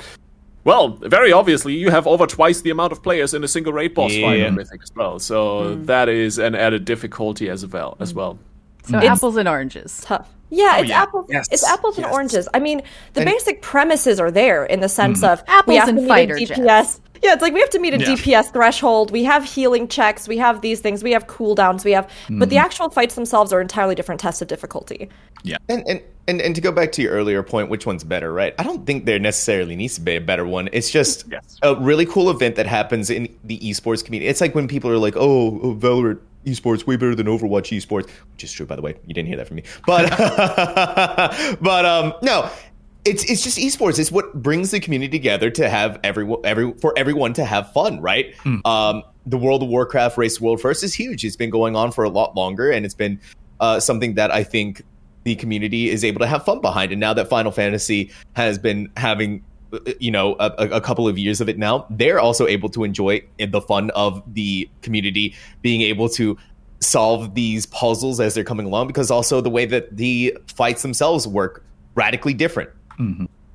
well, 0.66 0.98
very 1.00 1.32
obviously, 1.32 1.76
you 1.76 1.92
have 1.92 2.08
over 2.08 2.26
twice 2.26 2.62
the 2.62 2.72
amount 2.72 2.92
of 2.92 3.04
players 3.04 3.36
in 3.36 3.44
a 3.44 3.48
single 3.48 3.72
raid 3.72 3.94
boss 3.94 4.12
fight 4.14 4.40
Yeah. 4.40 4.48
on 4.48 4.56
Mythic 4.56 4.82
as 4.82 4.92
well. 4.96 5.20
So 5.20 5.38
mm. 5.76 5.86
that 5.86 6.10
is 6.10 6.40
an 6.40 6.56
added 6.56 6.86
difficulty 6.86 7.52
as 7.52 7.68
well. 7.68 7.96
As 8.00 8.14
mm. 8.14 8.16
well. 8.16 8.40
So 8.86 8.94
mm. 8.94 8.98
It's- 8.98 9.18
apples 9.18 9.38
and 9.38 9.48
oranges. 9.48 10.02
tough. 10.04 10.30
Yeah, 10.52 10.76
Oh, 10.76 10.82
it's 10.82 10.90
yeah. 10.90 11.02
apples. 11.02 11.26
Yes. 11.28 11.48
It's 11.52 11.64
apples 11.68 11.98
and 11.98 12.06
Yes. 12.06 12.14
oranges. 12.14 12.48
I 12.54 12.60
mean, 12.60 12.82
the 13.14 13.22
And- 13.22 13.30
basic 13.30 13.62
premises 13.62 14.20
are 14.20 14.30
there 14.32 14.64
in 14.64 14.80
the 14.80 14.90
sense 14.90 15.22
mm-hmm. 15.22 15.34
of 15.34 15.44
we 15.48 15.54
Apples 15.54 15.78
have 15.80 15.90
and 15.90 15.98
to 15.98 16.02
meet 16.04 16.08
fighter 16.08 16.36
a 16.36 16.46
jets. 16.46 17.02
Yeah, 17.24 17.34
it's 17.34 17.42
like 17.42 17.54
we 17.54 17.60
have 17.62 17.72
to 17.72 17.80
meet 17.80 17.94
a 17.96 18.00
Yeah. 18.00 18.06
DPS 18.08 18.52
threshold. 18.52 19.10
We 19.10 19.24
have 19.24 19.44
healing 19.44 19.88
checks. 19.88 20.28
We 20.28 20.38
have 20.38 20.62
these 20.62 20.82
things. 20.82 21.04
We 21.04 21.12
have 21.12 21.26
cooldowns. 21.26 21.84
We 21.84 21.94
have, 21.94 22.08
but 22.30 22.50
the 22.50 22.58
mm-hmm. 22.58 22.66
actual 22.66 22.90
fights 22.90 23.16
themselves 23.16 23.52
are 23.52 23.60
entirely 23.62 23.96
different 23.96 24.22
tests 24.22 24.42
of 24.42 24.48
difficulty. 24.48 25.10
Yeah, 25.44 25.58
And, 25.70 25.84
and 25.88 26.02
and 26.28 26.42
and 26.42 26.56
to 26.56 26.62
go 26.62 26.72
back 26.72 26.92
to 26.94 27.02
your 27.02 27.12
earlier 27.14 27.42
point, 27.44 27.70
which 27.70 27.86
one's 27.86 28.04
better, 28.04 28.34
right? 28.34 28.54
I 28.58 28.64
don't 28.64 28.86
think 28.86 29.06
there 29.06 29.20
necessarily 29.20 29.76
needs 29.76 29.96
to 29.96 30.02
be 30.02 30.16
a 30.16 30.22
better 30.22 30.46
one. 30.46 30.70
It's 30.74 30.90
just 30.92 31.26
Yes. 31.32 31.58
a 31.62 31.76
really 31.76 32.06
cool 32.06 32.30
event 32.30 32.56
that 32.56 32.66
happens 32.66 33.10
in 33.10 33.30
the 33.44 33.60
esports 33.60 34.04
community. 34.04 34.28
It's 34.30 34.42
like 34.42 34.56
when 34.56 34.68
people 34.68 34.90
are 34.92 34.98
like, 34.98 35.16
"Oh, 35.16 35.60
oh 35.62 35.76
Valorant 35.76 36.20
esports 36.46 36.86
way 36.86 36.96
better 36.96 37.16
than 37.16 37.28
Overwatch 37.28 37.76
esports," 37.76 38.10
which 38.34 38.44
is 38.44 38.52
true, 38.52 38.66
by 38.66 38.76
the 38.76 38.82
way. 38.82 38.96
You 39.06 39.14
didn't 39.14 39.28
hear 39.28 39.38
that 39.38 39.48
from 39.48 39.58
me, 39.58 39.64
but 39.86 40.10
but 41.62 41.86
um, 41.86 42.14
no. 42.22 42.50
It's, 43.08 43.24
it's 43.30 43.44
just 43.44 43.60
esports. 43.60 44.00
It's 44.00 44.12
what 44.12 44.34
brings 44.34 44.72
the 44.72 44.80
community 44.80 45.16
together 45.16 45.52
to 45.52 45.70
have 45.70 46.00
everyone 46.04 46.40
every 46.44 46.74
for 46.74 46.92
everyone 46.98 47.34
to 47.34 47.46
have 47.46 47.72
fun, 47.72 48.02
right? 48.02 48.34
Um, 48.66 49.04
the 49.28 49.38
World 49.38 49.62
of 49.62 49.70
Warcraft 49.70 50.18
race 50.18 50.42
world 50.42 50.60
first 50.60 50.84
is 50.84 50.96
huge. 50.96 51.24
It's 51.24 51.36
been 51.36 51.52
going 51.52 51.76
on 51.76 51.92
for 51.92 52.04
a 52.04 52.10
lot 52.10 52.36
longer, 52.36 52.72
and 52.72 52.84
it's 52.84 52.96
been 52.96 53.20
uh, 53.60 53.80
something 53.80 54.16
that 54.16 54.32
I 54.32 54.44
think 54.44 54.82
the 55.24 55.36
community 55.36 55.90
is 55.90 56.06
able 56.06 56.20
to 56.20 56.28
have 56.28 56.46
fun 56.46 56.62
behind. 56.62 56.92
And 56.92 57.00
now 57.00 57.14
that 57.14 57.30
Final 57.30 57.52
Fantasy 57.52 58.12
has 58.36 58.58
been 58.58 58.90
having, 58.96 59.44
you 60.00 60.12
know, 60.12 60.36
a, 60.40 60.52
a 60.72 60.82
couple 60.82 61.08
of 61.08 61.18
years 61.18 61.42
of 61.42 61.50
it 61.50 61.58
now, 61.58 61.86
they're 61.90 62.20
also 62.20 62.48
able 62.48 62.70
to 62.70 62.84
enjoy 62.84 63.22
the 63.40 63.62
fun 63.62 63.90
of 63.92 64.22
the 64.34 64.70
community 64.82 65.36
being 65.62 65.82
able 65.82 66.10
to 66.10 66.38
solve 66.80 67.36
these 67.36 67.66
puzzles 67.66 68.20
as 68.20 68.34
they're 68.34 68.44
coming 68.44 68.66
along 68.66 68.88
because 68.88 69.10
also 69.10 69.42
the 69.42 69.50
way 69.50 69.66
that 69.66 69.96
the 69.96 70.38
fights 70.48 70.82
themselves 70.82 71.28
work 71.28 71.64
radically 71.96 72.34
different. 72.34 72.70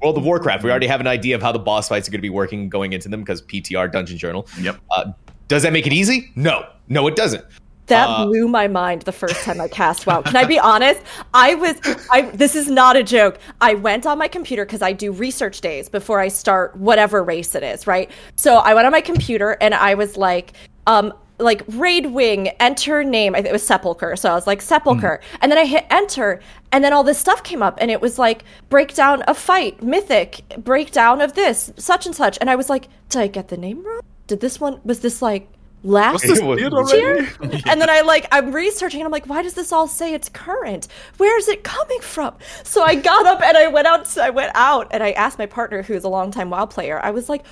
World 0.02 0.16
of 0.16 0.24
Warcraft, 0.24 0.64
we 0.64 0.70
already 0.70 0.86
have 0.86 1.00
an 1.00 1.06
idea 1.06 1.34
of 1.34 1.42
how 1.42 1.52
the 1.52 1.58
boss 1.58 1.88
fights 1.88 2.08
are 2.08 2.10
going 2.10 2.18
to 2.18 2.22
be 2.22 2.30
working 2.30 2.68
going 2.68 2.92
into 2.92 3.08
them 3.08 3.20
because 3.20 3.42
PTR 3.42 3.92
Dungeon 3.92 4.16
Journal. 4.16 4.48
Yep. 4.60 4.76
Uh, 4.90 5.12
does 5.48 5.62
that 5.62 5.72
make 5.72 5.86
it 5.86 5.92
easy? 5.92 6.30
No, 6.36 6.66
no, 6.88 7.06
it 7.06 7.16
doesn't. 7.16 7.44
That 7.90 8.08
Uh, 8.08 8.24
blew 8.26 8.48
my 8.48 8.66
mind 8.68 9.02
the 9.02 9.12
first 9.12 9.44
time 9.44 9.60
I 9.60 9.68
cast 9.68 10.06
WoW. 10.06 10.22
Can 10.22 10.36
I 10.36 10.44
be 10.44 10.58
honest? 10.58 11.00
I 11.34 11.54
was 11.54 11.76
I 12.10 12.22
this 12.32 12.56
is 12.56 12.68
not 12.68 12.96
a 12.96 13.02
joke. 13.02 13.38
I 13.60 13.74
went 13.74 14.06
on 14.06 14.16
my 14.18 14.28
computer 14.28 14.64
cuz 14.64 14.80
I 14.82 14.92
do 14.92 15.12
research 15.12 15.60
days 15.60 15.88
before 15.88 16.18
I 16.20 16.28
start 16.28 16.76
whatever 16.76 17.22
race 17.22 17.54
it 17.54 17.62
is, 17.62 17.86
right? 17.86 18.10
So 18.36 18.56
I 18.56 18.74
went 18.74 18.86
on 18.86 18.92
my 18.92 19.00
computer 19.02 19.56
and 19.60 19.74
I 19.74 19.94
was 19.94 20.16
like 20.16 20.52
um 20.86 21.12
like 21.38 21.62
raid 21.68 22.06
wing 22.06 22.48
enter 22.60 23.02
name 23.02 23.34
I 23.34 23.38
think 23.38 23.48
it 23.48 23.52
was 23.52 23.66
sepulcher 23.66 24.14
so 24.14 24.30
i 24.30 24.34
was 24.34 24.46
like 24.46 24.60
sepulcher 24.60 25.20
and 25.40 25.50
then 25.50 25.58
i 25.58 25.64
hit 25.64 25.86
enter 25.88 26.38
and 26.70 26.84
then 26.84 26.92
all 26.92 27.02
this 27.02 27.16
stuff 27.16 27.42
came 27.42 27.62
up 27.62 27.78
and 27.80 27.90
it 27.90 28.00
was 28.02 28.18
like 28.18 28.44
breakdown 28.68 29.22
of 29.22 29.38
fight 29.38 29.82
mythic 29.82 30.42
breakdown 30.58 31.22
of 31.22 31.32
this 31.32 31.72
such 31.78 32.04
and 32.04 32.14
such 32.14 32.36
and 32.42 32.50
i 32.50 32.56
was 32.56 32.68
like 32.68 32.88
did 33.08 33.22
i 33.22 33.26
get 33.26 33.48
the 33.48 33.56
name 33.56 33.82
wrong 33.86 34.02
did 34.26 34.40
this 34.40 34.60
one 34.60 34.80
was 34.84 35.00
this 35.00 35.22
like 35.22 35.48
last 35.82 36.12
Was 36.14 36.22
this 36.22 36.38
It 36.40 36.44
was- 36.44 36.60
weird 36.60 36.72
already? 36.74 37.62
and 37.68 37.80
then 37.80 37.88
I 37.90 38.02
like 38.02 38.26
I'm 38.32 38.52
researching 38.52 39.00
and 39.00 39.06
I'm 39.06 39.12
like, 39.12 39.26
why 39.26 39.42
does 39.42 39.54
this 39.54 39.72
all 39.72 39.86
say 39.88 40.12
it's 40.14 40.28
current? 40.28 40.88
Where 41.16 41.38
is 41.38 41.48
it 41.48 41.64
coming 41.64 42.00
from? 42.00 42.34
So 42.64 42.82
I 42.82 42.94
got 42.94 43.26
up 43.26 43.40
and 43.42 43.56
I 43.56 43.68
went 43.68 43.86
out 43.86 44.16
I 44.18 44.30
went 44.30 44.52
out 44.54 44.88
and 44.90 45.02
I 45.02 45.12
asked 45.12 45.38
my 45.38 45.46
partner 45.46 45.82
who's 45.82 46.04
a 46.04 46.08
longtime 46.08 46.50
WoW 46.50 46.66
player, 46.66 47.00
I 47.02 47.10
was 47.10 47.28
like, 47.28 47.44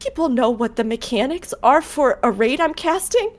people 0.00 0.28
know 0.28 0.50
what 0.50 0.76
the 0.76 0.84
mechanics 0.84 1.52
are 1.62 1.82
for 1.82 2.18
a 2.22 2.30
raid 2.30 2.60
I'm 2.60 2.74
casting? 2.74 3.30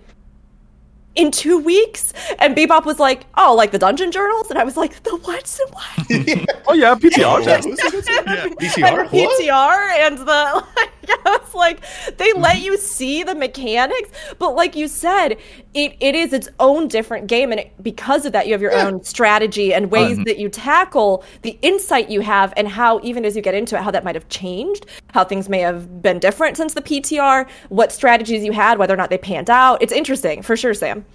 In 1.19 1.31
two 1.31 1.59
weeks? 1.59 2.13
And 2.39 2.55
Bebop 2.55 2.85
was 2.85 2.97
like, 2.97 3.25
Oh, 3.35 3.53
like 3.53 3.71
the 3.71 3.77
dungeon 3.77 4.09
journals? 4.09 4.49
And 4.49 4.57
I 4.57 4.63
was 4.63 4.77
like, 4.77 5.03
The 5.03 5.17
what? 5.17 5.59
And 5.59 5.73
what? 5.73 6.49
Oh 6.67 6.73
yeah, 6.73 6.95
PTR 6.95 7.43
test. 7.43 7.67
VCR? 7.67 8.99
and 8.99 9.09
PTR 9.09 9.91
and 9.99 10.17
the 10.19 10.23
like, 10.77 10.93
I 11.25 11.39
was 11.41 11.53
like 11.53 11.81
they 12.17 12.31
let 12.33 12.55
mm-hmm. 12.55 12.65
you 12.65 12.77
see 12.77 13.23
the 13.23 13.35
mechanics, 13.35 14.11
but 14.37 14.55
like 14.55 14.75
you 14.75 14.87
said, 14.87 15.37
it, 15.73 15.95
it 15.99 16.15
is 16.15 16.33
its 16.33 16.49
own 16.59 16.87
different 16.87 17.27
game, 17.27 17.51
and 17.51 17.59
it, 17.61 17.83
because 17.83 18.25
of 18.25 18.31
that, 18.33 18.47
you 18.47 18.53
have 18.53 18.61
your 18.61 18.73
own 18.75 19.03
strategy 19.03 19.73
and 19.73 19.91
ways 19.91 20.15
Fun. 20.15 20.23
that 20.25 20.39
you 20.39 20.49
tackle 20.49 21.23
the 21.43 21.57
insight 21.61 22.09
you 22.09 22.21
have, 22.21 22.53
and 22.57 22.67
how 22.67 22.99
even 23.03 23.23
as 23.23 23.35
you 23.35 23.41
get 23.41 23.53
into 23.53 23.75
it, 23.75 23.81
how 23.83 23.91
that 23.91 24.03
might 24.03 24.15
have 24.15 24.27
changed, 24.29 24.87
how 25.13 25.23
things 25.23 25.47
may 25.47 25.59
have 25.59 26.01
been 26.01 26.17
different 26.17 26.57
since 26.57 26.73
the 26.73 26.81
PTR, 26.81 27.47
what 27.69 27.91
strategies 27.91 28.43
you 28.43 28.51
had, 28.51 28.79
whether 28.79 28.93
or 28.93 28.97
not 28.97 29.09
they 29.11 29.17
panned 29.19 29.49
out. 29.49 29.81
It's 29.81 29.93
interesting 29.93 30.41
for 30.41 30.57
sure, 30.57 30.73
Sam. 30.73 31.05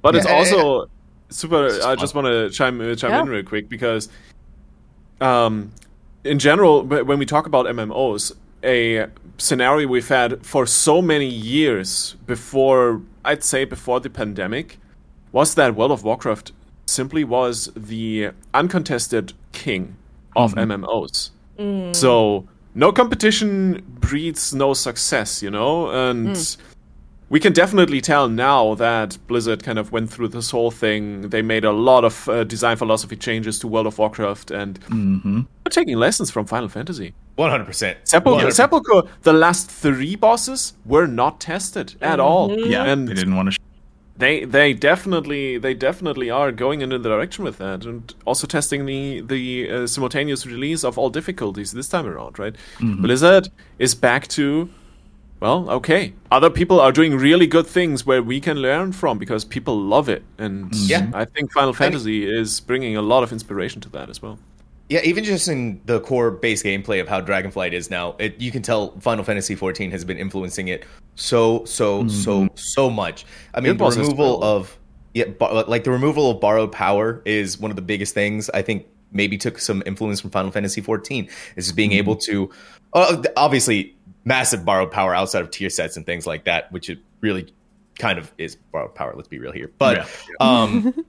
But 0.00 0.16
it's 0.16 0.24
Yeah, 0.26 0.38
and- 0.38 0.54
also 0.54 0.90
super. 1.28 1.78
I 1.84 1.94
just 1.94 2.14
want 2.14 2.26
to 2.28 2.48
chime 2.50 2.80
uh, 2.80 2.94
chime 2.94 3.10
Yeah. 3.10 3.22
in 3.22 3.28
real 3.28 3.42
quick 3.42 3.68
because, 3.68 4.08
um, 5.20 5.70
in 6.24 6.38
general, 6.38 6.82
when 6.82 7.18
we 7.18 7.26
talk 7.26 7.46
about 7.46 7.66
MMOs, 7.66 8.32
a 8.64 9.06
scenario 9.36 9.86
we've 9.86 10.08
had 10.08 10.44
for 10.44 10.66
so 10.66 11.00
many 11.02 11.26
years 11.26 12.16
before, 12.26 13.00
I'd 13.28 13.44
say 13.44 13.66
before 13.66 14.00
the 14.00 14.08
pandemic, 14.08 14.78
was 15.32 15.54
that 15.54 15.74
World 15.76 15.92
of 15.92 16.02
Warcraft 16.02 16.52
simply 16.86 17.24
was 17.24 17.70
the 17.76 18.30
uncontested 18.54 19.34
king 19.52 19.96
of 20.34 20.54
mm-hmm. 20.54 20.84
MMOs. 20.84 21.30
Mm. 21.58 21.94
So 21.94 22.48
no 22.74 22.90
competition 22.90 23.82
breeds 24.00 24.54
no 24.54 24.72
success, 24.72 25.42
you 25.42 25.50
know, 25.50 25.90
and 25.90 26.28
mm. 26.28 26.56
We 27.30 27.40
can 27.40 27.52
definitely 27.52 28.00
tell 28.00 28.28
now 28.28 28.74
that 28.74 29.18
Blizzard 29.26 29.62
kind 29.62 29.78
of 29.78 29.92
went 29.92 30.10
through 30.10 30.28
this 30.28 30.50
whole 30.50 30.70
thing. 30.70 31.28
They 31.28 31.42
made 31.42 31.64
a 31.64 31.72
lot 31.72 32.04
of 32.04 32.28
uh, 32.28 32.44
design 32.44 32.76
philosophy 32.76 33.16
changes 33.16 33.58
to 33.60 33.68
World 33.68 33.86
of 33.86 33.98
Warcraft, 33.98 34.50
and 34.50 34.78
they're 35.64 35.70
taking 35.70 35.96
lessons 35.96 36.30
from 36.30 36.46
Final 36.46 36.68
Fantasy. 36.68 37.14
One 37.36 37.50
hundred 37.50 37.66
percent. 37.66 37.98
Sepulchre, 38.04 38.50
Sepulchre, 38.50 39.02
the 39.22 39.32
last 39.32 39.70
three 39.70 40.16
bosses 40.16 40.72
were 40.84 41.06
not 41.06 41.38
tested 41.40 41.94
at 42.00 42.18
all. 42.18 42.58
Yeah, 42.66 42.84
and 42.84 43.06
they 43.06 43.14
didn't 43.14 43.36
want 43.36 43.48
to. 43.48 43.52
Sh- 43.52 43.58
they 44.16 44.44
they 44.44 44.72
definitely 44.72 45.58
they 45.58 45.74
definitely 45.74 46.30
are 46.30 46.50
going 46.50 46.80
in 46.80 46.88
the 46.88 46.98
direction 46.98 47.44
with 47.44 47.58
that, 47.58 47.84
and 47.84 48.12
also 48.24 48.46
testing 48.48 48.86
the 48.86 49.20
the 49.20 49.70
uh, 49.70 49.86
simultaneous 49.86 50.46
release 50.46 50.82
of 50.82 50.98
all 50.98 51.10
difficulties 51.10 51.70
this 51.72 51.88
time 51.88 52.06
around, 52.06 52.38
right? 52.38 52.56
Blizzard 52.80 53.48
is 53.78 53.94
back 53.94 54.26
to. 54.28 54.70
Well, 55.40 55.70
okay. 55.70 56.14
Other 56.32 56.50
people 56.50 56.80
are 56.80 56.90
doing 56.90 57.16
really 57.16 57.46
good 57.46 57.66
things 57.66 58.04
where 58.04 58.22
we 58.22 58.40
can 58.40 58.58
learn 58.58 58.92
from 58.92 59.18
because 59.18 59.44
people 59.44 59.78
love 59.78 60.08
it, 60.08 60.24
and 60.36 60.70
mm-hmm. 60.70 60.84
Yeah. 60.86 61.10
I 61.14 61.24
think 61.24 61.52
Final 61.52 61.72
Fantasy 61.72 62.28
is 62.28 62.60
bringing 62.60 62.96
a 62.96 63.02
lot 63.02 63.22
of 63.22 63.32
inspiration 63.32 63.80
to 63.82 63.88
that 63.90 64.10
as 64.10 64.20
well. 64.20 64.38
Yeah, 64.88 65.00
even 65.04 65.22
just 65.22 65.48
in 65.48 65.80
the 65.84 66.00
core 66.00 66.30
base 66.30 66.62
gameplay 66.62 67.00
of 67.00 67.08
how 67.08 67.20
Dragonflight 67.20 67.72
is 67.72 67.90
now, 67.90 68.16
it, 68.18 68.40
you 68.40 68.50
can 68.50 68.62
tell 68.62 68.98
Final 69.00 69.22
Fantasy 69.22 69.54
XIV 69.54 69.90
has 69.90 70.04
been 70.04 70.16
influencing 70.16 70.68
it 70.68 70.86
so 71.14 71.64
so 71.66 72.08
so 72.08 72.42
mm-hmm. 72.42 72.56
so 72.56 72.88
much. 72.88 73.26
I 73.54 73.60
mean, 73.60 73.76
the 73.76 73.84
removal 73.84 74.42
of 74.42 74.78
yeah, 75.14 75.24
like 75.40 75.84
the 75.84 75.90
removal 75.90 76.30
of 76.30 76.40
borrowed 76.40 76.72
power 76.72 77.22
is 77.24 77.58
one 77.58 77.70
of 77.70 77.76
the 77.76 77.82
biggest 77.82 78.14
things. 78.14 78.48
I 78.50 78.62
think 78.62 78.86
maybe 79.12 79.36
took 79.36 79.58
some 79.58 79.82
influence 79.84 80.20
from 80.20 80.30
Final 80.30 80.50
Fantasy 80.50 80.80
XIV. 80.80 81.30
Is 81.56 81.66
just 81.66 81.76
being 81.76 81.90
mm-hmm. 81.90 81.98
able 81.98 82.16
to, 82.16 82.50
uh, 82.92 83.22
obviously, 83.36 83.96
massive 84.28 84.64
borrowed 84.64 84.92
power 84.92 85.14
outside 85.14 85.40
of 85.40 85.50
tier 85.50 85.70
sets 85.70 85.96
and 85.96 86.04
things 86.04 86.26
like 86.26 86.44
that, 86.44 86.70
which 86.70 86.90
it 86.90 86.98
really 87.20 87.52
kind 87.98 88.18
of 88.18 88.32
is 88.38 88.56
borrowed 88.56 88.94
power. 88.94 89.12
Let's 89.16 89.28
be 89.28 89.38
real 89.38 89.52
here, 89.52 89.72
but 89.78 90.08
um. 90.40 91.04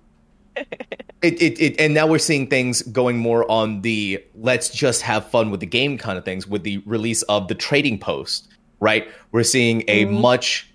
It, 1.22 1.42
it, 1.42 1.60
it 1.62 1.80
and 1.80 1.94
now 1.94 2.08
we're 2.08 2.18
seeing 2.18 2.48
things 2.48 2.82
going 2.82 3.18
more 3.18 3.50
on 3.50 3.82
the 3.82 4.24
let's 4.36 4.70
just 4.70 5.02
have 5.04 5.30
fun 5.30 5.52
with 5.52 5.60
the 5.60 5.66
game 5.66 5.98
kind 5.98 6.18
of 6.18 6.26
things 6.26 6.48
with 6.48 6.64
the 6.64 6.80
release 6.80 7.22
of 7.24 7.48
the 7.48 7.56
trading 7.56 7.98
post 7.98 8.50
right 8.80 9.08
we're 9.32 9.44
seeing 9.44 9.84
a 9.88 10.06
much 10.06 10.70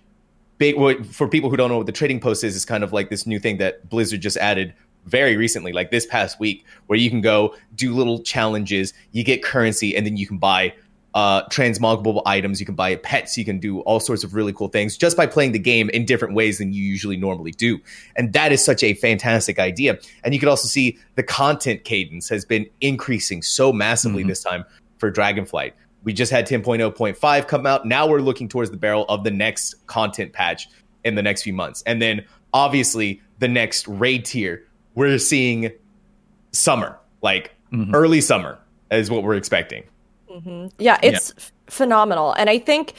big 0.59 0.77
for 1.07 1.29
people 1.29 1.51
who 1.51 1.57
don't 1.57 1.71
know 1.71 1.79
what 1.79 1.87
the 1.87 1.93
trading 1.93 2.21
post 2.21 2.45
is 2.45 2.57
it's 2.57 2.65
kind 2.65 2.85
of 2.85 2.93
like 2.93 3.11
this 3.11 3.27
new 3.27 3.39
thing 3.39 3.59
that 3.59 3.89
blizzard 3.89 4.21
just 4.21 4.37
added 4.37 4.75
very 5.07 5.37
recently 5.37 5.73
like 5.73 5.91
this 5.91 6.07
past 6.07 6.39
week 6.41 6.65
where 6.87 6.99
you 6.99 7.11
can 7.11 7.21
go 7.21 7.55
do 7.75 7.95
little 7.95 8.23
challenges 8.23 8.93
you 9.13 9.25
get 9.25 9.43
currency 9.43 9.97
and 9.97 10.07
then 10.07 10.17
you 10.17 10.27
can 10.27 10.39
buy 10.39 10.73
uh, 11.15 11.43
transmogable 11.49 12.23
items. 12.27 12.59
You 12.59 12.67
can 12.67 12.75
buy 12.75 12.97
pets 12.97 13.39
you 13.39 13.45
can 13.45 13.59
do 13.59 13.81
all 13.81 14.01
sorts 14.01 14.25
of 14.25 14.35
really 14.35 14.53
cool 14.53 14.69
things 14.69 14.97
just 14.97 15.17
by 15.17 15.27
playing 15.27 15.53
the 15.53 15.59
game 15.59 15.89
in 15.91 16.05
different 16.05 16.35
ways 16.35 16.59
than 16.59 16.73
you 16.73 16.83
usually 16.83 17.17
normally 17.17 17.53
do. 17.53 17.79
And 18.17 18.33
that 18.33 18.53
is 18.53 18.65
such 18.65 18.83
a 18.83 18.95
fantastic 18.95 19.59
idea. 19.59 19.99
And 20.25 20.35
you 20.35 20.41
can 20.41 20.49
also 20.49 20.69
see 20.69 20.99
the 21.15 21.23
content 21.23 21.85
cadence 21.85 22.29
has 22.29 22.45
been 22.45 22.67
increasing 22.81 23.43
so 23.43 23.73
massively 23.73 24.25
this 24.25 24.43
time 24.43 24.65
for 24.99 25.11
dragonflight. 25.11 25.73
We 26.03 26.13
just 26.13 26.33
had 26.33 26.47
10.0.5 26.47 27.49
come 27.49 27.67
out. 27.67 27.87
Now 27.87 28.07
we're 28.07 28.21
looking 28.21 28.49
towards 28.49 28.71
the 28.71 28.77
barrel 28.77 29.07
of 29.09 29.25
the 29.25 29.31
next 29.31 29.87
content 29.87 30.33
patch 30.33 30.69
in 31.05 31.15
the 31.15 31.23
next 31.23 31.43
few 31.43 31.53
months. 31.53 31.83
And 31.87 32.03
then 32.03 32.27
obviously 32.53 33.23
the 33.39 33.49
next 33.49 33.87
raid 33.89 34.25
tier 34.25 34.67
we're 34.95 35.19
seeing 35.19 35.73
summer 36.53 36.99
like 37.21 37.53
early 37.93 38.21
summer 38.21 38.59
is 38.91 39.11
what 39.11 39.25
we're 39.25 39.35
expecting 39.35 39.83
Yeah, 40.79 40.99
it's 41.03 41.33
f- 41.37 41.53
phenomenal. 41.69 42.33
And 42.33 42.51
I 42.51 42.59
think 42.59 42.95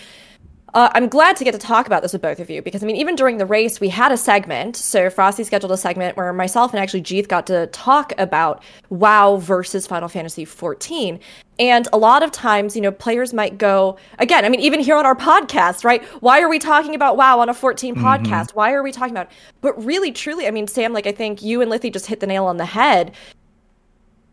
uh, 0.75 0.89
I'm 0.93 1.07
glad 1.07 1.37
to 1.37 1.45
get 1.45 1.53
to 1.53 1.57
talk 1.57 1.87
about 1.87 2.01
this 2.01 2.11
with 2.11 2.21
both 2.21 2.41
of 2.41 2.49
you 2.49 2.61
because, 2.61 2.83
I 2.83 2.85
mean, 2.85 2.97
even 2.97 3.15
during 3.15 3.37
the 3.37 3.45
race, 3.45 3.79
we 3.79 3.87
had 3.87 4.11
a 4.11 4.17
segment. 4.17 4.75
So 4.75 5.09
Frosty 5.09 5.45
scheduled 5.45 5.71
a 5.71 5.77
segment 5.77 6.17
where 6.17 6.33
myself 6.33 6.73
and 6.73 6.83
actually 6.83 7.01
Jeeth 7.01 7.29
got 7.29 7.47
to 7.47 7.67
talk 7.67 8.11
about 8.17 8.61
WoW 8.89 9.37
versus 9.37 9.87
Final 9.87 10.09
Fantasy 10.09 10.43
14. 10.43 11.17
And 11.59 11.87
a 11.93 11.97
lot 11.97 12.23
of 12.23 12.31
times, 12.33 12.75
you 12.75 12.81
know, 12.81 12.91
players 12.91 13.33
might 13.33 13.57
go, 13.57 13.97
again, 14.19 14.43
I 14.43 14.49
mean, 14.49 14.59
even 14.59 14.81
here 14.81 14.97
on 14.97 15.05
our 15.05 15.15
podcast, 15.15 15.85
right? 15.85 16.03
Why 16.21 16.41
are 16.41 16.49
we 16.49 16.59
talking 16.59 16.93
about 16.93 17.15
WoW 17.15 17.39
on 17.39 17.47
a 17.47 17.53
14 17.53 17.95
podcast? 17.95 18.51
Why 18.51 18.73
are 18.73 18.83
we 18.83 18.91
talking 18.91 19.13
about 19.13 19.31
But 19.61 19.81
really, 19.81 20.11
truly, 20.11 20.45
I 20.45 20.51
mean, 20.51 20.67
Sam, 20.67 20.91
like, 20.91 21.07
I 21.07 21.13
think 21.13 21.41
you 21.41 21.61
and 21.61 21.71
Lithy 21.71 21.89
just 21.93 22.07
hit 22.07 22.19
the 22.19 22.27
nail 22.27 22.47
on 22.47 22.57
the 22.57 22.65
head. 22.65 23.13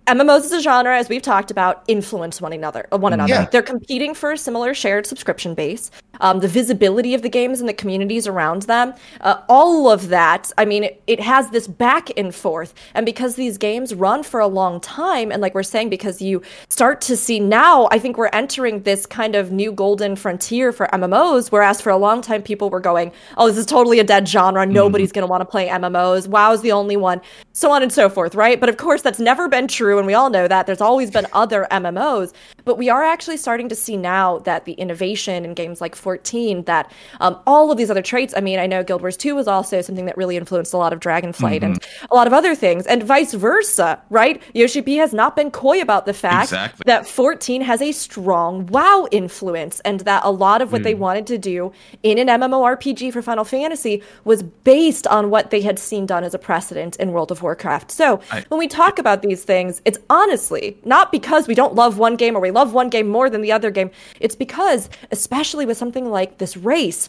MMOs 0.07 0.41
as 0.45 0.53
a 0.53 0.61
genre, 0.61 0.97
as 0.99 1.09
we've 1.09 1.23
talked 1.23 1.51
about, 1.51 1.85
influence 1.87 2.41
one 2.41 2.53
another. 2.53 2.89
uh, 2.93 2.99
One 2.99 3.13
another. 3.13 3.33
Yeah. 3.33 3.45
They're 3.47 3.63
competing 3.63 4.15
for 4.15 4.33
a 4.33 4.39
similar 4.39 4.75
shared 4.75 5.07
subscription 5.07 5.55
base. 5.55 5.91
Um, 6.21 6.41
the 6.41 6.49
visibility 6.49 7.15
of 7.15 7.23
the 7.23 7.29
games 7.29 7.61
and 7.61 7.69
the 7.69 7.75
communities 7.75 8.27
around 8.27 8.63
them, 8.63 8.95
uh, 9.23 9.43
all 9.49 9.91
of 9.91 10.09
that. 10.09 10.53
I 10.59 10.65
mean, 10.65 10.85
it, 10.85 11.03
it 11.07 11.21
has 11.21 11.51
this 11.51 11.67
back 11.67 12.11
and 12.17 12.35
forth, 12.35 12.75
and 12.95 13.07
because 13.07 13.35
these 13.37 13.59
games 13.59 13.95
run 13.95 14.23
for 14.23 14.39
a 14.39 14.47
long 14.47 14.81
time, 14.81 15.33
and 15.33 15.41
like 15.41 15.55
we're 15.55 15.63
saying, 15.63 15.89
because 15.89 16.21
you 16.21 16.43
start 16.69 17.01
to 17.03 17.17
see 17.17 17.41
now, 17.41 17.89
I 17.91 17.99
think 17.99 18.19
we're 18.19 18.29
entering 18.33 18.83
this 18.83 19.07
kind 19.07 19.35
of 19.35 19.51
new 19.53 19.73
golden 19.73 20.17
frontier 20.17 20.71
for 20.73 20.87
MMOs. 20.89 21.51
Whereas 21.51 21.81
for 21.81 21.91
a 21.91 21.97
long 21.97 22.21
time, 22.21 22.43
people 22.43 22.71
were 22.71 22.81
going, 22.81 23.13
"Oh, 23.37 23.49
this 23.49 23.57
is 23.57 23.67
totally 23.67 23.99
a 23.99 24.05
dead 24.05 24.29
genre. 24.29 24.67
Nobody's 24.67 25.13
going 25.13 25.27
to 25.27 25.31
want 25.31 25.41
to 25.41 25.47
play 25.47 25.69
MMOs. 25.69 26.29
WoW's 26.29 26.61
the 26.61 26.73
only 26.73 26.97
one." 26.97 27.21
So 27.53 27.71
on 27.71 27.83
and 27.83 27.93
so 27.93 28.09
forth, 28.09 28.35
right? 28.35 28.59
But 28.59 28.69
of 28.69 28.77
course, 28.77 29.03
that's 29.03 29.19
never 29.19 29.49
been 29.49 29.69
true, 29.69 29.99
and 29.99 30.07
we 30.07 30.15
all 30.15 30.31
know 30.31 30.49
that. 30.49 30.67
There's 30.67 30.81
always 30.81 31.11
been 31.11 31.27
other 31.33 31.67
MMOs, 31.71 32.33
but 32.65 32.79
we 32.79 32.89
are 32.89 33.03
actually 33.03 33.37
starting 33.37 33.69
to 33.69 33.75
see 33.75 33.97
now 33.97 34.39
that 34.41 34.65
the 34.65 34.73
innovation 34.73 35.45
in 35.45 35.55
games 35.55 35.81
like 35.81 35.97
14, 36.03 36.65
that 36.65 36.93
um, 37.21 37.39
all 37.47 37.71
of 37.71 37.79
these 37.79 37.91
other 37.91 38.03
traits. 38.03 38.35
I 38.37 38.41
mean, 38.41 38.59
I 38.59 38.67
know 38.67 38.83
Guild 38.83 39.01
Wars 39.01 39.17
2 39.17 39.35
was 39.35 39.49
also 39.49 39.81
something 39.81 40.07
that 40.07 40.17
really 40.17 40.37
influenced 40.37 40.75
a 40.75 40.77
lot 40.77 40.93
of 40.93 41.01
Dragonflight 41.01 41.63
and 41.63 41.83
a 42.11 42.15
lot 42.15 42.27
of 42.27 42.33
other 42.33 42.55
things, 42.55 42.87
and 42.87 43.03
vice 43.03 43.33
versa, 43.35 44.01
right? 44.11 44.43
Yoshi 44.55 44.83
P 44.83 44.97
has 44.97 45.13
not 45.15 45.37
been 45.37 45.51
coy 45.51 45.81
about 45.81 46.07
the 46.07 46.13
fact 46.15 46.51
Exactly. 46.53 46.83
that 46.87 47.07
14 47.07 47.63
has 47.63 47.81
a 47.81 47.93
strong 47.93 48.67
WoW 48.67 49.07
influence, 49.11 49.81
and 49.81 50.01
that 50.01 50.23
a 50.25 50.31
lot 50.31 50.61
of 50.61 50.73
what 50.73 50.83
they 50.83 50.95
wanted 50.95 51.27
to 51.29 51.39
do 51.39 51.73
in 52.03 52.19
an 52.19 52.27
MMORPG 52.27 53.13
for 53.13 53.23
Final 53.23 53.45
Fantasy 53.45 54.03
was 54.25 54.43
based 54.43 55.07
on 55.07 55.31
what 55.31 55.51
they 55.51 55.61
had 55.61 55.79
seen 55.79 56.07
done 56.07 56.25
as 56.25 56.35
a 56.35 56.39
precedent 56.39 56.97
in 56.97 57.13
World 57.13 57.31
of 57.31 57.43
Warcraft. 57.43 57.91
So 57.91 58.21
when 58.49 58.59
we 58.59 58.67
talk 58.67 58.99
about 58.99 59.23
these 59.23 59.45
things, 59.45 59.81
it's 59.85 59.99
honestly 60.11 60.77
not 60.85 61.13
because 61.13 61.47
we 61.47 61.55
don't 61.55 61.75
love 61.75 61.99
one 61.99 62.17
game 62.17 62.35
or 62.37 62.41
we 62.41 62.51
love 62.51 62.73
one 62.73 62.89
game 62.89 63.09
more 63.09 63.29
than 63.31 63.43
the 63.43 63.53
other 63.53 63.71
game. 63.71 63.91
It's 64.21 64.35
because, 64.35 64.89
especially 65.11 65.67
with 65.67 65.77
something 65.77 65.92
like 66.01 66.39
this 66.39 66.57
race, 66.57 67.09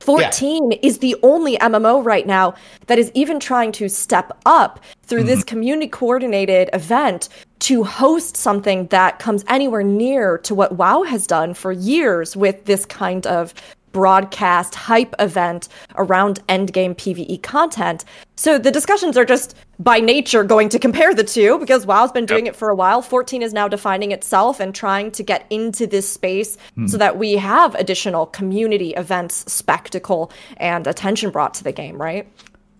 14 0.00 0.72
is 0.82 0.98
the 0.98 1.14
only 1.22 1.56
MMO 1.58 2.04
right 2.04 2.26
now 2.26 2.54
that 2.86 2.98
is 2.98 3.10
even 3.14 3.38
trying 3.38 3.70
to 3.72 3.88
step 3.88 4.36
up 4.46 4.80
through 5.02 5.24
this 5.24 5.40
mm-hmm. 5.40 5.48
community 5.48 5.88
coordinated 5.88 6.70
event 6.72 7.28
to 7.60 7.84
host 7.84 8.36
something 8.36 8.86
that 8.86 9.18
comes 9.18 9.44
anywhere 9.46 9.82
near 9.82 10.38
to 10.38 10.54
what 10.54 10.72
WoW 10.72 11.02
has 11.02 11.26
done 11.26 11.52
for 11.52 11.72
years 11.72 12.34
with 12.34 12.64
this 12.64 12.86
kind 12.86 13.26
of 13.26 13.52
broadcast 13.92 14.74
hype 14.74 15.14
event 15.18 15.68
around 15.96 16.44
endgame 16.46 16.94
PvE 16.94 17.42
content. 17.42 18.04
So 18.36 18.56
the 18.56 18.70
discussions 18.70 19.16
are 19.16 19.24
just 19.24 19.54
by 19.80 19.98
nature 19.98 20.44
going 20.44 20.68
to 20.68 20.78
compare 20.78 21.14
the 21.14 21.24
two 21.24 21.58
because 21.58 21.86
WoW's 21.86 22.12
been 22.12 22.26
doing 22.26 22.46
it 22.46 22.54
for 22.54 22.68
a 22.68 22.74
while. 22.74 23.00
14 23.00 23.42
is 23.42 23.52
now 23.52 23.66
defining 23.66 24.12
itself 24.12 24.60
and 24.60 24.74
trying 24.74 25.10
to 25.12 25.22
get 25.22 25.46
into 25.48 25.86
this 25.86 26.08
space 26.08 26.58
so 26.86 26.98
that 26.98 27.16
we 27.18 27.32
have 27.32 27.74
additional 27.74 28.26
community 28.26 28.90
events, 28.90 29.50
spectacle, 29.50 30.30
and 30.58 30.86
attention 30.86 31.30
brought 31.30 31.54
to 31.54 31.64
the 31.64 31.72
game, 31.72 32.00
right? 32.00 32.28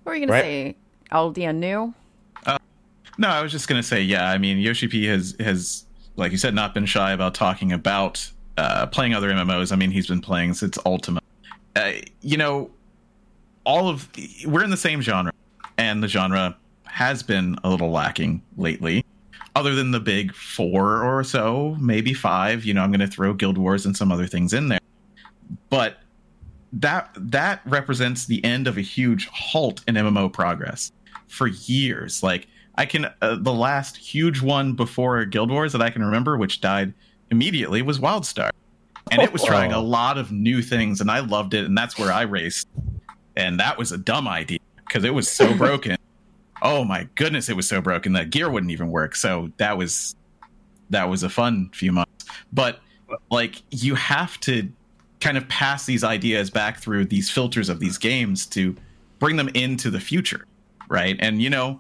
What 0.02 0.12
were 0.12 0.16
you 0.16 0.27
gonna 0.27 0.40
say? 0.40 0.77
Aldia 1.10 1.56
new? 1.56 1.94
No, 3.18 3.28
I 3.28 3.43
was 3.43 3.52
just 3.52 3.68
gonna 3.68 3.82
say, 3.82 4.01
yeah. 4.01 4.31
I 4.31 4.39
mean, 4.39 4.59
Yoshi 4.59 4.89
P 4.89 5.05
has 5.06 5.36
has, 5.40 5.85
like 6.16 6.32
you 6.32 6.39
said, 6.39 6.55
not 6.55 6.72
been 6.72 6.86
shy 6.86 7.12
about 7.12 7.35
talking 7.35 7.72
about 7.72 8.31
uh, 8.56 8.86
playing 8.86 9.14
other 9.14 9.31
MMOs. 9.31 9.72
I 9.72 9.77
mean, 9.77 9.90
he's 9.90 10.06
been 10.06 10.22
playing 10.22 10.55
since 10.55 10.78
Ultima. 10.86 11.20
Uh, 11.77 11.93
you 12.22 12.39
know, 12.39 12.70
all 13.64 13.89
of 13.89 14.09
we're 14.47 14.64
in 14.64 14.70
the 14.70 14.77
same 14.77 15.02
genre, 15.02 15.32
and 15.77 16.02
the 16.02 16.09
genre 16.09 16.56
has 16.91 17.23
been 17.23 17.57
a 17.65 17.71
little 17.71 17.91
lacking 17.91 18.43
lately. 18.57 19.05
Other 19.57 19.75
than 19.75 19.91
the 19.91 20.01
big 20.01 20.35
four 20.35 21.03
or 21.03 21.25
so, 21.25 21.77
maybe 21.81 22.15
five. 22.15 22.65
You 22.65 22.75
know, 22.75 22.83
I'm 22.83 22.91
going 22.91 23.01
to 23.01 23.07
throw 23.07 23.33
Guild 23.35 23.59
Wars 23.59 23.85
and 23.85 23.97
some 23.97 24.12
other 24.12 24.27
things 24.27 24.53
in 24.53 24.69
there, 24.69 24.79
but 25.71 25.99
that 26.73 27.11
that 27.17 27.61
represents 27.65 28.27
the 28.27 28.45
end 28.45 28.69
of 28.69 28.79
a 28.79 28.81
huge 28.81 29.27
halt 29.27 29.83
in 29.89 29.97
MMO 29.97 30.33
progress 30.33 30.93
for 31.29 31.49
years. 31.49 32.23
Like 32.23 32.47
I 32.77 32.87
can 32.87 33.07
uh, 33.23 33.37
the 33.41 33.53
last 33.53 33.97
huge 33.97 34.41
one 34.41 34.75
before 34.75 35.25
Guild 35.25 35.51
Wars 35.51 35.73
that 35.73 35.83
I 35.83 35.91
can 35.91 36.05
remember, 36.05 36.37
which 36.37 36.61
died 36.61 36.95
immediately, 37.31 37.83
was 37.83 37.99
WildStar, 37.99 38.51
and 39.11 39.21
it 39.21 39.33
was 39.33 39.43
trying 39.43 39.73
a 39.73 39.81
lot 39.81 40.17
of 40.17 40.31
new 40.31 40.62
things, 40.62 41.01
and 41.01 41.11
I 41.11 41.21
loved 41.21 41.55
it, 41.55 41.65
and 41.65 41.77
that's 41.77 41.99
where 41.99 42.12
I 42.12 42.23
raced, 42.23 42.69
and 43.37 43.59
that 43.59 43.79
was 43.79 43.93
a 43.93 43.99
dumb 43.99 44.29
idea 44.29 44.59
because 44.87 45.05
it 45.05 45.15
was 45.15 45.29
so 45.31 45.55
broken. 45.59 45.97
Oh 46.62 46.85
my 46.85 47.09
goodness, 47.15 47.49
it 47.49 47.57
was 47.57 47.69
so 47.69 47.81
broken 47.81 48.12
that 48.15 48.31
gear 48.31 48.51
wouldn't 48.51 48.73
even 48.73 48.91
work. 48.91 49.15
So 49.16 49.51
that 49.57 49.77
was 49.78 50.15
that 50.91 51.09
was 51.09 51.23
a 51.23 51.28
fun 51.28 51.70
few 51.73 51.93
months, 51.93 52.24
but 52.53 52.81
like 53.31 53.62
you 53.70 53.95
have 53.95 54.39
to 54.41 54.70
kind 55.20 55.37
of 55.37 55.49
pass 55.49 55.85
these 55.87 56.03
ideas 56.05 56.51
back 56.51 56.78
through 56.78 57.05
these 57.05 57.31
filters 57.31 57.69
of 57.69 57.78
these 57.81 57.99
games 57.99 58.47
to 58.47 58.74
bring 59.19 59.37
them 59.37 59.49
into 59.55 59.91
the 59.91 60.01
future, 60.01 60.47
right? 60.89 61.16
And 61.20 61.41
you 61.43 61.51
know, 61.51 61.78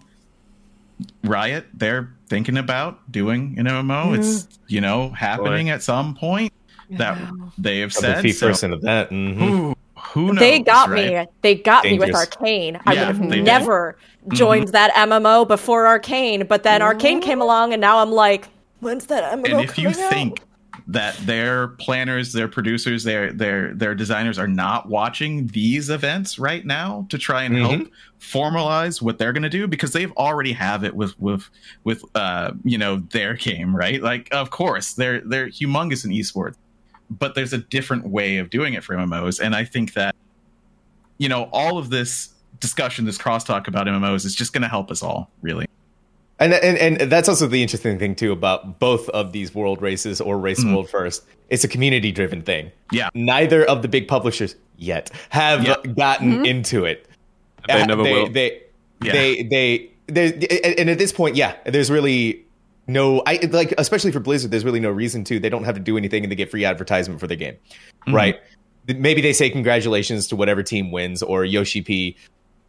Riot, 1.24 1.66
they're 1.74 2.12
thinking 2.28 2.58
about 2.58 3.10
doing 3.10 3.54
an 3.58 3.66
MMO. 3.66 4.16
It's 4.18 4.48
you 4.68 4.80
know 4.80 5.10
happening 5.10 5.70
at 5.70 5.82
some 5.82 6.14
point 6.14 6.52
that 6.90 7.16
they 7.58 7.80
have 7.80 7.92
I'm 7.96 8.04
a 8.04 8.14
said. 8.14 8.22
fee 8.22 8.32
So 8.32 8.48
person 8.48 8.72
of 8.72 8.82
that. 8.82 9.10
mhm. 9.10 9.34
who, 9.36 9.76
who 10.00 10.28
knows? 10.28 10.38
they 10.38 10.60
got 10.60 10.88
right? 10.88 11.26
me. 11.26 11.32
They 11.42 11.54
got 11.54 11.84
me 11.84 11.98
with 11.98 12.08
Dangerous. 12.08 12.26
Arcane. 12.26 12.80
I 12.86 12.90
would 12.90 12.98
have 12.98 13.18
they 13.28 13.36
did. 13.36 13.44
never 13.44 13.96
joined 14.32 14.68
that 14.68 14.92
MMO 14.94 15.46
before 15.46 15.86
Arcane, 15.86 16.46
but 16.46 16.62
then 16.62 16.82
Arcane 16.82 17.20
came 17.20 17.40
along, 17.40 17.72
and 17.72 17.80
now 17.80 17.98
I'm 17.98 18.12
like, 18.12 18.48
when's 18.80 19.06
that 19.06 19.32
MMO 19.38 19.50
and 19.50 19.60
if 19.60 19.78
you 19.78 19.88
out? 19.88 19.94
think 19.94 20.42
that 20.90 21.14
their 21.18 21.68
planners 21.68 22.32
their 22.32 22.48
producers 22.48 23.04
their 23.04 23.32
their 23.32 23.72
their 23.74 23.94
designers 23.94 24.40
are 24.40 24.48
not 24.48 24.88
watching 24.88 25.46
these 25.48 25.88
events 25.88 26.36
right 26.36 26.66
now 26.66 27.06
to 27.08 27.16
try 27.16 27.44
and 27.44 27.56
help 27.56 27.88
formalize 28.18 29.00
what 29.00 29.16
they're 29.16 29.32
going 29.32 29.44
to 29.44 29.48
do 29.48 29.68
because 29.68 29.92
they've 29.92 30.12
already 30.12 30.52
have 30.52 30.82
it 30.82 30.94
with 30.94 31.18
with 31.20 31.48
with 31.84 32.04
uh 32.16 32.50
you 32.64 32.76
know 32.76 32.96
their 33.12 33.34
game 33.34 33.74
right 33.74 34.02
like 34.02 34.28
of 34.32 34.50
course 34.50 34.94
they're 34.94 35.20
they're 35.20 35.48
humongous 35.48 36.04
in 36.04 36.10
esports 36.10 36.56
but 37.10 37.34
there's 37.34 37.52
a 37.52 37.58
different 37.58 38.06
way 38.08 38.38
of 38.38 38.50
doing 38.50 38.74
it 38.74 38.84
for 38.84 38.94
MMOs, 38.94 39.40
and 39.40 39.54
I 39.54 39.64
think 39.64 39.94
that 39.94 40.14
you 41.18 41.28
know 41.28 41.48
all 41.52 41.76
of 41.78 41.90
this 41.90 42.30
discussion, 42.60 43.04
this 43.04 43.18
crosstalk 43.18 43.66
about 43.68 43.86
MMOs, 43.86 44.24
is 44.24 44.34
just 44.34 44.52
going 44.52 44.62
to 44.62 44.68
help 44.68 44.90
us 44.90 45.02
all, 45.02 45.30
really. 45.42 45.66
And, 46.38 46.54
and 46.54 47.00
and 47.00 47.12
that's 47.12 47.28
also 47.28 47.46
the 47.46 47.60
interesting 47.62 47.98
thing 47.98 48.14
too 48.14 48.32
about 48.32 48.78
both 48.78 49.08
of 49.10 49.32
these 49.32 49.54
world 49.54 49.82
races 49.82 50.20
or 50.22 50.38
race 50.38 50.64
Mhm. 50.64 50.72
world 50.72 50.88
first. 50.88 51.22
It's 51.50 51.64
a 51.64 51.68
community 51.68 52.12
driven 52.12 52.40
thing. 52.40 52.70
Yeah. 52.92 53.10
Neither 53.12 53.62
of 53.64 53.82
the 53.82 53.88
big 53.88 54.08
publishers 54.08 54.56
yet 54.78 55.10
have 55.28 55.66
Yeah. 55.66 55.74
gotten 55.94 56.46
into 56.46 56.86
it. 56.86 57.06
They 57.68 57.82
Uh, 57.82 57.86
never 57.86 58.02
they, 58.02 58.12
will. 58.14 58.30
They 58.30 58.62
Yeah. 59.02 59.12
they 59.12 59.42
they 59.42 59.90
they 60.06 60.72
and 60.78 60.88
at 60.88 60.96
this 60.98 61.12
point, 61.12 61.36
yeah, 61.36 61.56
there's 61.66 61.90
really 61.90 62.42
no 62.92 63.22
I 63.26 63.38
like 63.50 63.74
especially 63.78 64.12
for 64.12 64.20
Blizzard, 64.20 64.50
there's 64.50 64.64
really 64.64 64.80
no 64.80 64.90
reason 64.90 65.24
to. 65.24 65.38
They 65.38 65.48
don't 65.48 65.64
have 65.64 65.74
to 65.74 65.80
do 65.80 65.96
anything 65.96 66.24
and 66.24 66.30
they 66.30 66.36
get 66.36 66.50
free 66.50 66.64
advertisement 66.64 67.20
for 67.20 67.26
the 67.26 67.36
game. 67.36 67.56
Mhm. 68.06 68.14
Right. 68.14 68.40
Maybe 68.86 69.20
they 69.20 69.32
say 69.32 69.50
congratulations 69.50 70.26
to 70.28 70.36
whatever 70.36 70.62
team 70.62 70.90
wins, 70.90 71.22
or 71.22 71.44
Yoshi 71.44 71.82
P 71.82 72.16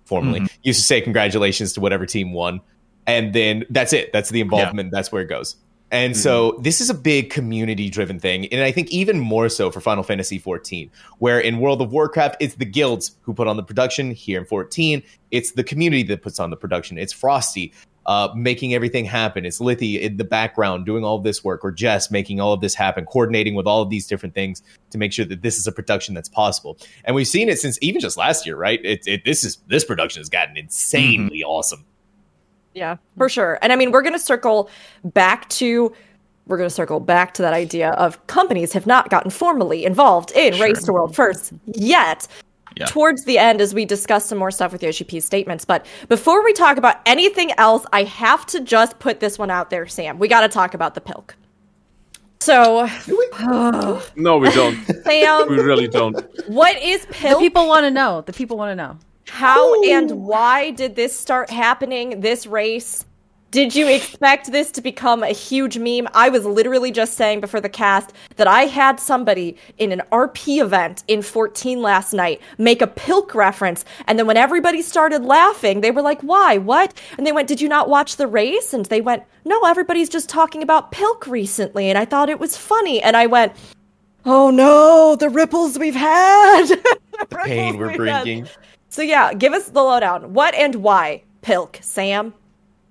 formerly 0.06 0.48
used 0.64 0.80
to 0.80 0.86
say 0.86 1.02
congratulations 1.02 1.74
to 1.74 1.82
whatever 1.82 2.06
team 2.06 2.34
won. 2.34 2.62
And 3.08 3.34
then 3.34 3.66
that's 3.70 3.94
it. 3.94 4.14
That's 4.14 4.30
the 4.30 4.42
involvement. 4.42 4.92
That's 4.92 5.12
where 5.12 5.22
it 5.22 5.28
goes. 5.28 5.56
And 5.92 6.16
so 6.16 6.58
this 6.62 6.80
is 6.80 6.90
a 6.90 6.94
big 6.94 7.30
community 7.30 7.90
driven 7.90 8.18
thing. 8.18 8.46
And 8.48 8.62
I 8.62 8.72
think 8.72 8.90
even 8.92 9.20
more 9.20 9.50
so 9.50 9.70
for 9.70 9.82
Final 9.82 10.04
Fantasy 10.04 10.40
14, 10.40 10.90
where 11.20 11.38
in 11.38 11.60
World 11.60 11.82
of 11.82 11.92
Warcraft, 11.92 12.38
it's 12.40 12.56
the 12.56 12.66
guilds 12.66 13.12
who 13.24 13.34
put 13.34 13.48
on 13.48 13.58
the 13.58 13.64
production. 13.64 14.12
Here 14.12 14.40
in 14.40 14.46
14, 14.46 15.04
it's 15.32 15.52
the 15.52 15.66
community 15.66 16.04
that 16.04 16.22
puts 16.22 16.40
on 16.40 16.50
the 16.50 16.56
production. 16.56 16.98
It's 16.98 17.12
Frosty 17.12 17.74
uh, 18.06 18.30
making 18.36 18.74
everything 18.74 19.06
happen. 19.06 19.46
It's 19.46 19.60
Lithy 19.60 20.00
in 20.00 20.18
the 20.18 20.24
background 20.24 20.86
doing 20.86 21.04
all 21.04 21.18
of 21.18 21.24
this 21.24 21.44
work, 21.44 21.64
or 21.64 21.72
Jess 21.72 22.10
making 22.12 22.40
all 22.40 22.54
of 22.54 22.62
this 22.62 22.74
happen, 22.74 23.06
coordinating 23.06 23.56
with 23.56 23.68
all 23.68 23.82
of 23.82 23.90
these 23.90 24.08
different 24.08 24.36
things 24.36 24.64
to 24.90 24.98
make 24.98 25.14
sure 25.14 25.26
that 25.26 25.42
this 25.42 25.58
is 25.58 25.68
a 25.68 25.72
production 25.72 26.16
that's 26.16 26.30
possible. 26.30 26.78
And 27.06 27.16
we've 27.16 27.28
seen 27.28 27.50
it 27.50 27.60
since 27.60 27.78
even 27.82 28.02
just 28.02 28.18
last 28.18 28.46
year, 28.46 28.56
right? 28.56 28.84
It, 28.84 29.08
it 29.08 29.26
this 29.26 29.44
is 29.44 29.58
this 29.68 29.84
production 29.86 30.20
has 30.20 30.30
gotten 30.30 30.58
insanely 30.58 31.44
awesome. 31.44 31.86
Yeah, 32.74 32.98
for 33.18 33.30
sure. 33.30 33.60
And 33.62 33.74
I 33.74 33.76
mean, 33.76 33.92
we're 33.92 34.02
going 34.02 34.14
to 34.14 34.20
circle 34.20 34.70
back 35.04 35.50
to 35.50 35.94
we're 36.48 36.58
going 36.58 36.70
to 36.70 36.76
circle 36.76 37.00
back 37.00 37.34
to 37.36 37.42
that 37.44 37.54
idea 37.54 37.92
of 37.92 38.26
companies 38.28 38.74
have 38.74 38.88
not 38.88 39.10
gotten 39.10 39.30
formally 39.30 39.86
involved 39.86 40.32
in 40.32 40.54
Sure. 40.54 40.66
race 40.66 40.84
to 40.84 40.94
world 40.94 41.16
first 41.16 41.54
yet. 41.66 42.28
Yeah. 42.78 42.86
Towards 42.86 43.26
the 43.26 43.38
end, 43.38 43.60
as 43.62 43.74
we 43.74 43.84
discuss 43.86 44.26
some 44.26 44.38
more 44.38 44.52
stuff 44.52 44.72
with 44.72 44.82
Yoshi 44.82 45.04
P's 45.04 45.26
statements. 45.26 45.66
But 45.66 45.86
before 46.08 46.44
we 46.44 46.54
talk 46.54 46.78
about 46.78 46.98
anything 47.06 47.52
else, 47.58 47.86
I 47.92 48.04
have 48.04 48.46
to 48.48 48.62
just 48.62 48.98
put 49.00 49.20
this 49.20 49.38
one 49.38 49.52
out 49.52 49.70
there, 49.70 49.88
Sam. 49.88 50.20
We 50.20 50.28
got 50.28 50.42
to 50.42 50.48
talk 50.48 50.74
about 50.74 50.96
the 50.96 51.02
pilk. 51.02 51.36
So, 52.40 52.88
No, 54.16 54.38
we 54.38 54.50
don't. 54.52 54.76
Sam, 55.04 55.50
we 55.50 55.60
really 55.60 55.88
don't. 55.88 56.16
what 56.48 56.76
is 56.82 57.06
The 57.06 57.14
pilk? 57.14 57.40
people 57.40 57.68
want 57.68 57.84
to 57.84 57.92
know. 57.92 58.22
The 58.22 58.34
people 58.34 58.58
want 58.58 58.72
to 58.72 58.76
know. 58.76 58.98
How 59.28 59.82
and 59.84 60.12
why 60.26 60.72
did 60.72 60.96
this 60.96 61.18
start 61.18 61.50
happening? 61.50 62.22
This 62.22 62.48
race? 62.48 63.06
Did 63.52 63.76
you 63.76 63.86
expect 63.90 64.54
this 64.54 64.72
to 64.72 64.82
become 64.82 65.24
a 65.24 65.34
huge 65.34 65.78
meme? 65.78 66.08
I 66.14 66.30
was 66.30 66.46
literally 66.46 66.90
just 66.90 67.16
saying 67.16 67.42
before 67.42 67.60
the 67.60 67.68
cast 67.68 68.14
that 68.38 68.48
I 68.48 68.62
had 68.62 68.98
somebody 68.98 69.58
in 69.78 69.92
an 69.92 70.02
RP 70.10 70.62
event 70.62 71.04
in 71.10 71.22
14 71.22 71.82
last 71.82 72.14
night 72.14 72.40
make 72.58 72.82
a 72.82 72.88
pilk 72.88 73.36
reference. 73.36 73.84
And 74.08 74.18
then 74.18 74.26
when 74.26 74.38
everybody 74.38 74.82
started 74.82 75.26
laughing, 75.26 75.82
they 75.82 75.92
were 75.92 76.02
like, 76.02 76.22
why? 76.22 76.60
What? 76.60 76.94
And 77.18 77.28
they 77.28 77.34
went, 77.34 77.50
Did 77.50 77.60
you 77.60 77.68
not 77.68 77.90
watch 77.90 78.16
the 78.16 78.26
race? 78.26 78.74
And 78.74 78.86
they 78.86 79.02
went, 79.02 79.24
No, 79.44 79.66
everybody's 79.66 80.08
just 80.08 80.30
talking 80.30 80.64
about 80.64 80.94
pilk 80.94 81.28
recently. 81.28 81.90
And 81.90 81.98
I 81.98 82.06
thought 82.06 82.30
it 82.30 82.40
was 82.40 82.56
funny. 82.56 83.04
And 83.04 83.18
I 83.18 83.26
went, 83.26 83.52
Oh 84.24 84.50
no, 84.50 85.18
the 85.18 85.30
ripples 85.30 85.78
we've 85.78 85.94
had. 85.94 86.68
The 87.20 87.26
Pain 87.26 87.78
we're 87.78 87.90
we've 87.90 88.08
had." 88.08 88.24
bringing. 88.24 88.48
So 88.88 89.02
yeah, 89.02 89.34
give 89.34 89.54
us 89.54 89.68
the 89.68 89.84
lowdown. 89.84 90.34
What 90.34 90.56
and 90.56 90.76
why 90.76 91.24
Pilk, 91.42 91.78
Sam? 91.82 92.34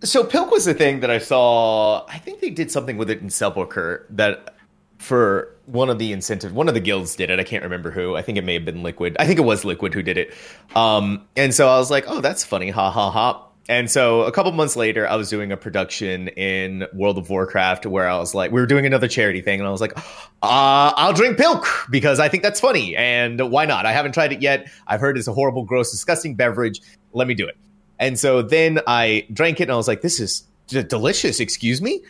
So 0.03 0.25
Pilk 0.25 0.51
was 0.51 0.65
the 0.65 0.75
thing 0.75 1.01
that 1.01 1.11
I 1.11 1.19
saw. 1.19 2.07
I 2.07 2.19
think 2.19 2.41
they 2.41 2.51
did 2.51 2.71
something 2.71 2.97
with 2.97 3.11
it 3.11 3.21
in 3.21 3.29
Sepulcher 3.29 4.07
that 4.11 4.55
for 4.99 5.55
one 5.67 5.91
of 5.91 5.99
the 5.99 6.13
incentive, 6.13 6.55
one 6.55 6.69
of 6.69 6.75
the 6.75 6.81
guilds 6.81 7.17
did 7.17 7.31
it. 7.31 7.39
I 7.39 7.45
can't 7.45 7.63
remember 7.63 7.91
who. 7.91 8.17
I 8.17 8.23
think 8.23 8.39
it 8.39 8.45
may 8.45 8.55
have 8.55 8.65
been 8.65 8.83
Liquid. 8.83 9.17
I 9.19 9.27
think 9.27 9.39
it 9.39 9.43
was 9.43 9.65
Liquid 9.65 9.95
who 9.95 10.03
did 10.03 10.19
it. 10.19 10.35
Um, 10.75 11.27
and 11.37 11.55
so 11.55 11.69
I 11.69 11.79
was 11.79 11.91
like, 11.91 12.05
oh, 12.07 12.21
that's 12.21 12.45
funny. 12.45 12.71
Ha 12.71 12.91
ha 12.91 13.11
ha. 13.11 13.47
And 13.69 13.91
so 13.91 14.23
a 14.23 14.33
couple 14.33 14.51
months 14.53 14.75
later, 14.75 15.07
I 15.07 15.15
was 15.15 15.31
doing 15.31 15.53
a 15.53 15.57
production 15.57 16.29
in 16.29 16.87
World 16.93 17.19
of 17.19 17.31
Warcraft 17.31 17.87
where 17.87 18.09
I 18.09 18.19
was 18.19 18.35
like, 18.35 18.51
we 18.51 18.61
were 18.61 18.67
doing 18.67 18.85
another 18.85 19.07
charity 19.07 19.43
thing, 19.43 19.61
and 19.61 19.69
I 19.69 19.71
was 19.71 19.81
like, 19.81 19.97
uh, 19.97 20.93
I'll 20.97 21.13
drink 21.13 21.39
Pilk 21.39 21.67
because 21.89 22.19
I 22.19 22.29
think 22.29 22.43
that's 22.43 22.59
funny, 22.59 22.97
and 22.97 23.41
why 23.51 23.67
not? 23.67 23.87
I 23.87 23.93
haven't 23.93 24.13
tried 24.13 24.33
it 24.33 24.43
yet. 24.43 24.69
I've 24.89 25.01
heard 25.01 25.17
it's 25.17 25.29
a 25.29 25.33
horrible, 25.33 25.65
gross, 25.65 25.93
disgusting 25.93 26.35
beverage. 26.35 26.81
Let 27.13 27.29
me 27.29 27.35
do 27.35 27.47
it. 27.47 27.57
And 28.01 28.19
so 28.19 28.43
then 28.43 28.81
I 28.87 29.27
drank 29.33 29.61
it, 29.61 29.65
and 29.65 29.73
I 29.73 29.77
was 29.77 29.87
like, 29.87 30.01
this 30.01 30.19
is 30.19 30.45
d- 30.67 30.83
delicious. 30.83 31.39
Excuse 31.39 31.81
me. 31.81 32.01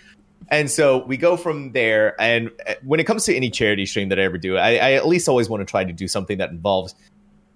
And 0.49 0.71
so 0.71 1.05
we 1.05 1.17
go 1.17 1.37
from 1.37 1.73
there. 1.73 2.19
And 2.21 2.51
uh, 2.67 2.75
when 2.83 2.99
it 3.01 3.05
comes 3.05 3.25
to 3.25 3.35
any 3.35 3.51
charity 3.51 3.85
stream 3.87 4.09
that 4.09 4.19
I 4.19 4.23
ever 4.23 4.39
do, 4.39 4.57
I, 4.57 4.77
I 4.77 4.93
at 4.93 5.07
least 5.07 5.29
always 5.29 5.49
want 5.49 5.61
to 5.61 5.65
try 5.65 5.85
to 5.85 5.93
do 5.93 6.09
something 6.09 6.39
that 6.39 6.51
involves 6.51 6.95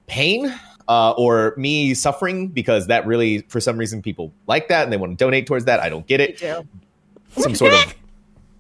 pain 0.07 0.53
uh, 0.89 1.13
or 1.13 1.55
me 1.57 1.95
suffering 1.95 2.49
because 2.49 2.89
that 2.89 3.07
really, 3.07 3.39
for 3.49 3.61
some 3.61 3.79
reason, 3.79 4.03
people 4.03 4.33
like 4.47 4.69
that 4.69 4.85
and 4.85 4.93
they 4.93 4.97
want 4.97 5.17
to 5.19 5.25
donate 5.25 5.47
towards 5.47 5.65
that. 5.65 5.81
I 5.81 5.89
don't 5.89 6.07
get 6.07 6.21
it. 6.21 6.39
Some 7.37 7.55
sort 7.55 7.73
of. 7.73 7.95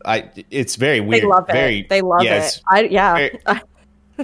I. 0.04 0.30
It's 0.50 0.76
very 0.76 1.00
weird. 1.00 1.22
They 1.22 1.26
love 1.26 1.50
it. 1.50 1.88
They 1.88 2.00
love 2.00 2.22
it. 2.24 2.62
I 2.68 2.82
yeah. 2.82 3.14
very- 3.14 3.40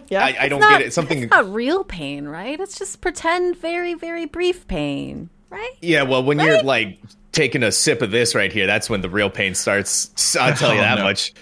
yeah. 0.09 0.25
I, 0.25 0.37
I 0.41 0.49
don't 0.49 0.61
not- 0.61 0.79
get 0.79 0.83
it. 0.83 0.93
Something. 0.93 1.25
It's 1.25 1.31
not 1.31 1.53
real 1.53 1.85
pain, 1.85 2.27
right? 2.27 2.59
It's 2.59 2.79
just 2.79 3.01
pretend, 3.01 3.57
very, 3.57 3.95
very 3.95 4.27
brief 4.27 4.67
pain, 4.67 5.31
right? 5.51 5.71
Yeah, 5.83 6.03
well, 6.03 6.23
when 6.23 6.39
you're 6.39 6.63
like 6.63 6.99
taking 7.33 7.63
a 7.63 7.71
sip 7.73 8.03
of 8.03 8.11
this 8.11 8.35
right 8.35 8.53
here, 8.53 8.67
that's 8.67 8.89
when 8.89 9.01
the 9.03 9.11
real 9.11 9.31
pain 9.31 9.55
starts. 9.55 10.37
I'll 10.37 10.55
tell 10.55 10.73
you 10.73 10.79
Oh, 10.81 10.83
that 10.83 10.99
no. 10.99 11.05
much. 11.05 11.33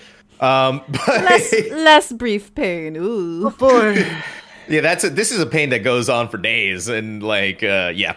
Um, 0.41 0.83
but 0.89 1.07
Less, 1.25 1.53
less 1.71 2.13
brief 2.13 2.55
pain. 2.55 2.97
Ooh. 2.97 3.53
yeah, 4.69 4.81
that's 4.81 5.05
a, 5.05 5.11
this 5.11 5.33
is 5.33 5.41
a 5.41 5.47
pain 5.47 5.71
that 5.71 5.81
goes 5.81 6.09
on 6.09 6.29
for 6.29 6.39
days, 6.39 6.89
and 6.89 7.23
like, 7.23 7.63
uh, 7.63 7.93
yeah. 7.95 8.17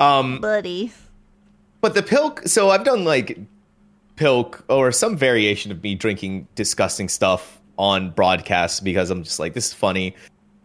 Um, 0.00 0.40
buddy. 0.40 0.92
but 1.80 1.94
the 1.94 2.02
pilk. 2.02 2.42
So 2.46 2.70
I've 2.70 2.84
done 2.84 3.04
like 3.04 3.38
pilk 4.16 4.64
or 4.68 4.92
some 4.92 5.16
variation 5.16 5.70
of 5.72 5.82
me 5.82 5.94
drinking 5.94 6.46
disgusting 6.54 7.08
stuff 7.08 7.60
on 7.78 8.10
broadcasts 8.10 8.78
because 8.80 9.10
I'm 9.10 9.22
just 9.24 9.38
like, 9.40 9.54
this 9.54 9.68
is 9.68 9.74
funny. 9.74 10.14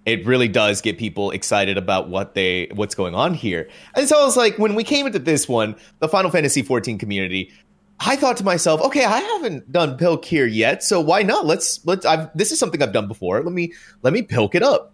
It 0.10 0.26
really 0.26 0.48
does 0.48 0.81
get 0.81 0.98
people 0.98 1.31
excited 1.31 1.77
about 1.77 2.10
what 2.10 2.34
they 2.34 2.69
what's 2.73 2.95
going 2.95 3.14
on 3.14 3.34
here. 3.34 3.69
And 3.95 4.07
so 4.07 4.19
I 4.19 4.26
was 4.26 4.36
like, 4.36 4.57
when 4.57 4.76
we 4.76 4.84
came 4.84 5.06
into 5.06 5.19
this 5.19 5.48
one, 5.48 5.76
the 5.99 6.07
Final 6.07 6.31
Fantasy 6.31 6.64
14 6.64 6.98
community, 6.98 7.52
I 7.99 8.15
thought 8.15 8.38
to 8.38 8.44
myself, 8.44 8.81
okay, 8.81 9.06
I 9.06 9.19
haven't 9.19 9.72
done 9.72 9.98
pilk 9.98 10.26
here 10.26 10.45
yet, 10.45 10.84
so 10.84 11.02
why 11.02 11.22
not? 11.22 11.45
Let's 11.45 11.86
let's. 11.86 12.06
I've 12.06 12.30
this 12.36 12.52
is 12.52 12.60
something 12.60 12.81
I've 12.81 12.94
done 12.94 13.07
before. 13.07 13.44
Let 13.44 13.53
me 13.53 13.73
let 14.02 14.14
me 14.14 14.22
pilk 14.22 14.56
it 14.56 14.64
up. 14.64 14.94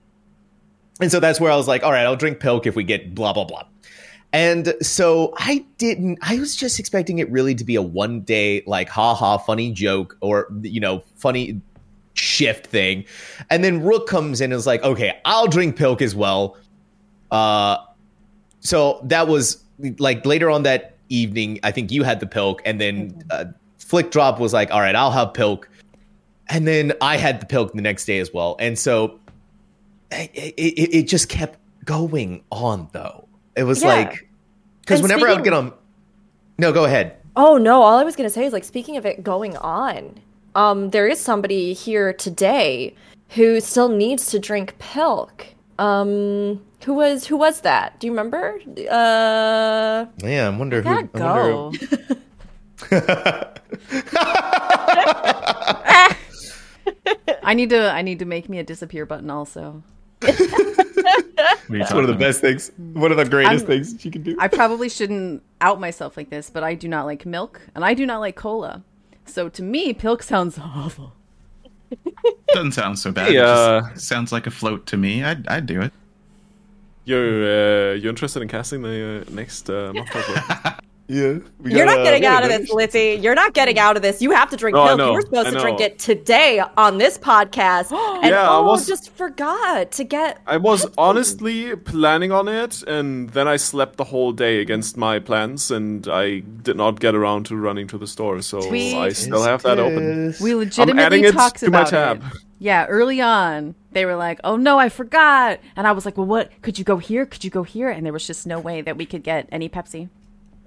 And 0.99 1.11
so 1.11 1.19
that's 1.19 1.39
where 1.39 1.51
I 1.51 1.55
was 1.55 1.67
like, 1.67 1.83
all 1.83 1.91
right, 1.91 2.03
I'll 2.03 2.15
drink 2.15 2.39
pilk 2.39 2.65
if 2.65 2.75
we 2.75 2.83
get 2.83 3.13
blah 3.13 3.31
blah 3.31 3.45
blah. 3.45 3.63
And 4.33 4.73
so 4.81 5.33
I 5.37 5.65
didn't. 5.77 6.19
I 6.21 6.39
was 6.39 6.55
just 6.55 6.79
expecting 6.79 7.19
it 7.19 7.31
really 7.31 7.55
to 7.55 7.63
be 7.63 7.75
a 7.75 7.81
one 7.81 8.21
day 8.21 8.63
like 8.65 8.89
ha 8.89 9.13
ha 9.13 9.37
funny 9.37 9.71
joke 9.71 10.17
or 10.19 10.47
you 10.61 10.81
know 10.81 11.03
funny 11.15 11.61
shift 12.15 12.65
thing, 12.67 13.05
and 13.49 13.63
then 13.63 13.83
Rook 13.83 14.07
comes 14.07 14.41
in 14.41 14.51
and 14.51 14.57
is 14.57 14.65
like, 14.65 14.83
okay, 14.83 15.19
I'll 15.25 15.47
drink 15.47 15.75
pilk 15.75 16.01
as 16.01 16.15
well. 16.15 16.57
Uh, 17.31 17.77
so 18.61 18.99
that 19.03 19.27
was 19.27 19.63
like 19.99 20.25
later 20.25 20.49
on 20.49 20.63
that 20.63 20.95
evening. 21.09 21.59
I 21.63 21.71
think 21.71 21.91
you 21.91 22.03
had 22.03 22.19
the 22.19 22.25
pilk, 22.27 22.61
and 22.65 22.81
then 22.81 23.23
uh, 23.29 23.45
Flick 23.77 24.09
Drop 24.11 24.39
was 24.39 24.53
like, 24.53 24.71
all 24.71 24.79
right, 24.81 24.95
I'll 24.95 25.11
have 25.11 25.33
pilk, 25.33 25.69
and 26.49 26.67
then 26.67 26.93
I 27.01 27.17
had 27.17 27.39
the 27.41 27.45
pilk 27.45 27.73
the 27.73 27.81
next 27.81 28.05
day 28.05 28.19
as 28.19 28.33
well, 28.33 28.55
and 28.59 28.77
so 28.79 29.19
it, 30.11 30.31
it, 30.33 30.95
it 30.95 31.03
just 31.07 31.29
kept 31.29 31.59
going 31.83 32.43
on 32.51 32.89
though. 32.93 33.27
It 33.55 33.63
was 33.63 33.81
Yeah. 33.81 33.89
like 33.89 34.27
because 34.81 35.01
whenever 35.01 35.27
I 35.27 35.31
would 35.33 35.39
speaking- 35.39 35.43
get 35.43 35.53
on, 35.53 35.73
no, 36.57 36.71
go 36.71 36.85
ahead. 36.85 37.17
Oh 37.35 37.57
no, 37.57 37.81
all 37.81 37.97
I 37.97 38.03
was 38.03 38.15
gonna 38.15 38.29
say 38.29 38.45
is 38.45 38.53
like 38.53 38.63
speaking 38.63 38.95
of 38.97 39.05
it 39.05 39.21
going 39.23 39.57
on, 39.57 40.15
um, 40.55 40.89
there 40.91 41.07
is 41.07 41.19
somebody 41.19 41.73
here 41.73 42.13
today 42.13 42.95
who 43.29 43.59
still 43.59 43.89
needs 43.89 44.27
to 44.27 44.39
drink 44.39 44.77
pilk. 44.79 45.45
Um, 45.77 46.61
who 46.85 46.93
was 46.93 47.25
who 47.27 47.35
was 47.37 47.61
that? 47.61 47.99
Do 47.99 48.07
you 48.07 48.13
remember? 48.13 48.57
Uh, 48.89 50.05
Yeah, 50.23 50.47
I 50.47 50.49
wonder 50.57 50.81
who. 50.81 50.89
Gotta 50.89 51.09
I 51.23 51.71
wonder 51.71 51.87
go. 52.91 52.91
I 57.43 57.53
need 57.53 57.69
to. 57.71 57.91
I 57.91 58.01
need 58.01 58.19
to 58.19 58.25
make 58.25 58.49
me 58.49 58.59
a 58.59 58.63
disappear 58.63 59.05
button. 59.05 59.29
Also, 59.29 59.83
It's 60.21 61.93
one 61.93 62.03
of 62.03 62.07
the 62.07 62.15
best 62.17 62.41
things. 62.41 62.71
One 62.93 63.11
of 63.11 63.17
the 63.17 63.25
greatest 63.25 63.65
I'm- 63.65 63.67
things 63.67 64.05
you 64.05 64.11
can 64.11 64.23
do. 64.23 64.35
I 64.39 64.47
probably 64.47 64.89
shouldn't 64.89 65.43
out 65.61 65.79
myself 65.79 66.17
like 66.17 66.29
this, 66.29 66.49
but 66.49 66.63
I 66.63 66.73
do 66.75 66.87
not 66.87 67.05
like 67.05 67.25
milk, 67.25 67.61
and 67.75 67.83
I 67.85 67.93
do 67.93 68.05
not 68.05 68.19
like 68.19 68.35
cola. 68.35 68.83
So 69.25 69.49
to 69.49 69.63
me, 69.63 69.93
pilk 69.93 70.23
sounds 70.23 70.57
awful. 70.57 71.13
Doesn't 72.53 72.73
sound 72.73 72.99
so 72.99 73.11
bad. 73.11 73.27
Hey, 73.27 73.37
it 73.37 73.43
uh, 73.43 73.89
just 73.93 74.07
sounds 74.07 74.31
like 74.31 74.47
a 74.47 74.51
float 74.51 74.85
to 74.87 74.97
me. 74.97 75.23
I'd, 75.23 75.47
I'd 75.47 75.65
do 75.65 75.81
it. 75.81 75.91
You're 77.03 77.43
uh, 77.43 77.93
you're 77.93 78.09
interested 78.09 78.41
in 78.41 78.47
casting 78.47 78.81
the 78.81 79.21
uh, 79.27 79.31
next 79.31 79.69
uh, 79.69 79.93
MogTalk? 79.93 80.63
right? 80.65 80.79
Yeah. 81.07 81.37
we 81.59 81.73
You're 81.73 81.85
not 81.85 81.99
uh, 81.99 82.03
getting 82.03 82.21
we 82.21 82.27
got 82.27 82.43
out 82.43 82.51
of 82.51 82.61
this, 82.61 82.73
Lithy. 82.73 83.21
You're 83.21 83.35
not 83.35 83.53
getting 83.53 83.77
out 83.77 83.95
of 83.95 84.01
this. 84.01 84.21
You 84.21 84.31
have 84.31 84.49
to 84.49 84.57
drink 84.57 84.75
No, 84.75 84.97
milk. 84.97 85.09
You 85.09 85.13
were 85.13 85.21
supposed 85.21 85.53
to 85.53 85.59
drink 85.59 85.79
it 85.79 85.99
today 85.99 86.61
on 86.77 86.97
this 86.97 87.17
podcast. 87.17 87.91
and 88.23 88.31
Yeah, 88.31 88.49
I 88.49 88.57
oh, 88.57 88.63
was- 88.63 88.87
just 88.87 89.11
forgot 89.11 89.91
to 89.93 90.03
get. 90.03 90.41
I 90.47 90.57
was 90.57 90.87
honestly 90.97 91.75
planning 91.75 92.31
on 92.31 92.47
it, 92.47 92.81
and 92.83 93.29
then 93.29 93.47
I 93.47 93.57
slept 93.57 93.97
the 93.97 94.05
whole 94.05 94.31
day 94.31 94.59
against 94.61 94.97
my 94.97 95.19
plans, 95.19 95.69
and 95.69 96.07
I 96.07 96.39
did 96.39 96.75
not 96.75 96.99
get 96.99 97.13
around 97.13 97.45
to 97.47 97.55
running 97.55 97.87
to 97.87 97.97
the 97.97 98.07
store. 98.07 98.41
So 98.41 98.67
We- 98.69 98.95
I 98.97 99.09
still 99.09 99.43
have 99.43 99.61
that 99.63 99.77
open. 99.79 100.33
We 100.41 100.51
adding 100.51 100.57
legitimately 100.59 101.23
it 101.23 101.33
talked 101.33 101.59
to 101.59 101.69
my 101.69 101.79
about 101.81 101.89
tab. 101.89 102.23
it. 102.23 102.39
Yeah, 102.57 102.85
early 102.85 103.21
on, 103.21 103.75
they 103.91 104.05
were 104.05 104.15
like, 104.15 104.39
"Oh 104.43 104.55
no, 104.55 104.79
I 104.79 104.89
forgot," 104.89 105.59
and 105.75 105.85
I 105.85 105.91
was 105.91 106.05
like, 106.05 106.17
"Well, 106.17 106.25
what? 106.25 106.49
Could 106.61 106.79
you 106.79 106.85
go 106.85 106.97
here? 106.97 107.25
Could 107.25 107.43
you 107.43 107.49
go 107.51 107.63
here?" 107.63 107.89
And 107.89 108.05
there 108.05 108.13
was 108.13 108.25
just 108.25 108.47
no 108.47 108.59
way 108.59 108.81
that 108.81 108.95
we 108.97 109.05
could 109.05 109.23
get 109.23 109.47
any 109.51 109.67
Pepsi. 109.69 110.09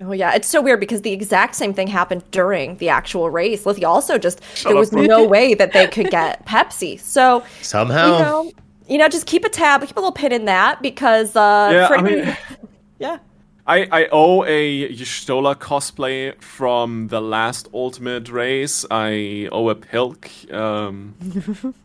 Oh 0.01 0.13
yeah, 0.13 0.35
it's 0.35 0.47
so 0.49 0.61
weird 0.63 0.79
because 0.81 1.03
the 1.03 1.13
exact 1.13 1.57
same 1.57 1.75
thing 1.75 1.89
happened 1.89 2.23
during 2.31 2.77
the 2.77 2.89
actual 2.89 3.31
race. 3.31 3.65
Lithy 3.65 3.85
also 3.85 4.17
just 4.19 4.41
there 4.65 4.77
was 4.77 4.93
no 4.93 5.25
way 5.25 5.55
that 5.55 5.73
they 5.73 5.87
could 5.89 6.11
get 6.11 6.47
Pepsi. 6.47 7.01
So 7.01 7.43
Somehow. 7.63 8.13
you 8.19 8.23
know, 8.25 8.53
you 8.89 8.99
know, 8.99 9.09
just 9.09 9.27
keep 9.27 9.45
a 9.45 9.49
tab, 9.49 9.81
keep 9.83 9.97
a 9.97 10.01
little 10.01 10.13
pin 10.13 10.33
in 10.33 10.45
that 10.45 10.81
because 10.83 11.35
uh, 11.35 11.69
Yeah, 11.73 11.89
for 11.89 11.97
I 11.99 12.03
mean- 12.03 12.37
yeah. 12.99 13.19
I, 13.67 13.87
I 13.93 14.09
owe 14.13 14.45
a 14.45 14.89
Y'shtola 14.95 15.55
cosplay 15.55 16.41
from 16.41 17.09
the 17.09 17.21
last 17.21 17.69
Ultimate 17.75 18.31
race. 18.31 18.87
I 18.91 19.47
owe 19.53 19.69
a 19.69 19.75
Pilk. 19.75 20.31
Um, 20.51 21.15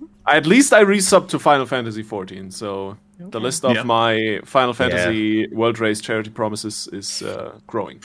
at 0.27 0.45
least 0.45 0.72
I 0.72 0.85
resubbed 0.85 1.27
to 1.30 1.40
Final 1.40 1.65
Fantasy 1.65 2.02
14, 2.02 2.52
so 2.52 2.98
the 3.32 3.40
list 3.40 3.64
of 3.66 3.76
Yep. 3.76 3.86
my 3.86 4.40
Final 4.45 4.74
Fantasy 4.74 5.48
World 5.48 5.80
Race 5.80 6.02
charity 6.02 6.30
promises 6.30 6.88
is 6.91 7.22
uh, 7.22 7.58
growing. 7.68 8.02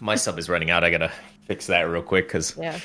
My 0.00 0.14
sub 0.14 0.38
is 0.38 0.48
running 0.48 0.70
out. 0.70 0.84
I 0.84 0.90
gotta 0.90 1.10
fix 1.46 1.66
that 1.66 1.82
real 1.82 2.02
quick 2.02 2.26
because 2.28 2.56
Yeah. 2.56 2.78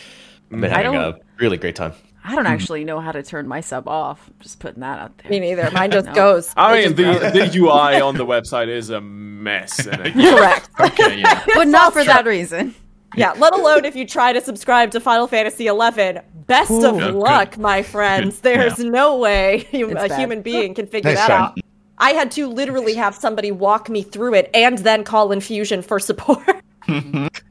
I've 0.51 0.61
been 0.61 0.69
having 0.69 0.95
a 0.95 1.15
really 1.39 1.57
great 1.57 1.75
time. 1.75 1.93
I 2.25 2.35
don't 2.35 2.45
actually 2.47 2.85
know 2.85 3.01
how 3.01 3.11
to 3.11 3.21
turn 3.21 3.47
my 3.49 3.59
sub 3.59 3.85
off. 3.87 4.29
Just 4.39 4.59
putting 4.59 4.79
that 4.79 4.97
out 4.99 5.17
there. 5.17 5.29
Me 5.29 5.39
neither. 5.41 5.69
Mine 5.71 5.91
just 5.97 6.05
No. 6.07 6.13
goes. 6.13 6.53
I 6.55 6.81
mean, 6.81 6.95
the, 6.95 7.03
goes. 7.03 7.33
the 7.51 7.59
UI 7.59 7.99
on 7.99 8.15
the 8.15 8.25
website 8.35 8.69
is 8.69 8.89
a 8.91 9.01
mess. 9.01 9.85
Correct. 9.85 10.69
Okay, 10.79 11.19
yeah. 11.19 11.43
but 11.53 11.67
not 11.67 11.91
for 11.93 12.03
that 12.05 12.25
reason. 12.25 12.75
Yeah, 13.15 13.31
let 13.37 13.53
alone 13.53 13.85
if 13.85 13.95
you 13.95 14.05
try 14.07 14.33
to 14.33 14.41
subscribe 14.41 14.91
to 14.91 14.99
Final 14.99 15.27
Fantasy 15.27 15.65
XI. 15.65 16.19
Best 16.47 16.71
of 16.71 16.95
Yeah, 16.99 17.07
good. 17.07 17.13
luck, 17.15 17.57
my 17.57 17.81
friends. 17.83 18.39
There's 18.41 18.79
Yeah. 18.79 18.89
no 18.89 19.17
way 19.17 19.67
It's 19.71 19.91
a 19.91 19.95
bad. 20.09 20.19
human 20.19 20.41
being 20.41 20.73
can 20.73 20.87
figure 20.87 21.13
that 21.13 21.29
out. 21.29 21.57
I 21.99 22.11
had 22.11 22.31
to 22.31 22.47
literally 22.47 22.95
have 22.95 23.15
somebody 23.15 23.51
walk 23.51 23.87
me 23.89 24.01
through 24.01 24.33
it 24.33 24.49
and 24.53 24.77
then 24.79 25.03
call 25.03 25.31
Infusion 25.31 25.81
for 25.81 25.99
support. 25.99 26.61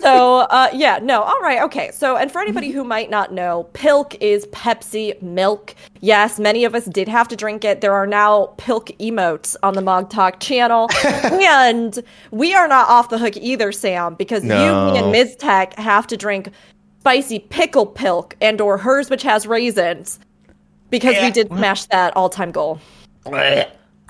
so, 0.00 0.38
uh, 0.38 0.68
yeah, 0.72 0.98
no, 1.02 1.22
all 1.22 1.40
right, 1.40 1.62
okay. 1.62 1.90
So, 1.92 2.16
and 2.16 2.30
for 2.30 2.40
anybody 2.40 2.70
who 2.70 2.84
might 2.84 3.10
not 3.10 3.32
know, 3.32 3.64
Pilk 3.72 4.14
is 4.20 4.46
Pepsi 4.46 5.20
milk. 5.22 5.74
Yes, 6.00 6.38
many 6.38 6.64
of 6.64 6.74
us 6.74 6.84
did 6.86 7.08
have 7.08 7.28
to 7.28 7.36
drink 7.36 7.64
it. 7.64 7.80
There 7.80 7.92
are 7.92 8.06
now 8.06 8.46
Pilk 8.56 8.88
emotes 8.98 9.56
on 9.62 9.74
the 9.74 9.80
MogTalk 9.80 10.40
channel. 10.40 10.88
and 11.04 12.02
we 12.30 12.54
are 12.54 12.68
not 12.68 12.88
off 12.88 13.08
the 13.08 13.18
hook 13.18 13.36
either, 13.36 13.72
Sam, 13.72 14.14
because 14.14 14.42
you, 14.42 14.50
me, 14.50 14.54
and 14.56 15.14
Miztech 15.14 15.74
have 15.74 16.06
to 16.08 16.16
drink 16.16 16.50
spicy 17.00 17.38
pickle 17.38 17.86
Pilk 17.86 18.36
and 18.40 18.60
or 18.60 18.78
hers, 18.78 19.10
which 19.10 19.22
has 19.22 19.46
raisins, 19.46 20.18
because 20.90 21.16
we 21.20 21.30
did 21.30 21.48
smash 21.48 21.84
that 21.86 22.16
all-time 22.16 22.50
goal. 22.50 22.80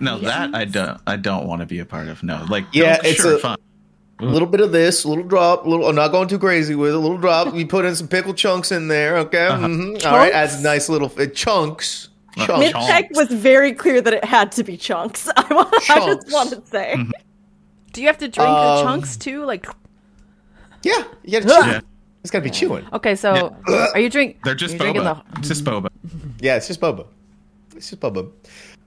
No, 0.01 0.19
that 0.19 0.55
I 0.55 0.65
don't. 0.67 1.01
I 1.07 1.17
don't 1.17 1.47
want 1.47 1.61
to 1.61 1.67
be 1.67 1.79
a 1.79 1.85
part 1.87 2.09
of. 2.09 2.23
No, 2.23 2.45
like 2.51 2.65
Yeah, 2.73 2.99
it's 3.03 3.21
sure, 3.21 3.37
a- 3.37 3.39
fine. 3.39 3.57
A 4.19 4.25
little 4.25 4.49
bit 4.49 4.61
of 4.63 4.73
this, 4.73 5.05
a 5.05 5.09
little 5.09 5.25
drop, 5.25 5.67
a 5.67 5.69
little. 5.69 5.87
I'm 5.89 5.95
not 5.95 6.09
going 6.11 6.27
too 6.29 6.39
crazy 6.39 6.75
with 6.75 6.93
it. 6.93 6.97
A 6.97 6.99
little 6.99 7.19
drop. 7.19 7.53
We 7.53 7.65
put 7.67 7.85
in 7.85 7.95
some 7.95 8.09
pickle 8.09 8.33
chunks 8.33 8.73
in 8.73 8.89
there. 8.89 9.19
Okay, 9.19 9.47
Mhm. 9.51 10.05
All 10.07 10.17
right, 10.17 10.33
adds 10.33 10.55
a 10.55 10.63
nice 10.63 10.89
little 10.89 11.13
uh, 11.19 11.27
chunks. 11.27 12.09
Uh, 12.39 12.47
Chunks. 12.47 12.71
chunks. 12.71 12.87
Miztech 12.91 13.09
was 13.15 13.29
very 13.29 13.73
clear 13.73 14.01
that 14.01 14.13
it 14.15 14.25
had 14.25 14.53
to 14.53 14.65
be 14.65 14.77
chunks. 14.79 15.29
I, 15.37 15.53
want, 15.55 15.69
I 15.91 16.15
just 16.15 16.33
want 16.33 16.51
to 16.51 16.63
say. 16.67 16.97
Do 17.93 18.01
you 18.01 18.07
have 18.09 18.19
to 18.19 18.29
drink 18.29 18.49
Um, 18.49 18.77
the 18.77 18.83
chunks 18.85 19.17
too? 19.19 19.45
Like, 19.45 19.67
Yeah, 20.83 21.05
you 21.25 21.41
gotta 21.41 21.63
chew. 21.65 21.71
Yeah. 21.71 21.81
It's 22.23 22.31
gotta 22.31 22.43
be 22.45 22.51
chewing. 22.51 22.87
okay, 22.93 23.15
so 23.17 23.55
are 23.69 23.99
you 24.01 24.09
drink? 24.11 24.39
They're 24.45 24.55
just 24.55 24.73
are 24.75 24.87
you 24.87 24.93
drinking 24.95 25.03
boba. 25.03 25.23
the- 25.35 25.39
It's 25.41 25.49
just 25.49 25.65
boba. 25.65 25.89
Yeah, 26.41 26.57
it's 26.57 26.67
just 26.69 26.81
boba. 26.81 27.07
It's 27.77 27.91
just 27.91 28.01
boba. 28.01 28.31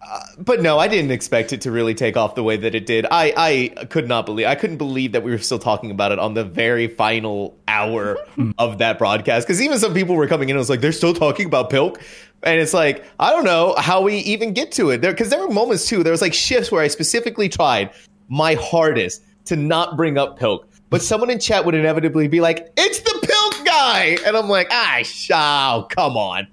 Uh, 0.01 0.21
but 0.37 0.61
no, 0.61 0.79
I 0.79 0.87
didn't 0.87 1.11
expect 1.11 1.51
it 1.51 1.61
to 1.61 1.71
really 1.71 1.93
take 1.93 2.15
off 2.15 2.35
the 2.35 2.43
way 2.43 2.55
that 2.57 2.73
it 2.73 2.85
did. 2.85 3.05
I, 3.11 3.33
I 3.77 3.85
could 3.85 4.07
not 4.07 4.25
believe. 4.25 4.47
I 4.47 4.55
couldn't 4.55 4.77
believe 4.77 5.11
that 5.11 5.23
we 5.23 5.31
were 5.31 5.37
still 5.37 5.59
talking 5.59 5.91
about 5.91 6.11
it 6.11 6.19
on 6.19 6.33
the 6.33 6.43
very 6.45 6.87
final 6.87 7.57
hour 7.67 8.17
of 8.57 8.77
that 8.77 8.97
broadcast. 8.97 9.45
Because 9.45 9.61
even 9.61 9.77
some 9.77 9.93
people 9.93 10.15
were 10.15 10.27
coming 10.27 10.49
in 10.49 10.55
and 10.55 10.59
was 10.59 10.69
like, 10.69 10.79
they're 10.81 10.91
still 10.93 11.13
talking 11.13 11.45
about 11.47 11.69
Pilk. 11.69 12.01
And 12.43 12.59
it's 12.59 12.73
like, 12.73 13.03
I 13.19 13.31
don't 13.31 13.43
know 13.43 13.75
how 13.77 14.01
we 14.01 14.17
even 14.19 14.53
get 14.53 14.71
to 14.73 14.89
it. 14.91 15.01
There, 15.01 15.11
because 15.11 15.29
there 15.29 15.45
were 15.45 15.53
moments 15.53 15.87
too. 15.87 16.03
There 16.03 16.11
was 16.11 16.21
like 16.21 16.33
shifts 16.33 16.71
where 16.71 16.81
I 16.81 16.87
specifically 16.87 17.49
tried 17.49 17.91
my 18.29 18.53
hardest 18.53 19.23
to 19.45 19.55
not 19.57 19.97
bring 19.97 20.17
up 20.17 20.39
Pilk. 20.39 20.67
But 20.89 21.01
someone 21.01 21.29
in 21.29 21.39
chat 21.39 21.65
would 21.65 21.75
inevitably 21.75 22.27
be 22.27 22.41
like, 22.41 22.73
"It's 22.75 22.99
the 23.01 23.19
Pilk 23.21 23.65
guy," 23.65 24.17
and 24.25 24.35
I'm 24.35 24.49
like, 24.49 24.69
"Ah, 24.71 25.01
sh- 25.03 25.29
oh, 25.31 25.87
come 25.87 26.17
on." 26.17 26.47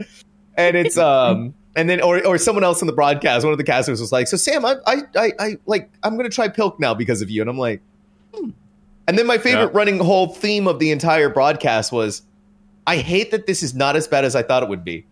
And 0.58 0.76
it's 0.76 0.98
um, 0.98 1.54
and 1.76 1.88
then 1.88 2.00
or 2.00 2.26
or 2.26 2.38
someone 2.38 2.64
else 2.64 2.80
in 2.80 2.86
the 2.86 2.92
broadcast, 2.92 3.44
one 3.44 3.52
of 3.52 3.58
the 3.58 3.64
casters 3.64 4.00
was 4.00 4.10
like, 4.10 4.26
"So 4.26 4.36
Sam, 4.36 4.64
I 4.64 4.76
I 4.86 4.96
I, 5.14 5.32
I 5.38 5.56
like 5.66 5.90
I'm 6.02 6.16
gonna 6.16 6.30
try 6.30 6.48
Pilk 6.48 6.80
now 6.80 6.94
because 6.94 7.22
of 7.22 7.30
you," 7.30 7.40
and 7.42 7.50
I'm 7.50 7.58
like, 7.58 7.80
hmm. 8.34 8.50
and 9.06 9.18
then 9.18 9.26
my 9.26 9.38
favorite 9.38 9.72
Yeah. 9.72 9.78
running 9.78 9.98
whole 9.98 10.28
theme 10.28 10.66
of 10.66 10.78
the 10.78 10.90
entire 10.90 11.28
broadcast 11.28 11.92
was, 11.92 12.22
"I 12.86 12.96
hate 12.96 13.30
that 13.30 13.46
this 13.46 13.62
is 13.62 13.74
not 13.74 13.94
as 13.94 14.08
bad 14.08 14.24
as 14.24 14.34
I 14.34 14.42
thought 14.42 14.62
it 14.62 14.68
would 14.68 14.84
be." 14.84 15.04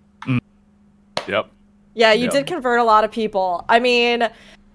yep. 1.28 1.50
Yeah, 1.94 2.12
you 2.12 2.24
Yeah. 2.24 2.30
did 2.30 2.46
convert 2.46 2.80
a 2.80 2.84
lot 2.84 3.04
of 3.04 3.12
people. 3.12 3.64
I 3.68 3.78
mean, 3.78 4.28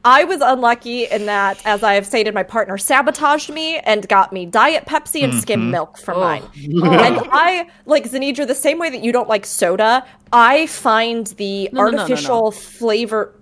I 0.05 0.23
was 0.23 0.39
unlucky 0.41 1.05
in 1.05 1.25
that, 1.25 1.61
as 1.65 1.83
I 1.83 1.95
have 1.95 2.05
stated, 2.05 2.33
my 2.33 2.43
partner 2.43 2.77
sabotaged 2.77 3.49
me 3.49 3.79
and 3.79 4.07
got 4.07 4.31
me 4.31 4.45
Diet 4.45 4.85
Pepsi 4.85 5.23
and 5.23 5.33
skim 5.33 5.59
mm-hmm. 5.59 5.71
milk 5.71 5.97
for 5.97 6.13
mine. 6.13 6.43
and 6.55 7.19
I, 7.31 7.69
like 7.85 8.09
Zanidra, 8.09 8.47
the 8.47 8.55
same 8.55 8.79
way 8.79 8.89
that 8.89 9.03
you 9.03 9.11
don't 9.11 9.27
like 9.27 9.45
soda, 9.45 10.05
I 10.31 10.67
find 10.67 11.27
the 11.27 11.69
No, 11.73 11.81
no, 11.81 11.85
no, 11.85 11.91
no, 11.91 12.01
artificial 12.03 12.43
no. 12.43 12.51
flavor. 12.51 13.35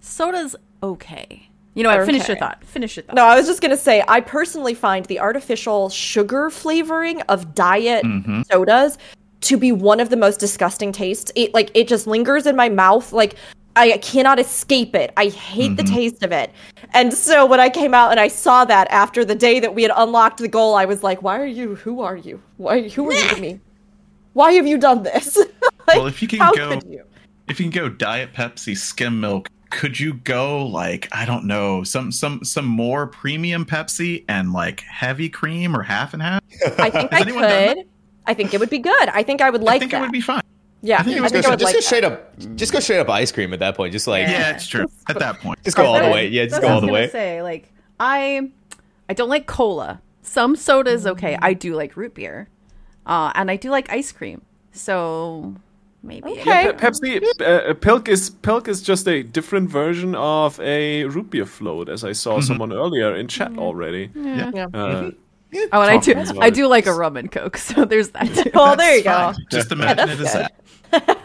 Soda's 0.00 0.56
okay. 0.82 1.48
You 1.74 1.84
know 1.84 1.96
what? 1.96 2.04
Finish 2.04 2.28
your 2.28 2.36
thought. 2.36 2.64
Finish 2.64 2.96
your 2.96 3.04
thought. 3.04 3.14
No, 3.14 3.24
I 3.24 3.36
was 3.36 3.46
just 3.46 3.62
gonna 3.62 3.76
say, 3.76 4.04
I 4.08 4.20
personally 4.20 4.74
find 4.74 5.06
the 5.06 5.20
artificial 5.20 5.88
sugar 5.88 6.50
flavoring 6.50 7.22
of 7.22 7.54
diet 7.54 8.04
mm-hmm. 8.04 8.42
sodas 8.50 8.98
to 9.42 9.56
be 9.56 9.72
one 9.72 10.00
of 10.00 10.10
the 10.10 10.16
most 10.16 10.38
disgusting 10.38 10.92
tastes. 10.92 11.32
It 11.34 11.54
like 11.54 11.70
it 11.74 11.88
just 11.88 12.06
lingers 12.06 12.46
in 12.46 12.56
my 12.56 12.68
mouth. 12.68 13.12
Like 13.12 13.36
I 13.74 13.98
cannot 13.98 14.38
escape 14.38 14.94
it. 14.94 15.12
I 15.16 15.28
hate 15.28 15.76
the 15.76 15.82
mm-hmm. 15.82 15.94
taste 15.94 16.22
of 16.22 16.32
it. 16.32 16.50
And 16.92 17.14
so 17.14 17.46
when 17.46 17.60
I 17.60 17.70
came 17.70 17.94
out 17.94 18.10
and 18.10 18.20
I 18.20 18.28
saw 18.28 18.64
that 18.66 18.90
after 18.90 19.24
the 19.24 19.34
day 19.34 19.60
that 19.60 19.74
we 19.74 19.82
had 19.82 19.92
unlocked 19.96 20.38
the 20.38 20.48
goal, 20.48 20.74
I 20.74 20.84
was 20.84 21.02
like, 21.02 21.22
"Why 21.22 21.40
are 21.40 21.46
you? 21.46 21.76
Who 21.76 22.00
are 22.02 22.16
you? 22.16 22.42
Why? 22.58 22.88
Who 22.88 23.10
are 23.10 23.14
you 23.14 23.28
to 23.34 23.40
me? 23.40 23.60
Why 24.34 24.52
have 24.52 24.66
you 24.66 24.78
done 24.78 25.02
this? 25.02 25.38
Like, 25.84 25.96
Well, 25.96 26.06
if 26.06 26.22
you 26.22 26.28
can 26.28 26.38
go- 26.54 26.80
you? 26.88 27.02
If 27.48 27.58
you 27.58 27.68
can 27.68 27.72
go 27.72 27.88
Diet 27.88 28.32
Pepsi, 28.32 28.76
skim 28.76 29.20
milk, 29.20 29.48
could 29.70 29.98
you 29.98 30.14
go 30.14 30.64
like 30.64 31.08
I 31.10 31.24
don't 31.24 31.44
know 31.44 31.82
some 31.82 32.12
some 32.12 32.44
some 32.44 32.66
more 32.66 33.08
premium 33.08 33.64
Pepsi 33.64 34.24
and 34.28 34.52
like 34.52 34.82
heavy 34.82 35.28
cream 35.28 35.74
or 35.74 35.82
half 35.82 36.12
and 36.12 36.22
half? 36.22 36.40
I 36.78 36.88
think 36.88 37.12
I 37.12 37.24
could. 37.24 37.88
I 38.26 38.34
think 38.34 38.54
it 38.54 38.60
would 38.60 38.70
be 38.70 38.78
good. 38.78 39.08
I 39.08 39.24
think 39.24 39.40
I 39.40 39.50
would 39.50 39.62
like 39.62 39.76
I 39.76 39.78
think 39.80 39.90
that. 39.90 39.98
it 39.98 40.00
would 40.02 40.12
be 40.12 40.20
fine. 40.20 40.42
Yeah, 40.82 40.98
I 41.00 41.02
think 41.04 41.16
think, 41.20 41.26
it 41.26 41.32
Just 41.32 41.44
go, 41.44 41.48
I 41.48 41.52
would 41.52 41.58
just 41.60 41.64
like 41.64 41.72
go 41.74 41.78
that. 41.78 41.84
straight 41.84 42.04
up, 42.04 42.56
just 42.56 42.72
go 42.72 42.80
straight 42.80 42.98
up 42.98 43.08
ice 43.08 43.32
cream 43.32 43.52
at 43.52 43.60
that 43.60 43.76
point. 43.76 43.92
Just 43.92 44.06
like, 44.06 44.26
Yeah, 44.28 44.50
it's 44.54 44.66
true. 44.66 44.86
At 45.08 45.18
that 45.20 45.38
point, 45.40 45.62
just 45.64 45.76
go 45.76 45.86
all 45.86 46.00
the 46.02 46.10
way. 46.10 46.28
Yeah, 46.28 46.46
just 46.46 46.60
go 46.60 46.68
all 46.68 46.80
the 46.80 46.86
gonna 46.88 46.92
way. 46.92 47.08
Say 47.08 47.42
like 47.42 47.72
I, 48.00 48.50
I 49.08 49.14
don't 49.14 49.28
like 49.28 49.46
cola. 49.46 50.00
Some 50.22 50.56
soda 50.56 50.90
is 50.90 51.06
okay. 51.06 51.38
I 51.40 51.52
do 51.54 51.74
like 51.74 51.96
root 51.96 52.14
beer, 52.14 52.48
uh, 53.06 53.32
and 53.34 53.50
I 53.50 53.56
do 53.56 53.70
like 53.70 53.90
ice 53.90 54.12
cream. 54.12 54.42
So 54.72 55.54
maybe 56.02 56.30
Okay. 56.30 56.72
Pe- 56.72 56.78
Pepsi, 56.78 57.22
uh, 57.40 57.74
Pilk 57.74 58.08
is 58.08 58.30
Pilk 58.30 58.66
is 58.68 58.82
just 58.82 59.06
a 59.06 59.22
different 59.22 59.68
version 59.70 60.14
of 60.14 60.58
a 60.60 61.04
root 61.04 61.30
beer 61.30 61.46
float, 61.46 61.88
as 61.88 62.02
I 62.04 62.12
saw 62.12 62.40
someone 62.40 62.72
earlier 62.72 63.14
in 63.14 63.28
chat 63.28 63.56
already. 63.58 64.10
Yeah. 64.14 64.66
Uh, 64.72 65.10
Oh, 65.70 65.82
and 65.82 65.90
I 65.90 65.98
do. 65.98 66.40
I 66.40 66.48
do 66.48 66.66
like 66.66 66.86
a 66.86 66.94
rum 66.94 67.18
and 67.18 67.30
coke. 67.30 67.56
So 67.58 67.84
there's 67.84 68.08
that 68.12 68.26
too. 68.34 68.50
Oh, 68.54 68.74
there 68.74 68.96
you 68.96 69.04
go. 69.04 69.34
Just 69.50 69.70
imagine 69.70 69.96
that's 70.08 70.12
it 70.20 70.24
as 70.26 70.32
that. 70.32 70.54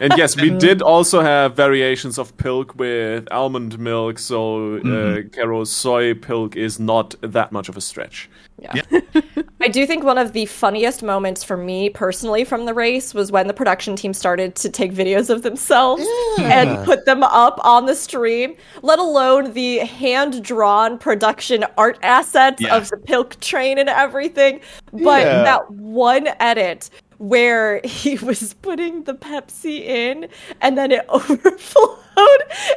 And 0.00 0.12
yes, 0.16 0.36
we 0.40 0.50
did 0.66 0.82
also 0.82 1.20
have 1.20 1.54
variations 1.56 2.18
of 2.18 2.36
pilk 2.36 2.74
with 2.76 3.28
almond 3.30 3.78
milk, 3.78 4.18
so 4.18 4.76
uh, 4.76 5.22
Caro's 5.32 5.70
soy 5.70 6.14
pilk 6.14 6.56
is 6.56 6.78
not 6.80 7.14
that 7.20 7.52
much 7.52 7.68
of 7.68 7.76
a 7.76 7.80
stretch. 7.80 8.28
Yeah. 8.60 8.82
I 9.60 9.68
do 9.68 9.86
think 9.86 10.02
one 10.04 10.18
of 10.18 10.32
the 10.32 10.46
funniest 10.46 11.02
moments 11.02 11.44
for 11.44 11.56
me 11.56 11.90
personally 11.90 12.44
from 12.44 12.64
the 12.64 12.74
race 12.74 13.14
was 13.14 13.30
when 13.30 13.46
the 13.46 13.54
production 13.54 13.94
team 13.94 14.12
started 14.12 14.56
to 14.56 14.68
take 14.68 14.92
videos 14.92 15.30
of 15.30 15.42
themselves 15.42 16.04
and 16.38 16.84
put 16.84 17.04
them 17.04 17.22
up 17.22 17.60
on 17.64 17.86
the 17.86 17.94
stream, 17.94 18.56
let 18.82 18.98
alone 18.98 19.52
the 19.52 19.78
hand 19.78 20.42
drawn 20.42 20.98
production 20.98 21.64
art 21.76 21.98
assets 22.02 22.60
Yeah. 22.60 22.76
of 22.76 22.88
the 22.88 22.96
Pilk 22.96 23.38
train 23.40 23.78
and 23.78 23.88
everything. 23.88 24.60
But 24.92 25.22
Yeah. 25.22 25.42
that 25.44 25.70
one 25.70 26.28
edit 26.40 26.90
where 27.18 27.80
he 27.84 28.16
was 28.22 28.54
putting 28.54 29.04
the 29.04 29.14
Pepsi 29.14 29.80
in 29.80 30.28
and 30.60 30.78
then 30.78 30.90
it 30.92 31.04
overflowed 31.08 31.98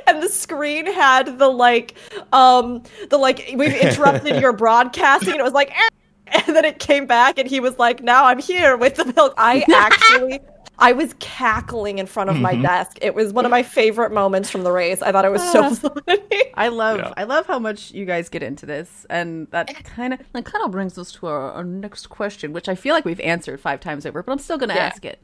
and 0.07 0.22
the 0.22 0.30
screen 0.30 0.85
had 0.85 1.39
the 1.39 1.47
like 1.47 1.95
um 2.31 2.84
the 3.09 3.18
like 3.18 3.51
we've 3.55 3.73
interrupted 3.73 4.39
your 4.39 4.53
broadcasting 4.57 5.31
and 5.31 5.39
it 5.39 5.43
was 5.43 5.53
like 5.53 5.72
"Eh," 5.72 6.41
and 6.45 6.55
then 6.55 6.65
it 6.65 6.77
came 6.80 7.07
back 7.07 7.39
and 7.39 7.49
he 7.49 7.59
was 7.59 7.77
like 7.80 8.03
now 8.03 8.26
I'm 8.26 8.39
here 8.39 8.77
with 8.77 8.95
the 8.95 9.05
milk. 9.05 9.34
I 9.38 9.65
actually 9.73 10.39
I 10.81 10.91
was 10.93 11.13
cackling 11.19 11.99
in 11.99 12.07
front 12.07 12.29
of 12.29 12.37
my 12.37 12.53
mm-hmm. 12.53 12.63
desk 12.63 12.97
it 13.01 13.15
was 13.15 13.31
one 13.31 13.45
of 13.45 13.51
my 13.51 13.63
favorite 13.63 14.11
moments 14.11 14.49
from 14.49 14.63
the 14.63 14.71
race 14.71 15.01
I 15.01 15.11
thought 15.11 15.25
it 15.25 15.31
was 15.31 15.43
so 15.51 15.63
ah. 15.63 15.69
funny 15.73 16.43
I 16.55 16.67
love 16.67 16.97
Yeah. 16.97 17.13
I 17.15 17.23
love 17.23 17.45
how 17.45 17.59
much 17.59 17.91
you 17.91 18.05
guys 18.05 18.29
get 18.29 18.43
into 18.43 18.65
this, 18.65 19.05
and 19.09 19.47
that 19.51 19.83
kind 19.83 20.13
of 20.13 20.19
that 20.33 20.45
kind 20.45 20.63
of 20.65 20.71
brings 20.71 20.97
us 20.97 21.11
to 21.13 21.27
our, 21.27 21.51
our 21.51 21.63
next 21.63 22.07
question, 22.07 22.53
which 22.53 22.67
I 22.67 22.75
feel 22.75 22.93
like 22.93 23.05
we've 23.05 23.19
answered 23.21 23.59
five 23.59 23.79
times 23.79 24.05
over, 24.05 24.21
but 24.21 24.31
I'm 24.31 24.39
still 24.39 24.57
going 24.57 24.69
to 24.69 24.75
Yeah. 24.75 24.85
ask 24.85 25.05
it. 25.05 25.19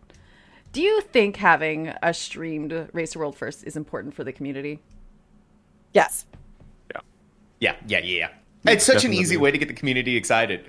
Do 0.73 0.81
you 0.81 1.01
think 1.01 1.37
having 1.37 1.93
a 2.01 2.13
streamed 2.13 2.89
Race 2.93 3.15
World 3.15 3.35
First 3.35 3.63
is 3.63 3.75
important 3.75 4.13
for 4.13 4.23
the 4.23 4.31
community? 4.31 4.79
yes 5.93 6.25
Yeah, 7.59 7.75
yeah, 7.87 7.99
yeah. 7.99 8.29
Yeah. 8.63 8.71
It's 8.71 8.85
such 8.85 9.05
an 9.05 9.13
easy 9.13 9.37
way 9.37 9.51
to 9.51 9.57
get 9.57 9.67
the 9.67 9.73
community 9.73 10.15
excited. 10.15 10.65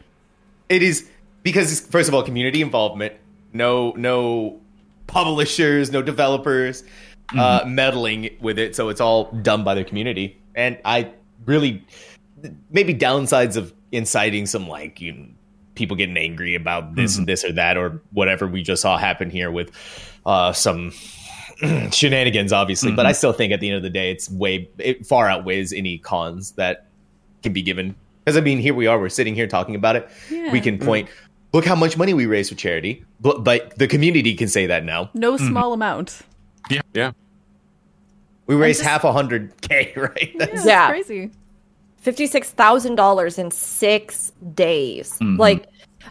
It 0.68 0.82
is 0.82 1.08
because 1.42 1.80
first 1.80 2.08
of 2.08 2.14
all, 2.14 2.22
community 2.22 2.62
involvement. 2.62 3.14
No, 3.52 3.92
no 3.96 4.60
publishers, 5.08 5.90
no 5.90 6.00
developers 6.00 6.84
uh, 7.36 7.64
meddling 7.66 8.30
with 8.40 8.58
it. 8.58 8.76
So 8.76 8.88
it's 8.88 9.00
all 9.00 9.32
done 9.42 9.64
by 9.64 9.74
the 9.74 9.84
community. 9.84 10.40
And 10.54 10.78
I 10.84 11.10
really 11.44 11.84
maybe 12.70 12.94
downsides 12.94 13.56
of 13.56 13.74
inciting 13.90 14.46
some 14.46 14.68
like 14.68 15.00
you 15.00 15.12
know, 15.12 15.26
people 15.74 15.96
getting 15.96 16.16
angry 16.16 16.54
about 16.54 16.94
this 16.94 17.16
and 17.18 17.26
this 17.26 17.44
or 17.44 17.52
that 17.52 17.76
or 17.76 18.00
whatever 18.12 18.46
we 18.46 18.62
just 18.62 18.82
saw 18.82 18.96
happen 18.96 19.30
here 19.30 19.50
with 19.50 19.70
uh, 20.26 20.52
some 20.52 20.92
shenanigans, 21.90 22.52
obviously. 22.52 22.92
But 22.92 23.06
I 23.06 23.12
still 23.12 23.32
think 23.32 23.52
at 23.52 23.60
the 23.60 23.68
end 23.68 23.76
of 23.76 23.82
the 23.82 23.90
day, 23.90 24.10
it's 24.10 24.30
way 24.30 24.70
it 24.78 25.06
far 25.06 25.28
outweighs 25.28 25.72
any 25.72 25.98
cons 25.98 26.52
that 26.52 26.86
can 27.42 27.52
be 27.52 27.62
given. 27.62 27.94
Because 28.24 28.36
I 28.36 28.40
mean, 28.40 28.58
here 28.58 28.74
we 28.74 28.86
are, 28.86 28.98
we're 28.98 29.08
sitting 29.08 29.34
here 29.34 29.46
talking 29.46 29.74
about 29.74 29.96
it. 29.96 30.08
Yeah. 30.30 30.52
We 30.52 30.60
can 30.60 30.78
point, 30.78 31.08
look 31.52 31.64
how 31.64 31.74
much 31.74 31.96
money 31.96 32.14
we 32.14 32.26
raised 32.26 32.50
for 32.50 32.56
charity. 32.56 33.04
But, 33.20 33.44
but 33.44 33.76
the 33.78 33.86
community 33.86 34.34
can 34.34 34.48
say 34.48 34.66
that 34.66 34.84
now. 34.84 35.10
No 35.14 35.34
mm-hmm. 35.34 35.48
small 35.48 35.72
amount. 35.72 36.20
Yeah. 36.70 36.82
Yeah. 36.94 37.12
We 38.46 38.54
raised 38.54 38.80
just- 38.80 38.88
half 38.88 39.04
a 39.04 39.12
hundred 39.12 39.52
k, 39.60 39.92
right? 39.96 40.34
That's- 40.38 40.64
Yeah, 40.64 40.86
Yeah. 40.86 40.88
crazy. 40.90 41.30
fifty-six 41.98 42.50
thousand 42.50 42.94
dollars 42.94 43.38
in 43.38 43.50
six 43.50 44.32
days. 44.54 45.12
Mm-hmm. 45.20 45.36
Like, 45.38 45.66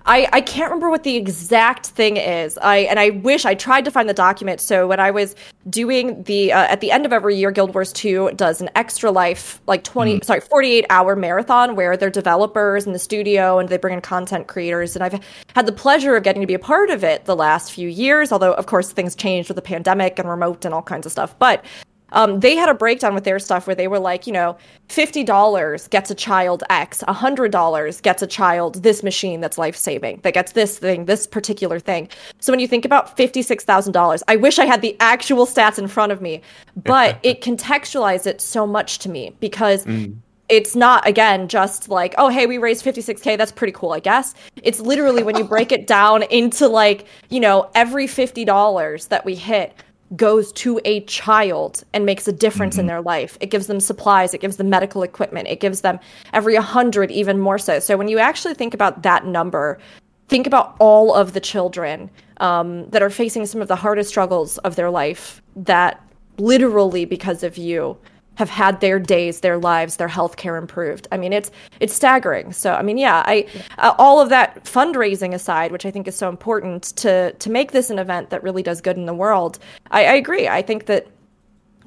I 0.06 0.28
I 0.34 0.41
can't 0.41 0.69
remember 0.69 0.90
what 0.90 1.03
the 1.03 1.15
exact 1.15 1.88
thing 1.88 2.18
is. 2.18 2.57
I 2.60 2.78
and 2.80 2.99
I 2.99 3.11
wish 3.11 3.45
I 3.45 3.56
tried 3.56 3.86
to 3.86 3.91
find 3.91 4.07
the 4.07 4.14
document. 4.14 4.61
So 4.61 4.88
when 4.88 4.99
I 4.99 5.11
was 5.11 5.36
doing 5.69 6.24
the 6.24 6.53
uh, 6.53 6.68
at 6.68 6.82
the 6.82 6.91
end 6.91 7.06
of 7.06 7.14
every 7.14 7.36
year, 7.36 7.52
Guild 7.52 7.74
Wars 7.74 7.91
Two 7.94 8.32
does 8.36 8.61
an 8.61 8.69
extra 8.76 9.11
life 9.11 9.61
like 9.68 9.84
20 9.84 10.22
sorry 10.24 10.41
forty-eight 10.41 10.86
hour 10.90 11.15
marathon 11.15 11.76
where 11.76 11.98
they're 11.98 12.10
developers 12.10 12.86
in 12.86 12.94
the 12.94 12.99
studio 12.99 13.60
and 13.60 13.69
they 13.69 13.78
bring 13.78 13.94
in 13.94 14.02
content 14.02 14.48
creators. 14.48 14.95
And 14.95 15.03
I've 15.03 15.19
had 15.56 15.65
the 15.65 15.72
pleasure 15.72 16.15
of 16.15 16.24
getting 16.24 16.41
to 16.41 16.48
be 16.48 16.53
a 16.53 16.60
part 16.60 16.90
of 16.90 17.03
it 17.03 17.26
the 17.26 17.36
last 17.36 17.72
few 17.72 17.90
years. 17.90 18.32
Although 18.32 18.53
of 18.53 18.65
course 18.65 18.91
things 18.91 19.15
changed 19.15 19.49
with 19.49 19.56
the 19.56 19.61
pandemic 19.61 20.19
and 20.19 20.30
remote 20.30 20.65
and 20.65 20.74
all 20.74 20.84
kinds 20.84 21.06
of 21.06 21.11
stuff, 21.11 21.38
but 21.40 21.65
um, 22.11 22.39
they 22.39 22.55
had 22.55 22.69
a 22.69 22.73
breakdown 22.73 23.13
with 23.13 23.23
their 23.23 23.39
stuff 23.39 23.67
where 23.67 23.75
they 23.75 23.88
were 23.88 23.99
like, 23.99 24.27
you 24.27 24.34
know, 24.34 24.57
fifty 24.88 25.23
dollars 25.23 25.88
gets 25.88 26.09
a 26.09 26.15
child 26.15 26.63
X, 26.69 27.01
hundred 27.07 27.51
dollars 27.51 27.99
gets 28.01 28.21
a 28.21 28.27
child 28.27 28.81
this 28.84 29.03
machine 29.03 29.41
that's 29.41 29.57
life 29.57 29.75
saving, 29.75 30.21
that 30.23 30.34
gets 30.34 30.53
this 30.53 30.77
thing, 30.79 31.05
this 31.05 31.27
particular 31.27 31.79
thing. 31.79 32.09
So 32.39 32.51
when 32.53 32.59
you 32.59 32.67
think 32.67 32.85
about 32.85 33.17
fifty 33.17 33.41
six 33.41 33.63
thousand 33.63 33.93
dollars, 33.93 34.23
I 34.27 34.38
wish 34.38 34.59
I 34.59 34.65
had 34.65 34.81
the 34.81 34.95
actual 34.99 35.45
stats 35.45 35.77
in 35.77 35.88
front 35.88 36.11
of 36.11 36.21
me, 36.21 36.41
but 36.75 37.19
it 37.23 37.41
contextualized 37.41 38.27
it 38.27 38.41
so 38.41 38.65
much 38.65 38.99
to 38.99 39.09
me 39.09 39.35
because. 39.39 39.85
It's 40.49 40.77
not 40.77 41.05
again 41.05 41.49
just 41.49 41.89
like 41.89 42.15
oh 42.17 42.29
hey 42.29 42.45
we 42.45 42.57
raised 42.57 42.85
56k 42.85 43.38
that's 43.38 43.51
pretty 43.51 43.73
cool 43.73 43.91
I 43.91 43.99
guess 43.99 44.34
it's 44.63 44.79
literally 44.79 45.21
when 45.21 45.35
you 45.35 45.43
break 45.43 45.73
it 45.73 45.88
down 45.88 46.23
into 46.23 46.69
like 46.69 47.05
you 47.29 47.41
know 47.41 47.69
every 47.75 48.07
$50 48.07 49.09
that 49.09 49.25
we 49.25 49.35
hit 49.35 49.73
goes 50.15 50.51
to 50.53 50.79
a 50.85 51.01
child 51.01 51.84
and 51.93 52.05
makes 52.05 52.27
a 52.27 52.31
difference 52.31 52.77
in 52.77 52.88
their 52.88 53.01
life. 53.01 53.38
It 53.41 53.51
gives 53.51 53.67
them 53.67 53.79
supplies, 53.79 54.34
it 54.34 54.41
gives 54.41 54.57
them 54.57 54.69
medical 54.69 55.03
equipment, 55.03 55.47
it 55.47 55.59
gives 55.59 55.81
them 55.81 55.99
every 56.34 56.53
100 56.53 57.11
even 57.11 57.39
more 57.39 57.57
so. 57.57 57.79
So 57.79 57.97
when 57.97 58.07
you 58.07 58.19
actually 58.19 58.53
think 58.53 58.73
about 58.73 59.03
that 59.03 59.25
number, 59.25 59.79
think 60.29 60.47
about 60.47 60.75
all 60.79 61.13
of 61.13 61.34
the 61.34 61.39
children 61.39 62.09
um, 62.38 62.89
that 62.89 63.01
are 63.01 63.09
facing 63.09 63.45
some 63.45 63.61
of 63.61 63.67
the 63.67 63.75
hardest 63.75 64.09
struggles 64.09 64.57
of 64.59 64.75
their 64.75 64.89
life 64.89 65.41
that 65.55 66.01
literally 66.38 67.05
because 67.05 67.43
of 67.43 67.57
you 67.57 67.97
have 68.38 68.49
had 68.51 68.80
their 68.81 68.99
days, 68.99 69.39
their 69.39 69.57
lives, 69.57 69.97
their 69.97 70.07
healthcare 70.07 70.59
improved. 70.59 71.07
I 71.11 71.18
mean, 71.18 71.34
it's 71.34 71.49
it's 71.80 71.93
staggering. 71.93 72.53
So, 72.53 72.73
I 72.73 72.84
mean, 72.84 72.99
yeah, 72.99 73.23
I 73.26 73.47
uh, 73.80 73.95
all 73.97 74.22
of 74.22 74.30
that 74.30 74.64
fundraising 74.64 75.34
aside, 75.34 75.72
which 75.72 75.88
I 75.88 75.91
think 75.91 76.07
is 76.07 76.15
so 76.15 76.30
important 76.30 76.84
to 76.97 77.34
to 77.34 77.49
make 77.49 77.72
this 77.72 77.89
an 77.89 77.97
event 77.97 78.30
that 78.30 78.43
really 78.43 78.61
does 78.61 78.80
good 78.80 78.95
in 78.95 79.07
the 79.07 79.14
world. 79.14 79.57
I, 79.89 80.05
I 80.05 80.14
agree. 80.14 80.47
I 80.47 80.61
think 80.61 80.85
that 80.85 81.07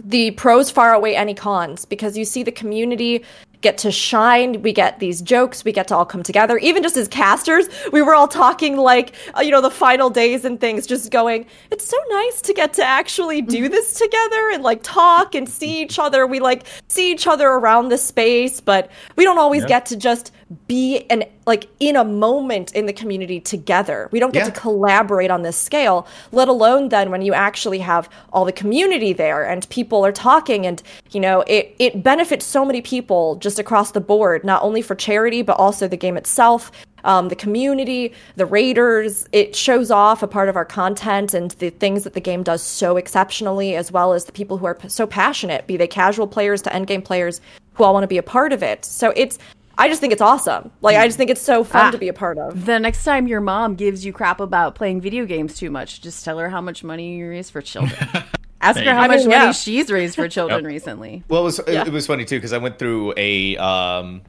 the 0.03 0.33
pros 0.33 0.71
far 0.71 0.95
outweigh 0.95 1.15
any 1.15 1.35
cons 1.35 1.85
because 1.85 2.19
you 2.19 2.25
see 2.25 2.43
the 2.43 2.53
community 2.53 3.25
get 3.61 3.79
to 3.79 3.93
shine. 3.93 4.63
We 4.63 4.73
get 4.73 4.99
these 4.99 5.21
jokes. 5.21 5.65
We 5.65 5.73
get 5.73 5.89
to 5.89 5.97
all 5.97 6.07
come 6.07 6.23
together. 6.23 6.59
Even 6.59 6.83
just 6.83 6.97
as 6.97 7.09
casters, 7.09 7.69
we 7.93 8.03
were 8.03 8.15
all 8.15 8.29
talking 8.29 8.77
like, 8.77 9.15
uh, 9.37 9.41
you 9.41 9.51
know, 9.51 9.61
the 9.61 9.71
final 9.71 10.11
days 10.11 10.45
and 10.45 10.61
things, 10.61 10.87
just 10.87 11.11
going, 11.11 11.47
it's 11.71 11.87
so 11.87 11.97
nice 12.11 12.41
to 12.43 12.55
get 12.55 12.73
to 12.75 12.85
actually 12.85 13.43
do 13.43 13.69
this 13.69 13.95
together 13.95 14.51
and 14.51 14.63
like 14.63 14.83
talk 14.83 15.35
and 15.35 15.49
see 15.49 15.83
each 15.83 15.99
other. 15.99 16.27
We 16.27 16.41
like 16.41 16.67
see 16.89 17.13
each 17.13 17.27
other 17.27 17.49
around 17.49 17.89
the 17.89 17.99
space, 17.99 18.61
but 18.61 18.91
we 19.17 19.25
don't 19.25 19.39
always 19.39 19.65
get 19.65 19.87
to 19.87 19.97
just 19.97 20.33
be 20.67 21.07
and 21.11 21.25
like 21.47 21.69
in 21.79 21.97
a 21.97 22.05
moment 22.05 22.73
in 22.73 22.87
the 22.87 22.93
community 22.93 23.41
together. 23.41 24.09
We 24.11 24.19
don't 24.19 24.33
get 24.33 24.41
Yeah. 24.47 24.53
to 24.53 24.61
collaborate 24.61 25.31
on 25.31 25.43
this 25.43 25.57
scale, 25.57 26.07
let 26.33 26.49
alone 26.49 26.89
then 26.89 27.11
when 27.11 27.23
you 27.23 27.33
actually 27.35 27.79
have 27.79 28.09
all 28.33 28.45
the 28.45 28.53
community 28.53 29.13
there 29.13 29.45
and 29.45 29.69
people 29.69 30.05
are 30.05 30.13
talking 30.13 30.67
and 30.67 30.83
you 31.13 31.21
know 31.21 31.43
it 31.47 31.75
it 31.79 32.03
benefits 32.03 32.45
so 32.45 32.65
many 32.65 32.81
people 32.81 33.37
just 33.37 33.59
across 33.59 33.93
the 33.93 34.01
board, 34.01 34.45
not 34.45 34.63
only 34.63 34.83
for 34.83 34.95
charity 34.95 35.43
but 35.43 35.57
also 35.57 35.87
the 35.87 35.97
game 35.97 36.17
itself. 36.17 36.73
Um, 37.03 37.29
the 37.29 37.37
community, 37.37 38.13
the 38.37 38.45
raiders, 38.45 39.27
it 39.33 39.57
shows 39.57 39.91
off 39.91 40.23
a 40.23 40.27
part 40.27 40.51
of 40.51 40.57
our 40.57 40.67
content 40.67 41.33
and 41.33 41.51
the 41.53 41.71
things 41.71 42.05
that 42.05 42.13
the 42.13 42.21
game 42.21 42.43
does 42.43 42.63
so 42.63 42.99
exceptionally, 42.99 43.75
as 43.75 43.91
well 43.91 44.13
as 44.13 44.27
the 44.27 44.33
people 44.33 44.59
who 44.59 44.67
are 44.67 44.75
p- 44.75 44.91
so 44.91 45.07
passionate, 45.07 45.67
be 45.67 45.79
they 45.79 45.87
casual 45.87 46.27
players 46.27 46.61
to 46.61 46.69
endgame 46.69 47.03
players 47.03 47.41
who 47.73 47.85
all 47.85 47.95
want 47.95 48.03
to 48.05 48.07
be 48.07 48.19
a 48.19 48.23
part 48.23 48.53
of 48.53 48.63
it. 48.63 48.85
So 48.85 49.15
it's, 49.17 49.39
I 49.81 49.89
just 49.89 50.01
think 50.01 50.13
it's 50.13 50.23
awesome. 50.23 50.71
Like, 50.83 50.97
I 50.97 51.07
just 51.07 51.17
think 51.17 51.31
it's 51.31 51.41
so 51.43 51.65
fun 51.65 51.87
Ah. 51.87 51.91
to 51.91 51.99
be 51.99 52.09
a 52.09 52.13
part 52.13 52.39
of. 52.39 52.67
The 52.67 52.79
next 52.79 53.03
time 53.05 53.27
your 53.27 53.41
mom 53.41 53.75
gives 53.77 54.05
you 54.05 54.13
crap 54.13 54.39
about 54.41 54.75
playing 54.75 55.01
video 55.01 55.25
games 55.27 55.57
too 55.57 55.71
much, 55.71 56.01
just 56.03 56.25
tell 56.25 56.39
her 56.39 56.49
how 56.51 56.61
much 56.61 56.85
money 56.85 57.17
you 57.17 57.29
raise 57.29 57.49
for 57.51 57.61
children. 57.63 57.99
Ask 58.61 58.79
her 58.81 58.93
how 58.93 59.03
go. 59.03 59.09
much 59.09 59.21
mean, 59.21 59.29
money 59.31 59.45
yeah. 59.47 59.53
she's 59.53 59.91
raised 59.91 60.17
for 60.17 60.29
children 60.37 60.65
recently. 60.67 61.25
Well, 61.29 61.41
it 61.41 61.45
was 61.45 61.61
Yeah. 61.67 61.87
it 61.87 61.93
was 61.93 62.07
funny 62.07 62.27
too 62.27 62.37
because 62.37 62.53
I 62.53 62.59
went 62.59 62.79
through 62.79 63.15
a 63.17 63.57
um 63.57 64.21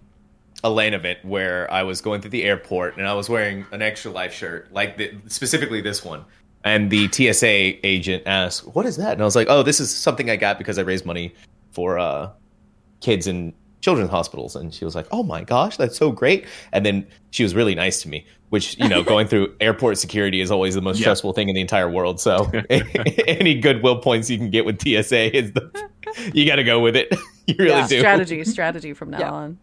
a 0.64 0.70
lane 0.70 0.94
of 0.94 1.04
it 1.06 1.18
where 1.24 1.70
I 1.70 1.84
was 1.84 2.00
going 2.02 2.22
through 2.22 2.30
the 2.32 2.44
airport 2.44 2.96
and 2.98 3.06
I 3.08 3.14
was 3.14 3.28
wearing 3.30 3.66
an 3.74 3.82
extra 3.82 4.10
life 4.12 4.32
shirt, 4.34 4.72
like 4.72 4.96
the, 4.98 5.12
specifically 5.28 5.82
this 5.82 6.06
one. 6.06 6.24
And 6.64 6.90
the 6.92 7.10
TSA 7.12 7.86
agent 7.86 8.24
asked, 8.28 8.68
"What 8.74 8.86
is 8.86 8.96
that?" 8.98 9.14
And 9.14 9.22
I 9.22 9.26
was 9.26 9.36
like, 9.36 9.48
"Oh, 9.50 9.64
this 9.64 9.80
is 9.82 9.94
something 9.94 10.30
I 10.30 10.36
got 10.38 10.58
because 10.60 10.78
I 10.80 10.84
raised 10.84 11.06
money 11.06 11.34
for 11.72 12.00
uh 12.00 12.30
kids 13.02 13.28
in 13.28 13.52
children's 13.82 14.10
hospitals." 14.12 14.56
And 14.56 14.74
she 14.74 14.86
was 14.86 14.96
like, 14.96 15.08
"Oh 15.12 15.24
my 15.24 15.44
gosh, 15.44 15.78
that's 15.78 15.98
so 15.98 16.12
great!" 16.12 16.46
And 16.72 16.86
then 16.86 17.06
she 17.32 17.44
was 17.44 17.54
really 17.56 17.76
nice 17.76 18.02
to 18.04 18.10
me, 18.10 18.26
which 18.50 18.78
you 18.80 18.88
know, 18.88 19.04
going 19.04 19.28
through 19.28 19.54
airport 19.62 19.98
security 19.98 20.40
is 20.42 20.50
always 20.52 20.76
the 20.76 20.82
most 20.82 20.98
Yeah. 21.00 21.04
stressful 21.06 21.34
thing 21.34 21.50
in 21.50 21.56
the 21.56 21.62
entire 21.62 21.90
world. 21.90 22.20
So 22.20 22.50
any 22.70 23.60
goodwill 23.60 23.98
points 24.00 24.30
you 24.30 24.38
can 24.38 24.50
get 24.50 24.66
with 24.66 24.82
TSA 24.82 25.36
is 25.36 25.52
the 25.54 25.90
you 26.34 26.46
got 26.46 26.56
to 26.58 26.64
go 26.64 26.80
with 26.80 26.96
it. 26.96 27.14
You 27.48 27.56
really 27.60 27.72
Yeah. 27.72 27.88
do. 27.88 28.00
Strategy, 28.00 28.44
strategy 28.46 28.94
from 28.94 29.10
now 29.12 29.20
Yeah. 29.20 29.32
on. 29.32 29.58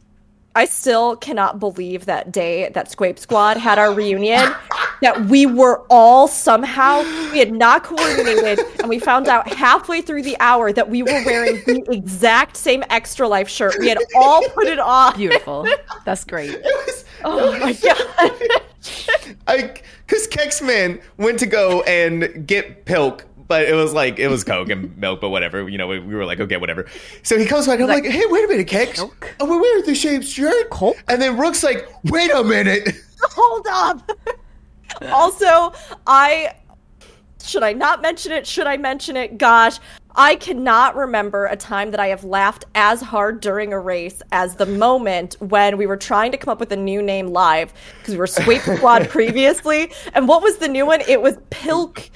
I 0.59 0.65
still 0.65 1.15
cannot 1.15 1.61
believe 1.61 2.07
that 2.07 2.33
day 2.33 2.69
that 2.71 2.91
Squape 2.91 3.21
Squad 3.21 3.57
had 3.59 3.79
our 3.79 3.95
reunion. 3.95 4.53
that 5.03 5.27
we 5.27 5.47
were 5.47 5.85
all 5.89 6.27
somehow 6.27 7.03
we 7.31 7.39
had 7.39 7.53
not 7.53 7.85
coordinated 7.85 8.59
and 8.81 8.89
we 8.89 8.99
found 8.99 9.29
out 9.29 9.47
halfway 9.47 10.01
through 10.01 10.25
the 10.25 10.37
hour 10.41 10.73
that 10.73 10.91
we 10.91 11.05
were 11.05 11.23
wearing 11.25 11.63
the 11.65 11.87
exact 11.93 12.57
same 12.57 12.83
extra 12.91 13.29
life 13.29 13.49
shirt. 13.49 13.77
We 13.79 13.89
had 13.89 13.99
all 14.17 14.43
put 14.49 14.67
it 14.67 14.81
on. 14.81 15.15
Beautiful. 15.15 15.65
That's 16.05 16.25
great. 16.25 16.61
Was, 16.65 17.05
Oh 17.23 17.57
my 17.61 17.73
god. 17.75 18.63
I 19.47 19.81
because 20.07 20.27
Kexman 20.27 21.01
went 21.19 21.39
to 21.39 21.47
go 21.47 21.83
and 21.83 22.47
get 22.47 22.85
Pilk, 22.85 23.25
but 23.49 23.63
it 23.63 23.75
was 23.75 23.95
like 23.95 24.19
it 24.19 24.29
was 24.29 24.45
Coke 24.45 24.69
and 24.69 24.97
milk, 24.99 25.21
but 25.21 25.31
whatever. 25.31 25.69
You 25.69 25.79
know, 25.79 25.89
we, 25.89 25.99
we 25.99 26.15
were 26.15 26.25
like, 26.25 26.39
okay, 26.39 26.59
whatever. 26.59 26.87
So 27.23 27.39
he 27.39 27.47
comes 27.47 27.67
back. 27.67 27.81
I'm 27.81 27.87
like, 27.87 28.05
hey, 28.05 28.25
wait 28.27 28.45
a 28.45 28.49
minute, 28.49 28.69
Kex. 28.69 29.01
Coke? 29.01 29.35
Oh, 29.41 29.47
we're 29.49 29.61
wearing 29.61 29.85
the 29.85 29.95
same 29.95 30.23
shirt. 30.23 30.71
Coke? 30.71 31.03
And 31.09 31.21
then 31.21 31.39
Rook's 31.39 31.65
like, 31.65 31.89
wait 32.05 32.31
a 32.31 32.45
minute. 32.45 32.89
Hold 33.23 33.67
up. 33.69 34.11
also, 35.11 35.73
I 36.07 36.55
should 37.43 37.63
I 37.63 37.73
not 37.73 38.03
mention 38.03 38.33
it? 38.33 38.47
Should 38.47 38.67
I 38.67 38.77
mention 38.77 39.17
it? 39.17 39.39
Gosh, 39.39 39.79
I 40.15 40.37
cannot 40.37 40.97
remember 40.97 41.47
a 41.47 41.57
time 41.57 41.93
that 41.93 42.01
I 42.01 42.09
have 42.09 42.25
laughed 42.25 42.65
as 42.75 43.01
hard 43.01 43.41
during 43.41 43.73
a 43.73 43.79
race 43.79 44.21
as 44.33 44.57
the 44.57 44.67
moment 44.67 45.37
when 45.39 45.79
we 45.79 45.87
were 45.87 45.97
trying 45.97 46.33
to 46.33 46.37
come 46.37 46.53
up 46.53 46.61
with 46.61 46.73
a 46.73 46.77
new 46.77 47.01
name 47.01 47.29
live 47.29 47.73
because 47.99 48.15
we 48.15 48.19
were 48.19 48.27
Sweep 48.27 48.61
Squad 48.63 49.09
previously. 49.09 49.93
And 50.15 50.29
what 50.29 50.43
was 50.43 50.59
the 50.59 50.69
new 50.69 50.85
one? 50.85 51.01
It 51.03 51.23
was 51.23 51.39
Pilk. 51.51 52.11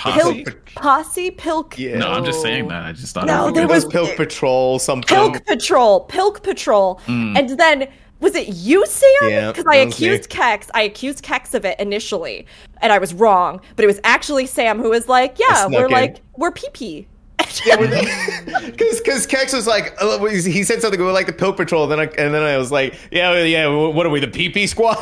Posse. 0.00 0.44
Pilk 0.44 0.70
Posse 0.74 1.30
Pilk. 1.30 1.78
Yeah. 1.78 1.98
No, 1.98 2.08
I'm 2.10 2.24
just 2.24 2.40
saying 2.42 2.68
that. 2.68 2.84
I 2.84 2.92
just 2.92 3.14
thought 3.14 3.26
No, 3.26 3.48
it 3.48 3.54
there 3.54 3.66
was 3.68 3.84
was 3.84 3.84
was- 3.86 3.92
Pilk 3.92 4.16
Patrol. 4.16 4.78
Something. 4.78 5.06
Pilk 5.16 5.44
Patrol, 5.46 6.00
Pilk 6.00 6.42
Patrol, 6.42 7.00
and 7.06 7.48
then 7.50 7.88
was 8.20 8.34
it 8.34 8.48
you, 8.48 8.84
Sam? 8.86 9.08
Yeah, 9.30 9.50
because 9.50 9.64
I 9.66 9.78
that 9.78 9.86
was 9.86 10.00
me. 10.00 10.08
accused 10.08 10.28
Kex, 10.30 10.70
I 10.74 10.82
accused 10.82 11.22
Kex 11.22 11.54
of 11.54 11.64
it 11.64 11.78
initially, 11.80 12.46
and 12.82 12.92
I 12.92 12.98
was 12.98 13.14
wrong. 13.14 13.60
But 13.76 13.84
it 13.84 13.88
was 13.88 13.98
actually 14.04 14.46
Sam 14.46 14.78
who 14.78 14.90
was 14.90 15.08
like, 15.08 15.38
"Yeah, 15.38 15.66
we're 15.66 15.86
in. 15.86 15.90
like 15.90 16.20
we're 16.36 16.50
pee 16.52 16.68
pee." 16.72 17.06
Because 17.40 19.00
because 19.00 19.26
Kex 19.26 19.52
was 19.54 19.66
like 19.66 19.94
uh, 20.00 20.22
he 20.26 20.62
said 20.62 20.82
something 20.82 21.00
we 21.02 21.10
like 21.10 21.26
the 21.26 21.32
Pilk 21.32 21.56
Patrol, 21.56 21.86
then 21.86 21.98
I, 21.98 22.04
and 22.04 22.34
then 22.34 22.42
I 22.42 22.56
was 22.58 22.70
like, 22.70 22.94
yeah, 23.10 23.42
yeah, 23.42 23.66
what 23.68 24.04
are 24.06 24.10
we, 24.10 24.20
the 24.20 24.26
PP 24.28 24.68
Squad? 24.68 24.98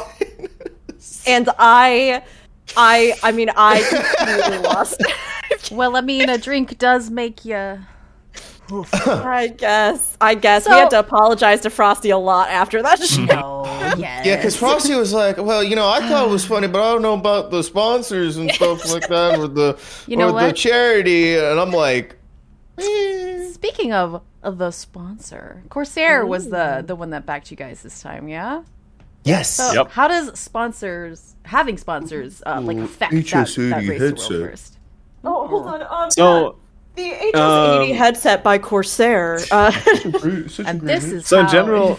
and 1.26 1.48
I, 1.58 2.22
I, 2.76 3.14
I 3.22 3.32
mean, 3.32 3.50
I 3.56 3.80
completely 3.80 4.58
lost. 4.68 5.02
Well, 5.70 5.96
I 5.96 6.00
mean, 6.00 6.28
a 6.28 6.38
drink 6.38 6.78
does 6.78 7.10
make 7.10 7.44
you. 7.44 7.78
I 8.70 9.54
guess. 9.56 10.16
I 10.20 10.34
guess 10.34 10.66
we 10.66 10.74
had 10.74 10.90
to 10.90 10.98
apologize 10.98 11.62
to 11.62 11.70
Frosty 11.70 12.10
a 12.10 12.18
lot 12.18 12.50
after 12.50 12.82
that 12.82 12.98
show. 13.02 13.26
Oh, 13.30 13.64
yes. 13.96 14.26
Yeah, 14.26 14.36
because 14.36 14.56
Frosty 14.56 14.94
was 14.94 15.12
like, 15.12 15.38
"Well, 15.38 15.64
you 15.64 15.74
know, 15.74 15.88
I 15.88 16.06
thought 16.06 16.28
it 16.28 16.30
was 16.30 16.44
funny, 16.44 16.68
but 16.68 16.82
I 16.82 16.92
don't 16.92 17.02
know 17.02 17.14
about 17.14 17.50
the 17.50 17.62
sponsors 17.62 18.36
and 18.36 18.50
stuff 18.50 18.90
like 18.90 19.08
that, 19.08 19.38
or 19.38 19.48
the 19.48 19.78
You 20.06 20.16
know 20.16 20.34
or 20.34 20.40
the 20.42 20.52
charity." 20.52 21.36
And 21.36 21.58
I'm 21.58 21.70
like, 21.70 22.16
eh. 22.78 23.50
Speaking 23.52 23.92
of, 23.92 24.22
of 24.42 24.58
the 24.58 24.70
sponsor, 24.70 25.62
Corsair 25.70 26.26
was 26.26 26.50
the 26.50 26.84
the 26.86 26.94
one 26.94 27.10
that 27.10 27.24
backed 27.24 27.50
you 27.50 27.56
guys 27.56 27.82
this 27.82 28.02
time, 28.02 28.28
yeah. 28.28 28.62
"Yes, 29.28 29.50
So 29.50 29.72
Yep. 29.72 29.90
how 29.90 30.08
does 30.08 30.38
sponsors 30.38 31.34
having 31.44 31.76
sponsors 31.78 32.42
uh, 32.46 32.60
like 32.60 32.78
affect 32.78 33.12
that, 33.12 33.48
that 33.56 33.88
race 33.88 34.00
headset. 34.00 34.30
world 34.30 34.50
first? 34.50 34.78
Oh, 35.24 35.46
hold 35.46 35.66
on. 35.66 35.82
Um, 35.82 36.10
So, 36.10 36.56
the 36.94 37.10
HS80 37.32 37.90
Um, 37.90 37.96
headset 37.96 38.42
by 38.42 38.58
Corsair. 38.58 39.38
Uh, 39.50 39.72
And 40.66 40.80
this 40.80 41.04
is 41.04 41.26
so 41.26 41.40
in 41.40 41.48
general, 41.48 41.98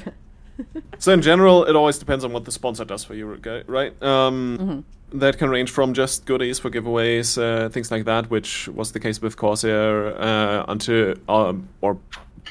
so 1.00 1.14
in 1.14 1.22
general, 1.22 1.66
it 1.70 1.76
always 1.76 1.98
depends 1.98 2.24
on 2.26 2.32
what 2.34 2.46
the 2.46 2.52
sponsor 2.52 2.86
does 2.86 3.04
for 3.04 3.16
you, 3.16 3.26
right? 3.68 3.94
Um, 4.04 4.84
That 5.12 5.38
can 5.40 5.50
range 5.50 5.72
from 5.72 5.94
just 5.94 6.26
goodies 6.26 6.60
for 6.60 6.70
giveaways, 6.70 7.38
uh, 7.38 7.70
things 7.70 7.90
like 7.92 8.06
that, 8.06 8.30
which 8.30 8.68
was 8.68 8.92
the 8.92 9.00
case 9.00 9.20
with 9.22 9.36
Corsair, 9.38 10.14
uh, 10.22 10.66
until 10.68 11.16
um, 11.28 11.68
or 11.82 11.98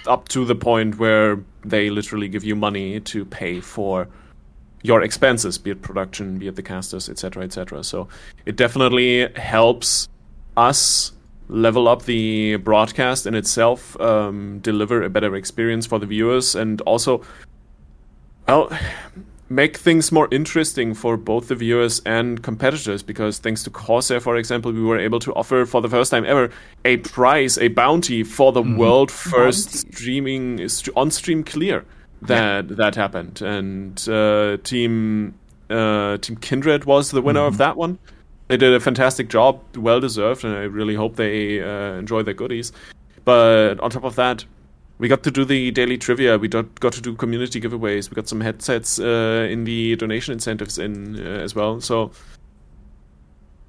up 0.07 0.27
to 0.29 0.45
the 0.45 0.55
point 0.57 0.99
where 0.99 1.39
they 1.65 1.89
literally 1.91 2.29
give 2.29 2.45
you 2.45 2.57
money 2.57 2.99
to 3.01 3.25
pay 3.25 3.61
for 3.61 4.09
your 4.83 5.03
expenses, 5.03 5.59
be 5.59 5.71
it 5.71 5.83
production, 5.83 6.39
be 6.39 6.49
it 6.49 6.57
the 6.57 6.63
casters, 6.63 7.09
etc., 7.09 7.45
etc. 7.45 7.83
So 7.85 8.09
it 8.47 8.57
definitely 8.57 9.29
helps 9.35 10.09
us 10.57 11.13
level 11.49 11.89
up 11.89 12.05
the 12.05 12.57
broadcast 12.57 13.27
in 13.27 13.35
itself, 13.35 13.99
um, 14.01 14.59
deliver 14.61 15.03
a 15.03 15.11
better 15.11 15.35
experience 15.35 15.87
for 15.87 15.99
the 15.99 16.07
viewers, 16.07 16.55
and 16.55 16.81
also, 16.83 17.23
well, 18.47 18.71
make 19.49 19.79
things 19.79 20.13
more 20.13 20.29
interesting 20.31 20.93
for 20.93 21.17
both 21.17 21.49
the 21.49 21.55
viewers 21.55 22.01
and 22.05 22.43
competitors. 22.43 23.03
Because 23.03 23.39
thanks 23.39 23.63
to 23.65 23.71
Corsair, 23.71 24.21
for 24.21 24.37
example, 24.37 24.73
we 24.73 24.83
were 24.83 24.99
able 24.99 25.21
to 25.21 25.33
offer 25.35 25.65
for 25.65 25.81
the 25.81 25.89
first 25.89 26.11
time 26.11 26.25
ever 26.25 26.51
a 26.85 26.99
prize, 26.99 27.57
a 27.59 27.69
bounty 27.69 28.23
for 28.23 28.53
the 28.53 28.63
world 28.63 29.11
first 29.11 29.73
streaming 29.73 30.69
on 30.95 31.11
stream 31.11 31.43
clear 31.43 31.85
that 32.23 32.69
that 32.77 32.95
happened, 32.95 33.43
and 33.43 34.09
uh, 34.09 34.57
team 34.65 35.35
uh, 35.71 36.17
Team 36.19 36.37
Kindred 36.37 36.85
was 36.85 37.11
the 37.11 37.23
winner 37.23 37.45
of 37.45 37.59
that 37.59 37.77
one. 37.77 37.99
They 38.49 38.57
did 38.57 38.73
a 38.73 38.81
fantastic 38.81 39.29
job, 39.29 39.61
well 39.77 40.01
deserved, 40.01 40.45
and 40.45 40.55
I 40.55 40.63
really 40.63 40.95
hope 40.95 41.17
they 41.17 41.63
uh, 41.63 41.95
enjoy 41.95 42.23
their 42.23 42.35
goodies. 42.35 42.73
But 43.25 43.79
on 43.81 43.91
top 43.91 44.05
of 44.05 44.17
that, 44.17 44.47
we 44.99 45.07
got 45.07 45.23
to 45.25 45.31
do 45.31 45.45
the 45.45 45.71
daily 45.71 45.99
trivia. 45.99 46.39
We 46.39 46.49
got 46.49 46.81
got 46.81 46.95
to 46.95 47.01
do 47.01 47.15
community 47.15 47.61
giveaways. 47.61 48.11
We 48.11 48.15
got 48.15 48.29
some 48.29 48.41
headsets 48.41 48.99
uh, 48.99 49.47
in 49.51 49.65
the 49.65 49.97
donation 49.97 50.33
incentives 50.33 50.79
in 50.79 51.25
uh, 51.25 51.41
as 51.41 51.55
well. 51.55 51.81
So, 51.81 52.11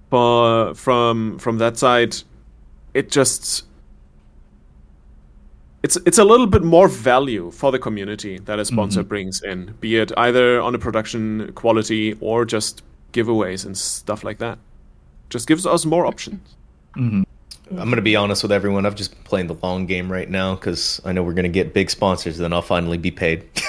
for 0.09 0.73
from 0.75 1.37
from 1.39 1.57
that 1.57 1.77
side, 1.77 2.15
it 2.93 3.11
just 3.11 3.65
it's 5.83 5.95
it's 6.05 6.17
a 6.17 6.23
little 6.23 6.47
bit 6.47 6.63
more 6.63 6.87
value 6.87 7.51
for 7.51 7.71
the 7.71 7.79
community 7.79 8.37
that 8.39 8.59
a 8.59 8.65
sponsor 8.65 9.01
mm-hmm. 9.01 9.09
brings 9.09 9.41
in, 9.41 9.75
be 9.79 9.97
it 9.97 10.11
either 10.17 10.61
on 10.61 10.73
the 10.73 10.79
production 10.79 11.51
quality 11.53 12.17
or 12.19 12.45
just 12.45 12.81
giveaways 13.13 13.65
and 13.65 13.77
stuff 13.77 14.23
like 14.23 14.37
that. 14.39 14.57
Just 15.29 15.47
gives 15.47 15.65
us 15.65 15.85
more 15.85 16.05
options. 16.05 16.55
Mm-hmm. 16.97 17.23
I'm 17.79 17.89
gonna 17.89 18.01
be 18.01 18.15
honest 18.15 18.41
with 18.43 18.51
everyone. 18.51 18.85
I've 18.85 18.95
just 18.95 19.13
been 19.13 19.23
playing 19.23 19.47
the 19.47 19.53
long 19.55 19.85
game 19.85 20.11
right 20.11 20.29
now 20.29 20.55
because 20.55 20.99
I 21.05 21.11
know 21.13 21.23
we're 21.23 21.33
gonna 21.33 21.49
get 21.49 21.73
big 21.73 21.89
sponsors, 21.89 22.37
then 22.37 22.51
I'll 22.51 22.61
finally 22.61 22.97
be 22.97 23.11
paid." 23.11 23.47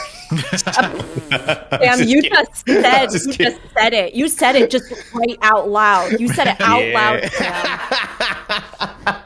Sam, 0.56 0.96
you 2.08 2.22
just 2.22 2.64
said 2.66 3.10
Just 3.10 3.26
you 3.26 3.32
kidding. 3.32 3.58
just 3.58 3.74
said 3.74 3.92
it. 3.92 4.14
You 4.14 4.28
said 4.28 4.54
it 4.56 4.70
just 4.70 5.12
right 5.12 5.36
out 5.42 5.68
loud. 5.68 6.20
You 6.20 6.28
said 6.32 6.46
it 6.46 6.60
out 6.60 6.82
Yeah. 6.86 7.18
loud, 7.18 9.04
Sam. 9.06 9.19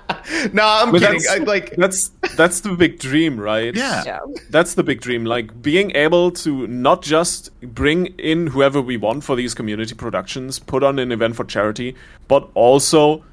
No, 0.52 0.62
I'm 0.64 0.92
But 0.92 1.00
kidding. 1.00 1.20
that's, 1.20 1.30
I, 1.30 1.36
like, 1.38 1.74
that's 1.76 2.08
that's 2.36 2.60
the 2.60 2.74
big 2.74 2.98
dream, 2.98 3.38
right? 3.40 3.74
Yeah. 3.74 4.02
Yeah. 4.04 4.18
That's 4.50 4.74
the 4.74 4.82
big 4.82 5.00
dream. 5.00 5.24
Like 5.24 5.62
being 5.62 5.94
able 5.96 6.30
to 6.32 6.66
not 6.66 7.02
just 7.02 7.50
bring 7.60 8.06
in 8.18 8.48
whoever 8.48 8.80
we 8.82 8.96
want 8.96 9.24
for 9.24 9.36
these 9.36 9.54
community 9.54 9.94
productions, 9.94 10.58
put 10.58 10.82
on 10.82 10.98
an 10.98 11.12
event 11.12 11.36
for 11.36 11.44
charity, 11.44 11.94
but 12.28 12.48
also 12.54 13.24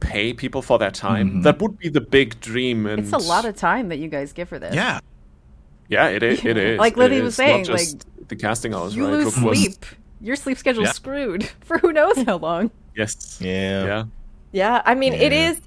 pay 0.00 0.32
people 0.32 0.62
for 0.62 0.78
their 0.78 0.90
time. 0.90 1.28
Mm-hmm. 1.28 1.42
That 1.42 1.60
would 1.60 1.78
be 1.78 1.88
the 1.88 2.00
big 2.00 2.40
dream. 2.40 2.86
And 2.86 3.00
It's 3.00 3.12
a 3.12 3.18
lot 3.18 3.44
of 3.44 3.54
time 3.56 3.88
that 3.90 3.98
you 3.98 4.08
guys 4.08 4.32
give 4.32 4.48
for 4.48 4.58
this. 4.58 4.74
Yeah. 4.74 5.00
yeah, 5.88 6.08
it 6.08 6.22
is. 6.22 6.44
It 6.44 6.56
is. 6.68 6.78
Like 6.78 6.94
It 6.94 6.98
Lily 6.98 7.20
was 7.22 7.34
saying, 7.36 7.62
not 7.68 7.78
just 7.78 8.06
the 8.28 8.36
casting 8.36 8.74
hours, 8.74 8.96
You 8.96 9.04
right? 9.04 9.12
lose 9.12 9.36
Of 9.36 9.42
course- 9.42 9.58
sleep. 9.58 9.86
Your 10.20 10.36
sleep 10.36 10.56
schedule's 10.58 10.86
Yeah. 10.88 10.92
screwed 10.92 11.44
for 11.60 11.78
who 11.78 11.92
knows 11.92 12.16
how 12.22 12.36
long. 12.38 12.70
Yes. 12.96 13.38
yeah, 13.40 13.84
Yeah. 13.84 14.04
Yeah, 14.52 14.82
I 14.84 14.94
mean, 14.94 15.14
it 15.14 15.32
Yeah. 15.32 15.50
is 15.50 15.60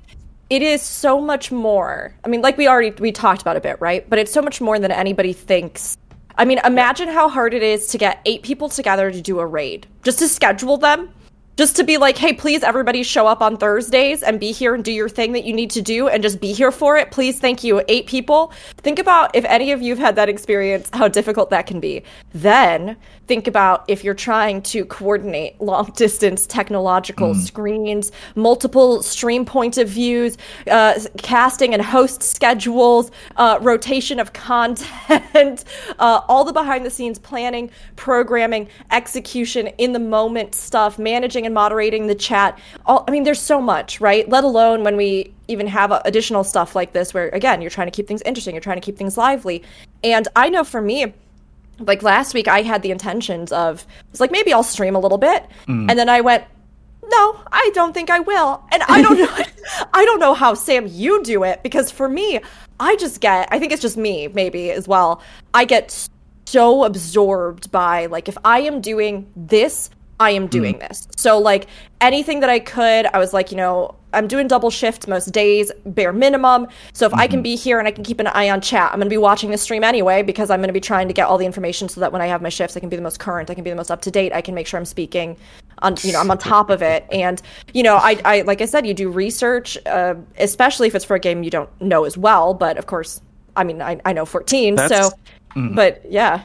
it 0.49 0.61
is 0.61 0.81
so 0.81 1.19
much 1.19 1.51
more. 1.51 2.13
I 2.23 2.27
mean, 2.27 2.41
like 2.41 2.57
we 2.57 2.67
already 2.67 2.91
we 3.01 3.11
talked 3.11 3.41
about 3.41 3.57
a 3.57 3.61
bit, 3.61 3.79
right? 3.79 4.07
But 4.09 4.19
it's 4.19 4.31
so 4.31 4.41
much 4.41 4.61
more 4.61 4.77
than 4.79 4.91
anybody 4.91 5.33
thinks. 5.33 5.97
I 6.37 6.45
mean, 6.45 6.59
imagine 6.65 7.07
how 7.07 7.29
hard 7.29 7.53
it 7.53 7.63
is 7.63 7.87
to 7.87 7.97
get 7.97 8.19
eight 8.25 8.43
people 8.43 8.69
together 8.69 9.09
to 9.11 9.21
do 9.21 9.39
a 9.39 9.45
raid. 9.45 9.87
Just 10.03 10.19
to 10.19 10.27
schedule 10.27 10.77
them. 10.77 11.09
Just 11.57 11.77
to 11.77 11.85
be 11.85 11.97
like, 11.97 12.17
hey, 12.17 12.33
please 12.33 12.63
everybody 12.63 13.01
show 13.01 13.27
up 13.27 13.41
on 13.41 13.55
Thursdays 13.55 14.23
and 14.23 14.41
be 14.41 14.51
here 14.51 14.75
and 14.75 14.83
do 14.83 14.91
your 14.91 15.07
thing 15.07 15.31
that 15.31 15.45
you 15.45 15.53
need 15.53 15.69
to 15.71 15.81
do 15.81 16.09
and 16.09 16.21
just 16.21 16.41
be 16.41 16.51
here 16.51 16.71
for 16.71 16.97
it. 16.97 17.11
Please, 17.11 17.39
thank 17.39 17.63
you. 17.63 17.81
Eight 17.87 18.07
people. 18.07 18.51
Think 18.77 18.99
about 18.99 19.33
if 19.33 19.45
any 19.45 19.71
of 19.71 19.81
you 19.81 19.91
have 19.91 19.99
had 19.99 20.15
that 20.17 20.27
experience, 20.27 20.89
how 20.91 21.07
difficult 21.07 21.51
that 21.51 21.65
can 21.65 21.79
be. 21.79 22.03
Then 22.33 22.97
think 23.27 23.47
about 23.47 23.85
if 23.87 24.03
you're 24.03 24.13
trying 24.13 24.61
to 24.63 24.83
coordinate 24.85 25.59
long 25.61 25.85
distance 25.95 26.45
technological 26.45 27.33
screens, 27.33 28.11
multiple 28.35 29.01
stream 29.01 29.45
point 29.45 29.77
of 29.77 29.87
views, 29.87 30.37
uh, 30.69 30.99
casting 31.17 31.73
and 31.73 31.81
host 31.81 32.21
schedules, 32.21 33.11
uh, 33.37 33.59
rotation 33.61 34.19
of 34.19 34.33
content, 34.33 35.63
uh, 35.99 36.21
all 36.27 36.43
the 36.43 36.51
behind 36.51 36.85
the 36.85 36.89
scenes 36.89 37.17
planning, 37.17 37.71
programming, 37.95 38.67
execution, 38.91 39.67
in 39.77 39.93
the 39.93 39.99
moment 39.99 40.53
stuff, 40.53 40.99
managing 40.99 41.44
and 41.45 41.53
moderating 41.53 42.07
the 42.07 42.15
chat. 42.15 42.59
All, 42.85 43.03
I 43.07 43.11
mean, 43.11 43.23
there's 43.23 43.41
so 43.41 43.61
much, 43.61 44.01
right? 44.01 44.27
Let 44.27 44.43
alone 44.43 44.83
when 44.83 44.97
we 44.97 45.33
even 45.47 45.67
have 45.67 45.91
uh, 45.91 46.01
additional 46.05 46.43
stuff 46.43 46.75
like 46.75 46.93
this, 46.93 47.13
where 47.13 47.29
again, 47.29 47.61
you're 47.61 47.71
trying 47.71 47.87
to 47.87 47.91
keep 47.91 48.07
things 48.07 48.21
interesting, 48.23 48.55
you're 48.55 48.61
trying 48.61 48.77
to 48.77 48.85
keep 48.85 48.97
things 48.97 49.17
lively. 49.17 49.63
And 50.03 50.27
I 50.35 50.49
know 50.49 50.63
for 50.63 50.81
me, 50.81 51.13
like 51.79 52.03
last 52.03 52.33
week 52.33 52.47
I 52.47 52.61
had 52.61 52.81
the 52.81 52.91
intentions 52.91 53.51
of 53.51 53.85
it's 54.09 54.19
like 54.21 54.31
maybe 54.31 54.53
I'll 54.53 54.63
stream 54.63 54.95
a 54.95 54.99
little 54.99 55.17
bit 55.17 55.45
Mm. 55.67 55.89
and 55.89 55.99
then 55.99 56.09
I 56.09 56.21
went 56.21 56.45
no, 57.07 57.39
I 57.51 57.69
don't 57.75 57.93
think 57.93 58.09
I 58.09 58.19
will. 58.19 58.63
And 58.71 58.81
I 58.83 59.01
don't 59.01 59.17
know 59.17 59.27
I 59.93 60.05
don't 60.05 60.19
know 60.19 60.33
how 60.33 60.53
Sam 60.53 60.87
you 60.87 61.21
do 61.23 61.43
it 61.43 61.61
because 61.63 61.91
for 61.91 62.07
me 62.07 62.39
I 62.79 62.95
just 62.95 63.19
get 63.21 63.47
I 63.51 63.59
think 63.59 63.71
it's 63.73 63.81
just 63.81 63.97
me 63.97 64.27
maybe 64.29 64.71
as 64.71 64.87
well. 64.87 65.21
I 65.53 65.65
get 65.65 66.07
so 66.45 66.83
absorbed 66.85 67.71
by 67.71 68.05
like 68.05 68.29
if 68.29 68.37
I 68.45 68.59
am 68.61 68.79
doing 68.79 69.29
this 69.35 69.89
I 70.19 70.31
am 70.31 70.47
doing 70.47 70.79
this. 70.79 71.07
So 71.17 71.37
like 71.37 71.67
anything 71.99 72.39
that 72.39 72.49
I 72.49 72.59
could, 72.59 73.05
I 73.07 73.17
was 73.17 73.33
like, 73.33 73.51
you 73.51 73.57
know, 73.57 73.95
I'm 74.13 74.27
doing 74.27 74.47
double 74.47 74.69
shift 74.69 75.09
most 75.09 75.27
days, 75.33 75.71
bare 75.85 76.13
minimum. 76.13 76.67
So 76.93 77.05
if 77.05 77.13
I 77.13 77.27
can 77.27 77.41
be 77.41 77.57
here 77.57 77.79
and 77.79 77.87
I 77.87 77.91
can 77.91 78.05
keep 78.05 78.21
an 78.21 78.27
eye 78.27 78.49
on 78.49 78.61
chat, 78.61 78.91
I'm 78.93 78.99
going 78.99 79.07
to 79.07 79.13
be 79.13 79.17
watching 79.17 79.51
the 79.51 79.57
stream 79.57 79.83
anyway 79.83 80.23
because 80.23 80.49
I'm 80.49 80.59
going 80.59 80.69
to 80.69 80.73
be 80.73 80.79
trying 80.79 81.09
to 81.09 81.13
get 81.13 81.27
all 81.27 81.37
the 81.37 81.45
information 81.45 81.89
so 81.89 81.99
that 81.99 82.13
when 82.13 82.21
I 82.21 82.27
have 82.27 82.41
my 82.41 82.47
shifts, 82.47 82.77
I 82.77 82.79
can 82.79 82.87
be 82.87 82.95
the 82.95 83.01
most 83.01 83.19
current, 83.19 83.49
I 83.49 83.55
can 83.55 83.65
be 83.65 83.69
the 83.69 83.75
most 83.75 83.91
up 83.91 84.01
to 84.03 84.11
date, 84.11 84.31
I 84.31 84.39
can 84.39 84.55
make 84.55 84.67
sure 84.67 84.79
I'm 84.79 84.85
speaking 84.85 85.35
on, 85.79 85.97
you 86.01 86.13
know, 86.13 86.21
I'm 86.21 86.31
on 86.31 86.37
top 86.37 86.69
of 86.69 86.81
it. 86.81 87.05
And 87.11 87.41
you 87.73 87.83
know, 87.83 87.97
I, 87.97 88.17
I 88.23 88.41
like 88.41 88.61
I 88.61 88.65
said, 88.65 88.87
you 88.87 88.93
do 88.93 89.09
research, 89.09 89.77
uh, 89.85 90.15
especially 90.39 90.87
if 90.87 90.95
it's 90.95 91.03
for 91.03 91.15
a 91.15 91.19
game 91.19 91.43
you 91.43 91.49
don't 91.49 91.69
know 91.81 92.05
as 92.05 92.17
well. 92.17 92.53
But 92.53 92.77
of 92.77 92.85
course, 92.85 93.19
I 93.57 93.65
mean, 93.65 93.81
I, 93.81 93.99
I 94.05 94.13
know 94.13 94.25
14, 94.25 94.75
That's- 94.75 95.09
so. 95.09 95.17
But 95.73 96.01
yeah, 96.09 96.43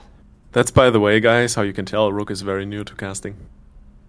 That's 0.53 0.71
by 0.71 0.91
the 0.91 1.01
way, 1.01 1.19
guys, 1.19 1.55
how 1.57 1.63
you 1.63 1.73
can 1.73 1.85
tell 1.85 2.13
Rook 2.13 2.31
is 2.31 2.43
very 2.43 2.65
new 2.65 2.85
to 2.85 2.95
casting. 2.95 3.35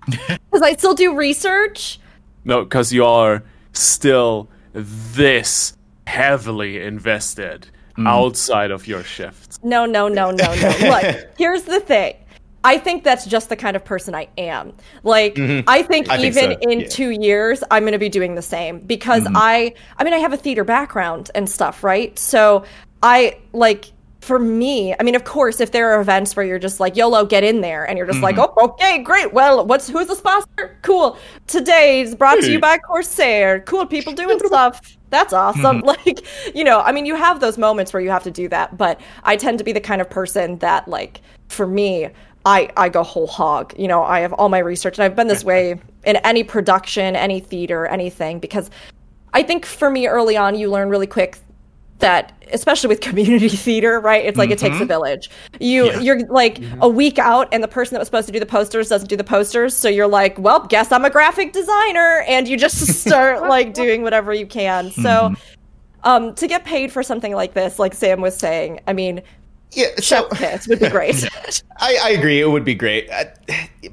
Because 0.06 0.62
I 0.62 0.74
still 0.74 0.94
do 0.94 1.16
research. 1.16 2.00
No, 2.44 2.64
because 2.64 2.92
you 2.92 3.06
are 3.06 3.44
still 3.74 4.50
this 4.74 5.78
heavily 6.08 6.82
invested 6.82 7.68
hmm. 7.96 8.08
outside 8.08 8.72
of 8.72 8.88
your 8.88 9.04
shifts. 9.04 9.60
No, 9.64 9.86
no, 9.86 10.08
no, 10.08 10.32
no, 10.32 10.56
no. 10.56 10.78
Look, 10.82 11.38
here's 11.38 11.64
the 11.64 11.80
thing. 11.80 12.16
I 12.64 12.78
think 12.78 13.04
that's 13.04 13.26
just 13.26 13.50
the 13.50 13.56
kind 13.56 13.76
of 13.76 13.84
person 13.84 14.14
I 14.14 14.28
am. 14.38 14.74
Like, 15.04 15.36
mm-hmm. 15.36 15.68
I 15.68 15.82
think 15.82 16.10
I 16.10 16.18
think 16.18 16.36
even 16.36 16.52
so, 16.62 16.70
in 16.70 16.80
yeah. 16.82 16.88
two 16.88 17.10
years, 17.10 17.64
I'm 17.72 17.84
going 17.84 17.94
to 17.94 18.00
be 18.00 18.10
doing 18.10 18.36
the 18.36 18.42
same 18.44 18.80
because 18.80 19.24
mm-hmm. 19.24 19.36
I, 19.36 19.74
I 19.98 20.04
mean, 20.04 20.14
I 20.14 20.20
have 20.20 20.34
a 20.34 20.38
theater 20.38 20.64
background 20.64 21.32
and 21.34 21.50
stuff, 21.50 21.84
right? 21.84 22.18
So 22.20 22.66
I 23.02 23.40
like, 23.54 23.92
for 24.22 24.38
me, 24.38 24.96
I 25.00 25.04
mean, 25.04 25.16
of 25.16 25.24
course, 25.24 25.60
if 25.60 25.72
there 25.72 25.92
are 25.92 26.00
events 26.00 26.36
where 26.36 26.46
you're 26.46 26.60
just 26.60 26.80
like, 26.80 26.96
YOLO, 26.96 27.26
get 27.26 27.44
in 27.44 27.62
there, 27.62 27.86
and 27.86 27.98
you're 27.98 28.06
just 28.06 28.22
like, 28.22 28.36
mm-hmm. 28.36 28.54
oh, 28.56 28.70
okay, 28.70 29.00
great. 29.00 29.34
Well, 29.34 29.66
what's 29.66 29.90
who's 29.90 30.08
the 30.08 30.16
sponsor? 30.16 30.78
Cool. 30.84 31.18
Today's 31.48 32.14
brought 32.14 32.40
to 32.40 32.52
you 32.52 32.60
by 32.60 32.78
Corsair. 32.78 33.62
Cool 33.62 33.88
people 33.88 34.14
doing 34.14 34.38
stuff. 34.46 34.98
That's 35.10 35.34
awesome. 35.34 35.82
Mm-hmm. 35.82 35.88
Like, 35.92 36.56
you 36.56 36.64
know, 36.64 36.80
I 36.80 36.94
mean, 36.94 37.06
you 37.06 37.16
have 37.16 37.42
those 37.42 37.58
moments 37.58 37.92
where 37.92 38.02
you 38.02 38.10
have 38.12 38.24
to 38.24 38.32
do 38.32 38.48
that, 38.50 38.78
but 38.78 39.02
I 39.24 39.36
tend 39.36 39.58
to 39.58 39.64
be 39.64 39.74
the 39.74 39.82
kind 39.82 40.02
of 40.02 40.10
person 40.10 40.58
that, 40.60 40.88
like, 40.88 41.20
for 41.50 41.68
me, 41.68 42.10
I, 42.46 42.70
I 42.78 42.90
go 42.90 43.04
whole 43.04 43.28
hog. 43.28 43.74
You 43.78 43.88
know, 43.88 44.04
I 44.04 44.22
have 44.22 44.34
all 44.34 44.50
my 44.50 44.60
research, 44.60 44.98
and 44.98 45.04
I've 45.04 45.16
been 45.16 45.28
this 45.28 45.44
way 45.44 45.80
in 46.06 46.16
any 46.18 46.44
production, 46.44 47.16
any 47.16 47.40
theater, 47.40 47.88
anything, 47.88 48.40
because 48.40 48.70
I 49.34 49.44
think 49.44 49.66
for 49.66 49.90
me 49.90 50.08
early 50.08 50.38
on, 50.38 50.56
you 50.56 50.70
learn 50.70 50.90
really 50.90 51.08
quick 51.08 51.40
that 52.02 52.34
especially 52.54 52.90
with 52.90 53.00
community 53.10 53.48
theater 53.50 54.00
right? 54.00 54.26
It's 54.26 54.38
like 54.38 54.52
it 54.52 54.60
takes 54.60 54.80
a 54.82 54.86
village. 54.86 55.30
You 55.60 55.86
Yeah. 55.86 56.00
you're 56.00 56.20
like 56.28 56.62
a 56.82 56.90
week 56.90 57.18
out 57.18 57.48
and 57.54 57.64
the 57.64 57.68
person 57.68 57.94
that 57.96 58.00
was 58.00 58.08
supposed 58.08 58.28
to 58.28 58.34
do 58.34 58.40
the 58.40 58.46
posters 58.46 58.90
doesn't 58.90 59.08
do 59.08 59.16
the 59.16 59.24
posters. 59.24 59.76
So 59.76 59.88
you're 59.90 60.08
like 60.08 60.38
well 60.38 60.66
guess 60.68 60.92
i'm 60.92 61.06
a 61.06 61.10
graphic 61.10 61.54
designer. 61.54 62.24
And 62.28 62.48
you 62.48 62.58
just 62.58 62.78
start 63.02 63.44
like 63.44 63.74
doing 63.74 64.02
whatever 64.04 64.34
you 64.34 64.46
can. 64.46 64.92
So 64.92 65.34
um 66.04 66.36
to 66.36 66.48
get 66.48 66.66
paid 66.66 66.92
for 66.92 67.04
something 67.04 67.34
like 67.34 67.54
this 67.54 67.80
like 67.80 67.94
sam 67.94 68.22
was 68.22 68.36
saying 68.36 68.80
i 68.88 68.94
mean 68.94 69.22
Yeah, 69.74 69.86
so 69.98 70.02
chef 70.02 70.30
kiss 70.40 70.68
would 70.68 70.80
be 70.80 70.90
great. 71.00 71.30
I, 71.80 71.98
I 72.04 72.10
agree. 72.12 72.42
It 72.42 72.50
would 72.50 72.66
be 72.66 72.76
great. 72.76 73.10
Uh, 73.10 73.24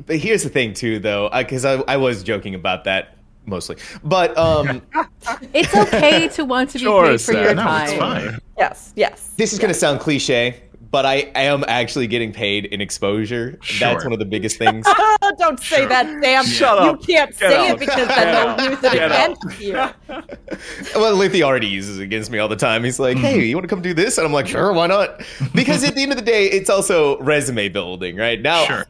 but 0.07 0.17
here's 0.17 0.43
the 0.43 0.49
thing, 0.49 0.75
too, 0.75 0.99
though, 0.99 1.31
because 1.33 1.65
I, 1.65 1.75
I 1.87 1.97
was 1.97 2.25
joking 2.25 2.55
about 2.57 2.83
that 2.85 3.17
mostly. 3.49 3.77
But 4.05 4.37
um, 4.39 4.83
It's 5.55 5.75
okay 5.75 6.29
to 6.29 6.45
want 6.45 6.71
to 6.71 6.79
be 6.79 6.85
Sure, 6.85 7.05
paid 7.07 7.21
for 7.21 7.33
Sam. 7.33 7.45
your 7.45 7.55
no, 7.55 7.63
time. 7.63 7.89
it's 7.89 7.99
fine. 7.99 8.39
yes 8.59 8.93
yes 8.97 9.31
this 9.37 9.53
is 9.53 9.59
going 9.59 9.73
to 9.73 9.79
sound 9.79 10.01
cliche, 10.01 10.63
but 10.91 11.05
I 11.07 11.31
am 11.35 11.65
actually 11.69 12.07
getting 12.07 12.33
paid 12.33 12.65
in 12.67 12.81
exposure. 12.81 13.59
That's 13.79 14.05
one 14.05 14.13
of 14.13 14.19
the 14.19 14.25
biggest 14.25 14.57
things. 14.59 14.87
Don't 15.39 15.61
say 15.61 15.85
that 15.87 16.07
sam 16.23 16.45
Shut 16.47 16.83
you 16.83 16.91
up. 16.91 17.07
can't 17.07 17.31
Get 17.31 17.39
say 17.39 17.57
out. 17.57 17.71
it 17.75 17.79
because 17.79 18.09
then 18.09 18.09
Get 18.09 18.33
they'll 18.33 18.49
out. 18.49 18.71
use 18.71 18.79
it 18.85 18.93
Get 18.93 19.13
out. 19.13 19.37
against 19.45 19.61
you 19.61 19.73
well, 21.01 21.17
Lithy 21.17 21.43
already 21.43 21.67
uses 21.67 21.99
it 21.99 22.05
against 22.05 22.31
me 22.31 22.39
all 22.39 22.49
the 22.49 22.57
time. 22.57 22.83
He's 22.85 22.99
like, 22.99 23.17
"Hey, 23.19 23.45
you 23.45 23.55
want 23.57 23.65
to 23.65 23.69
come 23.69 23.83
do 23.83 23.93
this?" 23.95 24.17
And 24.19 24.27
I'm 24.27 24.33
like, 24.33 24.47
"Sure, 24.49 24.73
why 24.73 24.87
not?" 24.87 25.21
Because 25.55 25.85
at 25.85 25.95
the 25.95 26.03
end 26.03 26.13
of 26.13 26.17
the 26.19 26.25
day, 26.25 26.47
it's 26.47 26.71
also 26.71 27.19
resume 27.21 27.69
building, 27.69 28.17
right? 28.17 28.41
Now, 28.41 28.65
Sure. 28.65 28.87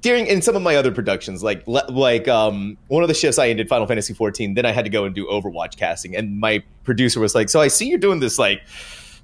During 0.00 0.26
in 0.26 0.42
some 0.42 0.56
of 0.56 0.62
my 0.62 0.76
other 0.76 0.92
productions, 0.92 1.42
like 1.42 1.62
like 1.66 2.28
um 2.28 2.76
one 2.88 3.02
of 3.02 3.08
the 3.08 3.14
shifts 3.14 3.38
I 3.38 3.52
did 3.52 3.68
Final 3.68 3.86
Fantasy 3.86 4.14
14, 4.14 4.54
then 4.54 4.66
I 4.66 4.72
had 4.72 4.84
to 4.84 4.90
go 4.90 5.04
and 5.04 5.14
do 5.14 5.26
Overwatch 5.26 5.76
casting, 5.76 6.16
and 6.16 6.38
my 6.38 6.62
producer 6.84 7.20
was 7.20 7.34
like, 7.34 7.48
"So 7.48 7.60
I 7.60 7.68
see 7.68 7.88
you're 7.88 7.98
doing 7.98 8.20
this 8.20 8.38
like." 8.38 8.62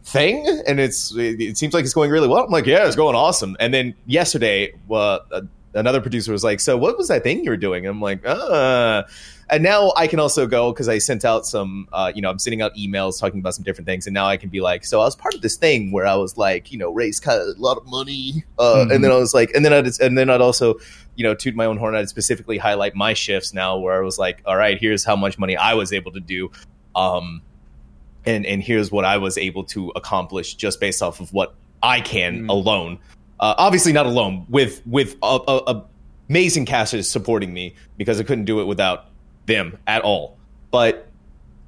thing 0.05 0.45
and 0.67 0.81
it's 0.81 1.15
it, 1.15 1.41
it 1.41 1.57
seems 1.57 1.73
like 1.73 1.85
it's 1.85 1.95
going 1.95 2.11
really 2.11 2.27
well 2.27 2.43
i'm 2.43 2.51
like 2.51 2.67
yeah 2.67 2.85
it's 2.85 2.97
going 2.97 3.15
awesome 3.15 3.57
and 3.61 3.73
then 3.73 3.95
yesterday 4.05 4.73
uh, 4.91 5.21
another 5.75 6.01
producer 6.01 6.33
was 6.33 6.43
like 6.43 6.59
so 6.59 6.77
what 6.77 6.99
was 6.99 7.07
that 7.07 7.23
thing 7.23 7.45
you 7.45 7.51
were 7.51 7.57
doing 7.57 7.87
and 7.87 7.95
i'm 7.95 8.01
like 8.01 8.21
uh 8.27 9.05
and 9.53 9.63
now 9.63 9.93
i 9.97 10.07
can 10.07 10.19
also 10.19 10.47
go 10.47 10.73
because 10.73 10.89
i 10.89 10.99
sent 10.99 11.25
out 11.25 11.47
some 11.47 11.87
uh, 11.93 12.11
you 12.15 12.21
know 12.21 12.31
i'm 12.31 12.39
sending 12.39 12.61
out 12.61 12.75
emails 12.75 13.21
talking 13.21 13.39
about 13.39 13.55
some 13.55 13.63
different 13.63 13.87
things 13.87 14.07
and 14.07 14.15
now 14.15 14.27
i 14.27 14.37
can 14.37 14.49
be 14.49 14.61
like 14.61 14.85
so 14.85 15.01
i 15.01 15.05
was 15.05 15.15
part 15.15 15.35
of 15.35 15.43
this 15.43 15.57
thing 15.57 15.93
where 15.93 16.07
i 16.07 16.15
was 16.15 16.37
like 16.37 16.73
you 16.73 16.79
know 16.79 16.91
raised 16.91 17.23
kind 17.23 17.41
of 17.41 17.57
a 17.57 17.61
lot 17.61 17.77
of 17.77 17.87
money 17.87 18.45
uh, 18.59 18.87
and 18.91 19.05
then 19.05 19.13
i 19.13 19.17
was 19.17 19.33
like 19.33 19.51
and 19.55 19.65
then 19.65 19.73
i'd 19.73 20.01
and 20.01 20.19
then 20.19 20.29
i'd 20.29 20.41
also 20.41 20.75
you 21.15 21.23
know 21.23 21.35
toot 21.35 21.55
my 21.55 21.67
own 21.67 21.77
horn 21.77 21.95
i'd 21.95 22.09
specifically 22.09 22.59
highlight 22.59 22.95
my 22.97 23.13
shifts 23.13 23.55
now 23.55 23.79
where 23.79 23.95
i 23.95 24.01
was 24.01 24.19
like 24.19 24.43
all 24.47 24.57
right 24.57 24.79
here's 24.81 25.05
how 25.05 25.15
much 25.15 25.39
money 25.39 25.57
i 25.57 25.75
was 25.75 25.93
able 25.93 26.11
to 26.11 26.21
do 26.21 26.51
um 26.97 27.43
and 28.25 28.47
and 28.47 28.63
here's 28.63 28.91
what 28.91 29.05
I 29.05 29.19
was 29.19 29.39
able 29.39 29.65
to 29.65 29.93
accomplish 29.97 30.55
just 30.55 30.81
based 30.81 31.03
off 31.03 31.21
of 31.21 31.33
what 31.33 31.55
I 31.83 32.01
can 32.01 32.49
alone. 32.49 32.99
Uh, 33.41 33.55
obviously, 33.59 33.93
not 33.93 34.07
alone 34.07 34.47
with 34.49 34.83
with 34.87 35.17
a, 35.23 35.39
a, 35.49 35.57
a 35.67 35.85
amazing 36.29 36.65
casters 36.65 37.11
supporting 37.11 37.53
me 37.53 37.75
because 37.97 38.21
I 38.21 38.23
couldn't 38.23 38.45
do 38.45 38.61
it 38.61 38.65
without 38.65 39.07
them 39.47 39.79
at 39.87 40.03
all. 40.03 40.37
But 40.71 41.09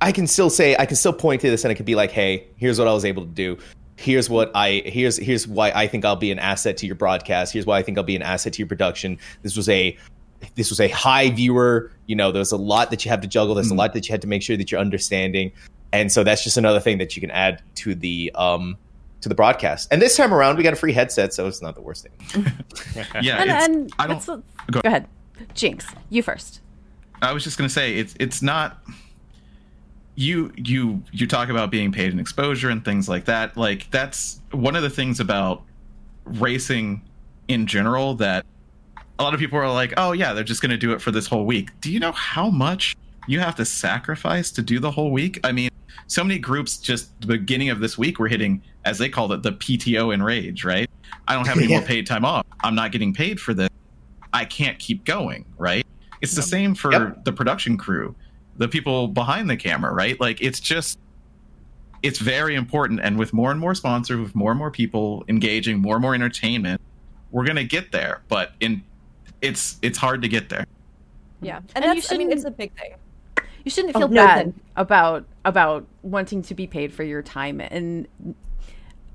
I 0.01 0.13
can 0.13 0.27
still 0.27 0.51
say 0.51 0.77
I 0.79 0.87
can 0.87 0.97
still 0.97 1.13
point 1.13 1.41
to 1.43 1.51
this 1.51 1.65
and 1.65 1.71
I 1.71 1.75
could 1.75 1.87
be 1.87 1.95
like, 1.95 2.11
hey, 2.11 2.47
here's 2.57 2.79
what 2.79 2.89
I 2.89 2.93
was 2.93 3.05
able 3.05 3.23
to 3.23 3.29
do. 3.31 3.59
Here's 3.97 4.29
what 4.29 4.51
I 4.55 4.83
here's 4.87 5.17
here's 5.17 5.47
why 5.47 5.71
I 5.71 5.87
think 5.87 6.05
I'll 6.05 6.17
be 6.17 6.33
an 6.33 6.39
asset 6.39 6.77
to 6.79 6.87
your 6.87 6.97
broadcast. 6.97 7.53
Here's 7.53 7.65
why 7.67 7.79
I 7.79 7.83
think 7.83 7.97
I'll 7.97 8.05
be 8.05 8.17
an 8.17 8.23
asset 8.23 8.53
to 8.55 8.59
your 8.59 8.67
production. 8.69 9.19
This 9.43 9.57
was 9.57 9.69
a 9.69 9.97
this 10.57 10.69
was 10.69 10.81
a 10.81 10.89
high 10.89 11.31
viewer. 11.31 11.91
You 12.07 12.17
know, 12.17 12.33
there's 12.33 12.53
a 12.53 12.57
lot 12.57 12.91
that 12.91 13.05
you 13.05 13.11
have 13.11 13.21
to 13.21 13.29
juggle. 13.29 13.55
There's 13.55 13.71
a 13.71 13.75
lot 13.75 13.93
that 13.95 14.07
you 14.09 14.13
had 14.13 14.21
to 14.23 14.27
make 14.27 14.43
sure 14.43 14.57
that 14.57 14.71
you're 14.73 14.81
understanding. 14.81 15.53
And 15.93 16.11
so 16.11 16.25
that's 16.25 16.43
just 16.43 16.57
another 16.57 16.81
thing 16.81 16.99
that 16.99 17.15
you 17.17 17.21
can 17.21 17.31
add 17.31 17.63
to 17.77 17.95
the 17.95 18.33
um 18.35 18.77
to 19.21 19.29
the 19.29 19.35
broadcast. 19.35 19.89
And 19.93 20.03
this 20.03 20.17
time 20.17 20.35
around, 20.35 20.57
we 20.59 20.65
got 20.65 20.73
a 20.73 20.77
free 20.77 20.93
headset, 20.93 21.33
so 21.33 21.47
it's 21.47 21.63
not 21.63 21.77
the 21.77 21.81
worst 21.83 22.07
thing. 22.07 22.45
Yeah, 23.23 23.41
And, 23.41 23.51
it's, 23.51 23.65
and 23.65 23.93
I 23.99 24.07
don't. 24.09 24.17
let's- 24.17 24.27
go- 24.27 24.43
go 24.73 24.81
ahead. 24.85 25.07
Jinx, 25.55 25.87
you 26.11 26.23
first. 26.23 26.61
I 27.25 27.33
was 27.33 27.43
just 27.43 27.59
gonna 27.59 27.69
say 27.69 27.97
it's 27.97 28.15
it's 28.21 28.43
not. 28.43 28.79
You 30.17 30.53
you 30.57 31.03
you 31.11 31.27
talk 31.27 31.49
about 31.49 31.71
being 31.71 31.91
paid 31.91 32.13
in 32.13 32.21
exposure 32.21 32.71
and 32.71 32.85
things 32.85 33.09
like 33.09 33.25
that. 33.25 33.57
Like 33.57 33.91
that's 33.91 34.41
one 34.53 34.77
of 34.77 34.83
the 34.83 34.91
things 34.91 35.19
about 35.19 35.63
racing 36.25 37.03
in 37.49 37.67
general 37.67 38.15
that 38.15 38.47
a 39.19 39.23
lot 39.23 39.35
of 39.35 39.41
people 39.41 39.59
are 39.59 39.71
like, 39.71 39.95
oh 39.97 40.13
yeah, 40.13 40.33
they're 40.33 40.45
just 40.45 40.63
gonna 40.63 40.77
do 40.77 40.93
it 40.93 41.01
for 41.01 41.11
this 41.11 41.27
whole 41.27 41.45
week. 41.45 41.71
Do 41.81 41.91
you 41.91 41.99
know 41.99 42.13
how 42.13 42.49
much 42.49 42.97
you 43.27 43.41
have 43.41 43.57
to 43.57 43.65
sacrifice 43.65 44.51
to 44.53 44.63
do 44.63 44.79
the 44.79 44.91
whole 44.91 45.11
week? 45.11 45.41
I 45.43 45.51
mean, 45.51 45.71
so 46.07 46.23
many 46.23 46.39
groups 46.39 46.79
just 46.79 47.21
the 47.21 47.27
beginning 47.27 47.71
of 47.71 47.81
this 47.81 47.97
week 47.99 48.19
were 48.19 48.29
hitting, 48.29 48.63
as 48.85 48.99
they 48.99 49.09
called 49.09 49.33
it, 49.33 49.43
the 49.43 49.53
PTO 49.53 50.13
in 50.13 50.23
rage, 50.23 50.65
Right? 50.65 50.89
I 51.27 51.35
don't 51.35 51.47
have 51.47 51.57
any 51.57 51.69
more 51.75 51.83
paid 51.83 52.07
time 52.07 52.25
off. 52.25 52.47
I'm 52.63 52.75
not 52.75 52.93
getting 52.93 53.15
paid 53.15 53.41
for 53.41 53.55
this. 53.55 53.71
I 54.33 54.45
can't 54.45 54.79
keep 54.79 55.05
going. 55.05 55.45
Right? 55.59 55.87
It's 56.21 56.35
the 56.35 56.43
same 56.43 56.75
for 56.75 56.93
Yep. 56.93 57.25
the 57.25 57.33
production 57.33 57.77
crew, 57.77 58.15
the 58.57 58.69
people 58.69 59.09
behind 59.09 59.49
the 59.51 59.57
camera, 59.57 59.93
right? 59.93 60.19
Like 60.21 60.41
it's 60.41 60.61
just 60.61 60.99
it's 62.03 62.19
very 62.19 62.55
important 62.55 63.01
and 63.03 63.19
with 63.19 63.33
more 63.33 63.51
and 63.51 63.59
more 63.59 63.75
sponsors, 63.75 64.21
with 64.21 64.35
more 64.35 64.51
and 64.51 64.59
more 64.59 64.71
people 64.71 65.25
engaging, 65.29 65.81
more 65.81 65.97
and 65.97 66.03
more 66.03 66.15
entertainment, 66.15 66.81
we're 67.31 67.45
going 67.45 67.57
to 67.57 67.65
get 67.65 67.93
there, 67.93 68.23
but 68.29 68.53
in 68.61 68.83
it's 69.43 69.79
it's 69.83 69.99
hard 69.99 70.23
to 70.23 70.29
get 70.29 70.49
there. 70.49 70.67
yeah 71.43 71.59
And 71.75 71.85
and, 71.85 71.95
you 71.97 72.01
that's 72.01 72.13
i 72.13 72.17
mean 72.17 72.31
it's 72.33 72.45
a 72.45 72.51
big 72.51 72.73
thing 72.79 72.95
You 73.65 73.71
shouldn't 73.71 73.97
Oh, 73.97 74.01
feel 74.01 74.09
no, 74.09 74.25
bad 74.27 74.47
then. 74.47 74.61
about 74.77 75.25
about 75.45 75.87
wanting 76.03 76.43
to 76.43 76.55
be 76.55 76.67
paid 76.67 76.93
for 76.93 77.03
your 77.03 77.23
time 77.23 77.61
and 77.61 78.07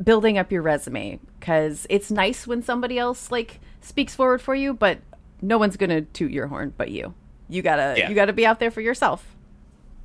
building 0.04 0.38
up 0.38 0.52
your 0.52 0.62
resume 0.62 1.20
because 1.40 1.86
it's 1.90 2.10
nice 2.12 2.46
when 2.48 2.62
somebody 2.64 2.98
else 2.98 3.32
like 3.32 3.60
speaks 3.82 4.16
forward 4.16 4.42
for 4.42 4.56
you, 4.56 4.74
but 4.74 5.00
no 5.42 5.58
one's 5.58 5.78
gonna 5.78 6.02
toot 6.02 6.32
your 6.32 6.48
horn 6.48 6.74
but 6.78 6.92
you. 6.92 7.14
You 7.50 7.62
gotta 7.62 7.96
Yeah. 7.98 8.10
you 8.10 8.16
gotta 8.16 8.34
be 8.34 8.46
out 8.46 8.60
there 8.60 8.72
for 8.72 8.82
yourself. 8.82 9.36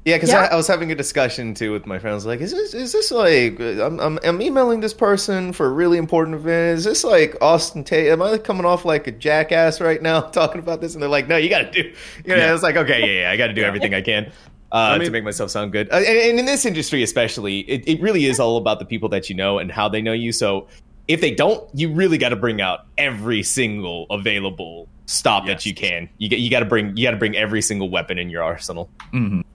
Yeah, 0.07 0.17
because 0.17 0.29
Yeah. 0.31 0.43
I, 0.43 0.47
I 0.49 0.57
was 0.57 0.67
having 0.67 0.93
a 0.93 0.95
discussion 0.95 1.55
too 1.55 1.73
with 1.73 1.87
my 1.87 1.99
friends. 1.99 2.27
Like, 2.27 2.41
is 2.41 2.51
this 2.53 2.75
is 2.75 2.93
this 2.93 3.11
like 3.11 3.59
I'm, 3.59 3.99
I'm 4.01 4.19
I'm 4.23 4.43
emailing 4.43 4.81
this 4.81 4.93
person 4.93 5.53
for 5.55 5.67
a 5.67 5.71
really 5.71 5.97
important 5.97 6.35
event? 6.37 6.77
Is 6.79 6.85
this 6.85 7.05
like 7.05 7.37
Austin 7.41 7.85
Tate? 7.85 8.09
Am 8.09 8.21
I 8.21 8.37
coming 8.37 8.67
off 8.67 8.85
like 8.85 9.07
a 9.07 9.13
jackass 9.13 9.81
right 9.81 10.03
now 10.03 10.21
talking 10.41 10.59
about 10.59 10.81
this? 10.83 10.93
And 10.95 11.03
they're 11.03 11.09
like, 11.09 11.27
No, 11.29 11.37
you 11.39 11.49
got 11.49 11.73
to 11.73 11.83
do. 11.83 11.89
You 12.25 12.35
know, 12.35 12.37
Yeah. 12.37 12.51
I 12.51 12.53
was 12.53 12.63
like, 12.63 12.77
Okay, 12.77 13.01
yeah, 13.01 13.23
yeah 13.23 13.31
I 13.31 13.37
got 13.39 13.47
to 13.47 13.55
do 13.55 13.63
everything 13.63 13.95
I 13.95 14.03
can 14.03 14.31
uh, 14.73 14.95
to 14.95 14.99
mean- 15.01 15.13
make 15.13 15.25
myself 15.25 15.51
sound 15.51 15.73
good. 15.73 15.89
Uh, 15.91 15.97
and, 15.97 16.07
and 16.19 16.39
in 16.41 16.45
this 16.47 16.67
industry, 16.67 17.03
especially, 17.03 17.61
it, 17.61 17.89
it 17.89 18.01
really 18.03 18.27
is 18.27 18.39
all 18.39 18.59
about 18.59 18.81
the 18.81 18.85
people 18.85 19.09
that 19.11 19.31
you 19.31 19.37
know 19.37 19.59
and 19.59 19.71
how 19.73 19.89
they 19.89 20.03
know 20.03 20.13
you. 20.13 20.33
So 20.33 20.67
if 21.09 21.21
they 21.23 21.31
don't, 21.35 21.67
you 21.75 21.93
really 21.93 22.19
got 22.19 22.31
to 22.31 22.37
bring 22.37 22.61
out 22.61 22.81
every 22.99 23.43
single 23.43 24.07
available 24.11 24.89
stop 25.07 25.47
that 25.47 25.67
you 25.67 25.75
can. 25.75 26.09
You 26.19 26.29
get 26.29 26.39
you 26.41 26.51
got 26.51 26.61
to 26.61 26.67
bring 26.67 26.97
you 26.97 27.05
got 27.05 27.13
to 27.13 27.17
bring 27.17 27.37
every 27.37 27.63
single 27.63 27.91
weapon 27.91 28.19
in 28.19 28.31
your 28.31 28.43
arsenal. 28.43 28.91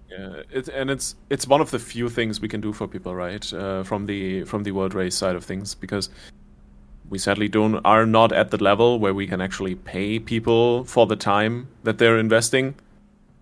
Yeah, 0.10 0.42
it, 0.52 0.68
and 0.70 0.90
it's 0.90 1.16
it's 1.30 1.48
one 1.48 1.62
of 1.62 1.72
the 1.72 1.80
few 1.80 2.10
things 2.10 2.42
we 2.42 2.48
can 2.48 2.62
do 2.62 2.74
for 2.74 2.88
people, 2.88 3.14
right? 3.16 3.54
Uh, 3.54 3.84
from 3.84 4.08
the 4.08 4.44
from 4.46 4.64
the 4.64 4.72
world 4.72 4.94
race 4.94 5.16
side 5.16 5.36
of 5.36 5.46
things, 5.46 5.76
because 5.76 6.10
we 7.10 7.18
sadly 7.18 7.48
don't 7.48 7.76
are 7.86 8.06
not 8.06 8.32
at 8.32 8.52
the 8.52 8.62
level 8.62 9.00
where 9.00 9.14
we 9.14 9.28
can 9.28 9.42
actually 9.42 9.76
pay 9.76 10.20
people 10.20 10.84
for 10.86 11.06
the 11.06 11.16
time 11.16 11.68
that 11.84 11.98
they're 11.98 12.18
investing. 12.18 12.76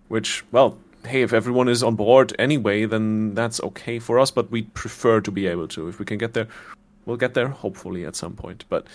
Which, 0.08 0.44
well, 0.52 0.78
hey, 1.06 1.22
if 1.22 1.32
everyone 1.32 1.68
is 1.68 1.82
on 1.82 1.94
board 1.94 2.34
anyway, 2.38 2.86
then 2.86 3.34
that's 3.34 3.60
okay 3.62 3.98
for 3.98 4.18
us. 4.18 4.30
But 4.30 4.50
we 4.50 4.62
prefer 4.62 5.20
to 5.20 5.30
be 5.30 5.46
able 5.46 5.68
to. 5.68 5.88
If 5.88 5.98
we 5.98 6.04
can 6.04 6.18
get 6.18 6.34
there, 6.34 6.48
we'll 7.08 7.16
get 7.16 7.32
there 7.32 7.48
hopefully 7.48 8.04
at 8.04 8.14
some 8.14 8.34
point. 8.34 8.66
But 8.68 8.86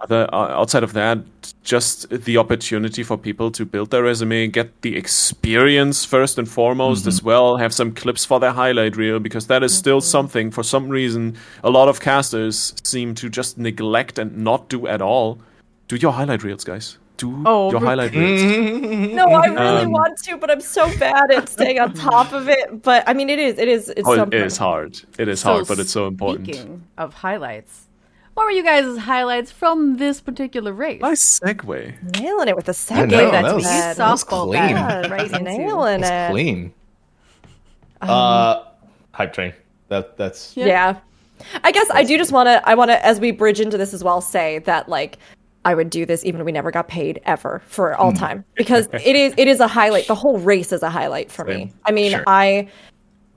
other, 0.00 0.28
uh, 0.32 0.60
outside 0.60 0.82
of 0.82 0.92
that, 0.92 1.18
just 1.64 2.08
the 2.10 2.36
opportunity 2.36 3.02
for 3.02 3.16
people 3.16 3.50
to 3.52 3.64
build 3.64 3.90
their 3.90 4.02
resume, 4.02 4.46
get 4.48 4.82
the 4.82 4.94
experience 4.94 6.04
first 6.04 6.38
and 6.38 6.48
foremost 6.48 7.06
as 7.06 7.22
well, 7.22 7.56
have 7.56 7.72
some 7.72 7.92
clips 7.92 8.24
for 8.24 8.38
their 8.38 8.52
highlight 8.52 8.96
reel 8.96 9.18
because 9.18 9.46
that 9.46 9.62
is 9.62 9.76
still 9.76 10.02
something. 10.02 10.50
For 10.50 10.62
some 10.62 10.90
reason, 10.90 11.36
a 11.64 11.70
lot 11.70 11.88
of 11.88 11.98
casters 11.98 12.74
seem 12.84 13.14
to 13.16 13.30
just 13.30 13.56
neglect 13.56 14.18
and 14.18 14.36
not 14.36 14.68
do 14.68 14.86
at 14.86 15.00
all. 15.00 15.40
Do 15.88 15.96
your 15.96 16.12
highlight 16.12 16.44
reels, 16.44 16.62
guys. 16.62 16.98
Do 17.16 17.42
Oh, 17.46 17.70
your 17.70 17.80
highlight 17.80 18.14
reels. 18.14 19.12
No, 19.14 19.24
I 19.28 19.46
really 19.46 19.84
Um, 19.84 19.90
want 19.92 20.18
to, 20.24 20.36
but 20.36 20.50
I'm 20.50 20.60
so 20.60 20.86
bad 20.98 21.30
at 21.30 21.48
staying 21.48 21.78
on 21.80 21.94
top 21.94 22.32
of 22.32 22.48
it. 22.48 22.82
But 22.82 23.04
I 23.06 23.14
mean, 23.14 23.30
it 23.30 23.38
is, 23.38 23.58
it 23.58 23.68
is, 23.68 23.88
it's 23.88 24.06
Oh, 24.06 24.14
something. 24.16 24.38
is 24.38 24.58
hard. 24.58 25.00
It 25.18 25.26
is 25.28 25.40
So 25.40 25.52
hard, 25.54 25.66
but 25.68 25.78
it's 25.78 25.90
so 25.92 26.06
important. 26.08 26.46
Speaking 26.48 26.82
of 26.98 27.14
highlights, 27.14 27.86
what 28.34 28.44
were 28.44 28.50
you 28.50 28.62
guys' 28.62 28.98
highlights 28.98 29.50
from 29.50 29.96
this 29.96 30.20
particular 30.20 30.74
race? 30.74 31.00
Nice 31.00 31.40
segue. 31.40 32.20
Nailing 32.20 32.48
it 32.48 32.56
with 32.56 32.66
the 32.66 32.72
I 32.72 32.74
second. 32.74 33.10
know, 33.12 33.30
that 33.30 33.42
that 33.42 33.54
was- 33.54 33.64
me. 33.64 33.70
You 33.74 33.80
that 33.80 33.98
was 33.98 34.24
softball 34.24 34.44
clean. 34.48 34.74
that 34.74 35.10
right 35.10 35.22
into- 35.32 35.42
Nailing 35.42 36.00
It's 36.00 36.10
it. 36.10 36.30
clean. 36.32 36.72
uh, 38.02 38.62
hype 39.12 39.32
train. 39.32 39.52
That 39.88 40.16
that's 40.16 40.56
Yeah. 40.56 40.96
I 41.62 41.70
guess 41.70 41.88
I 41.90 42.02
do 42.02 42.16
just 42.16 42.32
want 42.32 42.46
to, 42.48 42.66
I 42.68 42.74
want 42.74 42.90
to, 42.90 43.04
as 43.04 43.20
we 43.20 43.30
bridge 43.30 43.60
into 43.60 43.76
this 43.76 43.92
as 43.94 44.02
well, 44.02 44.20
say 44.20 44.58
that 44.60 44.88
like, 44.88 45.18
I 45.66 45.74
would 45.74 45.90
do 45.90 46.06
this 46.06 46.24
even 46.24 46.40
if 46.40 46.46
we 46.46 46.52
never 46.52 46.70
got 46.70 46.86
paid 46.86 47.20
ever 47.24 47.60
for 47.66 47.92
all 47.96 48.12
hmm. 48.12 48.18
time 48.18 48.44
because 48.54 48.88
it 48.92 49.16
is 49.16 49.34
it 49.36 49.48
is 49.48 49.58
a 49.58 49.66
highlight. 49.66 50.06
The 50.06 50.14
whole 50.14 50.38
race 50.38 50.72
is 50.72 50.82
a 50.84 50.90
highlight 50.90 51.30
for 51.30 51.44
me. 51.44 51.72
I 51.84 51.90
mean, 51.90 52.12
Sure. 52.12 52.24
I 52.26 52.68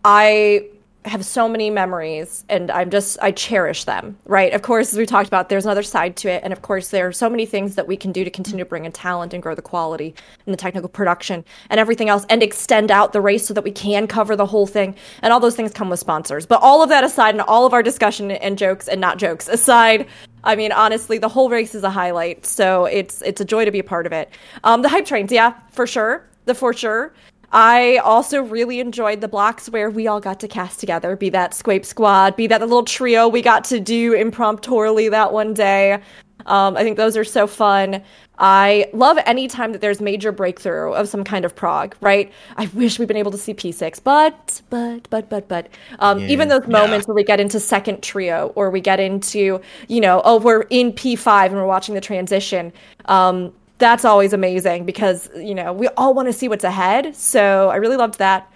I 0.05 0.69
have 1.05 1.25
so 1.25 1.47
many 1.47 1.69
memories 1.69 2.45
and 2.49 2.69
I'm 2.69 2.89
just 2.91 3.17
I 3.21 3.31
cherish 3.31 3.85
them. 3.85 4.17
Right? 4.25 4.53
Of 4.53 4.61
course, 4.61 4.91
as 4.91 4.99
we 4.99 5.05
talked 5.05 5.27
about, 5.27 5.49
there's 5.49 5.65
another 5.65 5.81
side 5.81 6.15
to 6.17 6.29
it, 6.29 6.43
and 6.43 6.53
of 6.53 6.61
course, 6.61 6.89
there 6.89 7.07
are 7.07 7.11
so 7.11 7.29
many 7.29 7.45
things 7.45 7.75
that 7.75 7.87
we 7.87 7.97
can 7.97 8.11
do 8.11 8.23
to 8.23 8.29
continue 8.29 8.63
to 8.63 8.69
bring 8.69 8.85
in 8.85 8.91
talent 8.91 9.33
and 9.33 9.41
grow 9.41 9.55
the 9.55 9.61
quality 9.61 10.13
and 10.45 10.53
the 10.53 10.57
technical 10.57 10.89
production 10.89 11.43
and 11.69 11.79
everything 11.79 12.09
else, 12.09 12.25
and 12.29 12.43
extend 12.43 12.91
out 12.91 13.13
the 13.13 13.21
race 13.21 13.47
so 13.47 13.53
that 13.53 13.63
we 13.63 13.71
can 13.71 14.07
cover 14.07 14.35
the 14.35 14.45
whole 14.45 14.67
thing. 14.67 14.93
And 15.23 15.33
all 15.33 15.39
those 15.39 15.55
things 15.55 15.73
come 15.73 15.89
with 15.89 15.99
sponsors. 15.99 16.45
But 16.45 16.61
all 16.61 16.83
of 16.83 16.89
that 16.89 17.03
aside, 17.03 17.33
and 17.33 17.41
all 17.41 17.65
of 17.65 17.73
our 17.73 17.81
discussion 17.81 18.31
and 18.31 18.57
jokes 18.57 18.87
and 18.87 19.01
not 19.01 19.17
jokes 19.17 19.47
aside. 19.47 20.05
I 20.43 20.55
mean, 20.55 20.71
honestly, 20.71 21.17
the 21.17 21.29
whole 21.29 21.49
race 21.49 21.75
is 21.75 21.83
a 21.83 21.89
highlight, 21.89 22.45
so 22.45 22.85
it's 22.85 23.21
it's 23.21 23.41
a 23.41 23.45
joy 23.45 23.65
to 23.65 23.71
be 23.71 23.79
a 23.79 23.83
part 23.83 24.05
of 24.05 24.13
it. 24.13 24.29
Um, 24.63 24.81
the 24.81 24.89
hype 24.89 25.05
trains, 25.05 25.31
yeah, 25.31 25.53
for 25.71 25.85
sure, 25.85 26.25
the 26.45 26.55
for 26.55 26.73
sure. 26.73 27.13
I 27.51 27.97
also 27.97 28.43
really 28.43 28.79
enjoyed 28.79 29.21
the 29.21 29.27
blocks 29.27 29.69
where 29.69 29.89
we 29.89 30.07
all 30.07 30.19
got 30.19 30.39
to 30.41 30.47
cast 30.47 30.79
together, 30.79 31.15
be 31.15 31.29
that 31.31 31.51
Squape 31.51 31.83
Squad, 31.83 32.35
be 32.35 32.45
that 32.45 32.59
the 32.59 32.67
little 32.67 32.83
trio 32.83 33.27
we 33.27 33.41
got 33.41 33.63
to 33.65 33.79
do 33.79 34.13
impromptually 34.13 35.09
that 35.09 35.33
one 35.33 35.55
day. 35.55 35.99
Um, 36.45 36.77
I 36.77 36.83
think 36.83 36.97
those 36.97 37.17
are 37.17 37.23
so 37.23 37.47
fun. 37.47 38.01
I 38.37 38.89
love 38.93 39.19
any 39.25 39.47
time 39.47 39.73
that 39.73 39.81
there's 39.81 39.99
major 39.99 40.31
breakthrough 40.31 40.93
of 40.93 41.09
some 41.09 41.23
kind 41.23 41.43
of 41.43 41.55
prog, 41.55 41.95
right? 41.99 42.31
I 42.55 42.67
wish 42.67 42.97
we'd 42.97 43.07
been 43.07 43.17
able 43.17 43.31
to 43.31 43.37
see 43.37 43.53
P6, 43.53 44.01
but, 44.03 44.61
but, 44.69 45.09
but, 45.09 45.29
but, 45.29 45.47
but. 45.47 45.67
Um, 45.99 46.19
even 46.21 46.47
those 46.47 46.65
moments 46.67 47.07
where 47.07 47.15
we 47.15 47.23
get 47.23 47.39
into 47.39 47.59
second 47.59 48.01
trio 48.01 48.53
or 48.55 48.69
we 48.69 48.79
get 48.79 48.99
into, 48.99 49.59
you 49.87 49.99
know, 49.99 50.21
oh, 50.23 50.39
we're 50.39 50.61
in 50.69 50.93
P5 50.93 51.47
and 51.47 51.55
we're 51.55 51.65
watching 51.65 51.95
the 51.95 52.01
transition. 52.01 52.71
Um, 53.05 53.53
that's 53.79 54.05
always 54.05 54.33
amazing 54.33 54.85
because 54.85 55.29
you 55.35 55.55
know 55.55 55.73
we 55.73 55.87
all 55.97 56.13
want 56.13 56.27
to 56.27 56.33
see 56.33 56.47
what's 56.47 56.63
ahead 56.63 57.15
so 57.15 57.69
i 57.69 57.77
really 57.77 57.95
loved 57.95 58.19
that 58.19 58.51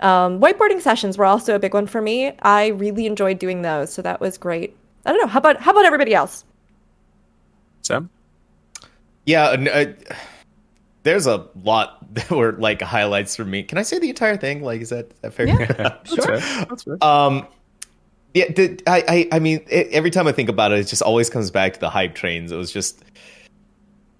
um, 0.00 0.40
whiteboarding 0.40 0.80
sessions 0.80 1.16
were 1.16 1.24
also 1.24 1.54
a 1.54 1.58
big 1.58 1.74
one 1.74 1.86
for 1.86 2.00
me 2.00 2.32
i 2.40 2.68
really 2.68 3.06
enjoyed 3.06 3.38
doing 3.38 3.62
those 3.62 3.92
so 3.92 4.02
that 4.02 4.20
was 4.20 4.36
great 4.36 4.74
i 5.06 5.12
don't 5.12 5.20
know 5.20 5.28
how 5.28 5.38
about 5.38 5.60
how 5.60 5.70
about 5.70 5.84
everybody 5.84 6.14
else 6.14 6.44
Sam? 7.82 8.10
yeah. 9.26 9.52
and, 9.52 9.68
uh, 9.68 9.86
there's 11.02 11.26
a 11.26 11.48
lot 11.62 12.14
that 12.14 12.30
were 12.30 12.52
like 12.52 12.80
highlights 12.80 13.36
for 13.36 13.44
me. 13.44 13.62
Can 13.62 13.78
I 13.78 13.82
say 13.82 13.98
the 13.98 14.08
entire 14.08 14.36
thing? 14.36 14.62
Like, 14.62 14.80
is 14.80 14.90
that, 14.90 15.10
is 15.12 15.18
that 15.20 15.34
fair? 15.34 15.48
Yeah, 15.48 15.96
Sure. 16.04 16.38
That's 16.38 16.84
fair. 16.84 16.98
Um, 17.02 17.46
yeah, 18.34 18.50
the, 18.50 18.80
I, 18.86 19.04
I, 19.08 19.36
I 19.36 19.38
mean, 19.38 19.64
it, 19.68 19.88
every 19.88 20.10
time 20.10 20.26
I 20.26 20.32
think 20.32 20.48
about 20.48 20.72
it, 20.72 20.78
it 20.78 20.84
just 20.84 21.02
always 21.02 21.28
comes 21.28 21.50
back 21.50 21.74
to 21.74 21.80
the 21.80 21.90
hype 21.90 22.14
trains. 22.14 22.50
It 22.50 22.56
was 22.56 22.72
just, 22.72 23.04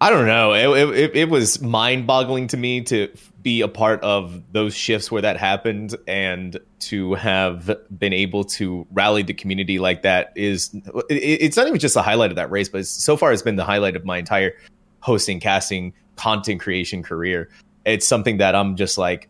I 0.01 0.10
don't 0.10 0.26
know, 0.26 0.52
it, 0.52 0.98
it, 0.98 1.16
it 1.16 1.28
was 1.30 1.62
mind 1.62 2.06
boggling 2.06 2.48
to 2.48 2.56
me 2.56 2.82
to 2.82 3.09
be 3.43 3.60
a 3.60 3.69
part 3.69 4.02
of 4.02 4.43
those 4.52 4.74
shifts 4.74 5.10
where 5.10 5.23
that 5.23 5.36
happened 5.36 5.97
and 6.06 6.59
to 6.78 7.14
have 7.14 7.70
been 7.97 8.12
able 8.12 8.44
to 8.44 8.86
rally 8.93 9.23
the 9.23 9.35
community 9.35 9.78
like 9.78 10.02
that 10.02 10.32
is, 10.36 10.73
it, 10.74 11.10
it's 11.10 11.56
not 11.56 11.66
even 11.66 11.78
just 11.78 11.94
the 11.94 12.02
highlight 12.02 12.31
of 12.31 12.36
that 12.36 12.51
race, 12.51 12.69
but 12.69 12.86
so 12.86 13.16
far 13.16 13.32
it's 13.32 13.43
been 13.43 13.56
the 13.56 13.64
highlight 13.64 13.97
of 13.97 14.05
my 14.05 14.19
entire 14.19 14.52
hosting, 15.01 15.40
casting, 15.40 15.93
content 16.16 16.60
creation 16.60 17.02
career. 17.02 17.48
It's 17.85 18.06
something 18.06 18.39
that 18.39 18.55
I'm 18.55 18.77
just 18.77 18.98
like, 18.98 19.28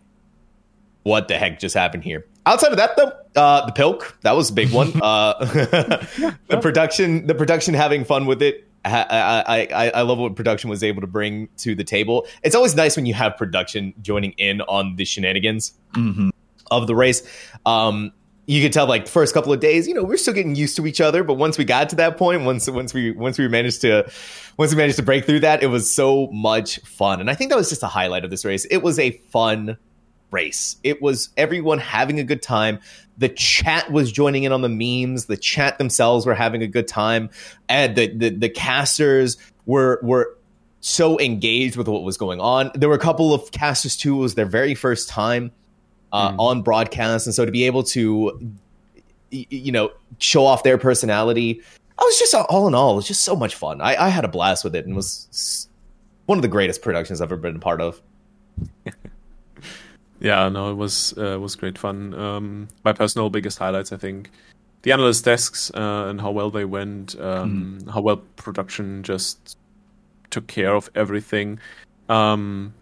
what 1.05 1.29
the 1.29 1.39
heck 1.39 1.59
just 1.59 1.75
happened 1.75 2.05
here? 2.05 2.27
Outside 2.45 2.73
of 2.73 2.79
that, 2.79 2.97
though, 2.97 3.13
uh, 3.41 3.67
the 3.67 3.73
Pilk 3.73 4.19
that 4.23 4.33
was 4.33 4.51
a 4.51 4.53
big 4.53 4.73
one. 4.73 4.93
Uh, 5.01 5.35
the 5.45 6.59
production, 6.61 7.27
the 7.27 7.35
production, 7.35 7.75
having 7.75 8.05
fun 8.05 8.27
with 8.27 8.43
it. 8.43 8.69
I, 8.85 9.69
I, 9.73 9.91
I, 9.91 10.03
love 10.03 10.19
what 10.19 10.35
production 10.35 10.69
was 10.69 10.83
able 10.83 11.03
to 11.03 11.07
bring 11.07 11.49
to 11.59 11.75
the 11.75 11.85
table. 11.85 12.27
It's 12.43 12.55
always 12.55 12.75
nice 12.75 12.97
when 12.97 13.07
you 13.07 13.15
have 13.15 13.37
production 13.37 13.95
joining 14.03 14.33
in 14.33 14.61
on 14.63 14.97
the 14.97 15.05
shenanigans 15.05 15.75
of 16.71 16.87
the 16.87 16.95
race. 16.95 17.23
Um, 17.65 18.13
you 18.47 18.61
could 18.61 18.73
tell, 18.73 18.87
like 18.87 19.05
the 19.05 19.11
first 19.11 19.35
couple 19.35 19.53
of 19.53 19.61
days, 19.61 19.87
you 19.87 19.95
know, 19.95 20.03
we're 20.03 20.17
still 20.17 20.35
getting 20.35 20.57
used 20.57 20.77
to 20.77 20.87
each 20.87 21.01
other. 21.01 21.23
But 21.23 21.35
once 21.35 21.59
we 21.59 21.65
got 21.65 21.89
to 21.91 21.97
that 21.97 22.17
point, 22.17 22.43
once 22.43 22.69
once 22.69 22.93
we 22.93 23.13
once 23.13 23.39
we 23.39 23.47
managed 23.47 23.83
to 23.83 24.11
once 24.57 24.73
we 24.73 24.77
managed 24.77 24.97
to 24.97 25.03
break 25.03 25.25
through 25.27 25.41
that, 25.41 25.63
it 25.63 25.69
was 25.69 25.91
so 25.91 26.27
much 26.33 26.81
fun. 26.81 27.21
And 27.21 27.31
I 27.31 27.35
think 27.35 27.51
that 27.51 27.57
was 27.57 27.69
just 27.69 27.83
a 27.83 27.89
highlight 27.89 28.25
of 28.25 28.31
this 28.31 28.45
race. 28.45 28.65
It 28.65 28.79
was 28.79 28.99
a 28.99 29.13
fun 29.31 29.77
race. 30.33 30.77
It 30.83 31.01
was 31.01 31.29
everyone 31.37 31.79
having 31.79 32.19
a 32.19 32.25
good 32.25 32.43
time. 32.43 32.81
The 33.19 33.29
chat 33.29 33.93
was 33.93 34.11
joining 34.11 34.45
in 34.45 34.53
on 34.53 34.63
the 34.63 34.69
memes. 34.69 35.27
The 35.27 35.37
chat 35.37 35.79
themselves 35.79 36.27
were 36.27 36.35
having 36.35 36.63
a 36.63 36.67
good 36.67 36.89
time, 36.89 37.31
and 37.69 37.95
the 37.95 38.09
the, 38.09 38.31
the 38.31 38.49
casters 38.49 39.37
were 39.67 40.01
were 40.03 40.37
so 40.81 41.21
engaged 41.21 41.77
with 41.77 41.87
what 41.87 42.03
was 42.03 42.17
going 42.17 42.41
on. 42.41 42.71
There 42.75 42.89
were 42.89 42.97
a 42.97 43.01
couple 43.01 43.33
of 43.33 43.53
casters 43.53 43.97
too. 43.97 44.17
It 44.17 44.21
was 44.21 44.35
their 44.35 44.47
very 44.47 44.75
first 44.75 45.09
time 45.09 45.53
uh, 46.13 46.35
on 46.39 46.63
broadcast, 46.63 47.27
and 47.27 47.35
so 47.35 47.45
to 47.45 47.53
be 47.53 47.65
able 47.65 47.85
to 47.85 48.53
you 49.31 49.73
know 49.73 49.93
show 50.19 50.45
off 50.47 50.63
their 50.63 50.79
personality, 50.79 51.63
I 51.99 52.03
was 52.03 52.19
just 52.19 52.35
all 52.35 52.67
in 52.67 52.75
all, 52.75 52.95
it 52.95 52.97
was 52.97 53.07
just 53.07 53.25
so 53.25 53.37
much 53.37 53.55
fun. 53.55 53.81
I, 53.81 54.07
I 54.07 54.09
had 54.09 54.25
a 54.25 54.29
blast 54.29 54.65
with 54.65 54.75
it, 54.75 54.87
and 54.87 54.97
was 54.97 55.69
one 56.27 56.39
of 56.39 56.43
the 56.43 56.49
greatest 56.49 56.83
productions 56.83 57.21
I've 57.21 57.29
ever 57.29 57.37
been 57.37 57.57
a 57.57 57.61
part 57.61 57.81
of. 57.81 58.01
Yeah, 60.23 60.49
no, 60.49 60.71
it 60.71 60.75
was 60.75 61.19
uh, 61.19 61.39
was 61.41 61.57
great 61.57 61.77
fun. 61.77 62.15
Um, 62.15 62.69
my 62.85 62.93
personal 62.93 63.29
biggest 63.29 63.59
highlights, 63.59 63.93
I 63.93 63.97
think, 63.97 64.31
the 64.83 64.93
analyst 64.93 65.25
desks 65.25 65.73
uh, 65.75 66.07
and 66.09 66.21
how 66.21 66.31
well 66.31 66.49
they 66.49 66.65
went, 66.65 67.19
um, 67.21 67.81
how 67.93 68.03
well 68.03 68.19
production 68.37 69.03
just 69.03 69.59
took 70.31 70.47
care 70.47 70.77
of 70.77 70.89
everything. 70.95 71.59
Um, 72.09 72.73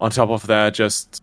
on 0.00 0.12
top 0.12 0.30
of 0.30 0.46
that, 0.46 0.74
just 0.74 1.20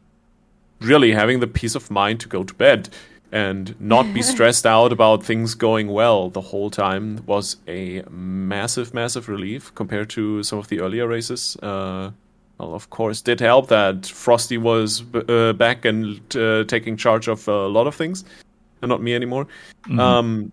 really 0.81 1.14
having 1.14 1.40
the 1.40 1.48
peace 1.48 1.76
of 1.76 1.90
mind 1.90 2.19
to 2.19 2.27
go 2.27 2.44
to 2.44 2.53
bed 2.53 2.90
and 3.31 3.80
not 3.80 4.14
be 4.14 4.22
stressed 4.34 4.65
out 4.65 4.91
about 4.91 5.23
things 5.23 5.56
going 5.56 5.88
well 5.88 6.30
the 6.30 6.41
whole 6.41 6.69
time 6.69 7.23
was 7.26 7.56
a 7.65 8.02
massive, 8.10 8.94
massive 8.94 9.30
relief 9.30 9.73
compared 9.73 10.10
to 10.10 10.44
some 10.44 10.60
of 10.60 10.68
the 10.68 10.81
earlier 10.81 11.07
races. 11.07 11.56
Uh, 11.64 12.11
well, 12.60 12.76
of 12.76 12.90
course, 12.90 13.22
did 13.22 13.40
help 13.40 13.69
that 13.69 14.06
Frosty 14.06 14.57
was 14.57 15.03
uh, 15.14 15.53
back 15.53 15.86
and 15.86 16.19
uh, 16.36 16.65
taking 16.65 16.98
charge 16.98 17.27
of 17.27 17.48
a 17.48 17.68
lot 17.68 17.88
of 17.88 17.95
things, 17.95 18.26
and 18.81 18.90
not 18.90 19.02
me 19.02 19.15
anymore. 19.15 19.48
Um, 19.98 20.52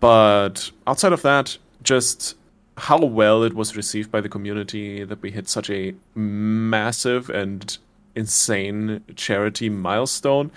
but 0.00 0.70
outside 0.86 1.12
of 1.12 1.22
that, 1.22 1.56
just 1.82 2.34
how 2.76 2.98
well 2.98 3.42
it 3.42 3.54
was 3.54 3.76
received 3.76 4.10
by 4.10 4.20
the 4.20 4.28
community 4.28 5.04
that 5.04 5.20
we 5.22 5.30
hit 5.30 5.48
such 5.48 5.70
a 5.70 5.94
massive 6.14 7.30
and 7.30 7.78
insane 8.14 9.02
charity 9.16 9.68
milestone. 9.68 10.50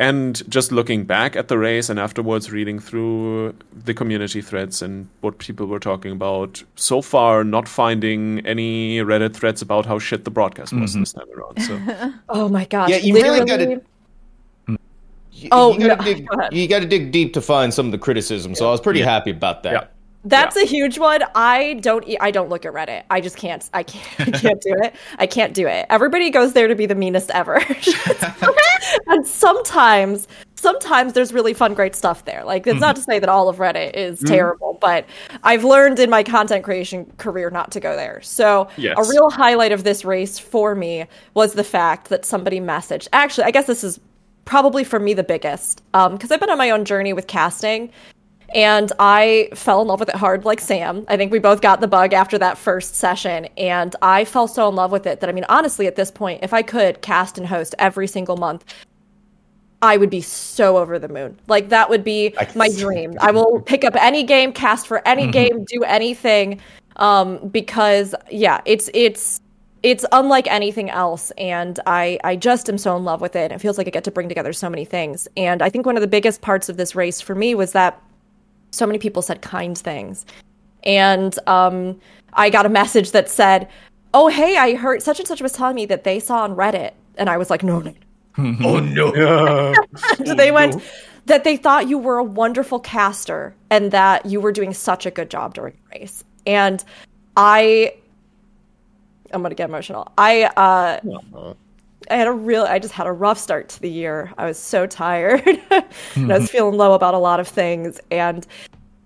And 0.00 0.48
just 0.48 0.70
looking 0.70 1.04
back 1.04 1.34
at 1.34 1.48
the 1.48 1.58
race 1.58 1.88
and 1.90 1.98
afterwards 1.98 2.52
reading 2.52 2.78
through 2.78 3.52
the 3.84 3.92
community 3.92 4.40
threads 4.40 4.80
and 4.80 5.08
what 5.22 5.38
people 5.38 5.66
were 5.66 5.80
talking 5.80 6.12
about, 6.12 6.62
so 6.76 7.02
far 7.02 7.42
not 7.42 7.66
finding 7.66 8.46
any 8.46 8.98
Reddit 8.98 9.34
threads 9.34 9.60
about 9.60 9.86
how 9.86 9.98
shit 9.98 10.24
the 10.24 10.30
broadcast 10.30 10.72
was 10.72 10.92
mm-hmm. 10.92 11.00
this 11.00 11.12
time 11.12 11.26
around. 11.36 11.60
So 11.62 12.12
Oh 12.28 12.48
my 12.48 12.64
gosh. 12.66 12.90
Yeah, 12.90 12.98
you 12.98 13.14
really 13.14 13.40
literally- 13.40 13.66
gotta- 14.68 14.78
You, 15.32 15.48
Oh, 15.52 15.72
you 15.72 15.86
gotta 15.88 15.96
no, 15.96 16.14
dig. 16.14 16.26
go. 16.28 16.48
You 16.52 16.68
got 16.68 16.80
to 16.80 16.86
dig 16.86 17.12
deep 17.12 17.32
to 17.34 17.40
find 17.40 17.72
some 17.72 17.86
of 17.86 17.92
the 17.92 17.98
criticism. 17.98 18.54
So 18.56 18.66
I 18.68 18.70
was 18.72 18.80
pretty 18.80 19.00
Yeah. 19.00 19.06
happy 19.06 19.30
about 19.30 19.62
that. 19.64 19.92
Yeah. 20.24 20.30
That's 20.30 20.56
a 20.56 20.64
huge 20.64 20.98
one. 20.98 21.22
I 21.34 21.74
don't. 21.74 22.04
I 22.20 22.30
don't 22.32 22.48
look 22.48 22.66
at 22.66 22.72
Reddit. 22.72 23.04
I 23.08 23.20
just 23.20 23.36
can't. 23.36 23.68
I 23.72 23.84
can't. 23.84 24.20
I 24.34 24.38
can't 24.38 24.60
do 24.60 24.74
it. 24.82 24.94
I 25.18 25.26
can't 25.26 25.54
do 25.54 25.66
it. 25.68 25.86
Everybody 25.90 26.30
goes 26.30 26.54
there 26.54 26.66
to 26.66 26.74
be 26.74 26.86
the 26.86 26.96
meanest 26.96 27.30
ever. 27.30 27.54
and 29.06 29.26
sometimes, 29.26 30.26
sometimes 30.56 31.12
there's 31.12 31.32
really 31.32 31.54
fun, 31.54 31.72
great 31.72 31.94
stuff 31.94 32.24
there. 32.24 32.42
Like 32.44 32.66
it's 32.66 32.80
not 32.80 32.96
mm-hmm. 32.96 33.00
to 33.00 33.12
say 33.12 33.18
that 33.20 33.28
all 33.28 33.48
of 33.48 33.58
Reddit 33.58 33.94
is 33.94 34.18
mm-hmm. 34.18 34.26
terrible, 34.26 34.78
but 34.80 35.06
I've 35.44 35.62
learned 35.62 36.00
in 36.00 36.10
my 36.10 36.24
content 36.24 36.64
creation 36.64 37.06
career 37.18 37.50
not 37.50 37.70
to 37.72 37.80
go 37.80 37.94
there. 37.94 38.20
So 38.22 38.68
Yes. 38.76 38.96
a 38.98 39.08
real 39.08 39.30
highlight 39.30 39.72
of 39.72 39.84
this 39.84 40.04
race 40.04 40.38
for 40.38 40.74
me 40.74 41.06
was 41.34 41.54
the 41.54 41.64
fact 41.64 42.08
that 42.08 42.24
somebody 42.24 42.60
messaged. 42.60 43.08
Actually, 43.12 43.44
I 43.44 43.50
guess 43.50 43.66
this 43.66 43.84
is 43.84 44.00
probably 44.44 44.82
for 44.82 44.98
me 44.98 45.14
the 45.14 45.22
biggest 45.22 45.82
um, 45.94 46.14
because 46.14 46.32
I've 46.32 46.40
been 46.40 46.50
on 46.50 46.58
my 46.58 46.70
own 46.70 46.84
journey 46.84 47.12
with 47.12 47.26
casting 47.26 47.90
and 48.54 48.90
I 48.98 49.50
fell 49.54 49.82
in 49.82 49.88
love 49.88 50.00
with 50.00 50.08
it 50.08 50.14
hard 50.14 50.44
like 50.44 50.60
Sam. 50.60 51.04
I 51.08 51.16
think 51.16 51.32
we 51.32 51.38
both 51.38 51.60
got 51.60 51.80
the 51.80 51.88
bug 51.88 52.12
after 52.12 52.38
that 52.38 52.56
first 52.56 52.94
session 52.94 53.46
and 53.56 53.94
I 54.00 54.24
fell 54.24 54.48
so 54.48 54.68
in 54.68 54.74
love 54.74 54.90
with 54.90 55.06
it 55.06 55.20
that 55.20 55.28
I 55.28 55.32
mean 55.32 55.44
honestly 55.48 55.86
at 55.86 55.96
this 55.96 56.10
point 56.10 56.42
if 56.42 56.54
I 56.54 56.62
could 56.62 57.02
cast 57.02 57.38
and 57.38 57.46
host 57.46 57.74
every 57.78 58.06
single 58.06 58.36
month 58.36 58.64
I 59.80 59.96
would 59.96 60.10
be 60.10 60.22
so 60.22 60.76
over 60.76 60.98
the 60.98 61.08
moon. 61.08 61.38
Like 61.46 61.68
that 61.68 61.88
would 61.88 62.02
be 62.02 62.34
my 62.56 62.68
dream. 62.68 63.14
I 63.20 63.30
will 63.30 63.60
pick 63.60 63.84
up 63.84 63.94
any 63.94 64.24
game, 64.24 64.52
cast 64.52 64.88
for 64.88 65.06
any 65.06 65.30
game, 65.30 65.64
do 65.64 65.82
anything 65.84 66.60
um 66.96 67.48
because 67.48 68.14
yeah, 68.30 68.60
it's 68.64 68.90
it's 68.94 69.40
it's 69.84 70.04
unlike 70.10 70.48
anything 70.48 70.90
else 70.90 71.30
and 71.38 71.78
I 71.86 72.18
I 72.24 72.34
just 72.34 72.68
am 72.68 72.78
so 72.78 72.96
in 72.96 73.04
love 73.04 73.20
with 73.20 73.36
it. 73.36 73.44
and 73.44 73.52
It 73.52 73.60
feels 73.60 73.76
like 73.78 73.86
I 73.86 73.90
get 73.90 74.04
to 74.04 74.10
bring 74.10 74.28
together 74.28 74.52
so 74.52 74.70
many 74.70 74.84
things. 74.86 75.28
And 75.36 75.60
I 75.60 75.68
think 75.68 75.84
one 75.86 75.96
of 75.96 76.00
the 76.00 76.08
biggest 76.08 76.40
parts 76.40 76.68
of 76.68 76.76
this 76.78 76.94
race 76.94 77.20
for 77.20 77.34
me 77.34 77.54
was 77.54 77.72
that 77.72 78.02
so 78.70 78.86
many 78.86 78.98
people 78.98 79.22
said 79.22 79.42
kind 79.42 79.76
things. 79.76 80.26
And 80.84 81.38
um, 81.46 82.00
I 82.34 82.50
got 82.50 82.66
a 82.66 82.68
message 82.68 83.12
that 83.12 83.28
said, 83.28 83.68
Oh, 84.14 84.28
hey, 84.28 84.56
I 84.56 84.74
heard 84.74 85.02
such 85.02 85.18
and 85.18 85.28
such 85.28 85.42
was 85.42 85.52
telling 85.52 85.74
me 85.74 85.86
that 85.86 86.04
they 86.04 86.18
saw 86.18 86.44
on 86.44 86.56
Reddit. 86.56 86.92
And 87.16 87.28
I 87.28 87.36
was 87.36 87.50
like, 87.50 87.62
No, 87.62 87.80
no. 87.80 87.94
Oh 88.64 88.78
no! 88.78 89.74
And 90.20 90.38
they 90.38 90.52
went, 90.52 90.80
That 91.26 91.44
they 91.44 91.56
thought 91.56 91.88
you 91.88 91.98
were 91.98 92.18
a 92.18 92.24
wonderful 92.24 92.78
caster 92.78 93.54
and 93.70 93.90
that 93.90 94.26
you 94.26 94.40
were 94.40 94.52
doing 94.52 94.72
such 94.72 95.06
a 95.06 95.10
good 95.10 95.28
job 95.28 95.54
during 95.54 95.74
the 95.74 96.00
race. 96.00 96.24
And 96.46 96.82
I. 97.36 97.94
I'm 99.30 99.42
gonna 99.42 99.54
get 99.54 99.68
emotional. 99.68 100.10
I 100.16 100.44
uh 100.44 101.52
I 102.10 102.16
had 102.16 102.26
a 102.26 102.32
real 102.32 102.64
I 102.64 102.78
just 102.78 102.94
had 102.94 103.06
a 103.06 103.12
rough 103.12 103.38
start 103.38 103.68
to 103.70 103.80
the 103.80 103.90
year. 103.90 104.32
I 104.38 104.46
was 104.46 104.58
so 104.58 104.86
tired. 104.86 105.42
and 105.46 105.62
I 105.70 105.80
was 105.80 105.86
mm-hmm. 106.14 106.44
feeling 106.44 106.76
low 106.76 106.94
about 106.94 107.14
a 107.14 107.18
lot 107.18 107.40
of 107.40 107.48
things 107.48 108.00
and 108.10 108.46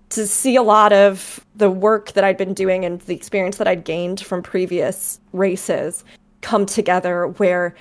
to 0.09 0.27
see 0.27 0.55
a 0.55 0.61
lot 0.63 0.93
of 0.93 1.43
the 1.55 1.71
work 1.71 2.11
that 2.13 2.23
I'd 2.23 2.37
been 2.37 2.53
doing 2.53 2.85
and 2.85 3.01
the 3.01 3.15
experience 3.15 3.57
that 3.57 3.67
I'd 3.67 3.83
gained 3.83 4.21
from 4.21 4.43
previous 4.43 5.19
races 5.31 6.03
come 6.41 6.65
together 6.65 7.27
where 7.27 7.73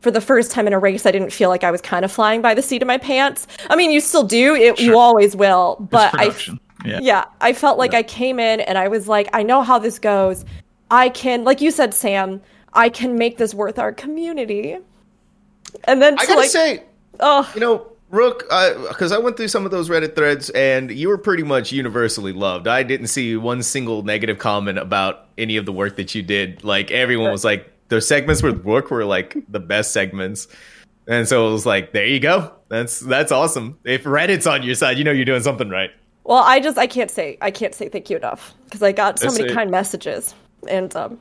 for 0.00 0.10
the 0.10 0.20
first 0.20 0.50
time 0.52 0.66
in 0.66 0.72
a 0.72 0.78
race 0.78 1.04
I 1.04 1.10
didn't 1.10 1.30
feel 1.30 1.48
like 1.48 1.64
I 1.64 1.70
was 1.70 1.80
kind 1.80 2.04
of 2.04 2.12
flying 2.12 2.42
by 2.42 2.54
the 2.54 2.62
seat 2.62 2.80
of 2.80 2.86
my 2.86 2.98
pants. 2.98 3.46
I 3.68 3.76
mean, 3.76 3.90
you 3.90 4.00
still 4.00 4.22
do, 4.22 4.54
it, 4.54 4.80
you 4.80 4.98
always 4.98 5.36
will, 5.36 5.76
but 5.90 6.10
I. 6.14 6.34
Yeah. 6.82 6.98
yeah, 7.02 7.24
I 7.42 7.52
felt 7.52 7.76
like 7.76 7.92
I 7.92 8.02
came 8.02 8.40
in 8.40 8.60
and 8.60 8.78
I 8.78 8.88
was 8.88 9.06
like, 9.06 9.28
I 9.34 9.42
know 9.42 9.60
how 9.60 9.78
this 9.78 9.98
goes. 9.98 10.46
I 10.90 11.10
can, 11.10 11.44
like 11.44 11.60
you 11.60 11.70
said, 11.70 11.92
Sam, 11.92 12.40
I 12.72 12.88
can 12.88 13.16
make 13.16 13.38
this 13.38 13.54
worth 13.54 13.78
our 13.78 13.92
community. 13.92 14.76
And 15.84 16.00
then 16.02 16.14
I 16.18 16.26
gotta 16.26 16.40
like, 16.40 16.50
say, 16.50 16.82
oh, 17.20 17.50
you 17.54 17.60
know, 17.60 17.86
Rook, 18.10 18.40
because 18.88 19.12
I 19.12 19.18
went 19.18 19.36
through 19.36 19.48
some 19.48 19.64
of 19.64 19.70
those 19.70 19.88
Reddit 19.88 20.16
threads, 20.16 20.50
and 20.50 20.90
you 20.90 21.08
were 21.08 21.18
pretty 21.18 21.44
much 21.44 21.70
universally 21.70 22.32
loved. 22.32 22.66
I 22.66 22.82
didn't 22.82 23.06
see 23.06 23.36
one 23.36 23.62
single 23.62 24.02
negative 24.02 24.38
comment 24.38 24.78
about 24.78 25.28
any 25.38 25.56
of 25.56 25.64
the 25.64 25.72
work 25.72 25.94
that 25.96 26.12
you 26.14 26.22
did. 26.22 26.64
Like 26.64 26.90
everyone 26.90 27.30
was 27.30 27.44
like, 27.44 27.70
those 27.88 28.08
segments 28.08 28.42
with 28.42 28.64
Rook 28.64 28.90
were 28.90 29.04
like 29.04 29.36
the 29.48 29.60
best 29.60 29.92
segments, 29.92 30.48
and 31.06 31.28
so 31.28 31.48
it 31.48 31.52
was 31.52 31.66
like, 31.66 31.92
there 31.92 32.06
you 32.06 32.18
go. 32.18 32.52
That's 32.68 32.98
that's 33.00 33.30
awesome. 33.30 33.78
If 33.84 34.04
Reddit's 34.04 34.46
on 34.46 34.62
your 34.64 34.74
side, 34.74 34.98
you 34.98 35.04
know 35.04 35.12
you're 35.12 35.24
doing 35.24 35.42
something 35.42 35.68
right. 35.68 35.90
well, 36.24 36.42
I 36.44 36.60
just, 36.60 36.78
I 36.78 36.86
can't 36.86 37.10
say, 37.10 37.38
I 37.40 37.50
can't 37.50 37.74
say 37.74 37.88
thank 37.88 38.10
you 38.10 38.16
enough 38.16 38.54
because 38.64 38.82
I 38.82 38.92
got 38.92 39.18
so 39.18 39.26
That's 39.26 39.38
many 39.38 39.50
it. 39.50 39.54
kind 39.54 39.70
messages. 39.70 40.34
And, 40.68 40.94
um, 40.94 41.18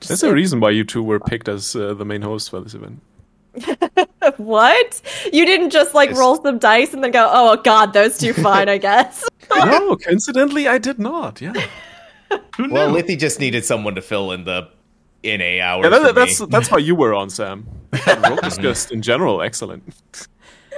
just- 0.00 0.08
there's 0.08 0.22
a 0.22 0.32
reason 0.32 0.60
why 0.60 0.70
you 0.70 0.84
two 0.84 1.02
were 1.02 1.20
picked 1.20 1.48
as 1.48 1.74
uh, 1.76 1.94
the 1.94 2.04
main 2.04 2.22
host 2.22 2.50
for 2.50 2.60
this 2.60 2.74
event. 2.74 3.00
what? 4.36 5.02
You 5.32 5.44
didn't 5.46 5.70
just 5.70 5.94
like 5.94 6.10
It's- 6.10 6.18
roll 6.20 6.40
some 6.42 6.58
dice 6.58 6.94
and 6.94 7.02
then 7.02 7.10
go, 7.10 7.28
oh, 7.32 7.56
God, 7.56 7.92
those 7.92 8.18
two 8.18 8.32
fine, 8.48 8.68
I 8.68 8.78
guess. 8.78 9.24
no, 9.54 9.96
coincidentally, 10.04 10.68
I 10.68 10.78
did 10.78 10.98
not. 10.98 11.40
Yeah, 11.40 11.52
Well, 12.58 12.92
Lithy 12.92 13.18
just 13.18 13.40
needed 13.40 13.64
someone 13.64 13.94
to 13.94 14.02
fill 14.02 14.32
in 14.32 14.44
the 14.44 14.68
NA 15.24 15.60
hours. 15.64 15.84
yeah 15.84 15.98
that, 15.98 16.14
that's 16.14 16.40
me. 16.40 16.46
that's 16.50 16.70
why 16.70 16.78
you 16.78 16.94
were 16.94 17.14
on, 17.14 17.30
Sam. 17.30 17.66
Rook 17.92 18.44
is 18.44 18.56
just 18.58 18.92
in 18.92 19.02
general 19.02 19.42
excellent. 19.42 19.82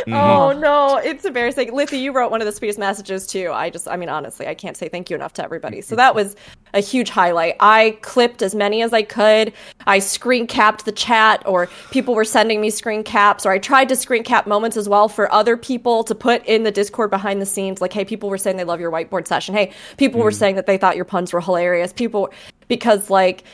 Mm-hmm. 0.01 0.13
Oh 0.13 0.53
no, 0.53 0.97
it's 0.97 1.25
embarrassing. 1.25 1.71
Lithy, 1.71 2.01
you 2.01 2.13
wrote 2.13 2.31
one 2.31 2.41
of 2.41 2.47
the 2.47 2.53
sweetest 2.53 2.79
messages 2.79 3.27
too. 3.27 3.51
I 3.53 3.71
just, 3.71 3.89
I 3.89 3.97
mean, 3.97 4.09
honestly, 4.09 4.47
I 4.47 4.55
can't 4.55 4.77
say 4.77 4.89
thank 4.89 5.11
you 5.11 5.17
enough 5.17 5.33
to 5.35 5.45
everybody. 5.45 5.81
So 5.81 5.97
that 5.97 6.15
was 6.15 6.37
a 6.75 6.81
huge 6.81 7.11
highlight. 7.11 7.57
I 7.61 7.99
clipped 8.03 8.43
as 8.43 8.55
many 8.55 8.83
as 8.83 8.93
I 8.93 9.03
could. 9.03 9.53
I 9.87 9.99
screen 9.99 10.47
capped 10.47 10.85
the 10.85 10.93
chat, 10.93 11.43
or 11.47 11.69
people 11.91 12.15
were 12.15 12.25
sending 12.25 12.61
me 12.61 12.71
screen 12.71 13.03
caps, 13.03 13.45
or 13.45 13.53
I 13.53 13.59
tried 13.59 13.89
to 13.91 13.97
screen 13.97 14.25
cap 14.25 14.47
moments 14.47 14.77
as 14.77 14.89
well 14.89 15.09
for 15.09 15.33
other 15.33 15.57
people 15.57 16.05
to 16.05 16.15
put 16.15 16.45
in 16.47 16.63
the 16.63 16.71
Discord 16.71 17.11
behind 17.11 17.41
the 17.41 17.47
scenes. 17.47 17.81
Like, 17.81 17.93
hey, 17.93 18.05
people 18.05 18.29
were 18.29 18.39
saying 18.39 18.57
they 18.57 18.65
love 18.65 18.81
your 18.81 18.91
whiteboard 18.91 19.27
session. 19.27 19.55
Hey, 19.55 19.73
people 19.97 20.21
were 20.21 20.31
mm. 20.31 20.39
saying 20.39 20.57
that 20.57 20.67
they 20.67 20.79
thought 20.79 20.97
your 20.97 21.05
puns 21.05 21.33
were 21.33 21.41
hilarious. 21.41 21.93
People, 21.93 22.33
because 22.69 23.11
like 23.11 23.45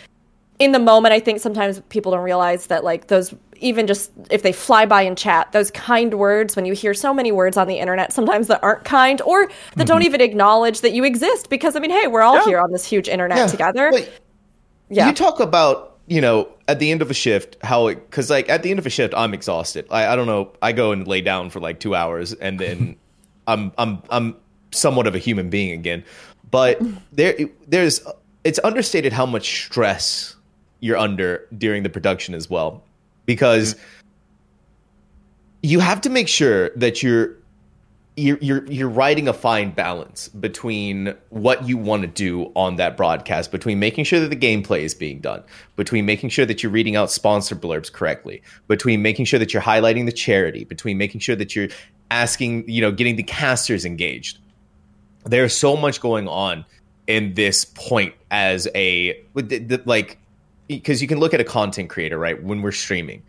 in 0.59 0.73
the 0.73 0.79
moment 0.79 1.13
i 1.13 1.21
think 1.21 1.41
sometimes 1.41 1.81
people 1.89 2.13
don't 2.13 2.23
realize 2.23 2.67
that 2.69 2.85
like 2.85 3.09
those 3.09 3.35
even 3.61 3.87
just 3.87 4.11
if 4.31 4.43
they 4.43 4.53
fly 4.53 4.87
by 4.87 5.03
in 5.03 5.17
chat 5.17 5.51
those 5.53 5.71
kind 5.71 6.15
words 6.15 6.57
when 6.57 6.65
you 6.65 6.73
hear 6.73 6.95
so 6.95 7.13
many 7.13 7.33
words 7.33 7.57
on 7.57 7.67
the 7.67 7.79
internet 7.79 8.13
sometimes 8.13 8.47
that 8.49 8.63
aren't 8.63 8.85
kind 8.85 9.21
or 9.23 9.49
that 9.77 9.87
don't 9.87 9.99
mm-hmm. 9.99 10.07
even 10.07 10.21
acknowledge 10.21 10.81
that 10.81 10.93
you 10.93 11.05
exist 11.05 11.51
because 11.51 11.77
i 11.77 11.79
mean 11.79 11.91
hey 11.91 12.07
we're 12.07 12.23
all 12.23 12.37
Yeah. 12.37 12.45
here 12.45 12.61
on 12.61 12.73
this 12.73 12.85
huge 12.85 13.09
internet 13.09 13.39
Yeah. 13.39 13.47
together 13.47 13.91
Wait, 13.93 14.11
yeah 14.89 15.09
You 15.09 15.15
talk 15.15 15.41
about, 15.41 15.99
you 16.07 16.21
know, 16.21 16.49
at 16.69 16.79
the 16.79 16.91
end 16.91 17.03
of 17.03 17.11
a 17.11 17.15
shift, 17.15 17.57
how 17.63 17.89
it, 17.89 17.97
because 18.09 18.31
like 18.31 18.49
at 18.49 18.63
the 18.63 18.71
end 18.71 18.79
of 18.79 18.87
a 18.87 18.91
shift, 18.91 19.15
I'm 19.17 19.35
exhausted. 19.35 19.87
I, 19.91 20.07
I 20.07 20.17
don't 20.17 20.27
know. 20.27 20.53
I 20.63 20.73
go 20.73 20.93
and 20.93 21.07
lay 21.07 21.21
down 21.21 21.51
for 21.51 21.61
like 21.61 21.81
two 21.81 21.95
hours 21.95 22.33
and 22.33 22.59
then 22.59 22.97
I'm, 23.47 23.73
I'm, 23.79 24.03
I'm 24.11 24.37
somewhat 24.73 25.07
of 25.07 25.15
a 25.15 25.19
human 25.19 25.51
being 25.51 25.73
again. 25.73 26.05
But 26.51 26.81
there, 27.13 27.37
there's, 27.67 28.01
it's 28.45 28.61
understated 28.63 29.13
how 29.13 29.27
much 29.27 29.67
stress 29.67 30.37
you're 30.81 30.97
under 30.97 31.47
during 31.57 31.83
the 31.83 31.89
production 31.89 32.35
as 32.35 32.49
well. 32.49 32.83
Because 33.27 33.75
mm-hmm. 33.75 33.83
you 35.63 35.81
have 35.81 36.01
to 36.03 36.11
make 36.11 36.29
sure 36.29 36.71
that 36.71 37.03
you're 37.03 37.37
you're 38.17 38.39
you're 38.41 38.65
you're 38.67 38.89
writing 38.89 39.29
a 39.29 39.33
fine 39.33 39.71
balance 39.71 40.29
between 40.29 41.15
what 41.29 41.69
you 41.69 41.77
want 41.77 42.01
to 42.03 42.09
do 42.09 42.51
on 42.55 42.77
that 42.77 42.97
broadcast, 42.97 43.53
between 43.53 43.79
making 43.79 44.05
sure 44.05 44.21
that 44.21 44.31
the 44.31 44.37
gameplay 44.37 44.81
is 44.81 44.95
being 44.95 45.21
done, 45.21 45.43
between 45.77 46.07
making 46.07 46.31
sure 46.31 46.47
that 46.47 46.63
you're 46.63 46.73
reading 46.73 46.97
out 46.97 47.11
sponsor 47.11 47.55
blurbs 47.55 47.93
correctly, 47.93 48.43
between 48.69 49.03
making 49.03 49.27
sure 49.27 49.39
that 49.39 49.53
you're 49.53 49.63
highlighting 49.63 50.07
the 50.07 50.13
charity, 50.13 50.65
between 50.65 50.97
making 50.97 51.21
sure 51.21 51.37
that 51.37 51.55
you're 51.55 51.69
asking, 52.11 52.67
you 52.69 52.81
know, 52.81 52.91
getting 52.91 53.17
the 53.17 53.23
casters 53.23 53.85
engaged. 53.85 54.39
There's 55.25 55.55
so 55.55 55.77
much 55.77 56.01
going 56.01 56.27
on 56.27 56.65
in 57.07 57.35
this 57.35 57.67
point 57.67 58.15
as 58.31 58.67
a 58.75 59.23
with 59.35 59.51
the- 59.51 59.59
the- 59.59 59.83
like 59.85 60.19
because 60.69 61.03
you 61.03 61.09
can 61.09 61.19
look 61.19 61.35
at 61.35 61.41
a 61.41 61.45
content 61.45 61.91
creator, 61.91 62.19
right? 62.19 62.43
When 62.43 62.63
we're 62.63 62.73
streaming, 62.73 63.23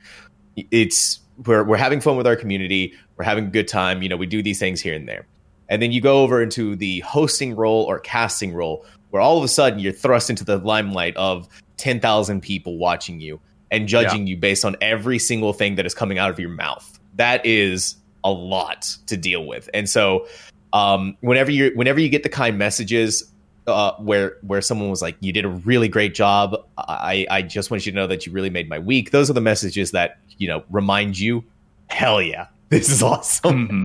it's 0.71 1.19
we're 1.45 1.63
we're 1.63 1.77
having 1.77 2.01
fun 2.01 2.17
with 2.17 2.27
our 2.27 2.35
community, 2.35 2.93
we're 3.15 3.25
having 3.25 3.45
a 3.45 3.49
good 3.49 3.67
time, 3.67 4.01
you 4.01 4.09
know, 4.09 4.17
we 4.17 4.25
do 4.25 4.41
these 4.41 4.59
things 4.59 4.81
here 4.81 4.93
and 4.93 5.07
there. 5.07 5.25
And 5.69 5.81
then 5.81 5.91
you 5.91 6.01
go 6.01 6.23
over 6.23 6.41
into 6.41 6.75
the 6.75 7.01
hosting 7.01 7.55
role 7.55 7.83
or 7.83 7.99
casting 7.99 8.53
role 8.53 8.85
where 9.09 9.21
all 9.21 9.37
of 9.37 9.43
a 9.43 9.47
sudden 9.47 9.79
you're 9.79 9.93
thrust 9.93 10.29
into 10.29 10.43
the 10.43 10.57
limelight 10.57 11.15
of 11.17 11.47
ten 11.77 11.99
thousand 11.99 12.41
people 12.41 12.77
watching 12.77 13.19
you 13.19 13.39
and 13.69 13.87
judging 13.87 14.27
you 14.27 14.37
based 14.37 14.63
on 14.63 14.77
every 14.81 15.19
single 15.19 15.53
thing 15.53 15.75
that 15.75 15.85
is 15.85 15.93
coming 15.93 16.17
out 16.17 16.29
of 16.29 16.39
your 16.39 16.49
mouth. 16.49 16.99
That 17.15 17.45
is 17.45 17.97
a 18.23 18.31
lot 18.31 18.95
to 19.07 19.17
deal 19.17 19.45
with, 19.45 19.69
and 19.73 19.89
so 19.89 20.27
um, 20.73 21.17
whenever 21.21 21.51
you 21.51 21.71
whenever 21.75 21.99
you 21.99 22.09
get 22.09 22.23
the 22.23 22.29
kind 22.29 22.57
messages 22.57 23.29
uh, 23.67 23.93
where 23.97 24.37
where 24.41 24.61
someone 24.61 24.89
was 24.89 25.01
like, 25.01 25.17
"You 25.19 25.33
did 25.33 25.45
a 25.45 25.49
really 25.49 25.87
great 25.87 26.15
job. 26.15 26.55
I 26.77 27.25
I 27.29 27.41
just 27.41 27.69
want 27.69 27.85
you 27.85 27.91
to 27.91 27.95
know 27.95 28.07
that 28.07 28.25
you 28.25 28.31
really 28.31 28.49
made 28.49 28.69
my 28.69 28.79
week." 28.79 29.11
Those 29.11 29.29
are 29.29 29.33
the 29.33 29.41
messages 29.41 29.91
that 29.91 30.17
you 30.37 30.47
know 30.47 30.63
remind 30.69 31.19
you, 31.19 31.43
"Hell 31.89 32.21
yeah, 32.21 32.47
this 32.69 32.89
is 32.89 33.03
awesome." 33.03 33.67
Mhm. 33.67 33.83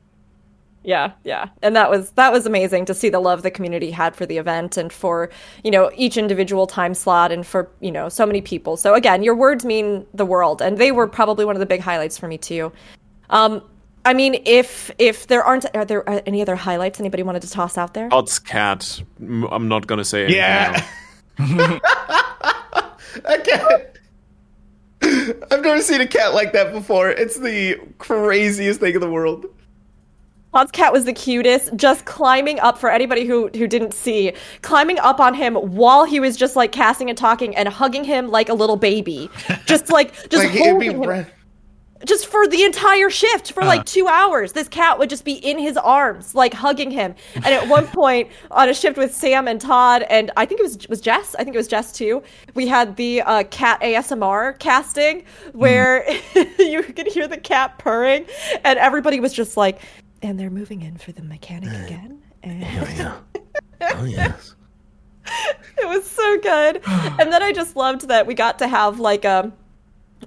Yeah, 0.84 1.12
yeah. 1.22 1.48
And 1.62 1.76
that 1.76 1.90
was 1.90 2.10
that 2.12 2.32
was 2.32 2.44
amazing 2.44 2.86
to 2.86 2.94
see 2.94 3.08
the 3.08 3.20
love 3.20 3.42
the 3.42 3.50
community 3.52 3.90
had 3.90 4.16
for 4.16 4.26
the 4.26 4.38
event 4.38 4.76
and 4.76 4.92
for, 4.92 5.30
you 5.62 5.70
know, 5.70 5.92
each 5.94 6.16
individual 6.16 6.66
time 6.66 6.94
slot 6.94 7.30
and 7.30 7.46
for, 7.46 7.70
you 7.80 7.92
know, 7.92 8.08
so 8.08 8.26
many 8.26 8.40
people. 8.40 8.76
So 8.76 8.94
again, 8.94 9.22
your 9.22 9.36
words 9.36 9.64
mean 9.64 10.04
the 10.12 10.26
world 10.26 10.60
and 10.60 10.78
they 10.78 10.90
were 10.90 11.06
probably 11.06 11.44
one 11.44 11.54
of 11.54 11.60
the 11.60 11.66
big 11.66 11.80
highlights 11.80 12.18
for 12.18 12.26
me 12.26 12.36
too. 12.36 12.72
Um 13.30 13.62
I 14.04 14.14
mean, 14.14 14.42
if 14.44 14.90
if 14.98 15.26
there 15.28 15.44
aren't 15.44 15.64
are 15.76 15.84
there 15.84 16.08
uh, 16.08 16.20
any 16.26 16.42
other 16.42 16.56
highlights 16.56 16.98
anybody 17.00 17.22
wanted 17.22 17.42
to 17.42 17.50
toss 17.50 17.78
out 17.78 17.94
there? 17.94 18.08
Todd's 18.08 18.38
cat. 18.38 19.00
I'm 19.20 19.68
not 19.68 19.86
gonna 19.86 20.04
say 20.04 20.24
anything 20.24 20.38
Yeah. 20.38 20.82
else. 21.38 21.80
I 23.26 23.38
can't. 23.44 23.82
I've 25.50 25.62
never 25.62 25.80
seen 25.82 26.00
a 26.00 26.06
cat 26.06 26.32
like 26.34 26.52
that 26.52 26.72
before. 26.72 27.10
It's 27.10 27.38
the 27.38 27.76
craziest 27.98 28.80
thing 28.80 28.94
in 28.94 29.00
the 29.00 29.10
world. 29.10 29.46
Todd's 30.54 30.70
cat 30.70 30.92
was 30.92 31.04
the 31.04 31.12
cutest, 31.12 31.74
just 31.76 32.04
climbing 32.04 32.60
up 32.60 32.78
for 32.78 32.90
anybody 32.90 33.24
who 33.26 33.48
who 33.54 33.66
didn't 33.66 33.94
see, 33.94 34.32
climbing 34.62 34.98
up 34.98 35.18
on 35.20 35.34
him 35.34 35.54
while 35.54 36.04
he 36.04 36.20
was 36.20 36.36
just 36.36 36.56
like 36.56 36.72
casting 36.72 37.08
and 37.08 37.16
talking 37.16 37.56
and 37.56 37.68
hugging 37.68 38.04
him 38.04 38.30
like 38.30 38.48
a 38.48 38.54
little 38.54 38.76
baby, 38.76 39.30
just 39.66 39.90
like 39.90 40.12
just 40.28 40.44
Like, 40.44 40.54
it'd 40.54 40.78
be 40.80 40.88
holding 40.88 41.02
him. 41.02 41.08
ra- 41.08 41.24
just 42.06 42.26
for 42.26 42.46
the 42.46 42.62
entire 42.64 43.10
shift 43.10 43.52
for 43.52 43.64
like 43.64 43.84
two 43.84 44.08
hours. 44.08 44.52
This 44.52 44.68
cat 44.68 44.98
would 44.98 45.10
just 45.10 45.24
be 45.24 45.34
in 45.34 45.58
his 45.58 45.76
arms 45.76 46.34
like 46.34 46.54
hugging 46.54 46.90
him. 46.90 47.14
And 47.34 47.46
at 47.46 47.68
one 47.68 47.86
point 47.92 48.28
on 48.50 48.68
a 48.68 48.74
shift 48.74 48.96
with 48.96 49.14
sam 49.14 49.48
and 49.48 49.60
todd 49.60 50.04
and 50.10 50.30
i 50.36 50.46
think 50.46 50.60
it 50.60 50.64
was 50.64 50.88
was 50.88 51.00
jess? 51.00 51.34
I 51.38 51.44
think 51.44 51.54
it 51.54 51.58
was 51.58 51.68
jess 51.68 51.92
too. 51.92 52.22
We 52.54 52.66
had 52.66 52.96
the 52.96 53.22
uh, 53.22 53.44
cat 53.44 53.80
asmr 53.80 54.58
casting 54.58 55.24
where 55.52 56.08
you 56.58 56.82
could 56.82 57.06
hear 57.06 57.28
the 57.28 57.38
cat 57.38 57.78
purring 57.78 58.26
and 58.64 58.78
everybody 58.78 59.20
was 59.20 59.32
just 59.32 59.56
like 59.56 59.80
and 60.22 60.38
they're 60.38 60.50
moving 60.50 60.82
in 60.82 60.96
for 60.96 61.12
the 61.12 61.22
mechanic 61.22 61.70
again? 61.86 62.22
And 62.42 62.64
Oh 63.80 64.04
yes. 64.04 64.54
it 65.78 65.88
was 65.88 66.08
so 66.08 66.38
good. 66.38 66.80
and 66.86 67.32
then 67.32 67.42
I 67.42 67.52
just 67.52 67.76
loved 67.76 68.08
that 68.08 68.26
we 68.26 68.34
got 68.34 68.58
to 68.60 68.68
have 68.68 69.00
like 69.00 69.24
a 69.24 69.52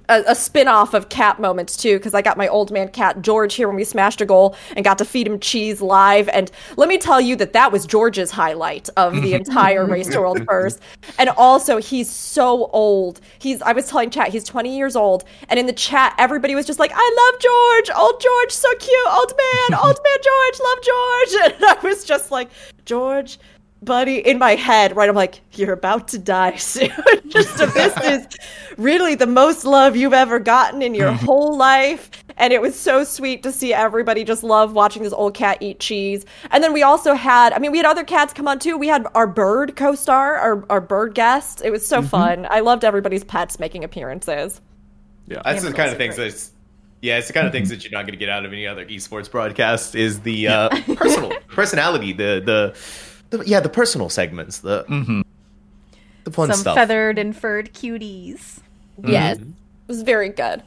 a, 0.08 0.24
a 0.28 0.34
spin-off 0.34 0.94
of 0.94 1.08
cat 1.08 1.40
moments 1.40 1.76
too 1.76 1.98
because 1.98 2.14
i 2.14 2.22
got 2.22 2.36
my 2.36 2.48
old 2.48 2.70
man 2.70 2.88
cat 2.88 3.22
george 3.22 3.54
here 3.54 3.68
when 3.68 3.76
we 3.76 3.84
smashed 3.84 4.20
a 4.20 4.26
goal 4.26 4.56
and 4.74 4.84
got 4.84 4.98
to 4.98 5.04
feed 5.04 5.26
him 5.26 5.38
cheese 5.40 5.80
live. 5.80 6.28
And 6.28 6.50
let 6.76 6.88
me 6.88 6.98
tell 6.98 7.20
you 7.20 7.36
that 7.36 7.52
that 7.52 7.72
was 7.72 7.86
george's 7.86 8.30
highlight 8.30 8.88
of 8.96 9.14
the 9.22 9.34
entire 9.40 9.86
race 9.86 10.08
to 10.08 10.20
world 10.20 10.44
first. 10.46 10.80
And 11.18 11.30
also 11.30 11.78
he's 11.78 12.08
so 12.08 12.70
old. 12.72 13.20
He's 13.38 13.62
i 13.62 13.72
was 13.72 13.88
telling 13.88 14.10
chat 14.10 14.28
he's 14.28 14.44
20 14.44 14.76
years 14.76 14.96
old. 14.96 15.24
And 15.48 15.58
in 15.58 15.66
the 15.66 15.72
chat 15.72 16.14
everybody 16.18 16.54
was 16.54 16.66
just 16.66 16.78
like 16.78 16.92
i 16.94 17.30
love 17.32 17.40
george! 17.40 17.98
Old 17.98 18.20
george 18.20 18.52
so 18.52 18.68
cute! 18.76 19.08
Old 19.10 19.32
man! 19.36 19.80
Old 19.84 19.98
man 20.02 20.18
george! 20.22 20.60
Love 20.60 20.82
george! 20.82 21.02
And 21.46 21.64
i 21.64 21.78
was 21.82 22.04
just 22.04 22.30
like 22.30 22.50
george 22.84 23.38
buddy 23.82 24.18
in 24.18 24.38
my 24.38 24.54
head 24.54 24.96
right? 24.96 25.08
I'm 25.08 25.14
like 25.14 25.40
you're 25.52 25.72
about 25.72 26.08
to 26.08 26.18
die 26.18 26.56
soon 26.56 26.90
just 27.28 27.60
if 27.60 27.74
this 27.74 27.96
is 28.04 28.26
really 28.76 29.14
the 29.14 29.26
most 29.26 29.64
love 29.64 29.96
you've 29.96 30.12
ever 30.12 30.38
gotten 30.38 30.82
in 30.82 30.94
your 30.94 31.12
hmm. 31.12 31.24
whole 31.24 31.56
life. 31.56 32.10
And 32.38 32.52
it 32.52 32.60
was 32.60 32.78
so 32.78 33.02
sweet 33.02 33.42
to 33.44 33.52
see 33.52 33.72
everybody 33.72 34.22
just 34.22 34.42
love 34.42 34.74
watching 34.74 35.02
this 35.02 35.12
old 35.12 35.32
cat 35.32 35.56
eat 35.60 35.80
cheese. 35.80 36.26
And 36.50 36.62
then 36.62 36.72
we 36.72 36.82
also 36.82 37.14
had 37.14 37.52
i 37.52 37.58
mean 37.58 37.72
we 37.72 37.78
had 37.78 37.86
other 37.86 38.04
cats 38.04 38.32
come 38.32 38.48
on 38.48 38.58
too. 38.58 38.76
We 38.76 38.88
had 38.88 39.06
our 39.14 39.26
bird 39.26 39.76
co-star 39.76 40.36
our, 40.36 40.64
our 40.70 40.80
bird 40.80 41.14
guest. 41.14 41.62
It 41.64 41.70
was 41.70 41.86
so 41.86 41.98
mm-hmm. 41.98 42.08
fun. 42.08 42.46
I 42.50 42.60
loved 42.60 42.84
everybody's 42.84 43.24
pets 43.24 43.58
making 43.58 43.84
appearances. 43.84 44.60
Yeah. 45.26 45.42
That's 45.44 45.62
the 45.62 45.72
kind 45.72 45.90
of 45.90 45.96
things 45.96 46.16
great. 46.16 46.30
that's 46.30 46.52
yeah, 47.02 47.18
it's 47.18 47.26
the 47.26 47.32
kind 47.34 47.46
of 47.46 47.52
things 47.52 47.68
mm-hmm. 47.68 47.76
that 47.76 47.84
you're 47.84 47.92
not 47.92 48.02
going 48.02 48.12
to 48.12 48.18
get 48.18 48.28
out 48.28 48.44
of 48.44 48.52
any 48.52 48.66
other 48.66 48.84
esports 48.86 49.30
broadcast. 49.30 49.94
Is 49.94 50.20
the 50.20 50.48
uh, 50.48 50.68
personal 50.96 51.32
personality, 51.48 52.12
the, 52.12 52.42
the 52.44 52.76
the 53.30 53.42
yeah, 53.46 53.60
the 53.60 53.68
personal 53.68 54.08
segments, 54.08 54.58
the 54.58 54.84
the 56.24 56.30
fun 56.30 56.50
Some 56.50 56.60
stuff. 56.60 56.74
feathered 56.76 57.18
and 57.18 57.36
furred 57.36 57.72
cuties. 57.72 58.58
Yes. 59.04 59.38
It 59.38 59.46
was 59.86 60.02
very 60.02 60.28
good. 60.28 60.62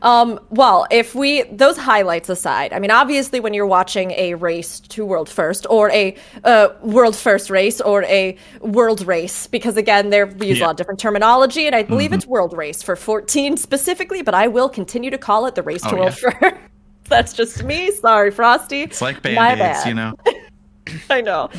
Um, 0.00 0.40
well, 0.50 0.86
if 0.90 1.14
we 1.14 1.42
those 1.42 1.76
highlights 1.76 2.28
aside, 2.30 2.72
I 2.72 2.78
mean, 2.78 2.90
obviously, 2.90 3.40
when 3.40 3.52
you're 3.52 3.66
watching 3.66 4.12
a 4.12 4.34
race 4.34 4.80
to 4.80 5.04
world 5.04 5.28
first, 5.28 5.66
or 5.68 5.90
a 5.90 6.16
uh, 6.44 6.68
world 6.82 7.14
first 7.14 7.50
race, 7.50 7.78
or 7.80 8.02
a 8.04 8.36
world 8.60 9.06
race, 9.06 9.46
because 9.46 9.76
again, 9.76 10.08
there 10.10 10.26
we 10.26 10.46
use 10.48 10.60
a 10.60 10.62
lot 10.62 10.70
of 10.70 10.76
different 10.78 10.98
terminology, 10.98 11.66
and 11.66 11.76
I 11.76 11.82
believe 11.82 12.12
it's 12.14 12.26
world 12.26 12.56
race 12.56 12.82
for 12.82 12.96
14 12.96 13.58
specifically, 13.58 14.22
but 14.22 14.34
I 14.34 14.48
will 14.48 14.68
continue 14.70 15.10
to 15.10 15.18
call 15.18 15.44
it 15.46 15.54
the 15.56 15.62
race 15.62 15.82
to 15.82 15.94
Oh, 15.94 15.98
world 15.98 16.18
first. 16.18 16.56
That's 17.04 17.34
just 17.34 17.62
me. 17.62 17.90
Sorry, 17.90 18.30
Frosty. 18.30 18.82
It's 18.82 19.02
like 19.02 19.22
My 19.24 19.54
band 19.54 19.60
aids, 19.60 19.86
you 19.86 19.94
know. 19.94 20.14
I 21.10 21.20
know. 21.20 21.50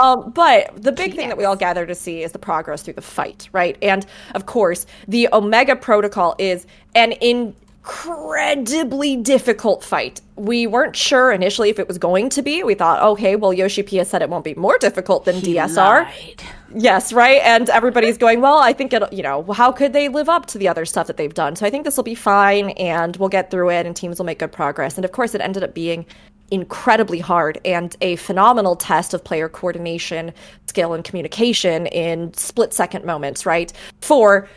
um, 0.00 0.30
but 0.30 0.82
the 0.82 0.92
big 0.92 1.14
thing 1.14 1.28
that 1.28 1.38
we 1.38 1.44
all 1.44 1.56
gather 1.56 1.86
to 1.86 1.94
see 1.94 2.22
is 2.22 2.32
the 2.32 2.38
progress 2.38 2.82
through 2.82 2.94
the 2.94 3.02
fight, 3.02 3.48
right? 3.52 3.76
And 3.82 4.06
of 4.34 4.46
course, 4.46 4.86
the 5.08 5.28
Omega 5.32 5.76
Protocol 5.76 6.34
is 6.38 6.66
an 6.94 7.12
incredibly 7.20 9.16
difficult 9.16 9.82
fight. 9.84 10.20
We 10.36 10.66
weren't 10.66 10.96
sure 10.96 11.32
initially 11.32 11.70
if 11.70 11.78
it 11.78 11.88
was 11.88 11.98
going 11.98 12.28
to 12.30 12.42
be. 12.42 12.62
We 12.62 12.74
thought, 12.74 13.02
okay, 13.02 13.36
well, 13.36 13.52
Yoshi 13.52 13.82
Pia 13.82 14.04
said 14.04 14.22
it 14.22 14.28
won't 14.28 14.44
be 14.44 14.54
more 14.54 14.76
difficult 14.78 15.24
than 15.24 15.36
DSR. 15.36 16.04
Lied. 16.04 16.42
Yes, 16.74 17.12
right? 17.12 17.40
And 17.42 17.70
everybody's 17.70 18.18
going, 18.18 18.40
well, 18.40 18.58
I 18.58 18.72
think 18.72 18.92
it, 18.92 19.10
you 19.12 19.22
know, 19.22 19.44
how 19.52 19.72
could 19.72 19.92
they 19.94 20.08
live 20.08 20.28
up 20.28 20.46
to 20.46 20.58
the 20.58 20.68
other 20.68 20.84
stuff 20.84 21.06
that 21.06 21.16
they've 21.16 21.32
done? 21.32 21.56
So 21.56 21.64
I 21.64 21.70
think 21.70 21.84
this 21.84 21.96
will 21.96 22.04
be 22.04 22.14
fine 22.14 22.70
and 22.70 23.16
we'll 23.16 23.30
get 23.30 23.50
through 23.50 23.70
it 23.70 23.86
and 23.86 23.96
teams 23.96 24.18
will 24.18 24.26
make 24.26 24.40
good 24.40 24.52
progress. 24.52 24.96
And 24.96 25.04
of 25.04 25.12
course, 25.12 25.34
it 25.34 25.40
ended 25.40 25.62
up 25.62 25.72
being 25.72 26.04
incredibly 26.50 27.18
hard 27.18 27.58
and 27.64 27.96
a 28.00 28.16
phenomenal 28.16 28.76
test 28.76 29.14
of 29.14 29.24
player 29.24 29.48
coordination, 29.48 30.32
skill, 30.66 30.92
and 30.94 31.04
communication 31.04 31.86
in 31.86 32.32
split 32.34 32.72
second 32.72 33.04
moments, 33.04 33.44
right? 33.44 33.72
For 34.00 34.48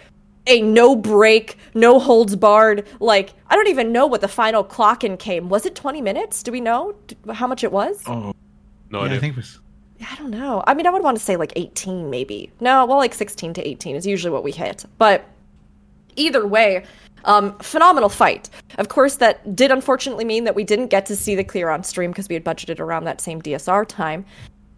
a 0.48 0.62
no 0.62 0.96
break, 0.96 1.58
no 1.74 2.00
holds 2.00 2.36
barred, 2.36 2.88
like, 3.00 3.34
I 3.48 3.56
don't 3.56 3.68
even 3.68 3.92
know 3.92 4.08
what 4.08 4.22
the 4.22 4.28
final 4.28 4.64
clock 4.64 5.04
in 5.04 5.18
came. 5.18 5.50
Was 5.50 5.66
it 5.66 5.76
20 5.76 6.02
minutes? 6.02 6.44
Do 6.44 6.52
we 6.52 6.62
know 6.62 6.96
how 7.32 7.48
much 7.48 7.64
it 7.64 7.72
was? 7.72 8.02
Oh, 8.08 8.34
No 8.90 9.00
yeah, 9.00 9.06
idea. 9.06 9.18
I 9.18 9.20
think 9.20 9.34
it 9.34 9.38
was. 9.38 9.60
I 10.10 10.16
don't 10.16 10.32
know. 10.32 10.64
I 10.66 10.74
mean, 10.74 10.88
I 10.88 10.92
would 10.92 11.04
want 11.04 11.18
to 11.18 11.24
say 11.24 11.36
like 11.36 11.54
18, 11.56 12.10
maybe. 12.10 12.52
No, 12.62 12.86
well, 12.86 12.98
like 12.98 13.14
16 13.14 13.54
to 13.56 13.68
18 13.68 13.96
is 13.96 14.08
usually 14.08 14.32
what 14.32 14.44
we 14.44 14.52
hit. 14.52 14.86
But 14.98 15.26
either 16.16 16.48
way, 16.48 16.86
um, 17.26 17.58
phenomenal 17.60 18.10
fight. 18.10 18.50
Of 18.78 18.90
course, 18.90 19.18
that 19.18 19.56
did 19.56 19.72
unfortunately 19.72 20.26
mean 20.26 20.44
that 20.44 20.56
we 20.56 20.64
didn't 20.64 20.88
get 20.88 21.06
to 21.08 21.16
see 21.16 21.36
the 21.36 21.44
clear 21.44 21.70
on 21.70 21.84
stream 21.84 22.12
because 22.12 22.30
we 22.30 22.36
had 22.36 22.44
budgeted 22.44 22.80
around 22.80 23.06
that 23.06 23.22
same 23.22 23.42
DSR 23.42 23.88
time. 23.88 24.26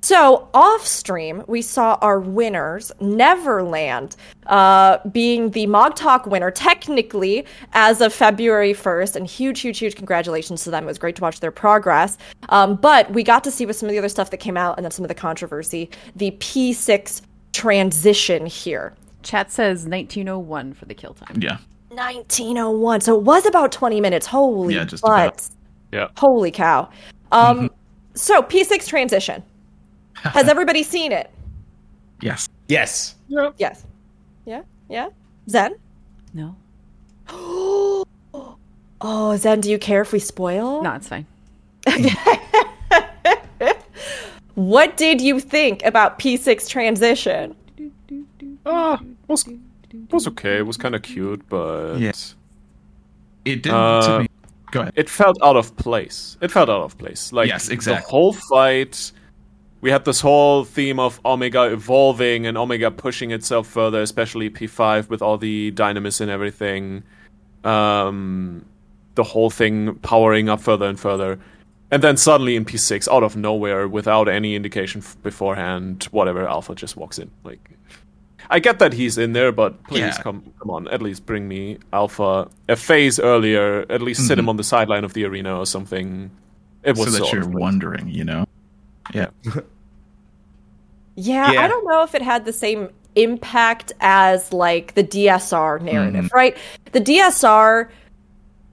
So 0.03 0.49
off 0.55 0.85
stream, 0.85 1.43
we 1.47 1.61
saw 1.61 1.99
our 2.01 2.19
winners, 2.19 2.91
Neverland, 2.99 4.15
uh, 4.47 4.97
being 5.09 5.51
the 5.51 5.67
MogTalk 5.67 6.25
winner, 6.25 6.49
technically 6.49 7.45
as 7.73 8.01
of 8.01 8.11
February 8.11 8.73
1st, 8.73 9.15
and 9.15 9.27
huge, 9.27 9.59
huge, 9.59 9.77
huge 9.77 9.95
congratulations 9.95 10.63
to 10.63 10.71
them. 10.71 10.85
It 10.85 10.87
was 10.87 10.97
great 10.97 11.15
to 11.17 11.21
watch 11.21 11.39
their 11.39 11.51
progress. 11.51 12.17
Um, 12.49 12.77
but 12.77 13.11
we 13.11 13.21
got 13.21 13.43
to 13.43 13.51
see 13.51 13.67
with 13.67 13.75
some 13.75 13.87
of 13.89 13.93
the 13.93 13.99
other 13.99 14.09
stuff 14.09 14.31
that 14.31 14.37
came 14.37 14.57
out 14.57 14.77
and 14.77 14.83
then 14.83 14.91
some 14.91 15.05
of 15.05 15.09
the 15.09 15.15
controversy, 15.15 15.91
the 16.15 16.31
P6 16.31 17.21
transition 17.53 18.47
here. 18.47 18.95
Chat 19.21 19.51
says 19.51 19.85
1901 19.85 20.73
for 20.73 20.85
the 20.85 20.95
kill 20.95 21.13
time. 21.13 21.37
Yeah. 21.39 21.57
1901. 21.95 23.01
So 23.01 23.17
it 23.17 23.23
was 23.23 23.45
about 23.45 23.71
20 23.71 24.01
minutes. 24.01 24.25
Holy 24.25 24.75
Yeah, 24.75 24.85
just 24.85 25.03
butts. 25.03 25.51
Yeah. 25.91 26.07
Holy 26.17 26.51
cow. 26.51 26.89
Um, 27.31 27.69
so 28.13 28.41
P6 28.41 28.87
transition. 28.87 29.43
Has 30.15 30.47
everybody 30.47 30.83
seen 30.83 31.11
it? 31.11 31.29
Yes. 32.21 32.47
yes. 32.67 33.15
Yes. 33.57 33.85
Yeah? 34.45 34.61
Yeah? 34.89 35.09
Zen? 35.49 35.75
No, 36.33 36.55
Oh, 39.03 39.35
Zen, 39.35 39.61
do 39.61 39.71
you 39.71 39.79
care 39.79 40.01
if 40.01 40.13
we 40.13 40.19
spoil? 40.19 40.83
no, 40.83 40.93
it's 40.93 41.07
fine. 41.07 41.25
What 44.55 44.97
did 44.97 45.21
you 45.21 45.39
think 45.39 45.83
about 45.85 46.19
P6 46.19 46.67
transition? 46.67 47.55
Ah, 48.65 48.99
was 49.93 50.11
was 50.11 50.27
okay. 50.27 50.57
It 50.59 50.65
was 50.65 50.77
kind 50.77 50.95
of 50.95 51.01
cute, 51.01 51.41
but 51.49 51.97
Yeah. 51.99 52.11
It 53.45 53.63
didn't 53.63 53.75
Uh, 53.77 54.01
to 54.07 54.19
me. 54.23 54.27
Go 54.71 54.81
ahead. 54.81 54.93
it 54.95 55.09
felt 55.09 55.37
out 55.43 55.57
of 55.57 55.75
place. 55.75 56.37
It 56.41 56.49
felt 56.51 56.69
out 56.69 56.81
of 56.81 56.97
place. 56.97 57.33
Like 57.33 57.49
Yes, 57.49 57.69
exactly. 57.69 58.01
the 58.05 58.09
whole 58.09 58.33
fight 58.33 59.11
we 59.81 59.89
had 59.89 60.05
this 60.05 60.21
whole 60.21 60.63
theme 60.63 60.99
of 60.99 61.19
Omega 61.25 61.63
evolving 61.63 62.45
and 62.45 62.55
Omega 62.55 62.91
pushing 62.91 63.31
itself 63.31 63.65
further, 63.65 64.01
especially 64.03 64.47
P5 64.49 65.09
with 65.09 65.23
all 65.23 65.39
the 65.39 65.71
dynamis 65.71 66.21
and 66.21 66.29
everything. 66.29 67.01
Um, 67.63 68.63
the 69.15 69.23
whole 69.23 69.49
thing 69.49 69.95
powering 69.95 70.49
up 70.49 70.61
further 70.61 70.85
and 70.85 70.99
further. 70.99 71.39
And 71.89 72.03
then 72.03 72.15
suddenly 72.15 72.55
in 72.55 72.63
P6, 72.63 73.07
out 73.11 73.23
of 73.23 73.35
nowhere, 73.35 73.87
without 73.87 74.29
any 74.29 74.55
indication 74.55 75.01
f- 75.01 75.17
beforehand, 75.23 76.07
whatever, 76.11 76.47
Alpha 76.47 76.73
just 76.75 76.95
walks 76.95 77.17
in. 77.19 77.29
Like, 77.43 77.71
I 78.49 78.59
get 78.59 78.79
that 78.79 78.93
he's 78.93 79.17
in 79.17 79.33
there, 79.33 79.51
but 79.51 79.83
please 79.85 79.99
Yeah. 79.99 80.17
come, 80.21 80.43
come 80.59 80.69
on, 80.69 80.87
at 80.89 81.01
least 81.01 81.25
bring 81.25 81.47
me 81.47 81.77
Alpha 81.93 82.49
a 82.67 82.75
phase 82.75 83.19
earlier. 83.19 83.85
At 83.89 84.01
least 84.01 84.27
sit 84.27 84.37
him 84.39 84.49
on 84.49 84.57
the 84.57 84.63
sideline 84.63 85.03
of 85.03 85.13
the 85.13 85.23
arena 85.25 85.57
or 85.57 85.65
something. 85.65 86.31
It 86.83 86.97
was 86.97 87.13
so 87.15 87.23
that 87.23 87.31
you're 87.33 87.47
wondering, 87.47 88.07
you 88.09 88.23
know. 88.23 88.45
Yeah. 89.13 89.27
Yeah, 91.15 91.51
Yeah. 91.51 91.61
I 91.61 91.67
don't 91.67 91.85
know 91.87 92.03
if 92.03 92.15
it 92.15 92.21
had 92.21 92.45
the 92.45 92.53
same 92.53 92.89
impact 93.15 93.91
as 93.99 94.51
like 94.53 94.93
the 94.95 95.03
DSR 95.03 95.81
narrative, 95.81 96.25
Mm-hmm. 96.25 96.35
right? 96.35 96.57
The 96.91 97.01
DSR 97.01 97.89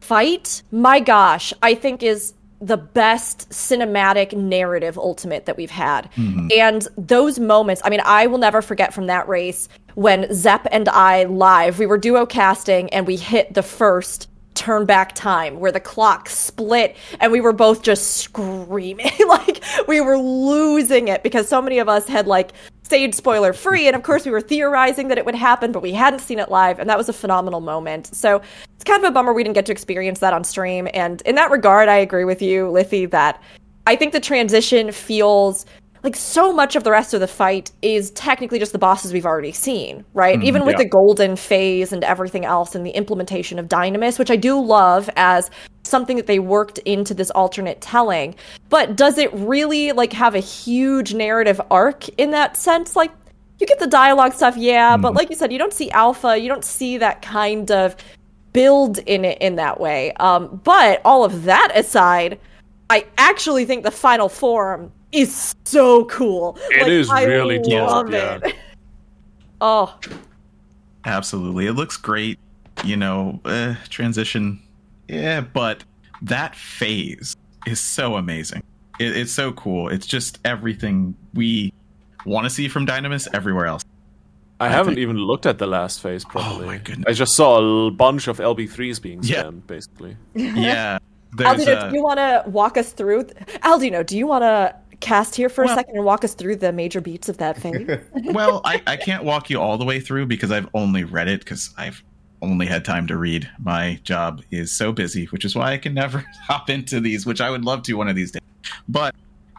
fight, 0.00 0.62
my 0.70 1.00
gosh, 1.00 1.52
I 1.62 1.74
think 1.74 2.02
is 2.02 2.32
the 2.60 2.76
best 2.76 3.48
cinematic 3.50 4.36
narrative 4.36 4.98
ultimate 4.98 5.46
that 5.46 5.56
we've 5.56 5.70
had. 5.70 6.10
Mm-hmm. 6.12 6.48
And 6.56 6.88
those 6.96 7.38
moments, 7.38 7.82
I 7.84 7.90
mean, 7.90 8.02
I 8.04 8.26
will 8.26 8.38
never 8.38 8.62
forget 8.62 8.92
from 8.92 9.06
that 9.06 9.28
race 9.28 9.68
when 9.94 10.32
Zepp 10.32 10.66
and 10.70 10.88
I 10.88 11.24
live, 11.24 11.78
we 11.78 11.86
were 11.86 11.98
duo 11.98 12.26
casting 12.26 12.88
and 12.90 13.06
we 13.06 13.16
hit 13.16 13.54
the 13.54 13.62
first 13.62 14.28
turn 14.54 14.86
back 14.86 15.14
time 15.14 15.60
where 15.60 15.70
the 15.70 15.80
clock 15.80 16.28
split 16.28 16.96
and 17.20 17.30
we 17.30 17.40
were 17.40 17.52
both 17.52 17.82
just 17.82 18.16
screaming 18.16 19.12
like 19.28 19.62
we 19.86 20.00
were 20.00 20.18
losing 20.18 21.06
it 21.06 21.22
because 21.22 21.48
so 21.48 21.62
many 21.62 21.78
of 21.78 21.88
us 21.88 22.08
had 22.08 22.26
like 22.26 22.52
stayed 22.88 23.14
spoiler 23.14 23.52
free 23.52 23.86
and 23.86 23.94
of 23.94 24.02
course 24.02 24.24
we 24.24 24.30
were 24.30 24.40
theorizing 24.40 25.08
that 25.08 25.18
it 25.18 25.26
would 25.26 25.34
happen 25.34 25.72
but 25.72 25.82
we 25.82 25.92
hadn't 25.92 26.20
seen 26.20 26.38
it 26.38 26.50
live 26.50 26.78
and 26.78 26.88
that 26.88 26.96
was 26.96 27.06
a 27.06 27.12
phenomenal 27.12 27.60
moment 27.60 28.06
so 28.14 28.40
it's 28.74 28.84
kind 28.84 29.04
of 29.04 29.10
a 29.10 29.12
bummer 29.12 29.34
we 29.34 29.44
didn't 29.44 29.54
get 29.54 29.66
to 29.66 29.72
experience 29.72 30.20
that 30.20 30.32
on 30.32 30.42
stream 30.42 30.88
and 30.94 31.20
in 31.26 31.34
that 31.34 31.50
regard 31.50 31.86
i 31.90 31.96
agree 31.96 32.24
with 32.24 32.40
you 32.40 32.64
Lithy 32.64 33.10
that 33.10 33.42
i 33.86 33.94
think 33.94 34.14
the 34.14 34.20
transition 34.20 34.90
feels 34.90 35.66
like 36.02 36.16
so 36.16 36.50
much 36.50 36.76
of 36.76 36.84
the 36.84 36.90
rest 36.90 37.12
of 37.12 37.20
the 37.20 37.28
fight 37.28 37.70
is 37.82 38.10
technically 38.12 38.58
just 38.58 38.72
the 38.72 38.78
bosses 38.78 39.12
we've 39.12 39.26
already 39.26 39.50
seen, 39.50 40.04
right? 40.14 40.36
Mm-hmm. 40.36 40.46
Even 40.46 40.64
with 40.64 40.74
yeah. 40.74 40.84
the 40.84 40.88
golden 40.88 41.34
phase 41.34 41.92
and 41.92 42.04
everything 42.04 42.44
else 42.44 42.76
and 42.76 42.86
the 42.86 42.92
implementation 42.92 43.58
of 43.58 43.66
Dynamis, 43.66 44.16
which 44.16 44.30
I 44.30 44.36
do 44.36 44.60
love 44.60 45.10
as 45.16 45.50
something 45.88 46.16
that 46.16 46.26
they 46.26 46.38
worked 46.38 46.78
into 46.78 47.14
this 47.14 47.30
alternate 47.30 47.80
telling. 47.80 48.34
But 48.68 48.96
does 48.96 49.18
it 49.18 49.32
really 49.32 49.92
like 49.92 50.12
have 50.12 50.34
a 50.34 50.40
huge 50.40 51.14
narrative 51.14 51.60
arc 51.70 52.08
in 52.10 52.30
that 52.32 52.56
sense? 52.56 52.94
Like 52.94 53.10
you 53.58 53.66
get 53.66 53.78
the 53.78 53.86
dialogue 53.86 54.34
stuff, 54.34 54.56
yeah, 54.56 54.96
but 54.96 55.14
like 55.14 55.30
you 55.30 55.36
said, 55.36 55.52
you 55.52 55.58
don't 55.58 55.72
see 55.72 55.90
alpha, 55.90 56.38
you 56.38 56.48
don't 56.48 56.64
see 56.64 56.98
that 56.98 57.22
kind 57.22 57.70
of 57.70 57.96
build 58.52 58.98
in 58.98 59.24
it 59.24 59.38
in 59.40 59.56
that 59.56 59.80
way. 59.80 60.12
Um, 60.14 60.60
but 60.64 61.00
all 61.04 61.24
of 61.24 61.44
that 61.44 61.72
aside, 61.74 62.38
I 62.90 63.04
actually 63.18 63.64
think 63.64 63.82
the 63.82 63.90
final 63.90 64.28
form 64.28 64.92
is 65.10 65.54
so 65.64 66.04
cool. 66.04 66.56
It 66.70 66.86
It 66.86 66.92
is 66.92 67.06
is 67.06 67.12
really 67.12 67.58
dope, 67.58 67.90
love 67.90 68.12
yeah. 68.12 68.38
Oh, 69.60 69.98
Absolutely. 71.04 71.66
It 71.66 71.72
looks 71.72 71.96
great, 71.96 72.38
you 72.84 72.96
know, 72.96 73.40
uh, 73.44 73.76
transition. 73.88 74.60
Yeah, 75.08 75.40
but 75.40 75.84
that 76.22 76.54
phase 76.54 77.36
is 77.66 77.80
so 77.80 78.16
amazing. 78.16 78.62
It, 79.00 79.16
it's 79.16 79.32
so 79.32 79.52
cool. 79.52 79.88
It's 79.88 80.06
just 80.06 80.38
everything 80.44 81.14
we 81.34 81.72
want 82.26 82.44
to 82.44 82.50
see 82.50 82.68
from 82.68 82.86
Dynamis 82.86 83.28
everywhere 83.32 83.66
else. 83.66 83.84
I 84.60 84.68
haven't 84.68 84.94
think- 84.94 85.02
even 85.02 85.18
looked 85.18 85.46
at 85.46 85.58
the 85.58 85.66
last 85.68 86.00
phase 86.02 86.24
properly. 86.24 86.66
my 86.66 86.78
goodness. 86.78 87.04
I 87.06 87.12
just 87.12 87.36
saw 87.36 87.58
a 87.58 87.62
l- 87.86 87.90
bunch 87.92 88.26
of 88.26 88.38
LB3s 88.38 89.00
being 89.00 89.20
Yeah. 89.22 89.50
basically. 89.50 90.16
Yeah. 90.34 90.98
There's 91.36 91.60
Aldino, 91.60 91.76
uh, 91.76 91.88
do 91.90 91.94
you 91.96 92.02
want 92.02 92.18
to 92.18 92.42
walk 92.46 92.76
us 92.78 92.90
through? 92.92 93.24
Aldino, 93.62 94.04
do 94.04 94.16
you 94.16 94.26
want 94.26 94.42
to 94.42 94.74
cast 95.00 95.36
here 95.36 95.48
for 95.50 95.62
a 95.62 95.68
second 95.68 95.94
and 95.94 96.04
walk 96.04 96.24
us 96.24 96.32
through 96.34 96.56
the 96.56 96.72
major 96.72 97.00
beats 97.02 97.28
of 97.28 97.36
that 97.36 97.56
phase? 97.60 97.86
well, 98.32 98.62
I, 98.64 98.82
I 98.86 98.96
can't 98.96 99.22
walk 99.24 99.50
you 99.50 99.60
all 99.60 99.76
the 99.78 99.84
way 99.84 100.00
through 100.00 100.26
because 100.26 100.50
I've 100.50 100.68
only 100.74 101.04
read 101.04 101.28
it 101.28 101.40
because 101.40 101.72
I've 101.76 102.02
only 102.42 102.66
had 102.66 102.84
time 102.84 103.06
to 103.08 103.16
read. 103.16 103.48
My 103.58 104.00
job 104.04 104.42
is 104.50 104.72
so 104.72 104.92
busy, 104.92 105.26
which 105.26 105.44
is 105.44 105.54
why 105.54 105.72
I 105.72 105.78
can 105.78 105.94
never 105.94 106.24
hop 106.46 106.70
into 106.70 107.00
these, 107.00 107.26
which 107.26 107.40
I 107.40 107.50
would 107.50 107.64
love 107.64 107.82
to 107.84 107.94
one 107.94 108.08
of 108.08 108.16
these 108.16 108.32
days. 108.32 108.42
But 108.88 109.14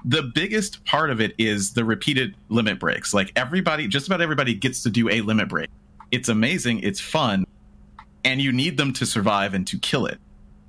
the 0.06 0.24
biggest 0.24 0.84
part 0.86 1.10
of 1.10 1.20
it 1.20 1.34
is 1.38 1.74
the 1.74 1.84
repeated 1.84 2.36
limit 2.50 2.80
breaks. 2.80 3.14
Like 3.14 3.32
everybody, 3.36 3.88
just 3.88 4.08
about 4.08 4.22
everybody 4.22 4.54
gets 4.54 4.84
to 4.84 4.90
do 4.90 5.10
a 5.10 5.22
limit 5.22 5.50
break. 5.50 5.70
It's 6.12 6.30
amazing, 6.30 6.80
it's 6.80 7.00
fun, 7.00 7.46
and 8.24 8.42
you 8.42 8.52
need 8.52 8.78
them 8.78 8.94
to 8.94 9.06
survive 9.06 9.54
and 9.54 9.68
to 9.68 9.78
kill 9.78 10.06
it. 10.06 10.20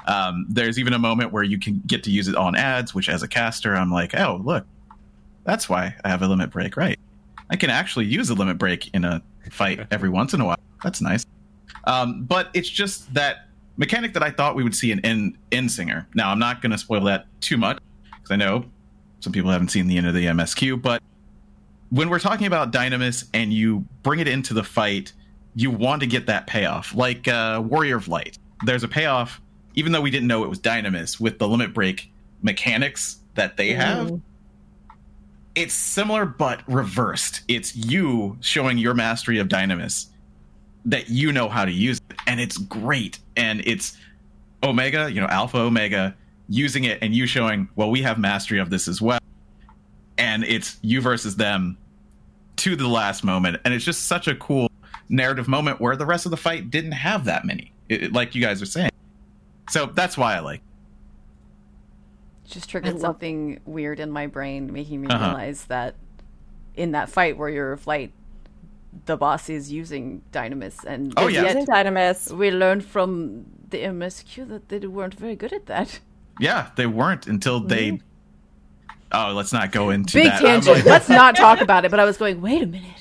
Um, 0.07 0.47
there's 0.49 0.79
even 0.79 0.93
a 0.93 0.99
moment 0.99 1.33
where 1.33 1.43
you 1.43 1.59
can 1.59 1.83
get 1.87 2.03
to 2.05 2.11
use 2.11 2.29
it 2.29 2.35
on 2.35 2.57
ads, 2.57 2.95
which 2.95 3.09
as 3.09 3.23
a 3.23 3.29
caster, 3.29 3.77
I'm 3.77 3.91
like, 3.91 4.19
oh, 4.19 4.41
look, 4.45 4.67
that's 5.45 5.69
why 5.69 5.95
I 6.05 6.09
have 6.09 6.23
a 6.23 6.29
limit 6.29 6.51
break, 6.51 6.77
right? 6.77 6.99
I 7.51 7.57
can 7.57 7.71
actually 7.71 8.07
use 8.07 8.31
a 8.31 8.35
limit 8.35 8.59
break 8.59 8.93
in 8.95 9.05
a 9.05 9.23
fight 9.51 9.87
every 9.91 10.09
once 10.09 10.35
in 10.35 10.41
a 10.41 10.45
while. 10.45 10.59
That's 10.83 11.01
nice. 11.01 11.27
Um, 11.85 12.25
but 12.25 12.51
it's 12.55 12.69
just 12.69 13.13
that 13.15 13.47
mechanic 13.77 14.13
that 14.15 14.23
I 14.23 14.31
thought 14.31 14.55
we 14.55 14.63
would 14.63 14.75
see 14.75 14.93
in 14.93 15.01
in, 15.01 15.39
Endsinger. 15.51 16.07
Now, 16.15 16.31
I'm 16.31 16.39
not 16.39 16.63
going 16.63 16.73
to 16.73 16.79
spoil 16.79 17.03
that 17.05 17.27
too 17.41 17.57
much 17.57 17.79
because 18.11 18.31
I 18.31 18.37
know 18.37 18.65
some 19.21 19.33
people 19.33 19.51
haven't 19.51 19.69
seen 19.69 19.87
the 19.87 19.97
end 19.97 20.07
of 20.07 20.15
the 20.15 20.27
MSQ. 20.27 20.81
But 20.81 21.03
when 21.91 22.09
we're 22.09 22.21
talking 22.21 22.47
about 22.47 22.73
Dynamis 22.73 23.29
and 23.35 23.53
you 23.53 23.85
bring 24.03 24.21
it 24.21 24.29
into 24.29 24.55
the 24.55 24.65
fight, 24.65 25.13
you 25.55 25.71
want 25.71 26.01
to 26.01 26.07
get 26.07 26.27
that 26.27 26.47
payoff. 26.47 26.95
Like 26.95 27.29
uh, 27.29 27.63
Warrior 27.65 27.97
of 27.97 28.09
Light, 28.09 28.39
there's 28.65 28.85
a 28.85 28.89
payoff, 28.89 29.41
even 29.75 29.93
though 29.93 30.01
we 30.01 30.11
didn't 30.11 30.29
know 30.29 30.45
it 30.45 30.49
was 30.49 30.61
Dynamis, 30.61 31.21
with 31.21 31.39
the 31.39 31.49
limit 31.49 31.75
break 31.75 32.11
mechanics 32.43 33.19
that 33.35 33.57
they 33.57 33.73
have 33.73 34.21
it's 35.55 35.75
similar 35.75 36.25
but 36.25 36.63
reversed. 36.69 37.43
It's 37.49 37.75
you 37.75 38.37
showing 38.41 38.79
your 38.79 38.95
mastery 38.95 39.39
of 39.39 39.49
Dynamis 39.49 40.07
that 40.87 41.09
you 41.11 41.33
know 41.33 41.49
how 41.49 41.65
to 41.65 41.73
use 41.73 41.99
it, 42.11 42.17
and 42.27 42.41
it's 42.41 42.57
great. 42.59 43.19
And 43.37 43.61
it's 43.65 43.97
Omega, 44.63 45.11
you 45.13 45.21
know, 45.21 45.27
Alpha 45.27 45.59
Omega 45.59 46.15
using 46.49 46.85
it, 46.85 46.99
and 47.03 47.15
you 47.15 47.27
showing, 47.27 47.69
well, 47.77 47.91
we 47.91 48.03
have 48.03 48.19
mastery 48.19 48.59
of 48.59 48.71
this 48.71 48.89
as 48.89 49.01
well. 49.01 49.21
And 50.19 50.45
it's 50.45 50.79
you 50.83 51.01
versus 51.01 51.37
them 51.37 51.79
to 52.57 52.77
the 52.77 52.89
last 52.89 53.25
moment, 53.25 53.59
and 53.65 53.73
it's 53.73 53.85
just 53.85 54.07
such 54.07 54.29
a 54.29 54.35
cool 54.35 54.71
narrative 55.09 55.49
moment 55.49 55.81
where 55.81 55.97
the 55.97 56.07
rest 56.07 56.25
of 56.27 56.31
the 56.31 56.37
fight 56.37 56.71
didn't 56.71 56.93
have 56.93 57.25
that 57.25 57.45
many, 57.45 57.73
it, 57.89 58.03
it- 58.05 58.13
like 58.13 58.35
you 58.35 58.43
guys 58.43 58.61
are 58.61 58.67
saying. 58.67 58.91
So 59.71 59.87
that's 59.87 60.19
why 60.19 60.35
I 60.37 60.41
like. 60.41 60.61
just 62.49 62.69
triggered 62.69 62.95
love- 62.95 63.01
something 63.01 63.61
weird 63.65 64.01
in 64.01 64.11
my 64.11 64.27
brain, 64.27 64.73
making 64.73 65.01
me 65.03 65.09
Uh-huh. 65.09 65.25
realize 65.27 65.65
that 65.67 65.95
in 66.77 66.93
that 66.93 67.09
fight 67.09 67.37
Warrior 67.37 67.73
of 67.73 67.87
Light, 67.87 68.13
the 69.07 69.17
boss 69.17 69.49
is 69.49 69.71
using 69.73 70.23
Dynamis, 70.33 70.85
and 70.85 71.13
Oh, 71.17 71.29
yeah. 71.29 71.45
Using 71.45 71.67
Dynamis. 71.67 72.33
we 72.37 72.51
learned 72.51 72.85
from 72.85 73.47
the 73.69 73.79
MSQ 73.85 74.49
that 74.49 74.69
they 74.69 74.79
weren't 74.87 75.15
very 75.15 75.37
good 75.37 75.53
at 75.53 75.67
that. 75.67 76.01
Yeah, 76.39 76.71
they 76.77 76.87
weren't 76.87 77.27
until 77.27 77.61
they. 77.61 77.93
Mm-hmm. 77.93 78.07
Oh, 79.13 79.33
let's 79.35 79.53
not 79.53 79.73
go 79.73 79.91
into 79.91 80.15
Big 80.19 80.27
that. 80.27 80.41
Tangent. 80.41 80.77
like- 80.77 80.85
Let's 80.85 81.09
not 81.09 81.35
talk 81.37 81.61
about 81.61 81.85
it. 81.85 81.91
But 81.91 82.01
I 82.01 82.05
was 82.05 82.17
going, 82.17 82.41
wait 82.41 82.63
a 82.63 82.67
minute. 82.67 83.00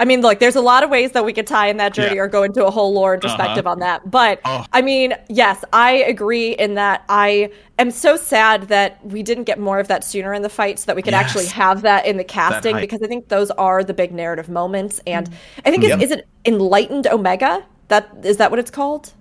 I 0.00 0.06
mean, 0.06 0.22
look, 0.22 0.38
there's 0.38 0.56
a 0.56 0.62
lot 0.62 0.82
of 0.82 0.88
ways 0.88 1.12
that 1.12 1.26
we 1.26 1.32
could 1.34 1.46
tie 1.46 1.68
in 1.68 1.76
that 1.76 1.92
journey 1.92 2.16
Yeah. 2.16 2.22
or 2.22 2.26
go 2.28 2.42
into 2.42 2.64
a 2.64 2.70
whole 2.70 2.92
lore 2.94 3.12
and 3.12 3.20
perspective 3.22 3.66
Uh-huh. 3.66 3.72
on 3.74 3.80
that. 3.80 4.10
But 4.10 4.40
Oh. 4.46 4.64
I 4.72 4.80
mean, 4.80 5.14
yes, 5.28 5.62
I 5.74 5.92
agree 5.92 6.52
in 6.52 6.74
that 6.74 7.04
I 7.10 7.50
am 7.78 7.90
so 7.90 8.16
sad 8.16 8.68
that 8.68 8.98
we 9.04 9.22
didn't 9.22 9.44
get 9.44 9.58
more 9.58 9.78
of 9.78 9.88
that 9.88 10.02
sooner 10.02 10.32
in 10.32 10.40
the 10.40 10.48
fight 10.48 10.78
so 10.78 10.86
that 10.86 10.96
we 10.96 11.02
could 11.02 11.12
Yes. 11.12 11.22
actually 11.26 11.46
have 11.48 11.82
that 11.82 12.06
in 12.06 12.16
the 12.16 12.24
casting 12.24 12.76
because 12.80 13.00
I 13.02 13.08
think 13.08 13.28
those 13.28 13.50
are 13.52 13.84
the 13.84 13.92
big 13.92 14.10
narrative 14.10 14.48
moments. 14.48 15.02
And 15.06 15.28
I 15.66 15.70
think, 15.70 15.84
Yep. 15.84 15.98
is, 15.98 16.04
is 16.10 16.10
it 16.18 16.26
Enlightened 16.46 17.06
Omega? 17.06 17.62
That 17.88 18.08
is 18.22 18.38
that 18.38 18.50
what 18.50 18.58
it's 18.58 18.70
called? 18.70 19.12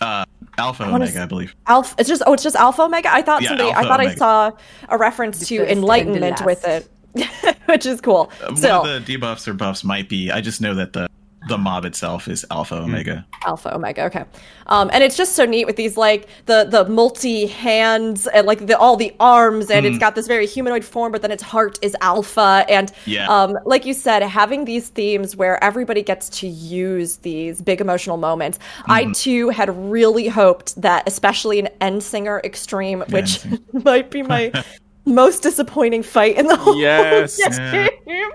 uh, 0.00 0.24
Alpha 0.56 0.84
wanna 0.84 0.96
Omega, 0.96 1.18
s- 1.18 1.22
I 1.24 1.26
believe. 1.26 1.54
Alpha. 1.66 1.94
It's 1.98 2.08
just 2.08 2.22
oh, 2.26 2.32
it's 2.32 2.42
just 2.42 2.56
Alpha 2.56 2.82
Omega. 2.82 3.12
I 3.12 3.22
thought 3.22 3.42
Yeah, 3.42 3.48
somebody. 3.48 3.70
I 3.70 3.78
Alpha 3.82 3.88
thought 3.88 4.00
I 4.00 4.14
saw 4.14 4.50
a 4.88 4.96
reference 4.96 5.40
to 5.48 5.58
first 5.58 5.68
and 5.70 5.78
the 5.78 5.82
enlightenment 5.82 6.44
with 6.44 6.66
it, 6.66 6.88
which 7.66 7.86
is 7.86 8.00
cool. 8.00 8.30
Still, 8.54 8.80
One 8.82 8.90
of 8.96 9.06
the 9.06 9.16
debuffs 9.16 9.48
or 9.48 9.54
buffs 9.54 9.84
might 9.84 10.08
be. 10.08 10.30
I 10.30 10.40
just 10.40 10.60
know 10.60 10.74
that 10.74 10.92
the 10.92 11.08
the 11.48 11.56
mob 11.56 11.86
itself 11.86 12.28
is 12.28 12.44
Alpha 12.50 12.74
Omega. 12.76 13.26
Alpha 13.46 13.74
Omega. 13.74 14.04
Okay, 14.04 14.24
um, 14.66 14.90
and 14.92 15.02
it's 15.02 15.16
just 15.16 15.34
so 15.34 15.46
neat 15.46 15.64
with 15.66 15.76
these 15.76 15.96
like 15.96 16.28
the 16.44 16.64
the 16.64 16.84
multi 16.84 17.46
hands 17.46 18.26
and 18.26 18.46
like 18.46 18.66
the 18.66 18.78
all 18.78 18.94
the 18.96 19.14
arms, 19.18 19.70
and 19.70 19.86
it's 19.86 19.96
got 19.96 20.14
this 20.14 20.26
very 20.26 20.46
humanoid 20.46 20.84
form, 20.84 21.10
but 21.12 21.22
then 21.22 21.30
its 21.30 21.42
heart 21.42 21.78
is 21.80 21.96
Alpha, 22.02 22.66
and 22.68 22.92
Yeah. 23.06 23.26
um, 23.28 23.58
like 23.64 23.86
you 23.86 23.94
said, 23.94 24.22
having 24.22 24.66
these 24.66 24.88
themes 24.90 25.34
where 25.34 25.62
everybody 25.64 26.02
gets 26.02 26.28
to 26.40 26.46
use 26.46 27.16
these 27.18 27.62
big 27.62 27.80
emotional 27.80 28.18
moments. 28.18 28.58
I 28.86 29.10
too 29.14 29.48
had 29.48 29.70
really 29.90 30.28
hoped 30.28 30.80
that, 30.82 31.04
especially 31.06 31.58
in 31.58 31.70
Endsinger 31.80 32.44
Extreme, 32.44 33.04
which 33.08 33.40
might 33.72 34.10
be 34.10 34.22
my 34.22 34.52
most 35.06 35.42
disappointing 35.42 36.02
fight 36.02 36.36
in 36.36 36.46
the 36.46 36.56
whole 36.62 36.78
Yes. 36.78 37.36
game. 38.06 38.30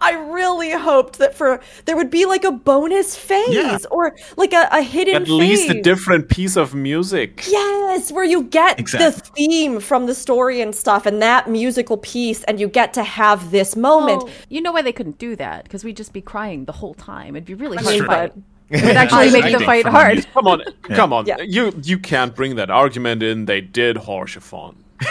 I 0.00 0.12
really 0.30 0.70
hoped 0.72 1.18
that 1.18 1.34
for 1.34 1.60
there 1.84 1.96
would 1.96 2.10
be 2.10 2.24
like 2.26 2.44
a 2.44 2.50
bonus 2.52 3.16
phase 3.16 3.48
Yeah. 3.54 3.78
or 3.90 4.14
like 4.36 4.52
a, 4.52 4.68
a 4.72 4.82
hidden 4.82 5.14
At 5.16 5.28
least 5.28 5.70
a 5.70 5.80
different 5.82 6.28
piece 6.28 6.56
of 6.56 6.74
music. 6.74 7.44
Yes, 7.48 8.10
where 8.12 8.24
you 8.24 8.44
get 8.44 8.78
Exactly. 8.80 9.10
the 9.10 9.20
theme 9.50 9.80
from 9.80 10.06
the 10.06 10.14
story 10.14 10.60
and 10.60 10.74
stuff 10.74 11.06
and 11.06 11.20
that 11.22 11.48
musical 11.48 11.96
piece 11.98 12.42
and 12.44 12.58
you 12.58 12.68
get 12.68 12.92
to 12.94 13.02
have 13.02 13.50
this 13.50 13.76
moment. 13.76 14.24
Well, 14.24 14.32
you 14.48 14.60
know 14.60 14.72
why 14.72 14.82
they 14.82 14.92
couldn't 14.92 15.18
do 15.18 15.36
that? 15.36 15.64
Because 15.64 15.84
we'd 15.84 15.96
just 15.96 16.12
be 16.12 16.20
crying 16.22 16.64
the 16.64 16.72
whole 16.72 16.94
time. 16.94 17.36
It'd 17.36 17.46
be 17.46 17.54
really 17.54 17.76
hard 17.76 17.96
to 17.98 18.04
fight. 18.06 18.32
but 18.70 18.78
It 18.80 18.84
would 18.84 18.96
actually 18.96 19.28
I- 19.28 19.30
make 19.30 19.58
the 19.58 19.64
fight 19.64 19.86
hard. 19.86 20.26
Come 20.34 20.46
on, 20.46 20.62
come 20.82 21.12
on. 21.12 21.26
Yeah. 21.26 21.36
You 21.40 21.72
you 21.82 21.98
can't 21.98 22.34
bring 22.34 22.56
that 22.56 22.70
argument 22.70 23.22
in. 23.22 23.44
They 23.46 23.60
did 23.60 23.96
Haurchefant. 23.96 24.74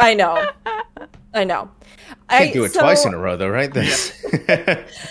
I 0.00 0.14
know. 0.14 0.48
I 1.34 1.44
know. 1.44 1.70
Can't 2.28 2.50
I 2.50 2.52
do 2.52 2.64
it 2.64 2.72
so- 2.72 2.80
twice 2.80 3.04
in 3.04 3.14
a 3.14 3.18
row, 3.18 3.36
though, 3.36 3.48
right? 3.48 3.72
This. 3.72 4.24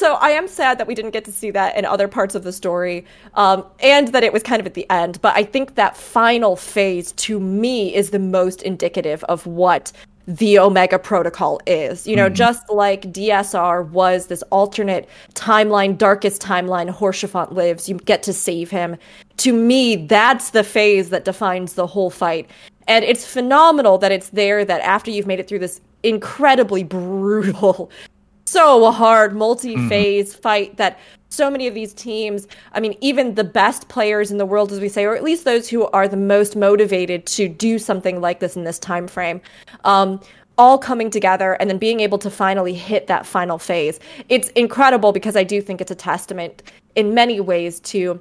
So 0.00 0.14
I 0.14 0.30
am 0.30 0.48
sad 0.48 0.78
that 0.78 0.86
we 0.86 0.94
didn't 0.94 1.10
get 1.10 1.26
to 1.26 1.32
see 1.32 1.50
that 1.50 1.76
in 1.76 1.84
other 1.84 2.08
parts 2.08 2.34
of 2.34 2.42
the 2.42 2.54
story, 2.54 3.04
um, 3.34 3.66
and 3.80 4.08
that 4.14 4.24
it 4.24 4.32
was 4.32 4.42
kind 4.42 4.58
of 4.58 4.64
at 4.64 4.72
the 4.72 4.88
end. 4.88 5.20
But 5.20 5.36
I 5.36 5.44
think 5.44 5.74
that 5.74 5.94
final 5.94 6.56
phase, 6.56 7.12
to 7.12 7.38
me, 7.38 7.94
is 7.94 8.08
the 8.08 8.18
most 8.18 8.62
indicative 8.62 9.22
of 9.24 9.46
what 9.46 9.92
the 10.26 10.58
Omega 10.58 10.98
Protocol 10.98 11.60
is. 11.66 12.06
You 12.06 12.16
know, 12.16 12.30
just 12.30 12.70
like 12.70 13.12
DSR 13.12 13.90
was 13.90 14.28
this 14.28 14.42
alternate 14.44 15.06
timeline, 15.34 15.98
darkest 15.98 16.40
timeline, 16.40 16.88
Haurchefant 16.88 17.52
lives. 17.52 17.86
You 17.86 17.96
get 17.96 18.22
to 18.22 18.32
save 18.32 18.70
him. 18.70 18.96
To 19.36 19.52
me, 19.52 19.96
that's 19.96 20.48
the 20.50 20.64
phase 20.64 21.10
that 21.10 21.26
defines 21.26 21.74
the 21.74 21.86
whole 21.86 22.08
fight. 22.08 22.48
And 22.90 23.04
it's 23.04 23.24
phenomenal 23.24 23.98
that 23.98 24.10
it's 24.10 24.30
there 24.30 24.64
that 24.64 24.80
after 24.80 25.12
you've 25.12 25.28
made 25.28 25.38
it 25.38 25.46
through 25.46 25.60
this 25.60 25.80
incredibly 26.02 26.82
brutal 26.82 27.88
so 28.46 28.90
hard 28.90 29.36
multi-phase 29.36 30.34
fight 30.34 30.76
that 30.76 30.98
so 31.28 31.48
many 31.48 31.68
of 31.68 31.74
these 31.74 31.92
teams 31.92 32.48
i 32.72 32.80
mean 32.80 32.96
even 33.00 33.34
the 33.34 33.44
best 33.44 33.88
players 33.88 34.32
in 34.32 34.38
the 34.38 34.46
world 34.46 34.72
as 34.72 34.80
we 34.80 34.88
say 34.88 35.04
or 35.04 35.14
at 35.14 35.22
least 35.22 35.44
those 35.44 35.68
who 35.68 35.86
are 35.88 36.08
the 36.08 36.16
most 36.16 36.56
motivated 36.56 37.24
to 37.26 37.48
do 37.48 37.78
something 37.78 38.20
like 38.20 38.40
this 38.40 38.56
in 38.56 38.64
this 38.64 38.78
time 38.78 39.06
frame 39.06 39.40
um, 39.84 40.18
all 40.58 40.76
coming 40.76 41.10
together 41.10 41.52
and 41.54 41.70
then 41.70 41.78
being 41.78 42.00
able 42.00 42.18
to 42.18 42.30
finally 42.30 42.74
hit 42.74 43.06
that 43.06 43.24
final 43.24 43.56
phase. 43.56 43.98
It's 44.28 44.48
incredible 44.50 45.12
because 45.12 45.36
i 45.36 45.44
do 45.44 45.62
think 45.62 45.80
it's 45.80 45.90
a 45.90 45.94
testament 45.94 46.62
in 46.96 47.14
many 47.14 47.40
ways 47.40 47.80
to 47.80 48.20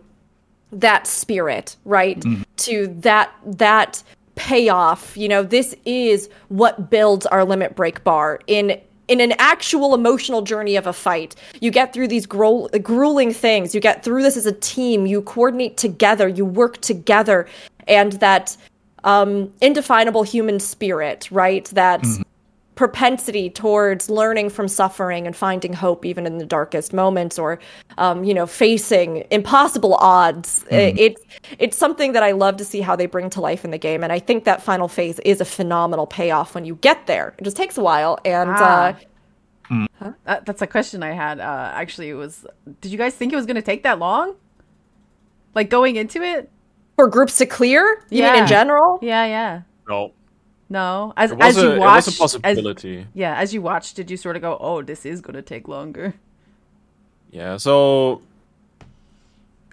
that 0.72 1.08
spirit 1.08 1.76
right? 1.86 2.24
To 2.58 2.88
that 3.00 3.32
that 3.46 4.04
payoff 4.40 5.18
you 5.18 5.28
know 5.28 5.44
this 5.44 5.76
is 5.86 6.30
what 6.48 6.90
builds 6.90 7.26
our 7.26 7.44
limit 7.44 7.76
break 7.76 8.03
bar 8.06 8.40
in 8.48 8.80
in 9.10 9.20
an 9.20 9.34
actual 9.40 9.95
emotional 9.95 10.44
journey 10.44 10.76
of 10.76 10.86
a 10.86 10.94
fight. 10.94 11.36
You 11.60 11.72
get 11.72 11.94
through 11.94 12.07
these 12.10 12.28
gruel- 12.28 12.70
grueling 12.82 13.34
things. 13.34 13.74
You 13.74 13.82
get 13.82 14.03
through 14.03 14.22
this 14.22 14.38
as 14.38 14.45
a 14.45 14.52
team. 14.52 15.07
You 15.07 15.24
coordinate 15.24 15.78
together. 15.78 16.28
You 16.28 16.45
work 16.45 16.78
together. 16.78 17.48
And 17.88 18.14
that 18.14 18.56
um 19.03 19.52
indefinable 19.61 20.24
human 20.24 20.60
spirit 20.60 21.28
right? 21.32 21.66
That 21.74 22.06
propensity 22.80 23.49
towards 23.49 24.10
learning 24.10 24.49
from 24.49 24.69
suffering 24.69 25.27
and 25.27 25.35
finding 25.35 25.73
hope 25.73 26.06
even 26.06 26.26
in 26.26 26.38
the 26.38 26.45
darkest 26.45 26.93
moments 26.93 27.38
or 27.38 27.60
um, 27.97 28.23
you 28.23 28.34
know 28.34 28.47
facing 28.47 29.26
impossible 29.31 29.95
odds 29.95 30.64
I- 30.72 30.93
it's 30.97 31.22
it's 31.60 31.77
something 31.77 32.14
that 32.14 32.23
i 32.23 32.31
love 32.31 32.56
to 32.56 32.64
see 32.64 32.80
how 32.80 32.95
they 32.95 33.06
bring 33.06 33.30
to 33.31 33.41
life 33.41 33.65
in 33.65 33.72
the 33.72 33.77
game 33.77 34.01
and 34.01 34.14
i 34.14 34.19
think 34.19 34.45
that 34.45 34.61
final 34.61 34.88
phase 34.88 35.19
is 35.26 35.41
a 35.41 35.45
phenomenal 35.45 36.07
payoff 36.07 36.56
when 36.56 36.64
you 36.64 36.76
get 36.76 37.06
there 37.06 37.35
it 37.38 37.43
just 37.43 37.57
takes 37.57 37.77
a 37.77 37.81
while 37.81 38.18
and 38.23 38.49
Ah. 38.49 38.95
uh, 39.72 39.85
Uh, 40.01 40.39
that's 40.45 40.61
a 40.61 40.68
question 40.68 41.03
I 41.03 41.11
had. 41.11 41.39
Uh, 41.39 41.72
actually, 41.76 42.10
it 42.10 42.15
was. 42.15 42.43
Did 42.81 42.91
you 42.93 42.97
guys 42.97 43.14
think 43.14 43.31
it 43.34 43.35
was 43.35 43.45
going 43.45 43.56
to 43.64 43.68
take 43.72 43.84
that 43.84 43.99
long? 43.99 44.34
Like 45.53 45.69
going 45.69 45.95
into 45.97 46.22
it? 46.23 46.49
for 46.95 47.07
groups 47.07 47.38
to 47.38 47.45
clear 47.45 47.84
you 48.10 48.23
mean 48.23 48.34
Yeah. 48.35 48.41
in 48.41 48.47
general 48.47 48.99
Yeah, 49.01 49.26
yeah. 49.26 49.61
No, 49.88 50.11
No, 50.70 51.14
as 51.18 51.32
it 51.32 51.38
was, 51.38 51.58
as 51.58 51.64
a, 51.64 51.68
you 51.68 51.72
it 51.74 51.80
watched, 51.80 52.08
was 52.08 52.16
a 52.36 52.40
possibility. 52.40 53.00
As, 53.00 53.06
yeah, 53.14 53.36
as 53.38 53.54
you 53.54 53.62
watched, 53.62 53.96
did 53.96 54.12
you 54.12 54.18
sort 54.18 54.36
of 54.36 54.41
go, 54.44 54.58
"Oh, 54.62 54.82
this 54.84 55.06
is 55.06 55.20
going 55.22 55.36
to 55.36 55.41
take 55.41 55.68
longer"? 55.68 56.14
Yeah, 57.32 57.58
so 57.58 58.22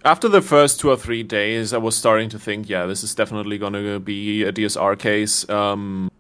after 0.05 0.29
the 0.29 0.41
first 0.41 0.81
two 0.81 0.91
or 0.91 0.97
three 0.97 1.23
days, 1.23 1.73
I 1.73 1.79
was 1.79 1.97
starting 1.97 2.29
to 2.31 2.39
think, 2.39 2.69
yeah, 2.69 2.87
this 2.87 3.03
is 3.03 3.15
definitely 3.15 3.59
going 3.59 3.73
to 3.73 3.99
be 3.99 4.43
a 4.45 4.53
DSR 4.53 4.99
case. 4.99 5.49
Um, 5.51 6.11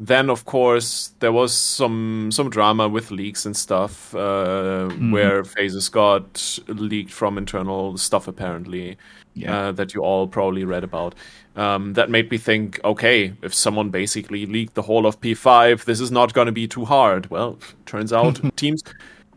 then, 0.00 0.30
of 0.30 0.44
course, 0.44 1.12
there 1.20 1.30
was 1.32 1.52
some 1.54 2.30
some 2.32 2.50
drama 2.50 2.88
with 2.88 3.10
leaks 3.12 3.46
and 3.46 3.56
stuff, 3.56 4.12
uh, 4.16 4.88
where 4.88 5.44
phases 5.44 5.88
got 5.88 6.58
leaked 6.66 7.12
from 7.12 7.38
internal 7.38 7.96
stuff, 7.98 8.26
apparently, 8.26 8.96
Yeah. 9.34 9.68
uh, 9.68 9.72
that 9.72 9.94
you 9.94 10.02
all 10.02 10.26
probably 10.26 10.64
read 10.64 10.82
about. 10.82 11.14
Um, 11.54 11.92
that 11.94 12.08
made 12.08 12.30
me 12.30 12.38
think, 12.38 12.80
okay, 12.82 13.34
if 13.42 13.52
someone 13.52 13.90
basically 13.90 14.46
leaked 14.46 14.74
the 14.74 14.82
whole 14.82 15.04
of 15.04 15.20
P5, 15.20 15.84
this 15.84 16.00
is 16.00 16.10
not 16.10 16.32
going 16.32 16.46
to 16.46 16.52
be 16.52 16.66
too 16.66 16.86
hard. 16.86 17.30
Well, 17.30 17.58
turns 17.84 18.10
out 18.10 18.40
teams 18.56 18.82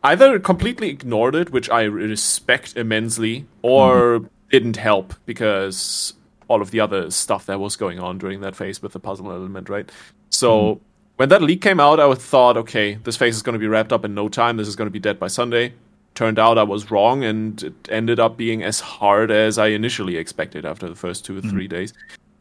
either 0.04 0.40
completely 0.40 0.90
ignored 0.90 1.36
it, 1.36 1.52
which 1.52 1.70
I 1.70 1.84
respect 1.84 2.78
immensely, 2.78 3.46
or 3.62 4.30
didn't 4.50 4.78
help 4.78 5.14
because 5.26 6.14
all 6.48 6.62
of 6.62 6.72
the 6.72 6.80
other 6.80 7.10
stuff 7.12 7.48
that 7.48 7.60
was 7.60 7.76
going 7.76 8.00
on 8.00 8.18
during 8.18 8.42
that 8.42 8.56
phase 8.56 8.82
with 8.82 8.94
the 8.94 9.00
puzzle 9.00 9.32
element, 9.32 9.68
right? 9.68 9.92
So 10.30 10.80
when 11.18 11.30
that 11.30 11.42
leak 11.42 11.62
came 11.62 11.80
out, 11.80 12.00
I 12.00 12.14
thought, 12.14 12.58
okay, 12.58 12.96
this 12.96 13.18
phase 13.18 13.36
is 13.36 13.42
going 13.42 13.54
to 13.54 13.60
be 13.60 13.68
wrapped 13.68 13.92
up 13.92 14.06
in 14.06 14.14
no 14.14 14.30
time. 14.30 14.58
This 14.58 14.68
is 14.68 14.76
going 14.76 14.88
to 14.88 14.92
be 14.92 15.00
dead 15.00 15.20
by 15.20 15.28
Sunday. 15.28 15.74
Turned 16.16 16.40
out 16.40 16.58
I 16.58 16.64
was 16.64 16.90
wrong, 16.90 17.24
and 17.24 17.62
it 17.62 17.74
ended 17.90 18.20
up 18.20 18.38
being 18.38 18.64
as 18.64 18.80
hard 18.80 19.32
as 19.32 19.58
I 19.58 19.68
initially 19.68 20.18
expected 20.18 20.66
after 20.66 20.88
the 20.88 20.96
first 20.96 21.26
two 21.26 21.38
or 21.38 21.42
three 21.42 21.68
days. 21.68 21.94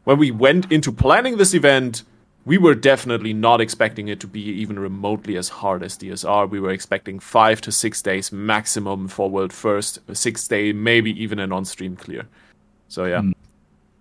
When 0.05 0.17
we 0.17 0.31
went 0.31 0.71
into 0.71 0.91
planning 0.91 1.37
this 1.37 1.53
event, 1.53 2.03
we 2.45 2.57
were 2.57 2.75
definitely 2.75 3.33
not 3.33 3.59
expecting 3.59 4.07
it 4.07 4.19
to 4.19 4.27
be 4.27 4.39
even 4.39 4.77
remotely 4.77 5.35
as 5.35 5.49
hard 5.49 5.83
as 5.83 5.97
DSR. 5.97 6.49
We 6.49 6.59
were 6.59 6.69
expecting 6.69 7.19
five 7.19 7.59
to 7.61 7.71
six 7.71 8.01
days 8.01 8.31
maximum 8.31 9.07
for 9.07 9.29
World 9.29 9.51
First, 9.51 9.99
a 10.07 10.15
six 10.15 10.47
day, 10.47 10.71
maybe 10.71 11.11
even 11.21 11.39
an 11.39 11.51
on 11.51 11.65
stream 11.65 11.95
clear. 11.95 12.27
So, 12.87 13.05
yeah, 13.05 13.23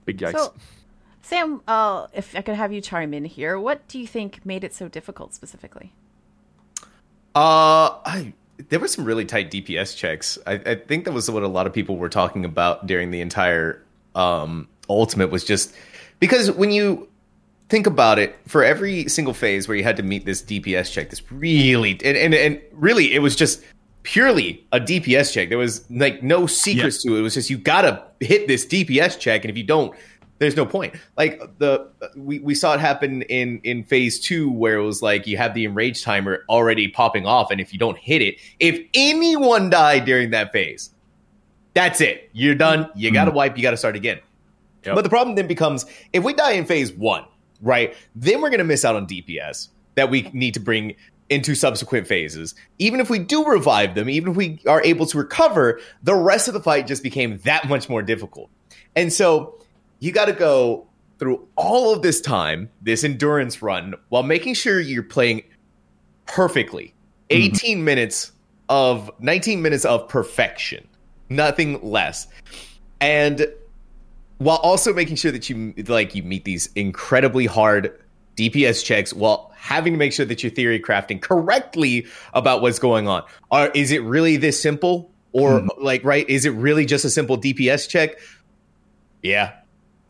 big 0.05 0.19
yikes. 0.19 0.39
So, 0.39 0.55
Sam, 1.23 1.63
uh, 1.67 2.07
if 2.13 2.37
I 2.37 2.43
could 2.43 2.55
have 2.55 2.71
you 2.71 2.83
chime 2.83 3.15
in 3.15 3.25
here, 3.25 3.59
what 3.59 3.89
do 3.89 3.99
you 3.99 4.07
think 4.07 4.45
made 4.45 4.63
it 4.63 4.75
so 4.75 4.89
difficult 4.89 5.33
specifically? 5.33 5.93
Uh, 7.35 7.99
I 8.05 8.35
there 8.57 8.79
were 8.79 8.89
some 8.89 9.05
really 9.05 9.25
tight 9.25 9.51
DPS 9.51 9.97
checks. 9.97 10.39
I, 10.47 10.55
I 10.55 10.75
think 10.77 11.05
that 11.05 11.13
was 11.13 11.31
what 11.31 11.43
a 11.43 11.49
lot 11.49 11.67
of 11.67 11.73
people 11.73 11.97
were 11.97 12.09
talking 12.09 12.45
about 12.45 12.87
during 12.87 13.11
the 13.11 13.21
entire 13.21 13.83
um, 14.15 14.69
ultimate 14.89 15.31
was 15.31 15.45
just 15.45 15.75
because 16.21 16.51
when 16.51 16.71
you 16.71 17.09
think 17.69 17.87
about 17.87 18.19
it, 18.19 18.37
for 18.47 18.63
every 18.63 19.09
single 19.09 19.35
phase 19.35 19.67
where 19.67 19.77
you 19.77 19.83
had 19.83 19.97
to 19.97 20.03
meet 20.03 20.25
this 20.25 20.43
DPS 20.43 20.93
check, 20.93 21.11
this 21.11 21.23
really 21.33 21.93
and 22.05 22.17
and, 22.17 22.35
and 22.35 22.61
really 22.73 23.13
it 23.13 23.21
was 23.21 23.35
just 23.35 23.63
purely 24.05 24.65
a 24.71 24.79
DPS 24.79 25.33
check. 25.33 25.49
There 25.49 25.59
was 25.59 25.89
like 25.91 26.23
no 26.23 26.47
secrets 26.47 27.03
to 27.03 27.17
it. 27.17 27.19
It 27.19 27.23
was 27.23 27.35
just 27.35 27.51
you 27.51 27.59
gotta 27.59 28.05
hit 28.21 28.47
this 28.47 28.65
DPS 28.65 29.19
check, 29.19 29.45
and 29.45 29.51
if 29.51 29.57
you 29.57 29.65
don't, 29.65 29.97
there's 30.39 30.57
no 30.57 30.67
point. 30.67 30.95
Like 31.17 31.41
the 31.59 31.89
we, 32.17 32.41
we 32.41 32.55
saw 32.55 32.75
it 32.75 32.81
happen 32.81 33.23
in 33.23 33.61
in 33.63 33.85
phase 33.85 34.19
two 34.19 34.51
where 34.51 34.77
it 34.77 34.83
was 34.83 35.03
like 35.03 35.27
you 35.27 35.37
have 35.37 35.55
the 35.55 35.65
enrage 35.65 36.03
timer 36.03 36.45
already 36.49 36.89
popping 36.89 37.27
off, 37.27 37.51
and 37.51 37.61
if 37.61 37.73
you 37.73 37.79
don't 37.79 37.99
hit 37.99 38.23
it, 38.23 38.37
if 38.59 38.81
anyone 38.95 39.71
died 39.71 40.05
during 40.05 40.31
that 40.31 40.53
phase, 40.53 40.91
that's 41.75 42.01
it. 42.01 42.31
You're 42.33 42.55
done. 42.55 42.91
You 42.95 43.11
got 43.11 43.25
to 43.25 43.31
mm-hmm. 43.31 43.37
wipe. 43.37 43.57
You 43.57 43.63
got 43.63 43.73
to 43.73 43.77
start 43.77 43.97
again. 43.97 44.21
Yep. 44.85 44.97
But 44.97 45.03
the 45.03 45.09
problem 45.09 45.37
then 45.37 45.47
becomes 45.47 45.87
if 46.13 46.25
we 46.25 46.35
die 46.35 46.53
in 46.53 46.67
phase 46.67 46.93
one, 46.93 47.25
right? 47.61 47.95
Then 48.15 48.41
we're 48.41 48.51
going 48.51 48.59
to 48.59 48.65
miss 48.65 48.85
out 48.85 48.97
on 48.97 49.07
DPS 49.07 49.69
that 49.95 50.11
we 50.11 50.31
need 50.33 50.55
to 50.55 50.61
bring 50.61 50.97
into 51.31 51.55
subsequent 51.55 52.07
phases. 52.07 52.55
Even 52.79 53.01
if 53.01 53.09
we 53.09 53.19
do 53.19 53.45
revive 53.47 53.95
them, 53.95 54.11
even 54.11 54.33
if 54.33 54.37
we 54.37 54.61
are 54.67 54.83
able 54.83 55.07
to 55.07 55.17
recover, 55.17 55.81
the 56.03 56.15
rest 56.15 56.49
of 56.49 56.55
the 56.55 56.61
fight 56.61 56.87
just 56.87 57.03
became 57.03 57.39
that 57.39 57.69
much 57.69 57.89
more 57.89 58.03
difficult. 58.03 58.51
And 58.95 59.13
so 59.13 59.59
you 60.05 60.13
got 60.13 60.27
to 60.27 60.33
go 60.33 60.87
through 61.19 61.49
all 61.57 61.95
of 61.95 62.03
this 62.03 62.21
time, 62.21 62.69
this 62.83 63.05
endurance 63.05 63.63
run, 63.63 63.95
while 64.11 64.23
making 64.23 64.53
sure 64.53 64.79
you're 64.79 65.03
playing 65.03 65.43
perfectly. 66.27 66.95
Mm-hmm. 67.31 67.55
18 67.55 67.85
minutes 67.85 68.33
of 68.69 69.11
19 69.21 69.63
minutes 69.63 69.87
of 69.87 70.07
perfection, 70.09 70.87
nothing 71.31 71.81
less. 71.83 72.27
And 73.01 73.47
while 74.37 74.59
also 74.59 74.93
making 74.93 75.17
sure 75.17 75.33
that 75.33 75.49
you 75.49 75.73
like 75.87 76.15
you 76.15 76.23
meet 76.23 76.45
these 76.45 76.69
incredibly 76.75 77.47
hard 77.47 77.99
DPS 78.37 78.85
checks 78.85 79.15
while 79.15 79.53
having 79.57 79.95
to 79.95 79.99
make 79.99 80.13
sure 80.13 80.27
that 80.27 80.43
you're 80.43 80.53
theory 80.53 80.81
crafting 80.81 81.19
correctly 81.21 82.07
about 82.35 82.61
what's 82.61 82.79
going 82.79 83.09
on. 83.09 83.23
Are 83.51 83.69
is 83.69 83.91
it 83.91 84.03
really 84.03 84.37
this 84.37 84.61
simple? 84.61 85.11
Or 85.33 85.61
mm-hmm. 85.61 85.83
like 85.83 86.05
right, 86.05 86.29
is 86.29 86.45
it 86.45 86.51
really 86.51 86.85
just 86.85 87.07
a 87.07 87.11
simple 87.11 87.39
DPS 87.39 87.89
check? 87.89 88.19
Yeah. 89.23 89.55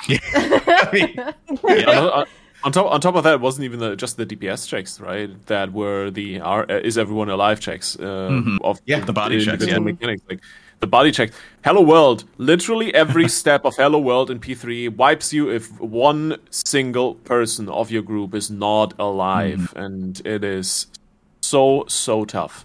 I 0.08 0.88
mean, 0.92 1.58
Yeah, 1.68 2.24
On 2.64 2.72
top, 2.72 2.90
on 2.90 3.00
top 3.00 3.14
of 3.14 3.24
that, 3.24 3.34
it 3.34 3.40
wasn't 3.40 3.64
even 3.64 3.78
the, 3.78 3.94
just 3.94 4.16
the 4.16 4.24
DPS 4.24 4.66
checks, 4.66 4.98
right? 4.98 5.28
That 5.46 5.72
were 5.72 6.10
the 6.10 6.40
are, 6.40 6.64
uh, 6.70 6.78
is 6.78 6.96
everyone 6.96 7.28
alive 7.28 7.60
checks 7.60 7.94
uh, 8.00 8.40
of 8.62 8.80
Yeah, 8.86 9.00
the 9.00 9.12
body 9.12 9.36
checks, 9.38 9.62
individual 9.62 9.86
yeah. 9.86 9.92
mechanics, 9.92 10.22
like 10.30 10.40
the 10.80 10.86
body 10.86 11.12
check. 11.12 11.30
Hello 11.62 11.82
World, 11.82 12.24
literally 12.38 12.94
every 12.94 13.28
step 13.40 13.66
of 13.66 13.74
Hello 13.76 13.98
World 13.98 14.30
in 14.30 14.40
P3 14.40 14.96
wipes 14.96 15.30
you 15.32 15.50
if 15.50 15.78
one 15.80 16.36
single 16.50 17.16
person 17.16 17.68
of 17.68 17.90
your 17.90 18.02
group 18.02 18.34
is 18.34 18.50
not 18.50 18.94
alive, 18.98 19.58
Mm-hmm. 19.58 19.78
and 19.78 20.26
it 20.26 20.42
is 20.42 20.86
so 21.42 21.84
so 21.86 22.24
tough. 22.24 22.64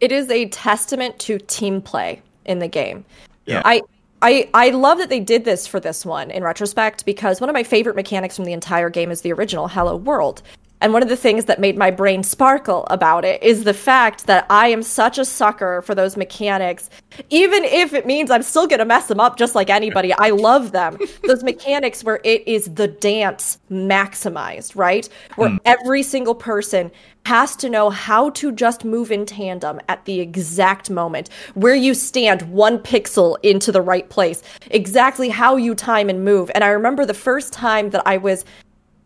it 0.00 0.12
is 0.12 0.30
a 0.30 0.48
testament 0.48 1.18
to 1.20 1.38
team 1.38 1.80
play 1.82 2.22
in 2.44 2.58
the 2.60 2.68
game. 2.68 3.04
Yeah. 3.46 3.62
I 3.64 3.82
I 4.22 4.48
I 4.54 4.70
love 4.70 4.98
that 4.98 5.08
they 5.08 5.18
did 5.18 5.44
this 5.44 5.66
for 5.66 5.80
this 5.80 6.06
one 6.06 6.30
in 6.30 6.44
retrospect 6.44 7.04
because 7.04 7.40
one 7.40 7.50
of 7.50 7.54
my 7.54 7.64
favorite 7.64 7.96
mechanics 7.96 8.36
from 8.36 8.44
the 8.44 8.52
entire 8.52 8.88
game 8.88 9.10
is 9.10 9.22
the 9.22 9.32
original 9.32 9.66
Hello 9.66 9.96
World. 9.96 10.42
And 10.82 10.92
one 10.92 11.02
of 11.02 11.08
the 11.08 11.16
things 11.16 11.44
that 11.44 11.60
made 11.60 11.78
my 11.78 11.92
brain 11.92 12.24
sparkle 12.24 12.88
about 12.90 13.24
it 13.24 13.40
is 13.40 13.62
the 13.62 13.72
fact 13.72 14.26
that 14.26 14.44
I 14.50 14.66
am 14.66 14.82
such 14.82 15.16
a 15.16 15.24
sucker 15.24 15.80
for 15.82 15.94
those 15.94 16.16
mechanics. 16.16 16.90
Even 17.30 17.62
if 17.62 17.94
it 17.94 18.04
means 18.04 18.32
I'm 18.32 18.42
still 18.42 18.66
going 18.66 18.80
to 18.80 18.84
mess 18.84 19.06
them 19.06 19.20
up 19.20 19.38
just 19.38 19.54
like 19.54 19.70
anybody, 19.70 20.12
I 20.12 20.30
love 20.30 20.72
them. 20.72 20.98
those 21.24 21.44
mechanics 21.44 22.02
where 22.02 22.20
it 22.24 22.46
is 22.48 22.64
the 22.74 22.88
dance 22.88 23.58
maximized, 23.70 24.74
right? 24.74 25.08
Where 25.36 25.50
hmm. 25.50 25.58
every 25.64 26.02
single 26.02 26.34
person 26.34 26.90
has 27.26 27.54
to 27.54 27.70
know 27.70 27.88
how 27.88 28.30
to 28.30 28.50
just 28.50 28.84
move 28.84 29.12
in 29.12 29.24
tandem 29.24 29.80
at 29.88 30.04
the 30.04 30.18
exact 30.18 30.90
moment, 30.90 31.28
where 31.54 31.76
you 31.76 31.94
stand 31.94 32.42
one 32.50 32.80
pixel 32.80 33.36
into 33.44 33.70
the 33.70 33.80
right 33.80 34.10
place, 34.10 34.42
exactly 34.72 35.28
how 35.28 35.56
you 35.56 35.76
time 35.76 36.08
and 36.08 36.24
move. 36.24 36.50
And 36.56 36.64
I 36.64 36.70
remember 36.70 37.06
the 37.06 37.14
first 37.14 37.52
time 37.52 37.90
that 37.90 38.02
I 38.04 38.16
was 38.16 38.44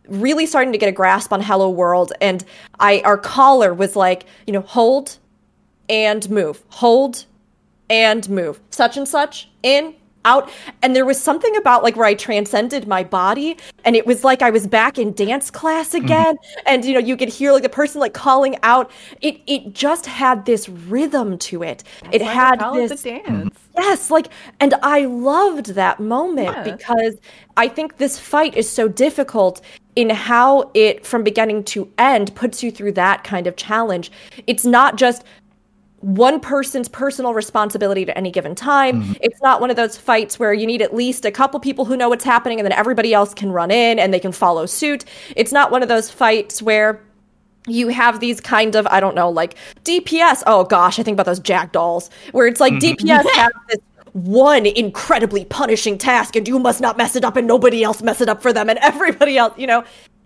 really 0.09 0.45
starting 0.45 0.71
to 0.71 0.77
get 0.77 0.89
a 0.89 0.93
grasp 0.93 1.33
on 1.33 1.41
Hello 1.41 1.69
World, 1.69 2.13
and 2.21 2.43
I 2.79 3.01
our 3.05 3.17
caller 3.17 3.73
was 3.73 3.95
like, 3.95 4.25
you 4.45 4.53
know, 4.53 4.61
hold 4.61 5.17
and 5.89 6.29
move, 6.29 6.63
hold 6.69 7.25
and 7.89 8.29
move, 8.29 8.59
such 8.69 8.97
and 8.97 9.07
such, 9.07 9.49
in, 9.63 9.95
out. 10.27 10.51
And 10.81 10.95
there 10.95 11.05
was 11.05 11.19
something 11.19 11.55
about 11.55 11.81
like 11.81 11.95
where 11.95 12.05
I 12.05 12.13
transcended 12.13 12.87
my 12.87 13.03
body, 13.03 13.57
and 13.85 13.95
it 13.95 14.05
was 14.05 14.23
like 14.23 14.41
I 14.41 14.51
was 14.51 14.67
back 14.67 14.99
in 14.99 15.13
dance 15.13 15.49
class 15.49 15.89
mm-hmm. 15.89 16.05
again. 16.05 16.37
And 16.67 16.85
you 16.85 16.93
know, 16.93 16.99
you 16.99 17.17
could 17.17 17.29
hear 17.29 17.51
like 17.53 17.63
the 17.63 17.69
person 17.69 17.99
like 17.99 18.13
calling 18.13 18.57
out. 18.61 18.91
It 19.21 19.41
it 19.47 19.73
just 19.73 20.05
had 20.05 20.45
this 20.45 20.69
rhythm 20.69 21.37
to 21.39 21.63
it. 21.63 21.83
it 22.11 22.21
had 22.21 22.59
call 22.59 22.75
it 22.77 22.89
this 22.89 23.01
the 23.01 23.21
dance. 23.25 23.57
Yes, 23.77 24.09
like, 24.09 24.29
and 24.59 24.73
I 24.81 25.05
loved 25.05 25.67
that 25.75 25.99
moment 25.99 26.49
Yeah. 26.49 26.75
because 26.75 27.15
I 27.57 27.67
think 27.67 27.97
this 27.97 28.17
fight 28.17 28.55
is 28.55 28.67
so 28.67 28.87
difficult 28.87 29.61
in 29.97 30.11
how 30.11 30.69
it, 30.75 31.03
from 31.03 31.23
beginning 31.23 31.63
to 31.63 31.91
end, 31.97 32.33
puts 32.35 32.61
you 32.61 32.69
through 32.69 32.91
that 32.91 33.23
kind 33.23 33.47
of 33.47 33.55
challenge. 33.55 34.11
It's 34.45 34.63
not 34.63 34.95
just 34.95 35.23
one 36.01 36.39
person's 36.39 36.87
personal 36.87 37.33
responsibility 37.33 38.03
at 38.03 38.15
any 38.15 38.29
given 38.29 38.53
time. 38.53 39.01
Mm-hmm. 39.01 39.13
It's 39.21 39.41
not 39.41 39.59
one 39.59 39.71
of 39.71 39.75
those 39.75 39.97
fights 39.97 40.37
where 40.37 40.53
you 40.53 40.67
need 40.67 40.83
at 40.83 40.93
least 40.93 41.25
a 41.25 41.31
couple 41.31 41.59
people 41.59 41.83
who 41.83 41.97
know 41.97 42.09
what's 42.09 42.23
happening 42.23 42.59
and 42.59 42.65
then 42.67 42.73
everybody 42.73 43.11
else 43.11 43.33
can 43.33 43.51
run 43.51 43.71
in 43.71 43.97
and 43.97 44.13
they 44.13 44.19
can 44.19 44.31
follow 44.31 44.67
suit. 44.67 45.03
It's 45.35 45.51
not 45.51 45.71
one 45.71 45.81
of 45.81 45.89
those 45.89 46.11
fights 46.11 46.61
where 46.61 47.01
you 47.65 47.87
have 47.87 48.19
these 48.19 48.39
kind 48.39 48.75
of 48.75 48.85
I 48.87 48.99
don't 48.99 49.15
know 49.15 49.31
like 49.31 49.55
DPS. 49.83 50.43
Oh 50.45 50.63
gosh, 50.63 50.99
I 50.99 51.03
think 51.03 51.15
about 51.15 51.25
those 51.25 51.39
Jack 51.39 51.71
dolls 51.71 52.11
where 52.33 52.45
it's 52.45 52.59
like 52.59 52.73
mm-hmm. 52.73 53.09
DPS 53.09 53.25
has 53.33 53.51
this 53.67 53.79
one 54.25 54.65
incredibly 54.65 55.45
punishing 55.45 55.97
task 55.97 56.35
and 56.35 56.47
you 56.47 56.57
must 56.57 56.81
not 56.81 56.97
mess 56.97 57.15
it 57.15 57.23
up 57.23 57.35
and 57.35 57.47
nobody 57.47 57.83
else 57.83 58.01
mess 58.01 58.19
it 58.19 58.27
up 58.27 58.41
for 58.41 58.51
them 58.51 58.69
and 58.69 58.79
everybody 58.81 59.37
else, 59.37 59.57
you 59.57 59.67
know. 59.67 59.83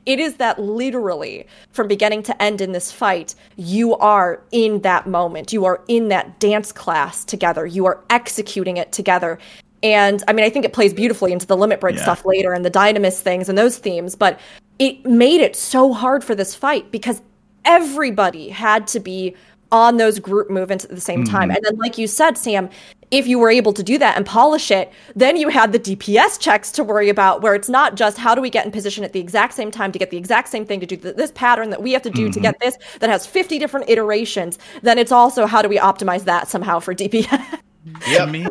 It 0.08 0.20
is 0.20 0.38
that 0.38 0.58
literally 0.58 1.46
from 1.74 1.88
beginning 1.88 2.24
to 2.24 2.42
end 2.42 2.60
in 2.60 2.72
this 2.72 2.92
fight, 2.92 3.36
you 3.56 3.96
are 3.98 4.42
in 4.52 4.82
that 4.82 5.06
moment. 5.06 5.54
You 5.54 5.66
are 5.66 5.84
in 5.88 6.08
that 6.08 6.40
dance 6.40 6.72
class 6.72 7.24
together. 7.24 7.68
You 7.68 7.86
are 7.86 8.04
executing 8.10 8.78
it 8.78 8.92
together. 8.92 9.38
And 9.84 10.24
I 10.28 10.34
mean, 10.34 10.44
I 10.44 10.50
think 10.50 10.66
it 10.66 10.74
plays 10.74 10.92
beautifully 10.92 11.32
into 11.32 11.46
the 11.46 11.56
limit 11.56 11.80
break 11.80 11.98
Yeah. 11.98 12.04
stuff 12.04 12.26
later 12.26 12.52
and 12.52 12.66
the 12.66 12.72
Dynamis 12.72 13.20
things 13.20 13.48
and 13.48 13.56
those 13.56 13.78
themes, 13.78 14.16
but 14.16 14.40
it 14.80 15.06
made 15.06 15.40
it 15.40 15.56
so 15.56 15.94
hard 15.94 16.24
for 16.24 16.34
this 16.34 16.56
fight 16.56 16.92
because 16.92 17.22
everybody 17.66 18.50
had 18.50 18.88
to 18.88 19.00
be 19.00 19.36
on 19.72 19.98
those 19.98 20.18
group 20.18 20.50
movements 20.50 20.84
at 20.86 20.92
the 20.92 21.02
same 21.02 21.24
mm-hmm. 21.24 21.36
time. 21.36 21.52
And 21.52 21.60
then, 21.64 21.78
like 21.78 22.00
you 22.00 22.08
said, 22.08 22.38
Sam, 22.38 22.70
if 23.12 23.28
you 23.28 23.38
were 23.38 23.50
able 23.50 23.74
to 23.74 23.84
do 23.84 23.98
that 23.98 24.18
and 24.18 24.26
polish 24.26 24.72
it, 24.72 24.92
then 25.16 25.38
you 25.38 25.50
had 25.50 25.72
the 25.72 25.80
DPS 25.80 26.40
checks 26.40 26.72
to 26.72 26.84
worry 26.84 27.10
about 27.10 27.42
where 27.42 27.54
it's 27.54 27.70
not 27.70 27.96
just 27.96 28.18
how 28.18 28.34
do 28.34 28.42
we 28.42 28.50
get 28.50 28.66
in 28.66 28.72
position 28.72 29.04
at 29.04 29.14
the 29.14 29.20
exact 29.20 29.54
same 29.54 29.70
time 29.70 29.92
to 29.92 30.00
get 30.00 30.10
the 30.10 30.18
exact 30.18 30.50
same 30.50 30.66
thing 30.66 30.80
to 30.80 30.86
do 30.86 30.96
th- 30.98 31.16
this 31.16 31.32
pattern 31.32 31.70
that 31.70 31.82
we 31.82 31.92
have 31.92 32.02
to 32.02 32.10
do 32.10 32.30
to 32.32 32.40
get 32.40 32.60
this 32.60 32.78
that 33.00 33.10
has 33.10 33.26
50 33.28 33.60
different 33.60 33.90
iterations. 33.90 34.58
Then 34.82 34.98
it's 34.98 35.12
also 35.12 35.46
how 35.46 35.62
do 35.62 35.70
we 35.70 35.78
optimize 35.78 36.24
that 36.24 36.48
somehow 36.48 36.80
for 36.80 36.96
DPS? 36.96 37.60
yeah, 38.08 38.26
me, 38.26 38.48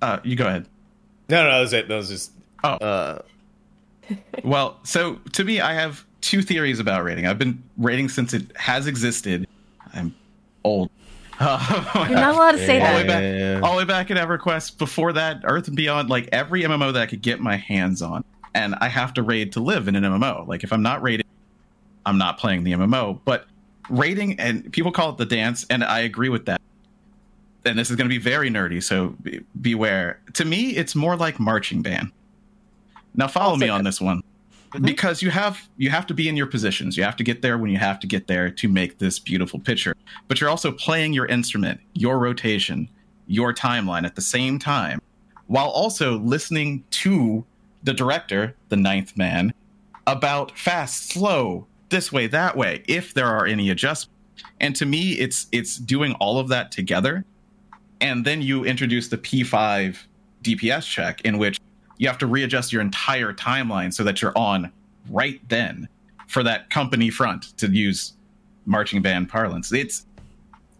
uh, 0.00 0.18
you 0.24 0.36
go 0.36 0.46
ahead. 0.46 0.66
No, 1.28 1.44
no, 1.44 1.50
that 1.50 1.60
was 1.60 1.72
it. 1.72 1.88
That 1.88 1.96
was 1.96 2.08
just. 2.08 2.32
Oh. 2.64 2.70
Uh, 2.70 3.22
Well, 4.44 4.78
so 4.82 5.16
to 5.32 5.44
me, 5.44 5.60
I 5.60 5.74
have 5.74 6.04
two 6.20 6.42
theories 6.42 6.80
about 6.80 7.04
raiding. 7.04 7.26
I've 7.26 7.38
been 7.38 7.62
raiding 7.76 8.08
since 8.08 8.34
it 8.34 8.56
has 8.56 8.86
existed. 8.86 9.46
I'm 9.94 10.14
old. 10.64 10.90
Oh, 11.40 12.06
You're 12.08 12.18
not 12.18 12.34
allowed 12.34 12.52
to 12.52 12.58
say 12.66 12.80
all 12.80 12.88
the 12.88 12.94
way 12.94 13.02
that. 13.02 13.06
back, 13.08 13.22
Yeah. 13.22 13.60
all 13.62 13.72
the 13.72 13.78
way 13.78 13.84
back 13.84 14.10
at 14.10 14.16
EverQuest. 14.16 14.78
Before 14.78 15.12
that, 15.14 15.40
Earth 15.44 15.66
and 15.68 15.76
Beyond, 15.76 16.08
like 16.10 16.28
every 16.32 16.62
MMO 16.62 16.92
that 16.92 17.02
I 17.02 17.06
could 17.06 17.22
get 17.22 17.40
my 17.40 17.56
hands 17.56 18.02
on, 18.02 18.24
and 18.54 18.74
I 18.80 18.88
have 18.88 19.14
to 19.14 19.22
raid 19.22 19.52
to 19.52 19.60
live 19.60 19.88
in 19.88 19.96
an 19.96 20.04
MMO. 20.04 20.46
Like 20.46 20.62
if 20.64 20.72
I'm 20.72 20.82
not 20.82 21.02
raiding, 21.02 21.26
I'm 22.06 22.18
not 22.18 22.38
playing 22.38 22.64
the 22.64 22.72
MMO. 22.72 23.18
But 23.24 23.46
raiding, 23.90 24.38
and 24.38 24.70
people 24.72 24.92
call 24.92 25.10
it 25.10 25.16
the 25.18 25.26
dance, 25.26 25.66
and 25.70 25.82
I 25.82 26.00
agree 26.00 26.28
with 26.28 26.46
that. 26.46 26.60
And 27.64 27.78
this 27.78 27.90
is 27.90 27.96
going 27.96 28.08
to 28.08 28.12
be 28.14 28.18
very 28.18 28.50
nerdy, 28.50 28.82
so 28.82 29.08
be- 29.22 29.40
beware. 29.60 30.20
To 30.34 30.44
me, 30.44 30.70
it's 30.70 30.94
more 30.94 31.16
like 31.16 31.38
marching 31.40 31.80
band. 31.82 32.10
Now 33.14 33.28
follow 33.28 33.56
me 33.56 33.68
on 33.68 33.84
this 33.84 34.00
one 34.00 34.22
Mm-hmm. 34.72 34.86
because 34.86 35.20
you 35.20 35.28
have 35.28 35.68
you 35.76 35.90
have 35.90 36.06
to 36.06 36.14
be 36.14 36.30
in 36.30 36.36
your 36.36 36.46
positions. 36.46 36.96
You 36.96 37.02
have 37.04 37.16
to 37.16 37.24
get 37.24 37.42
there 37.42 37.58
when 37.58 37.70
you 37.70 37.76
have 37.76 38.00
to 38.00 38.06
get 38.06 38.26
there 38.26 38.50
to 38.50 38.68
make 38.68 38.98
this 38.98 39.18
beautiful 39.18 39.60
picture. 39.60 39.94
But 40.28 40.40
you're 40.40 40.48
also 40.48 40.72
playing 40.72 41.12
your 41.12 41.26
instrument, 41.26 41.78
your 41.92 42.18
rotation, 42.18 42.88
your 43.26 43.52
timeline 43.52 44.06
at 44.06 44.14
the 44.14 44.22
same 44.22 44.58
time, 44.58 45.02
while 45.46 45.68
also 45.68 46.18
listening 46.20 46.84
to 46.90 47.44
the 47.82 47.92
director, 47.92 48.56
the 48.70 48.76
ninth 48.76 49.14
man, 49.14 49.52
about 50.06 50.56
fast, 50.56 51.10
slow, 51.10 51.66
this 51.90 52.10
way, 52.10 52.26
that 52.28 52.56
way, 52.56 52.82
if 52.88 53.12
there 53.12 53.26
are 53.26 53.44
any 53.44 53.68
adjustments. 53.68 54.16
And 54.58 54.74
to 54.76 54.86
me, 54.86 55.12
it's 55.12 55.48
it's 55.52 55.76
doing 55.76 56.14
all 56.14 56.38
of 56.38 56.48
that 56.48 56.72
together. 56.72 57.26
And 58.00 58.24
then 58.24 58.40
you 58.40 58.64
introduce 58.64 59.08
the 59.08 59.18
P5 59.18 59.98
DPS 60.42 60.86
check 60.86 61.20
in 61.20 61.36
which 61.36 61.60
you 62.02 62.08
have 62.08 62.18
to 62.18 62.26
readjust 62.26 62.72
your 62.72 62.82
entire 62.82 63.32
timeline 63.32 63.94
so 63.94 64.02
that 64.02 64.20
you're 64.20 64.36
on 64.36 64.72
right 65.08 65.40
then 65.48 65.88
for 66.26 66.42
that 66.42 66.68
company 66.68 67.10
front 67.10 67.56
to 67.58 67.68
use 67.68 68.14
marching 68.66 69.00
band 69.00 69.28
parlance. 69.28 69.72
It's 69.72 70.04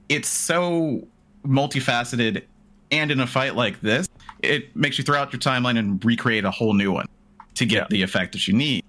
it's 0.09 0.29
so 0.29 1.07
multifaceted 1.47 2.43
and 2.91 3.13
in 3.13 3.21
a 3.21 3.27
fight 3.27 3.55
like 3.55 3.81
this, 3.83 4.09
it 4.43 4.75
makes 4.75 4.99
you 4.99 5.05
throw 5.05 5.17
out 5.17 5.33
your 5.33 5.39
timeline 5.39 5.79
and 5.79 6.05
recreate 6.05 6.45
a 6.45 6.51
whole 6.51 6.75
new 6.75 6.91
one 6.91 7.07
to 7.55 7.67
get 7.67 7.83
Yeah. 7.83 7.87
the 7.91 8.03
effect 8.03 8.33
that 8.33 8.49
you 8.49 8.55
need. 8.55 8.85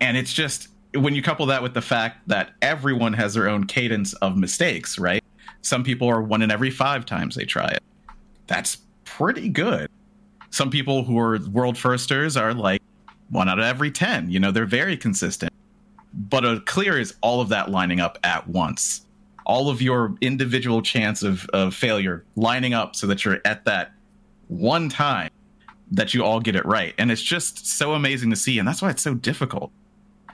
And 0.00 0.16
it's 0.16 0.32
just 0.32 0.68
when 0.94 1.14
you 1.14 1.22
couple 1.22 1.46
that 1.46 1.62
with 1.62 1.74
the 1.74 1.80
fact 1.82 2.26
that 2.26 2.50
everyone 2.62 3.12
has 3.12 3.34
their 3.34 3.48
own 3.48 3.64
cadence 3.64 4.12
of 4.14 4.36
mistakes, 4.36 4.98
right? 4.98 5.22
Some 5.62 5.84
people 5.84 6.08
are 6.08 6.20
one 6.20 6.42
in 6.42 6.50
every 6.50 6.70
five 6.70 7.06
times 7.06 7.36
they 7.36 7.44
try 7.44 7.68
it. 7.68 7.82
That's 8.48 8.78
pretty 9.04 9.48
good. 9.48 9.88
Some 10.50 10.70
people 10.70 11.04
who 11.04 11.18
are 11.18 11.38
world 11.50 11.78
firsters 11.78 12.36
are 12.36 12.52
like 12.54 12.82
one 13.30 13.48
out 13.48 13.58
of 13.58 13.64
every 13.64 13.90
10. 13.90 14.30
You 14.30 14.40
know, 14.40 14.50
they're 14.50 14.66
very 14.66 14.96
consistent. 14.96 15.52
But 16.12 16.44
a 16.44 16.60
clear 16.66 16.98
is 16.98 17.14
all 17.20 17.40
of 17.40 17.48
that 17.50 17.70
lining 17.70 18.00
up 18.00 18.18
at 18.24 18.48
once. 18.48 19.06
All 19.46 19.68
of 19.70 19.80
your 19.80 20.14
individual 20.20 20.82
chance 20.82 21.22
of, 21.22 21.48
of 21.52 21.74
failure 21.74 22.24
lining 22.36 22.74
up 22.74 22.96
so 22.96 23.06
that 23.06 23.24
you're 23.24 23.40
at 23.44 23.64
that 23.64 23.92
one 24.48 24.88
time 24.88 25.30
that 25.92 26.14
you 26.14 26.24
all 26.24 26.40
get 26.40 26.54
it 26.56 26.64
right. 26.66 26.94
And 26.98 27.10
it's 27.10 27.22
just 27.22 27.66
so 27.66 27.94
amazing 27.94 28.30
to 28.30 28.36
see. 28.36 28.58
And 28.58 28.66
that's 28.66 28.82
why 28.82 28.90
it's 28.90 29.02
so 29.02 29.14
difficult. 29.14 29.70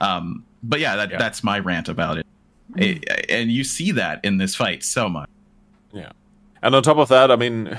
Um, 0.01 0.43
but 0.63 0.79
yeah, 0.79 0.95
that, 0.95 1.11
Yeah. 1.11 1.17
that's 1.17 1.43
my 1.43 1.59
rant 1.59 1.89
about 1.89 2.17
it. 2.17 2.25
It- 2.75 3.05
And 3.29 3.51
you 3.51 3.63
see 3.63 3.91
that 3.93 4.19
in 4.23 4.37
this 4.37 4.55
fight 4.55 4.83
so 4.83 5.07
much. 5.09 5.29
Yeah, 5.93 6.11
and 6.61 6.75
on 6.75 6.83
top 6.83 6.97
of 6.97 7.07
that, 7.09 7.31
I 7.31 7.35
mean, 7.37 7.77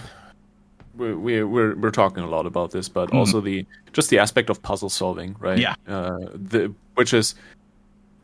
we 0.98 1.14
we 1.14 1.42
we're 1.44 1.74
we're 1.76 1.90
talking 1.90 2.22
a 2.22 2.28
lot 2.28 2.46
about 2.46 2.70
this, 2.72 2.88
but 2.88 3.12
also 3.12 3.40
the 3.40 3.64
just 3.92 4.10
the 4.10 4.18
aspect 4.18 4.50
of 4.50 4.60
puzzle 4.62 4.90
solving, 4.90 5.36
right? 5.38 5.58
Yeah. 5.58 5.74
uh, 5.86 6.18
the 6.34 6.74
which 6.94 7.12
has 7.12 7.34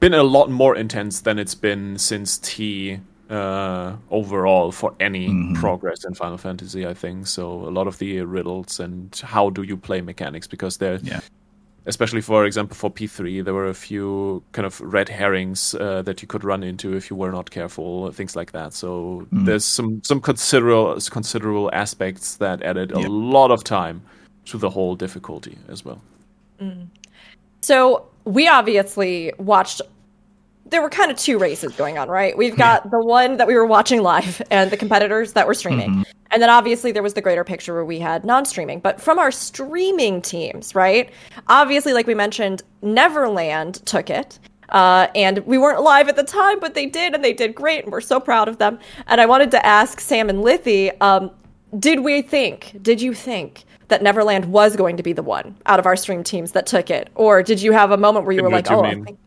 been 0.01 0.15
a 0.15 0.23
lot 0.23 0.51
more 0.51 0.77
intense 0.77 1.21
than 1.23 1.39
it's 1.39 1.55
been 1.55 1.97
since 1.99 2.39
T 2.39 3.01
uh, 3.31 3.97
overall 4.11 4.73
for 4.73 4.95
any 5.01 5.55
progress 5.55 6.05
in 6.05 6.15
Final 6.15 6.37
Fantasy. 6.37 6.87
I 6.87 6.95
think 6.95 7.27
so. 7.27 7.47
A 7.67 7.71
lot 7.71 7.87
of 7.87 7.99
the 7.99 8.21
riddles 8.23 8.81
and 8.81 9.15
how 9.25 9.51
do 9.51 9.63
you 9.63 9.77
play 9.77 10.01
mechanics 10.01 10.47
because 10.47 10.77
they're 10.77 10.99
Yeah. 11.03 11.21
Especially 11.87 12.21
for 12.21 12.45
example 12.45 12.77
for 12.77 12.91
P3, 12.91 13.45
there 13.45 13.55
were 13.55 13.69
a 13.69 13.75
few 13.75 14.43
kind 14.53 14.67
of 14.67 14.81
red 14.81 15.09
herrings 15.09 15.75
uh, 15.75 16.03
that 16.03 16.23
you 16.23 16.29
could 16.29 16.45
run 16.45 16.63
into 16.63 16.97
if 16.97 17.11
you 17.11 17.17
were 17.17 17.31
not 17.31 17.51
careful, 17.51 18.11
things 18.13 18.35
like 18.37 18.53
that. 18.53 18.73
So 18.73 19.27
hmm. 19.31 19.45
there's 19.45 19.65
some 19.65 20.03
some 20.03 20.21
considerable 20.21 20.99
considerable 21.11 21.71
aspects 21.73 22.37
that 22.37 22.63
added 22.63 22.93
a 22.93 23.01
lot 23.01 23.51
of 23.51 23.65
time 23.65 24.03
to 24.47 24.59
the 24.59 24.71
whole 24.71 24.95
difficulty 24.95 25.59
as 25.69 25.85
well. 25.85 26.01
Mm. 26.61 26.89
So 27.61 28.07
we 28.25 28.49
obviously 28.49 29.33
watched. 29.39 29.81
There 30.67 30.81
were 30.81 30.91
kind 30.91 31.11
of 31.11 31.19
two 31.19 31.39
races 31.39 31.73
going 31.77 31.99
on, 31.99 32.09
right? 32.09 32.37
We've 32.37 32.57
got 32.57 32.91
the 32.91 33.01
one 33.01 33.37
that 33.37 33.47
we 33.47 33.55
were 33.55 33.67
watching 33.67 34.03
live 34.03 34.41
and 34.51 34.71
the 34.71 34.77
competitors 34.77 35.35
that 35.35 35.47
were 35.47 35.55
streaming. 35.55 35.91
Mm-hmm. 35.91 36.03
And 36.35 36.43
then 36.43 36.51
obviously 36.51 36.91
there 36.91 37.03
was 37.03 37.15
the 37.15 37.23
greater 37.23 37.45
picture 37.45 37.73
where 37.73 37.85
we 37.85 38.01
had 38.01 38.25
non 38.25 38.45
streaming. 38.45 38.81
But 38.81 39.01
from 39.01 39.21
our 39.21 39.31
streaming 39.31 40.21
teams, 40.21 40.75
right? 40.75 41.09
Obviously, 41.47 41.93
like 41.93 42.09
we 42.09 42.15
mentioned, 42.15 42.61
Neverland 42.83 43.77
took 43.87 44.11
it. 44.11 44.41
Uh, 44.71 45.07
and 45.15 45.39
we 45.47 45.59
weren't 45.59 45.81
live 45.83 46.09
at 46.09 46.17
the 46.17 46.25
time, 46.25 46.59
but 46.59 46.75
they 46.75 46.87
did, 46.87 47.15
and 47.15 47.23
they 47.23 47.35
did 47.35 47.55
great, 47.55 47.85
and 47.85 47.93
we're 47.93 48.01
so 48.01 48.19
proud 48.19 48.49
of 48.49 48.59
them. 48.59 48.79
And 49.07 49.21
I 49.21 49.27
wanted 49.27 49.53
to 49.53 49.65
ask 49.65 50.01
Sam 50.01 50.29
and 50.29 50.41
Lithy, 50.41 50.91
um, 51.01 51.31
did 51.79 52.01
we 52.01 52.23
think, 52.23 52.77
did 52.83 53.01
you 53.01 53.15
think 53.15 53.65
that 53.89 54.03
Neverland 54.03 54.47
was 54.47 54.75
going 54.75 54.97
to 54.97 55.03
be 55.03 55.13
the 55.13 55.23
one 55.23 55.57
out 55.67 55.79
of 55.79 55.87
our 55.87 55.95
stream 55.95 56.25
teams 56.25 56.53
that 56.53 56.67
took 56.67 56.91
it? 56.91 57.11
Or 57.15 57.43
did 57.43 57.63
you 57.63 57.71
have 57.73 57.93
a 57.93 57.97
moment 57.97 58.25
where 58.25 58.35
you 58.35 58.43
were 58.43 58.51
like, 58.51 58.65
Kindred, 58.65 58.87
oh, 58.87 58.91
I 58.91 58.95
mean? 58.95 59.05
think- 59.05 59.19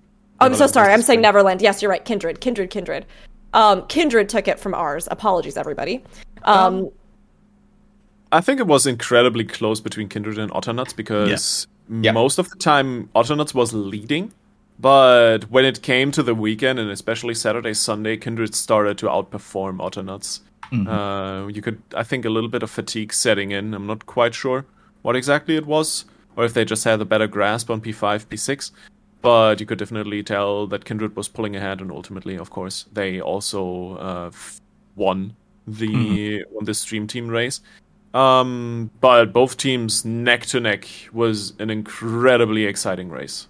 oh, 0.41 0.45
I'm 0.47 0.55
so 0.55 0.67
sorry. 0.67 0.91
I'm 0.91 1.01
saying. 1.01 1.21
Neverland. 1.21 1.61
Yes, 1.61 1.81
you're 1.81 1.91
right. 1.91 2.03
Kindred, 2.03 2.41
Kindred, 2.41 2.69
Kindred. 2.69 3.05
Um, 3.53 3.85
Kindred 3.88 4.27
took 4.27 4.47
it 4.47 4.59
from 4.59 4.73
ours. 4.73 5.07
Apologies, 5.11 5.55
everybody. 5.55 6.03
Um, 6.43 6.89
I 8.31 8.41
think 8.41 8.59
it 8.59 8.67
was 8.67 8.85
incredibly 8.85 9.43
close 9.45 9.79
between 9.81 10.09
Kindred 10.09 10.37
and 10.37 10.51
Otternuts 10.51 10.95
because 10.95 11.67
Yeah. 11.89 12.11
most 12.11 12.37
of 12.39 12.49
the 12.49 12.57
time 12.57 13.09
Otternuts 13.15 13.53
was 13.53 13.73
leading. 13.73 14.33
But 14.79 15.49
when 15.49 15.65
it 15.65 15.81
came 15.81 16.11
to 16.11 16.21
the 16.21 16.35
weekend 16.35 16.77
and 16.77 16.89
especially 16.91 17.33
Saturday, 17.33 17.73
Sunday, 17.73 18.15
Kindred 18.17 18.53
started 18.53 18.97
to 18.99 19.07
outperform 19.07 19.77
Otternuts. 19.79 20.41
Uh, 20.87 21.47
you 21.47 21.61
could, 21.61 21.81
I 21.95 22.03
think, 22.03 22.25
a 22.25 22.29
little 22.29 22.49
bit 22.49 22.61
of 22.61 22.69
fatigue 22.69 23.13
setting 23.13 23.51
in. 23.51 23.73
I'm 23.73 23.87
not 23.87 24.05
quite 24.05 24.35
sure 24.35 24.65
what 25.01 25.15
exactly 25.15 25.55
it 25.55 25.65
was, 25.65 26.03
or 26.35 26.43
if 26.43 26.53
they 26.53 26.65
just 26.65 26.83
had 26.83 26.99
a 27.01 27.05
better 27.05 27.25
grasp 27.25 27.69
on 27.71 27.79
P5, 27.81 28.27
P6. 28.27 28.71
But 29.21 29.59
you 29.61 29.65
could 29.65 29.77
definitely 29.79 30.21
tell 30.23 30.67
that 30.67 30.83
Kindred 30.85 31.15
was 31.15 31.27
pulling 31.29 31.55
ahead, 31.55 31.79
and 31.81 31.89
ultimately, 31.89 32.35
of 32.35 32.49
course, 32.49 32.85
they 32.91 33.19
also 33.21 33.95
uh, 33.97 34.27
f- 34.27 34.59
won 34.95 35.35
the 35.65 36.43
won 36.51 36.65
the 36.65 36.73
stream 36.73 37.07
team 37.07 37.27
race. 37.29 37.61
Um, 38.18 38.89
but 38.99 39.31
both 39.34 39.57
teams 39.57 40.03
neck 40.06 40.45
to 40.48 40.60
neck 40.60 40.88
was 41.14 41.53
an 41.60 41.69
incredibly 41.69 42.65
exciting 42.65 43.10
race. 43.10 43.48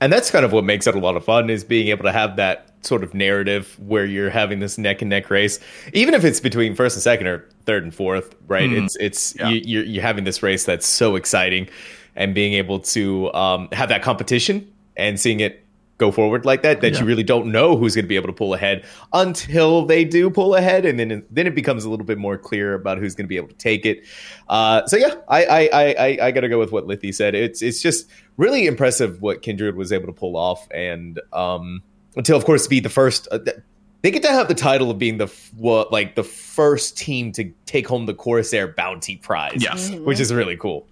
and 0.00 0.12
that's 0.12 0.30
kind 0.30 0.44
of 0.44 0.52
what 0.52 0.64
makes 0.64 0.86
it 0.86 0.94
a 0.94 0.98
lot 0.98 1.16
of 1.16 1.24
fun 1.24 1.48
is 1.48 1.62
being 1.64 1.88
able 1.88 2.02
to 2.04 2.12
have 2.12 2.36
that 2.36 2.68
sort 2.82 3.04
of 3.04 3.14
narrative 3.14 3.78
where 3.78 4.04
you're 4.04 4.30
having 4.30 4.58
this 4.58 4.76
neck 4.76 5.00
and 5.00 5.08
neck 5.10 5.30
race 5.30 5.60
even 5.92 6.12
if 6.14 6.24
it's 6.24 6.40
between 6.40 6.74
first 6.74 6.96
and 6.96 7.02
second 7.04 7.28
or 7.28 7.48
third 7.64 7.84
and 7.84 7.94
fourth 7.94 8.34
right 8.48 8.72
it's 8.72 8.96
it's 8.96 9.36
Yeah. 9.38 9.50
you, 9.50 9.62
you're, 9.64 9.84
you're 9.84 10.02
having 10.02 10.24
this 10.24 10.42
race 10.42 10.64
that's 10.64 10.86
so 10.88 11.14
exciting 11.14 11.68
and 12.16 12.34
being 12.34 12.54
able 12.54 12.80
to 12.80 13.32
um, 13.32 13.68
have 13.72 13.88
that 13.90 14.02
competition 14.02 14.66
and 14.96 15.20
seeing 15.20 15.38
it 15.40 15.61
go 16.02 16.10
forward 16.10 16.44
like 16.44 16.62
that 16.62 16.80
that 16.80 16.98
you 16.98 17.06
really 17.06 17.22
don't 17.22 17.46
know 17.52 17.76
who's 17.76 17.94
going 17.94 18.04
to 18.04 18.08
be 18.08 18.16
able 18.16 18.26
to 18.26 18.32
pull 18.32 18.54
ahead 18.54 18.84
until 19.12 19.86
they 19.86 20.04
do 20.04 20.30
pull 20.30 20.54
ahead 20.56 20.84
and 20.84 20.98
then 20.98 21.24
then 21.30 21.46
it 21.46 21.54
becomes 21.54 21.84
a 21.84 21.90
little 21.90 22.04
bit 22.06 22.18
more 22.18 22.36
clear 22.36 22.74
about 22.74 22.98
who's 22.98 23.14
going 23.14 23.24
to 23.24 23.28
be 23.28 23.36
able 23.36 23.48
to 23.48 23.54
take 23.54 23.86
it. 23.86 24.04
Uh, 24.48 24.84
so 24.86 24.96
yeah 24.96 25.14
I 25.28 25.44
I, 25.44 25.60
I 25.72 25.84
I 26.06 26.18
I 26.26 26.30
gotta 26.32 26.48
go 26.48 26.58
with 26.58 26.72
what 26.72 26.86
Lithy 26.86 27.14
said. 27.14 27.34
It's 27.34 27.62
it's 27.62 27.80
just 27.80 28.08
really 28.36 28.66
impressive 28.66 29.22
what 29.22 29.42
Kindred 29.42 29.76
was 29.76 29.92
able 29.92 30.06
to 30.06 30.12
pull 30.12 30.36
off 30.36 30.66
and 30.72 31.20
um 31.32 31.82
until 32.16 32.36
of 32.36 32.44
course 32.44 32.66
be 32.66 32.80
the 32.80 32.88
first 32.88 33.28
uh, 33.30 33.38
th- 33.38 33.56
they 34.02 34.10
get 34.10 34.22
to 34.24 34.28
have 34.32 34.48
the 34.48 34.54
title 34.54 34.90
of 34.90 34.98
being 34.98 35.18
the 35.18 35.28
what 35.56 35.92
like 35.92 36.14
the 36.16 36.24
first 36.24 36.98
team 36.98 37.30
to 37.32 37.52
take 37.66 37.86
home 37.86 38.06
the 38.06 38.14
Corsair 38.14 38.66
bounty 38.68 39.16
prize 39.16 39.62
Yes. 39.62 39.90
which 39.90 40.18
is 40.20 40.32
really 40.34 40.56
cool 40.56 40.88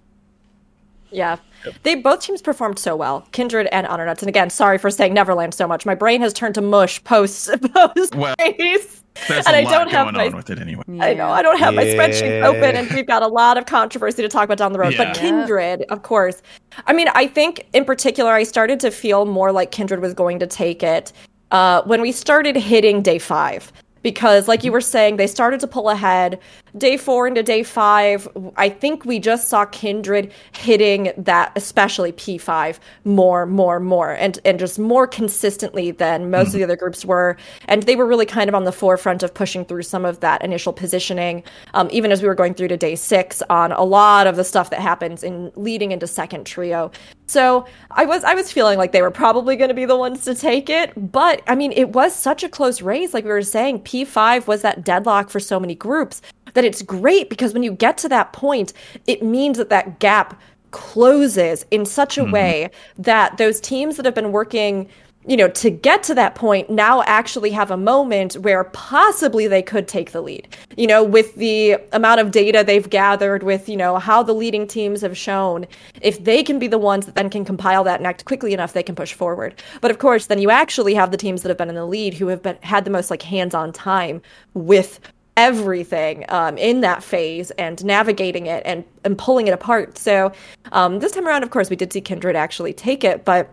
Yeah. 1.11 1.37
They 1.83 1.95
both 1.95 2.21
teams 2.21 2.41
performed 2.41 2.79
so 2.79 2.95
well, 2.95 3.27
Kindred 3.31 3.67
and 3.71 3.85
Otternuts. 3.85 4.19
And 4.19 4.29
again, 4.29 4.49
sorry 4.49 4.77
for 4.77 4.89
saying 4.89 5.13
Neverland 5.13 5.53
so 5.53 5.67
much. 5.67 5.85
My 5.85 5.95
brain 5.95 6.21
has 6.21 6.33
turned 6.33 6.55
to 6.55 6.61
mush 6.61 7.03
post 7.03 7.49
post 7.73 8.15
Well, 8.15 8.35
race. 8.39 9.03
And 9.27 9.45
a 9.47 9.57
I 9.57 9.61
lot 9.63 9.71
don't 9.71 9.91
have 9.91 10.13
my 10.13 10.29
with 10.29 10.49
it 10.49 10.59
anyway. 10.59 10.83
I 10.99 11.13
know 11.13 11.29
I 11.29 11.41
don't 11.41 11.59
have 11.59 11.73
my 11.73 11.83
spreadsheet 11.83 12.43
open, 12.43 12.75
and 12.77 12.89
we've 12.91 13.05
got 13.05 13.21
a 13.21 13.27
lot 13.27 13.57
of 13.57 13.65
controversy 13.65 14.21
to 14.21 14.29
talk 14.29 14.45
about 14.45 14.57
down 14.57 14.71
the 14.71 14.79
road. 14.79 14.93
Yeah. 14.93 15.05
But 15.05 15.17
Kindred, 15.17 15.83
of 15.89 16.03
course. 16.03 16.41
I 16.87 16.93
mean, 16.93 17.09
I 17.13 17.27
think 17.27 17.67
in 17.73 17.83
particular, 17.83 18.31
I 18.31 18.43
started 18.43 18.79
to 18.79 18.89
feel 18.89 19.25
more 19.25 19.51
like 19.51 19.71
Kindred 19.71 19.99
was 19.99 20.13
going 20.13 20.39
to 20.39 20.47
take 20.47 20.81
it 20.81 21.11
uh, 21.51 21.81
when 21.83 22.01
we 22.01 22.11
started 22.11 22.55
hitting 22.55 23.01
day 23.01 23.19
five. 23.19 23.71
Because, 24.01 24.47
like 24.47 24.63
you 24.63 24.71
were 24.71 24.81
saying, 24.81 25.17
they 25.17 25.27
started 25.27 25.59
to 25.59 25.67
pull 25.67 25.89
ahead. 25.89 26.39
Day 26.77 26.95
four 26.95 27.27
into 27.27 27.43
day 27.43 27.63
five, 27.63 28.27
I 28.55 28.69
think 28.69 29.03
we 29.03 29.19
just 29.19 29.49
saw 29.49 29.65
Kindred 29.65 30.31
hitting 30.53 31.11
that, 31.17 31.51
especially 31.57 32.13
P5, 32.13 32.79
more, 33.03 33.45
more, 33.45 33.79
more, 33.81 34.13
and 34.13 34.39
and 34.45 34.57
just 34.57 34.79
more 34.79 35.05
consistently 35.05 35.91
than 35.91 36.31
most 36.31 36.47
of 36.47 36.53
the 36.53 36.63
other 36.63 36.77
groups 36.77 37.03
were. 37.03 37.35
And 37.67 37.83
they 37.83 37.97
were 37.97 38.05
really 38.05 38.25
kind 38.25 38.47
of 38.47 38.55
on 38.55 38.63
the 38.63 38.71
forefront 38.71 39.21
of 39.21 39.33
pushing 39.33 39.65
through 39.65 39.83
some 39.83 40.05
of 40.05 40.21
that 40.21 40.43
initial 40.45 40.71
positioning, 40.71 41.43
um, 41.73 41.89
even 41.91 42.09
as 42.09 42.21
we 42.21 42.29
were 42.29 42.35
going 42.35 42.53
through 42.53 42.69
to 42.69 42.77
day 42.77 42.95
six 42.95 43.41
on 43.49 43.73
a 43.73 43.83
lot 43.83 44.25
of 44.25 44.37
the 44.37 44.43
stuff 44.45 44.69
that 44.69 44.79
happens 44.79 45.23
in 45.23 45.51
leading 45.55 45.91
into 45.91 46.07
second 46.07 46.45
trio. 46.45 46.89
So 47.27 47.65
I 47.91 48.05
was 48.05 48.23
I 48.23 48.33
was 48.33 48.51
feeling 48.51 48.77
like 48.77 48.91
they 48.93 49.01
were 49.01 49.11
probably 49.11 49.55
going 49.55 49.69
to 49.69 49.73
be 49.73 49.85
the 49.85 49.97
ones 49.97 50.23
to 50.25 50.35
take 50.35 50.69
it, 50.69 50.91
but 51.11 51.41
I 51.47 51.55
mean 51.55 51.71
it 51.73 51.89
was 51.89 52.15
such 52.15 52.43
a 52.43 52.49
close 52.49 52.81
race. 52.81 53.13
Like 53.13 53.25
we 53.25 53.29
were 53.29 53.41
saying, 53.41 53.81
P5 53.81 54.47
was 54.47 54.61
that 54.61 54.83
deadlock 54.83 55.29
for 55.29 55.39
so 55.39 55.59
many 55.59 55.75
groups 55.75 56.21
that 56.53 56.65
it's 56.65 56.81
great 56.81 57.29
because 57.29 57.53
when 57.53 57.63
you 57.63 57.71
get 57.71 57.97
to 57.99 58.09
that 58.09 58.33
point, 58.33 58.73
it 59.07 59.23
means 59.23 59.57
that 59.57 59.69
that 59.69 59.99
gap 59.99 60.39
closes 60.71 61.65
in 61.71 61.85
such 61.85 62.17
a 62.17 62.21
mm-hmm. 62.21 62.31
way 62.31 62.71
that 62.97 63.37
those 63.37 63.59
teams 63.59 63.97
that 63.97 64.05
have 64.05 64.15
been 64.15 64.31
working 64.31 64.89
you 65.27 65.37
know, 65.37 65.47
to 65.47 65.69
get 65.69 66.01
to 66.03 66.15
that 66.15 66.33
point 66.33 66.69
now 66.69 67.03
actually 67.03 67.51
have 67.51 67.69
a 67.69 67.77
moment 67.77 68.33
where 68.37 68.63
possibly 68.65 69.47
they 69.47 69.61
could 69.61 69.87
take 69.87 70.11
the 70.11 70.21
lead. 70.21 70.47
You 70.77 70.87
know, 70.87 71.03
with 71.03 71.35
the 71.35 71.77
amount 71.93 72.21
of 72.21 72.31
data 72.31 72.63
they've 72.65 72.89
gathered, 72.89 73.43
with, 73.43 73.69
you 73.69 73.77
know, 73.77 73.97
how 73.97 74.23
the 74.23 74.33
leading 74.33 74.65
teams 74.65 75.01
have 75.01 75.15
shown, 75.15 75.67
if 76.01 76.23
they 76.23 76.43
can 76.43 76.57
be 76.57 76.67
the 76.67 76.79
ones 76.79 77.05
that 77.05 77.15
then 77.15 77.29
can 77.29 77.45
compile 77.45 77.83
that 77.83 77.99
and 77.99 78.07
act 78.07 78.25
quickly 78.25 78.53
enough, 78.53 78.73
they 78.73 78.83
can 78.83 78.95
push 78.95 79.13
forward. 79.13 79.53
But 79.79 79.91
of 79.91 79.99
course, 79.99 80.25
then 80.25 80.39
you 80.39 80.49
actually 80.49 80.95
have 80.95 81.11
the 81.11 81.17
teams 81.17 81.43
that 81.43 81.49
have 81.49 81.57
been 81.57 81.69
in 81.69 81.75
the 81.75 81.85
lead 81.85 82.15
who 82.15 82.27
have 82.27 82.41
been 82.41 82.57
had 82.61 82.85
the 82.85 82.91
most 82.91 83.11
like 83.11 83.21
hands 83.21 83.53
on 83.53 83.71
time 83.71 84.23
with 84.55 84.99
everything 85.41 86.25
um, 86.29 86.57
in 86.57 86.81
that 86.81 87.03
phase 87.03 87.51
and 87.51 87.83
navigating 87.83 88.45
it 88.45 88.61
and, 88.65 88.83
and 89.03 89.17
pulling 89.17 89.47
it 89.47 89.53
apart. 89.53 89.97
So 89.97 90.31
um, 90.71 90.99
this 90.99 91.11
time 91.13 91.27
around, 91.27 91.43
of 91.43 91.49
course, 91.49 91.69
we 91.69 91.75
did 91.75 91.91
see 91.91 92.01
Kindred 92.01 92.35
actually 92.35 92.73
take 92.73 93.03
it, 93.03 93.25
but 93.25 93.49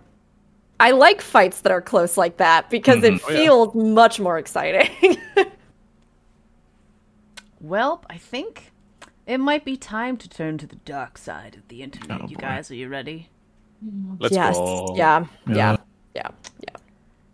I 0.80 0.90
like 0.92 1.20
fights 1.20 1.62
that 1.62 1.72
are 1.72 1.80
close 1.80 2.16
like 2.16 2.36
that 2.36 2.68
because 2.70 3.02
it 3.02 3.14
Oh, 3.24 3.30
yeah. 3.30 3.36
feels 3.36 3.74
much 3.74 4.20
more 4.20 4.38
exciting. 4.38 5.16
Well, 7.60 8.04
I 8.08 8.18
think 8.18 8.70
it 9.26 9.38
might 9.38 9.64
be 9.64 9.76
time 9.76 10.16
to 10.18 10.28
turn 10.28 10.58
to 10.58 10.66
the 10.66 10.76
dark 10.76 11.18
side 11.18 11.56
of 11.56 11.66
the 11.66 11.82
internet. 11.82 12.20
Oh, 12.22 12.28
you 12.28 12.36
boy. 12.36 12.40
guys, 12.42 12.70
are 12.70 12.76
you 12.76 12.88
ready? 12.88 13.28
Let's 14.20 14.32
yes. 14.34 14.56
go. 14.56 14.94
Yeah. 14.96 15.26
Yeah. 15.48 15.54
Yeah. 15.56 15.76
Yeah. 16.14 16.28
Yeah. 16.60 16.76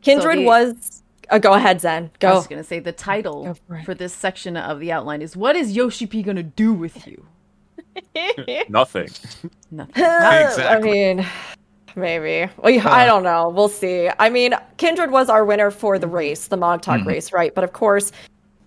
Kindred 0.01 0.39
the- 0.39 0.45
was. 0.47 1.03
Oh, 1.31 1.39
go 1.39 1.55
ahead, 1.55 1.81
Zen. 1.81 2.11
Go. 2.21 2.31
I 2.31 2.35
was 2.35 2.47
going 2.47 2.61
to 2.61 2.67
say 2.67 2.79
the 2.79 2.93
title 2.93 3.55
for 3.67 3.83
for 3.85 3.95
this 3.95 4.13
section 4.13 4.57
of 4.57 4.81
the 4.81 4.93
outline 4.93 5.23
is 5.23 5.37
"What 5.37 5.57
is 5.57 5.73
Yoshi 5.73 6.07
P 6.07 6.23
going 6.23 6.37
to 6.37 6.43
do 6.43 6.73
with 6.73 7.07
you?" 7.07 7.27
Nothing. 8.69 9.09
Nothing. 9.71 9.93
I 10.05 10.81
mean, 10.81 11.27
maybe. 11.97 12.51
Well, 12.59 12.73
yeah, 12.73 12.89
I 12.89 13.05
uh. 13.05 13.07
don't 13.07 13.23
know. 13.23 13.49
We'll 13.49 13.69
see. 13.69 14.11
I 14.19 14.31
mean, 14.31 14.55
Kindred 14.77 15.11
was 15.11 15.29
our 15.29 15.45
winner 15.45 15.71
for 15.71 15.99
the 15.99 16.07
mm-hmm. 16.07 16.17
race, 16.17 16.49
the 16.49 16.57
MogTalk 16.57 17.01
mm-hmm. 17.01 17.09
race, 17.09 17.33
right? 17.33 17.55
But 17.55 17.65
of 17.65 17.73
course, 17.73 18.13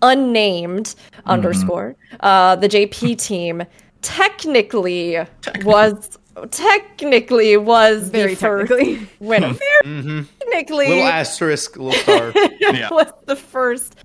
unnamed 0.02 0.94
underscore, 1.26 1.96
mm-hmm. 2.12 2.16
uh, 2.20 2.56
the 2.56 2.68
JP 2.68 3.18
team 3.18 3.62
technically 4.02 5.18
was 5.62 6.18
technically 6.46 7.56
was 7.56 8.08
Very 8.08 8.34
the 8.34 8.40
first 8.40 8.72
technically. 8.72 9.08
winner. 9.20 9.48
Hmm. 9.48 9.54
Very 9.54 10.02
mm-hmm. 10.02 10.22
technically 10.40 10.88
little 10.88 11.06
asterisk 11.06 11.76
little 11.76 11.92
star 11.92 12.32
Yeah. 12.60 12.90
was 12.90 13.12
the 13.26 13.36
first 13.36 13.96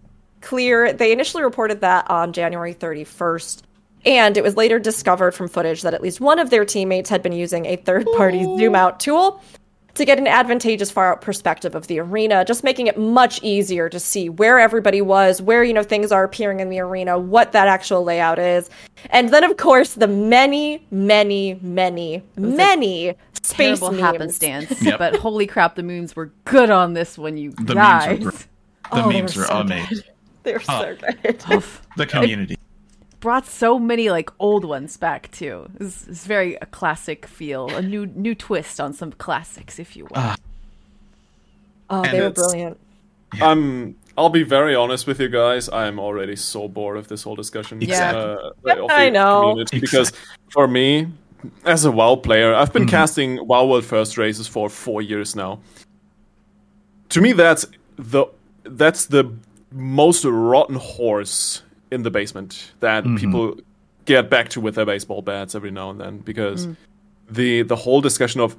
clear. 0.41 0.93
They 0.93 1.11
initially 1.11 1.43
reported 1.43 1.81
that 1.81 2.09
on 2.09 2.33
January 2.33 2.73
31st. 2.73 3.63
And 4.05 4.35
it 4.35 4.43
was 4.43 4.57
later 4.57 4.79
discovered 4.79 5.31
from 5.33 5.47
footage 5.47 5.81
that 5.83 5.93
at 5.93 6.01
least 6.01 6.19
one 6.19 6.37
of 6.37 6.49
their 6.49 6.65
teammates 6.65 7.09
had 7.09 7.23
been 7.23 7.31
using 7.31 7.65
a 7.65 7.77
third 7.77 8.05
party 8.17 8.43
zoom 8.43 8.75
out 8.75 8.99
tool 8.99 9.41
to 9.95 10.05
get 10.05 10.17
an 10.17 10.25
advantageous 10.27 10.89
far 10.89 11.11
out 11.13 11.21
perspective 11.21 11.75
of 11.75 11.87
the 11.87 11.99
arena, 11.99 12.43
just 12.45 12.63
making 12.63 12.87
it 12.87 12.97
much 12.97 13.39
easier 13.43 13.89
to 13.89 13.99
see 13.99 14.27
where 14.29 14.59
everybody 14.59 15.01
was, 15.01 15.41
where, 15.41 15.63
you 15.63 15.71
know, 15.73 15.83
things 15.83 16.11
are 16.11 16.23
appearing 16.23 16.59
in 16.59 16.69
the 16.69 16.79
arena, 16.79 17.19
what 17.19 17.51
that 17.51 17.67
actual 17.67 18.03
layout 18.03 18.39
is. 18.39 18.69
And 19.11 19.29
then, 19.29 19.43
of 19.43 19.57
course, 19.57 19.93
the 19.93 20.07
many, 20.07 20.83
many, 20.89 21.59
many, 21.61 22.23
many 22.37 23.13
space 23.43 23.79
Terrible 23.79 23.91
memes. 23.91 24.01
happenstance. 24.01 24.81
Yep. 24.81 24.97
But 24.99 25.15
holy 25.17 25.45
crap, 25.45 25.75
the 25.75 25.83
memes 25.83 26.15
were 26.15 26.31
good 26.45 26.71
on 26.71 26.93
this 26.93 27.17
one, 27.17 27.37
you 27.37 27.51
The 27.51 27.75
guys. 27.75 28.07
memes 28.09 28.23
were 28.25 28.31
great. 28.31 28.47
The 28.91 29.03
Oh, 29.03 29.09
memes 29.09 29.35
were 29.35 29.41
were 29.43 29.47
so 29.47 29.57
amazing. 29.59 30.03
They're 30.43 30.59
so 30.59 30.95
good. 31.23 31.43
The 31.97 32.05
community. 32.07 32.57
Brought 33.23 33.47
so 33.47 33.79
many 33.79 34.09
like 34.09 34.29
old 34.37 34.65
ones 34.65 34.97
back 34.97 35.31
too. 35.31 35.65
It's, 35.79 36.05
it's 36.09 36.25
very 36.25 36.55
a 36.55 36.65
classic 36.65 37.25
feel, 37.25 37.69
a 37.69 37.81
new 37.81 38.05
new 38.05 38.35
twist 38.35 38.81
on 38.81 38.93
some 38.93 39.13
classics, 39.13 39.79
if 39.79 39.95
you 39.95 40.03
will. 40.03 40.11
Ah. 40.15 40.35
Oh, 41.89 42.03
they 42.03 42.19
were 42.21 42.29
brilliant. 42.29 42.77
I'm. 43.41 43.95
I'll 44.17 44.29
be 44.29 44.43
very 44.43 44.75
honest 44.75 45.07
with 45.07 45.19
you 45.19 45.29
guys. 45.29 45.69
I 45.69 45.87
am 45.87 45.99
already 45.99 46.35
so 46.35 46.67
bored 46.67 46.97
of 46.97 47.07
this 47.07 47.23
whole 47.23 47.35
discussion. 47.35 47.81
Exactly. 47.81 48.21
uh, 48.21 48.51
Yeah, 48.65 48.85
I 48.89 49.09
know. 49.09 49.41
community, 49.41 49.79
Because 49.79 50.11
for 50.49 50.67
me, 50.67 51.07
as 51.65 51.85
a 51.85 51.91
WoW 51.91 52.17
player, 52.17 52.53
I've 52.53 52.71
been 52.73 52.85
casting 52.87 53.47
WoW 53.47 53.65
World 53.65 53.85
First 53.85 54.17
races 54.17 54.47
for 54.47 54.69
four 54.69 55.01
years 55.01 55.35
now. 55.35 55.61
To 57.09 57.21
me, 57.21 57.31
that's 57.31 57.65
the 57.95 58.25
that's 58.63 59.05
the 59.05 59.31
most 59.71 60.25
rotten 60.25 60.75
horse 60.75 61.63
in 61.93 62.03
the 62.03 62.11
basement 62.11 62.71
that 62.79 63.03
mm-hmm. 63.03 63.17
people 63.17 63.57
get 64.05 64.29
back 64.29 64.49
to 64.49 64.59
with 64.59 64.75
their 64.75 64.85
baseball 64.85 65.21
bats 65.21 65.55
every 65.55 65.71
now 65.71 65.89
and 65.89 65.99
then 65.99 66.17
because 66.17 66.67
mm. 66.67 66.75
the 67.29 67.61
the 67.61 67.75
whole 67.75 68.01
discussion 68.01 68.41
of 68.41 68.55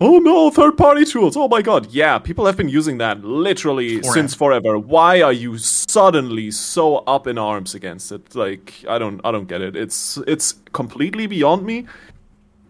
oh 0.00 0.18
no 0.18 0.50
third 0.50 0.76
party 0.76 1.04
tools 1.04 1.36
oh 1.36 1.48
my 1.48 1.62
god. 1.62 1.90
Yeah 1.90 2.18
people 2.18 2.46
have 2.46 2.56
been 2.56 2.68
using 2.68 2.98
that 2.98 3.22
literally 3.22 4.00
Forever. 4.00 4.14
since 4.14 4.34
forever. 4.34 4.78
Why 4.78 5.22
are 5.22 5.32
you 5.32 5.58
suddenly 5.58 6.50
so 6.50 6.98
up 6.98 7.26
in 7.26 7.38
arms 7.38 7.74
against 7.74 8.10
it? 8.10 8.34
Like 8.34 8.84
i 8.88 8.98
don't 8.98 9.20
i 9.24 9.30
don't 9.30 9.48
get 9.48 9.60
it. 9.60 9.76
It's 9.76 10.18
it's 10.26 10.54
completely 10.72 11.26
beyond 11.26 11.64
me 11.64 11.86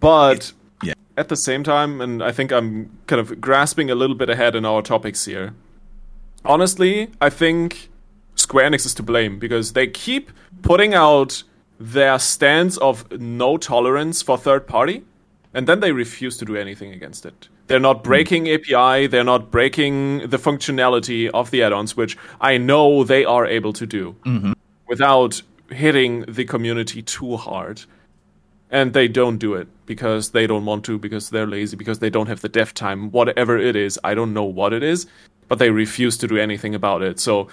but 0.01 0.53
yeah. 0.83 0.95
at 1.17 1.29
the 1.29 1.37
same 1.37 1.65
time 1.65 2.01
and 2.01 2.23
i 2.23 2.33
think 2.33 2.53
i'm 2.53 2.91
kind 3.07 3.21
of 3.21 3.41
grasping 3.41 3.91
a 3.91 3.95
little 3.95 4.17
bit 4.17 4.31
ahead 4.31 4.55
in 4.55 4.65
our 4.65 4.83
topics 4.83 5.25
here 5.25 5.55
honestly 6.45 7.11
i 7.21 7.29
think 7.29 7.91
Square 8.49 8.71
Enix 8.71 8.87
is 8.87 8.95
to 8.95 9.03
blame 9.03 9.39
because 9.39 9.75
they 9.75 9.87
keep 9.87 10.33
putting 10.63 10.95
out 10.95 11.43
their 11.79 12.19
stance 12.19 12.79
of 12.79 13.05
no 13.21 13.59
tolerance 13.59 14.23
for 14.23 14.39
third 14.39 14.67
party, 14.67 15.05
and 15.53 15.67
then 15.67 15.81
they 15.81 15.93
refuse 15.93 16.39
to 16.39 16.47
do 16.47 16.57
anything 16.57 16.91
against 16.91 17.27
it. 17.27 17.49
They're 17.67 17.79
not 17.79 17.99
hmm. 17.99 18.05
breaking 18.05 18.49
API, 18.49 19.07
they're 19.07 19.23
not 19.23 19.51
breaking 19.51 20.31
the 20.31 20.39
functionality 20.39 21.29
of 21.29 21.51
the 21.51 21.63
add 21.63 21.75
ons, 21.75 21.95
which 21.95 22.17
I 22.41 22.57
know 22.57 23.05
they 23.05 23.27
are 23.27 23.45
able 23.45 23.75
to 23.75 23.85
do 23.85 24.17
mm-hmm. 24.25 24.53
without 24.87 25.43
hitting 25.69 26.25
the 26.27 26.47
community 26.47 27.03
too 27.03 27.37
hard. 27.37 27.83
And 28.71 28.95
they 28.95 29.09
don't 29.09 29.37
do 29.37 29.55
it 29.55 29.69
because 29.85 30.31
they 30.31 30.47
don't 30.47 30.65
want 30.65 30.87
to, 30.87 30.99
because 30.99 31.29
they're 31.29 31.47
lazy, 31.47 31.77
because 31.77 31.99
they 31.99 32.11
don't 32.11 32.29
have 32.29 32.41
the 32.41 32.49
dev 32.49 32.73
time, 32.73 33.11
whatever 33.11 33.59
it 33.59 33.77
is. 33.77 33.99
I 34.05 34.15
don't 34.15 34.33
know 34.33 34.45
what 34.45 34.73
it 34.73 34.83
is, 34.83 35.07
but 35.49 35.59
they 35.59 35.71
refuse 35.71 36.17
to 36.19 36.27
do 36.27 36.39
anything 36.39 36.75
about 36.75 37.03
it. 37.03 37.21
So 37.21 37.49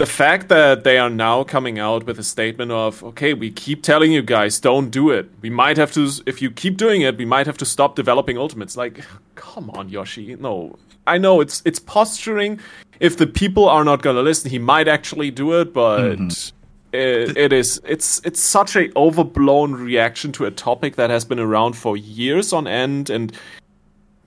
the 0.00 0.06
fact 0.06 0.48
that 0.48 0.82
they 0.82 0.96
are 0.96 1.10
now 1.10 1.44
coming 1.44 1.78
out 1.78 2.06
with 2.06 2.18
a 2.18 2.22
statement 2.22 2.72
of 2.72 3.04
okay 3.04 3.34
we 3.34 3.50
keep 3.50 3.82
telling 3.82 4.10
you 4.12 4.22
guys 4.22 4.58
don't 4.58 4.88
do 4.88 5.10
it. 5.10 5.30
We 5.42 5.50
might 5.50 5.76
have 5.76 5.92
to 5.92 6.10
if 6.24 6.40
you 6.40 6.50
keep 6.50 6.78
doing 6.78 7.02
it 7.02 7.18
we 7.18 7.26
might 7.26 7.46
have 7.46 7.58
to 7.58 7.66
stop 7.66 7.96
developing 7.96 8.38
ultimates. 8.38 8.78
Like 8.78 9.04
come 9.34 9.68
on 9.70 9.90
yoshi. 9.90 10.36
No. 10.36 10.78
I 11.06 11.18
know 11.18 11.42
it's 11.42 11.60
it's 11.66 11.78
posturing. 11.78 12.60
If 12.98 13.18
the 13.18 13.26
people 13.26 13.68
are 13.68 13.84
not 13.84 14.00
going 14.00 14.16
to 14.16 14.22
listen 14.22 14.50
he 14.50 14.58
might 14.58 14.88
actually 14.88 15.30
do 15.30 15.60
it 15.60 15.74
but 15.74 16.16
mm-hmm. 16.16 16.96
it, 16.96 17.36
it 17.36 17.52
is 17.52 17.78
it's 17.84 18.22
it's 18.24 18.40
such 18.40 18.76
a 18.76 18.90
overblown 18.96 19.74
reaction 19.74 20.32
to 20.32 20.46
a 20.46 20.50
topic 20.50 20.96
that 20.96 21.10
has 21.10 21.26
been 21.26 21.38
around 21.38 21.74
for 21.74 21.94
years 21.94 22.54
on 22.54 22.66
end 22.66 23.10
and 23.10 23.36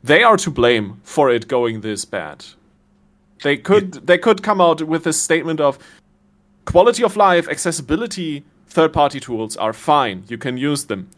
they 0.03 0.21
are 0.21 0.37
to 0.37 0.51
blame 0.51 1.01
for 1.03 1.31
it 1.31 1.47
going 1.47 1.81
this 1.81 2.05
bad 2.05 2.45
they 3.43 3.57
could 3.57 4.07
they 4.07 4.17
could 4.17 4.41
come 4.41 4.59
out 4.59 4.81
with 4.81 5.05
a 5.05 5.13
statement 5.13 5.59
of 5.61 5.77
quality 6.65 7.03
of 7.03 7.15
life, 7.15 7.47
accessibility, 7.47 8.43
third 8.67 8.91
party 8.91 9.19
tools 9.19 9.55
are 9.57 9.73
fine. 9.73 10.23
You 10.27 10.38
can 10.38 10.57
use 10.57 10.85
them. 10.85 11.09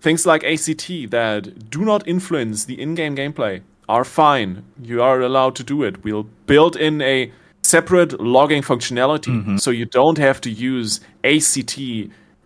Things 0.00 0.26
like 0.26 0.44
ACT 0.44 1.10
that 1.10 1.70
do 1.70 1.84
not 1.84 2.06
influence 2.06 2.64
the 2.64 2.80
in-game 2.80 3.16
gameplay 3.16 3.62
are 3.88 4.04
fine. 4.04 4.64
You 4.82 5.02
are 5.02 5.20
allowed 5.20 5.54
to 5.56 5.64
do 5.64 5.82
it. 5.82 6.02
We'll 6.04 6.24
build 6.46 6.76
in 6.76 7.00
a 7.00 7.32
separate 7.62 8.20
logging 8.20 8.62
functionality 8.62 9.32
mm-hmm. 9.32 9.56
so 9.56 9.70
you 9.70 9.86
don't 9.86 10.18
have 10.18 10.40
to 10.42 10.50
use 10.50 11.00
ACT 11.22 11.78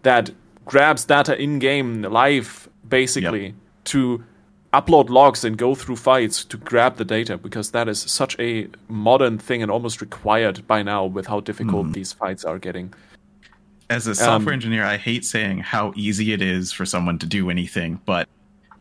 that 0.03 0.31
grabs 0.65 1.05
data 1.05 1.37
in-game 1.41 2.03
live 2.03 2.69
basically 2.89 3.55
to 3.85 4.23
upload 4.73 5.09
logs 5.09 5.45
and 5.45 5.57
go 5.57 5.75
through 5.75 5.97
fights 5.97 6.45
to 6.45 6.57
grab 6.57 6.97
the 6.97 7.05
data 7.05 7.39
because 7.39 7.71
that 7.71 7.89
is 7.89 7.99
such 8.01 8.39
a 8.39 8.69
modern 8.89 9.39
thing 9.39 9.63
and 9.63 9.71
almost 9.71 10.01
required 10.01 10.67
by 10.67 10.83
now 10.83 11.05
with 11.05 11.27
how 11.27 11.41
difficult 11.41 11.93
these 11.93 12.13
fights 12.13 12.45
are 12.45 12.59
getting. 12.59 12.93
As 13.91 14.07
a 14.07 14.15
software 14.15 14.53
Um, 14.53 14.59
engineer, 14.59 14.85
I 14.85 14.99
hate 14.99 15.25
saying 15.25 15.61
how 15.61 15.95
easy 15.97 16.33
it 16.35 16.43
is 16.43 16.73
for 16.73 16.85
someone 16.85 17.19
to 17.21 17.27
do 17.27 17.49
anything, 17.49 18.01
but 18.05 18.29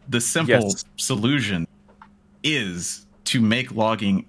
the 0.10 0.20
simple 0.20 0.56
Yes. 0.56 0.84
solution 0.98 1.66
is 2.44 3.06
to 3.26 3.40
make 3.40 3.74
logging 3.74 4.26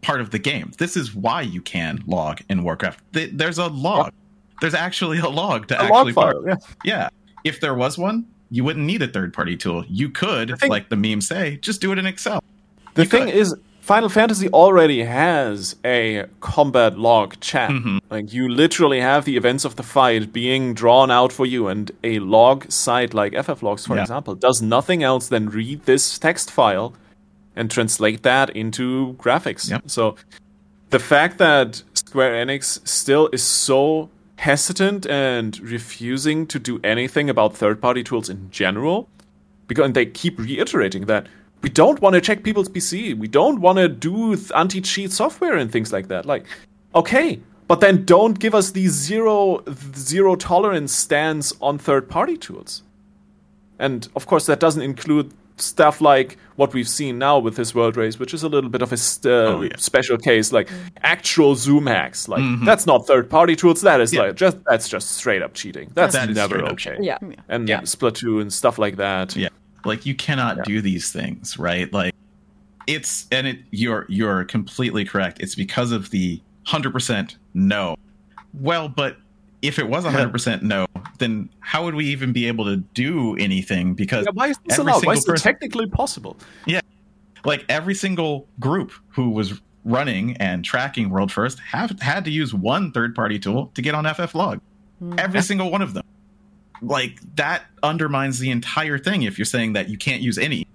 part 0.00 0.22
of 0.22 0.30
the 0.30 0.38
game. 0.38 0.72
This 0.78 0.96
is 0.96 1.14
why 1.14 1.42
you 1.42 1.60
can 1.60 2.02
log 2.06 2.40
in 2.48 2.62
Warcraft. 2.64 3.00
There's 3.12 3.58
a 3.58 3.66
log. 3.68 4.12
There's 4.62 4.74
actually 4.74 5.18
a 5.18 5.28
log 5.28 5.68
to 5.68 5.74
A 5.78 5.84
actually 5.84 6.12
log 6.12 6.14
file, 6.14 6.44
yeah. 6.46 6.56
Yeah. 6.84 7.08
If 7.44 7.60
there 7.60 7.74
was 7.74 7.98
one, 7.98 8.24
you 8.52 8.62
wouldn't 8.64 8.84
need 8.86 9.02
a 9.02 9.08
third 9.08 9.32
party 9.32 9.56
tool. 9.56 9.84
You 9.88 10.08
could, 10.10 10.56
think- 10.58 10.70
like 10.70 10.88
the 10.90 10.96
memes 10.96 11.26
say, 11.26 11.56
just 11.56 11.80
do 11.80 11.90
it 11.92 11.98
in 11.98 12.06
Excel. 12.06 12.42
The 12.94 13.02
You 13.04 13.08
thing 13.08 13.24
could. 13.26 13.34
is, 13.34 13.54
Final 13.80 14.08
Fantasy 14.08 14.48
already 14.50 15.02
has 15.02 15.74
a 15.84 16.26
combat 16.40 16.98
log 16.98 17.40
chat. 17.40 17.70
Mm-hmm. 17.70 17.98
Like 18.10 18.32
you 18.32 18.48
literally 18.48 19.00
have 19.00 19.24
the 19.24 19.36
events 19.36 19.64
of 19.64 19.74
the 19.76 19.82
fight 19.82 20.32
being 20.32 20.72
drawn 20.74 21.10
out 21.10 21.32
for 21.32 21.46
you, 21.46 21.66
and 21.66 21.90
a 22.04 22.18
log 22.20 22.70
site 22.70 23.12
like 23.14 23.32
FFlogs, 23.32 23.86
for 23.86 23.96
Yeah. 23.96 24.02
example, 24.02 24.34
does 24.36 24.62
nothing 24.62 25.02
else 25.02 25.26
than 25.28 25.48
read 25.48 25.84
this 25.86 26.18
text 26.18 26.50
file 26.50 26.94
and 27.56 27.70
translate 27.70 28.22
that 28.22 28.50
into 28.50 29.14
graphics. 29.18 29.68
Yep. 29.70 29.82
So 29.86 30.14
the 30.90 30.98
fact 31.00 31.38
that 31.38 31.82
Square 31.94 32.34
Enix 32.46 32.86
still 32.86 33.28
is 33.32 33.42
so 33.42 34.10
hesitant 34.42 35.06
and 35.06 35.60
refusing 35.60 36.48
to 36.48 36.58
do 36.58 36.80
anything 36.82 37.30
about 37.30 37.56
third-party 37.56 38.02
tools 38.02 38.28
in 38.28 38.50
general 38.50 39.08
because 39.68 39.86
and 39.86 39.94
they 39.94 40.04
keep 40.04 40.36
reiterating 40.36 41.06
that 41.06 41.28
we 41.62 41.68
don't 41.68 42.00
want 42.00 42.14
to 42.14 42.20
check 42.20 42.42
people's 42.42 42.68
PC. 42.68 43.16
We 43.16 43.28
don't 43.28 43.60
want 43.60 43.78
to 43.78 43.88
do 43.88 44.34
th- 44.34 44.50
anti-cheat 44.52 45.12
software 45.12 45.56
and 45.56 45.70
things 45.70 45.92
like 45.92 46.08
that. 46.08 46.26
Like, 46.26 46.44
okay, 46.92 47.38
but 47.68 47.80
then 47.80 48.04
don't 48.04 48.40
give 48.40 48.52
us 48.52 48.72
the 48.72 48.88
zero 48.88 49.62
zero 49.94 50.34
tolerance 50.34 50.92
stance 50.92 51.52
on 51.60 51.78
third-party 51.78 52.36
tools. 52.38 52.82
And 53.78 54.08
of 54.16 54.26
course, 54.26 54.46
that 54.46 54.58
doesn't 54.58 54.82
include 54.82 55.32
stuff 55.62 56.00
like 56.00 56.36
what 56.56 56.74
we've 56.74 56.88
seen 56.88 57.18
now 57.18 57.38
with 57.38 57.56
this 57.56 57.74
world 57.74 57.96
race, 57.96 58.18
which 58.18 58.34
is 58.34 58.42
a 58.42 58.48
little 58.48 58.68
bit 58.70 58.82
of 58.82 58.92
a 58.92 58.96
st- 58.96 59.26
uh, 59.32 59.36
Oh, 59.52 59.62
yeah. 59.62 59.70
special 59.76 60.18
case, 60.18 60.52
like 60.52 60.68
actual 61.02 61.54
Zoom 61.54 61.86
hacks. 61.86 62.28
Like 62.28 62.42
that's 62.64 62.86
not 62.86 63.06
third-party 63.06 63.56
tools. 63.56 63.80
That 63.82 64.00
is 64.00 64.10
Mm-hmm. 64.10 64.16
Yeah. 64.20 64.26
like 64.28 64.36
just 64.36 64.58
that's 64.66 64.88
just 64.88 65.12
straight 65.12 65.42
up 65.42 65.54
cheating. 65.54 65.90
That's 65.94 66.14
That 66.14 66.28
is 66.30 66.36
never 66.36 66.56
straight 66.56 66.64
up 66.64 66.72
okay. 66.72 66.90
cheating. 66.90 67.04
Yeah. 67.04 67.18
And 67.48 67.68
Yeah. 67.68 67.80
Splatoon 67.82 68.42
and 68.42 68.52
stuff 68.52 68.78
like 68.78 68.96
that. 68.96 69.34
Yeah. 69.36 69.48
Like 69.84 70.04
you 70.06 70.14
cannot 70.14 70.64
do 70.64 70.80
these 70.80 71.10
things, 71.12 71.58
right? 71.58 71.92
Like 71.92 72.14
it's 72.86 73.26
and 73.32 73.46
it 73.46 73.58
you're 73.70 74.06
you're 74.08 74.44
completely 74.44 75.04
correct. 75.04 75.38
It's 75.40 75.54
because 75.54 75.92
of 75.92 76.10
the 76.10 76.40
100% 76.66 77.36
no. 77.54 77.96
Well, 78.54 78.88
but 78.88 79.16
if 79.62 79.78
it 79.78 79.88
was 79.88 80.04
100% 80.04 80.62
no, 80.62 80.86
then 81.18 81.48
how 81.60 81.84
would 81.84 81.94
we 81.94 82.06
even 82.06 82.32
be 82.32 82.46
able 82.48 82.64
to 82.64 82.76
do 82.76 83.36
anything 83.36 83.94
because 83.94 84.26
Yeah, 84.26 84.32
why 84.34 84.48
is 84.48 84.58
this 84.66 84.78
every 84.78 84.90
allowed? 84.90 85.06
Why 85.06 85.12
is 85.14 85.24
it 85.24 85.28
person- 85.28 85.52
technically 85.52 85.86
possible? 85.86 86.36
Yeah. 86.66 86.80
Like 87.44 87.64
every 87.68 87.94
single 87.94 88.48
group 88.60 88.92
who 89.08 89.30
was 89.30 89.60
running 89.84 90.36
and 90.36 90.64
tracking 90.64 91.10
World 91.10 91.32
First 91.32 91.58
have 91.60 91.98
had 92.00 92.24
to 92.24 92.30
use 92.30 92.52
one 92.52 92.92
third 92.92 93.14
party 93.14 93.38
tool 93.38 93.70
to 93.74 93.82
get 93.82 93.94
on 93.94 94.04
FF 94.12 94.34
log. 94.34 94.60
Hmm. 94.98 95.14
Every 95.18 95.42
single 95.42 95.70
one 95.70 95.82
of 95.82 95.94
them. 95.94 96.04
Like 96.80 97.20
that 97.36 97.64
undermines 97.82 98.38
the 98.40 98.50
entire 98.50 98.98
thing 98.98 99.22
if 99.22 99.38
you're 99.38 99.44
saying 99.44 99.74
that 99.74 99.88
you 99.88 99.96
can't 99.96 100.22
use 100.22 100.38
any, 100.38 100.66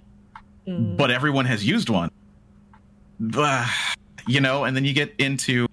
hmm. 0.65 0.95
but 0.95 1.11
everyone 1.11 1.45
has 1.45 1.65
used 1.65 1.89
one. 1.89 2.09
Bah, 3.19 3.69
You 4.27 4.41
know, 4.41 4.63
and 4.65 4.75
then 4.75 4.83
you 4.85 4.93
get 4.93 5.13
into 5.17 5.66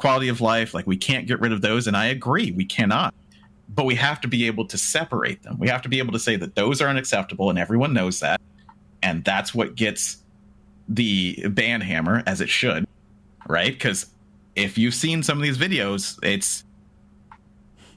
quality 0.00 0.28
of 0.28 0.40
life, 0.40 0.74
like 0.74 0.86
we 0.86 0.96
can't 0.96 1.26
get 1.26 1.40
rid 1.40 1.52
of 1.52 1.60
those, 1.60 1.86
and 1.86 1.96
I 1.96 2.06
agree, 2.06 2.50
we 2.50 2.64
cannot. 2.64 3.14
But 3.68 3.84
we 3.86 3.94
have 3.94 4.20
to 4.22 4.28
be 4.28 4.46
able 4.48 4.64
to 4.66 4.76
separate 4.78 5.42
them. 5.44 5.56
We 5.58 5.68
have 5.68 5.82
to 5.82 5.88
be 5.88 5.98
able 5.98 6.12
to 6.12 6.18
say 6.18 6.34
that 6.36 6.54
those 6.56 6.80
are 6.80 6.88
unacceptable, 6.88 7.50
and 7.50 7.58
everyone 7.58 7.92
knows 7.92 8.20
that. 8.20 8.40
and 9.02 9.24
that's 9.24 9.54
what 9.54 9.76
gets 9.76 10.18
the 10.88 11.46
ban 11.48 11.80
hammer 11.80 12.22
as 12.26 12.40
it 12.42 12.48
should, 12.50 12.86
right? 13.48 13.72
Because 13.72 14.06
if 14.56 14.76
you've 14.76 14.92
seen 14.94 15.22
some 15.22 15.38
of 15.38 15.42
these 15.42 15.56
videos, 15.56 16.18
it's 16.22 16.64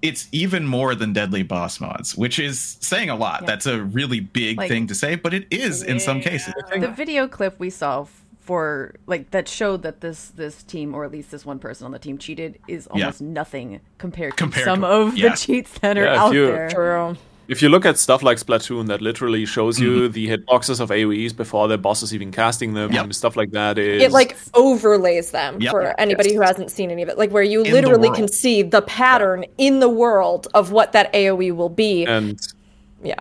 it's 0.01 0.27
even 0.32 0.65
more 0.67 0.95
than 0.95 1.11
deadly 1.14 1.43
boss 1.43 1.80
mods, 1.82 2.15
which 2.17 2.38
is 2.40 2.77
saying 2.82 3.09
a 3.09 3.15
lot. 3.15 3.41
Yeah. 3.41 3.48
That's 3.48 3.65
a 3.65 3.83
really 3.83 4.19
big 4.19 4.57
Like- 4.57 4.69
thing 4.69 4.88
to 4.88 4.95
say, 4.95 5.15
but 5.15 5.33
it 5.33 5.48
is 5.51 5.82
in 5.83 5.99
some 5.99 6.19
cases. 6.22 6.53
the 6.77 6.88
video 6.90 7.27
clip 7.27 7.57
we 7.59 7.69
saw 7.69 8.01
f- 8.03 8.23
for 8.43 8.95
like 9.07 9.31
that 9.31 9.47
showed 9.47 9.83
that 9.83 10.01
this 10.01 10.30
this 10.35 10.63
team 10.63 10.93
or 10.93 11.05
at 11.05 11.11
least 11.11 11.31
this 11.31 11.45
one 11.45 11.59
person 11.59 11.85
on 11.85 11.91
the 11.91 11.99
team 11.99 12.17
cheated 12.17 12.59
is 12.67 12.88
Yeah. 12.93 13.03
almost 13.05 13.22
nothing 13.22 13.80
compared 13.97 14.31
to 14.33 14.38
Compared 14.38 14.65
some 14.65 14.81
to- 14.81 14.88
of 14.88 15.17
yeah. 15.17 15.30
the 15.30 15.35
cheats 15.38 15.72
that 15.80 15.97
are 15.97 16.03
Yeah, 16.05 16.22
out 16.23 16.33
you- 16.33 16.47
there. 16.47 16.69
True. 16.69 17.15
If 17.45 17.61
you 17.61 17.67
look 17.67 17.85
at 17.85 17.97
stuff 17.99 18.23
like 18.23 18.38
Splatoon, 18.38 18.88
that 18.88 19.01
literally 19.01 19.45
shows 19.45 19.77
you 19.77 19.91
Mm-hmm. 20.09 20.11
the 20.13 20.27
hitboxes 20.30 20.80
of 20.80 20.89
AoEs 20.91 21.35
before 21.35 21.67
the 21.67 21.77
boss 21.77 22.01
is 22.01 22.13
even 22.15 22.31
casting 22.31 22.73
them, 22.73 22.91
Yep. 22.93 23.03
and 23.03 23.15
stuff 23.15 23.35
like 23.35 23.51
that 23.51 23.77
is 23.77 24.01
It 24.01 24.11
like 24.11 24.38
overlays 24.53 25.31
them 25.31 25.61
Yep. 25.61 25.72
for 25.72 25.99
anybody 25.99 26.33
who 26.33 26.41
hasn't 26.41 26.72
seen 26.72 26.89
any 26.89 27.01
of 27.01 27.09
it. 27.09 27.17
Like 27.17 27.31
where 27.31 27.43
you 27.43 27.63
the 27.63 27.72
literally 27.72 28.09
can 28.11 28.27
see 28.30 28.61
the 28.61 28.81
pattern 28.81 29.43
in 29.57 29.80
the 29.81 29.89
world 29.89 30.47
of 30.53 30.72
what 30.72 30.93
that 30.93 31.11
AoE 31.13 31.51
will 31.53 31.69
be. 31.69 32.05
and 32.05 32.39
yeah. 33.03 33.19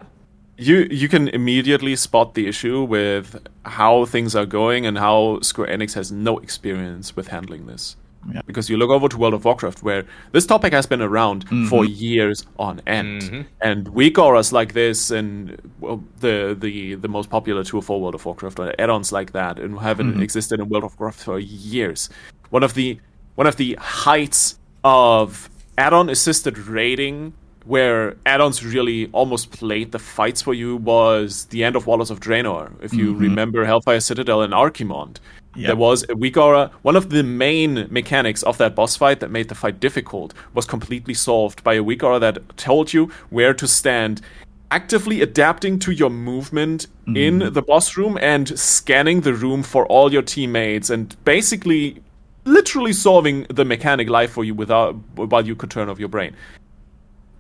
You 0.63 0.87
you 0.91 1.09
can 1.09 1.29
immediately 1.29 1.97
spot 1.97 2.35
the 2.35 2.47
issue 2.47 2.85
with 2.85 3.27
how 3.65 4.05
things 4.05 4.37
are 4.37 4.47
going 4.47 4.87
and 4.87 4.97
how 4.97 5.41
Square 5.41 5.69
Enix 5.77 5.95
has 5.95 6.13
no 6.13 6.39
experience 6.39 7.17
with 7.17 7.29
handling 7.29 7.67
this. 7.67 7.97
Yeah. 8.33 8.43
Because 8.47 8.71
you 8.71 8.77
look 8.77 8.91
over 8.91 9.09
to 9.09 9.19
World 9.19 9.35
of 9.35 9.45
Warcraft, 9.45 9.83
where 9.83 10.05
this 10.31 10.47
topic 10.47 10.73
has 10.73 10.87
been 10.87 11.03
around 11.03 11.45
mm-hmm. 11.47 11.67
for 11.67 11.85
years 11.85 12.47
on 12.57 12.81
end, 12.87 13.23
mm-hmm. 13.23 13.41
and 13.61 13.87
WeakAuras 13.87 14.53
like 14.53 14.75
this, 14.75 15.11
and 15.11 15.61
well, 15.81 16.05
the 16.21 16.57
the 16.59 16.95
the 16.95 17.09
most 17.09 17.29
popular 17.29 17.65
tool 17.65 17.83
for 17.83 18.01
World 18.01 18.15
of 18.15 18.25
Warcraft, 18.25 18.61
or 18.61 18.73
add-ons 18.79 19.11
like 19.11 19.33
that, 19.33 19.59
and 19.59 19.77
haven't 19.81 20.13
mm-hmm. 20.13 20.23
existed 20.23 20.61
in 20.61 20.69
World 20.69 20.85
of 20.85 20.93
Warcraft 21.01 21.25
for 21.25 21.39
years. 21.41 22.09
One 22.51 22.63
of 22.63 22.75
the 22.75 23.01
one 23.35 23.49
of 23.49 23.57
the 23.57 23.77
heights 23.81 24.59
of 24.85 25.51
add-on 25.77 26.09
assisted 26.09 26.57
raiding 26.59 27.33
where 27.65 28.17
add-ons 28.27 28.65
really 28.65 29.09
almost 29.13 29.51
played 29.51 29.93
the 29.93 29.99
fights 29.99 30.43
for 30.43 30.55
you 30.55 30.77
was 30.77 31.47
the 31.47 31.65
end 31.65 31.77
of 31.77 31.87
Warlords 31.87 32.11
of 32.11 32.21
Draenor. 32.21 32.73
If 32.83 32.93
you 32.93 33.13
mm-hmm. 33.13 33.23
remember 33.23 33.65
Hellfire 33.65 34.01
Citadel 34.01 34.43
and 34.43 34.53
Archimonde, 34.53 35.19
Yep. 35.55 35.67
there 35.67 35.77
was 35.77 36.03
a 36.05 36.15
WeakAura. 36.15 36.71
One 36.81 36.97
of 36.97 37.11
the 37.11 37.23
main 37.23 37.87
mechanics 37.91 38.43
of 38.43 38.57
that 38.59 38.75
boss 38.75 38.97
fight 38.97 39.21
that 39.21 39.31
made 39.31 39.49
the 39.51 39.55
fight 39.55 39.81
difficult 39.81 40.33
was 40.55 40.65
completely 40.65 41.13
solved 41.13 41.63
by 41.63 41.75
a 41.75 41.83
WeakAura 41.83 42.21
that 42.21 42.57
told 42.57 42.93
you 42.93 43.11
where 43.29 43.53
to 43.55 43.69
stand. 43.69 44.23
Actively 44.71 45.21
adapting 45.21 45.79
to 45.81 45.93
your 45.93 46.09
movement 46.09 46.87
in 47.07 47.41
mm-hmm. 47.41 47.53
the 47.53 47.61
boss 47.61 47.99
room 47.99 48.17
and 48.23 48.59
scanning 48.59 49.21
the 49.21 49.35
room 49.35 49.63
for 49.63 49.85
all 49.89 50.11
your 50.11 50.23
teammates, 50.23 50.89
and 50.89 51.15
basically, 51.25 52.03
literally 52.47 52.95
solving 52.95 53.43
the 53.51 53.67
mechanic 53.67 54.09
life 54.09 54.31
for 54.31 54.45
you 54.45 54.55
without 54.55 54.93
while 55.17 55.47
you 55.47 55.55
could 55.55 55.71
turn 55.71 55.91
off 55.91 55.99
your 55.99 56.09
brain. 56.09 56.35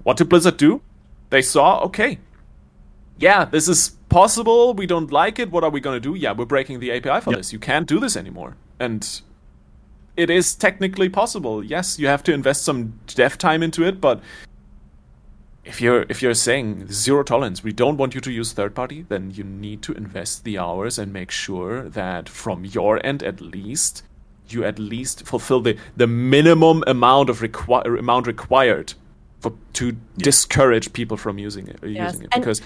What 0.02 0.16
did 0.16 0.28
Blizzard 0.28 0.56
do? 0.56 0.80
They 1.30 1.42
saw, 1.42 1.80
okay, 1.84 2.18
yeah, 3.18 3.44
this 3.44 3.68
is 3.68 3.90
possible. 4.08 4.74
We 4.74 4.86
don't 4.86 5.10
like 5.12 5.38
it. 5.38 5.50
What 5.50 5.64
are 5.64 5.70
we 5.70 5.80
going 5.80 5.96
to 5.96 6.00
do? 6.00 6.14
Yeah, 6.14 6.32
we're 6.32 6.44
breaking 6.44 6.80
the 6.80 6.90
API 6.92 7.20
for 7.20 7.30
Yep. 7.30 7.38
this. 7.38 7.52
You 7.52 7.58
can't 7.58 7.86
do 7.86 8.00
this 8.00 8.16
anymore. 8.16 8.56
And 8.80 9.20
it 10.16 10.28
is 10.28 10.54
technically 10.54 11.08
possible. 11.08 11.64
Yes, 11.64 11.98
you 11.98 12.06
have 12.08 12.22
to 12.24 12.32
invest 12.34 12.64
some 12.64 12.98
dev 13.06 13.38
time 13.38 13.62
into 13.62 13.84
it, 13.84 14.00
but 14.00 14.20
if 15.64 15.80
you're 15.80 16.04
if 16.08 16.20
you're 16.20 16.34
saying 16.34 16.88
zero 16.90 17.22
tolerance, 17.22 17.62
we 17.62 17.72
don't 17.72 17.96
want 17.96 18.14
you 18.14 18.20
to 18.20 18.32
use 18.32 18.52
third 18.52 18.74
party, 18.74 19.06
then 19.08 19.30
you 19.30 19.44
need 19.44 19.80
to 19.82 19.92
invest 19.92 20.42
the 20.44 20.58
hours 20.58 20.98
and 20.98 21.12
make 21.12 21.30
sure 21.30 21.88
that 21.88 22.28
from 22.28 22.64
your 22.64 23.04
end 23.06 23.22
at 23.22 23.40
least 23.40 24.02
you 24.48 24.64
at 24.64 24.78
least 24.78 25.24
fulfill 25.24 25.60
the, 25.60 25.78
the 25.96 26.06
minimum 26.08 26.82
amount 26.86 27.30
of 27.30 27.40
requi- 27.40 27.98
amount 27.98 28.26
required 28.26 28.92
for 29.42 29.52
to 29.74 29.92
discourage 30.18 30.92
people 30.92 31.16
from 31.16 31.38
using 31.38 31.66
it, 31.66 31.78
uh, 31.82 31.86
Yes, 31.86 32.12
using 32.12 32.26
it 32.26 32.28
and- 32.32 32.42
because 32.42 32.62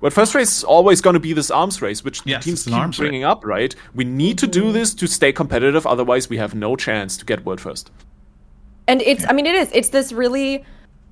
well, 0.00 0.10
first 0.12 0.32
race 0.36 0.58
is 0.58 0.62
always 0.64 1.00
going 1.00 1.14
to 1.14 1.20
be 1.20 1.32
this 1.32 1.50
arms 1.50 1.82
race, 1.82 2.04
which 2.04 2.22
the 2.22 2.30
Yes, 2.30 2.44
teams 2.44 2.64
keep 2.64 2.74
arms 2.74 2.98
race. 3.00 3.04
bringing 3.06 3.24
up. 3.24 3.44
Right? 3.44 3.74
We 3.96 4.04
need 4.04 4.38
to 4.38 4.46
do 4.46 4.70
this 4.70 4.94
to 4.94 5.08
stay 5.08 5.32
competitive. 5.32 5.86
Otherwise, 5.88 6.28
we 6.30 6.36
have 6.36 6.54
no 6.54 6.76
chance 6.76 7.16
to 7.16 7.24
get 7.24 7.44
world 7.44 7.60
first. 7.60 7.90
And 8.86 9.02
it's, 9.02 9.24
I 9.28 9.32
mean, 9.32 9.44
it 9.46 9.56
is. 9.56 9.68
It's 9.74 9.88
this 9.88 10.12
really 10.12 10.64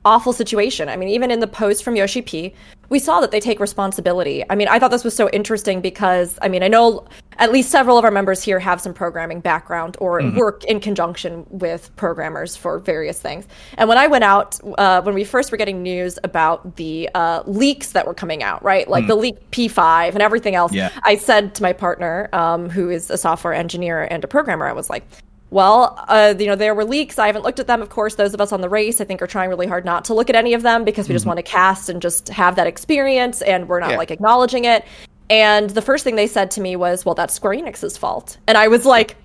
awful 0.05 0.33
situation. 0.33 0.89
I 0.89 0.97
mean, 0.97 1.09
even 1.09 1.33
in 1.33 1.41
the 1.41 1.49
post 1.49 1.83
from 1.83 1.97
Yoshi 1.97 2.23
P, 2.23 2.55
we 2.89 3.01
saw 3.01 3.21
that 3.21 3.33
they 3.33 3.41
take 3.41 3.59
responsibility. 3.59 4.45
I 4.49 4.55
mean, 4.55 4.69
I 4.69 4.79
thought 4.79 4.93
this 4.93 5.03
was 5.03 5.17
so 5.17 5.29
interesting 5.31 5.81
because, 5.81 6.39
I 6.41 6.49
mean, 6.49 6.63
I 6.63 6.69
know 6.69 7.07
at 7.39 7.53
least 7.53 7.71
several 7.71 7.99
of 7.99 8.05
our 8.05 8.11
members 8.11 8.43
here 8.43 8.59
have 8.59 8.81
some 8.81 8.95
programming 8.95 9.41
background 9.41 9.97
or 10.01 10.21
work 10.33 10.65
in 10.65 10.81
conjunction 10.81 11.47
with 11.51 11.95
programmers 11.97 12.57
for 12.57 12.79
various 12.79 13.21
things. 13.21 13.47
And 13.77 13.89
when 13.89 13.99
I 13.99 14.07
went 14.07 14.25
out, 14.25 14.59
uh, 14.79 15.03
when 15.03 15.15
we 15.15 15.25
first 15.25 15.51
were 15.53 15.59
getting 15.59 15.83
news 15.83 16.19
about 16.25 16.77
the 16.77 17.11
uh, 17.15 17.43
leaks 17.47 17.93
that 17.93 18.07
were 18.07 18.15
coming 18.15 18.43
out, 18.43 18.63
right? 18.63 18.89
Like 18.89 19.07
the 19.07 19.15
leak 19.17 19.51
P5 19.51 20.13
and 20.15 20.23
everything 20.23 20.55
else, 20.55 20.73
Yeah. 20.73 20.91
I 21.05 21.17
said 21.17 21.55
to 21.57 21.63
my 21.63 21.73
partner, 21.73 22.29
um, 22.33 22.71
who 22.71 22.89
is 22.91 23.11
a 23.11 23.19
software 23.19 23.53
engineer 23.55 24.07
and 24.11 24.25
a 24.25 24.29
programmer, 24.29 24.67
I 24.67 24.73
was 24.73 24.89
like, 24.89 25.05
well, 25.51 25.95
uh, 26.09 26.35
you 26.37 26.47
know, 26.47 26.57
there 26.57 26.75
were 26.75 26.85
leaks. 26.85 27.19
I 27.21 27.27
haven't 27.29 27.43
looked 27.43 27.61
at 27.61 27.69
them. 27.69 27.81
Of 27.81 27.89
course, 27.89 28.17
those 28.17 28.35
of 28.35 28.41
us 28.41 28.51
on 28.51 28.63
the 28.63 28.69
race, 28.69 29.01
I 29.01 29.05
think, 29.05 29.23
are 29.23 29.29
trying 29.29 29.49
really 29.49 29.69
hard 29.69 29.85
not 29.85 30.05
to 30.07 30.15
look 30.15 30.29
at 30.29 30.35
any 30.35 30.55
of 30.55 30.63
them 30.63 30.85
because 30.85 31.09
we 31.09 31.15
just 31.15 31.25
want 31.25 31.37
to 31.37 31.43
cast 31.45 31.89
and 31.89 32.03
just 32.03 32.29
have 32.31 32.57
that 32.57 32.67
experience, 32.67 33.43
and 33.43 33.69
we're 33.69 33.79
not 33.79 33.91
Yeah. 33.93 33.97
like 33.99 34.11
acknowledging 34.11 34.65
it. 34.65 34.85
And 35.29 35.71
the 35.71 35.83
first 35.83 36.05
thing 36.05 36.17
they 36.17 36.27
said 36.27 36.51
to 36.53 36.61
me 36.61 36.77
was, 36.77 37.05
"Well, 37.05 37.15
that's 37.15 37.35
Square 37.35 37.55
Enix's 37.55 37.97
fault," 37.97 38.39
and 38.47 38.57
I 38.57 38.69
was 38.69 38.87
like, 38.87 39.17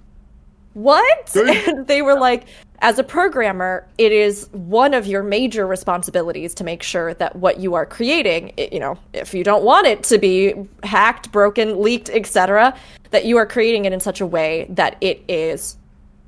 "What?" 0.73 1.35
And 1.35 1.87
they 1.87 2.01
were 2.01 2.19
like, 2.19 2.45
"As 2.79 2.97
a 2.97 3.03
programmer, 3.03 3.85
it 3.97 4.11
is 4.11 4.49
one 4.51 4.93
of 4.93 5.05
your 5.05 5.21
major 5.23 5.67
responsibilities 5.67 6.53
to 6.55 6.63
make 6.63 6.81
sure 6.81 7.13
that 7.15 7.35
what 7.35 7.59
you 7.59 7.75
are 7.75 7.85
creating, 7.85 8.53
you 8.57 8.79
know, 8.79 8.97
if 9.13 9.33
you 9.33 9.43
don't 9.43 9.63
want 9.63 9.85
it 9.87 10.03
to 10.03 10.17
be 10.17 10.53
hacked, 10.83 11.31
broken, 11.31 11.81
leaked, 11.81 12.09
etc., 12.09 12.73
that 13.11 13.25
you 13.25 13.37
are 13.37 13.45
creating 13.45 13.85
it 13.85 13.93
in 13.93 13.99
such 13.99 14.21
a 14.21 14.25
way 14.25 14.65
that 14.69 14.97
it 15.01 15.23
is." 15.27 15.77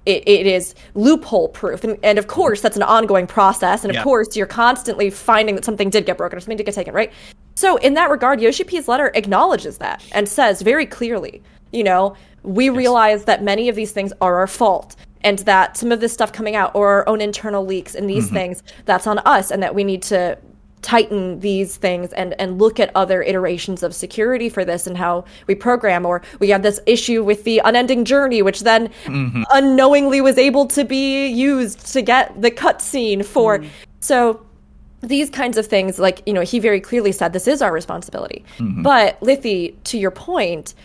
It, 0.05 0.27
it 0.27 0.45
is 0.45 0.75
loophole 0.95 1.49
proof. 1.49 1.83
And, 1.83 1.97
and 2.03 2.17
of 2.19 2.27
course, 2.27 2.61
that's 2.61 2.77
an 2.77 2.83
ongoing 2.83 3.27
process. 3.27 3.83
And 3.83 3.91
of 3.91 3.95
Yeah. 3.95 4.03
course, 4.03 4.35
you're 4.35 4.47
constantly 4.47 5.09
finding 5.09 5.55
that 5.55 5.65
something 5.65 5.89
did 5.89 6.05
get 6.05 6.17
broken 6.17 6.37
or 6.37 6.39
something 6.39 6.57
did 6.57 6.65
get 6.65 6.75
taken, 6.75 6.93
right? 6.93 7.11
So, 7.55 7.77
in 7.77 7.93
that 7.93 8.09
regard, 8.09 8.41
Yoshi 8.41 8.63
P's 8.63 8.87
letter 8.87 9.11
acknowledges 9.13 9.77
that 9.77 10.03
and 10.11 10.27
says 10.27 10.61
very 10.61 10.85
clearly, 10.85 11.41
you 11.71 11.83
know, 11.83 12.15
we 12.41 12.69
realize 12.69 13.25
that 13.25 13.43
many 13.43 13.69
of 13.69 13.75
these 13.75 13.91
things 13.91 14.11
are 14.21 14.37
our 14.37 14.47
fault. 14.47 14.95
And 15.25 15.39
that 15.39 15.77
some 15.77 15.93
of 15.93 16.01
this 16.01 16.11
stuff 16.11 16.33
coming 16.33 16.57
out, 16.57 16.71
or 16.75 16.89
our 16.89 17.07
own 17.07 17.21
internal 17.21 17.65
leaks 17.65 17.95
and 17.95 18.09
these 18.09 18.25
mm-hmm. 18.25 18.35
things, 18.35 18.63
that's 18.83 19.07
on 19.07 19.19
us, 19.19 19.51
and 19.51 19.63
that 19.63 19.73
we 19.73 19.85
need 19.85 20.01
to 20.03 20.37
tighten 20.83 21.39
these 21.39 21.77
things 21.77 22.13
and 22.13 22.39
and 22.39 22.59
look 22.59 22.79
at 22.79 22.91
other 22.93 23.23
iterations 23.23 23.81
of 23.81 23.95
security 23.95 24.49
for 24.49 24.63
this 24.63 24.85
and 24.85 24.97
how 24.97 25.25
we 25.47 25.55
program. 25.55 26.05
Or 26.05 26.21
we 26.39 26.49
have 26.49 26.61
this 26.61 26.79
issue 26.85 27.23
with 27.23 27.43
the 27.43 27.61
unending 27.65 28.05
journey 28.05 28.41
which 28.41 28.61
then 28.61 28.89
mm-hmm. 29.05 29.43
unknowingly 29.51 30.21
was 30.21 30.37
able 30.37 30.67
to 30.67 30.83
be 30.83 31.27
used 31.27 31.85
to 31.93 32.01
get 32.01 32.41
the 32.41 32.51
cutscene 32.51 33.25
for 33.25 33.59
mm. 33.59 33.69
so 33.99 34.45
these 35.01 35.29
kinds 35.29 35.57
of 35.57 35.65
things 35.67 35.99
like 35.99 36.21
you 36.25 36.33
know 36.33 36.41
he 36.41 36.59
very 36.59 36.79
clearly 36.79 37.11
said 37.11 37.33
this 37.33 37.47
is 37.47 37.61
our 37.61 37.73
responsibility. 37.73 38.43
Mm-hmm. 38.57 38.83
But 38.83 39.19
Lithy 39.21 39.75
to 39.85 39.97
your 39.97 40.11
point 40.11 40.75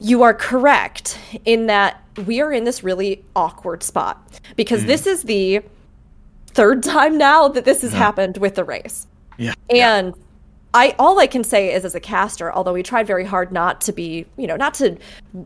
you 0.00 0.22
are 0.22 0.34
correct 0.34 1.18
in 1.44 1.66
that 1.66 2.02
we 2.26 2.40
are 2.40 2.52
in 2.52 2.64
this 2.64 2.82
really 2.82 3.24
awkward 3.36 3.82
spot 3.82 4.20
because 4.56 4.82
mm. 4.82 4.88
this 4.88 5.06
is 5.06 5.22
the 5.22 5.62
third 6.54 6.82
time 6.82 7.18
now 7.18 7.48
that 7.48 7.64
this 7.64 7.82
has 7.82 7.92
happened 7.92 8.38
with 8.38 8.54
the 8.54 8.64
race. 8.64 9.06
Yeah. 9.38 9.54
And 9.70 10.14
I 10.74 10.94
all 10.98 11.18
I 11.18 11.26
can 11.26 11.44
say 11.44 11.72
is 11.72 11.84
as 11.84 11.94
a 11.94 12.00
caster, 12.00 12.50
although 12.50 12.72
we 12.72 12.82
tried 12.82 13.06
very 13.06 13.24
hard 13.24 13.52
not 13.52 13.82
to 13.82 13.92
be, 13.92 14.24
you 14.38 14.46
know, 14.46 14.56
not 14.56 14.72
to 14.74 14.96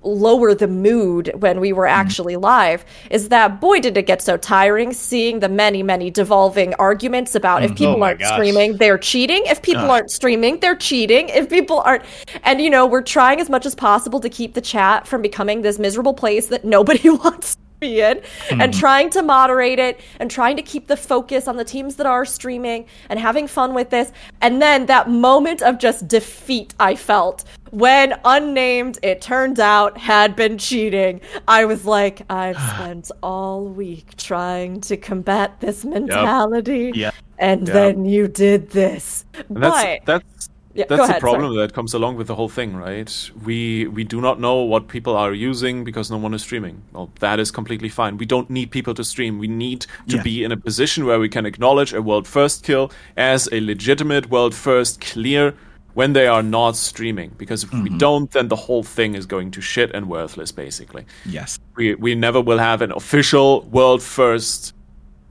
lower 0.02 0.54
the 0.54 0.68
mood 0.68 1.32
when 1.36 1.58
we 1.58 1.72
were 1.72 1.84
mm-hmm. 1.84 2.00
actually 2.00 2.36
live, 2.36 2.84
is 3.10 3.28
that 3.30 3.60
boy 3.60 3.80
did 3.80 3.96
it 3.96 4.06
get 4.06 4.22
so 4.22 4.36
tiring 4.36 4.92
seeing 4.92 5.40
the 5.40 5.48
many, 5.48 5.82
many 5.82 6.10
devolving 6.10 6.74
arguments 6.74 7.34
about 7.34 7.64
if 7.64 7.72
mm. 7.72 7.78
people 7.78 7.96
Oh 7.96 8.02
aren't 8.02 8.20
gosh. 8.20 8.34
streaming, 8.34 8.76
they're 8.76 8.98
cheating. 8.98 9.42
If 9.46 9.62
people 9.62 9.90
aren't 9.90 10.10
streaming, 10.10 10.60
they're 10.60 10.76
cheating. 10.76 11.28
If 11.30 11.50
people 11.50 11.80
aren't 11.80 12.04
and 12.44 12.60
you 12.60 12.70
know, 12.70 12.86
we're 12.86 13.02
trying 13.02 13.40
as 13.40 13.50
much 13.50 13.66
as 13.66 13.74
possible 13.74 14.20
to 14.20 14.28
keep 14.28 14.54
the 14.54 14.60
chat 14.60 15.08
from 15.08 15.22
becoming 15.22 15.62
this 15.62 15.78
miserable 15.78 16.14
place 16.14 16.46
that 16.48 16.64
nobody 16.64 17.10
wants 17.10 17.56
in 17.80 18.22
and 18.50 18.74
hmm. 18.74 18.80
trying 18.80 19.10
to 19.10 19.22
moderate 19.22 19.78
it 19.78 20.00
and 20.20 20.30
trying 20.30 20.56
to 20.56 20.62
keep 20.62 20.86
the 20.86 20.96
focus 20.96 21.46
on 21.46 21.56
the 21.56 21.64
teams 21.64 21.96
that 21.96 22.06
are 22.06 22.24
streaming 22.24 22.86
and 23.10 23.18
having 23.20 23.46
fun 23.46 23.74
with 23.74 23.90
this. 23.90 24.12
And 24.40 24.62
then 24.62 24.86
that 24.86 25.10
moment 25.10 25.62
of 25.62 25.78
just 25.78 26.08
defeat 26.08 26.74
I 26.80 26.96
felt 26.96 27.44
when 27.70 28.14
unnamed, 28.24 28.98
it 29.02 29.20
turned 29.20 29.60
out, 29.60 29.98
had 29.98 30.36
been 30.36 30.56
cheating. 30.56 31.20
I 31.46 31.64
was 31.64 31.84
like, 31.84 32.22
I've 32.30 32.58
spent 32.74 33.10
all 33.22 33.66
week 33.66 34.16
trying 34.16 34.80
to 34.82 34.96
combat 34.96 35.60
this 35.60 35.84
mentality. 35.84 36.92
Yeah. 36.94 37.10
And 37.38 37.66
then 37.66 38.06
you 38.06 38.28
did 38.28 38.70
this. 38.70 39.26
And 39.48 39.62
that's 39.62 40.00
But 40.04 40.22
that's 40.22 40.48
Yeah, 40.76 40.84
that's 40.88 41.00
go 41.00 41.12
the 41.14 41.20
problem 41.20 41.52
sorry. 41.54 41.66
that 41.66 41.74
comes 41.74 41.94
along 41.94 42.16
with 42.16 42.26
the 42.26 42.34
whole 42.34 42.48
thing, 42.48 42.76
right? 42.76 43.30
We 43.44 43.86
we 43.86 44.04
do 44.04 44.20
not 44.20 44.38
know 44.40 44.56
what 44.62 44.88
people 44.88 45.16
are 45.16 45.32
using 45.32 45.84
because 45.84 46.10
no 46.10 46.18
one 46.18 46.34
is 46.34 46.42
streaming. 46.42 46.82
Well, 46.92 47.10
that 47.20 47.38
is 47.40 47.50
completely 47.50 47.88
fine. 47.88 48.16
We 48.18 48.26
don't 48.26 48.48
need 48.50 48.70
people 48.70 48.94
to 48.94 49.04
stream. 49.04 49.38
We 49.38 49.48
need 49.48 49.86
to 50.08 50.16
Yeah. 50.16 50.22
be 50.22 50.44
in 50.44 50.52
a 50.52 50.56
position 50.56 51.06
where 51.06 51.18
we 51.20 51.28
can 51.28 51.46
acknowledge 51.46 51.92
a 51.94 52.02
world 52.02 52.26
first 52.26 52.62
kill 52.64 52.90
as 53.16 53.48
a 53.52 53.60
legitimate 53.60 54.30
world 54.30 54.54
first 54.54 55.00
clear 55.00 55.54
when 55.94 56.12
they 56.12 56.26
are 56.26 56.42
not 56.42 56.76
streaming. 56.76 57.30
Because 57.38 57.64
if 57.64 57.72
we 57.72 57.88
don't, 57.98 58.30
then 58.32 58.48
the 58.48 58.56
whole 58.66 58.82
thing 58.82 59.14
is 59.14 59.24
going 59.26 59.50
to 59.52 59.60
shit 59.62 59.90
and 59.94 60.08
worthless, 60.10 60.52
basically 60.52 61.04
Yes. 61.24 61.58
we 61.76 61.94
we 61.94 62.14
never 62.14 62.40
will 62.40 62.58
have 62.58 62.82
an 62.82 62.92
official 62.92 63.62
world 63.72 64.02
first 64.02 64.74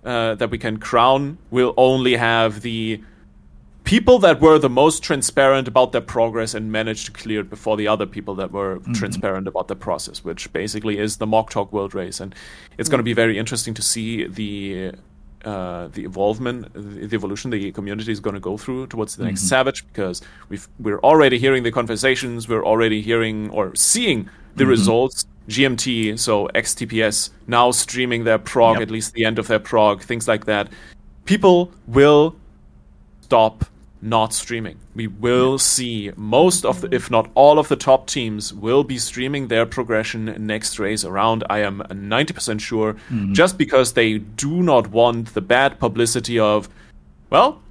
uh, 0.03 0.35
that 0.35 0.49
we 0.51 0.57
can 0.57 0.77
crown. 0.77 1.37
We'll 1.51 1.73
only 1.77 2.15
have 2.15 2.61
the 2.61 2.99
people 3.85 4.17
that 4.19 4.41
were 4.41 4.59
the 4.59 4.69
most 4.69 5.03
transparent 5.03 5.67
about 5.67 5.91
their 5.91 6.01
progress 6.01 6.53
and 6.53 6.71
managed 6.71 7.05
to 7.05 7.11
clear 7.11 7.41
it 7.41 7.49
before 7.49 7.77
the 7.77 7.87
other 7.87 8.05
people 8.05 8.35
that 8.35 8.51
were 8.51 8.79
mm-hmm. 8.79 8.93
transparent 8.93 9.47
about 9.47 9.67
the 9.67 9.75
process, 9.75 10.23
which 10.23 10.51
basically 10.51 10.97
is 10.97 11.17
the 11.17 11.27
MogTalk 11.27 11.71
World 11.71 11.93
Race, 11.95 12.19
and 12.19 12.35
it's 12.77 12.89
going 12.89 12.99
to 12.99 13.03
be 13.03 13.13
mm. 13.13 13.15
very 13.23 13.37
interesting 13.39 13.73
to 13.75 13.81
see 13.81 14.27
the. 14.27 14.91
Uh, 15.43 15.89
the 15.89 16.05
involvement, 16.05 16.73
the 16.73 17.15
evolution 17.15 17.51
the 17.51 17.71
community 17.71 18.11
is 18.11 18.19
going 18.19 18.33
to 18.33 18.39
go 18.39 18.57
through 18.57 18.87
towards 18.87 19.15
the 19.15 19.23
next 19.23 19.41
mm-hmm. 19.41 19.49
Savage, 19.49 19.85
because 19.85 20.19
we've 20.49 20.67
we're 20.79 20.99
already 21.01 21.37
hearing 21.37 21.61
the 21.61 21.71
conversations, 21.71 22.49
we're 22.49 22.65
already 22.65 22.99
hearing 22.99 23.51
or 23.51 23.75
seeing 23.75 24.27
the 24.55 24.63
mm-hmm. 24.63 24.71
results. 24.71 25.27
GMT, 25.47 26.17
so 26.17 26.47
XTPS, 26.55 27.29
now 27.45 27.69
streaming 27.69 28.23
their 28.23 28.39
prog, 28.39 28.77
Yep. 28.77 28.81
at 28.81 28.89
least 28.89 29.13
the 29.13 29.23
end 29.23 29.37
of 29.37 29.45
their 29.45 29.59
prog, 29.59 30.01
things 30.01 30.27
like 30.27 30.45
that. 30.45 30.67
People 31.25 31.71
will 31.85 32.35
stop 33.21 33.65
not 34.01 34.33
streaming. 34.33 34.77
We 34.93 35.07
will 35.07 35.57
see 35.57 36.11
most 36.15 36.65
of 36.65 36.81
the, 36.81 36.93
if 36.93 37.09
not 37.09 37.29
all 37.33 37.57
of 37.59 37.67
the 37.67 37.75
top 37.75 38.07
teams 38.07 38.53
will 38.53 38.83
be 38.83 38.97
streaming 38.97 39.47
their 39.47 39.65
progression 39.65 40.35
next 40.45 40.79
race 40.79 41.03
around. 41.03 41.43
I 41.49 41.59
am 41.59 41.79
90% 41.89 42.59
sure, 42.59 42.93
mm-hmm. 42.93 43.33
just 43.33 43.57
because 43.57 43.93
they 43.93 44.19
do 44.19 44.61
not 44.61 44.89
want 44.89 45.33
the 45.33 45.41
bad 45.41 45.79
publicity 45.79 46.37
of, 46.39 46.69
well, 47.29 47.61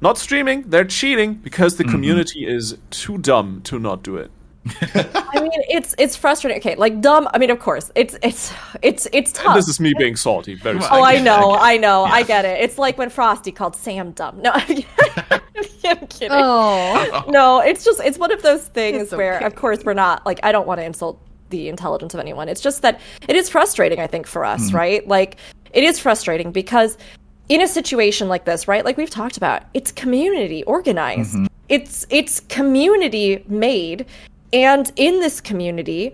not 0.00 0.18
streaming, 0.18 0.62
they're 0.62 0.84
cheating 0.84 1.34
because 1.34 1.76
the 1.76 1.84
mm-hmm. 1.84 1.92
community 1.92 2.46
is 2.46 2.76
too 2.90 3.18
dumb 3.18 3.60
to 3.64 3.78
not 3.78 4.02
do 4.02 4.16
it. 4.16 4.30
I 4.66 5.40
mean, 5.40 5.50
it's 5.68 5.94
it's 5.98 6.14
frustrating. 6.14 6.58
Okay, 6.58 6.76
like 6.76 7.00
dumb. 7.00 7.28
I 7.34 7.38
mean, 7.38 7.50
of 7.50 7.58
course, 7.58 7.90
it's 7.94 8.16
it's 8.22 8.52
it's 8.80 9.08
it's 9.12 9.32
tough. 9.32 9.46
And 9.46 9.56
this 9.56 9.68
is 9.68 9.80
me 9.80 9.92
being 9.98 10.14
salty, 10.14 10.54
very 10.54 10.78
Well, 10.78 10.88
Oh. 10.92 11.02
I 11.02 11.20
know, 11.20 11.54
I 11.54 11.76
know, 11.76 12.04
I 12.04 12.22
get 12.22 12.44
it. 12.44 12.60
It's 12.60 12.78
like 12.78 12.96
when 12.96 13.10
Frosty 13.10 13.50
called 13.50 13.74
Sam 13.74 14.12
dumb. 14.12 14.40
No, 14.40 14.52
I'm 14.54 16.06
kidding. 16.06 16.28
Oh. 16.30 17.24
No, 17.28 17.60
it's 17.60 17.84
just 17.84 18.00
it's 18.00 18.18
one 18.18 18.30
of 18.30 18.42
those 18.42 18.68
things 18.68 19.04
It's 19.04 19.12
where, 19.12 19.36
okay. 19.36 19.46
of 19.46 19.56
course, 19.56 19.84
we're 19.84 19.94
not 19.94 20.24
like 20.24 20.38
I 20.42 20.52
don't 20.52 20.66
want 20.66 20.78
to 20.80 20.84
insult 20.84 21.20
the 21.50 21.68
intelligence 21.68 22.14
of 22.14 22.20
anyone. 22.20 22.48
It's 22.48 22.60
just 22.60 22.82
that 22.82 23.00
it 23.28 23.34
is 23.34 23.48
frustrating. 23.48 23.98
I 23.98 24.06
think 24.06 24.26
for 24.26 24.44
us, 24.44 24.70
hmm. 24.70 24.76
right? 24.76 25.08
Like 25.08 25.38
it 25.72 25.82
is 25.82 25.98
frustrating 25.98 26.52
because 26.52 26.98
in 27.48 27.62
a 27.62 27.68
situation 27.68 28.28
like 28.28 28.44
this, 28.44 28.68
right? 28.68 28.84
Like 28.84 28.96
we've 28.96 29.10
talked 29.10 29.36
about, 29.36 29.64
it's 29.74 29.90
community 29.92 30.62
organized. 30.64 31.34
Mm-hmm. 31.34 31.46
It's 31.68 32.06
it's 32.10 32.40
community 32.40 33.44
made, 33.48 34.06
and 34.52 34.92
in 34.96 35.20
this 35.20 35.40
community, 35.40 36.12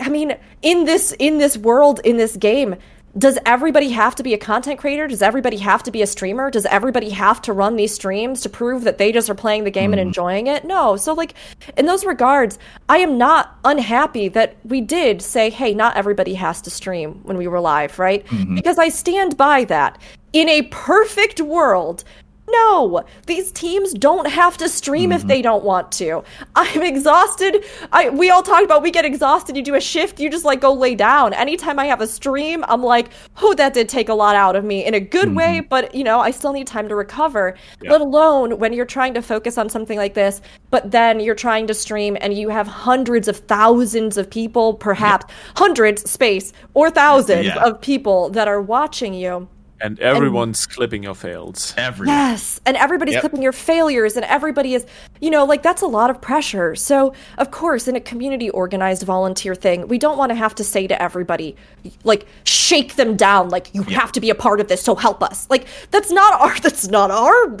I 0.00 0.08
mean, 0.08 0.36
in 0.62 0.84
this 0.84 1.12
in 1.18 1.38
this 1.38 1.56
world, 1.56 2.00
in 2.04 2.16
this 2.16 2.36
game, 2.36 2.76
does 3.18 3.38
everybody 3.44 3.90
have 3.90 4.14
to 4.14 4.22
be 4.22 4.32
a 4.32 4.38
content 4.38 4.80
creator? 4.80 5.06
Does 5.06 5.20
everybody 5.20 5.58
have 5.58 5.82
to 5.82 5.90
be 5.90 6.00
a 6.00 6.06
streamer? 6.06 6.50
Does 6.50 6.64
everybody 6.66 7.10
have 7.10 7.42
to 7.42 7.52
run 7.52 7.76
these 7.76 7.94
streams 7.94 8.40
to 8.40 8.48
prove 8.48 8.84
that 8.84 8.96
they 8.96 9.12
just 9.12 9.28
are 9.28 9.34
playing 9.34 9.64
the 9.64 9.70
game 9.70 9.92
and 9.92 10.00
hmm. 10.00 10.06
enjoying 10.06 10.46
it? 10.46 10.64
No. 10.64 10.96
So 10.96 11.12
like 11.12 11.34
in 11.76 11.86
those 11.86 12.06
regards, 12.06 12.58
I 12.88 12.98
am 12.98 13.18
not 13.18 13.58
unhappy 13.64 14.28
that 14.28 14.56
we 14.64 14.80
did 14.80 15.20
say, 15.20 15.50
"Hey, 15.50 15.74
not 15.74 15.96
everybody 15.96 16.34
has 16.34 16.62
to 16.62 16.70
stream 16.70 17.20
when 17.24 17.36
we 17.36 17.46
were 17.46 17.60
live," 17.60 17.98
right? 17.98 18.24
Mm-hmm. 18.26 18.54
Because 18.54 18.78
I 18.78 18.88
stand 18.88 19.36
by 19.36 19.64
that. 19.64 20.00
In 20.32 20.48
a 20.48 20.62
perfect 20.62 21.42
world, 21.42 22.04
no, 22.52 23.04
these 23.26 23.50
teams 23.52 23.92
don't 23.94 24.28
have 24.28 24.56
to 24.58 24.68
stream 24.68 25.12
if 25.12 25.20
mm-hmm. 25.20 25.28
they 25.28 25.42
don't 25.42 25.64
want 25.64 25.90
to. 25.92 26.22
I'm 26.54 26.82
exhausted. 26.82 27.64
I 27.92 28.10
we 28.10 28.30
all 28.30 28.42
talked 28.42 28.64
about 28.64 28.82
we 28.82 28.90
get 28.90 29.04
exhausted. 29.04 29.56
You 29.56 29.62
do 29.62 29.74
a 29.74 29.80
shift, 29.80 30.20
you 30.20 30.30
just 30.30 30.44
like 30.44 30.60
go 30.60 30.72
lay 30.72 30.94
down. 30.94 31.32
Anytime 31.34 31.78
I 31.78 31.86
have 31.86 32.00
a 32.00 32.06
stream, 32.06 32.64
I'm 32.68 32.82
like, 32.82 33.10
oh, 33.42 33.54
that 33.54 33.74
did 33.74 33.88
take 33.88 34.08
a 34.08 34.14
lot 34.14 34.36
out 34.36 34.56
of 34.56 34.64
me 34.64 34.84
in 34.84 34.94
a 34.94 35.00
good 35.00 35.34
way, 35.34 35.58
mm-hmm. 35.58 35.68
but 35.68 35.94
you 35.94 36.04
know, 36.04 36.20
I 36.20 36.30
still 36.30 36.52
need 36.52 36.66
time 36.66 36.88
to 36.88 36.94
recover. 36.94 37.56
Let 37.82 38.00
alone 38.00 38.58
when 38.58 38.72
you're 38.72 38.86
trying 38.86 39.14
to 39.14 39.22
focus 39.22 39.58
on 39.58 39.68
something 39.68 39.98
like 39.98 40.14
this, 40.14 40.40
but 40.70 40.90
then 40.90 41.20
you're 41.20 41.34
trying 41.34 41.66
to 41.66 41.74
stream 41.74 42.16
and 42.20 42.34
you 42.34 42.48
have 42.48 42.66
hundreds 42.66 43.28
of 43.28 43.38
thousands 43.38 44.16
of 44.16 44.30
people, 44.30 44.74
perhaps 44.74 45.26
hundreds 45.56 46.10
space 46.10 46.52
or 46.74 46.90
thousands 46.90 47.46
Yeah. 47.46 47.64
of 47.64 47.80
people 47.80 48.30
that 48.30 48.48
are 48.48 48.60
watching 48.60 49.14
you. 49.14 49.48
And 49.82 49.98
everyone's 49.98 50.64
clipping 50.66 51.02
your 51.02 51.14
fails. 51.14 51.74
Every 51.76 52.06
Yes, 52.06 52.60
and 52.64 52.76
everybody's 52.76 53.14
Yep. 53.14 53.22
clipping 53.22 53.42
your 53.42 53.52
failures, 53.52 54.16
and 54.16 54.24
everybody 54.26 54.74
is, 54.74 54.86
you 55.20 55.30
know, 55.30 55.44
like 55.44 55.62
that's 55.62 55.82
a 55.82 55.86
lot 55.86 56.08
of 56.08 56.20
pressure. 56.20 56.74
So, 56.76 57.12
of 57.38 57.50
course, 57.50 57.88
in 57.88 57.96
a 57.96 58.00
community 58.00 58.48
organized 58.50 59.02
volunteer 59.02 59.54
thing, 59.54 59.88
we 59.88 59.98
don't 59.98 60.16
want 60.16 60.30
to 60.30 60.36
have 60.36 60.54
to 60.54 60.64
say 60.64 60.86
to 60.86 61.02
everybody, 61.02 61.56
like, 62.04 62.26
shake 62.44 62.94
them 62.94 63.16
down, 63.16 63.48
like 63.48 63.74
you 63.74 63.82
have 63.82 64.12
to 64.12 64.20
be 64.20 64.30
a 64.30 64.34
part 64.34 64.60
of 64.60 64.68
this, 64.68 64.82
so 64.82 64.94
help 64.94 65.22
us. 65.22 65.46
Like 65.50 65.66
that's 65.90 66.10
not 66.10 66.40
our 66.40 66.58
that's 66.60 66.88
not 66.88 67.10
our 67.10 67.56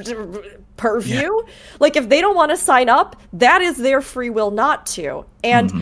purview. 0.76 1.30
Like 1.80 1.96
if 1.96 2.08
they 2.08 2.20
don't 2.20 2.36
want 2.36 2.50
to 2.50 2.56
sign 2.56 2.88
up, 2.88 3.20
that 3.32 3.62
is 3.62 3.76
their 3.76 4.00
free 4.00 4.30
will 4.30 4.50
not 4.50 4.86
to. 4.86 5.24
And 5.42 5.70
mm-hmm. 5.70 5.80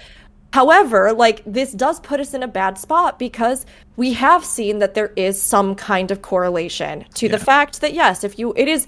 However, 0.52 1.12
like 1.12 1.42
this 1.46 1.72
does 1.72 2.00
put 2.00 2.20
us 2.20 2.34
in 2.34 2.42
a 2.42 2.48
bad 2.48 2.78
spot 2.78 3.18
because 3.18 3.66
we 3.96 4.12
have 4.14 4.44
seen 4.44 4.78
that 4.80 4.94
there 4.94 5.12
is 5.16 5.40
some 5.40 5.74
kind 5.74 6.10
of 6.10 6.22
correlation 6.22 7.04
to 7.14 7.28
the 7.28 7.38
fact 7.38 7.80
that 7.80 7.94
yes, 7.94 8.24
if 8.24 8.38
you 8.38 8.52
it 8.56 8.68
is 8.68 8.86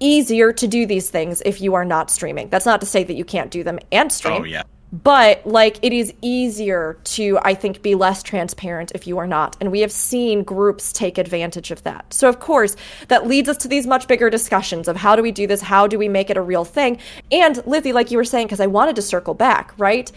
easier 0.00 0.52
to 0.52 0.66
do 0.66 0.86
these 0.86 1.10
things 1.10 1.42
if 1.44 1.60
you 1.60 1.74
are 1.74 1.84
not 1.84 2.10
streaming. 2.10 2.48
That's 2.48 2.66
not 2.66 2.80
to 2.80 2.86
say 2.86 3.04
that 3.04 3.14
you 3.14 3.24
can't 3.24 3.50
do 3.50 3.62
them 3.62 3.78
and 3.92 4.10
oh, 4.10 4.14
stream. 4.14 4.42
Oh 4.42 4.44
yeah. 4.44 4.62
But 4.92 5.44
like 5.46 5.78
it 5.82 5.92
is 5.92 6.14
easier 6.22 6.98
to 7.04 7.38
I 7.42 7.54
think 7.54 7.82
be 7.82 7.94
less 7.94 8.22
transparent 8.22 8.92
if 8.94 9.06
you 9.06 9.18
are 9.18 9.26
not. 9.26 9.56
And 9.60 9.70
we 9.70 9.80
have 9.80 9.92
seen 9.92 10.44
groups 10.44 10.92
take 10.92 11.18
advantage 11.18 11.70
of 11.70 11.82
that. 11.82 12.12
So 12.14 12.28
of 12.28 12.40
course, 12.40 12.76
that 13.08 13.26
leads 13.26 13.48
us 13.48 13.56
to 13.58 13.68
these 13.68 13.86
much 13.86 14.06
bigger 14.06 14.30
discussions 14.30 14.88
of 14.88 14.96
how 14.96 15.16
do 15.16 15.22
we 15.22 15.32
do 15.32 15.46
this? 15.46 15.60
How 15.60 15.86
do 15.86 15.98
we 15.98 16.08
make 16.08 16.30
it 16.30 16.36
a 16.36 16.42
real 16.42 16.64
thing? 16.64 16.98
And 17.32 17.66
Lizzie, 17.66 17.92
like 17.92 18.10
you 18.10 18.16
were 18.16 18.24
saying 18.24 18.46
because 18.46 18.60
I 18.60 18.66
wanted 18.66 18.96
to 18.96 19.02
circle 19.02 19.34
back, 19.34 19.74
right? 19.76 20.10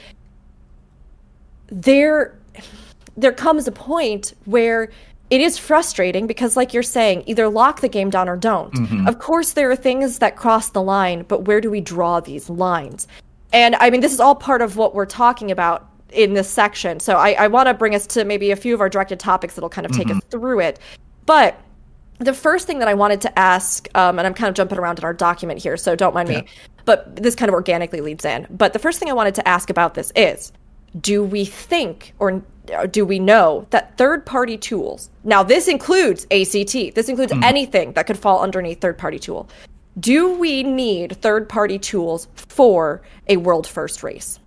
There 1.72 2.38
there 3.17 3.33
comes 3.33 3.67
a 3.67 3.72
point 3.72 4.33
where 4.45 4.89
it 5.30 5.41
is 5.41 5.57
frustrating 5.57 6.25
because 6.25 6.56
like 6.56 6.73
you're 6.73 6.83
saying 6.83 7.23
either 7.27 7.49
lock 7.49 7.81
the 7.81 7.89
game 7.89 8.09
down 8.09 8.30
or 8.30 8.38
don't. 8.38 9.07
Of 9.07 9.19
course 9.19 9.53
there 9.53 9.69
are 9.69 9.75
things 9.75 10.19
that 10.19 10.35
cross 10.35 10.69
the 10.69 10.81
line 10.81 11.23
but 11.27 11.45
where 11.45 11.61
do 11.61 11.69
we 11.69 11.81
draw 11.81 12.19
these 12.19 12.49
lines? 12.49 13.07
And 13.51 13.75
i 13.75 13.89
mean 13.89 14.01
this 14.01 14.14
is 14.14 14.19
all 14.19 14.35
part 14.35 14.61
of 14.61 14.77
what 14.77 14.95
we're 14.95 15.06
talking 15.06 15.51
about 15.51 15.88
in 16.11 16.33
this 16.33 16.49
section. 16.49 16.99
So 16.99 17.17
i, 17.17 17.31
I 17.33 17.48
want 17.48 17.67
to 17.67 17.73
bring 17.73 17.93
us 17.93 18.07
to 18.07 18.25
maybe 18.25 18.51
a 18.51 18.56
few 18.56 18.73
of 18.73 18.81
our 18.81 18.89
directed 18.89 19.19
topics 19.19 19.56
that'll 19.56 19.69
kind 19.69 19.85
of 19.85 19.91
take 19.91 20.09
us 20.09 20.22
through 20.30 20.61
it. 20.61 20.80
But 21.25 21.59
the 22.19 22.33
first 22.33 22.67
thing 22.67 22.80
that 22.80 22.88
I 22.88 22.93
wanted 22.93 23.22
to 23.22 23.39
ask, 23.39 23.88
um, 23.95 24.19
and 24.19 24.27
I'm 24.27 24.33
kind 24.33 24.49
of 24.49 24.56
jumping 24.56 24.77
around 24.77 24.99
in 24.99 25.06
our 25.06 25.14
document 25.14 25.61
here, 25.61 25.77
so 25.77 25.95
don't 25.95 26.14
mind 26.14 26.30
me, 26.30 26.43
but 26.85 27.15
this 27.15 27.33
kind 27.33 27.48
of 27.49 27.53
organically 27.53 28.01
leads 28.01 28.25
in. 28.25 28.45
But 28.49 28.73
the 28.73 28.80
first 28.80 28.99
thing 28.99 29.09
I 29.09 29.14
wanted 29.14 29.35
to 29.35 29.48
ask 29.48 29.69
about 29.69 29.93
this 29.93 30.11
is 30.15 30.51
do 31.00 31.24
we 31.24 31.45
think 31.45 32.14
or 32.19 32.42
or 32.74 32.88
do 32.88 33.06
we 33.06 33.19
know 33.19 33.66
that 33.72 33.98
third 33.98 34.26
party 34.26 34.58
tools, 34.58 35.09
now 35.24 35.43
this 35.43 35.68
includes 35.68 36.26
ACT, 36.32 36.95
this 36.95 37.09
includes 37.09 37.34
anything 37.42 37.93
that 37.93 38.06
could 38.06 38.18
fall 38.18 38.42
underneath 38.42 38.80
third 38.80 38.98
party 38.98 39.19
tool, 39.19 39.50
do 40.00 40.38
we 40.38 40.64
need 40.64 41.18
third 41.18 41.50
party 41.50 41.80
tools 41.80 42.27
for 42.35 43.01
a 43.27 43.38
world 43.38 43.68
first 43.68 44.03
race? 44.03 44.40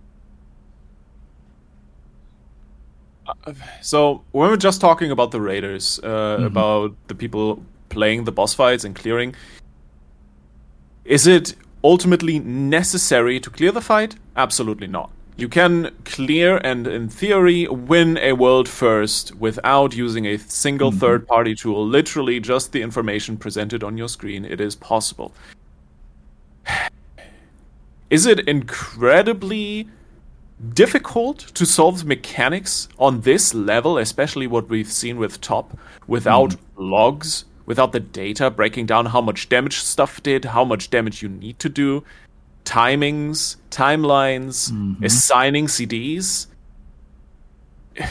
So 3.81 4.23
when 4.31 4.49
we're 4.49 4.57
just 4.57 4.81
talking 4.81 5.11
about 5.11 5.31
the 5.31 5.39
raiders, 5.39 5.99
uh, 6.03 6.39
about 6.41 6.95
the 7.07 7.15
people 7.15 7.63
playing 7.89 8.25
the 8.25 8.31
boss 8.31 8.53
fights 8.53 8.83
and 8.83 8.95
clearing, 8.95 9.35
is 11.05 11.27
it 11.27 11.55
ultimately 11.83 12.39
necessary 12.39 13.39
to 13.39 13.49
clear 13.49 13.71
the 13.71 13.81
fight? 13.81 14.15
Absolutely 14.35 14.87
not. 14.87 15.09
You 15.35 15.49
can 15.49 15.91
clear 16.05 16.57
and, 16.57 16.85
in 16.85 17.09
theory, 17.09 17.67
win 17.67 18.17
a 18.19 18.33
world 18.33 18.69
first 18.69 19.35
without 19.35 19.95
using 19.95 20.27
a 20.27 20.37
single 20.37 20.91
mm-hmm. 20.91 20.99
third 20.99 21.27
party 21.27 21.55
tool. 21.55 21.85
Literally, 21.85 22.39
just 22.39 22.71
the 22.71 22.81
information 22.81 23.37
presented 23.37 23.83
on 23.83 23.97
your 23.97 24.09
screen. 24.09 24.45
It 24.45 24.61
is 24.61 24.75
possible. 24.75 25.33
Is 28.09 28.27
it 28.27 28.47
incredibly 28.47 29.87
difficult 30.73 31.39
to 31.55 31.65
solve 31.65 32.05
mechanics 32.05 32.87
on 32.99 33.21
this 33.21 33.55
level, 33.55 33.97
especially 33.97 34.45
what 34.45 34.69
we've 34.69 34.91
seen 34.91 35.17
with 35.17 35.41
TOP, 35.41 35.75
without 36.05 36.51
mm-hmm. 36.51 36.83
logs, 36.91 37.45
without 37.65 37.91
the 37.91 37.99
data 37.99 38.51
breaking 38.51 38.85
down 38.85 39.07
how 39.07 39.21
much 39.21 39.49
damage 39.49 39.79
stuff 39.79 40.21
did, 40.21 40.45
how 40.45 40.63
much 40.63 40.89
damage 40.89 41.23
you 41.23 41.29
need 41.29 41.57
to 41.59 41.69
do, 41.69 42.03
timings, 42.65 43.57
timelines, 43.69 44.71
Mm-hmm. 44.71 45.03
assigning 45.03 45.67
CDs. 45.67 46.47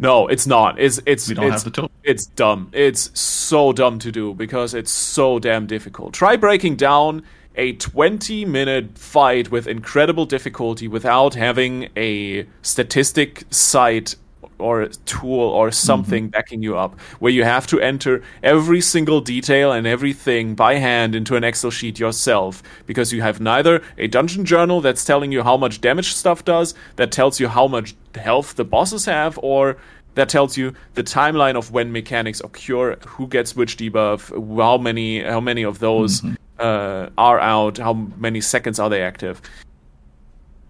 No, 0.00 0.28
it's 0.28 0.46
not. 0.46 0.78
It's 0.78 1.00
it's 1.06 1.28
it's, 1.28 1.40
have 1.40 1.64
the 1.64 1.70
tool. 1.70 1.90
It's 2.04 2.26
dumb. 2.26 2.70
It's 2.72 3.18
so 3.18 3.72
dumb 3.72 3.98
to 3.98 4.12
do 4.12 4.32
because 4.32 4.72
it's 4.72 4.92
so 4.92 5.40
damn 5.40 5.66
difficult. 5.66 6.14
Try 6.14 6.36
breaking 6.36 6.76
down 6.76 7.24
a 7.56 7.72
20 7.72 8.44
minute 8.44 8.96
fight 8.96 9.50
with 9.50 9.66
incredible 9.66 10.24
difficulty 10.24 10.86
without 10.86 11.34
having 11.34 11.88
a 11.96 12.46
statistic 12.62 13.42
site 13.50 14.14
or 14.58 14.82
a 14.82 14.88
tool 14.88 15.40
or 15.40 15.70
something 15.70 16.28
backing 16.28 16.62
you 16.62 16.76
up 16.76 16.98
where 17.18 17.32
you 17.32 17.44
have 17.44 17.66
to 17.66 17.80
enter 17.80 18.22
every 18.42 18.80
single 18.80 19.20
detail 19.20 19.72
and 19.72 19.86
everything 19.86 20.54
by 20.54 20.74
hand 20.74 21.14
into 21.14 21.36
an 21.36 21.44
excel 21.44 21.70
sheet 21.70 21.98
yourself 21.98 22.62
because 22.86 23.12
you 23.12 23.22
have 23.22 23.40
neither 23.40 23.82
a 23.98 24.06
dungeon 24.06 24.44
journal 24.44 24.80
that's 24.80 25.04
telling 25.04 25.32
you 25.32 25.42
how 25.42 25.56
much 25.56 25.80
damage 25.80 26.12
stuff 26.12 26.44
does 26.44 26.74
that 26.96 27.12
tells 27.12 27.40
you 27.40 27.48
how 27.48 27.66
much 27.66 27.94
health 28.14 28.56
the 28.56 28.64
bosses 28.64 29.04
have 29.04 29.38
or 29.42 29.76
that 30.18 30.28
tells 30.28 30.56
you 30.56 30.74
the 30.94 31.04
timeline 31.04 31.54
of 31.54 31.70
when 31.70 31.92
mechanics 31.92 32.40
occur, 32.40 32.96
who 33.06 33.28
gets 33.28 33.54
which 33.54 33.76
debuff, 33.76 34.30
how 34.58 34.76
many 34.76 35.22
how 35.22 35.40
many 35.40 35.62
of 35.62 35.78
those 35.78 36.24
uh, 36.58 37.08
are 37.16 37.38
out, 37.38 37.78
how 37.78 37.92
many 37.92 38.40
seconds 38.40 38.80
are 38.80 38.90
they 38.90 39.00
active. 39.00 39.40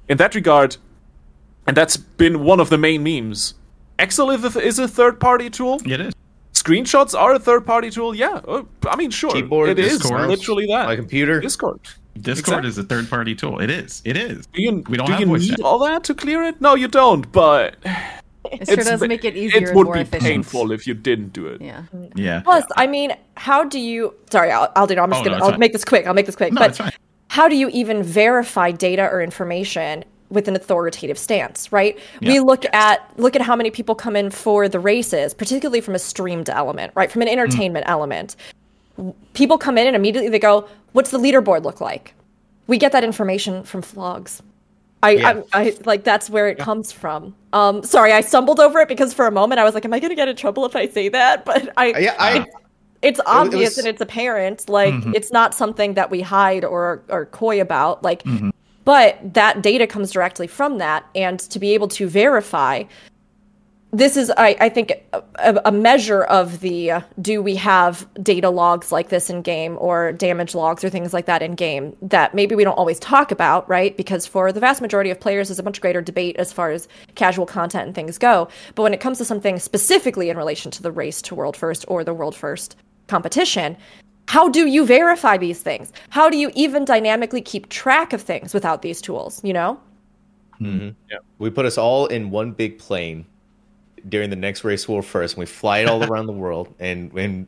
In 0.09 0.19
that 0.19 0.35
regard, 0.35 0.77
and 1.67 1.77
that's 1.77 1.97
been 1.97 2.45
one 2.45 2.61
of 2.61 2.69
the 2.69 2.79
main 2.79 3.03
memes. 3.03 3.55
Excel 3.99 4.31
is 4.31 4.79
a, 4.79 4.87
third 4.89 5.19
party 5.21 5.51
tool. 5.51 5.81
It 5.85 6.01
is. 6.01 6.15
Screenshots 6.55 7.19
are 7.19 7.35
a 7.35 7.39
third 7.39 7.65
party 7.67 7.91
tool. 7.91 8.15
Yeah, 8.15 8.41
uh, 8.47 8.63
I 8.89 8.97
mean, 8.97 9.11
sure, 9.11 9.31
Keyboard, 9.31 9.71
it 9.71 9.79
is 9.79 9.99
Discord. 9.99 10.29
literally 10.29 10.67
that. 10.67 10.87
My 10.87 10.97
computer. 10.97 11.41
Discord. 11.41 11.81
Discord 12.21 12.65
Exactly. 12.65 12.69
is 12.69 12.79
a 12.79 12.83
third 12.83 13.09
party 13.09 13.35
tool. 13.35 13.61
It 13.61 13.71
is. 13.71 14.03
It 14.05 14.17
is. 14.17 14.47
Do 14.49 14.61
you, 14.63 14.83
We 14.89 14.97
don't 14.97 15.07
do 15.07 15.13
have 15.13 15.21
you 15.21 15.27
voice 15.27 15.43
need 15.43 15.51
chat. 15.51 15.61
all 15.61 15.79
that 15.81 16.03
to 16.05 16.15
clear 16.15 16.43
it? 16.43 16.61
No, 16.61 16.75
you 16.75 16.89
don't. 16.89 17.31
But 17.31 17.77
It 18.51 18.67
sure 18.67 18.77
does 18.77 19.01
make 19.03 19.25
it 19.25 19.37
easier 19.37 19.59
It 19.59 19.69
and 19.69 19.77
would 19.77 19.85
more 19.85 19.95
be 19.95 20.01
efficient. 20.01 20.23
painful 20.25 20.73
if 20.73 20.85
you 20.87 20.95
didn't 20.95 21.33
do 21.33 21.47
it. 21.47 21.61
Yeah. 21.61 21.83
Yeah. 22.17 22.41
Plus, 22.41 22.65
I 22.77 22.87
mean, 22.89 23.13
how 23.37 23.63
do 23.63 23.79
you? 23.79 24.15
Sorry, 24.31 24.51
I'll, 24.51 24.73
I'll 24.75 24.87
do. 24.89 24.99
I'm 24.99 25.11
just 25.11 25.21
Oh, 25.21 25.25
gonna. 25.25 25.37
it's 25.37 25.45
I'll 25.45 25.51
fine. 25.51 25.61
make 25.61 25.73
this 25.73 25.85
quick. 25.85 26.07
I'll 26.09 26.15
make 26.15 26.27
this 26.27 26.35
quick. 26.37 26.53
No, 26.53 26.61
but 26.63 26.71
it's 26.71 26.79
fine. 26.79 26.93
how 27.29 27.47
do 27.49 27.55
you 27.57 27.69
even 27.69 28.03
verify 28.03 28.71
data 28.73 29.09
or 29.09 29.23
information 29.23 30.05
with 30.31 30.49
an 30.49 30.57
authoritative 30.57 31.19
stance? 31.19 31.73
Right. 31.73 31.99
We 32.21 32.35
Yeah. 32.35 32.41
look 32.41 32.65
at 32.73 33.11
look 33.17 33.35
at 33.37 33.43
how 33.43 33.57
many 33.57 33.71
people 33.71 33.95
come 33.95 34.17
in 34.17 34.31
for 34.31 34.69
the 34.69 34.81
races, 34.81 35.35
particularly 35.35 35.81
from 35.81 35.95
a 35.95 35.99
streamed 35.99 36.49
element, 36.51 36.93
right? 36.95 37.11
From 37.11 37.23
an 37.23 37.29
entertainment 37.29 37.87
mm. 37.87 37.91
element, 37.91 38.37
people 39.35 39.59
come 39.59 39.79
in 39.79 39.87
and 39.87 39.97
immediately 39.97 40.29
they 40.29 40.39
go, 40.39 40.67
"What's 40.93 41.11
the 41.11 41.19
leaderboard 41.19 41.65
look 41.65 41.81
like?" 41.81 42.15
We 42.67 42.77
get 42.79 42.93
that 42.93 43.05
information 43.05 43.63
from 43.63 43.83
vlogs. 43.83 44.41
I, 45.03 45.11
Yeah. 45.13 45.43
I, 45.53 45.63
I 45.63 45.77
like 45.85 46.05
that's 46.05 46.29
where 46.29 46.49
it 46.49 46.59
comes 46.59 46.91
from. 46.93 47.35
Um, 47.53 47.83
sorry, 47.85 48.13
I 48.13 48.21
stumbled 48.21 48.61
over 48.61 48.81
it 48.81 48.89
because 48.89 49.15
for 49.15 49.27
a 49.27 49.31
moment 49.31 49.61
I 49.61 49.65
was 49.65 49.75
like, 49.75 49.85
"Am 49.85 49.93
I 49.93 50.01
going 50.01 50.11
to 50.11 50.17
get 50.17 50.29
in 50.29 50.37
trouble 50.37 50.67
if 50.67 50.75
I 50.77 50.89
say 50.89 51.09
that?" 51.09 51.45
But 51.47 51.71
I, 51.77 51.93
uh, 51.93 51.99
Yeah, 51.99 52.15
I. 52.19 52.45
it's 53.01 53.21
obvious 53.27 53.71
was- 53.71 53.79
and 53.79 53.87
it's 53.87 54.01
apparent. 54.01 54.69
Like 54.69 54.93
mm-hmm. 54.95 55.15
it's 55.15 55.31
not 55.33 55.55
something 55.55 55.95
that 55.95 56.11
we 56.11 56.21
hide 56.21 56.65
or 56.65 57.03
or 57.09 57.27
coy 57.27 57.61
about. 57.61 58.03
Like, 58.03 58.23
mm-hmm. 58.25 58.51
But 58.89 59.19
that 59.35 59.61
data 59.61 59.87
comes 59.87 60.11
directly 60.11 60.47
from 60.47 60.79
that, 60.79 61.05
and 61.15 61.39
to 61.41 61.59
be 61.59 61.75
able 61.75 61.89
to 61.89 62.09
verify. 62.09 62.85
This 63.91 64.17
is, 64.17 64.33
I, 64.35 64.57
I 64.61 64.69
think, 64.71 64.95
a, 65.13 65.61
a- 65.67 65.73
measure 65.73 66.25
of 66.25 66.61
the 66.61 66.93
uh, 66.93 67.01
do 67.21 67.43
we 67.43 67.55
have 67.57 68.09
data 68.23 68.49
logs 68.49 68.91
like 68.91 69.11
this 69.11 69.29
in 69.29 69.43
game 69.43 69.77
or 69.79 70.13
damage 70.13 70.55
logs 70.55 70.83
or 70.85 70.89
things 70.89 71.13
like 71.13 71.27
that 71.27 71.43
in 71.43 71.53
game 71.53 71.95
that 72.01 72.35
maybe 72.35 72.55
we 72.55 72.65
don't 72.65 72.79
always 72.79 72.99
talk 72.99 73.31
about, 73.31 73.69
right? 73.69 73.95
Because 73.95 74.27
for 74.27 74.53
the 74.53 74.61
vast 74.61 74.81
majority 74.81 75.11
of 75.11 75.21
players, 75.21 75.49
there's 75.49 75.59
a 75.59 75.63
much 75.63 75.83
greater 75.83 76.01
debate 76.01 76.37
as 76.39 76.51
far 76.51 76.71
as 76.71 76.89
casual 77.15 77.45
content 77.45 77.85
and 77.85 77.95
things 77.95 78.17
go. 78.17 78.49
But 78.75 78.85
when 78.85 78.95
it 78.95 79.01
comes 79.01 79.19
to 79.19 79.25
something 79.27 79.59
specifically 79.59 80.31
in 80.31 80.39
relation 80.39 80.71
to 80.71 80.83
the 80.83 80.93
race 80.93 81.21
to 81.23 81.35
world 81.35 81.59
first 81.59 81.85
or 81.89 82.05
the 82.05 82.15
world 82.15 82.35
first 82.35 82.75
competition, 83.07 83.77
how 84.29 84.47
do 84.47 84.67
you 84.67 84.85
verify 84.85 85.39
these 85.39 85.63
things? 85.63 85.91
How 86.11 86.29
do 86.29 86.37
you 86.37 86.51
even 86.55 86.85
dynamically 86.85 87.41
keep 87.41 87.71
track 87.71 88.13
of 88.13 88.21
things 88.21 88.53
without 88.53 88.83
these 88.83 89.01
tools? 89.01 89.41
You 89.43 89.55
know? 89.55 89.81
Mm-hmm. 90.61 90.91
yeah. 91.11 91.19
We 91.39 91.49
put 91.49 91.65
us 91.65 91.79
all 91.79 92.07
in 92.07 92.31
one 92.31 92.53
big 92.53 92.79
plane 92.79 93.25
during 94.07 94.29
the 94.29 94.37
next 94.37 94.65
race 94.65 94.87
war 94.87 95.03
first, 95.03 95.35
and 95.35 95.41
we 95.41 95.47
fly 95.47 95.79
it 95.79 95.89
all 95.89 96.05
around 96.13 96.27
the 96.27 96.35
world, 96.35 96.75
and 96.79 97.11
and 97.15 97.47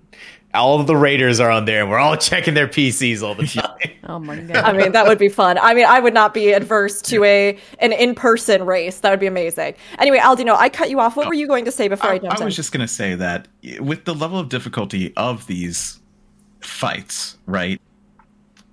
all 0.55 0.81
of 0.81 0.87
the 0.87 0.97
raiders 0.97 1.39
are 1.39 1.51
on 1.51 1.67
there, 1.67 1.83
and 1.83 1.91
we're 1.91 1.99
all 1.99 2.17
checking 2.31 2.55
their 2.55 2.67
PCs 2.67 3.23
all 3.23 3.35
the 3.35 3.47
time. 3.47 3.77
Oh 4.05 4.19
my 4.19 4.41
god. 4.41 4.57
I 4.57 4.73
mean, 4.73 4.91
that 4.91 5.07
would 5.07 5.19
be 5.19 5.29
fun. 5.29 5.57
I 5.59 5.73
mean, 5.73 5.85
I 5.85 6.01
would 6.01 6.15
not 6.15 6.35
be 6.35 6.51
adverse 6.51 7.01
to 7.03 7.23
a 7.23 7.57
an 7.79 7.93
in 7.93 8.17
person 8.17 8.65
race. 8.65 8.99
That 9.01 9.11
would 9.11 9.21
be 9.21 9.29
amazing. 9.29 9.75
Anyway, 10.01 10.19
Aldino, 10.19 10.57
I 10.57 10.69
cut 10.69 10.91
you 10.91 10.99
off. 10.99 11.17
What 11.17 11.27
oh. 11.27 11.29
were 11.29 11.35
you 11.35 11.47
going 11.47 11.65
to 11.67 11.71
say 11.71 11.87
before 11.87 12.11
I, 12.11 12.15
I, 12.15 12.19
jumped 12.19 12.41
I 12.41 12.45
was 12.45 12.55
in? 12.55 12.57
just 12.57 12.73
going 12.73 12.81
to 12.81 12.93
say 12.93 13.15
that 13.15 13.47
eh, 13.63 13.79
with 13.79 14.07
the 14.07 14.15
level 14.15 14.41
of 14.41 14.49
difficulty 14.49 15.15
of 15.17 15.47
these 15.47 16.01
fights, 16.61 17.39
right? 17.47 17.81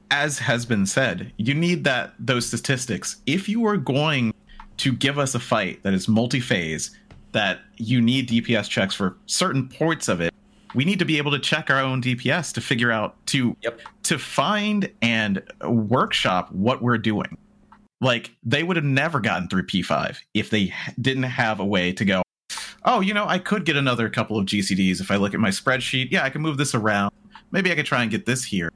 As 0.09 0.39
has 0.39 0.65
been 0.65 0.85
said, 0.85 1.33
you 1.37 1.53
need 1.53 1.83
that 1.83 2.13
those 2.19 2.47
statistics. 2.47 3.17
If 3.25 3.49
you 3.49 3.65
are 3.65 3.77
going 3.77 4.33
to 4.77 4.93
give 4.93 5.19
us 5.19 5.35
a 5.35 5.39
fight 5.39 5.83
that 5.83 5.93
is 5.93 6.07
multi-phase, 6.07 6.91
that 7.33 7.59
you 7.77 8.01
need 8.01 8.29
DPS 8.29 8.69
checks 8.69 8.95
for 8.95 9.17
certain 9.25 9.67
ports 9.67 10.07
of 10.07 10.21
it, 10.21 10.33
we 10.75 10.85
need 10.85 10.99
to 10.99 11.05
be 11.05 11.17
able 11.17 11.31
to 11.31 11.39
check 11.39 11.69
our 11.69 11.79
own 11.79 12.01
DPS 12.01 12.53
to 12.53 12.61
figure 12.61 12.91
out 12.91 13.15
to 13.27 13.55
Yep. 13.61 13.81
to 14.03 14.19
find 14.19 14.89
and 15.01 15.41
workshop 15.63 16.51
what 16.51 16.81
we're 16.81 16.97
doing. 16.97 17.37
Like 17.99 18.31
they 18.43 18.63
would 18.63 18.75
have 18.75 18.85
never 18.85 19.19
gotten 19.19 19.47
through 19.49 19.63
P5 19.63 20.17
if 20.33 20.49
they 20.49 20.73
didn't 21.01 21.23
have 21.23 21.59
a 21.59 21.65
way 21.65 21.91
to 21.93 22.05
go, 22.05 22.21
oh, 22.85 23.01
you 23.01 23.13
know, 23.13 23.25
I 23.27 23.39
could 23.39 23.65
get 23.65 23.75
another 23.75 24.09
couple 24.09 24.37
of 24.37 24.45
GCDs 24.45 25.01
if 25.01 25.09
I 25.11 25.15
look 25.15 25.33
at 25.33 25.39
my 25.39 25.49
spreadsheet. 25.49 26.11
Yeah, 26.11 26.23
I 26.23 26.29
can 26.29 26.41
move 26.41 26.57
this 26.57 26.75
around. 26.75 27.11
Maybe 27.51 27.71
I 27.71 27.75
could 27.75 27.85
try 27.85 28.01
and 28.01 28.11
get 28.11 28.25
this 28.25 28.43
here. 28.43 28.71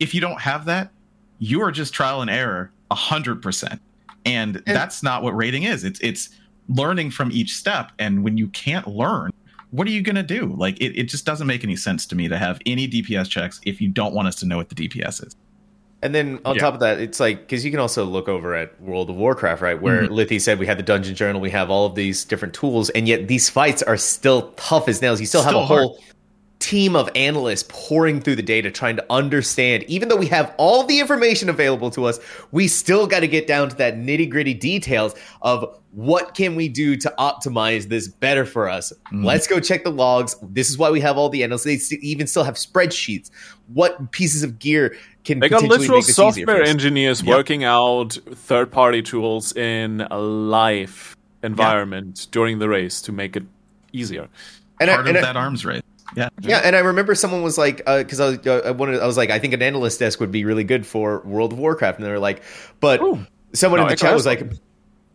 If 0.00 0.14
you 0.14 0.20
don't 0.20 0.40
have 0.40 0.64
that, 0.66 0.90
you 1.38 1.60
are 1.62 1.70
just 1.70 1.92
trial 1.94 2.20
and 2.22 2.30
error 2.30 2.72
a 2.90 2.94
hundred 2.94 3.42
percent. 3.42 3.80
And 4.24 4.62
that's 4.66 5.02
not 5.02 5.22
what 5.22 5.36
raiding 5.36 5.62
is. 5.62 5.84
It's 5.84 6.00
it's 6.00 6.30
learning 6.68 7.10
from 7.12 7.30
each 7.32 7.54
step. 7.56 7.92
And 7.98 8.22
when 8.24 8.36
you 8.36 8.48
can't 8.48 8.86
learn, 8.86 9.30
what 9.70 9.86
are 9.86 9.90
you 9.90 10.02
gonna 10.02 10.22
do? 10.22 10.54
Like 10.56 10.78
it, 10.80 10.98
it 10.98 11.04
just 11.04 11.24
doesn't 11.24 11.46
make 11.46 11.64
any 11.64 11.76
sense 11.76 12.06
to 12.06 12.16
me 12.16 12.28
to 12.28 12.36
have 12.38 12.58
any 12.66 12.88
DPS 12.88 13.28
checks 13.28 13.60
if 13.64 13.80
you 13.80 13.88
don't 13.88 14.14
want 14.14 14.28
us 14.28 14.34
to 14.36 14.46
know 14.46 14.56
what 14.56 14.68
the 14.68 14.74
DPS 14.74 15.26
is. 15.26 15.36
And 16.02 16.14
then 16.14 16.38
on 16.44 16.54
Yeah. 16.54 16.60
top 16.62 16.74
of 16.74 16.80
that, 16.80 17.00
it's 17.00 17.18
like 17.18 17.40
because 17.40 17.64
you 17.64 17.70
can 17.70 17.80
also 17.80 18.04
look 18.04 18.28
over 18.28 18.54
at 18.54 18.80
World 18.80 19.10
of 19.10 19.16
Warcraft, 19.16 19.62
right? 19.62 19.80
Where 19.80 20.02
Mhm. 20.02 20.10
Lithy 20.10 20.40
said 20.40 20.58
we 20.58 20.66
had 20.66 20.78
the 20.78 20.82
dungeon 20.84 21.14
journal, 21.14 21.40
we 21.40 21.50
have 21.50 21.70
all 21.70 21.86
of 21.86 21.94
these 21.94 22.24
different 22.24 22.54
tools, 22.54 22.90
and 22.90 23.08
yet 23.08 23.28
these 23.28 23.48
fights 23.48 23.82
are 23.82 23.96
still 23.96 24.52
tough 24.56 24.88
as 24.88 25.00
nails. 25.02 25.20
You 25.20 25.26
still 25.26 25.42
have 25.42 25.50
Still 25.50 25.62
a 25.62 25.66
whole 25.66 25.98
team 26.58 26.96
of 26.96 27.08
analysts 27.14 27.64
pouring 27.68 28.20
through 28.20 28.34
the 28.34 28.42
data, 28.42 28.70
trying 28.70 28.96
to 28.96 29.04
understand. 29.10 29.84
Even 29.84 30.08
though 30.08 30.16
we 30.16 30.26
have 30.26 30.52
all 30.58 30.82
the 30.84 30.98
information 31.00 31.48
available 31.48 31.90
to 31.90 32.04
us, 32.04 32.18
we 32.50 32.66
still 32.66 33.06
got 33.06 33.20
to 33.20 33.28
get 33.28 33.46
down 33.46 33.68
to 33.68 33.76
that 33.76 33.96
nitty 33.96 34.28
gritty 34.28 34.54
details 34.54 35.14
of 35.42 35.64
what 35.92 36.34
can 36.34 36.56
we 36.56 36.68
do 36.68 36.96
to 36.96 37.14
optimize 37.18 37.88
this 37.88 38.08
better 38.08 38.44
for 38.44 38.68
us. 38.68 38.92
Mhm. 39.12 39.24
Let's 39.24 39.46
go 39.46 39.60
check 39.60 39.84
the 39.84 39.90
logs. 39.90 40.36
This 40.42 40.68
is 40.68 40.76
why 40.76 40.90
we 40.90 41.00
have 41.00 41.16
all 41.16 41.28
the 41.28 41.42
analysts. 41.44 41.64
They 41.64 41.76
s- 41.76 41.92
even 42.02 42.26
still 42.26 42.44
have 42.44 42.54
spreadsheets. 42.56 43.30
What 43.72 44.10
pieces 44.10 44.42
of 44.42 44.58
gear 44.58 44.96
can 45.24 45.38
They 45.38 45.48
got 45.48 45.56
potentially 45.62 45.78
literal 45.78 45.98
make 45.98 46.06
this 46.06 46.16
software 46.16 46.62
engineers 46.62 47.22
Yep. 47.22 47.36
working 47.36 47.64
out 47.64 48.18
third 48.34 48.70
party 48.72 49.00
tools 49.02 49.56
in 49.56 50.06
a 50.10 50.18
live 50.18 51.16
environment 51.42 52.26
during 52.32 52.58
the 52.58 52.68
race 52.68 53.00
to 53.02 53.12
make 53.12 53.36
it 53.36 53.44
easier. 53.92 54.28
And 54.80 54.90
I- 54.90 54.94
Part 54.96 55.08
and 55.08 55.16
of 55.16 55.22
I- 55.22 55.26
that 55.26 55.36
arms 55.36 55.64
race. 55.64 55.82
Yeah. 56.16 56.28
Yeah, 56.40 56.58
and 56.64 56.74
I 56.74 56.80
remember 56.80 57.14
someone 57.14 57.42
was 57.42 57.58
like, 57.58 57.78
because 57.78 58.20
I 58.20 58.30
was, 58.30 58.46
uh, 58.46 58.62
I 58.64 58.70
wanted, 58.70 59.00
I 59.00 59.06
was 59.06 59.16
like, 59.16 59.30
I 59.30 59.38
think 59.38 59.52
an 59.54 59.62
analyst 59.62 59.98
desk 60.00 60.20
would 60.20 60.32
be 60.32 60.44
really 60.44 60.64
good 60.64 60.86
for 60.86 61.20
World 61.20 61.52
of 61.52 61.58
Warcraft, 61.58 61.98
and 61.98 62.06
they 62.06 62.10
were 62.10 62.18
like, 62.18 62.42
but 62.80 63.00
Ooh. 63.02 63.26
someone 63.52 63.80
No, 63.80 63.84
in 63.84 63.88
the 63.88 63.92
I 63.92 63.96
chat 63.96 64.14
was 64.14 64.26
like, 64.26 64.50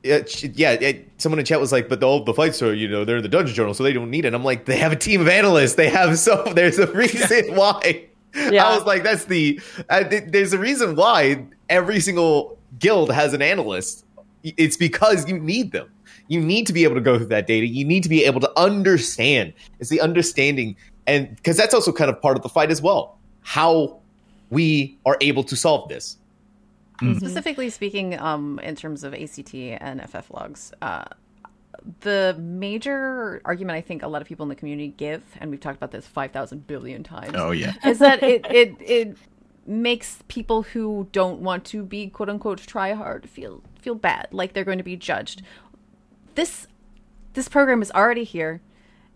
yeah, 0.04 0.22
yeah, 0.42 0.72
it, 0.74 1.10
someone 1.18 1.40
in 1.40 1.46
chat 1.46 1.60
was 1.60 1.72
like, 1.72 1.90
but 1.90 2.00
the, 2.00 2.06
all 2.08 2.24
the 2.24 2.34
fights 2.34 2.62
are, 2.62 2.74
you 2.74 2.88
know, 2.88 3.06
they're 3.06 3.18
in 3.18 3.24
the 3.24 3.30
dungeon 3.30 3.56
journal, 3.56 3.74
so 3.74 3.84
they 3.84 3.94
don't 3.94 4.12
need 4.12 4.26
it. 4.26 4.34
I'm 4.34 4.44
like, 4.44 4.66
they 4.66 4.78
have 4.78 4.92
a 4.92 4.98
team 4.98 5.22
of 5.22 5.28
analysts. 5.28 5.76
They 5.76 5.90
have 5.90 6.20
so 6.20 6.44
there's 6.56 6.78
a 6.80 6.88
reason 6.92 7.56
why. 7.56 8.08
Yeah. 8.36 8.66
I 8.66 8.76
was 8.76 8.86
like, 8.86 9.04
that's 9.04 9.26
the 9.26 9.62
uh, 9.90 10.04
th- 10.04 10.26
there's 10.28 10.54
a 10.54 10.60
reason 10.60 10.96
why 10.96 11.46
every 11.70 12.00
single 12.00 12.60
guild 12.80 13.12
has 13.12 13.34
an 13.34 13.42
analyst. 13.42 14.06
It's 14.44 14.76
because 14.76 15.30
you 15.30 15.40
need 15.40 15.72
them. 15.72 15.93
You 16.28 16.40
need 16.40 16.68
to 16.68 16.74
be 16.74 16.84
able 16.84 16.96
to 16.96 17.02
go 17.02 17.18
through 17.18 17.28
that 17.28 17.48
data. 17.48 17.68
You 17.68 17.86
need 17.86 18.04
to 18.04 18.10
be 18.10 18.24
able 18.26 18.40
to 18.42 18.52
understand. 18.60 19.54
It's 19.80 19.90
the 19.90 20.02
understanding, 20.02 20.76
and 21.06 21.36
because 21.36 21.58
that's 21.58 21.74
also 21.74 21.92
kind 21.92 22.10
of 22.10 22.22
part 22.22 22.38
of 22.38 22.44
the 22.44 22.50
fight 22.50 22.72
as 22.72 22.82
well. 22.82 23.20
How 23.42 24.00
we 24.50 24.98
are 25.06 25.18
able 25.22 25.44
to 25.46 25.56
solve 25.56 25.90
this. 25.90 26.18
Specifically 27.18 27.70
speaking, 27.70 28.18
um, 28.20 28.60
in 28.64 28.76
terms 28.76 29.04
of 29.04 29.14
ACT 29.14 29.54
and 29.54 30.02
FF 30.10 30.32
logs, 30.32 30.72
uh, 30.82 31.04
the 32.00 32.36
major 32.40 33.42
argument 33.44 33.76
I 33.76 33.82
think 33.82 34.04
a 34.04 34.08
lot 34.08 34.22
of 34.22 34.28
people 34.28 34.44
in 34.44 34.50
the 34.50 34.56
community 34.56 34.94
give, 34.96 35.22
and 35.42 35.52
we've 35.52 35.60
talked 35.60 35.76
about 35.76 35.92
this 35.92 36.08
five 36.08 36.32
thousand 36.32 36.66
billion 36.68 37.04
times, 37.04 37.34
Oh 37.36 37.52
yeah. 37.52 37.74
is 37.86 38.00
that 38.00 38.24
it 38.24 38.46
it 38.50 38.76
it 38.80 39.18
makes 39.66 40.20
people 40.28 40.64
who 40.64 41.08
don't 41.12 41.40
want 41.40 41.66
to 41.66 41.84
be 41.84 42.08
quote 42.08 42.30
unquote 42.30 42.60
try 42.60 42.94
hard 42.94 43.30
feel 43.30 43.62
feel 43.82 43.96
bad, 43.96 44.28
like 44.32 44.54
they're 44.54 44.64
going 44.64 44.78
to 44.78 44.84
be 44.84 44.96
judged. 44.96 45.42
This 46.36 46.68
this 47.34 47.48
program 47.48 47.82
is 47.82 47.92
already 47.92 48.24
here. 48.24 48.62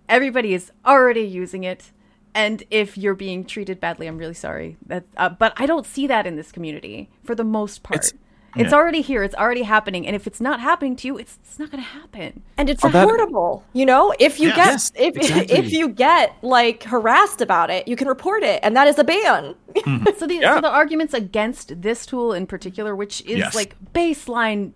Everybody 0.10 0.54
is 0.54 0.72
already 0.86 1.22
using 1.22 1.64
it. 1.64 1.92
And 2.34 2.64
if 2.70 2.98
you're 2.98 3.16
being 3.16 3.46
treated 3.46 3.80
badly, 3.80 4.08
I'm 4.08 4.18
really 4.18 4.34
sorry. 4.34 4.78
That, 4.86 5.06
uh, 5.18 5.30
but 5.30 5.54
I 5.58 5.66
don't 5.66 5.86
see 5.86 6.06
that 6.08 6.28
in 6.28 6.36
this 6.36 6.52
community 6.52 7.10
for 7.24 7.34
the 7.36 7.44
most 7.44 7.82
part. 7.84 7.98
It's, 7.98 8.14
yeah. 8.56 8.72
already 8.74 9.02
here. 9.02 9.24
It's 9.24 9.34
already 9.36 9.64
happening. 9.64 10.06
And 10.06 10.16
if 10.16 10.28
it's 10.28 10.40
not 10.40 10.60
happening 10.60 10.96
to 10.98 11.08
you, 11.08 11.18
it's, 11.18 11.40
it's 11.44 11.58
not 11.60 11.72
going 11.72 11.84
to 11.84 11.90
happen. 11.90 12.44
And 12.58 12.70
it's 12.70 12.84
Oh, 12.86 12.90
that- 12.90 13.08
affordable, 13.08 13.64
you 13.74 13.86
know. 13.88 14.14
If 14.20 14.40
you 14.40 14.50
Yeah. 14.50 14.56
get 14.56 14.66
Yes, 14.68 14.92
if 14.96 15.16
exactly. 15.18 15.58
if 15.58 15.72
you 15.72 15.90
get 15.90 16.36
like 16.44 16.84
harassed 16.84 17.42
about 17.42 17.70
it, 17.72 17.88
you 17.88 17.96
can 17.96 18.08
report 18.08 18.44
it, 18.44 18.60
and 18.64 18.76
that 18.76 18.88
is 18.88 18.98
a 19.00 19.04
ban. 19.04 19.56
So 20.18 20.26
the, 20.28 20.36
Yeah. 20.36 20.56
so 20.56 20.62
the 20.62 20.70
arguments 20.70 21.14
against 21.14 21.82
this 21.82 22.06
tool 22.06 22.34
in 22.34 22.46
particular, 22.48 22.96
which 22.96 23.22
is 23.22 23.40
Yes. 23.40 23.56
like 23.56 23.76
baseline 23.94 24.74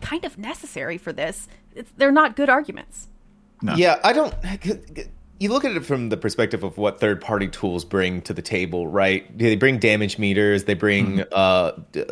kind 0.00 0.24
of 0.24 0.36
necessary 0.36 0.98
for 0.98 1.12
this, 1.12 1.46
it's, 1.46 1.48
they're 1.96 2.12
not 2.12 2.36
good 2.36 2.48
arguments. 2.48 3.08
No. 3.62 3.74
Yeah, 3.74 3.98
I 4.04 4.12
don't. 4.12 4.34
You 5.38 5.50
look 5.50 5.64
at 5.64 5.72
it 5.72 5.84
from 5.84 6.10
the 6.10 6.16
perspective 6.16 6.62
of 6.62 6.78
what 6.78 7.00
third-party 7.00 7.48
tools 7.48 7.84
bring 7.84 8.22
to 8.22 8.32
the 8.32 8.42
table, 8.42 8.86
right? 8.86 9.36
They 9.36 9.56
bring 9.56 9.78
damage 9.78 10.18
meters, 10.18 10.64
they 10.64 10.74
bring 10.74 11.24
uh, 11.32 11.72
d- 11.92 12.04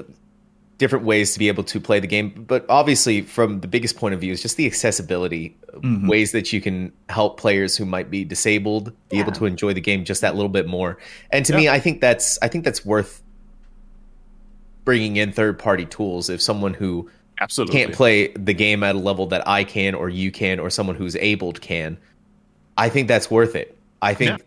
different 0.79 1.05
ways 1.05 1.33
to 1.33 1.39
be 1.39 1.47
able 1.47 1.63
to 1.65 1.81
play 1.81 2.01
the 2.01 2.09
game. 2.09 2.31
But 2.31 2.67
obviously, 2.69 3.21
from 3.21 3.61
the 3.61 3.69
biggest 3.69 3.97
point 3.97 4.15
of 4.15 4.21
view, 4.21 4.33
is 4.33 4.43
just 4.43 4.57
the 4.57 4.67
accessibility, 4.67 5.57
ways 5.83 6.33
that 6.33 6.53
you 6.53 6.61
can 6.61 6.93
help 7.09 7.39
players 7.39 7.77
who 7.77 7.85
might 7.85 8.11
be 8.11 8.25
disabled 8.25 8.93
be 9.09 9.21
able 9.21 9.33
to 9.33 9.47
enjoy 9.47 9.73
the 9.73 9.81
game 9.81 10.05
just 10.05 10.21
that 10.23 10.35
little 10.35 10.49
bit 10.49 10.67
more. 10.67 10.99
And 11.31 11.45
to 11.47 11.55
me, 11.55 11.69
I 11.69 11.79
think 11.79 12.01
that's 12.01 12.39
I 12.43 12.49
think 12.49 12.65
that's 12.65 12.85
worth 12.85 13.23
bringing 14.85 15.17
in 15.17 15.33
third-party 15.33 15.87
tools. 15.87 16.29
If 16.29 16.43
someone 16.43 16.75
who 16.75 17.09
Absolutely. 17.41 17.77
can't 17.77 17.93
play 17.93 18.29
the 18.29 18.55
game 18.55 18.83
at 18.83 18.95
a 18.95 18.99
level 18.99 19.27
that 19.27 19.47
I 19.49 19.65
can 19.65 19.95
or 19.95 20.09
you 20.09 20.31
can 20.31 20.61
or 20.61 20.71
someone 20.71 20.97
who's 20.97 21.17
abled 21.17 21.61
can, 21.61 21.99
I 22.77 22.89
think 22.89 23.09
that's 23.09 23.31
worth 23.31 23.55
it. 23.57 23.77
I 24.01 24.15
think 24.15 24.43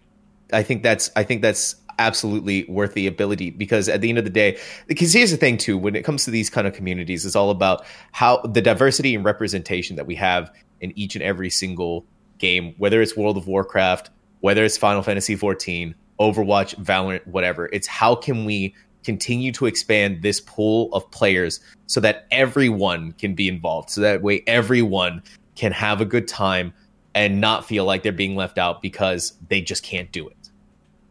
I 0.53 0.63
think 0.63 0.83
that's 0.83 1.11
I 1.15 1.23
think 1.23 1.41
that's 1.41 1.75
absolutely 1.97 2.65
worth 2.65 2.93
the 2.93 3.07
ability 3.07 3.49
because 3.49 3.87
at 3.87 4.01
the 4.01 4.09
end 4.09 4.17
of 4.17 4.25
the 4.25 4.29
day 4.29 4.57
because 4.87 5.13
here's 5.13 5.31
the 5.31 5.37
thing 5.37 5.57
too 5.57 5.77
when 5.77 5.95
it 5.95 6.03
comes 6.03 6.25
to 6.25 6.31
these 6.31 6.49
kind 6.49 6.67
of 6.67 6.73
communities 6.73 7.25
it's 7.25 7.37
all 7.37 7.49
about 7.49 7.85
how 8.11 8.37
the 8.39 8.61
diversity 8.61 9.15
and 9.15 9.23
representation 9.23 9.95
that 9.95 10.05
we 10.05 10.13
have 10.13 10.53
in 10.81 10.91
each 10.97 11.15
and 11.15 11.23
every 11.23 11.49
single 11.49 12.05
game 12.37 12.75
whether 12.79 13.01
it's 13.01 13.15
World 13.15 13.37
of 13.37 13.47
Warcraft 13.47 14.09
whether 14.41 14.65
it's 14.65 14.77
Final 14.77 15.01
Fantasy 15.01 15.37
14 15.37 15.95
Overwatch 16.19 16.75
Valorant 16.83 17.25
whatever 17.27 17.69
it's 17.71 17.87
how 17.87 18.13
can 18.13 18.43
we 18.43 18.75
continue 19.05 19.51
to 19.53 19.65
expand 19.65 20.21
this 20.21 20.41
pool 20.41 20.89
of 20.93 21.09
players 21.11 21.59
so 21.87 21.99
that 21.99 22.25
everyone 22.31 23.11
can 23.13 23.35
be 23.35 23.47
involved 23.47 23.89
so 23.89 24.01
that 24.01 24.21
way 24.21 24.43
everyone 24.47 25.21
can 25.55 25.71
have 25.71 26.01
a 26.01 26.05
good 26.05 26.27
time 26.27 26.73
and 27.15 27.39
not 27.39 27.65
feel 27.65 27.85
like 27.85 28.03
they're 28.03 28.11
being 28.11 28.35
left 28.35 28.57
out 28.57 28.81
because 28.81 29.33
they 29.47 29.61
just 29.61 29.83
can't 29.83 30.11
do 30.11 30.27
it. 30.27 30.49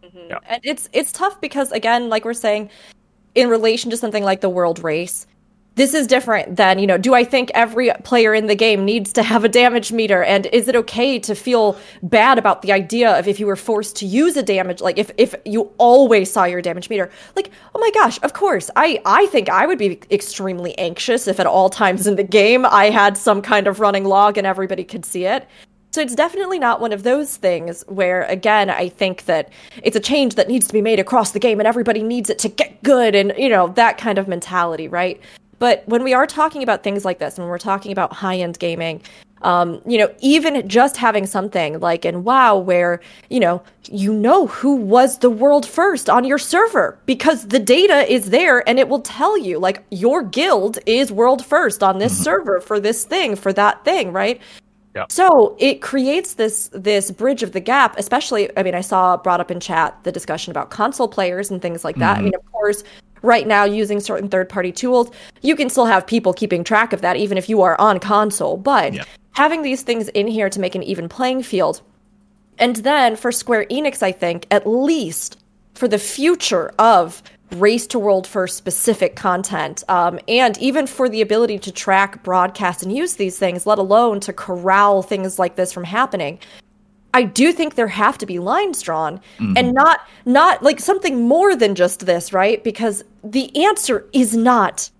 Mm-hmm. 0.02 0.34
And 0.46 0.60
it's 0.62 0.88
it's 0.92 1.10
tough 1.10 1.40
because 1.40 1.72
again, 1.72 2.08
like 2.08 2.24
we're 2.24 2.34
saying, 2.34 2.70
in 3.34 3.48
relation 3.48 3.90
to 3.90 3.96
something 3.96 4.22
like 4.22 4.42
the 4.42 4.50
world 4.50 4.84
race, 4.84 5.26
this 5.76 5.92
is 5.94 6.06
different 6.06 6.56
than, 6.56 6.78
you 6.78 6.86
know, 6.86 6.98
do 6.98 7.14
I 7.14 7.24
think 7.24 7.50
every 7.54 7.90
player 8.04 8.32
in 8.32 8.46
the 8.46 8.54
game 8.54 8.84
needs 8.84 9.12
to 9.14 9.22
have 9.22 9.44
a 9.44 9.48
damage 9.48 9.92
meter? 9.92 10.22
And 10.22 10.46
is 10.46 10.68
it 10.68 10.76
okay 10.76 11.18
to 11.20 11.34
feel 11.34 11.76
bad 12.02 12.38
about 12.38 12.62
the 12.62 12.72
idea 12.72 13.18
of 13.18 13.26
if 13.26 13.40
you 13.40 13.46
were 13.46 13.56
forced 13.56 13.96
to 13.96 14.06
use 14.06 14.36
a 14.36 14.42
damage 14.42 14.80
like 14.80 14.98
if 14.98 15.10
if 15.18 15.34
you 15.44 15.72
always 15.78 16.30
saw 16.30 16.44
your 16.44 16.62
damage 16.62 16.88
meter? 16.90 17.10
Like, 17.34 17.50
oh 17.74 17.80
my 17.80 17.90
gosh, 17.90 18.20
of 18.22 18.32
course. 18.32 18.70
I 18.76 19.00
I 19.04 19.26
think 19.26 19.48
I 19.48 19.66
would 19.66 19.78
be 19.78 20.00
extremely 20.10 20.76
anxious 20.78 21.26
if 21.26 21.40
at 21.40 21.46
all 21.46 21.70
times 21.70 22.06
in 22.06 22.16
the 22.16 22.24
game 22.24 22.64
I 22.64 22.90
had 22.90 23.16
some 23.16 23.42
kind 23.42 23.66
of 23.66 23.80
running 23.80 24.04
log 24.04 24.38
and 24.38 24.46
everybody 24.46 24.84
could 24.84 25.04
see 25.04 25.24
it. 25.24 25.46
So 25.92 26.00
it's 26.00 26.16
definitely 26.16 26.58
not 26.58 26.80
one 26.80 26.92
of 26.92 27.04
those 27.04 27.36
things 27.36 27.84
where, 27.86 28.24
again, 28.24 28.68
I 28.68 28.88
think 28.88 29.26
that 29.26 29.52
it's 29.84 29.94
a 29.94 30.00
change 30.00 30.34
that 30.34 30.48
needs 30.48 30.66
to 30.66 30.72
be 30.72 30.82
made 30.82 30.98
across 30.98 31.30
the 31.30 31.38
game 31.38 31.60
and 31.60 31.68
everybody 31.68 32.02
needs 32.02 32.28
it 32.30 32.38
to 32.40 32.48
get 32.48 32.82
good 32.82 33.14
and, 33.14 33.32
you 33.38 33.48
know, 33.48 33.68
that 33.68 33.96
kind 33.96 34.18
of 34.18 34.26
mentality, 34.26 34.88
right? 34.88 35.20
But 35.58 35.82
when 35.86 36.02
we 36.02 36.12
are 36.14 36.26
talking 36.26 36.62
about 36.62 36.82
things 36.82 37.04
like 37.04 37.18
this, 37.18 37.38
when 37.38 37.48
we're 37.48 37.58
talking 37.58 37.92
about 37.92 38.12
high 38.12 38.36
end 38.36 38.58
gaming, 38.58 39.02
um, 39.42 39.82
you 39.86 39.98
know, 39.98 40.12
even 40.20 40.66
just 40.66 40.96
having 40.96 41.26
something 41.26 41.78
like 41.78 42.04
in 42.06 42.24
WoW 42.24 42.56
where, 42.56 43.00
you 43.28 43.40
know, 43.40 43.62
you 43.90 44.12
know 44.12 44.46
who 44.46 44.76
was 44.76 45.18
the 45.18 45.28
world 45.28 45.66
first 45.66 46.08
on 46.08 46.24
your 46.24 46.38
server 46.38 46.98
because 47.04 47.46
the 47.48 47.58
data 47.58 48.10
is 48.10 48.30
there 48.30 48.66
and 48.66 48.78
it 48.78 48.88
will 48.88 49.02
tell 49.02 49.36
you, 49.36 49.58
like, 49.58 49.84
your 49.90 50.22
guild 50.22 50.78
is 50.86 51.12
world 51.12 51.44
first 51.44 51.82
on 51.82 51.98
this 51.98 52.16
server 52.16 52.60
for 52.60 52.80
this 52.80 53.04
thing, 53.04 53.36
for 53.36 53.52
that 53.52 53.84
thing, 53.84 54.12
right? 54.12 54.40
Yeah. 54.96 55.06
So 55.10 55.56
it 55.58 55.82
creates 55.82 56.34
this 56.34 56.70
this 56.72 57.10
bridge 57.10 57.42
of 57.42 57.50
the 57.50 57.60
gap, 57.60 57.98
especially 57.98 58.48
I 58.56 58.62
mean, 58.62 58.76
I 58.76 58.80
saw 58.80 59.16
brought 59.16 59.40
up 59.40 59.50
in 59.50 59.58
chat 59.58 59.98
the 60.04 60.12
discussion 60.12 60.52
about 60.52 60.70
console 60.70 61.08
players 61.08 61.50
and 61.50 61.60
things 61.60 61.84
like 61.84 61.96
that. 61.96 62.18
I 62.18 62.22
mean, 62.22 62.34
of 62.34 62.52
course, 62.52 62.84
right 63.24 63.46
now 63.46 63.64
using 63.64 64.00
certain 64.00 64.28
third 64.28 64.48
party 64.48 64.70
tools, 64.70 65.10
you 65.42 65.56
can 65.56 65.68
still 65.68 65.86
have 65.86 66.06
people 66.06 66.32
keeping 66.32 66.62
track 66.62 66.92
of 66.92 67.00
that 67.00 67.16
even 67.16 67.38
if 67.38 67.48
you 67.48 67.62
are 67.62 67.80
on 67.80 67.98
console. 67.98 68.56
But 68.56 68.94
Yeah. 68.94 69.04
having 69.32 69.62
these 69.62 69.82
things 69.82 70.08
in 70.10 70.26
here 70.26 70.48
to 70.50 70.60
make 70.60 70.74
an 70.74 70.82
even 70.82 71.08
playing 71.08 71.42
field. 71.42 71.80
And 72.58 72.76
then 72.76 73.16
for 73.16 73.32
Square 73.32 73.66
Enix, 73.66 74.02
I 74.02 74.12
think, 74.12 74.46
at 74.50 74.66
least 74.66 75.38
for 75.74 75.88
the 75.88 75.98
future 75.98 76.70
of 76.78 77.20
race 77.56 77.86
to 77.88 77.98
world 77.98 78.26
for 78.26 78.46
specific 78.46 79.16
content, 79.16 79.82
um, 79.88 80.18
and 80.28 80.56
even 80.58 80.86
for 80.86 81.08
the 81.08 81.20
ability 81.20 81.58
to 81.58 81.72
track, 81.72 82.22
broadcast, 82.22 82.82
and 82.82 82.96
use 82.96 83.14
these 83.14 83.38
things, 83.38 83.66
let 83.66 83.78
alone 83.78 84.20
to 84.20 84.32
corral 84.32 85.02
things 85.02 85.38
like 85.38 85.56
this 85.56 85.72
from 85.72 85.84
happening. 85.84 86.38
I 87.14 87.22
do 87.22 87.52
think 87.52 87.76
there 87.76 87.86
have 87.86 88.18
to 88.18 88.26
be 88.26 88.40
lines 88.40 88.82
drawn 88.82 89.20
and 89.38 89.56
mm-hmm. 89.56 89.70
not 89.70 90.00
not 90.26 90.62
like 90.62 90.80
something 90.80 91.26
more 91.26 91.54
than 91.54 91.74
just 91.76 92.04
this, 92.06 92.32
right? 92.32 92.62
Because 92.62 93.04
the 93.22 93.64
answer 93.64 94.06
is 94.12 94.36
not 94.36 94.90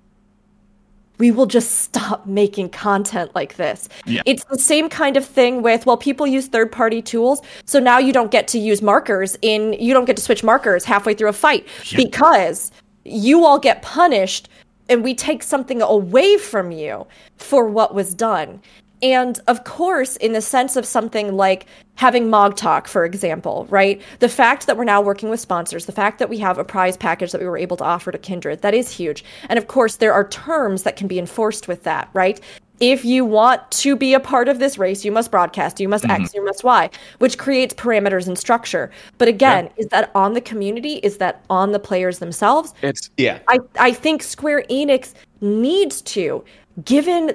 we 1.18 1.30
will 1.30 1.46
just 1.46 1.80
stop 1.80 2.26
making 2.26 2.68
content 2.70 3.32
like 3.34 3.56
this. 3.56 3.88
Yeah. 4.04 4.22
It's 4.26 4.44
the 4.44 4.58
same 4.58 4.88
kind 4.88 5.16
of 5.16 5.24
thing 5.24 5.62
with 5.62 5.86
well 5.86 5.96
people 5.96 6.26
use 6.26 6.46
third 6.46 6.70
party 6.70 7.02
tools, 7.02 7.42
so 7.64 7.80
now 7.80 7.98
you 7.98 8.12
don't 8.12 8.30
get 8.30 8.46
to 8.48 8.58
use 8.58 8.80
markers 8.80 9.36
in 9.42 9.74
you 9.74 9.92
don't 9.92 10.04
get 10.04 10.16
to 10.16 10.22
switch 10.22 10.44
markers 10.44 10.84
halfway 10.84 11.14
through 11.14 11.28
a 11.28 11.34
fight 11.34 11.66
because 11.96 12.70
you 13.04 13.44
all 13.44 13.58
get 13.58 13.82
punished 13.82 14.48
and 14.88 15.02
we 15.02 15.14
take 15.14 15.42
something 15.42 15.82
away 15.82 16.36
from 16.36 16.70
you 16.70 17.06
for 17.36 17.66
what 17.66 17.94
was 17.94 18.14
done. 18.14 18.60
And 19.02 19.38
of 19.46 19.64
course, 19.64 20.16
in 20.16 20.32
the 20.32 20.40
sense 20.40 20.76
of 20.76 20.86
something 20.86 21.36
like 21.36 21.66
having 21.96 22.30
Mog 22.30 22.56
Talk, 22.56 22.88
for 22.88 23.04
example, 23.04 23.66
right? 23.68 24.00
The 24.20 24.28
fact 24.28 24.66
that 24.66 24.76
we're 24.76 24.84
now 24.84 25.00
working 25.00 25.28
with 25.28 25.40
sponsors, 25.40 25.86
the 25.86 25.92
fact 25.92 26.18
that 26.18 26.28
we 26.28 26.38
have 26.38 26.58
a 26.58 26.64
prize 26.64 26.96
package 26.96 27.32
that 27.32 27.40
we 27.40 27.46
were 27.46 27.58
able 27.58 27.76
to 27.78 27.84
offer 27.84 28.10
to 28.10 28.18
Kindred, 28.18 28.62
that 28.62 28.74
is 28.74 28.90
huge. 28.90 29.24
And 29.48 29.58
of 29.58 29.68
course, 29.68 29.96
there 29.96 30.12
are 30.12 30.28
terms 30.28 30.84
that 30.84 30.96
can 30.96 31.06
be 31.06 31.18
enforced 31.18 31.68
with 31.68 31.82
that, 31.84 32.08
right? 32.12 32.40
If 32.80 33.04
you 33.04 33.24
want 33.24 33.70
to 33.70 33.94
be 33.94 34.14
a 34.14 34.20
part 34.20 34.48
of 34.48 34.58
this 34.58 34.78
race, 34.78 35.04
you 35.04 35.12
must 35.12 35.30
broadcast, 35.30 35.78
you 35.78 35.88
must 35.88 36.04
X, 36.04 36.10
mm-hmm. 36.10 36.36
you 36.36 36.44
must 36.44 36.64
Y, 36.64 36.90
which 37.18 37.38
creates 37.38 37.72
parameters 37.72 38.26
and 38.26 38.36
structure. 38.36 38.90
But 39.18 39.28
again, 39.28 39.70
is 39.76 39.86
that 39.88 40.10
on 40.14 40.32
the 40.32 40.40
community? 40.40 40.94
Is 40.94 41.18
that 41.18 41.44
on 41.48 41.70
the 41.70 41.78
players 41.78 42.18
themselves? 42.18 42.74
It's 42.82 43.10
yeah 43.16 43.38
I, 43.48 43.60
I 43.78 43.92
think 43.92 44.24
Square 44.24 44.64
Enix 44.68 45.14
needs 45.40 46.02
to, 46.02 46.44
given, 46.84 47.32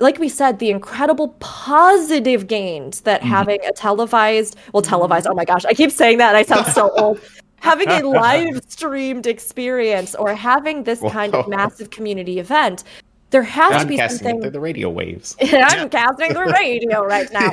like 0.00 0.18
we 0.18 0.28
said, 0.28 0.58
the 0.58 0.70
incredible 0.70 1.28
positive 1.40 2.46
gains 2.46 3.02
that 3.02 3.22
having 3.22 3.58
a 3.66 3.72
televised, 3.72 4.56
well, 4.72 4.82
televised, 4.82 5.26
oh 5.26 5.34
my 5.34 5.44
gosh, 5.44 5.64
I 5.64 5.74
keep 5.74 5.90
saying 5.90 6.18
that, 6.18 6.28
and 6.28 6.36
I 6.36 6.42
sound 6.42 6.66
so 6.72 6.90
old. 6.98 7.20
Having 7.60 7.88
a 7.90 8.02
live 8.08 8.60
streamed 8.68 9.26
experience 9.26 10.14
or 10.14 10.34
having 10.34 10.84
this 10.84 11.00
kind 11.10 11.34
of 11.34 11.48
massive 11.48 11.90
community 11.90 12.38
event, 12.38 12.84
there 13.30 13.42
has 13.42 13.70
to 13.72 13.78
i'm 13.80 13.86
be 13.88 13.96
casting 13.96 14.16
it 14.16 14.18
something. 14.18 14.40
through 14.40 14.50
the 14.50 14.60
radio 14.60 14.88
waves 14.88 15.36
I'm 15.42 15.90
casting 15.90 16.32
the 16.32 16.44
radio 16.44 17.04
right 17.04 17.28
now. 17.30 17.50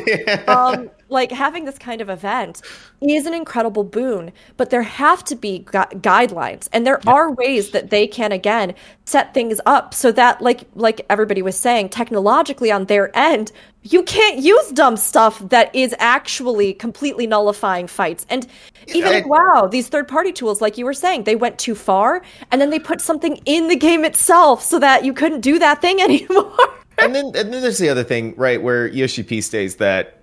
Um, 0.48 0.90
like 1.10 1.32
having 1.32 1.66
this 1.66 1.78
kind 1.78 2.02
of 2.02 2.10
event 2.10 2.62
is 3.02 3.26
an 3.26 3.34
incredible 3.34 3.84
boon, 3.84 4.32
but 4.58 4.70
there 4.70 4.82
have 4.82 5.24
to 5.26 5.36
be 5.36 5.60
gu- 5.60 6.00
guidelines, 6.02 6.68
and 6.74 6.86
there 6.86 7.00
are 7.08 7.32
ways 7.32 7.72
that 7.72 7.90
they 7.90 8.08
can 8.08 8.32
again 8.32 8.74
set 9.06 9.34
things 9.34 9.62
up 9.66 9.94
so 9.94 10.12
that, 10.12 10.42
like 10.42 10.66
like 10.76 11.06
everybody 11.10 11.42
was 11.42 11.56
saying, 11.56 11.90
technologically 11.90 12.72
on 12.72 12.86
their 12.86 13.16
end, 13.16 13.52
you 13.84 14.02
can't 14.04 14.40
use 14.40 14.72
dumb 14.72 14.98
stuff 14.98 15.40
that 15.50 15.74
is 15.76 15.94
actually 16.00 16.74
completely 16.74 17.28
nullifying 17.28 17.86
fights. 17.88 18.26
And 18.30 18.48
even 18.88 19.14
I- 19.14 19.24
wow, 19.26 19.68
these 19.68 19.88
third 19.90 20.08
party 20.08 20.32
tools, 20.32 20.62
like 20.62 20.78
you 20.78 20.86
were 20.86 20.94
saying, 20.94 21.26
they 21.26 21.36
went 21.36 21.60
too 21.60 21.76
far, 21.76 22.24
and 22.52 22.60
then 22.60 22.72
they 22.72 22.80
put 22.80 23.00
something 23.00 23.40
in 23.46 23.68
the 23.68 23.76
game 23.76 24.04
itself 24.06 24.64
so 24.64 24.80
that 24.80 25.06
you 25.06 25.14
couldn't 25.14 25.42
do 25.42 25.60
that 25.60 25.82
thing 25.82 26.02
anymore. 26.02 26.58
and 26.98 27.14
then 27.14 27.26
and 27.36 27.54
then 27.54 27.62
there's 27.62 27.78
the 27.78 27.90
other 27.90 28.04
thing, 28.04 28.34
right, 28.38 28.62
where 28.62 28.88
Yoshi 28.88 29.22
P 29.22 29.42
states 29.42 29.76
that 29.76 30.22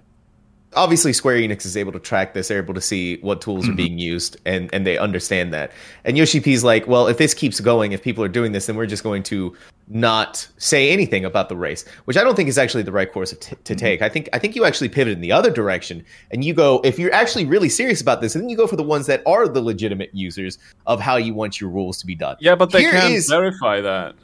obviously 0.74 1.12
Square 1.12 1.36
Enix 1.36 1.64
is 1.66 1.76
able 1.76 1.92
to 1.92 1.98
track 1.98 2.34
this, 2.34 2.48
they're 2.48 2.58
able 2.62 2.74
to 2.74 2.80
see 2.80 3.18
what 3.18 3.40
tools 3.40 3.64
Mm-hmm. 3.64 3.72
are 3.72 3.76
being 3.76 3.98
used, 3.98 4.36
and 4.44 4.68
and 4.72 4.86
they 4.86 4.98
understand 4.98 5.52
that. 5.54 5.70
And 6.04 6.16
Yoshi 6.16 6.40
P's 6.40 6.64
like, 6.64 6.86
well, 6.86 7.06
if 7.06 7.18
this 7.18 7.34
keeps 7.34 7.60
going, 7.60 7.92
if 7.92 8.02
people 8.02 8.22
are 8.24 8.28
doing 8.28 8.52
this, 8.52 8.66
then 8.66 8.76
we're 8.76 8.86
just 8.86 9.02
going 9.02 9.22
to 9.24 9.56
not 9.88 10.48
say 10.58 10.90
anything 10.90 11.24
about 11.24 11.48
the 11.48 11.56
race, 11.56 11.84
which 12.06 12.16
I 12.16 12.24
don't 12.24 12.34
think 12.36 12.48
is 12.48 12.56
actually 12.56 12.84
the 12.84 12.92
right 12.92 13.12
course 13.12 13.30
t- 13.32 13.36
Mm-hmm. 13.54 13.62
to 13.64 13.74
take. 13.74 14.02
I 14.02 14.08
think 14.08 14.28
I 14.32 14.38
think 14.38 14.54
you 14.56 14.64
actually 14.64 14.88
pivot 14.88 15.12
in 15.12 15.20
the 15.20 15.32
other 15.32 15.50
direction, 15.50 16.04
and 16.30 16.44
you 16.44 16.54
go 16.54 16.80
if 16.84 16.98
you're 16.98 17.12
actually 17.12 17.44
really 17.46 17.68
serious 17.68 18.00
about 18.00 18.20
this, 18.20 18.34
and 18.34 18.42
then 18.42 18.48
you 18.48 18.56
go 18.56 18.66
for 18.66 18.76
the 18.76 18.82
ones 18.82 19.06
that 19.06 19.22
are 19.26 19.48
the 19.48 19.60
legitimate 19.62 20.10
users 20.14 20.58
of 20.86 21.00
how 21.00 21.16
you 21.16 21.34
want 21.34 21.60
your 21.60 21.70
rules 21.70 21.98
to 21.98 22.06
be 22.06 22.14
done. 22.14 22.36
Yeah, 22.40 22.54
but 22.54 22.70
they 22.70 22.82
Here 22.82 22.92
can't 22.92 23.12
is- 23.14 23.28
verify 23.28 23.80
that. 23.80 24.14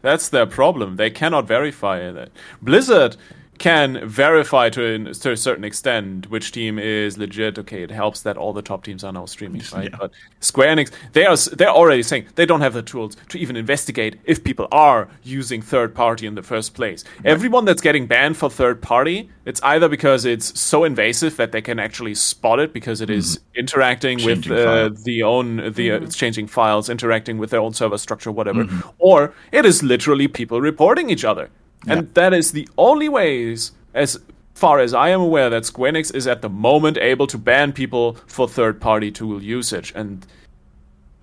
That's 0.00 0.28
their 0.28 0.46
problem. 0.46 0.94
They 0.94 1.10
cannot 1.10 1.48
verify 1.48 2.12
that. 2.12 2.30
Blizzard 2.62 3.16
can 3.58 4.06
verify 4.08 4.70
to, 4.70 4.84
an, 4.84 5.12
to 5.12 5.32
a 5.32 5.36
certain 5.36 5.64
extent 5.64 6.30
which 6.30 6.52
team 6.52 6.78
is 6.78 7.18
legit. 7.18 7.58
Okay, 7.58 7.82
it 7.82 7.90
helps 7.90 8.22
that 8.22 8.36
all 8.36 8.52
the 8.52 8.62
top 8.62 8.84
teams 8.84 9.04
are 9.04 9.12
now 9.12 9.26
streaming, 9.26 9.62
right? 9.72 9.90
Yeah. 9.90 9.96
But 9.98 10.12
Square 10.40 10.76
Enix, 10.76 10.90
they 11.12 11.26
are 11.26 11.36
they're 11.56 11.68
already 11.68 12.02
saying 12.02 12.26
they 12.36 12.46
don't 12.46 12.60
have 12.60 12.74
the 12.74 12.82
tools 12.82 13.16
to 13.28 13.38
even 13.38 13.56
investigate 13.56 14.18
if 14.24 14.42
people 14.44 14.68
are 14.72 15.08
using 15.22 15.62
third 15.62 15.94
party 15.94 16.26
in 16.26 16.34
the 16.34 16.42
first 16.42 16.74
place. 16.74 17.04
Everyone 17.24 17.64
that's 17.64 17.82
getting 17.82 18.06
banned 18.06 18.36
for 18.36 18.48
third 18.50 18.80
party, 18.80 19.28
it's 19.44 19.62
either 19.62 19.88
because 19.88 20.24
it's 20.24 20.58
so 20.58 20.84
invasive 20.84 21.36
that 21.36 21.52
they 21.52 21.60
can 21.62 21.78
actually 21.78 22.14
spot 22.14 22.58
it 22.60 22.72
because 22.72 23.00
it 23.00 23.10
is 23.10 23.40
interacting 23.54 24.22
with 24.24 24.50
uh, 24.50 24.90
the 25.04 25.22
own 25.22 25.72
the 25.72 25.92
uh, 25.92 26.00
it's 26.00 26.16
changing 26.16 26.46
files, 26.46 26.88
interacting 26.88 27.38
with 27.38 27.50
their 27.50 27.60
own 27.60 27.72
server 27.72 27.98
structure, 27.98 28.30
whatever, 28.32 28.64
Mm-hmm. 28.64 28.88
or 28.98 29.32
it 29.52 29.64
is 29.64 29.82
literally 29.82 30.26
people 30.28 30.60
reporting 30.60 31.10
each 31.10 31.24
other, 31.24 31.48
and 31.86 32.12
that 32.14 32.34
is 32.34 32.52
the 32.52 32.68
only 32.76 33.08
ways, 33.08 33.72
as 33.94 34.18
far 34.54 34.80
as 34.80 34.92
I 34.92 35.10
am 35.10 35.20
aware, 35.20 35.48
that 35.50 35.64
Square 35.64 35.92
Enix 35.92 36.14
is 36.14 36.26
at 36.26 36.42
the 36.42 36.48
moment 36.48 36.98
able 36.98 37.26
to 37.28 37.38
ban 37.38 37.72
people 37.72 38.14
for 38.26 38.48
third-party 38.48 39.12
tool 39.12 39.42
usage, 39.42 39.92
and 39.94 40.26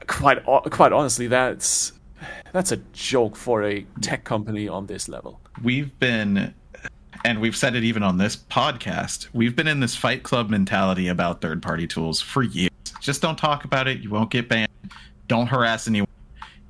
quite 0.08 0.44
quite 0.46 0.94
honestly, 0.94 1.28
that's 1.28 1.92
that's 2.54 2.72
a 2.72 2.78
joke 2.94 3.36
for 3.36 3.64
a 3.64 3.86
tech 4.02 4.24
company 4.24 4.68
on 4.68 4.88
this 4.88 5.10
level. 5.10 5.40
we've 5.64 5.98
been 6.00 6.54
and 7.24 7.42
we've 7.42 7.56
said 7.56 7.76
it 7.76 7.84
even 7.84 8.04
on 8.04 8.18
this 8.18 8.36
podcast 8.36 9.28
we've 9.34 9.56
been 9.56 9.68
in 9.68 9.80
this 9.80 9.96
fight 9.96 10.24
club 10.24 10.50
mentality 10.50 11.08
about 11.08 11.42
third 11.42 11.62
party 11.62 11.88
tools 11.88 12.22
for 12.22 12.44
years. 12.44 12.72
Just 13.02 13.22
don't 13.22 13.38
talk 13.38 13.66
about 13.66 13.88
it. 13.88 14.00
You 14.00 14.10
won't 14.10 14.32
get 14.32 14.50
banned. 14.50 14.70
Don't 15.28 15.48
harass 15.48 15.88
anyone. 15.88 16.08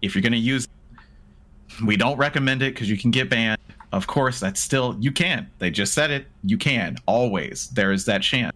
If 0.01 0.15
you're 0.15 0.21
going 0.21 0.33
to 0.33 0.37
use 0.37 0.65
it, 0.65 1.85
we 1.85 1.97
don't 1.97 2.17
recommend 2.17 2.61
it 2.61 2.73
because 2.73 2.89
you 2.89 2.97
can 2.97 3.11
get 3.11 3.29
banned 3.29 3.59
of 3.91 4.07
course 4.07 4.39
that's 4.39 4.59
still 4.59 4.95
you 4.99 5.11
can. 5.11 5.49
They 5.59 5.71
just 5.71 5.93
said 5.93 6.11
it. 6.11 6.27
You 6.43 6.57
can 6.57 6.97
always. 7.05 7.69
There 7.69 7.91
is 7.91 8.05
that 8.05 8.21
chance. 8.21 8.55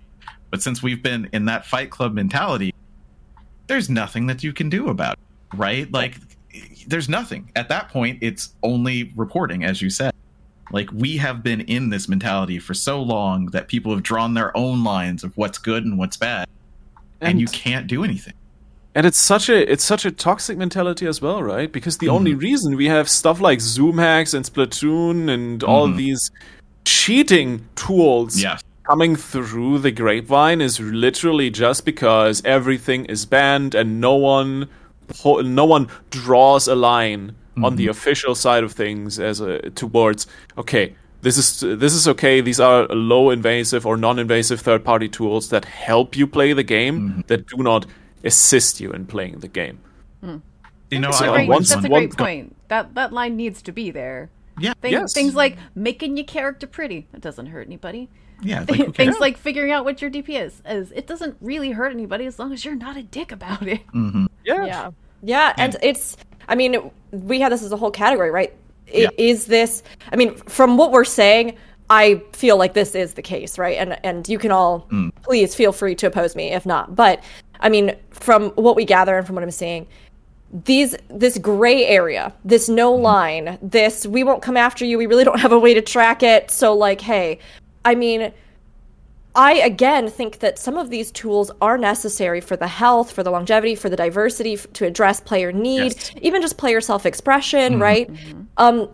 But 0.49 0.61
since 0.61 0.82
we've 0.82 1.03
been 1.03 1.30
in 1.32 1.45
that 1.45 1.66
fight 1.66 1.91
club 1.91 2.14
mentality 2.14 2.74
there's 3.67 3.88
nothing 3.88 4.25
that 4.25 4.43
you 4.43 4.51
can 4.51 4.67
do 4.67 4.90
about 4.90 5.14
it 5.14 5.19
right? 5.58 5.91
Like 5.91 6.16
there's 6.88 7.09
nothing. 7.09 7.51
At 7.56 7.69
that 7.69 7.90
point 7.90 8.19
it's 8.22 8.53
only 8.64 9.11
reporting 9.16 9.64
as 9.64 9.82
you 9.82 9.90
said. 9.90 10.14
Like 10.72 10.90
we 10.91 11.17
have 11.17 11.41
been 11.43 11.61
in 11.61 11.90
this 11.90 12.08
mentality 12.08 12.59
for 12.59 12.74
so 12.74 13.01
long 13.01 13.48
that 13.48 13.67
people 13.67 13.91
have 13.91 14.03
drawn 14.03 14.33
their 14.33 14.56
own 14.56 14.83
lines 14.83 15.24
of 15.24 15.35
what's 15.35 15.58
good 15.58 15.85
and 15.85 15.98
what's 15.98 16.17
bad 16.17 16.48
and, 17.22 17.41
you 17.41 17.48
can't 17.48 17.88
do 17.88 18.03
anything 18.03 18.33
And 18.95 19.06
it's 19.06 19.19
such 19.19 19.50
a 19.50 19.72
it's 19.72 19.84
such 19.84 20.06
a 20.06 20.11
toxic 20.11 20.58
mentality 20.58 21.06
as 21.06 21.22
well, 21.22 21.43
right? 21.43 21.72
Because 21.72 22.00
the 22.00 22.09
only 22.09 22.32
mm-hmm. 22.32 22.40
reason 22.40 22.76
we 22.76 22.88
have 22.88 23.08
stuff 23.08 23.40
like 23.40 23.61
Zoom 23.61 23.98
hacks 23.98 24.34
and 24.34 24.43
Splatoon 24.45 25.30
and 25.30 25.64
all 25.64 25.88
mm-hmm. 25.88 25.98
these 25.98 26.32
cheating 26.85 27.68
tools 27.76 28.42
Yes. 28.42 28.64
coming 28.84 29.16
through 29.16 29.80
the 29.80 29.92
grapevine 29.92 30.59
is 30.59 30.80
literally 30.80 31.51
just 31.51 31.85
because 31.85 32.42
everything 32.45 33.06
is 33.06 33.26
banned 33.26 33.76
and 33.76 34.01
no 34.01 34.16
one 34.16 34.68
no 35.26 35.66
one 35.66 35.88
draws 36.09 36.68
a 36.68 36.76
line 36.76 37.35
on 37.64 37.76
the 37.76 37.85
mm-hmm. 37.85 37.92
official 37.92 38.35
side 38.35 38.64
of 38.64 38.72
things 38.72 39.19
as 39.19 39.40
a 39.40 39.69
towards 39.72 40.27
okay 40.58 40.95
this 41.22 41.38
is 41.38 41.59
this 41.80 41.93
is 41.93 42.08
okay 42.08 42.42
these 42.42 42.59
are 42.59 42.88
low 42.88 43.30
invasive 43.30 43.85
or 43.85 43.98
non-invasive 43.98 44.61
third 44.61 44.84
party 44.84 45.09
tools 45.09 45.50
that 45.50 45.66
help 45.66 46.16
you 46.16 46.26
play 46.26 46.53
the 46.53 46.64
game 46.64 47.24
that 47.27 47.48
do 47.48 47.58
not 47.58 47.85
assist 48.23 48.80
you 48.80 48.91
in 48.91 49.06
playing 49.06 49.39
the 49.39 49.48
game 49.48 49.80
hmm. 50.22 50.38
you 50.91 50.99
know 50.99 51.09
That's 51.11 51.22
I 51.22 51.27
a 51.27 51.31
great, 51.31 51.49
one- 51.49 51.64
that's 51.64 51.83
a 51.85 51.88
great 51.88 52.17
point. 52.17 52.56
That 52.67 52.95
that 52.95 53.14
line 53.14 53.35
needs 53.35 53.61
to 53.64 53.72
be 53.72 53.91
there. 53.91 54.30
yeah 54.59 54.73
Thing, 54.81 54.91
Yes. 54.91 55.14
Things 55.14 55.35
like 55.35 55.57
making 55.75 56.17
your 56.17 56.25
character 56.25 56.67
pretty. 56.67 57.07
That 57.11 57.22
doesn't 57.22 57.48
hurt 57.48 57.65
anybody. 57.67 58.09
yeah 58.41 58.59
like, 58.67 58.75
who 58.77 58.83
cares? 58.91 58.95
Things 58.95 59.19
like 59.19 59.38
figuring 59.38 59.72
out 59.72 59.85
what 59.85 60.01
your 60.01 60.11
DPS 60.11 60.45
is. 60.45 60.61
is. 60.65 60.91
It 60.91 61.07
doesn't 61.07 61.38
really 61.41 61.72
hurt 61.72 61.91
anybody 61.93 62.25
as 62.25 62.38
long 62.39 62.53
as 62.53 62.64
you're 62.65 62.75
not 62.75 62.95
a 62.98 63.03
dick 63.03 63.31
about 63.31 63.67
it. 63.67 63.81
Mm-hmm. 63.93 64.25
yeah 64.45 64.65
Yeah. 64.65 64.91
Yeah, 65.22 65.53
and 65.57 65.75
it's 65.81 66.15
I 66.48 66.56
mean, 66.56 66.91
we 67.11 67.39
have 67.41 67.51
this 67.51 67.61
as 67.64 67.72
a 67.72 67.77
whole 67.77 67.91
category, 67.91 68.31
right? 68.31 68.53
I- 68.93 69.09
Is 69.17 69.45
this 69.45 69.83
I 70.11 70.15
mean, 70.15 70.35
from 70.35 70.77
what 70.77 70.91
we're 70.91 71.06
saying, 71.06 71.57
I 71.89 72.22
feel 72.33 72.57
like 72.57 72.73
this 72.75 72.93
is 72.95 73.15
the 73.15 73.22
case, 73.22 73.57
right? 73.57 73.77
And 73.77 73.99
and 74.06 74.27
you 74.30 74.38
can 74.39 74.51
all 74.51 74.88
mm. 74.91 75.11
please 75.23 75.56
feel 75.56 75.72
free 75.72 75.95
to 75.95 76.07
oppose 76.07 76.35
me 76.35 76.51
if 76.51 76.65
not. 76.65 76.95
But 76.95 77.23
I 77.59 77.69
mean, 77.69 77.95
from 78.11 78.49
what 78.51 78.75
we 78.75 78.85
gather 78.85 79.17
and 79.17 79.25
from 79.25 79.35
what 79.35 79.43
I'm 79.43 79.51
seeing, 79.51 79.88
these 80.51 80.95
this 81.09 81.38
gray 81.38 81.85
area, 81.85 82.33
this 82.43 82.69
no 82.69 82.93
mm-hmm. 82.93 83.03
line, 83.03 83.59
this 83.61 84.05
we 84.05 84.23
won't 84.23 84.41
come 84.41 84.57
after 84.57 84.85
you, 84.85 84.97
we 84.97 85.05
really 85.05 85.23
don't 85.23 85.39
have 85.39 85.51
a 85.51 85.59
way 85.59 85.73
to 85.73 85.81
track 85.81 86.23
it. 86.23 86.51
So 86.51 86.73
like, 86.73 87.01
hey, 87.01 87.39
I 87.85 87.95
mean, 87.95 88.31
I 89.35 89.53
again 89.53 90.09
think 90.09 90.39
that 90.39 90.57
some 90.57 90.75
of 90.77 90.89
these 90.89 91.11
tools 91.11 91.51
are 91.61 91.77
necessary 91.77 92.41
for 92.41 92.55
the 92.57 92.67
health, 92.67 93.11
for 93.11 93.21
the 93.21 93.31
longevity, 93.31 93.75
for 93.75 93.89
the 93.89 93.95
diversity, 93.95 94.53
f- 94.53 94.67
to 94.73 94.85
address 94.85 95.19
player 95.19 95.51
need, 95.51 95.93
Yes. 95.95 96.11
even 96.21 96.41
just 96.41 96.57
player 96.57 96.81
self 96.81 97.05
expression, 97.05 97.73
mm-hmm. 97.73 97.81
right? 97.81 98.11
Mm-hmm. 98.11 98.41
Um, 98.57 98.89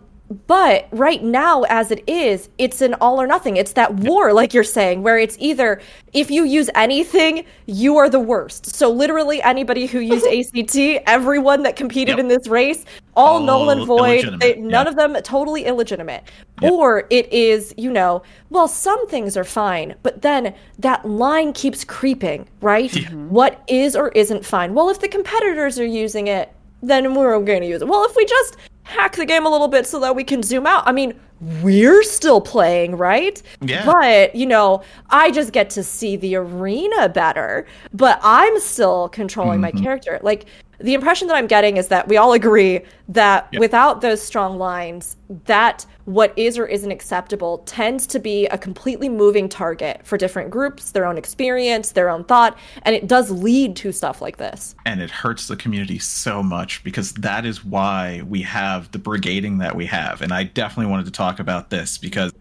but 0.46 0.88
right 0.90 1.22
now, 1.22 1.62
as 1.64 1.90
it 1.92 2.02
is, 2.08 2.48
it's 2.58 2.80
an 2.80 2.94
all 2.94 3.20
or 3.20 3.26
nothing. 3.26 3.56
It's 3.56 3.72
that 3.74 3.94
war, 3.94 4.32
like 4.32 4.52
you're 4.52 4.64
saying, 4.64 5.02
where 5.02 5.18
it's 5.18 5.36
either 5.38 5.80
if 6.12 6.30
you 6.30 6.44
use 6.44 6.68
anything, 6.74 7.44
you 7.66 7.96
are 7.96 8.10
the 8.10 8.18
worst. 8.18 8.74
So 8.74 8.90
literally, 8.90 9.40
anybody 9.42 9.86
who 9.86 10.00
used 10.00 10.26
ACT, 10.56 10.76
everyone 11.06 11.62
that 11.62 11.76
competed 11.76 12.06
Yep. 12.06 12.18
in 12.18 12.28
this 12.28 12.46
race, 12.48 12.84
all 13.16 13.40
null 13.40 13.70
and 13.70 13.86
void. 13.86 14.40
They, 14.40 14.56
none 14.56 14.86
yeah. 14.86 14.90
of 14.90 14.96
them 14.96 15.14
totally 15.22 15.64
illegitimate. 15.64 16.24
Or 16.62 17.06
it 17.10 17.32
is, 17.32 17.74
you 17.76 17.92
know, 17.92 18.22
well, 18.50 18.68
some 18.68 19.06
things 19.08 19.36
are 19.36 19.44
fine, 19.44 19.94
but 20.02 20.22
then 20.22 20.54
that 20.78 21.06
line 21.06 21.52
keeps 21.52 21.84
creeping, 21.84 22.48
right? 22.60 22.90
Mm-hmm. 22.90 23.30
What 23.30 23.62
is 23.68 23.96
or 23.96 24.08
isn't 24.10 24.44
fine? 24.44 24.74
Well, 24.74 24.88
if 24.88 25.00
the 25.00 25.08
competitors 25.08 25.78
are 25.78 25.86
using 25.86 26.28
it, 26.28 26.52
then 26.82 27.14
we're 27.14 27.40
going 27.40 27.62
to 27.62 27.68
use 27.68 27.82
it. 27.82 27.88
Well, 27.88 28.04
if 28.04 28.14
we 28.16 28.24
just 28.24 28.56
hack 28.86 29.16
the 29.16 29.26
game 29.26 29.44
a 29.44 29.48
little 29.48 29.68
bit 29.68 29.86
so 29.86 30.00
that 30.00 30.14
we 30.14 30.24
can 30.24 30.42
zoom 30.42 30.66
out, 30.66 30.86
I 30.86 30.92
mean, 30.92 31.14
we're 31.62 32.02
still 32.02 32.40
playing, 32.40 32.96
right? 32.96 33.42
Yeah. 33.60 33.84
But, 33.84 34.34
you 34.34 34.46
know, 34.46 34.82
I 35.10 35.30
just 35.30 35.52
get 35.52 35.68
to 35.70 35.82
see 35.82 36.16
the 36.16 36.36
arena 36.36 37.08
better, 37.08 37.66
but 37.92 38.18
I'm 38.22 38.58
still 38.60 39.08
controlling 39.10 39.60
my 39.60 39.70
mm-hmm. 39.70 39.82
character. 39.82 40.18
Like, 40.22 40.46
the 40.78 40.94
impression 40.94 41.28
that 41.28 41.36
I'm 41.36 41.46
getting 41.46 41.76
is 41.76 41.88
that 41.88 42.08
we 42.08 42.16
all 42.16 42.32
agree 42.32 42.80
that 43.08 43.48
without 43.58 44.00
those 44.00 44.20
strong 44.20 44.58
lines, 44.58 45.16
that 45.46 45.86
what 46.04 46.32
is 46.36 46.58
or 46.58 46.66
isn't 46.66 46.90
acceptable 46.90 47.58
tends 47.58 48.06
to 48.08 48.18
be 48.18 48.46
a 48.46 48.58
completely 48.58 49.08
moving 49.08 49.48
target 49.48 50.00
for 50.04 50.16
different 50.16 50.50
groups, 50.50 50.92
their 50.92 51.04
own 51.06 51.18
experience, 51.18 51.92
their 51.92 52.08
own 52.08 52.24
thought, 52.24 52.56
and 52.82 52.94
it 52.94 53.06
does 53.06 53.30
lead 53.30 53.74
to 53.76 53.92
stuff 53.92 54.20
like 54.20 54.36
this. 54.36 54.74
and 54.84 55.00
it 55.00 55.10
hurts 55.10 55.48
the 55.48 55.56
community 55.56 55.98
so 55.98 56.42
much 56.42 56.82
because 56.84 57.12
that 57.14 57.44
is 57.44 57.64
why 57.64 58.22
we 58.28 58.42
have 58.42 58.90
the 58.92 58.98
brigading 58.98 59.58
that 59.58 59.74
we 59.74 59.86
have 59.86 60.22
and 60.22 60.32
i 60.32 60.42
definitely 60.42 60.90
wanted 60.90 61.04
to 61.04 61.12
talk 61.12 61.38
about 61.38 61.70
this 61.70 61.98
because 61.98 62.32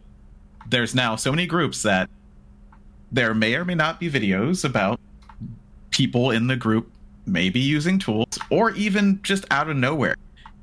there's 0.69 0.95
now 0.95 1.15
so 1.15 1.31
many 1.31 1.45
groups 1.45 1.83
that 1.83 2.09
there 3.11 3.33
may 3.33 3.55
or 3.55 3.65
may 3.65 3.75
not 3.75 3.99
be 3.99 4.09
videos 4.09 4.65
about 4.65 4.99
people 5.89 6.31
in 6.31 6.47
the 6.47 6.55
group 6.55 6.91
maybe 7.25 7.59
using 7.59 7.99
tools 7.99 8.37
or 8.49 8.71
even 8.71 9.19
just 9.23 9.45
out 9.51 9.69
of 9.69 9.77
nowhere. 9.77 10.15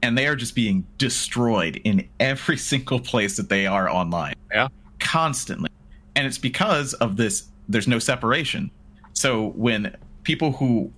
And 0.02 0.18
they 0.18 0.26
are 0.26 0.34
just 0.34 0.54
being 0.54 0.84
destroyed 0.98 1.80
in 1.84 2.08
every 2.20 2.56
single 2.72 3.00
place 3.00 3.36
that 3.36 3.48
they 3.48 3.66
are 3.66 3.88
online. 3.88 4.34
Yeah. 4.52 4.68
constantly. 4.98 5.70
And 6.14 6.26
it's 6.26 6.38
because 6.38 6.94
of 6.94 7.16
this 7.16 7.44
there's 7.68 7.88
no 7.88 7.98
separation. 7.98 8.70
So 9.14 9.48
when 9.50 9.96
people 10.24 10.52
who 10.52 10.92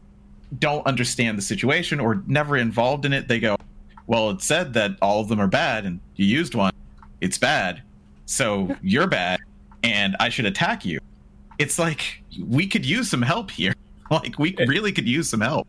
don't 0.58 0.86
understand 0.86 1.38
the 1.38 1.42
situation 1.42 2.00
or 2.00 2.22
never 2.26 2.56
involved 2.56 3.04
in 3.04 3.12
it 3.12 3.26
they 3.26 3.40
go 3.40 3.56
well 4.06 4.30
it 4.30 4.40
said 4.40 4.72
that 4.74 4.92
all 5.02 5.20
of 5.20 5.28
them 5.28 5.40
are 5.40 5.48
bad 5.48 5.84
and 5.84 6.00
you 6.16 6.26
used 6.26 6.54
one. 6.54 6.72
It's 7.20 7.38
bad. 7.38 7.82
So 8.26 8.74
you're 8.82 9.06
bad 9.06 9.40
and 9.82 10.16
i 10.18 10.28
should 10.28 10.46
attack 10.46 10.84
you. 10.84 10.98
It's 11.58 11.78
like 11.78 12.22
we 12.40 12.66
could 12.66 12.84
use 12.84 13.08
some 13.10 13.22
help 13.22 13.50
here 13.50 13.74
like 14.10 14.38
we 14.38 14.54
really 14.66 14.92
could 14.92 15.08
use 15.08 15.28
some 15.30 15.40
help 15.40 15.66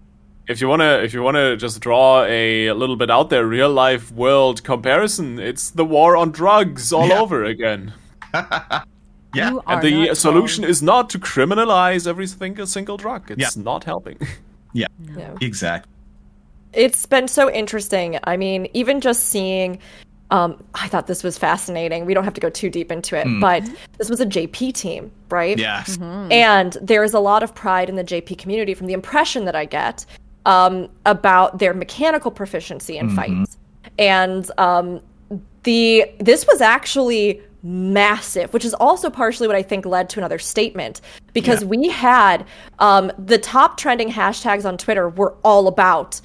if 0.48 0.62
you 0.62 0.68
wanna 0.68 1.00
if 1.04 1.14
you 1.14 1.22
wanna 1.24 1.58
just 1.58 1.80
draw 1.82 2.24
a 2.26 2.72
little 2.72 2.96
bit 2.96 3.10
out 3.10 3.30
there 3.30 3.48
real 3.48 3.70
life 3.70 4.12
world 4.12 4.64
comparison, 4.64 5.40
it's 5.40 5.72
the 5.72 5.84
war 5.86 6.16
on 6.16 6.32
drugs 6.32 6.94
all 6.94 7.08
Yeah. 7.08 7.20
over 7.20 7.44
again. 7.44 7.94
Yeah. 9.34 9.50
You 9.52 9.64
And 9.68 9.82
the 9.82 10.16
solution 10.16 10.64
wrong. 10.64 10.72
is 10.72 10.82
not 10.82 11.10
to 11.10 11.20
criminalize 11.20 12.08
every 12.08 12.26
single 12.28 12.66
single 12.68 12.96
drug. 12.96 13.30
It's 13.32 13.42
Yeah. 13.58 13.64
not 13.64 13.84
helping. 13.84 14.18
Yeah. 14.74 14.88
no. 15.00 15.36
Exactly. 15.42 15.92
it's 16.74 17.06
been 17.06 17.28
so 17.28 17.50
interesting. 17.52 18.20
I 18.26 18.36
mean, 18.38 18.68
even 18.74 19.00
just 19.02 19.28
seeing, 19.30 19.80
um, 20.32 20.64
I 20.74 20.88
thought 20.88 21.08
this 21.08 21.24
was 21.24 21.38
fascinating. 21.38 22.06
We 22.06 22.14
don't 22.14 22.24
have 22.24 22.34
to 22.34 22.42
go 22.42 22.50
too 22.50 22.70
deep 22.70 22.92
into 22.92 23.16
it, 23.16 23.28
but 23.40 23.64
this 23.98 24.10
was 24.10 24.20
a 24.20 24.26
JP 24.26 24.74
team, 24.74 25.12
right? 25.30 25.58
Yes. 25.58 25.98
And 26.02 26.78
there 26.82 27.04
is 27.04 27.14
a 27.14 27.20
lot 27.20 27.44
of 27.44 27.54
pride 27.54 27.90
in 27.90 27.96
the 27.96 28.04
JP 28.04 28.38
community 28.38 28.74
from 28.74 28.88
the 28.88 28.94
impression 28.94 29.46
that 29.46 29.56
I 29.56 29.66
get 29.66 30.06
um, 30.46 30.90
about 31.06 31.60
their 31.60 31.74
mechanical 31.74 32.32
proficiency 32.32 32.98
in 32.98 33.16
fights. 33.16 33.58
And 34.00 34.50
um, 34.58 35.00
the 35.64 36.06
this 36.20 36.46
was 36.48 36.60
actually 36.62 37.42
massive, 37.64 38.54
which 38.54 38.64
is 38.66 38.76
also 38.76 39.10
partially 39.10 39.48
what 39.48 39.56
I 39.56 39.64
think 39.64 39.86
led 39.86 40.10
to 40.12 40.20
another 40.20 40.38
statement 40.38 41.02
because 41.34 41.62
Yeah. 41.62 41.68
we 41.68 41.90
had 41.90 42.46
um, 42.80 43.12
the 43.18 43.40
top 43.40 43.78
trending 43.78 44.10
hashtags 44.12 44.66
on 44.66 44.78
Twitter 44.78 45.10
were 45.10 45.36
all 45.44 45.68
about 45.68 46.22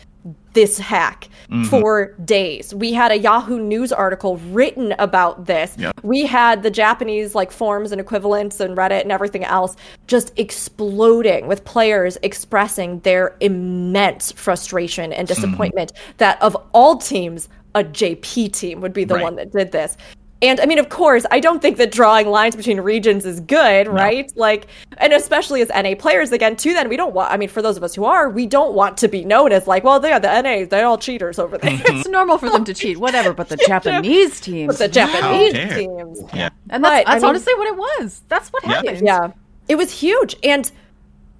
this 0.52 0.78
hack 0.78 1.28
mm-hmm. 1.48 1.64
for 1.64 2.14
days. 2.24 2.74
We 2.74 2.92
had 2.92 3.12
a 3.12 3.18
Yahoo 3.18 3.60
News 3.60 3.92
article 3.92 4.36
written 4.50 4.92
about 4.98 5.46
this. 5.46 5.76
Yep. 5.78 6.00
We 6.02 6.26
had 6.26 6.62
the 6.62 6.70
Japanese 6.70 7.34
like 7.34 7.52
forums 7.52 7.92
and 7.92 8.00
equivalents 8.00 8.60
and 8.60 8.76
Reddit 8.76 9.02
and 9.02 9.12
everything 9.12 9.44
else 9.44 9.76
just 10.06 10.32
exploding 10.38 11.46
with 11.46 11.64
players 11.64 12.18
expressing 12.22 13.00
their 13.00 13.36
immense 13.40 14.32
frustration 14.32 15.12
and 15.12 15.28
mm-hmm. 15.28 15.40
disappointment 15.40 15.92
that 16.18 16.40
of 16.42 16.56
all 16.72 16.96
teams, 16.96 17.48
a 17.74 17.84
JP 17.84 18.52
team 18.52 18.80
would 18.80 18.92
be 18.92 19.04
the 19.04 19.14
Right. 19.14 19.22
one 19.22 19.36
that 19.36 19.52
did 19.52 19.70
this. 19.72 19.96
And 20.42 20.58
I 20.58 20.64
mean, 20.66 20.78
of 20.78 20.88
course, 20.88 21.26
I 21.30 21.38
don't 21.38 21.60
think 21.60 21.76
that 21.76 21.92
drawing 21.92 22.26
lines 22.28 22.56
between 22.56 22.80
regions 22.80 23.26
is 23.26 23.40
good, 23.40 23.86
right? 23.86 24.32
Like, 24.36 24.68
and 24.96 25.12
especially 25.12 25.60
as 25.60 25.68
NA 25.68 25.94
players, 25.94 26.32
again, 26.32 26.56
too, 26.56 26.72
then 26.72 26.88
we 26.88 26.96
don't 26.96 27.14
want, 27.14 27.30
I 27.30 27.36
mean, 27.36 27.50
for 27.50 27.60
those 27.60 27.76
of 27.76 27.82
us 27.82 27.94
who 27.94 28.04
are, 28.04 28.30
we 28.30 28.46
don't 28.46 28.72
want 28.72 28.96
to 28.98 29.08
be 29.08 29.22
known 29.24 29.52
as 29.52 29.66
like, 29.66 29.84
well, 29.84 30.00
they 30.00 30.12
are 30.12 30.20
the 30.20 30.40
NA, 30.40 30.64
they're 30.66 30.86
all 30.86 30.96
cheaters 30.96 31.38
over 31.38 31.58
there. 31.58 31.78
It's 31.86 32.08
normal 32.08 32.38
for 32.38 32.48
them 32.48 32.64
to 32.64 32.72
cheat, 32.72 32.96
whatever. 32.98 33.34
But 33.34 33.50
the 33.50 33.56
Japanese 33.66 34.40
teams, 34.40 34.78
the 34.78 34.88
Japanese 34.88 35.52
dare. 35.52 35.76
teams. 35.76 36.20
Yeah. 36.32 36.48
and 36.70 36.82
that's, 36.84 37.04
But, 37.04 37.10
I 37.10 37.14
mean- 37.16 37.24
honestly 37.26 37.54
what 37.56 37.68
it 37.68 37.76
was. 37.76 38.22
That's 38.28 38.48
what 38.48 38.62
Yeah. 38.64 38.70
happened. 38.76 39.02
Yeah. 39.06 39.28
It 39.68 39.74
was 39.76 39.92
huge. 39.92 40.36
And 40.42 40.70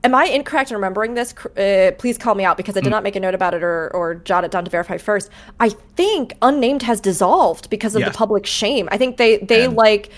am 0.04 0.14
I 0.14 0.24
incorrect 0.24 0.70
in 0.70 0.76
remembering 0.76 1.14
this? 1.14 1.34
Uh, 1.34 1.92
please 1.98 2.16
call 2.18 2.34
me 2.34 2.44
out 2.44 2.56
because 2.56 2.76
I 2.76 2.80
did 2.80 2.86
hmm. 2.86 2.90
not 2.90 3.02
make 3.02 3.16
a 3.16 3.20
note 3.20 3.34
about 3.34 3.54
it 3.54 3.62
or, 3.62 3.90
or 3.94 4.14
jot 4.14 4.44
it 4.44 4.50
down 4.50 4.64
to 4.64 4.70
verify 4.70 4.98
first. 4.98 5.30
I 5.58 5.70
think 5.70 6.34
Unnamed 6.42 6.82
has 6.82 7.00
dissolved 7.00 7.70
because 7.70 7.94
of 7.94 8.04
the 8.04 8.10
public 8.10 8.46
shame. 8.46 8.88
I 8.90 8.98
think 8.98 9.16
they, 9.16 9.38
they 9.38 9.64
And- 9.64 9.76
like 9.76 10.10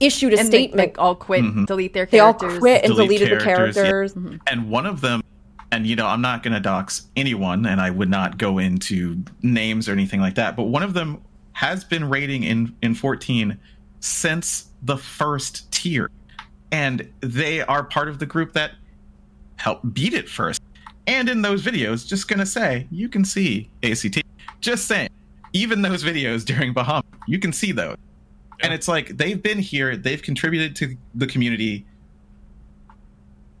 issued 0.00 0.32
a 0.32 0.38
and 0.38 0.48
they 0.48 0.64
statement. 0.64 0.78
like, 0.78 0.98
all 0.98 1.14
quit, 1.14 1.44
mm-hmm. 1.44 1.66
delete 1.66 1.92
their 1.92 2.06
characters. 2.06 2.12
they 2.12 2.20
all 2.20 2.34
characters. 2.34 2.58
quit 2.58 2.84
and 2.84 2.94
Delete 2.94 3.18
deleted 3.18 3.38
the 3.38 3.44
characters, 3.44 3.76
yeah. 3.76 3.82
characters. 3.82 4.14
Mm-hmm. 4.14 4.36
And 4.46 4.70
one 4.70 4.86
of 4.86 5.02
them, 5.02 5.22
and 5.70 5.86
you 5.86 5.94
know, 5.94 6.06
I'm 6.06 6.22
not 6.22 6.42
going 6.42 6.54
to 6.54 6.60
dox 6.60 7.06
anyone, 7.16 7.66
and 7.66 7.80
I 7.80 7.90
would 7.90 8.08
not 8.08 8.38
go 8.38 8.58
into 8.58 9.22
names 9.42 9.88
or 9.88 9.92
anything 9.92 10.20
like 10.20 10.34
that. 10.36 10.56
But 10.56 10.64
one 10.64 10.82
of 10.82 10.94
them 10.94 11.22
has 11.52 11.84
been 11.84 12.08
raiding 12.08 12.42
in 12.44 12.74
in 12.82 12.94
14 12.94 13.58
since 14.00 14.70
the 14.82 14.96
first 14.96 15.70
tier, 15.70 16.10
and 16.72 17.08
they 17.20 17.60
are 17.60 17.84
part 17.84 18.08
of 18.08 18.18
the 18.18 18.26
group 18.26 18.54
that 18.54 18.72
helped 19.60 19.92
beat 19.94 20.14
it 20.14 20.28
first. 20.28 20.62
And 21.06 21.28
in 21.28 21.42
those 21.42 21.62
videos, 21.62 22.06
just 22.06 22.28
gonna 22.28 22.46
say, 22.46 22.86
you 22.90 23.08
can 23.08 23.24
see 23.24 23.70
ACT. 23.82 24.22
Just 24.60 24.86
saying, 24.86 25.10
even 25.52 25.82
those 25.82 26.02
videos 26.02 26.44
during 26.44 26.74
Bahamut, 26.74 27.04
you 27.26 27.38
can 27.38 27.52
see 27.52 27.72
those. 27.72 27.96
And 28.62 28.72
it's 28.72 28.88
like 28.88 29.16
they've 29.16 29.42
been 29.42 29.58
here, 29.58 29.96
they've 29.96 30.22
contributed 30.22 30.76
to 30.76 30.96
the 31.14 31.26
community. 31.26 31.86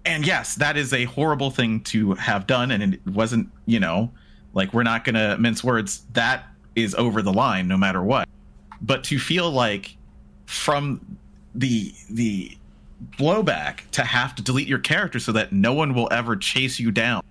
And 0.04 0.26
yes, 0.26 0.54
that 0.56 0.76
is 0.76 0.92
a 0.92 1.04
horrible 1.04 1.50
thing 1.50 1.80
to 1.84 2.14
have 2.14 2.46
done. 2.46 2.70
And 2.70 2.94
it 2.94 3.00
wasn't, 3.06 3.50
you 3.66 3.80
know, 3.80 4.10
like 4.54 4.72
we're 4.72 4.82
not 4.82 5.04
gonna 5.04 5.36
mince 5.38 5.62
words. 5.62 6.06
That 6.12 6.46
is 6.76 6.94
over 6.94 7.22
the 7.22 7.32
line 7.32 7.68
no 7.68 7.76
matter 7.76 8.02
what. 8.02 8.28
But 8.80 9.04
to 9.04 9.18
feel 9.18 9.50
like 9.50 9.96
from 10.46 11.18
the 11.54 11.92
the 12.10 12.56
blowback 13.18 13.90
to 13.92 14.04
have 14.04 14.34
to 14.34 14.42
delete 14.42 14.68
your 14.68 14.78
character 14.78 15.18
so 15.18 15.32
that 15.32 15.52
no 15.52 15.72
one 15.72 15.94
will 15.94 16.08
ever 16.10 16.36
chase 16.36 16.78
you 16.78 16.90
down 16.90 17.22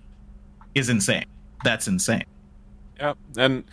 is 0.74 0.88
insane. 0.88 1.24
That's 1.64 1.86
insane. 1.88 2.24
Yeah, 2.98 3.14
and 3.36 3.64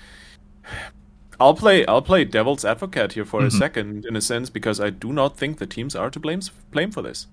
I'll 1.39 1.53
play 1.53 1.85
I'll 1.85 2.01
play 2.01 2.25
devil's 2.25 2.65
advocate 2.65 3.13
here 3.13 3.25
for 3.25 3.41
a 3.41 3.47
Mhm. 3.47 3.51
second, 3.59 4.05
in 4.05 4.15
a 4.15 4.21
sense, 4.21 4.49
because 4.49 4.79
I 4.79 4.89
do 4.89 5.13
not 5.13 5.37
think 5.37 5.57
the 5.57 5.67
teams 5.67 5.95
are 5.95 6.09
to 6.09 6.19
blame 6.19 6.41
blame 6.71 6.91
for 6.91 7.01
this. 7.01 7.27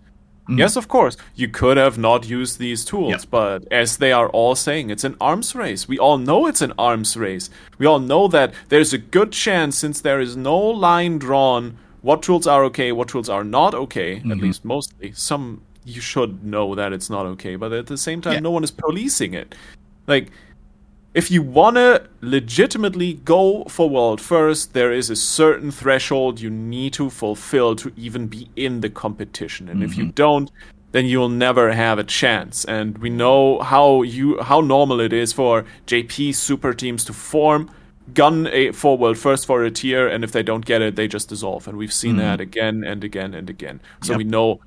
Mhm. 0.49 0.59
Yes, 0.59 0.77
of 0.77 0.89
course, 0.89 1.17
you 1.35 1.49
could 1.49 1.79
have 1.79 1.97
not 1.97 2.29
used 2.29 2.59
these 2.59 2.85
tools, 2.85 3.25
but 3.25 3.65
as 3.71 3.97
they 3.97 4.13
are 4.13 4.29
all 4.29 4.55
saying, 4.55 4.91
it's 4.91 5.05
an 5.05 5.17
arms 5.21 5.55
race. 5.55 5.89
We 5.89 5.99
all 5.99 6.19
know 6.19 6.47
it's 6.47 6.61
an 6.61 6.75
arms 6.79 7.17
race. 7.17 7.49
We 7.79 7.87
all 7.87 7.99
know 7.99 8.29
that 8.29 8.53
there's 8.69 8.93
a 8.93 8.99
good 8.99 9.33
chance, 9.33 9.79
since 9.79 10.03
there 10.03 10.21
is 10.21 10.37
no 10.37 10.59
line 10.59 11.17
drawn, 11.19 11.79
what 12.05 12.23
tools 12.23 12.47
are 12.47 12.63
okay, 12.65 12.93
what 12.93 13.09
tools 13.09 13.31
are 13.31 13.43
not 13.43 13.75
okay, 13.75 14.17
at 14.17 14.23
mm-hmm. 14.25 14.41
least 14.41 14.63
mostly. 14.63 15.13
Some 15.13 15.63
you 15.87 16.03
should 16.03 16.45
know 16.45 16.75
that 16.75 16.93
it's 16.93 17.09
not 17.09 17.25
okay, 17.25 17.57
but 17.57 17.73
at 17.73 17.87
the 17.87 17.97
same 17.97 18.21
time, 18.21 18.35
Yeah. 18.35 18.41
no 18.41 18.51
one 18.51 18.63
is 18.63 18.71
policing 18.71 19.33
it. 19.33 19.55
Like, 20.07 20.31
if 21.15 21.31
you 21.31 21.41
want 21.41 21.77
to 21.77 22.07
legitimately 22.21 23.15
go 23.25 23.65
for 23.69 23.89
world 23.89 24.21
first, 24.21 24.75
there 24.75 24.93
is 24.93 25.09
a 25.09 25.17
certain 25.17 25.71
threshold 25.71 26.41
you 26.41 26.51
need 26.51 26.93
to 26.95 27.09
fulfill 27.09 27.75
to 27.77 27.91
even 27.97 28.27
be 28.27 28.51
in 28.55 28.83
the 28.83 28.91
competition. 28.91 29.71
And 29.71 29.83
if 29.83 29.97
you 29.97 30.05
mm-hmm. 30.05 30.23
don't, 30.25 30.51
then 30.93 31.07
you'll 31.07 31.31
never 31.47 31.73
have 31.73 31.99
a 31.99 32.05
chance. 32.05 32.67
And 32.67 32.99
we 32.99 33.09
know 33.09 33.61
how 33.61 34.03
you 34.03 34.43
how 34.43 34.61
normal 34.61 35.01
it 35.01 35.13
is 35.13 35.33
for 35.33 35.65
JP 35.87 36.35
super 36.35 36.75
teams 36.75 37.03
to 37.07 37.15
form, 37.15 37.71
gun 38.13 38.49
a 38.53 38.73
for 38.73 38.99
world 38.99 39.19
first 39.19 39.47
for 39.47 39.65
a 39.65 39.71
tier, 39.71 40.07
and 40.07 40.25
if 40.25 40.33
they 40.33 40.43
don't 40.43 40.65
get 40.65 40.83
it, 40.83 40.97
they 40.97 41.09
just 41.09 41.29
dissolve. 41.29 41.67
And 41.67 41.79
we've 41.79 41.93
seen 41.93 42.13
mm-hmm. 42.13 42.21
that 42.21 42.41
again 42.41 42.85
and 42.85 43.03
again 43.03 43.35
and 43.35 43.49
again. 43.49 43.81
So 44.03 44.13
Yep. 44.13 44.19
we 44.19 44.25
know 44.25 44.61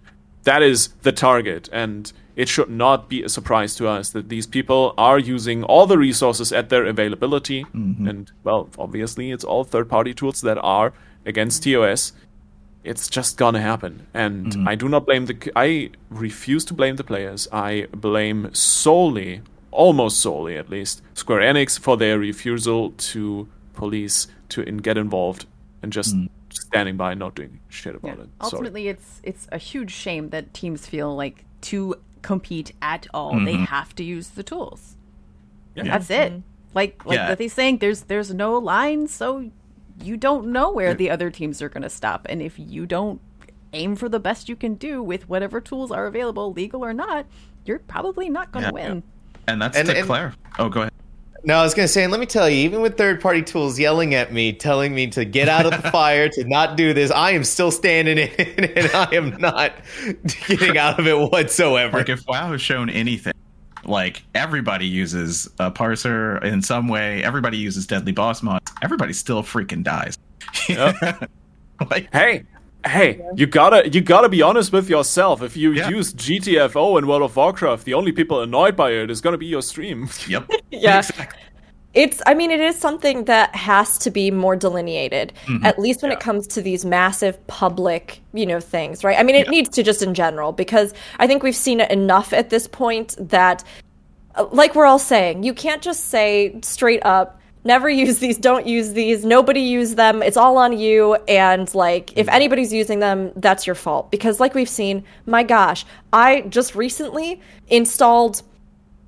that 0.43 0.63
is 0.63 0.89
the 1.01 1.11
target 1.11 1.69
and 1.73 2.11
it 2.35 2.47
should 2.47 2.69
not 2.69 3.09
be 3.09 3.23
a 3.23 3.29
surprise 3.29 3.75
to 3.75 3.87
us 3.87 4.11
that 4.11 4.29
these 4.29 4.47
people 4.47 4.93
are 4.97 5.19
using 5.19 5.63
all 5.63 5.87
the 5.87 5.97
resources 5.97 6.53
at 6.53 6.69
their 6.69 6.85
availability. 6.85 7.65
Mm-hmm. 7.65 8.07
And 8.07 8.31
well 8.43 8.69
obviously 8.77 9.31
it's 9.31 9.43
all 9.43 9.63
third 9.63 9.89
party 9.89 10.13
tools 10.13 10.41
that 10.41 10.57
are 10.59 10.93
against 11.25 11.63
TOS 11.63 12.13
it's 12.87 13.09
just 13.09 13.37
gonna 13.37 13.61
happen. 13.61 14.07
And 14.13 14.47
mm-hmm. 14.47 14.67
I 14.67 14.75
do 14.75 14.87
not 14.87 15.05
blame 15.05 15.25
the 15.25 15.51
I 15.55 15.89
refuse 16.09 16.63
to 16.65 16.73
blame 16.73 16.95
the 16.95 17.03
players. 17.03 17.47
I 17.51 17.87
blame 17.91 18.53
solely 18.53 19.41
almost 19.71 20.19
solely 20.19 20.57
at 20.57 20.69
least 20.69 21.01
Square 21.13 21.41
Enix 21.41 21.79
for 21.79 21.97
their 21.97 22.17
refusal 22.19 22.91
to 22.91 23.47
police 23.73 24.27
to 24.49 24.61
in, 24.61 24.77
get 24.77 24.97
involved 24.97 25.45
and 25.81 25.91
just 25.91 26.15
mm. 26.15 26.29
standing 26.49 26.97
by 26.97 27.11
and 27.11 27.19
not 27.19 27.35
doing 27.35 27.59
shit 27.69 27.95
about 27.95 28.17
Yeah. 28.17 28.23
it 28.23 28.29
Sorry. 28.41 28.51
Ultimately, 28.53 28.87
it's 28.87 29.21
it's 29.23 29.47
a 29.51 29.57
huge 29.57 29.91
shame 29.91 30.29
that 30.29 30.53
teams 30.53 30.87
feel 30.87 31.15
like 31.15 31.45
to 31.61 31.95
compete 32.21 32.73
at 32.81 33.07
all, 33.13 33.31
they 33.31 33.53
mm-hmm. 33.53 33.63
have 33.65 33.95
to 33.95 34.03
use 34.03 34.29
the 34.29 34.43
tools. 34.43 34.95
Yeah. 35.75 35.83
That's 35.83 36.09
it. 36.09 36.31
Mm-hmm. 36.31 36.41
Like 36.73 37.05
like 37.05 37.17
Yeah. 37.17 37.29
what 37.29 37.37
they 37.37 37.47
saying, 37.47 37.77
there's 37.77 38.01
there's 38.03 38.33
no 38.33 38.57
line, 38.57 39.07
so 39.07 39.51
you 40.01 40.17
don't 40.17 40.47
know 40.47 40.71
where 40.71 40.93
the 40.93 41.09
other 41.09 41.29
teams 41.31 41.61
are 41.61 41.69
going 41.69 41.83
to 41.83 41.89
stop, 41.89 42.25
and 42.29 42.41
if 42.41 42.59
you 42.59 42.85
don't 42.85 43.21
aim 43.73 43.95
for 43.95 44.09
the 44.09 44.19
best 44.19 44.47
you 44.49 44.55
can 44.55 44.75
do 44.75 45.03
with 45.03 45.27
whatever 45.29 45.59
tools 45.59 45.91
are 45.91 46.05
available, 46.05 46.53
legal 46.53 46.83
or 46.83 46.93
not, 46.93 47.25
you're 47.65 47.79
probably 47.79 48.29
not 48.29 48.51
going 48.51 48.63
to 48.63 48.69
Yeah. 48.69 48.89
win. 48.89 49.03
And 49.47 49.61
that's 49.61 49.77
And- 49.77 49.87
to 49.89 49.97
and- 49.97 50.05
Claire. 50.05 50.33
Oh, 50.59 50.69
go 50.69 50.81
ahead. 50.81 50.93
No, 51.43 51.55
I 51.59 51.63
was 51.63 51.73
going 51.73 51.85
to 51.85 51.91
say, 51.91 52.03
and 52.03 52.11
let 52.11 52.19
me 52.19 52.25
tell 52.25 52.49
you, 52.49 52.57
even 52.65 52.81
with 52.81 52.97
third 52.97 53.21
party 53.21 53.41
tools 53.41 53.79
yelling 53.79 54.13
at 54.15 54.33
me, 54.33 54.51
telling 54.51 54.93
me 54.93 55.07
to 55.11 55.23
get 55.23 55.47
out 55.47 55.65
of 55.71 55.81
the 55.81 55.91
fire, 55.91 56.27
to 56.29 56.43
not 56.43 56.75
do 56.75 56.93
this, 56.93 57.09
I 57.11 57.31
am 57.31 57.43
still 57.45 57.71
standing 57.71 58.17
in 58.17 58.29
it 58.37 58.77
and 58.77 58.91
I 58.93 59.15
am 59.15 59.37
not 59.39 59.73
getting 60.47 60.77
out 60.77 60.99
of 60.99 61.07
it 61.07 61.17
whatsoever. 61.17 61.99
Like 61.99 62.09
if 62.09 62.27
WoW 62.27 62.51
has 62.51 62.61
shown 62.61 62.89
anything, 62.89 63.33
like 63.85 64.23
everybody 64.35 64.87
uses 64.87 65.47
a 65.59 65.71
parser 65.71 66.43
in 66.43 66.61
some 66.61 66.89
way, 66.89 67.23
everybody 67.23 67.57
uses 67.57 67.87
deadly 67.87 68.11
boss 68.11 68.43
mods, 68.43 68.69
everybody 68.81 69.13
still 69.13 69.41
freaking 69.43 69.83
dies. 69.83 70.17
like 71.89 72.09
Hey, 72.11 72.43
hey, 72.87 73.21
you 73.35 73.45
gotta 73.47 73.89
you 73.89 74.01
gotta 74.01 74.29
be 74.29 74.41
honest 74.41 74.71
with 74.71 74.89
yourself. 74.89 75.41
If 75.41 75.55
you 75.57 75.71
Yeah. 75.73 75.89
use 75.89 76.13
GTFO 76.13 76.97
in 76.97 77.07
World 77.07 77.23
of 77.23 77.35
Warcraft, 77.35 77.85
the 77.85 77.93
only 77.93 78.11
people 78.11 78.41
annoyed 78.41 78.75
by 78.75 78.91
it 78.91 79.09
is 79.11 79.21
gonna 79.21 79.37
be 79.37 79.45
your 79.47 79.61
stream. 79.61 80.09
Yep. 80.27 80.49
Yeah. 80.71 80.99
Exactly. 80.99 81.39
It's, 81.93 82.21
I 82.27 82.35
mean, 82.35 82.51
it 82.51 82.59
is 82.59 82.77
something 82.77 83.23
that 83.25 83.55
has 83.55 83.97
to 83.99 84.11
be 84.11 84.29
more 84.29 84.55
delineated, 84.55 85.33
mm-hmm. 85.47 85.65
at 85.65 85.79
least 85.79 86.03
when 86.03 86.11
it 86.11 86.19
comes 86.19 86.45
to 86.47 86.61
these 86.61 86.85
massive 86.85 87.35
public, 87.47 88.21
you 88.33 88.45
know, 88.45 88.59
things, 88.59 89.03
right? 89.03 89.17
I 89.17 89.23
mean, 89.23 89.35
it 89.35 89.47
Yeah. 89.47 89.51
needs 89.51 89.69
to 89.69 89.81
just 89.83 90.03
in 90.03 90.13
general, 90.13 90.51
because 90.51 90.93
I 91.17 91.25
think 91.25 91.41
we've 91.41 91.55
seen 91.55 91.79
it 91.79 91.89
enough 91.89 92.33
at 92.33 92.51
this 92.51 92.67
point 92.67 93.15
that 93.19 93.63
uh, 94.35 94.45
like 94.51 94.75
we're 94.75 94.85
all 94.85 94.99
saying, 94.99 95.41
you 95.43 95.53
can't 95.53 95.81
just 95.81 96.09
say 96.09 96.59
straight 96.61 97.03
up, 97.03 97.36
never 97.67 97.87
use 97.89 98.17
these, 98.19 98.37
don't 98.37 98.65
use 98.65 98.93
these, 98.93 99.23
nobody 99.23 99.59
use 99.59 99.93
them, 99.95 100.23
it's 100.23 100.37
all 100.37 100.57
on 100.57 100.77
you. 100.77 101.15
And 101.27 101.73
like, 101.75 102.17
if 102.17 102.27
anybody's 102.29 102.73
using 102.73 102.99
them, 102.99 103.31
that's 103.35 103.67
your 103.67 103.75
fault. 103.75 104.09
Because, 104.09 104.39
like 104.39 104.55
we've 104.55 104.69
seen, 104.69 105.03
my 105.27 105.43
gosh, 105.43 105.85
I 106.11 106.41
just 106.49 106.73
recently 106.73 107.39
installed 107.67 108.41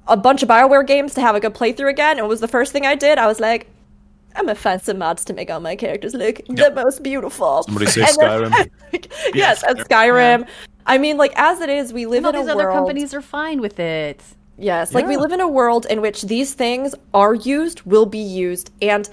a 0.07 0.17
bunch 0.17 0.43
of 0.43 0.49
Bioware 0.49 0.85
games 0.85 1.13
to 1.15 1.21
have 1.21 1.35
a 1.35 1.39
good 1.39 1.53
playthrough 1.55 1.89
again. 1.89 2.17
And 2.17 2.25
it 2.25 2.29
was 2.29 2.39
the 2.41 2.47
first 2.47 2.71
thing 2.71 2.85
I 2.85 2.95
did. 2.95 3.17
I 3.17 3.25
was 3.27 3.39
like, 3.39 3.67
I'm 4.35 4.45
gonna 4.45 4.55
find 4.55 4.81
some 4.81 4.99
mods 4.99 5.25
to 5.25 5.33
make 5.33 5.49
all 5.49 5.59
my 5.59 5.75
characters 5.75 6.13
look 6.13 6.41
the 6.47 6.71
most 6.75 7.01
beautiful. 7.01 7.63
Somebody 7.63 7.87
say 7.87 8.01
And 8.07 8.17
then- 8.19 8.51
Skyrim. 8.91 9.11
yes, 9.35 9.63
and 9.63 9.79
Skyrim. 9.79 10.47
I 10.85 10.97
mean, 10.97 11.17
like 11.17 11.33
as 11.35 11.61
it 11.61 11.69
is, 11.69 11.91
we 11.93 12.05
live 12.05 12.17
And 12.17 12.27
all 12.27 12.33
in 12.33 12.37
a 12.37 12.41
these 12.43 12.49
other 12.51 12.65
world. 12.65 12.77
companies 12.77 13.13
are 13.13 13.21
fine 13.21 13.59
with 13.61 13.79
it. 13.79 14.21
Yes, 14.59 14.93
like 14.93 15.07
we 15.07 15.17
live 15.17 15.31
in 15.31 15.39
a 15.39 15.47
world 15.47 15.85
in 15.89 16.01
which 16.01 16.23
these 16.23 16.53
things 16.53 16.93
are 17.13 17.33
used, 17.33 17.81
will 17.83 18.05
be 18.05 18.19
used, 18.19 18.71
and 18.81 19.09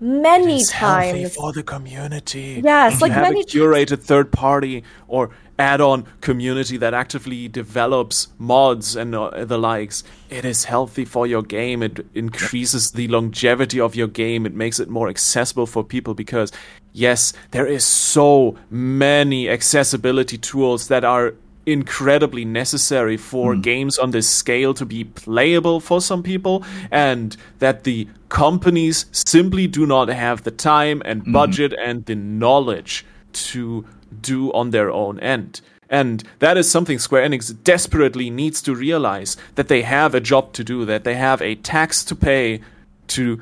many 0.00 0.64
times. 0.64 1.34
for 1.34 1.52
the 1.52 1.62
community. 1.62 2.60
Yes, 2.64 3.00
like 3.00 3.12
many 3.12 3.40
a 3.40 3.44
curated 3.44 4.00
third 4.02 4.32
party 4.32 4.84
or 5.06 5.30
add-on 5.58 6.06
community 6.20 6.76
that 6.76 6.94
actively 6.94 7.48
develops 7.48 8.28
mods 8.38 8.94
and 8.94 9.14
uh, 9.14 9.44
the 9.44 9.58
likes. 9.58 10.04
It 10.30 10.44
is 10.44 10.64
healthy 10.64 11.04
for 11.04 11.26
your 11.26 11.42
game. 11.42 11.82
It 11.82 12.06
increases 12.14 12.92
the 12.92 13.08
longevity 13.08 13.80
of 13.80 13.96
your 13.96 14.06
game. 14.06 14.46
It 14.46 14.54
makes 14.54 14.78
it 14.78 14.88
more 14.88 15.08
accessible 15.08 15.66
for 15.66 15.82
people 15.82 16.14
because 16.14 16.52
yes, 16.92 17.32
there 17.50 17.66
is 17.66 17.84
so 17.84 18.56
many 18.70 19.48
accessibility 19.48 20.38
tools 20.38 20.88
that 20.88 21.04
are 21.04 21.34
incredibly 21.68 22.44
necessary 22.44 23.16
for 23.16 23.54
hmm. 23.54 23.60
games 23.60 23.98
on 23.98 24.10
this 24.10 24.28
scale 24.28 24.74
to 24.74 24.86
be 24.86 25.04
playable 25.04 25.80
for 25.80 26.00
some 26.00 26.22
people 26.22 26.64
and 26.90 27.36
that 27.58 27.84
the 27.84 28.08
companies 28.28 29.06
simply 29.12 29.66
do 29.66 29.86
not 29.86 30.08
have 30.08 30.44
the 30.44 30.50
time 30.50 31.02
and 31.04 31.22
hmm. 31.22 31.32
budget 31.32 31.74
and 31.78 32.06
the 32.06 32.14
knowledge 32.14 33.04
to 33.32 33.84
do 34.20 34.52
on 34.52 34.70
their 34.70 34.90
own 34.90 35.20
end. 35.20 35.60
And 35.90 36.22
that 36.40 36.58
is 36.58 36.70
something 36.70 36.98
Square 36.98 37.28
Enix 37.28 37.54
desperately 37.64 38.28
needs 38.28 38.60
to 38.62 38.74
realize 38.74 39.36
that 39.54 39.68
they 39.68 39.82
have 39.82 40.14
a 40.14 40.20
job 40.20 40.52
to 40.54 40.64
do, 40.64 40.84
that 40.84 41.04
they 41.04 41.14
have 41.14 41.40
a 41.40 41.54
tax 41.54 42.04
to 42.04 42.14
pay 42.14 42.60
to 43.08 43.40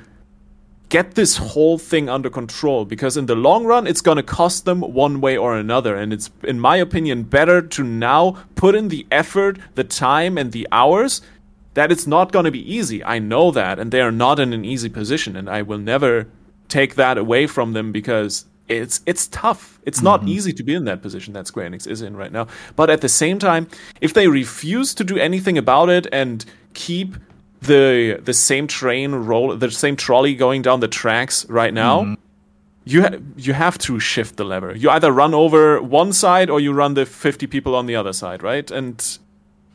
get 0.88 1.14
this 1.14 1.36
whole 1.36 1.78
thing 1.78 2.08
under 2.08 2.30
control 2.30 2.84
because 2.84 3.16
in 3.16 3.26
the 3.26 3.34
long 3.34 3.64
run 3.64 3.86
it's 3.86 4.00
going 4.00 4.16
to 4.16 4.22
cost 4.22 4.64
them 4.64 4.80
one 4.80 5.20
way 5.20 5.36
or 5.36 5.56
another. 5.56 5.96
And 5.96 6.12
it's 6.12 6.30
in 6.44 6.60
my 6.60 6.76
opinion 6.76 7.24
better 7.24 7.60
to 7.60 7.82
now 7.82 8.44
put 8.54 8.74
in 8.74 8.88
the 8.88 9.06
effort 9.10 9.58
the 9.74 9.84
time 9.84 10.38
and 10.38 10.52
the 10.52 10.68
hours 10.70 11.22
that 11.74 11.92
it's 11.92 12.06
not 12.06 12.32
going 12.32 12.44
to 12.44 12.50
be 12.50 12.72
easy. 12.72 13.02
I 13.04 13.18
know 13.18 13.50
that 13.50 13.78
and 13.78 13.90
they 13.90 14.00
are 14.00 14.12
not 14.12 14.38
in 14.38 14.52
an 14.52 14.64
easy 14.64 14.88
position 14.88 15.36
and 15.36 15.50
i 15.50 15.62
will 15.62 15.78
never 15.78 16.28
take 16.68 16.94
that 16.94 17.18
away 17.18 17.46
from 17.46 17.72
them 17.72 17.92
because 17.92 18.44
it's 18.68 19.00
it's 19.06 19.28
tough. 19.28 19.78
It's 19.84 20.02
not 20.02 20.20
mm-hmm. 20.20 20.30
easy 20.30 20.52
to 20.52 20.62
be 20.64 20.74
in 20.74 20.86
that 20.86 21.00
position 21.00 21.34
that 21.34 21.46
square 21.46 21.70
enix 21.70 21.86
is 21.86 22.02
in 22.02 22.16
right 22.16 22.32
now. 22.32 22.48
But 22.74 22.90
at 22.90 23.00
the 23.00 23.08
same 23.08 23.38
time 23.38 23.68
if 24.00 24.14
they 24.14 24.28
refuse 24.28 24.94
to 24.94 25.04
do 25.04 25.16
anything 25.16 25.56
about 25.58 25.88
it 25.88 26.06
and 26.12 26.44
keep 26.74 27.16
the 27.62 28.20
the 28.22 28.34
same 28.34 28.66
train 28.66 29.14
roll 29.14 29.56
the 29.56 29.70
same 29.70 29.96
trolley 29.96 30.34
going 30.34 30.62
down 30.62 30.80
the 30.80 30.88
tracks 30.88 31.48
right 31.48 31.72
now 31.72 32.02
mm-hmm. 32.02 32.14
you 32.84 33.02
ha- 33.02 33.18
you 33.36 33.52
have 33.52 33.78
to 33.78 33.98
shift 33.98 34.36
the 34.36 34.44
lever. 34.44 34.74
You 34.76 34.90
either 34.90 35.10
run 35.10 35.34
over 35.34 35.80
one 35.80 36.12
side 36.12 36.50
or 36.50 36.60
you 36.60 36.72
run 36.72 36.94
the 36.94 37.06
50 37.06 37.46
people 37.46 37.74
on 37.74 37.86
the 37.86 37.96
other 37.96 38.12
side 38.12 38.42
right? 38.42 38.70
And 38.70 39.18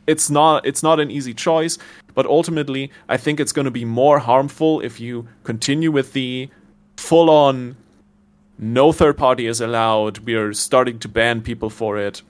it's 0.06 0.30
not 0.30 0.66
it's 0.66 0.82
not 0.82 1.00
an 1.00 1.10
easy 1.10 1.34
choice 1.34 1.78
but 2.14 2.26
ultimately 2.26 2.90
i 3.08 3.16
think 3.16 3.38
it's 3.38 3.52
going 3.52 3.64
to 3.64 3.70
be 3.70 3.84
more 3.84 4.18
harmful 4.18 4.80
if 4.80 4.98
you 4.98 5.28
continue 5.44 5.90
with 5.90 6.12
the 6.12 6.48
full 6.96 7.30
on 7.30 7.76
no 8.58 8.92
third 8.92 9.16
party 9.16 9.46
is 9.46 9.60
allowed 9.60 10.18
we're 10.20 10.52
starting 10.52 10.98
to 10.98 11.08
ban 11.08 11.40
people 11.40 11.70
for 11.70 11.98
it 11.98 12.22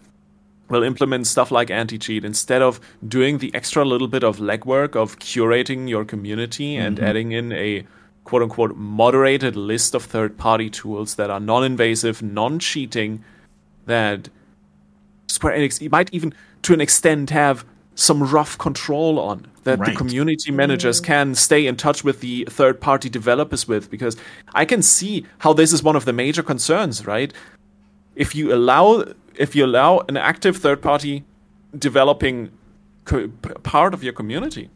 will 0.68 0.82
implement 0.82 1.26
stuff 1.26 1.50
like 1.50 1.70
anti-cheat 1.70 2.24
instead 2.24 2.62
of 2.62 2.80
doing 3.06 3.38
the 3.38 3.54
extra 3.54 3.84
little 3.84 4.08
bit 4.08 4.24
of 4.24 4.38
legwork 4.38 4.96
of 4.96 5.18
curating 5.18 5.88
your 5.88 6.04
community 6.04 6.76
and 6.76 6.96
mm-hmm. 6.96 7.06
adding 7.06 7.32
in 7.32 7.52
a 7.52 7.84
quote 8.24 8.42
unquote 8.42 8.76
moderated 8.76 9.56
list 9.56 9.94
of 9.94 10.04
third 10.04 10.38
party 10.38 10.70
tools 10.70 11.16
that 11.16 11.30
are 11.30 11.40
non-invasive 11.40 12.22
non-cheating 12.22 13.22
that 13.86 14.28
Square 15.26 15.58
Enix 15.58 15.90
might 15.90 16.12
even 16.12 16.32
to 16.62 16.72
an 16.72 16.80
extent 16.80 17.30
have 17.30 17.64
some 17.94 18.22
rough 18.22 18.56
control 18.56 19.18
on 19.18 19.46
that 19.64 19.84
the 19.84 19.92
community 19.92 20.50
managers 20.50 21.00
mm. 21.00 21.04
can 21.04 21.34
stay 21.34 21.66
in 21.66 21.76
touch 21.76 22.02
with 22.02 22.20
the 22.20 22.46
third 22.48 22.80
party 22.80 23.08
developers 23.08 23.68
with 23.68 23.90
because 23.90 24.16
I 24.54 24.64
can 24.64 24.82
see 24.82 25.26
how 25.38 25.52
this 25.52 25.72
is 25.72 25.82
one 25.82 25.94
of 25.94 26.04
the 26.04 26.12
major 26.12 26.42
concerns, 26.42 27.06
right? 27.06 27.32
If 28.14 28.34
you 28.34 28.54
allow 28.54 29.04
if 29.34 29.56
you 29.56 29.64
allow 29.64 30.00
an 30.08 30.16
active 30.16 30.58
third 30.58 30.82
party 30.82 31.24
developing 31.76 32.50
co- 33.04 33.28
part 33.62 33.94
of 33.94 34.04
your 34.04 34.12
community, 34.12 34.68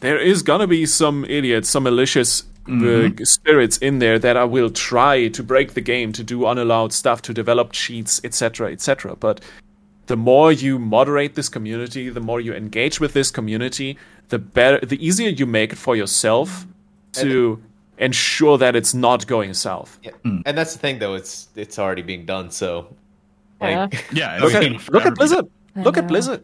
there 0.00 0.18
is 0.18 0.42
gonna 0.42 0.66
be 0.66 0.86
some 0.86 1.24
idiots, 1.26 1.68
some 1.68 1.84
malicious 1.84 2.44
uh, 2.68 3.10
spirits 3.24 3.76
in 3.78 3.98
there 3.98 4.18
that 4.18 4.36
I 4.36 4.44
will 4.44 4.70
try 4.70 5.28
to 5.28 5.42
break 5.42 5.74
the 5.74 5.80
game, 5.80 6.12
to 6.12 6.22
do 6.22 6.46
unallowed 6.46 6.92
stuff, 6.92 7.20
to 7.22 7.34
develop 7.34 7.72
cheats, 7.72 8.20
etc., 8.24 8.70
etc. 8.70 9.16
But 9.16 9.40
the 10.06 10.16
more 10.16 10.52
you 10.52 10.78
moderate 10.78 11.34
this 11.34 11.48
community, 11.48 12.08
the 12.08 12.20
more 12.20 12.40
you 12.40 12.54
engage 12.54 13.00
with 13.00 13.14
this 13.14 13.30
community, 13.30 13.98
the 14.28 14.38
better, 14.38 14.84
the 14.84 15.04
easier 15.04 15.28
you 15.28 15.46
make 15.46 15.72
it 15.72 15.78
for 15.78 15.96
yourself 15.96 16.66
to 17.14 17.62
ensure 18.02 18.58
that 18.58 18.74
it's 18.76 18.94
not 18.94 19.26
going 19.26 19.54
south. 19.54 19.98
Yeah. 20.02 20.10
Hmm. 20.24 20.40
And 20.46 20.56
that's 20.58 20.72
the 20.72 20.78
thing, 20.78 20.98
though. 20.98 21.14
It's 21.14 21.48
it's 21.56 21.78
already 21.78 22.02
being 22.02 22.26
done. 22.26 22.50
So, 22.50 22.88
Yeah. 23.60 23.82
like, 23.90 24.04
Yeah, 24.12 24.38
Look 24.40 24.54
it's 24.54 24.56
at 24.56 24.62
look 24.72 24.74
at 24.74 24.80
forever. 24.82 25.10
Blizzard. 25.12 25.46
Look 25.76 25.96
at 25.96 26.06
Blizzard. 26.08 26.42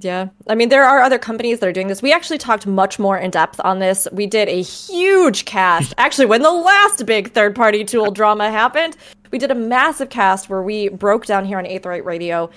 Yeah. 0.00 0.28
I 0.48 0.56
mean, 0.56 0.70
there 0.70 0.84
are 0.84 1.00
other 1.00 1.18
companies 1.18 1.60
that 1.60 1.68
are 1.68 1.72
doing 1.72 1.86
this. 1.86 2.02
We 2.02 2.12
actually 2.12 2.38
talked 2.38 2.66
much 2.66 2.98
more 2.98 3.16
in 3.16 3.30
depth 3.30 3.60
on 3.62 3.78
this. 3.78 4.08
We 4.12 4.26
did 4.26 4.48
a 4.48 4.60
huge 4.60 5.44
cast. 5.44 5.94
Actually, 5.98 6.26
when 6.26 6.42
the 6.42 6.50
last 6.50 7.06
big 7.06 7.30
third 7.32 7.54
party 7.54 7.84
tool 7.84 8.10
drama 8.10 8.50
happened, 8.50 8.96
we 9.30 9.38
did 9.38 9.52
a 9.52 9.54
massive 9.54 10.10
cast 10.10 10.50
where 10.50 10.62
we 10.62 10.88
broke 10.88 11.26
down 11.26 11.44
here 11.44 11.58
on 11.58 11.64
Aetheryte 11.64 12.04
Radio 12.04 12.50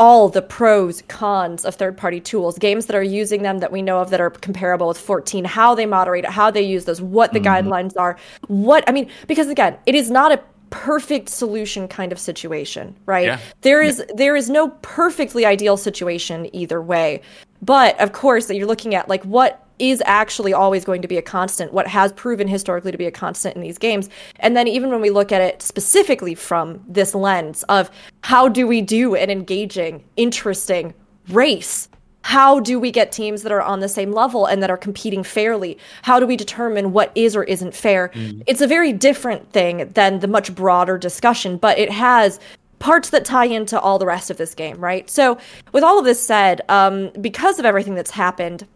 all 0.00 0.30
the 0.30 0.40
pros, 0.40 1.02
cons 1.08 1.66
of 1.66 1.74
third 1.74 1.94
party 1.94 2.20
tools, 2.20 2.58
games 2.58 2.86
that 2.86 2.96
are 2.96 3.02
using 3.02 3.42
them 3.42 3.58
that 3.58 3.70
we 3.70 3.82
know 3.82 4.00
of 4.00 4.08
that 4.08 4.20
are 4.20 4.30
comparable 4.30 4.88
with 4.88 4.98
14, 4.98 5.44
how 5.44 5.74
they 5.74 5.84
moderate 5.84 6.24
it, 6.24 6.30
how 6.30 6.50
they 6.50 6.62
use 6.62 6.86
those, 6.86 7.02
what 7.02 7.34
the 7.34 7.38
mm-hmm. 7.38 7.68
guidelines 7.68 7.92
are, 7.98 8.16
what, 8.48 8.82
I 8.88 8.92
mean, 8.92 9.10
because 9.28 9.48
again, 9.48 9.76
it 9.84 9.94
is 9.94 10.10
not 10.10 10.32
a 10.32 10.42
perfect 10.70 11.28
solution 11.28 11.86
kind 11.86 12.12
of 12.12 12.18
situation, 12.18 12.96
right? 13.04 13.26
Yeah. 13.26 13.40
There 13.60 13.82
is 13.82 14.02
there 14.14 14.36
is 14.36 14.48
no 14.48 14.68
perfectly 14.80 15.44
ideal 15.44 15.76
situation 15.76 16.48
either 16.54 16.80
way. 16.80 17.20
But 17.60 18.00
of 18.00 18.12
course, 18.12 18.46
that 18.46 18.56
you're 18.56 18.68
looking 18.68 18.94
at 18.94 19.08
like 19.08 19.22
what 19.24 19.66
is 19.80 20.02
actually 20.06 20.52
always 20.52 20.84
going 20.84 21.02
to 21.02 21.08
be 21.08 21.16
a 21.16 21.22
constant, 21.22 21.72
what 21.72 21.88
has 21.88 22.12
proven 22.12 22.46
historically 22.46 22.92
to 22.92 22.98
be 22.98 23.06
a 23.06 23.10
constant 23.10 23.56
in 23.56 23.62
these 23.62 23.78
games. 23.78 24.08
And 24.38 24.56
then 24.56 24.68
even 24.68 24.90
when 24.90 25.00
we 25.00 25.10
look 25.10 25.32
at 25.32 25.40
it 25.40 25.62
specifically 25.62 26.34
from 26.34 26.84
this 26.86 27.14
lens 27.14 27.62
of 27.64 27.90
how 28.22 28.48
do 28.48 28.66
we 28.66 28.82
do 28.82 29.14
an 29.14 29.30
engaging, 29.30 30.04
interesting 30.16 30.94
race? 31.28 31.88
How 32.22 32.60
do 32.60 32.78
we 32.78 32.90
get 32.90 33.12
teams 33.12 33.42
that 33.42 33.52
are 33.52 33.62
on 33.62 33.80
the 33.80 33.88
same 33.88 34.12
level 34.12 34.44
and 34.44 34.62
that 34.62 34.70
are 34.70 34.76
competing 34.76 35.22
fairly? 35.22 35.78
How 36.02 36.20
do 36.20 36.26
we 36.26 36.36
determine 36.36 36.92
what 36.92 37.12
is 37.14 37.34
or 37.34 37.44
isn't 37.44 37.74
fair? 37.74 38.10
It's 38.46 38.60
a 38.60 38.66
very 38.66 38.92
different 38.92 39.52
thing 39.52 39.88
than 39.94 40.20
the 40.20 40.28
much 40.28 40.54
broader 40.54 40.98
discussion, 40.98 41.56
but 41.56 41.78
it 41.78 41.90
has 41.90 42.38
parts 42.78 43.10
that 43.10 43.24
tie 43.24 43.46
into 43.46 43.78
all 43.78 43.98
the 43.98 44.06
rest 44.06 44.30
of 44.30 44.36
this 44.36 44.54
game, 44.54 44.78
right? 44.78 45.08
So, 45.08 45.38
with 45.72 45.84
all 45.84 45.98
of 45.98 46.04
this 46.04 46.20
said, 46.20 46.62
um, 46.68 47.10
because 47.20 47.58
of 47.58 47.64
everything 47.64 47.94
that's 47.94 48.10
happened, 48.10 48.66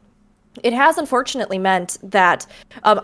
it 0.62 0.73
has 0.73 0.99
unfortunately 0.99 1.58
meant 1.58 1.99
that 2.02 2.47
um, 2.84 3.00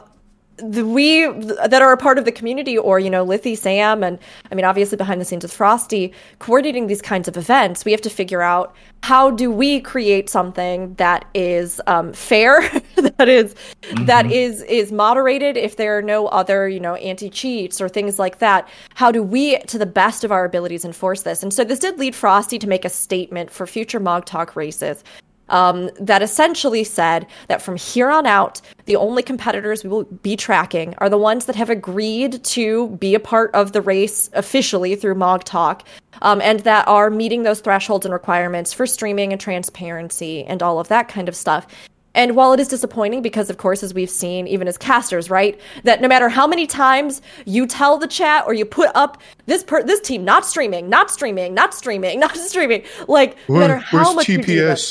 the, 0.62 0.84
we 0.84 1.26
that 1.66 1.82
are 1.82 1.92
a 1.92 1.96
part 1.96 2.18
of 2.18 2.24
the 2.24 2.32
community, 2.32 2.76
or 2.76 2.98
you 2.98 3.10
know, 3.10 3.24
Lithy, 3.24 3.56
Sam, 3.56 4.02
and 4.02 4.18
I 4.50 4.54
mean, 4.54 4.64
obviously 4.64 4.96
behind 4.96 5.20
the 5.20 5.24
scenes 5.24 5.42
with 5.42 5.52
Frosty, 5.52 6.12
coordinating 6.38 6.86
these 6.86 7.02
kinds 7.02 7.28
of 7.28 7.36
events, 7.36 7.84
we 7.84 7.92
have 7.92 8.00
to 8.02 8.10
figure 8.10 8.42
out 8.42 8.74
how 9.02 9.30
do 9.30 9.50
we 9.50 9.80
create 9.80 10.28
something 10.28 10.94
that 10.94 11.26
is 11.34 11.80
um, 11.86 12.12
fair, 12.12 12.60
that 13.16 13.28
is 13.28 13.54
that 14.02 14.30
is 14.30 14.62
is 14.62 14.92
moderated. 14.92 15.56
If 15.56 15.76
there 15.76 15.96
are 15.98 16.02
no 16.02 16.26
other, 16.28 16.68
you 16.68 16.80
know, 16.80 16.94
anti 16.96 17.30
cheats 17.30 17.80
or 17.80 17.88
things 17.88 18.18
like 18.18 18.38
that, 18.38 18.68
how 18.94 19.10
do 19.10 19.22
we, 19.22 19.58
to 19.60 19.78
the 19.78 19.86
best 19.86 20.24
of 20.24 20.32
our 20.32 20.44
abilities, 20.44 20.84
enforce 20.84 21.22
this? 21.22 21.42
And 21.42 21.52
so 21.52 21.64
this 21.64 21.78
did 21.78 21.98
lead 21.98 22.14
Frosty 22.14 22.58
to 22.58 22.66
make 22.66 22.84
a 22.84 22.90
statement 22.90 23.50
for 23.50 23.66
future 23.66 24.00
Mog 24.00 24.24
Talk 24.26 24.56
races 24.56 25.02
um, 25.50 25.90
that 26.00 26.22
essentially 26.22 26.84
said 26.84 27.26
that 27.48 27.60
from 27.60 27.76
here 27.76 28.10
on 28.10 28.26
out, 28.26 28.60
the 28.86 28.96
only 28.96 29.22
competitors 29.22 29.84
we 29.84 29.90
will 29.90 30.04
be 30.04 30.36
tracking 30.36 30.94
are 30.98 31.08
the 31.08 31.18
ones 31.18 31.44
that 31.44 31.56
have 31.56 31.70
agreed 31.70 32.42
to 32.44 32.88
be 32.96 33.14
a 33.14 33.20
part 33.20 33.54
of 33.54 33.72
the 33.72 33.82
race 33.82 34.30
officially 34.32 34.94
through 34.94 35.16
Mog 35.16 35.44
Talk, 35.44 35.86
um, 36.22 36.40
and 36.40 36.60
that 36.60 36.88
are 36.88 37.10
meeting 37.10 37.42
those 37.42 37.60
thresholds 37.60 38.06
and 38.06 38.12
requirements 38.12 38.72
for 38.72 38.86
streaming 38.86 39.32
and 39.32 39.40
transparency 39.40 40.44
and 40.44 40.62
all 40.62 40.80
of 40.80 40.88
that 40.88 41.08
kind 41.08 41.28
of 41.28 41.36
stuff. 41.36 41.66
And 42.14 42.34
while 42.34 42.52
it 42.52 42.58
is 42.58 42.66
disappointing, 42.66 43.22
because 43.22 43.50
of 43.50 43.58
course, 43.58 43.82
as 43.82 43.94
we've 43.94 44.10
seen, 44.10 44.48
even 44.48 44.66
as 44.66 44.76
casters, 44.76 45.30
right, 45.30 45.60
that 45.84 46.00
no 46.00 46.08
matter 46.08 46.28
how 46.28 46.46
many 46.46 46.66
times 46.66 47.22
you 47.46 47.66
tell 47.66 47.98
the 47.98 48.08
chat 48.08 48.44
or 48.46 48.54
you 48.54 48.64
put 48.64 48.90
up 48.96 49.20
this 49.46 49.62
per- 49.62 49.84
this 49.84 50.00
team 50.00 50.24
not 50.24 50.44
streaming, 50.44 50.88
not 50.88 51.10
streaming, 51.10 51.54
not 51.54 51.72
streaming, 51.72 52.18
not 52.24 52.36
streaming, 52.36 52.82
like 53.06 53.36
no 53.48 53.60
matter 53.60 53.76
how 53.76 54.12
much 54.12 54.28
you 54.28 54.38
do 54.38 54.42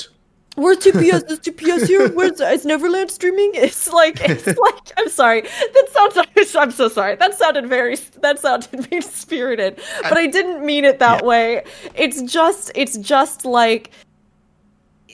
that- 0.07 0.18
Where's 0.59 0.77
TPS? 0.77 1.29
Is 1.31 1.39
TPS 1.39 1.87
here? 1.87 2.09
Where's 2.09 2.39
is 2.41 2.65
Neverland 2.65 3.11
streaming? 3.11 3.51
It's 3.53 3.91
like 3.91 4.19
it's 4.21 4.45
like 4.59 4.91
I'm 4.97 5.09
sorry. 5.09 5.41
That 5.41 5.87
sounds. 5.91 6.55
I'm 6.55 6.71
so 6.71 6.89
sorry. 6.89 7.15
That 7.15 7.33
sounded 7.35 7.67
very. 7.67 7.95
That 8.21 8.39
sounded 8.39 8.91
mean 8.91 9.01
spirited, 9.01 9.79
but 10.03 10.17
I 10.17 10.27
didn't 10.27 10.65
mean 10.65 10.85
it 10.85 10.99
that 10.99 11.25
way. 11.25 11.63
It's 11.95 12.21
just. 12.23 12.71
It's 12.75 12.97
just 12.97 13.45
like 13.45 13.91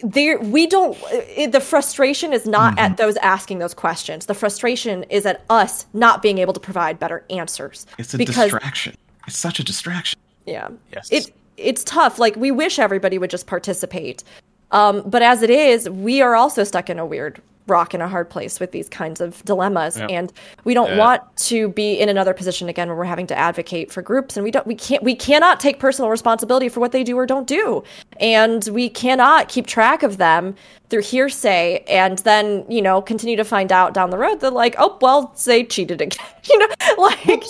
there. 0.04 0.40
We 0.40 0.68
don't. 0.68 0.98
It, 1.12 1.52
the 1.52 1.62
frustration 1.62 2.34
is 2.34 2.46
not 2.46 2.78
at 2.80 2.92
mm-hmm. 2.92 2.96
those 2.96 3.18
asking 3.18 3.60
those 3.60 3.74
questions. 3.74 4.26
The 4.26 4.34
frustration 4.34 5.04
is 5.04 5.26
at 5.26 5.44
us 5.50 5.86
not 5.94 6.22
being 6.22 6.40
able 6.40 6.54
to 6.54 6.60
provide 6.60 7.00
better 7.00 7.24
answers. 7.30 7.86
It's 7.98 8.14
a 8.14 8.18
because 8.18 8.52
distraction. 8.52 8.96
It's 9.28 9.38
such 9.38 9.60
a 9.60 9.64
distraction. 9.64 10.20
yeah. 10.46 10.70
Yes. 10.92 11.10
It 11.12 11.32
it's 11.58 11.84
tough. 11.84 12.20
Like 12.20 12.36
we 12.36 12.52
wish 12.52 12.80
everybody 12.80 13.18
would 13.18 13.30
just 13.30 13.48
participate. 13.48 14.24
Um, 14.72 15.04
but 15.06 15.22
as 15.22 15.42
it 15.42 15.50
is, 15.50 15.90
we 15.90 16.22
are 16.22 16.36
also 16.36 16.64
stuck 16.64 16.90
in 16.90 17.00
a 17.00 17.06
weird 17.06 17.42
rock 17.68 17.96
in 17.96 18.02
a 18.02 18.08
hard 18.08 18.30
place 18.30 18.60
with 18.60 18.72
these 18.72 18.88
kinds 18.90 19.20
of 19.20 19.44
dilemmas. 19.44 19.98
And 19.98 20.32
we 20.66 20.76
don't 20.76 20.92
Yeah. 20.92 21.00
want 21.00 21.24
to 21.38 21.70
be 21.70 21.94
in 21.94 22.10
another 22.10 22.34
position 22.34 22.70
again 22.70 22.90
where 22.90 22.98
we're 22.98 23.06
having 23.06 23.26
to 23.28 23.38
advocate 23.38 23.92
for 23.92 24.04
groups. 24.04 24.38
And 24.38 24.44
we 24.44 24.52
don't 24.52 24.68
we 24.68 24.76
can't 24.76 25.02
we 25.02 25.16
cannot 25.16 25.60
take 25.60 25.80
personal 25.80 26.12
responsibility 26.12 26.70
for 26.70 26.80
what 26.80 26.92
they 26.92 27.04
do 27.04 27.18
or 27.18 27.26
don't 27.26 27.48
do. 27.48 27.84
And 28.20 28.68
we 28.72 28.88
cannot 28.90 29.50
keep 29.50 29.66
track 29.66 30.04
of 30.04 30.18
them 30.18 30.56
through 30.92 31.02
hearsay 31.02 31.84
and 31.88 32.20
then 32.20 32.66
you 32.70 32.82
know 32.84 33.02
continue 33.02 33.36
to 33.36 33.44
find 33.44 33.72
out 33.72 33.96
down 33.96 34.12
the 34.12 34.18
road 34.20 34.42
that 34.42 34.54
like 34.54 34.76
oh 34.78 34.98
well 35.02 35.34
they 35.46 35.64
cheated 35.64 36.02
again 36.02 36.28
you 36.44 36.60
know 36.60 36.68
like 37.00 37.44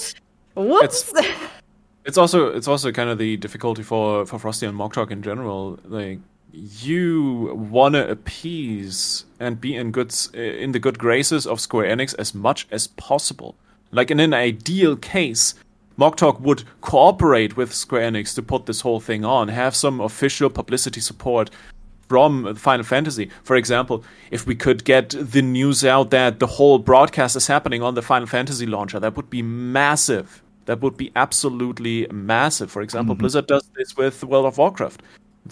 whoops, 0.55 1.11
it's 2.05 2.17
also 2.17 2.47
it's 2.55 2.67
also 2.69 2.91
kind 2.93 3.09
of 3.09 3.17
the 3.17 3.35
difficulty 3.37 3.83
for 3.83 4.25
for 4.25 4.39
Frosty 4.39 4.65
and 4.65 4.77
MogTalk 4.79 5.11
in 5.11 5.21
general. 5.21 5.77
Like 5.83 6.19
you 6.55 7.53
want 7.71 7.95
to 7.95 8.09
appease 8.09 9.25
and 9.39 9.59
be 9.59 9.75
in 9.75 9.91
good 9.91 10.13
eh, 10.33 10.63
in 10.63 10.71
the 10.71 10.79
good 10.79 10.97
graces 10.97 11.45
of 11.45 11.59
Square 11.59 11.95
Enix 11.95 12.15
as 12.17 12.33
much 12.33 12.67
as 12.71 12.87
possible. 12.87 13.55
Like 13.91 14.11
in 14.11 14.19
an 14.19 14.33
ideal 14.33 14.95
case, 14.95 15.55
MogTalk 15.97 16.39
would 16.41 16.63
cooperate 16.81 17.55
with 17.55 17.73
Square 17.73 18.11
Enix 18.11 18.33
to 18.35 18.41
put 18.41 18.65
this 18.65 18.81
whole 18.81 18.99
thing 18.99 19.23
on, 19.23 19.47
have 19.47 19.75
some 19.75 20.01
official 20.01 20.49
publicity 20.49 21.01
support 21.01 21.49
from 22.07 22.55
Final 22.55 22.85
Fantasy. 22.85 23.29
For 23.43 23.55
example, 23.55 24.03
if 24.31 24.45
we 24.45 24.55
could 24.55 24.83
get 24.83 25.09
the 25.09 25.41
news 25.41 25.83
out 25.83 26.11
that 26.11 26.39
the 26.39 26.47
whole 26.47 26.79
broadcast 26.79 27.35
is 27.35 27.47
happening 27.47 27.81
on 27.81 27.95
the 27.95 28.01
Final 28.01 28.27
Fantasy 28.27 28.65
launcher, 28.65 28.99
that 28.99 29.15
would 29.15 29.29
be 29.29 29.41
massive. 29.41 30.41
That 30.65 30.81
would 30.81 30.97
be 30.97 31.11
absolutely 31.15 32.07
massive. 32.11 32.71
For 32.71 32.81
example, 32.81 33.15
mm-hmm. 33.15 33.21
Blizzard 33.21 33.47
does 33.47 33.69
this 33.75 33.95
with 33.95 34.23
World 34.23 34.45
of 34.45 34.57
Warcraft. 34.57 35.01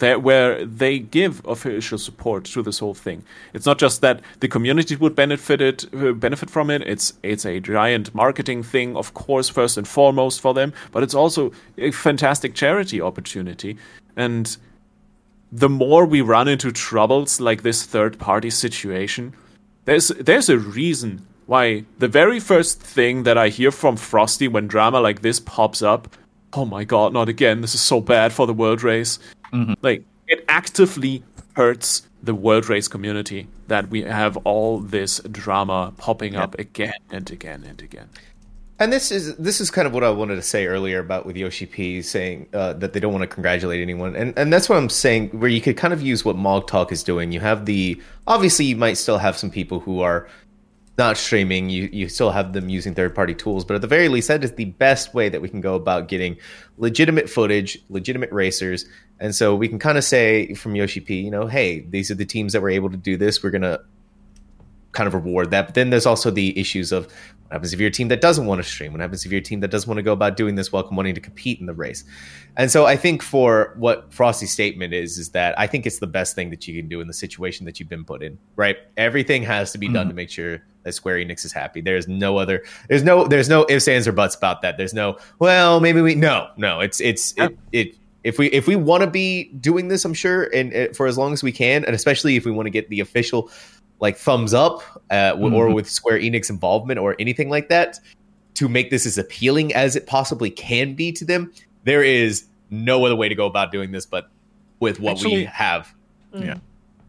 Where 0.00 0.64
they 0.64 0.98
give 0.98 1.40
official 1.46 1.98
support 1.98 2.44
to 2.46 2.62
this 2.62 2.80
whole 2.80 2.94
thing. 2.94 3.22
It's 3.52 3.64
not 3.64 3.78
just 3.78 4.00
that 4.00 4.20
the 4.40 4.48
community 4.48 4.96
would 4.96 5.14
benefit 5.14 5.60
it, 5.60 5.86
uh, 5.94 6.12
benefit 6.12 6.50
from 6.50 6.68
it. 6.68 6.82
It's 6.82 7.12
it's 7.22 7.44
a 7.44 7.60
giant 7.60 8.12
marketing 8.12 8.64
thing, 8.64 8.96
of 8.96 9.14
course, 9.14 9.48
first 9.48 9.78
and 9.78 9.86
foremost 9.86 10.40
for 10.40 10.52
them. 10.52 10.72
But 10.90 11.04
it's 11.04 11.14
also 11.14 11.52
a 11.78 11.92
fantastic 11.92 12.54
charity 12.54 13.00
opportunity. 13.00 13.76
And 14.16 14.56
the 15.52 15.68
more 15.68 16.04
we 16.04 16.20
run 16.20 16.48
into 16.48 16.72
troubles 16.72 17.40
like 17.40 17.62
this 17.62 17.84
third 17.84 18.18
party 18.18 18.50
situation, 18.50 19.32
there's 19.84 20.08
there's 20.08 20.48
a 20.48 20.58
reason 20.58 21.24
why 21.46 21.84
the 21.98 22.08
very 22.08 22.40
first 22.40 22.80
thing 22.80 23.22
that 23.24 23.38
I 23.38 23.48
hear 23.48 23.70
from 23.70 23.96
Frosty 23.96 24.48
when 24.48 24.66
drama 24.66 25.00
like 25.00 25.22
this 25.22 25.38
pops 25.38 25.82
up, 25.82 26.08
oh 26.56 26.64
my 26.64 26.84
god, 26.84 27.12
not 27.12 27.28
again, 27.28 27.60
this 27.60 27.74
is 27.74 27.80
so 27.80 28.00
bad 28.00 28.32
for 28.32 28.46
the 28.46 28.54
world 28.54 28.82
race. 28.82 29.18
Like 29.82 30.04
it 30.26 30.44
actively 30.48 31.22
hurts 31.54 32.02
the 32.22 32.34
world 32.34 32.68
race 32.68 32.88
community 32.88 33.46
that 33.68 33.88
we 33.88 34.02
have 34.02 34.36
all 34.38 34.78
this 34.78 35.20
drama 35.30 35.92
popping 35.96 36.36
up 36.36 36.58
again 36.58 36.94
and 37.10 37.30
again 37.30 37.64
and 37.64 37.80
again. 37.82 38.08
And 38.80 38.92
this 38.92 39.12
is 39.12 39.36
this 39.36 39.60
is 39.60 39.70
kind 39.70 39.86
of 39.86 39.94
what 39.94 40.02
I 40.02 40.10
wanted 40.10 40.34
to 40.34 40.42
say 40.42 40.66
earlier 40.66 40.98
about 40.98 41.26
with 41.26 41.36
Yoshi 41.36 41.66
P 41.66 42.02
saying 42.02 42.48
uh, 42.52 42.72
that 42.74 42.92
they 42.92 42.98
don't 42.98 43.12
want 43.12 43.22
to 43.22 43.28
congratulate 43.28 43.80
anyone, 43.80 44.16
and 44.16 44.36
and 44.36 44.52
that's 44.52 44.68
what 44.68 44.76
I'm 44.76 44.88
saying. 44.88 45.28
Where 45.28 45.48
you 45.48 45.60
could 45.60 45.76
kind 45.76 45.94
of 45.94 46.02
use 46.02 46.24
what 46.24 46.34
Mog 46.34 46.66
Talk 46.66 46.90
is 46.90 47.04
doing. 47.04 47.30
You 47.30 47.38
have 47.38 47.66
the 47.66 48.00
obviously 48.26 48.64
you 48.64 48.76
might 48.76 48.94
still 48.94 49.18
have 49.18 49.36
some 49.38 49.50
people 49.50 49.78
who 49.78 50.00
are 50.00 50.28
not 50.96 51.16
streaming. 51.16 51.70
You 51.70 51.88
you 51.92 52.08
still 52.08 52.30
have 52.30 52.52
them 52.52 52.68
using 52.68 52.94
third 52.94 53.14
party 53.14 53.34
tools, 53.34 53.64
but 53.64 53.74
at 53.74 53.80
the 53.80 53.86
very 53.86 54.08
least, 54.08 54.28
that 54.28 54.44
is 54.44 54.52
the 54.52 54.66
best 54.66 55.14
way 55.14 55.28
that 55.28 55.40
we 55.40 55.48
can 55.48 55.60
go 55.60 55.74
about 55.74 56.08
getting 56.08 56.36
legitimate 56.78 57.28
footage, 57.28 57.78
legitimate 57.88 58.30
racers, 58.32 58.86
and 59.20 59.34
so 59.34 59.54
we 59.54 59.68
can 59.68 59.78
kind 59.78 59.98
of 59.98 60.04
say 60.04 60.54
from 60.54 60.74
Yoshi 60.74 61.00
P, 61.00 61.20
you 61.20 61.30
know, 61.30 61.46
hey, 61.46 61.80
these 61.80 62.10
are 62.10 62.14
the 62.14 62.24
teams 62.24 62.52
that 62.52 62.60
were 62.60 62.70
able 62.70 62.90
to 62.90 62.96
do 62.96 63.16
this. 63.16 63.42
We're 63.42 63.50
gonna 63.50 63.80
kind 64.94 65.06
of 65.06 65.14
reward 65.14 65.50
that. 65.50 65.66
But 65.66 65.74
then 65.74 65.90
there's 65.90 66.06
also 66.06 66.30
the 66.30 66.58
issues 66.58 66.92
of 66.92 67.06
what 67.06 67.52
happens 67.52 67.72
if 67.74 67.80
you're 67.80 67.88
a 67.88 67.92
team 67.92 68.08
that 68.08 68.20
doesn't 68.20 68.46
want 68.46 68.62
to 68.62 68.68
stream? 68.68 68.92
What 68.92 69.00
happens 69.00 69.26
if 69.26 69.30
you're 69.30 69.40
a 69.40 69.44
team 69.44 69.60
that 69.60 69.70
doesn't 69.70 69.88
want 69.88 69.98
to 69.98 70.02
go 70.02 70.12
about 70.12 70.36
doing 70.36 70.54
this 70.54 70.72
welcome 70.72 70.96
wanting 70.96 71.14
to 71.14 71.20
compete 71.20 71.60
in 71.60 71.66
the 71.66 71.74
race? 71.74 72.04
And 72.56 72.70
so 72.70 72.86
I 72.86 72.96
think 72.96 73.22
for 73.22 73.74
what 73.76 74.12
Frosty's 74.12 74.52
statement 74.52 74.94
is, 74.94 75.18
is 75.18 75.30
that 75.30 75.58
I 75.58 75.66
think 75.66 75.84
it's 75.84 75.98
the 75.98 76.06
best 76.06 76.34
thing 76.34 76.50
that 76.50 76.66
you 76.66 76.80
can 76.80 76.88
do 76.88 77.00
in 77.00 77.06
the 77.06 77.12
situation 77.12 77.66
that 77.66 77.78
you've 77.78 77.88
been 77.88 78.04
put 78.04 78.22
in, 78.22 78.38
right? 78.56 78.78
Everything 78.96 79.42
has 79.42 79.72
to 79.72 79.78
be 79.78 79.88
done 79.88 80.04
mm-hmm. 80.04 80.08
to 80.10 80.14
make 80.14 80.30
sure 80.30 80.62
Square 80.92 81.16
Enix 81.18 81.44
is 81.44 81.52
happy. 81.52 81.80
There's 81.80 82.06
no 82.08 82.36
other, 82.36 82.62
there's 82.88 83.02
no, 83.02 83.26
there's 83.26 83.48
no 83.48 83.64
ifs, 83.68 83.88
ands, 83.88 84.06
or 84.06 84.12
buts 84.12 84.34
about 84.34 84.62
that. 84.62 84.76
There's 84.76 84.92
no, 84.94 85.18
well, 85.38 85.80
maybe 85.80 86.00
we, 86.00 86.14
no, 86.14 86.50
no, 86.56 86.80
it's, 86.80 87.00
it's, 87.00 87.32
it, 87.36 87.56
it, 87.72 87.96
if 88.24 88.38
we 88.38 88.46
if 88.48 88.66
we 88.66 88.74
want 88.74 89.02
to 89.02 89.10
be 89.10 89.44
doing 89.60 89.88
this, 89.88 90.04
I'm 90.04 90.14
sure, 90.14 90.44
and 90.44 90.74
uh, 90.74 90.92
for 90.94 91.06
as 91.06 91.18
long 91.18 91.34
as 91.34 91.42
we 91.42 91.52
can, 91.52 91.84
and 91.84 91.94
especially 91.94 92.36
if 92.36 92.46
we 92.46 92.50
want 92.50 92.64
to 92.66 92.70
get 92.70 92.88
the 92.88 93.00
official 93.00 93.50
like 94.00 94.16
thumbs 94.16 94.54
up 94.54 94.82
uh, 95.10 95.30
w- 95.32 95.54
or 95.54 95.72
with 95.72 95.88
Square 95.88 96.20
Enix 96.20 96.48
involvement 96.48 96.98
or 96.98 97.14
anything 97.18 97.50
like 97.50 97.68
that 97.68 98.00
to 98.54 98.68
make 98.68 98.90
this 98.90 99.04
as 99.04 99.18
appealing 99.18 99.74
as 99.74 99.94
it 99.94 100.06
possibly 100.06 100.50
can 100.50 100.94
be 100.94 101.12
to 101.12 101.24
them, 101.24 101.52
there 101.84 102.02
is 102.02 102.46
no 102.70 103.04
other 103.04 103.14
way 103.14 103.28
to 103.28 103.34
go 103.34 103.46
about 103.46 103.70
doing 103.70 103.92
this 103.92 104.06
but 104.06 104.30
with 104.80 105.00
what 105.00 105.16
we 105.18 105.26
Actually- 105.26 105.44
have. 105.44 105.94
Yeah. 106.32 106.56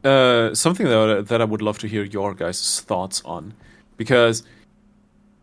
Uh, 0.06 0.54
something 0.54 0.88
that 0.88 1.28
that 1.28 1.42
I 1.42 1.46
would 1.46 1.62
love 1.62 1.78
to 1.80 1.88
hear 1.88 2.04
your 2.04 2.34
guys' 2.34 2.82
thoughts 2.82 3.22
on, 3.26 3.54
because 3.98 4.44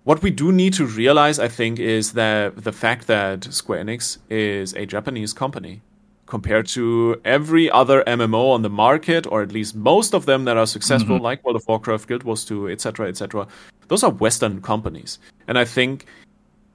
what 0.04 0.22
we 0.22 0.30
do 0.30 0.52
need 0.52 0.74
to 0.74 0.86
realize, 0.86 1.38
I 1.38 1.48
think, 1.48 1.78
is 1.78 2.12
that 2.12 2.64
the 2.64 2.72
fact 2.72 3.06
that 3.06 3.44
Square 3.52 3.84
Enix 3.84 4.18
is 4.30 4.74
a 4.74 4.86
Japanese 4.86 5.32
company 5.32 5.80
compared 6.26 6.66
to 6.66 7.20
every 7.24 7.70
other 7.70 8.02
MMO 8.06 8.52
on 8.52 8.62
the 8.62 8.70
market, 8.70 9.26
or 9.26 9.42
at 9.42 9.52
least 9.52 9.76
most 9.76 10.14
of 10.14 10.24
them 10.24 10.44
that 10.44 10.56
are 10.56 10.66
successful, 10.66 11.18
like 11.18 11.44
World 11.44 11.56
of 11.56 11.64
Warcraft, 11.68 12.08
Guild 12.08 12.22
Wars 12.22 12.44
2, 12.44 12.70
etc., 12.70 13.08
etc. 13.08 13.46
Those 13.88 14.02
are 14.02 14.10
Western 14.10 14.62
companies, 14.62 15.18
and 15.46 15.58
I 15.58 15.64
think 15.64 16.06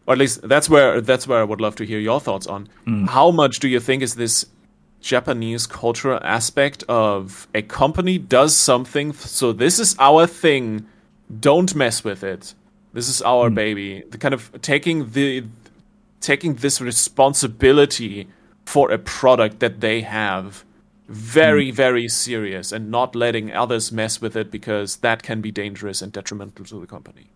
or 0.07 0.13
at 0.13 0.19
least 0.19 0.47
that's 0.47 0.69
where 0.69 1.01
that's 1.01 1.27
where 1.27 1.39
I 1.39 1.43
would 1.43 1.61
love 1.61 1.75
to 1.77 1.85
hear 1.85 1.99
your 1.99 2.19
thoughts 2.19 2.47
on. 2.47 2.69
How 3.07 3.29
much 3.29 3.59
do 3.59 3.67
you 3.67 3.79
think 3.79 4.01
is 4.01 4.15
this 4.15 4.45
Japanese 5.01 5.67
cultural 5.67 6.19
aspect 6.23 6.83
of 6.87 7.47
a 7.53 7.61
company 7.61 8.17
does 8.17 8.55
something, 8.55 9.13
so 9.13 9.53
this 9.53 9.79
is 9.79 9.95
our 9.99 10.27
thing, 10.27 10.85
don't 11.39 11.75
mess 11.75 12.03
with 12.03 12.23
it. 12.23 12.53
This 12.93 13.07
is 13.07 13.21
our 13.21 13.49
hmm. 13.49 13.55
baby. 13.55 14.03
The 14.09 14.17
kind 14.17 14.33
of 14.33 14.51
taking 14.61 15.11
the 15.11 15.45
taking 16.19 16.55
this 16.55 16.81
responsibility 16.81 18.27
for 18.65 18.91
a 18.91 18.97
product 18.97 19.59
that 19.59 19.81
they 19.81 20.01
have 20.01 20.65
very 21.07 21.69
hmm. 21.69 21.75
very 21.75 22.07
serious 22.07 22.71
and 22.71 22.89
not 22.89 23.15
letting 23.15 23.53
others 23.53 23.91
mess 23.91 24.19
with 24.19 24.35
it 24.35 24.51
because 24.51 24.97
that 24.97 25.23
can 25.23 25.41
be 25.41 25.51
dangerous 25.51 26.01
and 26.01 26.11
detrimental 26.11 26.65
to 26.65 26.79
the 26.79 26.87
company. 26.87 27.29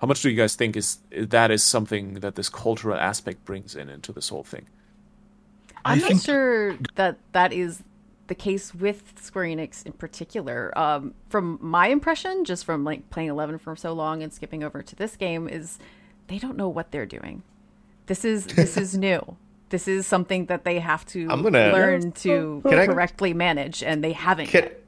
How 0.00 0.06
much 0.06 0.20
do 0.22 0.28
you 0.28 0.36
guys 0.36 0.56
think 0.56 0.76
is 0.76 0.98
that 1.16 1.50
is 1.50 1.62
something 1.62 2.14
that 2.14 2.34
this 2.34 2.48
cultural 2.48 2.98
aspect 2.98 3.44
brings 3.44 3.74
in 3.74 3.88
into 3.88 4.12
this 4.12 4.28
whole 4.28 4.44
thing? 4.44 4.66
I'm 5.86 6.04
I 6.04 6.08
not 6.08 6.22
sure 6.22 6.76
that 6.96 7.18
that 7.32 7.52
is 7.52 7.82
the 8.26 8.34
case 8.34 8.74
with 8.74 9.14
Square 9.20 9.46
Enix 9.46 9.86
in 9.86 9.92
particular. 9.92 10.76
Um, 10.76 11.14
from 11.28 11.58
my 11.62 11.88
impression, 11.88 12.44
just 12.44 12.64
from 12.64 12.84
like 12.84 13.08
playing 13.10 13.28
Eleven 13.28 13.58
for 13.58 13.76
so 13.76 13.92
long 13.92 14.22
and 14.22 14.32
skipping 14.32 14.64
over 14.64 14.82
to 14.82 14.96
this 14.96 15.16
game, 15.16 15.48
is 15.48 15.78
they 16.28 16.38
don't 16.38 16.56
know 16.56 16.68
what 16.68 16.90
they're 16.90 17.06
doing. 17.06 17.42
This 18.06 18.24
is 18.24 18.46
this 18.46 18.76
is 18.76 18.96
new. 19.08 19.36
This 19.68 19.88
is 19.88 20.06
something 20.06 20.46
that 20.46 20.64
they 20.64 20.78
have 20.78 21.04
to 21.06 21.26
I'm 21.30 21.42
gonna- 21.42 21.72
learn 21.72 22.12
to 22.12 22.62
Can 22.64 22.78
I- 22.78 22.86
correctly 22.86 23.32
manage, 23.34 23.82
and 23.82 24.02
they 24.02 24.12
haven't. 24.12 24.46
Can, 24.46 24.64
yet. 24.64 24.80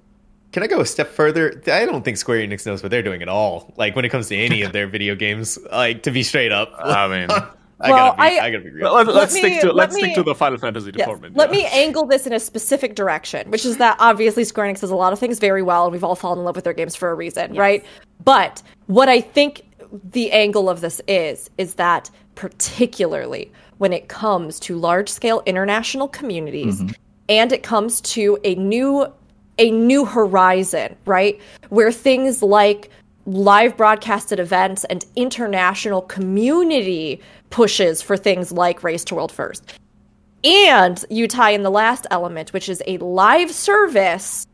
can 0.53 0.63
I 0.63 0.67
go 0.69 0.81
a 0.81 0.87
step 0.87 1.09
further? 1.09 1.63
I 1.67 1.85
don't 1.85 2.05
think 2.05 2.17
Square 2.17 2.47
Enix 2.47 2.65
knows 2.67 2.83
what 2.83 2.91
they're 2.91 3.03
doing 3.03 3.21
at 3.23 3.29
all. 3.29 3.73
Like 3.77 3.95
when 3.97 4.05
it 4.05 4.09
comes 4.11 4.29
to 4.29 4.37
any 4.37 4.63
of 4.63 4.73
their 4.73 4.87
video 4.97 5.15
games, 5.17 5.59
like 5.73 6.03
to 6.05 6.11
be 6.13 6.23
straight 6.23 6.53
up. 6.53 6.73
I 6.79 7.07
mean, 7.09 7.29
I 7.81 7.91
Well, 7.91 8.15
gotta 8.17 8.17
be, 8.17 8.39
I- 8.39 8.45
I, 8.45 8.51
gotta 8.51 8.65
be 8.65 8.71
real. 8.71 8.93
Let, 8.93 9.09
us 9.09 9.35
me- 9.35 9.41
stick 9.41 9.61
to 9.61 9.67
let 9.69 9.77
let's 9.77 9.95
me- 9.95 10.03
stick 10.03 10.15
to 10.17 10.23
the 10.23 10.35
Final 10.35 10.59
Fantasy 10.59 10.87
Yes. 10.87 10.97
department. 11.07 11.37
Let 11.37 11.51
yeah. 11.51 11.59
me 11.59 11.67
angle 11.67 12.07
this 12.07 12.27
in 12.27 12.33
a 12.33 12.41
specific 12.41 12.95
direction, 12.97 13.51
which 13.51 13.65
is 13.65 13.77
that 13.79 13.97
obviously 14.01 14.45
Square 14.45 14.73
Enix 14.73 14.81
does 14.81 14.91
a 14.91 14.97
lot 14.97 15.13
of 15.13 15.19
things 15.19 15.39
very 15.39 15.63
well, 15.63 15.85
and 15.85 15.93
we've 15.93 16.05
all 16.05 16.17
fallen 16.17 16.41
in 16.41 16.45
love 16.45 16.57
with 16.57 16.65
their 16.65 16.73
games 16.73 16.97
for 16.97 17.11
a 17.11 17.15
reason, 17.15 17.55
right? 17.55 17.85
But 18.25 18.63
what 18.87 19.09
I 19.09 19.21
think 19.21 19.63
the 20.11 20.33
angle 20.33 20.69
of 20.69 20.81
this 20.81 21.01
is, 21.07 21.51
is 21.57 21.75
that 21.75 22.11
particularly 22.35 23.53
when 23.79 23.93
it 23.93 24.09
comes 24.09 24.61
to 24.61 24.77
large 24.77 25.09
scale 25.09 25.43
international 25.47 26.09
communities 26.09 26.81
mm-hmm. 26.81 26.93
and 27.29 27.53
it 27.53 27.63
comes 27.63 28.01
to 28.01 28.39
a 28.45 28.55
new 28.57 29.07
a 29.61 29.73
new 29.73 30.05
horizon, 30.05 30.95
right? 31.05 31.41
Where 31.69 31.91
things 31.91 32.43
like 32.43 32.91
live 33.29 33.77
broadcasted 33.77 34.41
events 34.41 34.85
and 34.85 35.05
international 35.15 36.01
community 36.01 37.21
pushes 37.51 38.01
for 38.01 38.17
things 38.17 38.51
like 38.51 38.83
Race 38.83 39.05
to 39.05 39.15
World 39.15 39.31
First. 39.31 39.75
And 40.45 41.05
you 41.11 41.29
tie 41.29 41.51
in 41.51 41.63
the 41.63 41.71
last 41.71 42.07
element, 42.11 42.53
which 42.53 42.69
is 42.69 42.83
a 42.87 42.97
live 42.99 43.51
service, 43.51 44.47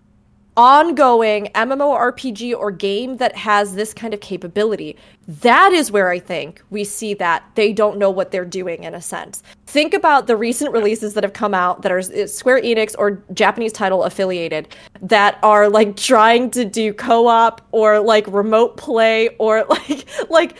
ongoing 0.56 1.48
MMORPG 1.54 2.56
or 2.56 2.70
game 2.70 3.16
that 3.16 3.34
has 3.36 3.74
this 3.74 3.92
kind 3.92 4.14
of 4.14 4.20
capability. 4.20 4.96
That 5.26 5.72
is 5.72 5.90
where 5.90 6.10
I 6.10 6.18
think 6.18 6.62
we 6.70 6.84
see 6.84 7.14
that 7.14 7.44
they 7.54 7.72
don't 7.72 7.98
know 7.98 8.10
what 8.10 8.30
they're 8.30 8.44
doing 8.44 8.84
in 8.84 8.94
a 8.94 9.00
sense. 9.00 9.42
Think 9.66 9.94
about 9.94 10.26
the 10.26 10.36
recent 10.36 10.72
releases 10.72 11.14
that 11.14 11.24
have 11.24 11.32
come 11.32 11.54
out 11.54 11.82
that 11.82 11.90
are 11.90 12.02
Square 12.26 12.62
Enix 12.62 12.94
or 12.98 13.22
Japanese 13.32 13.72
title 13.72 14.04
affiliated 14.04 14.68
that 15.00 15.38
are 15.42 15.68
like 15.68 15.96
trying 15.96 16.50
to 16.52 16.64
do 16.64 16.92
co-op 16.92 17.66
or 17.72 17.98
like 18.00 18.26
remote 18.28 18.76
play 18.76 19.30
or 19.38 19.64
like 19.68 20.06
like 20.30 20.56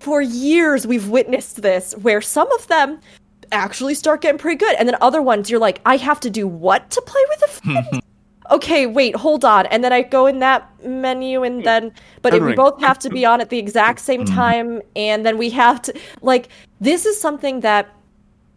for 0.00 0.22
years 0.22 0.86
we've 0.86 1.08
witnessed 1.08 1.62
this 1.62 1.92
where 1.98 2.20
some 2.20 2.50
of 2.52 2.66
them 2.68 2.98
actually 3.52 3.94
start 3.94 4.20
getting 4.22 4.38
pretty 4.38 4.56
good 4.56 4.74
and 4.76 4.88
then 4.88 4.96
other 5.00 5.20
ones 5.20 5.50
you're 5.50 5.60
like 5.60 5.80
I 5.84 5.96
have 5.96 6.20
to 6.20 6.30
do 6.30 6.46
what 6.46 6.90
to 6.90 7.02
play 7.02 7.22
with 7.28 7.42
a 7.42 7.48
friend? 7.48 7.99
Okay, 8.50 8.86
wait, 8.86 9.16
hold 9.16 9.44
on. 9.44 9.66
And 9.66 9.82
then 9.84 9.92
I 9.92 10.02
go 10.02 10.26
in 10.26 10.40
that 10.40 10.68
menu 10.84 11.42
and 11.42 11.56
hmm. 11.56 11.64
then 11.64 11.92
but 12.22 12.34
if 12.34 12.42
we 12.42 12.54
both 12.54 12.80
have 12.80 12.98
to 13.00 13.10
be 13.10 13.24
on 13.24 13.40
at 13.40 13.50
the 13.50 13.58
exact 13.58 14.00
same 14.00 14.24
mm-hmm. 14.24 14.34
time 14.34 14.82
and 14.96 15.24
then 15.26 15.36
we 15.36 15.50
have 15.50 15.82
to 15.82 15.94
like 16.22 16.48
this 16.80 17.04
is 17.04 17.20
something 17.20 17.60
that 17.60 17.94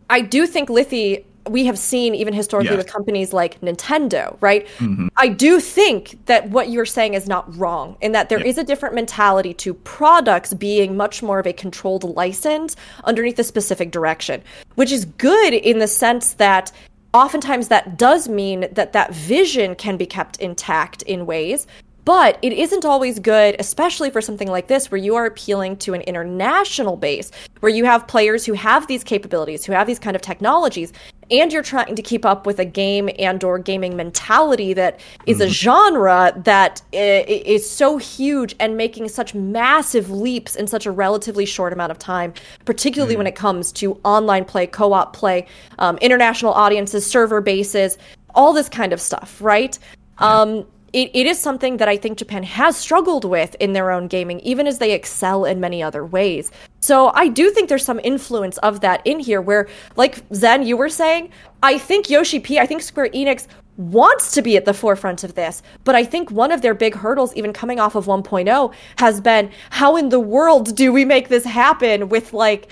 I 0.10 0.22
do 0.22 0.48
think 0.48 0.70
Lithy 0.70 1.26
we 1.50 1.66
have 1.66 1.78
seen 1.78 2.16
even 2.16 2.34
historically 2.34 2.76
Yes. 2.76 2.86
with 2.86 2.94
companies 2.94 3.34
like 3.34 3.60
Nintendo, 3.62 4.38
right? 4.40 4.66
Mm-hmm. 4.78 5.08
I 5.18 5.28
do 5.28 5.60
think 5.60 6.26
that 6.26 6.50
what 6.50 6.70
you're 6.70 6.86
saying 6.86 7.16
is 7.16 7.28
not 7.28 7.54
wrong, 7.58 7.98
in 8.02 8.14
that 8.14 8.30
there 8.30 8.40
is 8.40 8.58
a 8.58 8.64
different 8.64 8.96
mentality 8.96 9.54
to 9.56 9.74
products 9.74 10.54
being 10.54 10.96
much 10.96 11.22
more 11.22 11.40
of 11.40 11.48
a 11.48 11.54
controlled 11.54 12.04
license 12.16 12.76
underneath 13.04 13.38
a 13.40 13.44
specific 13.44 13.92
direction, 13.92 14.42
which 14.76 14.92
is 14.92 15.06
good 15.06 15.54
in 15.54 15.80
the 15.80 15.88
sense 15.88 16.34
that 16.34 16.72
oftentimes 17.14 17.68
that 17.68 17.98
does 17.98 18.28
mean 18.28 18.68
that 18.72 18.94
that 18.94 19.14
vision 19.14 19.76
can 19.76 19.98
be 19.98 20.06
kept 20.06 20.38
intact 20.38 21.02
in 21.04 21.26
ways 21.26 21.68
but 22.06 22.38
it 22.42 22.54
isn't 22.54 22.86
always 22.86 23.20
good, 23.20 23.56
especially 23.60 24.10
for 24.10 24.22
something 24.22 24.50
like 24.50 24.68
this, 24.68 24.92
where 24.92 24.98
you 24.98 25.16
are 25.16 25.26
appealing 25.26 25.78
to 25.78 25.94
an 25.94 26.02
international 26.02 26.98
base, 26.98 27.32
where 27.62 27.72
you 27.72 27.86
have 27.86 28.08
players 28.08 28.46
who 28.46 28.54
have 28.54 28.88
these 28.88 29.04
capabilities, 29.04 29.66
who 29.66 29.72
have 29.72 29.88
these 29.88 30.00
kind 30.00 30.16
of 30.16 30.22
technologies, 30.22 30.92
and 31.32 31.54
you're 31.54 31.64
trying 31.64 31.96
to 31.96 32.02
keep 32.02 32.26
up 32.26 32.46
with 32.46 32.60
a 32.60 32.66
game 32.66 33.10
and/or 33.18 33.58
gaming 33.58 33.96
mentality 33.96 34.74
that 34.74 35.00
is 35.26 35.40
a 35.40 35.48
genre 35.48 36.34
that 36.44 36.82
is 36.92 37.70
so 37.70 37.98
huge 37.98 38.56
and 38.60 38.76
making 38.76 39.08
such 39.08 39.34
massive 39.34 40.12
leaps 40.12 40.56
in 40.56 40.68
such 40.68 40.86
a 40.86 40.92
relatively 40.92 41.46
short 41.46 41.72
amount 41.72 41.92
of 41.92 41.98
time, 41.98 42.34
particularly 42.66 43.16
when 43.16 43.28
it 43.28 43.36
comes 43.36 43.72
to 43.72 43.98
online 44.04 44.44
play, 44.44 44.68
co-op 44.68 45.14
play, 45.14 45.48
um, 45.80 45.98
international 45.98 46.52
audiences, 46.52 47.06
server 47.06 47.40
bases, 47.40 47.98
all 48.36 48.52
this 48.52 48.68
kind 48.68 48.92
of 48.92 49.00
stuff, 49.00 49.38
right? 49.42 49.80
Um, 50.18 50.66
it, 50.94 51.10
it 51.14 51.26
is 51.26 51.40
something 51.40 51.78
that 51.78 51.90
I 51.90 51.98
think 51.98 52.20
Japan 52.20 52.44
has 52.44 52.78
struggled 52.78 53.26
with 53.26 53.56
in 53.60 53.74
their 53.74 53.92
own 53.92 54.08
gaming, 54.08 54.40
even 54.42 54.68
as 54.68 54.78
they 54.78 54.94
excel 54.94 55.44
in 55.44 55.60
many 55.60 55.82
other 55.82 56.06
ways. 56.06 56.52
So 56.82 57.12
I 57.16 57.28
do 57.28 57.50
think 57.50 57.68
there's 57.68 57.84
some 57.84 58.00
influence 58.04 58.60
of 58.60 58.82
that 58.82 59.02
in 59.06 59.20
here 59.20 59.42
where, 59.42 59.68
like 59.96 60.24
Zen, 60.34 60.64
you 60.64 60.78
were 60.78 60.90
saying, 60.90 61.32
I 61.64 61.80
think 61.80 62.10
Yoshi 62.10 62.40
P, 62.40 62.60
I 62.60 62.68
think 62.68 62.84
Square 62.84 63.10
Enix 63.10 63.48
wants 63.78 64.32
to 64.34 64.42
be 64.44 64.56
at 64.56 64.66
the 64.66 64.74
forefront 64.74 65.24
of 65.24 65.34
this, 65.34 65.64
but 65.84 65.96
I 65.96 66.04
think 66.04 66.30
one 66.30 66.52
of 66.52 66.62
their 66.62 66.76
big 66.76 66.94
hurdles, 66.94 67.34
even 67.36 67.54
coming 67.54 67.80
off 67.80 67.96
of 67.96 68.06
1.0, 68.06 68.74
has 68.98 69.20
been 69.20 69.50
how 69.72 69.96
in 69.96 70.10
the 70.10 70.20
world 70.20 70.76
do 70.76 70.94
we 70.94 71.06
make 71.06 71.30
this 71.30 71.44
happen 71.44 72.10
with 72.10 72.34
like 72.34 72.72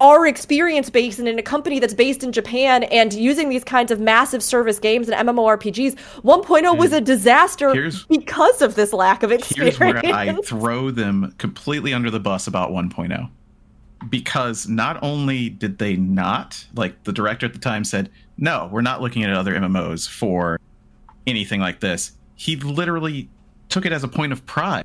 our 0.00 0.26
experience 0.26 0.90
base 0.90 1.18
and 1.18 1.26
in 1.26 1.38
a 1.38 1.42
company 1.42 1.78
that's 1.78 1.94
based 1.94 2.22
in 2.22 2.32
Japan 2.32 2.84
and 2.84 3.12
using 3.14 3.48
these 3.48 3.64
kinds 3.64 3.90
of 3.90 3.98
massive 3.98 4.42
service 4.42 4.78
games 4.78 5.08
and 5.08 5.28
MMORPGs, 5.28 5.94
1.0 6.22 6.78
was 6.78 6.92
a 6.92 6.98
hmm. 6.98 7.04
disaster 7.04 7.72
Here's- 7.72 8.04
because 8.04 8.60
of 8.60 8.74
this 8.74 8.92
lack 8.92 9.22
of 9.22 9.32
experience. 9.32 9.78
Here's 9.78 9.94
where 9.94 10.14
I 10.14 10.34
throw 10.44 10.90
them 10.90 11.34
completely 11.38 11.94
under 11.94 12.10
the 12.10 12.20
bus 12.20 12.46
about 12.46 12.70
1.0. 12.70 13.30
Because 14.10 14.68
not 14.68 15.02
only 15.02 15.48
did 15.48 15.78
they 15.78 15.96
not, 15.96 16.66
like 16.74 17.04
the 17.04 17.12
director 17.12 17.46
at 17.46 17.54
the 17.54 17.58
time 17.58 17.82
said, 17.82 18.10
no, 18.36 18.68
we're 18.70 18.82
not 18.82 19.00
looking 19.00 19.24
at 19.24 19.32
other 19.32 19.54
MMOs 19.54 20.06
for 20.06 20.60
anything 21.26 21.60
like 21.60 21.80
this. 21.80 22.12
He 22.34 22.56
literally 22.56 23.30
took 23.70 23.86
it 23.86 23.92
as 23.92 24.04
a 24.04 24.08
point 24.08 24.32
of 24.32 24.44
pride 24.44 24.84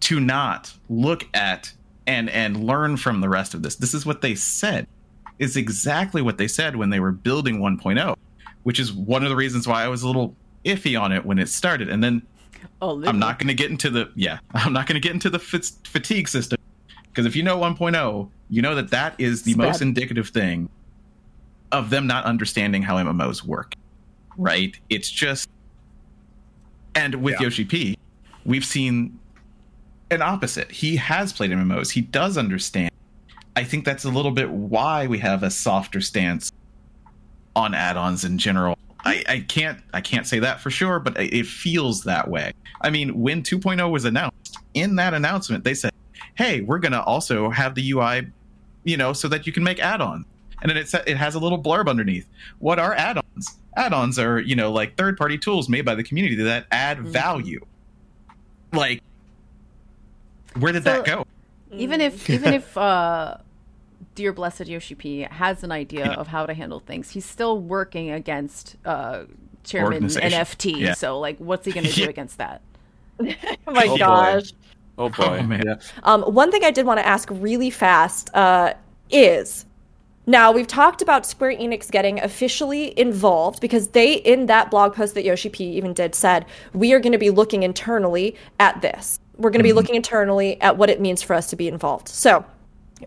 to 0.00 0.18
not 0.18 0.72
look 0.88 1.26
at 1.34 1.72
and 2.06 2.30
and 2.30 2.64
learn 2.64 2.96
from 2.96 3.20
the 3.20 3.28
rest 3.28 3.54
of 3.54 3.62
this. 3.62 3.76
This 3.76 3.94
is 3.94 4.04
what 4.06 4.20
they 4.22 4.34
said. 4.34 4.86
Is 5.38 5.56
exactly 5.56 6.22
what 6.22 6.38
they 6.38 6.48
said 6.48 6.76
when 6.76 6.88
they 6.90 6.98
were 7.00 7.12
building 7.12 7.58
1.0, 7.58 8.16
which 8.62 8.80
is 8.80 8.90
one 8.92 9.22
of 9.22 9.28
the 9.28 9.36
reasons 9.36 9.68
why 9.68 9.82
I 9.84 9.88
was 9.88 10.02
a 10.02 10.06
little 10.06 10.34
iffy 10.64 10.98
on 10.98 11.12
it 11.12 11.26
when 11.26 11.38
it 11.38 11.48
started. 11.48 11.88
And 11.88 12.02
then 12.02 12.22
Oh, 12.82 13.02
I'm 13.04 13.18
not 13.18 13.38
going 13.38 13.48
to 13.48 13.54
get 13.54 13.70
into 13.70 13.90
the 13.90 14.10
yeah. 14.14 14.38
I'm 14.54 14.72
not 14.72 14.86
going 14.86 15.00
to 15.00 15.06
get 15.06 15.12
into 15.12 15.28
the 15.30 15.38
fatigue 15.38 16.28
system 16.28 16.58
because 17.08 17.26
if 17.26 17.36
you 17.36 17.42
know 17.42 17.58
1.0, 17.58 18.30
you 18.48 18.62
know 18.62 18.74
that 18.74 18.90
that 18.90 19.14
is 19.18 19.42
the 19.42 19.54
most 19.54 19.82
indicative 19.82 20.28
thing 20.30 20.68
of 21.72 21.90
them 21.90 22.06
not 22.06 22.24
understanding 22.24 22.82
how 22.82 22.96
MMOs 22.96 23.42
work. 23.42 23.74
Right? 24.38 24.78
It's 24.88 25.10
just 25.10 25.48
and 26.94 27.16
with 27.16 27.34
Yeah. 27.34 27.42
Yoshi 27.42 27.64
P, 27.66 27.98
we've 28.44 28.64
seen 28.64 29.18
an 30.10 30.22
opposite. 30.22 30.70
He 30.70 30.96
has 30.96 31.32
played 31.32 31.50
MMOs. 31.50 31.90
He 31.90 32.00
does 32.00 32.38
understand. 32.38 32.90
I 33.56 33.64
think 33.64 33.84
that's 33.84 34.04
a 34.04 34.10
little 34.10 34.30
bit 34.30 34.50
why 34.50 35.06
we 35.06 35.18
have 35.18 35.42
a 35.42 35.50
softer 35.50 36.00
stance 36.00 36.52
on 37.54 37.74
add-ons 37.74 38.24
in 38.24 38.38
general. 38.38 38.78
I, 39.04 39.24
I 39.28 39.40
can't 39.40 39.78
I 39.94 40.00
can't 40.00 40.26
say 40.26 40.40
that 40.40 40.60
for 40.60 40.70
sure, 40.70 40.98
but 40.98 41.18
it 41.18 41.46
feels 41.46 42.04
that 42.04 42.28
way. 42.28 42.52
I 42.82 42.90
mean, 42.90 43.18
when 43.18 43.42
2.0 43.42 43.90
was 43.90 44.04
announced, 44.04 44.58
in 44.74 44.96
that 44.96 45.14
announcement 45.14 45.64
they 45.64 45.74
said, 45.74 45.92
"Hey, 46.34 46.60
we're 46.60 46.80
gonna 46.80 47.00
also 47.00 47.48
have 47.50 47.74
the 47.74 47.92
UI, 47.92 48.26
you 48.84 48.96
know, 48.96 49.12
so 49.12 49.28
that 49.28 49.46
you 49.46 49.52
can 49.52 49.62
make 49.62 49.78
add-ons." 49.78 50.26
And 50.60 50.70
then 50.70 50.76
it 50.76 50.88
sa- 50.88 51.04
it 51.06 51.16
has 51.16 51.34
a 51.34 51.38
little 51.38 51.62
blurb 51.62 51.88
underneath. 51.88 52.26
What 52.58 52.78
are 52.78 52.94
add-ons? 52.94 53.58
Add-ons 53.76 54.18
are 54.18 54.40
you 54.40 54.56
know 54.56 54.72
like 54.72 54.96
third-party 54.96 55.38
tools 55.38 55.68
made 55.68 55.84
by 55.84 55.94
the 55.94 56.02
community 56.02 56.34
that 56.42 56.66
add 56.72 56.98
mm-hmm. 56.98 57.10
value. 57.10 57.64
Like, 58.72 59.02
where 60.60 60.72
did 60.72 60.84
that 60.84 61.04
go? 61.04 61.24
even 61.72 62.00
if 62.00 62.28
even 62.30 62.52
if 62.52 62.76
uh 62.90 63.36
dear 64.14 64.32
blessed 64.32 64.66
yoshi 64.66 64.94
p 64.94 65.20
has 65.30 65.62
an 65.64 65.72
idea 65.72 66.06
of 66.12 66.26
how 66.28 66.46
to 66.46 66.54
handle 66.54 66.80
things 66.80 67.10
he's 67.10 67.24
still 67.24 67.58
working 67.60 68.10
against 68.10 68.76
uh 68.84 69.24
chairman 69.64 70.04
nft 70.04 70.78
Yeah. 70.80 70.94
so 70.94 71.18
like 71.18 71.38
what's 71.38 71.66
he 71.66 71.72
gonna 71.72 71.88
do 71.92 72.02
Yeah. 72.02 72.08
against 72.08 72.38
that 72.38 72.62
oh 73.20 73.24
my 73.66 73.84
Oh, 73.86 73.88
boy. 73.92 73.98
gosh. 73.98 74.52
Oh 74.98 75.08
boy. 75.10 75.38
Oh, 75.40 75.42
man. 75.42 75.62
Yeah. 75.66 75.74
Um, 76.04 76.22
one 76.22 76.50
thing 76.50 76.64
I 76.64 76.70
did 76.70 76.86
want 76.86 76.98
to 77.00 77.06
ask 77.06 77.28
really 77.32 77.68
fast 77.70 78.30
uh, 78.34 78.72
is 79.10 79.66
now 80.26 80.52
we've 80.52 80.66
talked 80.66 81.02
about 81.02 81.24
Square 81.26 81.56
Enix 81.56 81.90
getting 81.90 82.18
officially 82.20 82.98
involved 82.98 83.60
because 83.60 83.88
they, 83.88 84.14
in 84.14 84.46
that 84.46 84.70
blog 84.70 84.94
post 84.94 85.14
that 85.14 85.24
Yoshi 85.24 85.48
P 85.50 85.64
even 85.76 85.92
did, 85.92 86.14
said 86.14 86.44
we 86.72 86.92
are 86.94 86.98
going 87.00 87.12
to 87.12 87.18
be 87.18 87.30
looking 87.30 87.62
internally 87.62 88.34
at 88.58 88.80
this. 88.82 89.18
We're 89.38 89.50
going 89.50 89.60
to 89.60 89.64
be 89.64 89.72
looking 89.72 89.94
internally 89.94 90.60
at 90.60 90.76
what 90.76 90.90
it 90.90 91.00
means 91.00 91.22
for 91.22 91.34
us 91.34 91.48
to 91.50 91.56
be 91.56 91.68
involved. 91.68 92.08
So, 92.08 92.44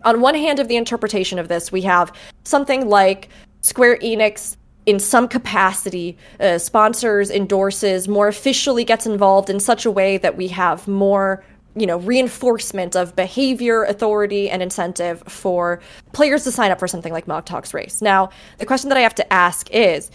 on 0.04 0.20
one 0.20 0.34
hand 0.34 0.60
of 0.60 0.68
the 0.68 0.76
interpretation 0.76 1.38
of 1.38 1.48
this, 1.48 1.72
we 1.72 1.82
have 1.82 2.12
something 2.44 2.88
like 2.88 3.28
Square 3.60 3.98
Enix 3.98 4.56
in 4.86 4.98
some 4.98 5.28
capacity 5.28 6.16
uh, 6.38 6.58
sponsors, 6.58 7.30
endorses, 7.30 8.08
more 8.08 8.28
officially 8.28 8.84
gets 8.84 9.06
involved 9.06 9.50
in 9.50 9.60
such 9.60 9.84
a 9.84 9.90
way 9.90 10.16
that 10.18 10.36
we 10.36 10.48
have 10.48 10.86
more 10.88 11.44
you 11.76 11.86
know 11.86 11.98
reinforcement 11.98 12.96
of 12.96 13.14
behavior 13.14 13.84
authority 13.84 14.50
and 14.50 14.62
incentive 14.62 15.22
for 15.28 15.80
players 16.12 16.42
to 16.44 16.50
sign 16.50 16.70
up 16.70 16.80
for 16.80 16.88
something 16.88 17.12
like 17.12 17.26
MogTalk's 17.26 17.72
Race. 17.72 18.02
Now, 18.02 18.30
the 18.58 18.66
question 18.66 18.88
that 18.88 18.98
I 18.98 19.02
have 19.02 19.14
to 19.16 19.32
ask 19.32 19.70
is 19.70 20.10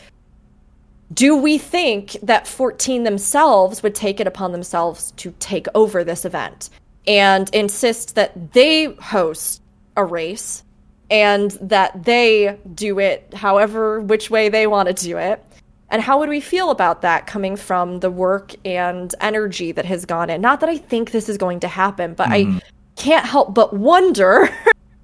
do 1.13 1.35
we 1.35 1.57
think 1.57 2.17
that 2.23 2.47
14 2.47 3.03
themselves 3.03 3.83
would 3.83 3.95
take 3.95 4.19
it 4.19 4.27
upon 4.27 4.51
themselves 4.51 5.11
to 5.17 5.33
take 5.39 5.67
over 5.75 6.03
this 6.03 6.25
event 6.25 6.69
and 7.07 7.53
insist 7.53 8.15
that 8.15 8.53
they 8.53 8.85
host 8.95 9.61
a 9.95 10.03
race 10.03 10.63
and 11.11 11.51
that 11.61 12.03
they 12.03 12.57
do 12.73 12.99
it 12.99 13.31
however 13.33 14.01
which 14.01 14.29
way 14.29 14.49
they 14.49 14.67
want 14.67 14.87
to 14.87 14.93
do 14.93 15.17
it. 15.17 15.43
And 15.91 16.01
how 16.01 16.17
would 16.17 16.29
we 16.29 16.41
feel 16.41 16.71
about 16.71 17.03
that 17.03 17.27
coming 17.27 17.55
from 17.55 17.99
the 17.99 18.09
work 18.09 18.55
and 18.65 19.13
energy 19.21 19.71
that 19.71 19.85
has 19.85 20.05
gone 20.05 20.31
in? 20.31 20.41
Not 20.41 20.59
that 20.61 20.69
I 20.69 20.77
think 20.77 21.11
this 21.11 21.29
is 21.29 21.37
going 21.37 21.59
to 21.59 21.67
happen, 21.67 22.15
but 22.15 22.29
I 22.29 22.45
mm-hmm. 22.45 22.57
can't 22.95 23.25
help 23.25 23.53
but 23.53 23.73
wonder 23.73 24.49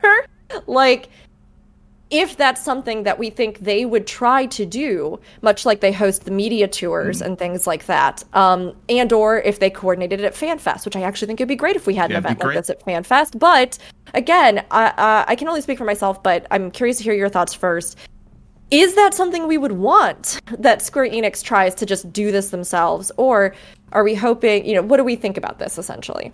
like 0.68 1.10
if 2.12 2.36
that's 2.38 2.62
something 2.62 3.04
that 3.04 3.18
we 3.18 3.30
think 3.30 3.60
they 3.60 3.86
would 3.86 4.06
try 4.06 4.46
to 4.48 4.66
do, 4.66 5.20
much 5.42 5.66
like 5.66 5.80
they 5.80 5.94
host 5.94 6.26
the 6.26 6.32
media 6.32 6.68
tours 6.68 7.22
and 7.22 7.40
things 7.40 7.66
like 7.66 7.86
that, 7.86 8.24
um, 8.34 8.76
and 8.90 9.12
or 9.14 9.40
if 9.40 9.60
they 9.60 9.70
coordinated 9.70 10.20
it 10.20 10.26
at 10.26 10.34
FanFest, 10.34 10.84
which 10.86 10.96
I 10.98 11.02
actually 11.02 11.28
think 11.28 11.40
it'd 11.40 11.48
be 11.48 11.56
great 11.56 11.78
if 11.78 11.88
we 11.88 11.96
had 11.96 12.12
Yeah, 12.12 12.18
an 12.18 12.26
event 12.26 12.40
like 12.44 12.56
this 12.56 12.70
at 12.70 12.86
FanFest. 12.86 13.40
But 13.40 13.78
again, 14.14 14.66
I, 14.72 14.88
uh, 14.88 15.26
I 15.28 15.36
can 15.36 15.48
only 15.48 15.62
speak 15.62 15.78
for 15.78 15.86
myself, 15.86 16.22
but 16.22 16.46
I'm 16.52 16.70
curious 16.70 16.98
to 16.98 17.04
hear 17.04 17.14
your 17.14 17.30
thoughts 17.30 17.54
first. 17.54 17.98
Is 18.72 18.96
that 18.96 19.14
something 19.14 19.48
we 19.48 19.58
would 19.58 19.74
want 19.74 20.40
that 20.60 20.82
Square 20.82 21.10
Enix 21.10 21.44
tries 21.44 21.74
to 21.76 21.86
just 21.86 22.12
do 22.14 22.32
this 22.32 22.52
themselves, 22.52 23.12
or 23.18 23.56
are 23.94 24.04
we 24.04 24.16
hoping? 24.16 24.66
You 24.66 24.76
know, 24.76 24.82
what 24.82 24.98
do 24.98 25.04
we 25.04 25.16
think 25.16 25.38
about 25.38 25.60
this 25.60 25.78
essentially? 25.78 26.32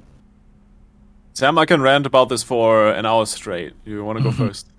Sam, 1.33 1.57
I 1.59 1.65
can 1.67 1.81
rant 1.81 2.07
about 2.07 2.30
this 2.30 2.41
for 2.41 2.89
an 2.89 3.06
hour 3.06 3.25
straight. 3.27 3.73
You 3.85 4.03
want 4.03 4.17
to 4.17 4.23
go 4.23 4.31
Mm-hmm. 4.31 4.47
first? 4.47 4.72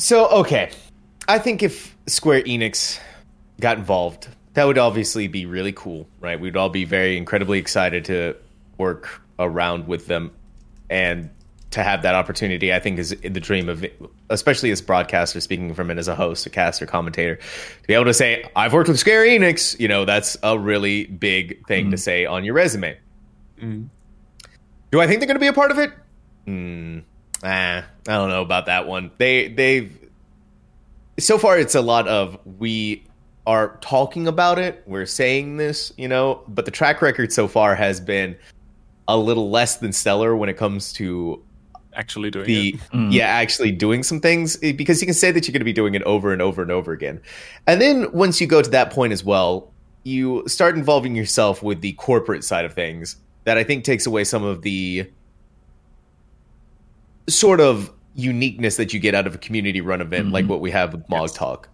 So, 0.00 0.28
okay. 0.28 0.70
I 1.28 1.38
think 1.38 1.62
if 1.62 1.94
Square 2.06 2.42
Enix 2.42 2.98
got 3.60 3.76
involved, 3.78 4.28
that 4.54 4.64
would 4.64 4.78
obviously 4.78 5.28
be 5.28 5.46
really 5.46 5.72
cool, 5.72 6.08
right? 6.20 6.40
We'd 6.40 6.56
all 6.56 6.70
be 6.70 6.84
very 6.84 7.16
incredibly 7.16 7.58
excited 7.58 8.06
to 8.06 8.34
work 8.78 9.20
around 9.38 9.86
with 9.86 10.06
them 10.06 10.32
and 10.88 11.30
to 11.72 11.82
have 11.84 12.02
that 12.02 12.14
opportunity, 12.14 12.72
I 12.72 12.80
think 12.80 12.98
is 12.98 13.10
the 13.10 13.40
dream 13.40 13.68
of 13.68 13.84
especially 14.28 14.70
as 14.70 14.80
broadcaster 14.80 15.40
speaking 15.40 15.72
from 15.74 15.90
it 15.90 15.98
as 15.98 16.08
a 16.08 16.16
host, 16.16 16.46
a 16.46 16.50
caster, 16.50 16.86
commentator, 16.86 17.36
to 17.36 17.86
be 17.86 17.94
able 17.94 18.06
to 18.06 18.14
say, 18.14 18.44
I've 18.56 18.72
worked 18.72 18.88
with 18.88 18.98
Square 18.98 19.26
Enix, 19.26 19.78
you 19.78 19.86
know, 19.86 20.04
that's 20.04 20.36
a 20.42 20.58
really 20.58 21.04
big 21.04 21.64
thing 21.66 21.90
to 21.90 21.98
say 21.98 22.26
on 22.26 22.42
your 22.42 22.54
resume. 22.54 22.98
Do 23.60 25.00
I 25.00 25.06
think 25.06 25.20
they're 25.20 25.26
going 25.26 25.36
to 25.36 25.40
be 25.40 25.46
a 25.46 25.52
part 25.52 25.70
of 25.70 25.78
it? 25.78 25.92
Mm, 26.46 27.04
ah, 27.42 27.84
I 28.08 28.12
don't 28.12 28.28
know 28.28 28.42
about 28.42 28.66
that 28.66 28.86
one. 28.86 29.10
They 29.18 29.48
they've 29.48 29.96
so 31.18 31.38
far 31.38 31.58
it's 31.58 31.74
a 31.74 31.82
lot 31.82 32.08
of 32.08 32.38
we 32.58 33.04
are 33.46 33.78
talking 33.80 34.28
about 34.28 34.58
it, 34.58 34.82
we're 34.86 35.06
saying 35.06 35.56
this, 35.56 35.92
you 35.96 36.06
know, 36.08 36.42
but 36.46 36.64
the 36.66 36.70
track 36.70 37.02
record 37.02 37.32
so 37.32 37.48
far 37.48 37.74
has 37.74 38.00
been 38.00 38.36
a 39.08 39.16
little 39.16 39.50
less 39.50 39.78
than 39.78 39.92
stellar 39.92 40.36
when 40.36 40.48
it 40.48 40.56
comes 40.56 40.92
to 40.94 41.42
Actually 41.94 42.30
doing 42.30 42.46
the 42.46 42.78
it. 42.92 43.12
yeah 43.12 43.26
actually 43.26 43.72
doing 43.72 44.04
some 44.04 44.20
things 44.20 44.56
eh, 44.62 44.70
because 44.70 45.00
you 45.00 45.06
can 45.06 45.14
say 45.14 45.32
that 45.32 45.46
you're 45.46 45.52
going 45.52 45.60
to 45.60 45.64
be 45.64 45.72
doing 45.72 45.96
it 45.96 46.02
over 46.04 46.32
and 46.32 46.40
over 46.40 46.62
and 46.62 46.70
over 46.70 46.92
again 46.92 47.20
and 47.66 47.80
then 47.80 48.10
once 48.12 48.40
you 48.40 48.46
go 48.46 48.62
to 48.62 48.70
that 48.70 48.92
point 48.92 49.12
as 49.12 49.24
well 49.24 49.72
you 50.04 50.44
start 50.46 50.76
involving 50.76 51.16
yourself 51.16 51.64
with 51.64 51.80
the 51.80 51.92
corporate 51.94 52.44
side 52.44 52.64
of 52.64 52.72
things 52.74 53.16
that 53.42 53.58
i 53.58 53.64
think 53.64 53.82
takes 53.82 54.06
away 54.06 54.22
some 54.22 54.44
of 54.44 54.62
the 54.62 55.04
sort 57.30 57.60
of 57.60 57.92
uniqueness 58.14 58.76
that 58.76 58.92
you 58.92 59.00
get 59.00 59.14
out 59.14 59.26
of 59.26 59.34
a 59.34 59.38
community 59.38 59.80
run 59.80 60.00
event 60.00 60.30
like 60.32 60.46
what 60.46 60.60
we 60.60 60.70
have 60.70 60.92
with 60.92 61.06
MogTalk 61.08 61.66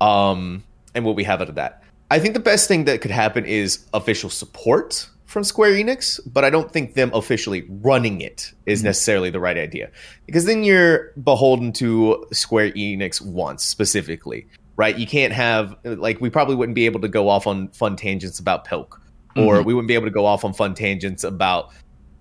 um 0.00 0.62
and 0.94 1.04
what 1.04 1.16
we 1.16 1.24
have 1.24 1.40
out 1.40 1.48
of 1.48 1.56
that 1.56 1.82
i 2.10 2.18
think 2.18 2.34
the 2.34 2.40
best 2.40 2.68
thing 2.68 2.84
that 2.84 3.00
could 3.00 3.10
happen 3.10 3.44
is 3.44 3.84
official 3.92 4.30
support 4.30 5.08
from 5.26 5.44
Square 5.44 5.72
Enix, 5.72 6.20
but 6.24 6.44
I 6.44 6.50
don't 6.50 6.72
think 6.72 6.94
them 6.94 7.10
officially 7.12 7.66
running 7.68 8.20
it 8.20 8.52
is 8.64 8.82
necessarily 8.82 9.28
the 9.28 9.40
right 9.40 9.58
idea. 9.58 9.90
Because 10.24 10.44
then 10.44 10.62
you're 10.62 11.12
beholden 11.22 11.72
to 11.74 12.24
Square 12.32 12.70
Enix 12.72 13.20
once 13.20 13.64
specifically, 13.64 14.46
right? 14.76 14.96
You 14.96 15.06
can't 15.06 15.32
have, 15.32 15.76
like, 15.84 16.20
we 16.20 16.30
probably 16.30 16.54
wouldn't 16.54 16.76
be 16.76 16.86
able 16.86 17.00
to 17.00 17.08
go 17.08 17.28
off 17.28 17.46
on 17.46 17.68
fun 17.68 17.96
tangents 17.96 18.38
about 18.38 18.64
Pilk, 18.64 19.00
or 19.36 19.62
we 19.62 19.74
wouldn't 19.74 19.88
be 19.88 19.94
able 19.94 20.06
to 20.06 20.12
go 20.12 20.24
off 20.24 20.44
on 20.44 20.54
fun 20.54 20.74
tangents 20.74 21.24
about 21.24 21.70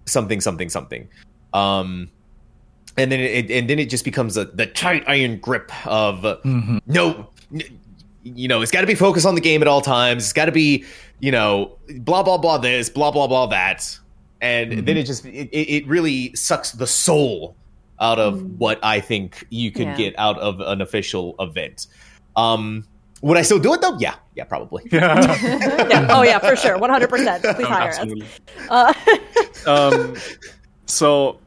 something, 0.06 0.42
something, 0.42 0.70
something. 0.70 1.08
Um, 1.54 2.10
and 2.98 3.12
then 3.12 3.20
it, 3.20 3.52
and 3.52 3.70
then 3.70 3.80
it 3.80 3.90
just 3.90 4.06
becomes 4.06 4.38
a, 4.38 4.46
the 4.46 4.66
tight 4.68 5.04
iron 5.08 5.38
grip 5.38 5.72
of 5.88 6.24
uh, 6.26 6.38
no, 6.44 7.30
n- 7.54 7.62
you 8.24 8.48
know, 8.48 8.62
it's 8.62 8.72
got 8.72 8.82
to 8.82 8.88
be 8.88 8.96
focused 8.96 9.26
on 9.26 9.36
the 9.36 9.42
game 9.42 9.62
at 9.62 9.68
all 9.68 9.82
times. 9.82 10.24
It's 10.24 10.34
got 10.34 10.46
to 10.46 10.52
be, 10.52 10.84
you 11.20 11.32
know, 11.32 11.78
blah 12.00 12.24
blah 12.24 12.38
blah 12.38 12.58
this, 12.58 12.90
blah 12.90 13.12
blah 13.12 13.28
blah 13.28 13.48
that, 13.48 13.98
and 14.42 14.88
then 14.88 14.98
it 14.98 15.04
just 15.04 15.26
it, 15.26 15.50
it 15.52 15.70
it 15.84 15.88
really 15.88 16.34
sucks 16.36 16.72
the 16.72 16.88
soul 16.88 17.56
out 18.00 18.20
of 18.20 18.60
what 18.60 18.80
I 18.84 19.00
think 19.00 19.46
you 19.50 19.72
could 19.72 19.88
Yeah. 19.88 19.96
get 19.98 20.20
out 20.20 20.38
of 20.40 20.60
an 20.60 20.82
official 20.82 21.36
event. 21.40 21.88
Um, 22.36 22.86
would 23.22 23.38
I 23.38 23.42
still 23.44 23.60
do 23.60 23.74
it 23.74 23.82
though? 23.82 23.98
Yeah, 24.00 24.16
yeah, 24.36 24.44
probably. 24.44 24.84
Yeah. 24.92 26.08
Oh 26.10 26.22
yeah, 26.24 26.40
for 26.40 26.56
sure, 26.56 26.78
one 26.78 26.90
hundred 26.90 27.10
percent. 27.10 27.44
Please 27.44 27.68
hire 27.68 27.90
us. 27.90 28.06
Uh, 28.70 28.94
um, 29.68 30.16
so 30.86 31.40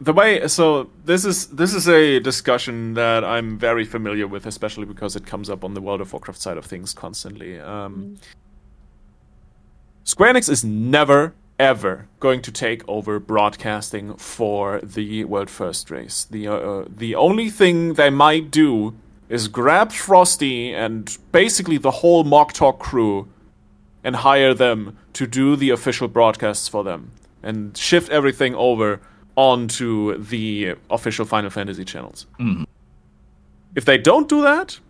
the 0.00 0.12
way 0.12 0.46
so 0.48 0.90
this 1.04 1.24
is 1.24 1.46
this 1.48 1.72
is 1.74 1.88
a 1.88 2.20
discussion 2.20 2.94
that 2.94 3.24
I'm 3.24 3.58
very 3.58 3.84
familiar 3.84 4.26
with, 4.26 4.46
especially 4.46 4.84
because 4.84 5.16
it 5.16 5.26
comes 5.26 5.48
up 5.48 5.64
on 5.64 5.74
the 5.74 5.80
World 5.80 6.00
of 6.00 6.12
Warcraft 6.12 6.40
side 6.40 6.58
of 6.58 6.66
things 6.66 6.92
constantly. 6.92 7.58
Um, 7.58 8.16
Square 10.04 10.34
Enix 10.34 10.48
is 10.48 10.64
never 10.64 11.34
ever 11.58 12.06
going 12.20 12.42
to 12.42 12.52
take 12.52 12.86
over 12.86 13.18
broadcasting 13.18 14.14
for 14.16 14.80
the 14.82 15.24
World 15.24 15.48
First 15.48 15.90
race. 15.90 16.24
The 16.24 16.48
uh, 16.48 16.54
uh, 16.54 16.84
the 16.88 17.14
only 17.14 17.50
thing 17.50 17.94
they 17.94 18.10
might 18.10 18.50
do 18.50 18.94
is 19.28 19.48
grab 19.48 19.90
Frosty 19.92 20.72
and 20.72 21.16
basically 21.32 21.78
the 21.78 21.90
whole 21.90 22.24
MogTalk 22.24 22.78
crew 22.78 23.28
and 24.04 24.16
hire 24.16 24.54
them 24.54 24.96
to 25.14 25.26
do 25.26 25.56
the 25.56 25.70
official 25.70 26.06
broadcasts 26.06 26.68
for 26.68 26.84
them 26.84 27.10
and 27.42 27.76
shift 27.76 28.08
everything 28.10 28.54
over 28.54 29.00
onto 29.36 30.18
the 30.18 30.74
official 30.90 31.24
Final 31.24 31.50
Fantasy 31.50 31.84
channels. 31.84 32.26
Mm-hmm. 32.40 32.64
If 33.74 33.84
they 33.84 33.98
don't 33.98 34.28
do 34.28 34.42
that, 34.42 34.80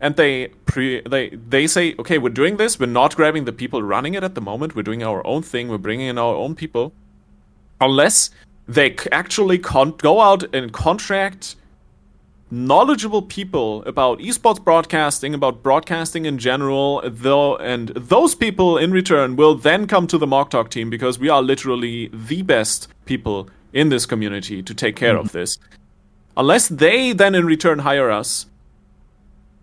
and 0.00 0.14
they 0.16 0.48
pre 0.66 1.00
they 1.02 1.30
they 1.30 1.66
say, 1.66 1.94
okay, 1.98 2.18
we're 2.18 2.28
doing 2.30 2.56
this. 2.56 2.78
We're 2.78 2.86
not 2.86 3.16
grabbing 3.16 3.44
the 3.44 3.52
people 3.52 3.82
running 3.82 4.14
it 4.14 4.22
at 4.22 4.34
the 4.34 4.40
moment. 4.40 4.76
We're 4.76 4.82
doing 4.82 5.02
our 5.02 5.26
own 5.26 5.42
thing. 5.42 5.68
We're 5.68 5.78
bringing 5.78 6.06
in 6.06 6.18
our 6.18 6.34
own 6.34 6.54
people, 6.54 6.92
unless 7.80 8.30
they 8.68 8.94
actually 9.10 9.58
con- 9.58 9.96
go 9.96 10.20
out 10.20 10.54
and 10.54 10.72
contract 10.72 11.56
knowledgeable 12.50 13.22
people 13.22 13.82
about 13.84 14.18
esports 14.20 14.62
broadcasting, 14.62 15.34
about 15.34 15.62
broadcasting 15.62 16.24
in 16.24 16.38
general, 16.38 17.02
though, 17.04 17.56
and 17.56 17.88
those 17.88 18.34
people 18.34 18.78
in 18.78 18.90
return 18.90 19.36
will 19.36 19.54
then 19.54 19.86
come 19.86 20.06
to 20.06 20.18
the 20.18 20.26
MogTalk 20.26 20.70
team 20.70 20.90
because 20.90 21.18
we 21.18 21.28
are 21.28 21.42
literally 21.42 22.08
the 22.12 22.42
best 22.42 22.88
people 23.04 23.48
in 23.72 23.90
this 23.90 24.06
community 24.06 24.62
to 24.62 24.74
take 24.74 24.96
care 24.96 25.16
of 25.16 25.26
mm-hmm. 25.26 25.38
this. 25.38 25.58
Unless 26.36 26.68
they 26.68 27.12
then 27.12 27.34
in 27.34 27.44
return 27.44 27.80
hire 27.80 28.10
us, 28.10 28.46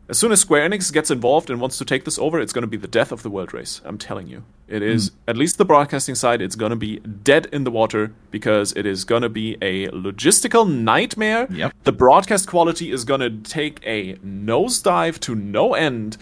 as 0.08 0.20
soon 0.20 0.32
as 0.32 0.40
Square 0.40 0.70
Enix 0.70 0.94
gets 0.94 1.10
involved 1.10 1.50
and 1.50 1.60
wants 1.60 1.78
to 1.80 1.86
take 1.86 2.06
this 2.06 2.20
over, 2.20 2.40
it's 2.40 2.54
going 2.54 2.64
to 2.64 2.68
be 2.68 2.78
the 2.78 2.88
death 2.88 3.12
of 3.12 3.24
the 3.24 3.30
world 3.30 3.54
race. 3.54 3.82
I'm 3.84 3.98
telling 3.98 4.28
you. 4.28 4.44
It 4.68 4.84
is, 4.84 5.10
hmm. 5.10 5.16
at 5.28 5.38
least 5.38 5.58
the 5.58 5.66
broadcasting 5.66 6.16
side, 6.16 6.42
it's 6.42 6.56
going 6.56 6.70
to 6.70 6.76
be 6.76 7.00
dead 7.00 7.48
in 7.52 7.64
the 7.64 7.72
water 7.72 8.14
because 8.30 8.74
it 8.74 8.86
is 8.86 9.04
going 9.04 9.24
to 9.24 9.30
be 9.30 9.58
a 9.62 9.88
logistical 9.90 10.70
nightmare. 10.70 11.48
Yep. 11.50 11.74
The 11.84 11.92
broadcast 11.92 12.48
quality 12.48 12.92
is 12.92 13.04
going 13.04 13.22
to 13.22 13.32
take 13.50 13.80
a 13.84 14.16
nosedive 14.18 15.20
to 15.22 15.36
no 15.36 15.74
end, 15.74 16.18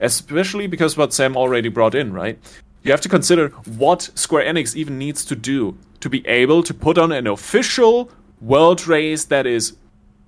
especially 0.00 0.66
because 0.66 0.96
what 0.96 1.12
Sam 1.12 1.36
already 1.36 1.68
brought 1.68 1.94
in, 1.94 2.12
right? 2.12 2.38
You 2.82 2.92
have 2.92 3.00
to 3.02 3.08
consider 3.08 3.48
what 3.76 4.10
Square 4.14 4.46
Enix 4.46 4.74
even 4.74 4.98
needs 4.98 5.24
to 5.26 5.36
do 5.36 5.76
to 6.00 6.08
be 6.08 6.26
able 6.26 6.62
to 6.62 6.74
put 6.74 6.98
on 6.98 7.12
an 7.12 7.26
official 7.26 8.10
world 8.40 8.86
race 8.88 9.26
that 9.26 9.46
is 9.46 9.76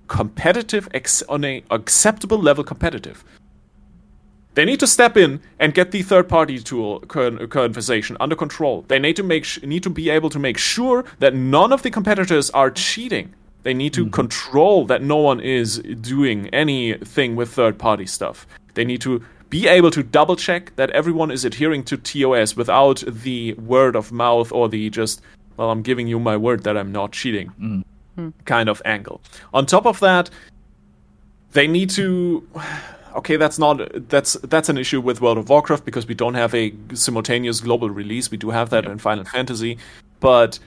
competitive 0.07 0.87
ex- 0.93 1.23
on 1.23 1.43
a 1.43 1.63
acceptable 1.71 2.37
level 2.37 2.63
competitive. 2.63 3.23
They 4.55 4.63
need 4.63 4.79
to 4.79 4.87
step 4.87 5.17
in 5.17 5.41
and 5.59 5.73
get 5.73 5.91
the 5.91 6.01
third-party 6.01 6.59
tool 6.59 7.01
con- 7.01 7.45
conversation 7.49 8.15
under 8.21 8.37
control. 8.37 8.85
They 8.87 8.99
need 8.99 9.17
to 9.17 9.23
make 9.23 9.43
sh- 9.43 9.61
need 9.63 9.83
to 9.83 9.89
be 9.89 10.09
able 10.09 10.29
to 10.29 10.39
make 10.39 10.57
sure 10.57 11.03
that 11.19 11.35
none 11.35 11.73
of 11.73 11.83
the 11.83 11.91
competitors 11.91 12.49
are 12.51 12.71
cheating. 12.71 13.33
They 13.63 13.73
need 13.73 13.93
to 13.93 14.03
mm-hmm. 14.03 14.11
control 14.11 14.85
that 14.85 15.01
no 15.01 15.17
one 15.17 15.41
is 15.41 15.79
doing 15.79 16.47
anything 16.49 17.35
with 17.35 17.49
third-party 17.49 18.05
stuff. 18.05 18.47
They 18.75 18.85
need 18.85 19.01
to 19.01 19.23
be 19.49 19.67
able 19.67 19.91
to 19.91 20.03
double 20.03 20.35
check 20.35 20.75
that 20.75 20.89
everyone 20.91 21.31
is 21.31 21.45
adhering 21.45 21.83
to 21.85 21.97
TOS 21.97 22.55
without 22.55 23.03
the 23.05 23.53
word 23.53 23.95
of 23.95 24.11
mouth 24.11 24.51
or 24.51 24.69
the 24.69 24.89
just 24.89 25.21
well, 25.57 25.71
I'm 25.71 25.81
giving 25.81 26.07
you 26.07 26.19
my 26.19 26.35
word 26.35 26.63
that 26.63 26.77
I'm 26.77 26.91
not 26.91 27.11
cheating 27.11 27.51
mm. 27.59 27.83
Kind 28.45 28.69
of 28.69 28.81
angle. 28.85 29.21
On 29.53 29.65
top 29.65 29.85
of 29.85 29.99
that, 29.99 30.29
they 31.51 31.67
need 31.67 31.89
to 31.91 32.47
okay 33.15 33.37
that's 33.37 33.57
not 33.57 33.79
that's 34.09 34.33
that's 34.43 34.67
an 34.67 34.77
issue 34.77 34.99
with 34.99 35.21
world 35.21 35.37
of 35.37 35.47
warcraft 35.47 35.85
because 35.85 36.05
we 36.05 36.13
don't 36.13 36.33
have 36.33 36.53
a 36.53 36.73
simultaneous 36.93 37.61
global 37.61 37.89
release 37.89 38.29
we 38.29 38.35
do 38.35 38.49
have 38.49 38.69
that 38.71 38.83
in 38.83 38.97
final 38.97 39.23
fantasy 39.23 39.77
but 40.19 40.59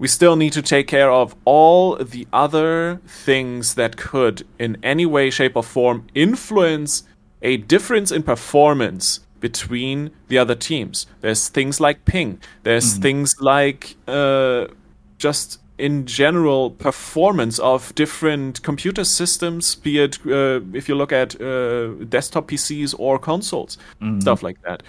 we 0.00 0.08
still 0.08 0.34
need 0.34 0.54
to 0.54 0.62
take 0.62 0.86
care 0.86 1.12
of 1.12 1.36
all 1.44 1.94
the 1.96 2.26
other 2.32 3.02
things 3.06 3.74
that 3.74 3.98
could, 3.98 4.46
in 4.58 4.78
any 4.82 5.04
way, 5.04 5.28
shape, 5.28 5.54
or 5.54 5.62
form, 5.62 6.06
influence 6.14 7.02
a 7.42 7.58
difference 7.58 8.10
in 8.10 8.22
performance 8.22 9.20
between 9.40 10.10
the 10.28 10.38
other 10.38 10.54
teams. 10.54 11.06
There's 11.20 11.50
things 11.50 11.80
like 11.80 12.06
ping. 12.06 12.40
There's 12.62 12.96
things 12.96 13.34
like 13.40 13.96
uh, 14.08 14.68
just 15.18 15.59
in 15.80 16.06
general 16.06 16.70
performance 16.70 17.58
of 17.58 17.94
different 17.94 18.62
computer 18.62 19.04
systems, 19.04 19.74
be 19.74 19.98
it 19.98 20.18
uh, 20.26 20.60
if 20.72 20.88
you 20.88 20.94
look 20.94 21.12
at 21.12 21.40
uh, 21.40 21.88
desktop 22.08 22.48
PCs 22.48 22.94
or 22.98 23.18
consoles, 23.18 23.78
stuff 24.20 24.42
like 24.42 24.60
that. 24.62 24.82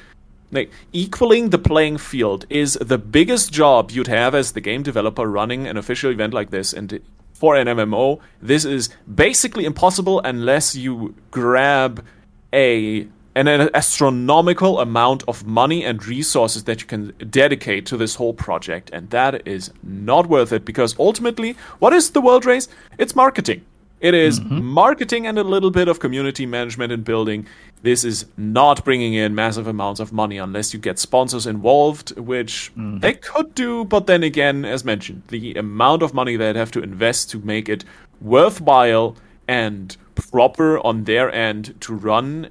Like 0.51 0.69
equaling 0.91 1.49
the 1.49 1.57
playing 1.57 1.97
field 1.97 2.45
is 2.49 2.73
the 2.73 2.97
biggest 2.97 3.53
job 3.53 3.91
you'd 3.91 4.07
have 4.07 4.35
as 4.35 4.51
the 4.51 4.61
game 4.61 4.83
developer 4.83 5.25
running 5.25 5.65
an 5.65 5.77
official 5.77 6.11
event 6.11 6.33
like 6.33 6.49
this, 6.51 6.73
and 6.73 6.99
for 7.33 7.55
an 7.55 7.67
MMO, 7.67 8.19
this 8.41 8.65
is 8.65 8.89
basically 9.15 9.65
impossible 9.65 10.21
unless 10.23 10.75
you 10.75 11.15
grab 11.31 12.05
a 12.53 13.07
an 13.35 13.69
astronomical 13.73 14.79
amount 14.79 15.23
of 15.27 15.45
money 15.45 15.85
and 15.85 16.05
resources 16.05 16.65
that 16.65 16.81
you 16.81 16.87
can 16.87 17.13
dedicate 17.29 17.85
to 17.87 17.97
this 17.97 18.15
whole 18.15 18.33
project, 18.33 18.89
and 18.91 19.09
that 19.11 19.47
is 19.47 19.71
not 19.83 20.27
worth 20.27 20.51
it 20.51 20.65
because 20.65 20.95
ultimately, 20.99 21.55
what 21.79 21.93
is 21.93 22.11
the 22.11 22.21
World 22.21 22.45
Race? 22.45 22.67
It's 22.97 23.15
marketing. 23.15 23.63
It 24.01 24.15
is 24.15 24.39
mm-hmm. 24.39 24.63
marketing 24.63 25.27
and 25.27 25.37
a 25.37 25.43
little 25.43 25.69
bit 25.69 25.87
of 25.87 25.99
community 25.99 26.47
management 26.47 26.91
and 26.91 27.05
building. 27.05 27.45
This 27.83 28.03
is 28.03 28.25
not 28.35 28.83
bringing 28.83 29.13
in 29.13 29.35
massive 29.35 29.67
amounts 29.67 29.99
of 29.99 30.11
money 30.11 30.37
unless 30.39 30.73
you 30.73 30.79
get 30.79 30.97
sponsors 30.97 31.45
involved, 31.45 32.17
which 32.17 32.71
mm-hmm. 32.71 32.97
they 32.97 33.13
could 33.13 33.53
do. 33.53 33.85
But 33.85 34.07
then 34.07 34.23
again, 34.23 34.65
as 34.65 34.83
mentioned, 34.83 35.21
the 35.27 35.53
amount 35.53 36.01
of 36.01 36.15
money 36.15 36.35
they'd 36.35 36.55
have 36.55 36.71
to 36.71 36.81
invest 36.81 37.29
to 37.31 37.39
make 37.39 37.69
it 37.69 37.85
worthwhile 38.19 39.15
and 39.47 39.95
proper 40.15 40.79
on 40.79 41.03
their 41.03 41.31
end 41.31 41.75
to 41.81 41.93
run 41.93 42.49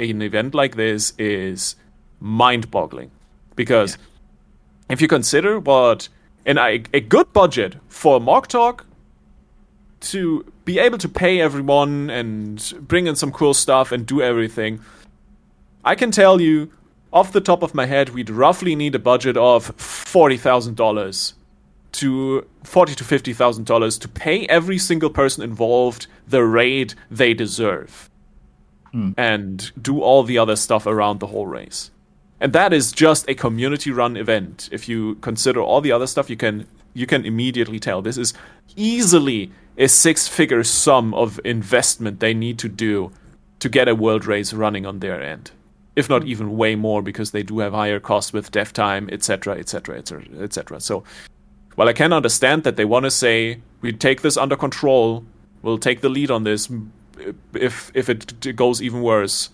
an 0.00 0.22
event 0.22 0.54
like 0.54 0.76
this 0.76 1.12
is 1.18 1.76
mind 2.18 2.70
boggling. 2.70 3.10
Because 3.54 3.98
if 4.88 5.00
you 5.00 5.08
consider 5.08 5.60
what 5.60 6.08
and 6.46 6.58
a, 6.58 6.82
a 6.92 7.00
good 7.00 7.32
budget 7.32 7.76
for 7.88 8.16
a 8.16 8.20
MogTalk 8.20 8.80
to 10.00 10.50
be 10.64 10.78
able 10.78 10.98
to 10.98 11.08
pay 11.08 11.40
everyone 11.40 12.08
and 12.10 12.72
bring 12.80 13.06
in 13.06 13.14
some 13.14 13.30
cool 13.30 13.54
stuff 13.54 13.92
and 13.92 14.06
do 14.06 14.22
everything, 14.22 14.80
I 15.84 15.94
can 15.94 16.10
tell 16.10 16.40
you 16.40 16.72
off 17.12 17.32
the 17.32 17.40
top 17.40 17.62
of 17.62 17.74
my 17.74 17.86
head, 17.86 18.10
we'd 18.10 18.30
roughly 18.30 18.76
need 18.76 18.94
a 18.94 18.98
budget 18.98 19.36
of 19.36 19.66
forty 19.76 20.36
thousand 20.36 20.76
dollars 20.76 21.34
to 21.92 22.46
forty 22.62 22.94
to 22.94 23.04
fifty 23.04 23.32
thousand 23.32 23.66
dollars 23.66 23.98
to 23.98 24.08
pay 24.08 24.46
every 24.46 24.78
single 24.78 25.10
person 25.10 25.42
involved 25.42 26.06
the 26.28 26.44
rate 26.44 26.94
they 27.10 27.34
deserve, 27.34 28.09
Hmm. 28.92 29.12
and 29.16 29.70
do 29.80 30.00
all 30.00 30.24
the 30.24 30.36
other 30.36 30.56
stuff 30.56 30.84
around 30.84 31.20
the 31.20 31.28
whole 31.28 31.46
race. 31.46 31.92
And 32.40 32.52
that 32.54 32.72
is 32.72 32.90
just 32.90 33.28
a 33.28 33.34
community-run 33.34 34.16
event. 34.16 34.68
If 34.72 34.88
you 34.88 35.14
consider 35.16 35.60
all 35.60 35.80
the 35.80 35.92
other 35.92 36.08
stuff, 36.08 36.28
you 36.28 36.36
can 36.36 36.66
you 36.92 37.06
can 37.06 37.24
immediately 37.24 37.78
tell 37.78 38.02
this 38.02 38.18
is 38.18 38.34
easily 38.74 39.52
a 39.78 39.86
six-figure 39.86 40.64
sum 40.64 41.14
of 41.14 41.40
investment 41.44 42.20
they 42.20 42.34
need 42.34 42.58
to 42.58 42.68
do 42.68 43.12
to 43.60 43.68
get 43.68 43.88
a 43.88 43.94
world 43.94 44.26
race 44.26 44.52
running 44.52 44.84
on 44.84 44.98
their 44.98 45.22
end 45.22 45.52
if 45.96 46.08
not 46.08 46.24
even 46.24 46.56
way 46.56 46.74
more 46.74 47.02
because 47.02 47.30
they 47.30 47.42
do 47.42 47.58
have 47.58 47.72
higher 47.72 48.00
costs 48.00 48.32
with 48.32 48.50
dev 48.50 48.72
time 48.72 49.08
etc 49.12 49.56
etc 49.56 49.98
etc 49.98 50.24
etc 50.40 50.80
so 50.80 51.04
while 51.74 51.88
i 51.88 51.92
can 51.92 52.12
understand 52.12 52.64
that 52.64 52.76
they 52.76 52.84
want 52.84 53.04
to 53.04 53.10
say 53.10 53.60
we 53.80 53.92
take 53.92 54.22
this 54.22 54.36
under 54.36 54.56
control 54.56 55.24
we'll 55.62 55.78
take 55.78 56.00
the 56.00 56.08
lead 56.08 56.30
on 56.30 56.44
this 56.44 56.70
if 57.54 57.90
if 57.94 58.08
it 58.08 58.56
goes 58.56 58.80
even 58.82 59.02
worse 59.02 59.50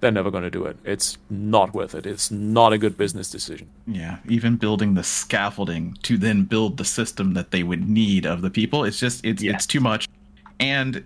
they're 0.00 0.10
never 0.10 0.30
going 0.30 0.42
to 0.42 0.50
do 0.50 0.64
it 0.64 0.76
it's 0.84 1.16
not 1.30 1.72
worth 1.72 1.94
it 1.94 2.04
it's 2.04 2.30
not 2.30 2.72
a 2.72 2.78
good 2.78 2.96
business 2.96 3.30
decision 3.30 3.68
Yeah, 3.86 4.18
even 4.28 4.56
building 4.56 4.94
the 4.94 5.02
scaffolding 5.02 5.96
to 6.02 6.18
then 6.18 6.44
build 6.44 6.76
the 6.76 6.84
system 6.84 7.34
that 7.34 7.50
they 7.50 7.62
would 7.62 7.88
need 7.88 8.26
of 8.26 8.42
the 8.42 8.50
people, 8.50 8.84
it's 8.84 8.98
just 8.98 9.24
it's 9.24 9.42
it's 9.42 9.66
too 9.66 9.80
much. 9.80 10.08
And 10.60 11.04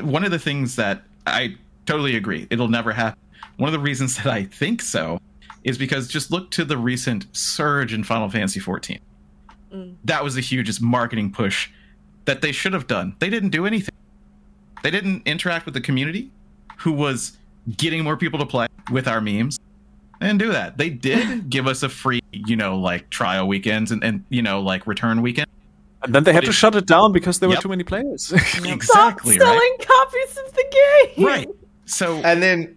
one 0.00 0.24
of 0.24 0.30
the 0.30 0.38
things 0.38 0.76
that 0.76 1.02
I 1.26 1.56
totally 1.86 2.16
agree, 2.16 2.46
it'll 2.50 2.68
never 2.68 2.92
happen. 2.92 3.18
One 3.56 3.68
of 3.68 3.72
the 3.72 3.78
reasons 3.78 4.16
that 4.16 4.26
I 4.26 4.44
think 4.44 4.82
so 4.82 5.20
is 5.64 5.78
because 5.78 6.08
just 6.08 6.30
look 6.30 6.50
to 6.52 6.64
the 6.64 6.76
recent 6.76 7.26
surge 7.36 7.92
in 7.92 8.04
Final 8.04 8.30
Fantasy 8.30 8.60
14. 8.60 8.98
Mm. 9.72 9.94
That 10.04 10.24
was 10.24 10.34
the 10.34 10.40
hugest 10.40 10.80
marketing 10.80 11.32
push 11.32 11.70
that 12.24 12.40
they 12.40 12.52
should 12.52 12.72
have 12.72 12.86
done. 12.86 13.16
They 13.18 13.30
didn't 13.30 13.50
do 13.50 13.66
anything. 13.66 13.94
They 14.82 14.90
didn't 14.90 15.22
interact 15.26 15.64
with 15.64 15.74
the 15.74 15.80
community 15.80 16.30
who 16.78 16.92
was 16.92 17.36
getting 17.76 18.04
more 18.04 18.16
people 18.16 18.38
to 18.38 18.46
play 18.46 18.66
with 18.90 19.08
our 19.08 19.20
memes. 19.20 19.58
They 20.20 20.26
didn't 20.28 20.38
do 20.40 20.52
that. 20.52 20.78
They 20.78 20.90
did 20.90 21.48
give 21.50 21.66
us 21.66 21.82
a 21.82 21.88
free, 21.88 22.20
you 22.32 22.56
know, 22.56 22.76
like 22.78 23.10
trial 23.10 23.46
weekends 23.48 23.90
and, 23.90 24.02
and 24.04 24.24
you 24.30 24.42
know, 24.42 24.60
like 24.60 24.86
return 24.86 25.22
weekend. 25.22 25.46
and 26.02 26.14
then 26.14 26.24
they 26.24 26.32
had 26.32 26.44
to 26.44 26.52
shut 26.52 26.74
it 26.74 26.86
down 26.86 27.12
because 27.12 27.40
there 27.40 27.48
were 27.48 27.56
too 27.56 27.68
many 27.68 27.84
players 27.84 28.32
Exactly, 28.64 29.34
Stop 29.36 29.46
selling 29.46 29.58
right? 29.58 29.78
copies 29.86 30.38
of 30.38 30.54
the 30.54 31.12
game. 31.16 31.24
Right. 31.26 31.48
So 31.86 32.16
And 32.18 32.42
then, 32.42 32.76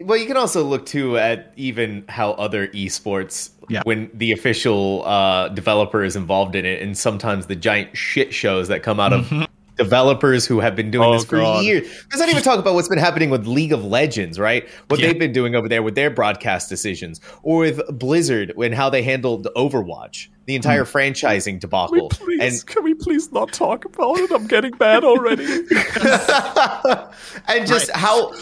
well, 0.00 0.18
you 0.18 0.26
can 0.26 0.36
also 0.36 0.62
look 0.62 0.84
too 0.86 1.16
at 1.18 1.52
even 1.56 2.04
how 2.08 2.32
other 2.32 2.68
esports, 2.68 3.50
Yeah. 3.68 3.80
when 3.84 4.10
the 4.12 4.32
official 4.32 5.02
uh, 5.06 5.48
developer 5.48 6.04
is 6.04 6.16
involved 6.16 6.54
in 6.54 6.64
it, 6.66 6.82
and 6.82 6.96
sometimes 6.96 7.46
the 7.46 7.56
giant 7.56 7.96
shit 7.96 8.32
shows 8.34 8.68
that 8.68 8.82
come 8.82 9.00
out 9.00 9.12
of 9.14 9.32
developers 9.76 10.46
who 10.46 10.60
have 10.60 10.74
been 10.74 10.90
doing 10.90 11.08
Oh, 11.08 11.12
this 11.14 11.24
for 11.24 11.36
God. 11.36 11.64
years. 11.64 11.86
Let's 12.10 12.18
not 12.18 12.28
even 12.28 12.42
talk 12.42 12.58
about 12.58 12.74
what's 12.74 12.88
been 12.88 12.98
happening 12.98 13.30
with 13.30 13.46
League 13.46 13.72
of 13.72 13.84
Legends, 13.84 14.38
right? 14.38 14.68
What 14.88 14.98
Yeah. 14.98 15.08
they've 15.08 15.18
been 15.18 15.32
doing 15.32 15.54
over 15.54 15.68
there 15.68 15.82
with 15.82 15.94
their 15.94 16.10
broadcast 16.10 16.68
decisions, 16.68 17.20
or 17.42 17.60
with 17.60 17.80
Blizzard 17.98 18.52
and 18.56 18.74
how 18.74 18.90
they 18.90 19.02
handled 19.02 19.46
Overwatch, 19.54 20.28
the 20.46 20.54
entire 20.54 20.84
hmm. 20.84 20.96
franchising 20.96 21.60
debacle. 21.60 22.08
please, 22.08 22.40
and 22.40 22.66
can 22.66 22.84
we 22.84 22.94
please 22.94 23.30
not 23.32 23.52
talk 23.52 23.84
about 23.84 24.16
it 24.18 24.30
i'm 24.30 24.46
getting 24.46 24.70
bad 24.72 25.04
already 25.04 25.44
and 27.48 27.66
just 27.66 27.90
how 27.90 28.32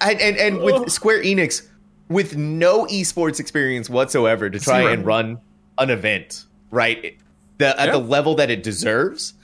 and, 0.00 0.20
and 0.20 0.36
and 0.36 0.60
with 0.60 0.90
Square 0.90 1.22
Enix 1.22 1.66
with 2.08 2.36
no 2.36 2.84
esports 2.86 3.40
experience 3.40 3.88
whatsoever 3.88 4.50
to 4.50 4.60
try 4.60 4.80
Zero. 4.80 4.92
and 4.92 5.06
run 5.06 5.38
an 5.78 5.90
event 5.90 6.44
right 6.70 7.16
the 7.58 7.80
at 7.80 7.92
the 7.92 7.98
level 7.98 8.34
that 8.34 8.50
it 8.50 8.62
deserves 8.62 9.34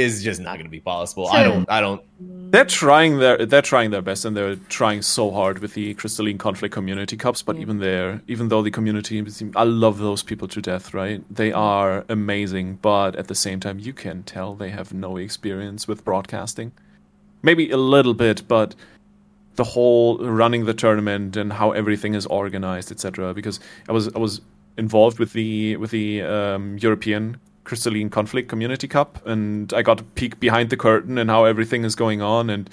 is 0.00 0.22
just 0.22 0.40
not 0.40 0.54
going 0.54 0.66
to 0.66 0.70
be 0.70 0.80
possible. 0.80 1.28
I 1.28 1.42
don't 1.42 1.70
I 1.70 1.80
don't 1.80 2.02
They're 2.50 2.64
trying 2.64 3.18
their 3.18 3.44
they're 3.46 3.62
trying 3.62 3.90
their 3.90 4.02
best 4.02 4.24
and 4.24 4.36
they're 4.36 4.56
trying 4.68 5.02
so 5.02 5.30
hard 5.30 5.58
with 5.58 5.74
the 5.74 5.94
Crystalline 5.94 6.38
Conflict 6.38 6.74
Community 6.74 7.16
Cups, 7.16 7.42
but 7.42 7.56
even 7.56 7.78
there, 7.78 8.22
even 8.26 8.48
though 8.48 8.62
the 8.62 8.70
community 8.70 9.24
I 9.56 9.64
love 9.64 9.98
those 9.98 10.22
people 10.22 10.48
to 10.48 10.60
death, 10.60 10.94
right? 10.94 11.22
They 11.30 11.52
are 11.52 12.04
amazing, 12.08 12.78
but 12.82 13.16
at 13.16 13.28
the 13.28 13.34
same 13.34 13.60
time 13.60 13.78
you 13.78 13.92
can 13.92 14.22
tell 14.22 14.54
they 14.54 14.70
have 14.70 14.92
no 14.92 15.16
experience 15.16 15.88
with 15.88 16.04
broadcasting. 16.04 16.72
Maybe 17.42 17.70
a 17.70 17.76
little 17.76 18.14
bit, 18.14 18.48
but 18.48 18.74
the 19.56 19.64
whole 19.64 20.18
running 20.18 20.64
the 20.64 20.74
tournament 20.74 21.36
and 21.36 21.52
how 21.52 21.72
everything 21.72 22.14
is 22.14 22.26
organized, 22.26 22.90
etc. 22.90 23.34
Because 23.34 23.60
I 23.88 23.92
was 23.92 24.14
I 24.14 24.18
was 24.18 24.40
involved 24.76 25.18
with 25.18 25.32
the 25.32 25.76
with 25.76 25.90
the 25.90 26.22
um, 26.22 26.78
European 26.78 27.38
Crystalline 27.64 28.10
Conflict 28.10 28.48
Community 28.48 28.86
Cup, 28.88 29.26
and 29.26 29.72
I 29.72 29.82
got 29.82 30.00
a 30.00 30.04
peek 30.04 30.38
behind 30.40 30.70
the 30.70 30.76
curtain 30.76 31.18
and 31.18 31.30
how 31.30 31.44
everything 31.44 31.84
is 31.84 31.94
going 31.94 32.22
on, 32.22 32.50
and 32.50 32.70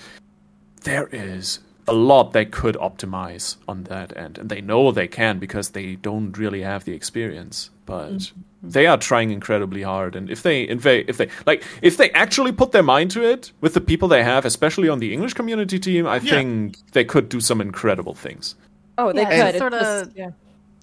there 0.83 1.07
is 1.11 1.59
a 1.87 1.93
lot 1.93 2.33
they 2.33 2.45
could 2.45 2.75
optimize 2.75 3.55
on 3.67 3.83
that 3.85 4.15
end, 4.15 4.37
and 4.37 4.49
they 4.49 4.61
know 4.61 4.91
they 4.91 5.07
can 5.07 5.39
because 5.39 5.69
they 5.69 5.95
don't 5.95 6.37
really 6.37 6.61
have 6.61 6.85
the 6.85 6.93
experience, 6.93 7.69
but. 7.85 8.11
Mm-hmm. 8.11 8.41
They 8.63 8.85
are 8.85 8.95
trying 8.99 9.31
incredibly 9.31 9.81
hard, 9.81 10.15
and 10.15 10.29
if 10.29 10.43
they, 10.43 10.61
if 10.65 10.83
they, 10.83 10.99
if 11.07 11.17
they, 11.17 11.29
like, 11.47 11.63
if 11.81 11.97
they 11.97 12.11
actually 12.11 12.51
put 12.51 12.71
their 12.73 12.83
mind 12.83 13.09
to 13.09 13.23
it 13.27 13.51
with 13.59 13.73
the 13.73 13.81
people 13.81 14.07
they 14.07 14.23
have, 14.23 14.45
especially 14.45 14.87
on 14.87 14.99
the 14.99 15.11
English 15.11 15.33
community 15.33 15.79
team, 15.79 16.05
I 16.05 16.19
think 16.19 16.77
they 16.91 17.03
could 17.03 17.27
do 17.27 17.39
some 17.41 17.59
incredible 17.59 18.13
things. 18.13 18.53
Oh, 18.99 19.11
they 19.13 19.23
Yeah, 19.23 19.49
could. 19.51 19.57
sorta- 19.57 19.79
just- 19.79 20.11
yeah. 20.15 20.29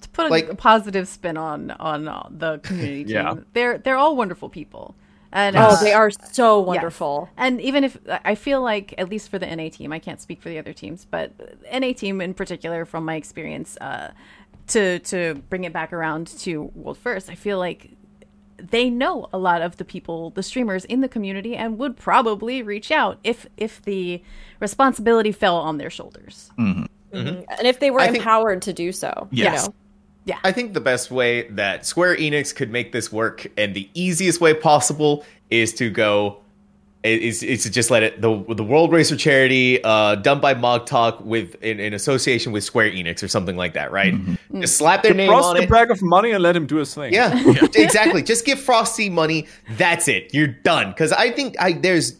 To 0.01 0.09
put 0.09 0.25
a, 0.27 0.29
Like- 0.29 0.49
a 0.49 0.55
positive 0.55 1.07
spin 1.07 1.37
on 1.37 1.71
on 1.71 2.07
uh, 2.07 2.27
the 2.29 2.59
community 2.59 3.03
team. 3.05 3.13
Yeah. 3.15 3.35
They're 3.53 3.77
they're 3.77 3.97
all 3.97 4.15
wonderful 4.15 4.49
people. 4.49 4.95
And 5.31 5.55
Oh, 5.55 5.59
uh, 5.61 5.83
they 5.83 5.93
are 5.93 6.09
so 6.09 6.59
yes. 6.59 6.67
wonderful. 6.67 7.29
And 7.37 7.61
even 7.61 7.83
if 7.83 7.97
I 8.09 8.33
feel 8.33 8.63
like 8.63 8.95
at 8.97 9.09
least 9.09 9.29
for 9.29 9.37
the 9.37 9.45
NA 9.45 9.69
team, 9.69 9.93
I 9.93 9.99
can't 9.99 10.19
speak 10.19 10.41
for 10.41 10.49
the 10.49 10.57
other 10.57 10.73
teams, 10.73 11.05
but 11.05 11.33
NA 11.71 11.93
team 11.93 12.19
in 12.19 12.33
particular, 12.33 12.83
from 12.83 13.05
my 13.05 13.13
experience, 13.15 13.77
uh, 13.79 14.09
to 14.67 14.97
to 14.99 15.35
bring 15.49 15.65
it 15.65 15.73
back 15.73 15.93
around 15.93 16.27
to 16.39 16.63
World 16.73 16.97
First, 16.97 17.29
I 17.29 17.35
feel 17.35 17.59
like 17.59 17.91
they 18.57 18.89
know 18.89 19.29
a 19.31 19.37
lot 19.37 19.61
of 19.61 19.77
the 19.77 19.85
people, 19.85 20.31
the 20.31 20.41
streamers 20.43 20.83
in 20.85 21.01
the 21.01 21.07
community, 21.07 21.55
and 21.55 21.77
would 21.77 21.95
probably 21.95 22.63
reach 22.63 22.89
out 22.91 23.19
if 23.23 23.45
if 23.55 23.81
the 23.83 24.23
responsibility 24.59 25.31
fell 25.31 25.57
on 25.57 25.77
their 25.77 25.91
shoulders. 25.91 26.49
And 26.57 26.89
if 27.63 27.79
they 27.79 27.91
were 27.91 27.99
I 27.99 28.05
think- 28.07 28.17
empowered 28.17 28.61
to 28.63 28.73
do 28.73 28.91
so, 28.91 29.27
Yes. 29.31 29.61
you 29.63 29.67
know. 29.69 29.75
Yeah. 30.29 30.37
I 30.43 30.51
think 30.51 30.75
the 30.75 30.81
best 30.81 31.09
way 31.09 31.47
that 31.49 31.87
Square 31.87 32.17
Enix 32.17 32.55
could 32.55 32.69
make 32.69 32.91
this 32.91 33.11
work 33.11 33.47
and 33.57 33.73
the 33.73 33.89
easiest 33.95 34.39
way 34.39 34.53
possible 34.53 35.25
is 35.49 35.73
to 35.73 35.89
go 35.89 36.37
is, 37.01 37.41
is 37.41 37.63
to 37.63 37.71
just 37.71 37.89
let 37.89 38.03
it 38.03 38.21
the 38.21 38.43
the 38.53 38.63
World 38.63 38.91
Racer 38.91 39.15
charity 39.15 39.83
uh, 39.83 40.15
done 40.15 40.39
by 40.39 40.53
MogTalk 40.53 41.21
with 41.21 41.55
in, 41.63 41.79
in 41.79 41.95
association 41.95 42.51
with 42.51 42.63
Square 42.63 42.91
Enix 42.91 43.23
or 43.23 43.27
something 43.27 43.57
like 43.57 43.73
that, 43.73 43.91
right? 43.91 44.13
Just 44.53 44.77
slap 44.77 45.01
their 45.01 45.15
name 45.15 45.29
Frost 45.29 45.47
on 45.47 45.57
a 45.57 45.61
it. 45.61 45.69
bag 45.69 45.89
of 45.89 45.99
money 46.03 46.29
and 46.29 46.43
let 46.43 46.55
him 46.55 46.67
do 46.67 46.75
his 46.75 46.93
thing. 46.93 47.11
Yeah, 47.11 47.33
exactly. 47.73 48.21
Just 48.21 48.45
give 48.45 48.59
Frosty 48.59 49.09
money. 49.09 49.47
That's 49.77 50.07
it. 50.07 50.31
You're 50.31 50.47
done. 50.47 50.89
Because 50.89 51.11
I 51.11 51.31
think 51.31 51.55
I 51.59 51.71
there's 51.73 52.17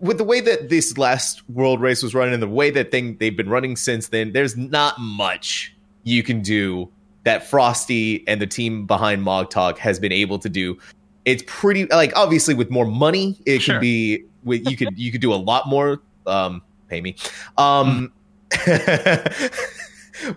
with 0.00 0.16
the 0.16 0.24
way 0.24 0.40
that 0.40 0.70
this 0.70 0.96
last 0.96 1.46
World 1.50 1.82
Race 1.82 2.02
was 2.02 2.14
running 2.14 2.32
and 2.32 2.42
the 2.42 2.48
way 2.48 2.70
that 2.70 2.90
thing 2.90 3.18
they've 3.18 3.36
been 3.36 3.50
running 3.50 3.76
since 3.76 4.08
then. 4.08 4.32
There's 4.32 4.56
not 4.56 4.98
much 4.98 5.75
you 6.06 6.22
can 6.22 6.40
do 6.40 6.88
that 7.24 7.44
Frosty 7.46 8.22
and 8.28 8.40
the 8.40 8.46
team 8.46 8.86
behind 8.86 9.26
MogTalk 9.26 9.78
has 9.78 9.98
been 9.98 10.12
able 10.12 10.38
to 10.38 10.48
do. 10.48 10.78
It's 11.24 11.42
pretty 11.46 11.86
like 11.86 12.12
obviously 12.16 12.54
with 12.54 12.70
more 12.70 12.86
money, 12.86 13.36
it 13.44 13.60
Sure. 13.60 13.74
could 13.74 13.80
be 13.80 14.24
with 14.44 14.70
you 14.70 14.76
could 14.76 14.96
you 14.96 15.10
could 15.10 15.20
do 15.20 15.32
a 15.32 15.36
lot 15.36 15.68
more. 15.68 16.00
Um, 16.24 16.62
pay 16.88 17.00
me. 17.00 17.16
Um, 17.58 18.12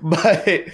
but 0.02 0.66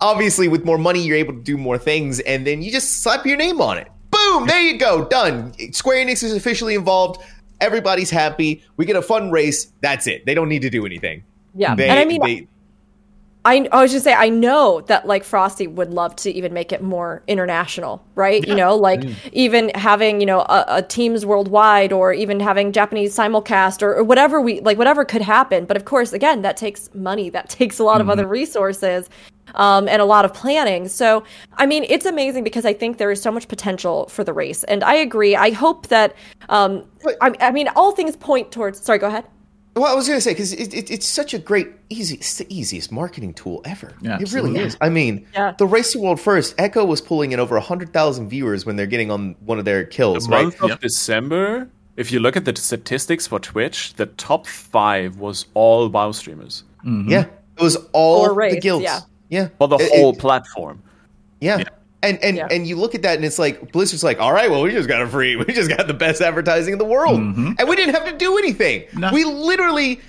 obviously 0.00 0.46
with 0.48 0.64
more 0.64 0.78
money 0.78 1.00
you're 1.02 1.16
able 1.16 1.34
to 1.34 1.40
do 1.42 1.56
more 1.58 1.76
things 1.78 2.20
and 2.20 2.46
then 2.46 2.62
you 2.62 2.70
just 2.70 3.02
slap 3.02 3.26
your 3.26 3.36
name 3.36 3.60
on 3.60 3.78
it. 3.78 3.88
Boom! 4.10 4.46
There 4.46 4.60
you 4.60 4.78
go. 4.78 5.06
Done. 5.06 5.54
Square 5.72 6.06
enix 6.06 6.22
is 6.22 6.34
officially 6.34 6.74
involved. 6.74 7.20
Everybody's 7.60 8.10
happy. 8.10 8.62
We 8.76 8.84
get 8.84 8.94
a 8.96 9.02
fun 9.02 9.30
race. 9.30 9.72
That's 9.80 10.06
it. 10.06 10.24
They 10.26 10.34
don't 10.34 10.48
need 10.48 10.62
to 10.62 10.70
do 10.70 10.84
anything. 10.86 11.24
Yeah, 11.54 11.74
they, 11.74 11.88
and 11.88 11.98
I 11.98 12.04
mean, 12.04 12.20
they- 12.22 12.46
I, 13.44 13.68
I 13.72 13.82
was 13.82 13.90
just 13.90 14.04
say 14.04 14.14
I 14.14 14.28
know 14.28 14.82
that 14.82 15.06
like 15.06 15.24
Frosty 15.24 15.66
would 15.66 15.90
love 15.90 16.14
to 16.16 16.30
even 16.30 16.52
make 16.52 16.70
it 16.70 16.80
more 16.80 17.22
international, 17.26 18.04
right? 18.14 18.46
You 18.46 18.54
know, 18.54 18.76
like 18.76 19.02
even 19.32 19.70
having 19.74 20.20
you 20.20 20.26
know 20.26 20.40
a, 20.42 20.64
a 20.68 20.82
teams 20.82 21.26
worldwide, 21.26 21.92
or 21.92 22.12
even 22.12 22.38
having 22.38 22.70
Japanese 22.70 23.16
simulcast, 23.16 23.82
or, 23.82 23.96
or 23.96 24.04
whatever 24.04 24.40
we 24.40 24.60
like, 24.60 24.78
whatever 24.78 25.04
could 25.04 25.22
happen. 25.22 25.64
But 25.64 25.76
of 25.76 25.84
course, 25.84 26.12
again, 26.12 26.42
that 26.42 26.56
takes 26.56 26.92
money, 26.94 27.30
that 27.30 27.48
takes 27.58 27.78
a 27.78 27.84
lot 27.84 28.00
of 28.00 28.08
other 28.08 28.28
resources, 28.28 29.10
um, 29.56 29.88
and 29.88 30.00
a 30.00 30.04
lot 30.04 30.24
of 30.24 30.32
planning. 30.32 30.86
So, 30.86 31.24
I 31.54 31.66
mean, 31.66 31.84
it's 31.88 32.06
amazing 32.06 32.44
because 32.44 32.64
I 32.64 32.72
think 32.72 32.98
there 32.98 33.10
is 33.10 33.20
so 33.20 33.32
much 33.32 33.48
potential 33.48 34.06
for 34.08 34.22
the 34.22 34.32
race, 34.32 34.62
and 34.64 34.84
I 34.84 34.94
agree. 34.94 35.34
I 35.34 35.50
hope 35.50 35.88
that, 35.88 36.14
um, 36.48 36.84
I, 37.20 37.34
I 37.40 37.50
mean, 37.50 37.68
all 37.74 37.90
things 37.90 38.16
point 38.16 38.52
towards. 38.52 38.80
Sorry, 38.80 38.98
go 38.98 39.08
ahead. 39.08 39.24
Well 39.74 39.86
i 39.90 39.94
was 39.94 40.06
gonna 40.08 40.20
say 40.20 40.32
because 40.32 40.52
it, 40.52 40.72
it, 40.74 40.90
it's 40.90 41.08
such 41.08 41.32
a 41.34 41.38
great 41.38 41.68
easy 41.88 42.16
it's 42.16 42.36
the 42.38 42.46
easiest 42.54 42.92
marketing 42.92 43.32
tool 43.34 43.60
ever 43.64 43.92
Yeah, 44.00 44.14
it 44.20 44.32
really 44.32 44.50
absolutely. 44.50 44.60
is 44.60 44.76
i 44.80 44.88
mean 44.88 45.26
Yeah. 45.34 45.54
the 45.58 45.66
race 45.66 45.92
to 45.92 45.98
world 45.98 46.20
first 46.20 46.54
echo 46.58 46.84
was 46.84 47.00
pulling 47.00 47.32
in 47.32 47.40
over 47.40 47.54
100000 47.56 48.28
viewers 48.28 48.66
when 48.66 48.76
they're 48.76 48.86
getting 48.86 49.10
on 49.10 49.34
one 49.44 49.58
of 49.58 49.64
their 49.64 49.84
kills 49.84 50.26
The 50.26 50.30
right 50.32 50.42
month 50.44 50.62
of 50.62 50.68
Yep. 50.70 50.80
December, 50.80 51.68
if 51.96 52.10
you 52.12 52.20
look 52.20 52.36
at 52.36 52.44
the 52.44 52.54
statistics 52.56 53.26
for 53.26 53.38
Twitch, 53.38 53.94
the 53.94 54.06
top 54.06 54.46
five 54.46 55.16
was 55.18 55.46
all 55.54 55.88
WoW 55.88 56.12
streamers 56.12 56.64
mm-hmm. 56.84 57.08
yeah 57.10 57.26
it 57.58 57.62
was 57.62 57.76
all 57.92 58.20
Or 58.22 58.28
the 58.28 58.34
race, 58.34 58.62
guilds 58.62 58.84
yeah. 58.84 59.00
yeah 59.30 59.48
for 59.58 59.68
the 59.68 59.76
It- 59.78 59.90
whole 59.92 60.12
it- 60.12 60.18
platform. 60.18 60.82
Yeah. 61.40 61.64
Yeah. 62.02 62.08
And 62.08 62.24
and 62.24 62.36
Yeah. 62.36 62.48
and 62.50 62.66
you 62.66 62.76
look 62.76 62.94
at 62.94 63.02
that 63.02 63.16
and 63.16 63.24
it's 63.24 63.38
like 63.38 63.72
Blizzard's 63.72 64.04
like, 64.04 64.20
all 64.20 64.32
right, 64.32 64.50
well, 64.50 64.62
we 64.62 64.70
just 64.70 64.88
got 64.88 65.02
a 65.02 65.06
free, 65.06 65.36
we 65.46 65.46
just 65.46 65.70
got 65.70 65.86
the 65.86 65.94
best 65.94 66.20
advertising 66.20 66.72
in 66.72 66.78
the 66.78 66.84
world, 66.84 67.20
mm-hmm. 67.20 67.52
and 67.58 67.68
we 67.68 67.76
didn't 67.76 67.94
have 67.94 68.04
to 68.06 68.16
do 68.16 68.38
anything. 68.38 68.84
Nothing. 68.94 69.14
We 69.14 69.24
literally 69.24 70.00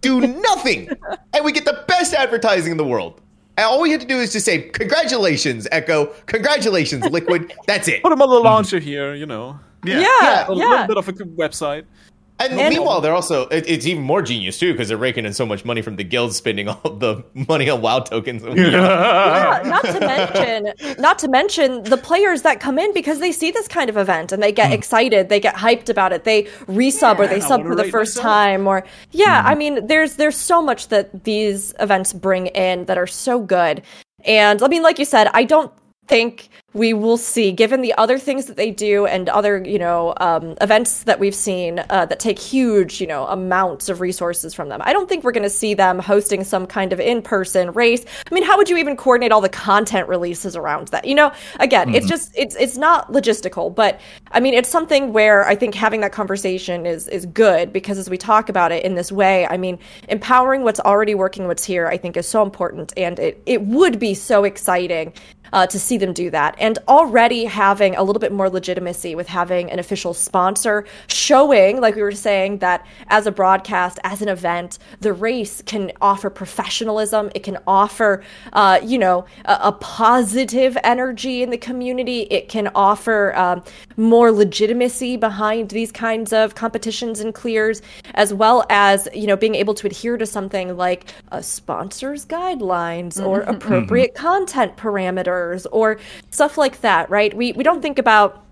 do 0.00 0.20
nothing, 0.20 0.88
and 1.32 1.44
we 1.44 1.52
get 1.52 1.64
the 1.64 1.84
best 1.86 2.14
advertising 2.14 2.72
in 2.72 2.76
the 2.78 2.84
world. 2.86 3.20
And 3.56 3.66
all 3.66 3.80
we 3.80 3.92
had 3.92 4.00
to 4.00 4.06
do 4.06 4.18
is 4.18 4.32
just 4.32 4.46
say, 4.46 4.62
congratulations, 4.62 5.68
Echo, 5.70 6.06
congratulations, 6.26 7.04
Liquid. 7.06 7.52
That's 7.68 7.86
it. 7.86 8.02
Put 8.02 8.10
them 8.10 8.20
on 8.20 8.28
the 8.28 8.36
mm-hmm. 8.36 8.46
launcher 8.46 8.80
here, 8.80 9.14
you 9.14 9.26
know. 9.26 9.60
Yeah. 9.84 10.00
Yeah, 10.00 10.46
A 10.48 10.54
yeah. 10.56 10.68
little 10.68 10.86
bit 10.86 10.96
of 10.96 11.08
a 11.08 11.12
website. 11.24 11.84
And, 12.40 12.58
And- 12.58 12.74
meanwhile, 12.74 13.00
they're 13.00 13.14
also 13.14 13.46
it, 13.48 13.64
it's 13.68 13.86
even 13.86 14.02
more 14.02 14.20
genius 14.20 14.58
too 14.58 14.72
because 14.72 14.88
they're 14.88 14.96
raking 14.96 15.24
in 15.24 15.32
so 15.34 15.46
much 15.46 15.64
money 15.64 15.82
from 15.82 15.96
the 15.96 16.02
guilds 16.02 16.36
spending 16.36 16.68
all 16.68 16.80
the 16.82 17.24
money 17.48 17.70
on 17.70 17.80
WoW 17.80 18.00
tokens. 18.00 18.42
Yeah, 18.74 19.62
not 19.64 19.84
to 19.84 20.00
mention, 20.00 20.96
not 20.98 21.18
to 21.20 21.28
mention 21.28 21.82
the 21.84 21.96
players 21.96 22.42
that 22.42 22.60
come 22.60 22.78
in 22.78 22.92
because 22.92 23.20
they 23.20 23.30
see 23.30 23.50
this 23.50 23.68
kind 23.68 23.88
of 23.88 23.96
event 23.96 24.32
and 24.32 24.42
they 24.42 24.52
get 24.52 24.68
hmm. 24.68 24.72
excited, 24.72 25.28
they 25.28 25.38
get 25.38 25.54
hyped 25.54 25.88
about 25.88 26.12
it, 26.12 26.24
they 26.24 26.44
resub 26.66 27.18
or 27.18 27.26
they 27.26 27.40
sub 27.40 27.62
for 27.62 27.74
the 27.74 27.84
first 27.84 28.16
myself. 28.16 28.24
time, 28.24 28.66
or 28.66 28.84
yeah, 29.12 29.42
hmm. 29.42 29.48
I 29.48 29.54
mean, 29.54 29.86
there's 29.86 30.16
there's 30.16 30.36
so 30.36 30.60
much 30.60 30.88
that 30.88 31.24
these 31.24 31.72
events 31.78 32.12
bring 32.12 32.48
in 32.48 32.86
that 32.86 32.98
are 32.98 33.06
so 33.06 33.40
good, 33.40 33.82
and 34.24 34.62
I 34.62 34.68
mean, 34.68 34.82
like 34.82 34.98
you 34.98 35.04
said, 35.04 35.28
I 35.34 35.44
don't 35.44 35.72
think 36.06 36.48
we 36.74 36.92
will 36.92 37.16
see, 37.16 37.52
given 37.52 37.82
the 37.82 37.94
other 37.94 38.18
things 38.18 38.46
that 38.46 38.56
they 38.56 38.72
do 38.72 39.06
and 39.06 39.28
other, 39.28 39.62
you 39.64 39.78
know, 39.78 40.12
um, 40.16 40.56
events 40.60 41.04
that 41.04 41.20
we've 41.20 41.34
seen 41.34 41.78
uh, 41.88 42.04
that 42.06 42.18
take 42.18 42.36
huge, 42.38 43.00
you 43.00 43.06
know, 43.06 43.26
amounts 43.28 43.88
of 43.88 44.00
resources 44.00 44.52
from 44.52 44.68
them. 44.68 44.80
I 44.84 44.92
don't 44.92 45.08
think 45.08 45.22
we're 45.22 45.32
going 45.32 45.44
to 45.44 45.50
see 45.50 45.74
them 45.74 46.00
hosting 46.00 46.42
some 46.42 46.66
kind 46.66 46.92
of 46.92 46.98
in-person 46.98 47.70
race. 47.72 48.04
I 48.28 48.34
mean, 48.34 48.42
how 48.42 48.56
would 48.56 48.68
you 48.68 48.76
even 48.76 48.96
coordinate 48.96 49.30
all 49.30 49.40
the 49.40 49.48
content 49.48 50.08
releases 50.08 50.56
around 50.56 50.88
that? 50.88 51.04
You 51.04 51.14
know, 51.14 51.32
again, 51.60 51.94
it's 51.94 52.08
just 52.08 52.32
it's 52.36 52.56
it's 52.56 52.76
not 52.76 53.12
logistical, 53.12 53.72
but 53.72 54.00
I 54.32 54.40
mean, 54.40 54.54
it's 54.54 54.68
something 54.68 55.12
where 55.12 55.46
I 55.46 55.54
think 55.54 55.76
having 55.76 56.00
that 56.00 56.10
conversation 56.10 56.86
is 56.86 57.06
is 57.06 57.24
good 57.26 57.72
because 57.72 57.98
as 57.98 58.10
we 58.10 58.18
talk 58.18 58.48
about 58.48 58.72
it 58.72 58.84
in 58.84 58.96
this 58.96 59.12
way, 59.12 59.46
I 59.46 59.56
mean, 59.56 59.78
empowering 60.08 60.64
what's 60.64 60.80
already 60.80 61.14
working, 61.14 61.46
what's 61.46 61.64
here, 61.64 61.86
I 61.86 61.96
think 61.96 62.16
is 62.16 62.26
so 62.26 62.42
important, 62.42 62.92
and 62.96 63.20
it 63.20 63.40
it 63.46 63.62
would 63.62 64.00
be 64.00 64.14
so 64.14 64.42
exciting 64.42 65.12
uh, 65.52 65.66
to 65.68 65.78
see 65.78 65.96
them 65.96 66.12
do 66.12 66.30
that. 66.30 66.56
And 66.64 66.78
already 66.88 67.44
having 67.44 67.94
a 67.94 68.02
little 68.02 68.20
bit 68.20 68.32
more 68.32 68.48
legitimacy 68.48 69.14
with 69.14 69.28
having 69.28 69.70
an 69.70 69.78
official 69.78 70.14
sponsor 70.14 70.86
showing, 71.08 71.78
like 71.78 71.94
we 71.94 72.00
were 72.00 72.12
saying, 72.12 72.60
that 72.60 72.86
as 73.08 73.26
a 73.26 73.30
broadcast, 73.30 73.98
as 74.02 74.22
an 74.22 74.30
event, 74.30 74.78
the 75.00 75.12
race 75.12 75.60
can 75.66 75.92
offer 76.00 76.30
professionalism. 76.30 77.30
It 77.34 77.42
can 77.42 77.58
offer, 77.66 78.22
uh, 78.54 78.80
you 78.82 78.96
know, 78.96 79.26
a, 79.44 79.58
a 79.64 79.72
positive 79.72 80.78
energy 80.84 81.42
in 81.42 81.50
the 81.50 81.58
community. 81.58 82.20
It 82.30 82.48
can 82.48 82.70
offer 82.74 83.36
um, 83.36 83.62
more 83.98 84.32
legitimacy 84.32 85.18
behind 85.18 85.68
these 85.68 85.92
kinds 85.92 86.32
of 86.32 86.54
competitions 86.54 87.20
and 87.20 87.34
clears, 87.34 87.82
as 88.14 88.32
well 88.32 88.64
as, 88.70 89.06
you 89.12 89.26
know, 89.26 89.36
being 89.36 89.54
able 89.54 89.74
to 89.74 89.86
adhere 89.86 90.16
to 90.16 90.24
something 90.24 90.78
like 90.78 91.12
a 91.30 91.42
sponsor's 91.42 92.24
guidelines 92.24 93.22
or 93.22 93.42
appropriate 93.42 94.14
content 94.14 94.78
parameters 94.78 95.66
or 95.70 95.98
stuff 96.30 96.53
like 96.56 96.80
that, 96.80 97.10
right? 97.10 97.34
We, 97.34 97.52
we 97.52 97.64
don't 97.64 97.82
think 97.82 97.98
about 97.98 98.44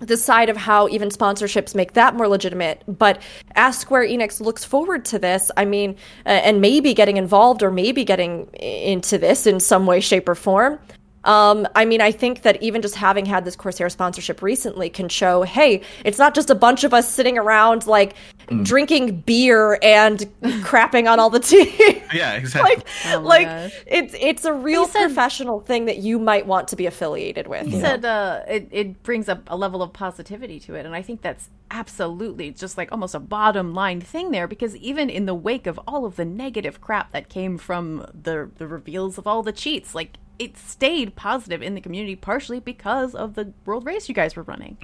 the 0.00 0.16
side 0.16 0.48
of 0.48 0.56
how 0.56 0.88
even 0.88 1.10
sponsorships 1.10 1.74
make 1.74 1.92
that 1.92 2.14
more 2.14 2.26
legitimate. 2.26 2.82
But 2.88 3.20
as 3.54 3.78
Square 3.78 4.06
Enix 4.08 4.40
looks 4.40 4.64
forward 4.64 5.04
to 5.06 5.18
this, 5.18 5.50
I 5.56 5.64
mean, 5.66 5.96
uh, 6.24 6.30
and 6.30 6.60
maybe 6.60 6.94
getting 6.94 7.18
involved 7.18 7.62
or 7.62 7.70
maybe 7.70 8.04
getting 8.04 8.46
into 8.54 9.18
this 9.18 9.46
in 9.46 9.60
some 9.60 9.86
way, 9.86 10.00
shape, 10.00 10.28
or 10.28 10.34
form. 10.34 10.78
Um, 11.24 11.68
I 11.74 11.84
mean, 11.84 12.00
I 12.00 12.12
think 12.12 12.42
that 12.42 12.62
even 12.62 12.80
just 12.80 12.94
having 12.94 13.26
had 13.26 13.44
this 13.44 13.54
Corsair 13.56 13.88
sponsorship 13.90 14.40
recently 14.40 14.88
can 14.88 15.08
show, 15.10 15.42
hey, 15.42 15.82
it's 16.04 16.18
not 16.18 16.34
just 16.34 16.48
a 16.48 16.54
bunch 16.54 16.82
of 16.82 16.94
us 16.94 17.12
sitting 17.12 17.36
around 17.36 17.86
like 17.86 18.14
drinking 18.62 19.20
beer 19.20 19.78
and 19.82 20.18
crapping 20.64 21.10
on 21.10 21.20
all 21.20 21.30
the 21.30 21.40
team. 21.40 21.68
Yeah, 22.12 22.32
exactly. 22.36 22.74
like, 22.74 22.86
Oh 23.14 23.20
like 23.20 23.46
gosh. 23.46 23.72
it's 23.86 24.14
it's 24.18 24.44
a 24.44 24.52
real 24.52 24.86
said- 24.86 25.06
professional 25.06 25.60
thing 25.60 25.84
that 25.84 25.98
you 25.98 26.18
might 26.18 26.44
want 26.46 26.66
to 26.68 26.76
be 26.76 26.86
affiliated 26.86 27.46
with. 27.46 27.66
He 27.66 27.74
you 27.76 27.80
said 27.80 28.04
uh, 28.04 28.40
it, 28.48 28.68
it 28.72 29.02
brings 29.04 29.28
up 29.28 29.42
a 29.46 29.56
level 29.56 29.80
of 29.80 29.92
positivity 29.92 30.58
to 30.60 30.74
it. 30.74 30.86
And 30.86 30.94
I 30.96 31.02
think 31.02 31.22
that's 31.22 31.50
absolutely 31.70 32.50
just 32.50 32.76
like 32.76 32.90
almost 32.90 33.14
a 33.14 33.20
bottom 33.20 33.74
line 33.74 34.00
thing 34.00 34.32
there 34.32 34.48
because 34.48 34.74
even 34.76 35.08
in 35.08 35.26
the 35.26 35.34
wake 35.34 35.68
of 35.68 35.78
all 35.86 36.04
of 36.04 36.16
the 36.16 36.24
negative 36.24 36.80
crap 36.80 37.12
that 37.12 37.28
came 37.28 37.58
from 37.58 38.04
the, 38.12 38.50
the 38.56 38.66
reveals 38.66 39.16
of 39.16 39.26
all 39.28 39.44
the 39.44 39.52
cheats, 39.52 39.94
like 39.94 40.16
it 40.40 40.56
stayed 40.56 41.14
positive 41.14 41.62
in 41.62 41.74
the 41.76 41.80
community 41.80 42.16
partially 42.16 42.58
because 42.58 43.14
of 43.14 43.34
the 43.34 43.52
world 43.66 43.84
race 43.86 44.08
you 44.08 44.14
guys 44.14 44.34
were 44.34 44.42
running. 44.42 44.76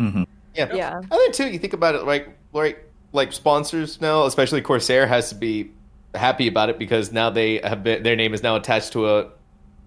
Yeah. 0.55 0.73
Yeah. 0.73 0.97
And 0.99 1.11
then 1.11 1.33
too. 1.33 1.49
You 1.49 1.59
think 1.59 1.73
about 1.73 1.95
it, 1.97 2.05
like 2.05 2.29
like 2.53 2.89
like 3.13 3.33
sponsors 3.33 4.01
now, 4.01 4.25
especially 4.27 4.61
Corsair, 4.61 5.07
has 5.07 5.31
to 5.31 5.35
be 5.35 5.71
happy 6.15 6.47
about 6.49 6.69
it 6.71 6.79
because 6.79 7.11
now 7.13 7.31
they 7.31 7.59
have 7.65 7.83
been 7.83 8.03
their 8.03 8.17
name 8.17 8.33
is 8.35 8.43
now 8.43 8.57
attached 8.57 8.93
to 8.93 9.09
a 9.09 9.29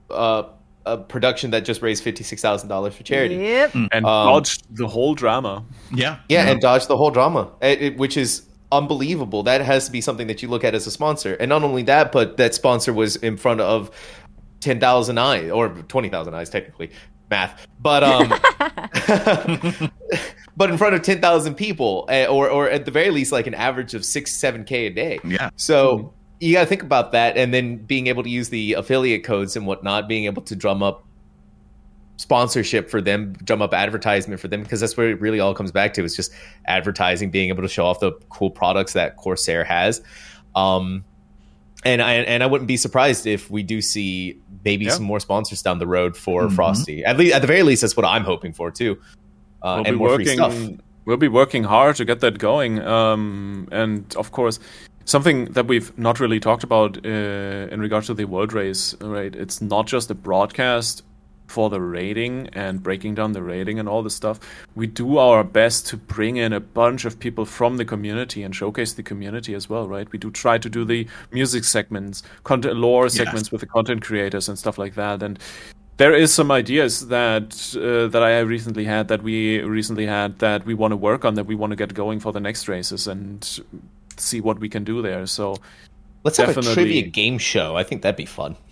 a, 0.09 0.45
a 0.85 0.97
production 0.97 1.51
that 1.51 1.65
just 1.65 1.81
raised 1.81 2.03
fifty 2.03 2.23
six 2.23 2.41
thousand 2.41 2.67
dollars 2.69 2.95
for 2.95 3.03
charity. 3.03 3.35
Yep. 3.35 3.73
And 3.75 3.93
Um, 3.93 4.01
dodged 4.03 4.63
the 4.75 4.87
whole 4.87 5.13
drama. 5.15 5.63
yeah. 5.93 6.17
Yeah, 6.29 6.49
and 6.49 6.59
dodge 6.59 6.87
the 6.87 6.97
whole 6.97 7.11
drama, 7.11 7.49
it- 7.61 7.81
it- 7.81 7.97
which 7.97 8.17
is 8.17 8.43
unbelievable. 8.71 9.43
That 9.43 9.61
has 9.61 9.85
to 9.87 9.91
be 9.91 10.01
something 10.01 10.27
that 10.27 10.41
you 10.43 10.47
look 10.47 10.63
at 10.63 10.73
as 10.75 10.85
a 10.87 10.91
sponsor, 10.91 11.33
and 11.39 11.49
not 11.49 11.63
only 11.63 11.83
that, 11.83 12.11
but 12.11 12.37
that 12.37 12.53
sponsor 12.55 12.93
was 12.93 13.15
in 13.15 13.37
front 13.37 13.61
of 13.61 13.89
ten 14.59 14.79
thousand 14.79 15.17
eyes 15.17 15.51
or 15.51 15.69
twenty 15.69 16.09
thousand 16.09 16.33
eyes, 16.33 16.49
technically 16.49 16.91
math, 17.29 17.67
but 17.79 18.03
um, 18.03 18.29
but 20.57 20.69
in 20.69 20.77
front 20.77 20.95
of 20.95 21.01
ten 21.01 21.21
thousand 21.21 21.55
people, 21.55 22.05
eh, 22.09 22.25
or 22.25 22.49
or 22.49 22.69
at 22.69 22.85
the 22.85 22.91
very 22.91 23.11
least, 23.11 23.31
like 23.31 23.47
an 23.47 23.53
average 23.53 23.93
of 23.93 24.03
six 24.03 24.31
seven 24.31 24.63
k 24.63 24.87
a 24.87 24.89
day. 24.89 25.19
Yeah. 25.23 25.49
So 25.55 26.13
you 26.39 26.53
got 26.53 26.61
to 26.61 26.65
think 26.65 26.83
about 26.83 27.11
that, 27.11 27.37
and 27.37 27.53
then 27.53 27.77
being 27.77 28.07
able 28.07 28.23
to 28.23 28.29
use 28.29 28.49
the 28.49 28.73
affiliate 28.73 29.23
codes 29.23 29.55
and 29.55 29.65
whatnot, 29.67 30.07
being 30.07 30.25
able 30.25 30.41
to 30.43 30.55
drum 30.55 30.81
up 30.83 31.03
sponsorship 32.17 32.89
for 32.89 33.01
them, 33.01 33.33
drum 33.43 33.61
up 33.61 33.73
advertisement 33.73 34.41
for 34.41 34.49
them, 34.49 34.61
because 34.61 34.81
that's 34.81 34.97
where 34.97 35.09
it 35.09 35.21
really 35.21 35.39
all 35.39 35.53
comes 35.53 35.71
back 35.71 35.93
to. 35.93 36.03
is 36.03 36.15
just 36.15 36.31
advertising, 36.65 37.29
being 37.29 37.49
able 37.49 37.61
to 37.61 37.69
show 37.69 37.85
off 37.85 37.99
the 37.99 38.11
cool 38.29 38.51
products 38.51 38.93
that 38.93 39.15
Corsair 39.15 39.63
has. 39.63 40.01
Um, 40.55 41.05
and 41.85 42.01
I 42.01 42.13
and 42.15 42.43
I 42.43 42.45
wouldn't 42.45 42.67
be 42.67 42.77
surprised 42.77 43.25
if 43.25 43.49
we 43.49 43.63
do 43.63 43.81
see 43.81 44.41
maybe 44.65 44.85
Yeah. 44.85 44.91
some 44.91 45.03
more 45.05 45.19
sponsors 45.19 45.61
down 45.61 45.79
the 45.79 45.87
road 45.87 46.15
for 46.17 46.43
Mhm. 46.43 46.53
Frosty. 46.55 47.03
At 47.05 47.17
least, 47.17 47.33
at 47.35 47.41
the 47.41 47.47
very 47.47 47.63
least, 47.63 47.81
that's 47.81 47.95
what 47.97 48.05
I'm 48.05 48.23
hoping 48.23 48.53
for 48.53 48.71
too. 48.71 48.97
Uh, 49.61 49.75
we'll 49.77 49.77
and 49.77 49.85
be 49.85 49.91
more 49.99 50.15
free 50.15 50.25
stuff. 50.25 50.53
working. 50.53 50.79
We'll 51.05 51.17
be 51.17 51.27
working 51.27 51.63
hard 51.63 51.95
to 51.97 52.05
get 52.05 52.19
that 52.19 52.37
going. 52.39 52.79
Um, 52.81 53.67
and 53.71 54.05
of 54.15 54.31
course, 54.31 54.59
something 55.05 55.45
that 55.53 55.67
we've 55.67 55.91
not 55.97 56.19
really 56.19 56.39
talked 56.39 56.63
about 56.63 56.97
uh, 57.05 57.09
in 57.73 57.79
regard 57.79 58.03
to 58.05 58.13
the 58.13 58.25
world 58.25 58.53
race, 58.53 58.95
right? 59.01 59.33
It's 59.35 59.61
not 59.61 59.87
just 59.87 60.11
a 60.11 60.15
broadcast 60.15 61.03
for 61.49 61.69
the 61.69 61.81
rating 61.81 62.47
and 62.53 62.81
breaking 62.81 63.15
down 63.15 63.33
the 63.33 63.43
rating 63.43 63.79
and 63.79 63.89
all 63.89 64.03
this 64.03 64.15
stuff. 64.15 64.39
We 64.75 64.87
do 64.87 65.17
our 65.17 65.43
best 65.43 65.87
to 65.87 65.97
bring 65.97 66.37
in 66.37 66.53
a 66.53 66.59
bunch 66.59 67.05
of 67.05 67.19
people 67.19 67.45
from 67.45 67.77
the 67.77 67.85
community 67.85 68.43
and 68.43 68.55
showcase 68.55 68.93
the 68.93 69.03
community 69.03 69.53
as 69.53 69.69
well, 69.69 69.87
right? 69.87 70.11
We 70.11 70.19
do 70.19 70.31
try 70.31 70.57
to 70.57 70.69
do 70.69 70.85
the 70.85 71.07
music 71.31 71.63
segments, 71.63 72.23
content 72.43 72.75
lore 72.75 73.09
segments 73.09 73.51
with 73.51 73.61
the 73.61 73.67
content 73.67 74.01
creators 74.01 74.49
and 74.49 74.57
stuff 74.57 74.77
like 74.77 74.95
that. 74.95 75.23
And 75.23 75.39
there 75.97 76.13
is 76.13 76.33
some 76.33 76.49
ideas 76.49 77.07
that 77.07 77.75
uh, 77.75 78.07
that 78.07 78.23
I 78.23 78.39
recently 78.39 78.85
had 78.85 79.09
that 79.09 79.21
we 79.21 79.59
recently 79.59 80.05
had 80.05 80.39
that 80.39 80.65
we 80.65 80.73
want 80.73 80.93
to 80.93 80.97
work 80.97 81.25
on 81.25 81.35
that 81.35 81.45
we 81.45 81.55
want 81.55 81.71
to 81.71 81.75
get 81.75 81.93
going 81.93 82.21
for 82.21 82.31
the 82.31 82.39
next 82.39 82.69
races 82.69 83.05
and 83.07 83.59
see 84.15 84.39
what 84.39 84.59
we 84.59 84.69
can 84.69 84.83
do 84.83 85.01
there. 85.01 85.25
So 85.25 85.55
Let's 86.23 86.37
have 86.37 86.57
a 86.57 86.61
trivia 86.61 87.03
game 87.03 87.37
show. 87.37 87.77
I 87.77 87.83
think 87.83 88.01
that'd 88.01 88.17
be 88.17 88.25
fun. 88.25 88.55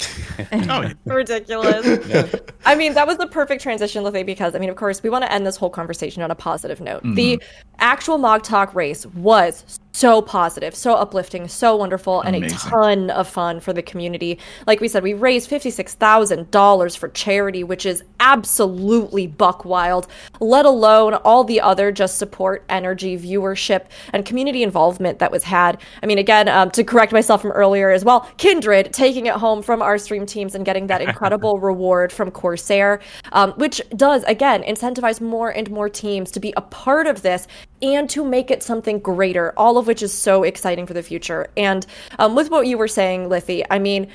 Oh, 0.51 0.82
yeah. 0.82 0.93
ridiculous. 1.06 2.35
I 2.66 2.76
mean, 2.76 2.93
that 2.93 3.08
was 3.08 3.17
the 3.17 3.26
perfect 3.26 3.64
transition, 3.64 4.03
Lithy, 4.03 4.24
because 4.24 4.53
I 4.53 4.59
mean, 4.59 4.69
of 4.69 4.76
course, 4.76 5.01
we 5.01 5.09
want 5.09 5.24
to 5.24 5.32
end 5.32 5.48
this 5.48 5.56
whole 5.56 5.72
conversation 5.72 6.22
on 6.22 6.30
a 6.30 6.35
positive 6.35 6.80
note. 6.80 7.01
Mm-hmm. 7.01 7.16
The 7.16 7.42
actual 7.80 8.19
MogTalk 8.19 8.76
race 8.76 9.08
was 9.08 9.80
so 9.98 10.22
positive, 10.22 10.76
so 10.76 10.93
uplifting, 10.93 11.48
so 11.48 11.76
wonderful, 11.76 12.22
and 12.22 12.35
a 12.35 12.50
ton 12.50 13.09
of 13.09 13.27
fun 13.27 13.59
for 13.59 13.74
the 13.74 13.82
community. 13.82 14.38
Like 14.67 14.80
we 14.80 14.88
said, 14.88 15.01
we 15.01 15.14
raised 15.14 15.50
fifty-six 15.50 15.95
thousand 15.95 16.51
dollars 16.51 16.95
for 16.95 17.09
charity, 17.09 17.64
which 17.64 17.85
is 17.85 18.03
absolutely 18.19 19.26
buck 19.26 19.66
wild. 19.66 20.08
Let 20.40 20.66
alone 20.66 21.16
all 21.16 21.43
the 21.43 21.61
other 21.61 21.92
just 21.92 22.17
support, 22.17 22.64
energy, 22.69 23.17
viewership, 23.17 23.85
and 24.14 24.24
community 24.24 24.61
involvement 24.61 25.19
that 25.19 25.32
was 25.32 25.43
had. 25.43 25.82
I 26.03 26.06
mean, 26.06 26.19
again, 26.19 26.48
um, 26.48 26.69
to 26.72 26.84
correct 26.84 27.11
myself 27.11 27.42
from 27.42 27.51
earlier 27.51 27.90
as 27.90 28.06
well, 28.06 28.30
Kindred 28.38 28.93
taking 28.93 29.26
it 29.26 29.34
home 29.34 29.64
from 29.64 29.82
our 29.82 29.98
stream 29.98 30.26
teams 30.26 30.53
and 30.53 30.64
getting 30.64 30.88
that 30.88 31.01
incredible 31.01 31.59
reward 31.69 32.11
from 32.11 32.30
Corsair, 32.30 33.00
um, 33.32 33.53
which 33.53 33.82
does 33.95 34.24
again 34.26 34.61
incentivize 34.64 35.19
more 35.19 35.50
and 35.50 35.72
more 35.72 35.90
teams 35.90 36.30
to 36.32 36.40
be 36.40 36.53
a 36.56 36.61
part 36.61 37.08
of 37.08 37.24
this 37.24 37.48
and 37.81 38.09
to 38.09 38.23
make 38.23 38.51
it 38.51 38.64
something 38.64 38.99
greater. 38.99 39.53
All 39.57 39.77
of 39.77 39.88
which 39.88 40.01
is 40.01 40.14
so 40.14 40.43
exciting 40.43 40.85
for 40.85 40.93
the 40.93 41.03
future. 41.03 41.47
And 41.56 41.85
um, 42.19 42.35
with 42.35 42.49
what 42.49 42.67
you 42.67 42.77
were 42.77 42.88
saying, 42.88 43.30
Lithy, 43.30 43.65
I 43.69 43.80
mean. 43.80 44.07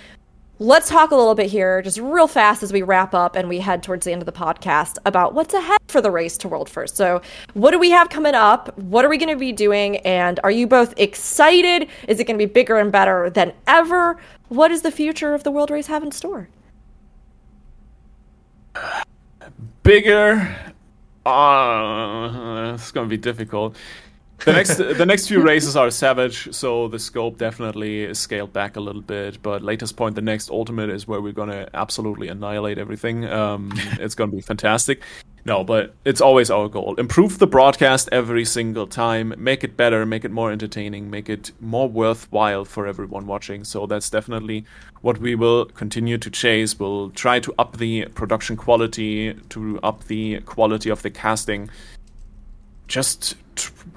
Let's 0.59 0.89
talk 0.89 1.11
a 1.11 1.17
little 1.17 1.35
bit 1.35 1.51
here, 1.51 1.83
just 1.83 1.99
real 1.99 2.29
fast 2.29 2.63
as 2.63 2.73
we 2.73 2.83
wrap 2.83 3.15
up 3.15 3.35
and 3.35 3.49
we 3.49 3.59
head 3.59 3.83
towards 3.83 4.05
the 4.05 4.13
end 4.13 4.23
of 4.23 4.27
the 4.27 4.33
podcast 4.33 4.97
about 5.05 5.35
what's 5.35 5.55
ahead 5.55 5.81
for 5.89 6.01
the 6.01 6.11
race 6.11 6.39
to 6.39 6.49
World 6.49 6.69
First. 6.69 6.97
So, 6.97 7.21
what 7.55 7.73
do 7.73 7.81
we 7.81 7.91
have 7.91 8.11
coming 8.11 8.35
up? 8.35 8.79
What 8.79 9.05
are 9.05 9.09
we 9.09 9.19
going 9.19 9.31
to 9.31 9.37
be 9.37 9.51
doing? 9.51 9.97
And 9.99 10.39
are 10.45 10.53
you 10.53 10.69
both 10.69 10.95
excited? 11.01 11.89
Is 12.07 12.21
it 12.21 12.25
going 12.25 12.39
to 12.39 12.47
be 12.47 12.53
bigger 12.53 12.77
and 12.77 12.93
better 12.93 13.29
than 13.29 13.53
ever? 13.67 14.21
What 14.51 14.69
does 14.69 14.83
the 14.83 14.93
future 14.93 15.35
of 15.35 15.43
the 15.43 15.51
World 15.51 15.71
Race 15.71 15.89
have 15.89 16.05
in 16.05 16.13
store? 16.13 16.49
bigger. 19.83 20.57
Uh, 21.25 22.73
it's 22.75 22.91
gonna 22.91 23.07
be 23.07 23.17
difficult. 23.17 23.77
The 24.45 24.53
next, 24.59 24.77
the 24.77 25.07
next 25.07 25.29
few 25.29 25.41
races 25.41 25.77
are 25.77 25.91
savage, 25.91 26.53
so 26.53 26.89
the 26.89 26.99
scope 26.99 27.39
definitely 27.39 28.05
is 28.05 28.19
scaled 28.19 28.53
back 28.53 28.77
a 28.77 28.81
little 28.81 29.03
bit. 29.03 29.43
But 29.43 29.63
latest 29.63 29.97
point, 29.97 30.15
the 30.15 30.23
next 30.23 30.51
ultimate 30.51 30.91
is 30.91 31.07
where 31.07 31.21
we're 31.21 31.33
gonna 31.33 31.69
absolutely 31.75 32.29
annihilate 32.29 32.79
everything. 32.79 33.25
Um, 33.27 33.73
it's 34.01 34.15
gonna 34.15 34.33
be 34.33 34.41
fantastic. 34.41 35.03
No, 35.45 35.65
but 35.65 35.95
it's 36.05 36.21
always 36.21 36.51
our 36.51 36.69
goal. 36.69 36.95
Improve 36.97 37.39
the 37.39 37.49
broadcast 37.49 38.09
every 38.13 38.45
single 38.45 38.87
time. 38.87 39.35
Make 39.37 39.65
it 39.65 39.77
better. 39.77 40.07
Make 40.07 40.25
it 40.25 40.31
more 40.31 40.53
entertaining. 40.53 41.11
Make 41.11 41.29
it 41.29 41.51
more 41.61 41.89
worthwhile 41.89 42.65
for 42.65 42.87
everyone 42.87 43.27
watching. 43.27 43.65
So 43.65 43.87
that's 43.87 44.09
definitely 44.09 44.65
what 45.01 45.19
we 45.19 45.35
will 45.35 45.65
continue 45.65 46.17
to 46.19 46.31
chase. 46.31 46.79
We'll 46.79 47.11
try 47.11 47.41
to 47.41 47.53
up 47.59 47.79
the 47.79 48.07
production 48.07 48.57
quality, 48.57 49.35
to 49.49 49.81
up 49.83 50.05
the 50.05 50.41
quality 50.43 50.91
of 50.91 51.03
the 51.03 51.11
casting 51.11 51.69
just 52.93 53.37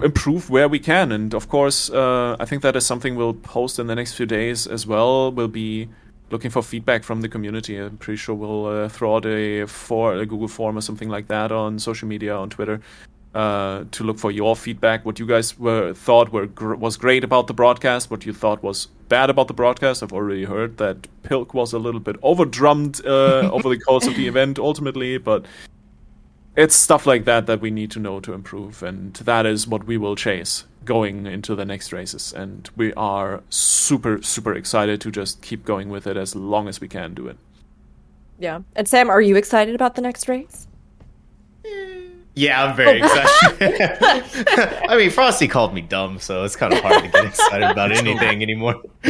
improve 0.02 0.48
where 0.48 0.68
we 0.68 0.78
can. 0.78 1.12
And 1.12 1.34
of 1.34 1.48
course, 1.50 1.90
uh, 1.90 2.36
I 2.40 2.46
think 2.46 2.62
that 2.62 2.74
is 2.76 2.86
something 2.86 3.14
we'll 3.14 3.34
post 3.34 3.78
in 3.78 3.86
the 3.88 3.94
next 3.94 4.14
few 4.14 4.24
days 4.24 4.66
as 4.66 4.86
well. 4.86 5.30
We'll 5.30 5.48
be 5.48 5.88
looking 6.30 6.50
for 6.50 6.62
feedback 6.62 7.04
from 7.04 7.20
the 7.20 7.28
community. 7.28 7.76
I'm 7.76 7.98
pretty 7.98 8.16
sure 8.16 8.34
we'll 8.34 8.66
uh, 8.66 8.88
throw 8.88 9.16
out 9.16 9.26
a 9.26 9.66
for 9.66 10.16
a 10.16 10.24
Google 10.24 10.48
form 10.48 10.78
or 10.78 10.80
something 10.80 11.10
like 11.10 11.28
that 11.28 11.52
on 11.52 11.78
social 11.78 12.08
media 12.08 12.34
on 12.34 12.48
Twitter. 12.48 12.80
Uh, 13.34 13.84
to 13.90 14.02
look 14.02 14.18
for 14.18 14.30
your 14.30 14.56
feedback, 14.56 15.04
what 15.04 15.18
you 15.18 15.26
guys 15.26 15.58
were 15.58 15.92
thought 15.92 16.32
were 16.32 16.46
gr- 16.46 16.74
was 16.74 16.96
great 16.96 17.22
about 17.22 17.48
the 17.48 17.52
broadcast, 17.52 18.10
what 18.10 18.24
you 18.24 18.32
thought 18.32 18.62
was 18.62 18.86
bad 19.10 19.28
about 19.28 19.46
the 19.46 19.52
broadcast. 19.52 20.02
I've 20.02 20.14
already 20.14 20.44
heard 20.44 20.78
that 20.78 21.06
Pilk 21.22 21.52
was 21.52 21.74
a 21.74 21.78
little 21.78 22.00
bit 22.00 22.16
overdrummed 22.22 23.04
uh, 23.04 23.50
over 23.52 23.68
the 23.68 23.78
course 23.78 24.06
of 24.06 24.16
the 24.16 24.26
event, 24.26 24.58
ultimately, 24.58 25.18
but 25.18 25.44
it's 26.56 26.74
stuff 26.74 27.06
like 27.06 27.24
that 27.26 27.46
that 27.46 27.60
we 27.60 27.70
need 27.70 27.90
to 27.90 28.00
know 28.00 28.20
to 28.20 28.32
improve 28.32 28.82
and 28.82 29.14
that 29.14 29.46
is 29.46 29.66
what 29.68 29.84
we 29.84 29.96
will 29.96 30.16
chase 30.16 30.64
going 30.84 31.26
into 31.26 31.54
the 31.54 31.64
next 31.64 31.92
races 31.92 32.32
and 32.32 32.70
we 32.76 32.92
are 32.94 33.42
super 33.50 34.22
super 34.22 34.54
excited 34.54 35.00
to 35.00 35.10
just 35.10 35.42
keep 35.42 35.64
going 35.64 35.88
with 35.88 36.06
it 36.06 36.16
as 36.16 36.34
long 36.34 36.68
as 36.68 36.80
we 36.80 36.88
can 36.88 37.14
do 37.14 37.26
it 37.28 37.36
Yeah. 38.38 38.60
And 38.74 38.86
Sam, 38.86 39.08
are 39.10 39.20
you 39.20 39.36
excited 39.36 39.74
about 39.74 39.94
the 39.94 40.02
next 40.02 40.28
race? 40.28 40.66
Hmm. 41.66 42.05
Yeah, 42.38 42.62
I'm 42.62 42.76
very 42.76 42.98
excited. 42.98 43.96
I 44.90 44.96
mean, 44.98 45.08
Frosty 45.10 45.48
called 45.48 45.72
me 45.72 45.80
dumb, 45.80 46.18
so 46.18 46.44
it's 46.44 46.54
kind 46.54 46.74
of 46.74 46.80
hard 46.80 47.02
to 47.04 47.08
get 47.08 47.24
excited 47.24 47.70
about 47.70 47.92
anything 47.92 48.42
anymore. 48.42 48.74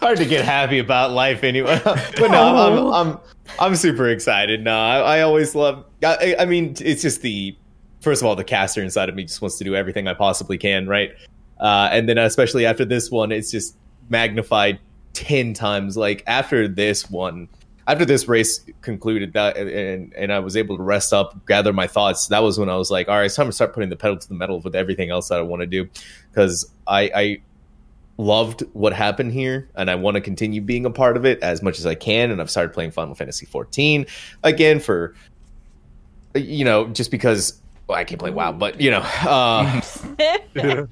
hard 0.00 0.18
to 0.18 0.24
get 0.24 0.44
happy 0.44 0.80
about 0.80 1.12
life 1.12 1.44
anyway. 1.44 1.80
but 1.84 2.28
no, 2.28 2.56
I'm, 2.56 2.72
I'm, 2.72 2.92
I'm 2.92 3.18
I'm 3.60 3.76
super 3.76 4.08
excited. 4.08 4.64
No, 4.64 4.76
I, 4.76 5.18
I 5.18 5.20
always 5.20 5.54
love. 5.54 5.84
I, 6.02 6.34
I 6.40 6.44
mean, 6.44 6.74
it's 6.80 7.02
just 7.02 7.22
the 7.22 7.56
first 8.00 8.20
of 8.20 8.26
all, 8.26 8.34
the 8.34 8.42
caster 8.42 8.82
inside 8.82 9.08
of 9.08 9.14
me 9.14 9.22
just 9.22 9.40
wants 9.40 9.58
to 9.58 9.64
do 9.64 9.76
everything 9.76 10.08
I 10.08 10.14
possibly 10.14 10.58
can, 10.58 10.88
right? 10.88 11.12
Uh, 11.60 11.88
and 11.92 12.08
then 12.08 12.18
especially 12.18 12.66
after 12.66 12.84
this 12.84 13.12
one, 13.12 13.30
it's 13.30 13.52
just 13.52 13.76
magnified 14.08 14.80
ten 15.12 15.54
times. 15.54 15.96
Like 15.96 16.24
after 16.26 16.66
this 16.66 17.08
one, 17.08 17.48
after 17.86 18.04
this 18.04 18.28
race 18.28 18.64
concluded 18.80 19.32
that 19.34 19.56
and 19.56 20.12
and 20.14 20.32
I 20.32 20.38
was 20.38 20.56
able 20.56 20.76
to 20.76 20.82
rest 20.82 21.12
up, 21.12 21.46
gather 21.46 21.72
my 21.72 21.86
thoughts, 21.86 22.28
that 22.28 22.42
was 22.42 22.58
when 22.58 22.68
I 22.68 22.76
was 22.76 22.90
like, 22.90 23.08
all 23.08 23.16
right, 23.16 23.26
it's 23.26 23.36
time 23.36 23.46
to 23.46 23.52
start 23.52 23.74
putting 23.74 23.90
the 23.90 23.96
pedal 23.96 24.16
to 24.16 24.28
the 24.28 24.34
metal 24.34 24.60
with 24.60 24.74
everything 24.74 25.10
else 25.10 25.28
that 25.28 25.38
I 25.38 25.42
want 25.42 25.60
to 25.60 25.66
do. 25.66 25.88
Because 26.30 26.70
I, 26.86 27.10
I 27.14 27.42
loved 28.16 28.62
what 28.72 28.92
happened 28.92 29.32
here 29.32 29.68
and 29.74 29.90
I 29.90 29.96
want 29.96 30.14
to 30.14 30.20
continue 30.20 30.60
being 30.60 30.86
a 30.86 30.90
part 30.90 31.16
of 31.16 31.24
it 31.24 31.42
as 31.42 31.62
much 31.62 31.78
as 31.78 31.86
I 31.86 31.94
can. 31.94 32.30
And 32.30 32.40
I've 32.40 32.50
started 32.50 32.72
playing 32.72 32.92
Final 32.92 33.14
Fantasy 33.14 33.44
14 33.46 34.06
again 34.42 34.80
for 34.80 35.14
you 36.34 36.64
know, 36.64 36.88
just 36.88 37.10
because 37.10 37.60
well, 37.86 37.98
I 37.98 38.04
can't 38.04 38.18
play 38.18 38.30
WoW, 38.30 38.52
but 38.52 38.80
you 38.80 38.90
know, 38.90 39.02
uh, 39.02 39.80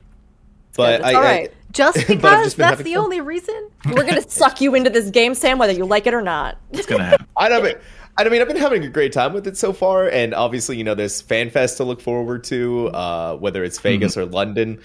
but 0.76 1.04
I, 1.04 1.14
all 1.14 1.20
I- 1.20 1.24
right. 1.24 1.52
Just 1.82 2.06
because 2.06 2.44
just 2.44 2.56
that's 2.58 2.82
the 2.82 2.94
fun. 2.94 3.04
only 3.04 3.20
reason? 3.20 3.70
We're 3.86 4.04
going 4.04 4.22
to 4.22 4.28
suck 4.30 4.60
you 4.60 4.74
into 4.74 4.90
this 4.90 5.10
game, 5.10 5.34
Sam, 5.34 5.58
whether 5.58 5.72
you 5.72 5.84
like 5.86 6.06
it 6.06 6.14
or 6.14 6.22
not. 6.22 6.58
It's 6.72 6.86
gonna 6.86 7.04
happen. 7.10 7.26
I 7.36 7.48
don't. 7.48 7.78
I 8.18 8.28
mean, 8.28 8.42
I've 8.42 8.48
been 8.48 8.58
having 8.58 8.84
a 8.84 8.88
great 8.88 9.12
time 9.12 9.32
with 9.32 9.46
it 9.46 9.56
so 9.56 9.72
far, 9.72 10.06
and 10.08 10.34
obviously, 10.34 10.76
you 10.76 10.84
know, 10.84 10.94
there's 10.94 11.22
FanFest 11.22 11.78
to 11.78 11.84
look 11.84 12.00
forward 12.02 12.44
to, 12.44 12.88
uh, 12.88 13.36
whether 13.36 13.64
it's 13.64 13.78
Vegas 13.78 14.18
or 14.18 14.26
London. 14.26 14.78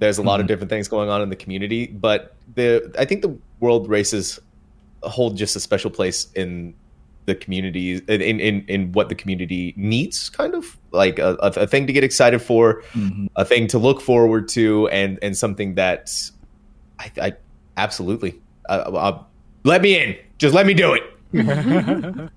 There's 0.00 0.18
a 0.18 0.22
lot 0.22 0.40
of 0.40 0.48
different 0.48 0.68
things 0.68 0.88
going 0.88 1.08
on 1.08 1.22
in 1.22 1.28
the 1.28 1.36
community, 1.36 1.86
but 1.86 2.34
the 2.56 2.92
I 2.98 3.04
think 3.04 3.22
the 3.22 3.38
world 3.60 3.88
races 3.88 4.40
hold 5.04 5.36
just 5.36 5.54
a 5.54 5.60
special 5.60 5.90
place 5.92 6.26
in 6.34 6.74
the 7.26 7.36
community, 7.36 7.98
in 8.08 8.20
in 8.40 8.64
in 8.66 8.90
what 8.92 9.08
the 9.08 9.14
community 9.14 9.74
needs, 9.76 10.28
kind 10.28 10.56
of 10.56 10.76
like 10.90 11.20
a, 11.20 11.36
a, 11.40 11.50
a 11.62 11.66
thing 11.68 11.86
to 11.86 11.92
get 11.92 12.02
excited 12.02 12.42
for, 12.42 12.82
Mhm. 12.94 13.28
a 13.36 13.44
thing 13.44 13.68
to 13.68 13.78
look 13.78 14.00
forward 14.00 14.48
to, 14.48 14.88
and 14.88 15.20
and 15.22 15.36
something 15.38 15.76
that 15.76 16.10
I, 17.02 17.10
I 17.20 17.32
absolutely 17.76 18.40
uh, 18.68 18.72
uh, 18.72 19.22
let 19.64 19.82
me 19.82 20.00
in, 20.00 20.16
just 20.38 20.54
let 20.54 20.66
me 20.66 20.74
do 20.74 20.94
it. 20.94 21.02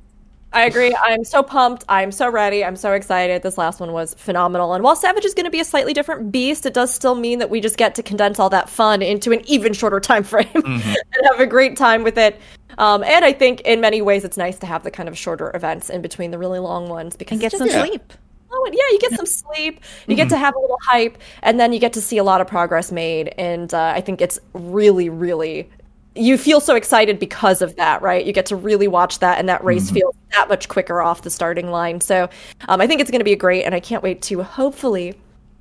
I 0.54 0.66
agree. 0.68 0.96
I'm 1.04 1.26
so 1.26 1.44
pumped. 1.44 1.84
I'm 1.90 2.14
so 2.14 2.30
ready. 2.30 2.64
I'm 2.64 2.78
so 2.78 2.94
excited. 2.94 3.44
This 3.44 3.58
last 3.58 3.82
one 3.82 3.92
was 3.92 4.14
phenomenal. 4.14 4.74
And 4.74 4.86
while 4.86 4.96
Savage 4.96 5.26
is 5.26 5.34
going 5.34 5.44
to 5.44 5.52
be 5.52 5.60
a 5.60 5.66
slightly 5.66 5.92
different 5.92 6.32
beast, 6.32 6.66
it 6.66 6.74
does 6.74 6.94
still 6.94 7.14
mean 7.16 7.40
that 7.40 7.50
we 7.50 7.60
just 7.60 7.76
get 7.78 7.94
to 7.96 8.04
condense 8.04 8.40
all 8.40 8.50
that 8.52 8.70
fun 8.70 9.02
into 9.02 9.34
an 9.34 9.42
even 9.50 9.74
shorter 9.74 10.00
time 10.00 10.24
frame 10.24 10.48
and 10.56 10.82
have 10.84 11.40
a 11.42 11.46
great 11.46 11.76
time 11.76 12.04
with 12.04 12.18
it. 12.18 12.40
Um, 12.78 13.04
and 13.04 13.26
I 13.26 13.34
think 13.34 13.62
in 13.62 13.82
many 13.82 14.02
ways 14.02 14.24
it's 14.24 14.38
nice 14.38 14.58
to 14.60 14.66
have 14.66 14.84
the 14.84 14.92
kind 14.92 15.10
of 15.10 15.18
shorter 15.18 15.52
events 15.54 15.90
in 15.90 16.02
between 16.02 16.32
the 16.32 16.38
really 16.38 16.60
long 16.60 16.88
ones 16.88 17.18
because 17.18 17.34
And 17.34 17.42
get 17.42 17.54
it's 17.54 17.58
some 17.60 17.68
just- 17.68 17.86
sleep. 17.88 18.14
Oh, 18.58 18.70
yeah, 18.72 18.80
you 18.92 19.00
get 19.00 19.12
some 19.14 19.26
sleep. 19.26 19.82
You 20.08 20.16
get 20.16 20.30
to 20.30 20.38
have 20.38 20.56
a 20.56 20.60
little 20.60 20.78
hype, 20.88 21.18
and 21.44 21.60
then 21.60 21.74
you 21.74 21.80
get 21.80 21.92
to 21.94 22.02
see 22.02 22.18
a 22.18 22.24
lot 22.24 22.40
of 22.40 22.48
progress 22.48 22.90
made. 22.92 23.34
And 23.38 23.74
uh, 23.74 23.92
I 23.96 24.00
think 24.02 24.22
it's 24.22 24.40
really, 24.54 25.10
really. 25.10 25.70
You 26.16 26.38
feel 26.38 26.62
so 26.62 26.76
excited 26.76 27.20
because 27.20 27.62
of 27.62 27.76
that, 27.76 28.02
right? 28.02 28.26
You 28.26 28.32
get 28.32 28.46
to 28.48 28.56
really 28.56 28.88
watch 28.88 29.20
that, 29.20 29.38
and 29.40 29.50
that 29.50 29.62
race 29.64 29.92
feels 29.92 30.16
that 30.32 30.48
much 30.48 30.70
quicker 30.70 31.02
off 31.02 31.24
the 31.24 31.30
starting 31.30 31.70
line. 31.70 32.00
So 32.00 32.30
um, 32.70 32.80
I 32.80 32.88
think 32.88 33.02
it's 33.02 33.12
going 33.12 33.20
to 33.20 33.26
be 33.26 33.36
great, 33.36 33.66
and 33.66 33.76
I 33.76 33.82
can't 33.82 34.02
wait 34.02 34.22
to 34.24 34.42
hopefully 34.42 35.16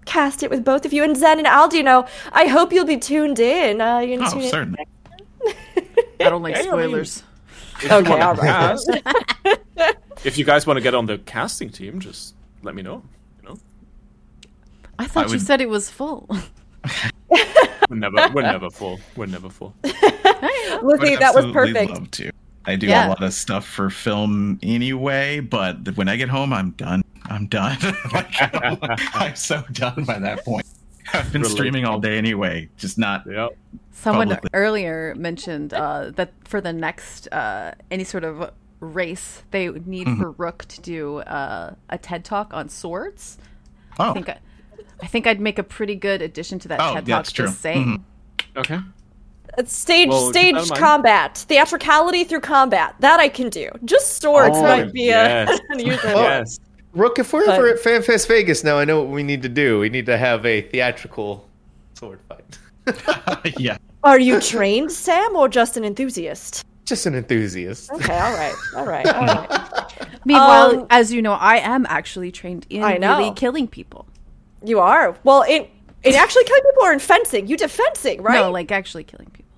cast 0.05 0.45
it 0.45 0.51
with 0.51 0.65
both 0.65 0.85
of 0.87 0.93
you. 0.93 1.03
And 1.03 1.17
Zen 1.17 1.39
and 1.39 1.49
Aldi, 1.49 1.73
you 1.75 1.83
know, 1.83 2.07
I 2.33 2.47
hope 2.47 2.73
you'll 2.73 2.85
be 2.85 2.99
tuned 2.99 3.41
in. 3.41 3.81
Uh, 3.81 3.99
you 3.99 4.21
Oh, 4.23 4.31
tune 4.31 4.43
in. 4.43 4.49
certainly. 4.51 4.87
I 6.21 6.31
don't 6.31 6.43
like 6.43 6.57
spoilers. 6.59 7.25
Okay, 7.85 8.21
all 8.21 8.35
right. 8.35 8.41
Cast. 8.41 8.91
if 10.25 10.39
you 10.39 10.45
guys 10.45 10.67
want 10.67 10.77
to 10.77 10.81
get 10.83 10.95
on 10.95 11.07
the 11.07 11.19
casting 11.19 11.71
team, 11.71 11.99
just 11.99 12.35
let 12.65 12.75
me 12.75 12.83
know. 12.83 13.03
You 13.43 13.49
know, 13.51 13.57
I 14.99 15.07
thought 15.07 15.25
I 15.25 15.27
you 15.29 15.33
would- 15.35 15.43
said 15.43 15.61
it 15.61 15.69
was 15.69 15.91
full. 15.91 16.29
we're 17.89 17.97
never 17.97 18.17
we're 18.35 18.43
never 18.43 18.71
full. 18.71 19.01
We're 19.17 19.27
never 19.27 19.49
full. 19.49 19.75
Would 19.85 21.01
Lizzie, 21.01 21.17
that 21.17 21.35
was 21.35 21.45
absolutely 21.47 21.53
perfect. 21.53 21.91
Love 21.93 22.11
to. 22.13 22.31
I 22.67 22.77
do 22.77 22.87
Yeah. 22.87 23.07
a 23.07 23.09
lot 23.09 23.23
of 23.23 23.33
stuff 23.33 23.67
for 23.67 23.91
film 23.91 24.59
anyway, 24.63 25.41
but 25.41 25.97
when 25.97 26.09
I 26.09 26.17
get 26.17 26.29
home, 26.29 26.53
I'm 26.53 26.71
done. 26.73 27.03
I'm 27.25 27.47
done. 27.47 27.79
like, 28.13 28.27
I'm 29.15 29.37
so 29.37 29.63
done 29.73 30.05
by 30.05 30.19
that 30.19 30.45
point. 30.45 30.67
I've 31.13 31.31
been 31.33 31.43
Relate. 31.43 31.55
streaming 31.55 31.85
all 31.85 32.01
day 32.01 32.17
anyway, 32.19 32.69
just 32.77 32.99
not. 32.99 33.25
Yeah. 33.27 33.49
Someone 33.93 34.29
Publicly. 34.29 34.51
earlier 34.55 35.15
mentioned 35.17 35.73
uh, 35.75 36.11
that 36.17 36.33
for 36.45 36.61
the 36.61 36.73
next 36.73 37.29
uh, 37.33 37.73
any 37.91 38.05
sort 38.05 38.25
of 38.25 38.51
race, 38.85 39.43
they 39.51 39.69
need 39.69 40.07
Mm-hmm. 40.07 40.21
for 40.21 40.31
Rook 40.33 40.65
to 40.67 40.81
do 40.81 41.19
uh, 41.19 41.75
a 41.91 41.99
TED 41.99 42.25
talk 42.25 42.53
on 42.55 42.69
swords. 42.69 43.39
Oh, 43.99 44.11
I 44.11 44.13
think 44.13 44.29
I, 44.29 44.39
I 45.03 45.07
think 45.07 45.27
I'd 45.27 45.41
make 45.41 45.59
a 45.59 45.63
pretty 45.63 45.95
good 45.95 46.23
addition 46.23 46.59
to 46.61 46.69
that 46.69 46.81
Oh, 46.81 46.95
TED 46.95 46.95
talk. 46.95 47.05
that's 47.07 47.33
true. 47.33 47.47
Just 47.47 47.61
saying. 47.61 48.05
Okay. 48.57 48.79
It's 49.57 49.77
stage 49.77 50.09
Well, 50.09 50.33
keep 50.33 50.35
that 50.35 50.45
in 50.49 50.55
staged 50.57 50.71
mind. 50.71 50.81
combat, 50.81 51.39
theatricality 51.49 52.25
through 52.25 52.41
combat. 52.41 52.97
That 53.01 53.21
I 53.21 53.29
can 53.29 53.51
do. 53.51 53.69
Just 53.85 54.21
swords 54.21 54.57
Oh, 54.57 54.63
might 54.63 54.93
be 54.93 55.03
yes. 55.05 55.49
a 55.71 55.73
unusual. 55.73 56.11
Yes. 56.11 56.59
Rook, 56.93 57.19
if 57.21 57.33
we're 57.33 57.47
But- 57.47 57.55
ever 57.57 57.69
at 57.69 57.81
FanFest 57.81 58.27
Vegas 58.29 58.65
now, 58.65 58.79
I 58.79 58.85
know 58.85 59.01
what 59.01 59.11
we 59.11 59.23
need 59.23 59.43
to 59.43 59.49
do. 59.49 59.79
We 59.81 59.89
need 59.91 60.07
to 60.07 60.17
have 60.19 60.45
a 60.45 60.63
theatrical 60.63 61.49
sword 61.95 62.19
fight. 62.29 62.59
yeah. 63.59 63.77
Are 64.03 64.19
you 64.19 64.41
trained, 64.41 64.91
Sam, 64.93 65.35
or 65.37 65.49
just 65.49 65.77
an 65.77 65.85
enthusiast? 65.85 66.65
Just 66.85 67.07
an 67.07 67.15
enthusiast. 67.15 67.91
Okay, 67.93 68.19
all 68.19 68.33
right, 68.35 68.55
all 68.77 68.85
right, 68.87 69.07
all 69.07 69.25
right. 69.27 70.19
Meanwhile, 70.27 70.81
Um, 70.81 70.87
as 70.91 71.13
you 71.13 71.23
know, 71.23 71.33
I 71.33 71.57
am 71.57 71.87
actually 71.89 72.31
trained 72.33 72.67
in 72.71 72.83
I 72.83 72.97
know. 72.99 73.19
really 73.19 73.33
killing 73.35 73.67
people. 73.69 74.07
You 74.65 74.81
are 74.81 75.17
well 75.25 75.43
in 75.43 75.67
in 76.03 76.15
actually 76.15 76.45
killing 76.45 76.63
people 76.63 76.83
or 76.85 76.93
in 76.93 76.99
fencing. 76.99 77.47
You 77.47 77.57
did 77.57 77.71
fencing, 77.71 78.23
right? 78.23 78.35
No, 78.35 78.51
like 78.51 78.71
actually 78.73 79.05
killing 79.05 79.31
people. 79.33 79.51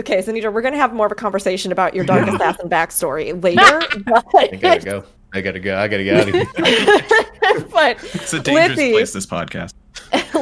okay, 0.00 0.20
so 0.22 0.32
Nita, 0.32 0.50
we're 0.50 0.62
gonna 0.62 0.76
have 0.76 0.92
more 0.92 1.06
of 1.06 1.12
a 1.12 1.16
conversation 1.16 1.70
about 1.72 1.94
your 1.94 2.04
dark 2.04 2.26
assassin 2.28 2.68
backstory 2.68 3.40
later. 3.42 3.80
but 4.04 4.52
I 4.52 4.56
gotta 4.56 4.80
go. 4.84 5.04
I 5.32 5.40
gotta 5.40 5.60
go. 5.60 5.76
I 5.76 5.88
gotta 5.88 6.04
get 6.04 6.16
out 6.20 6.28
of 6.28 6.34
here. 6.34 6.46
but 7.70 8.02
It's 8.14 8.32
a 8.32 8.40
dangerous 8.40 8.68
Lizzie, 8.78 8.92
place, 8.92 9.12
this 9.12 9.26
podcast. 9.26 9.72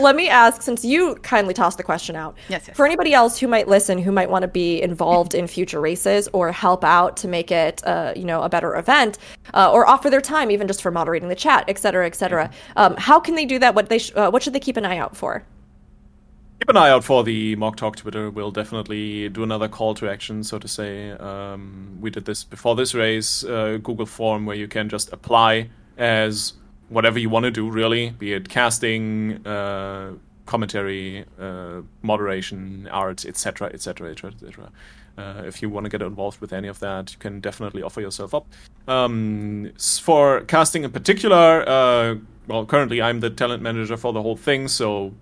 Let 0.03 0.17
me 0.17 0.29
ask, 0.29 0.63
since 0.63 0.85
you 0.85 1.15
kindly 1.23 1.55
tossed 1.55 1.79
the 1.79 1.85
question 1.85 2.17
out, 2.17 2.37
Yes, 2.49 2.65
yes. 2.67 2.77
for 2.77 2.85
anybody 2.85 3.15
else 3.15 3.39
who 3.39 3.47
might 3.47 3.69
listen, 3.69 3.99
who 3.99 4.11
might 4.11 4.29
want 4.29 4.43
to 4.43 4.49
be 4.49 4.83
involved 4.83 5.35
in 5.35 5.47
future 5.47 5.81
races 5.81 6.29
or 6.33 6.51
help 6.51 6.83
out 6.83 7.17
to 7.19 7.29
make 7.29 7.53
it, 7.53 7.83
uh, 7.87 8.13
you 8.17 8.25
know, 8.25 8.43
a 8.43 8.49
better 8.49 8.75
event, 8.77 9.19
uh, 9.55 9.71
or 9.71 9.87
offer 9.89 10.11
their 10.11 10.21
time, 10.21 10.51
even 10.51 10.67
just 10.67 10.83
for 10.83 10.91
moderating 10.91 11.29
the 11.29 11.37
chat, 11.37 11.65
et 11.69 11.79
cetera, 11.79 12.05
et 12.07 12.17
cetera, 12.17 12.51
um, 12.77 12.97
how 12.97 13.21
can 13.21 13.37
they 13.37 13.45
do 13.45 13.59
that? 13.61 13.75
What 13.75 13.89
they 13.89 13.99
sh- 13.99 14.13
uh, 14.17 14.31
what 14.31 14.43
should 14.43 14.53
they 14.53 14.61
keep 14.61 14.77
an 14.77 14.85
eye 14.85 14.99
out 14.99 15.17
for? 15.17 15.45
Keep 16.61 16.69
an 16.71 16.77
eye 16.77 16.91
out 16.91 17.05
for 17.05 17.25
the 17.25 17.57
MogTalk 17.57 17.97
Twitter. 17.97 18.31
We'll 18.31 18.53
definitely 18.53 19.29
do 19.29 19.43
another 19.43 19.69
call 19.69 19.95
to 19.95 20.09
action, 20.09 20.45
so 20.45 20.59
to 20.59 20.69
say. 20.69 21.11
Um, 21.11 21.99
we 22.01 22.11
did 22.11 22.25
this 22.25 22.45
before 22.45 22.77
this 22.77 22.95
race, 22.95 23.45
uh, 23.45 23.79
Google 23.83 24.07
form 24.07 24.47
where 24.47 24.57
you 24.57 24.69
can 24.69 24.89
just 24.89 25.13
apply 25.13 25.71
as 25.99 26.55
whatever 26.93 27.19
you 27.19 27.31
want 27.31 27.45
to 27.45 27.51
do, 27.51 27.69
really, 27.71 28.11
be 28.11 28.33
it 28.33 28.49
casting, 28.49 29.45
uh, 29.47 30.13
commentary, 30.47 31.25
uh, 31.39 31.81
moderation, 32.03 32.89
art, 32.91 33.25
etc., 33.25 33.71
etc., 33.73 34.11
etc. 34.11 34.71
If 35.19 35.63
you 35.63 35.69
want 35.69 35.85
to 35.85 35.91
get 35.91 36.03
involved 36.03 36.41
with 36.41 36.53
any 36.53 36.69
of 36.69 36.79
that, 36.81 37.13
you 37.13 37.19
can 37.19 37.41
definitely 37.41 37.83
offer 37.83 38.01
yourself 38.01 38.35
up. 38.35 38.47
Um, 38.89 39.73
for 39.79 40.43
casting 40.43 40.85
in 40.85 40.91
particular, 40.91 41.69
uh, 41.69 42.17
well, 42.49 42.67
currently 42.67 43.01
I'm 43.01 43.21
the 43.21 43.31
talent 43.31 43.63
manager 43.63 43.97
for 43.97 44.13
the 44.13 44.23
whole 44.23 44.37
thing, 44.37 44.69
so 44.69 45.13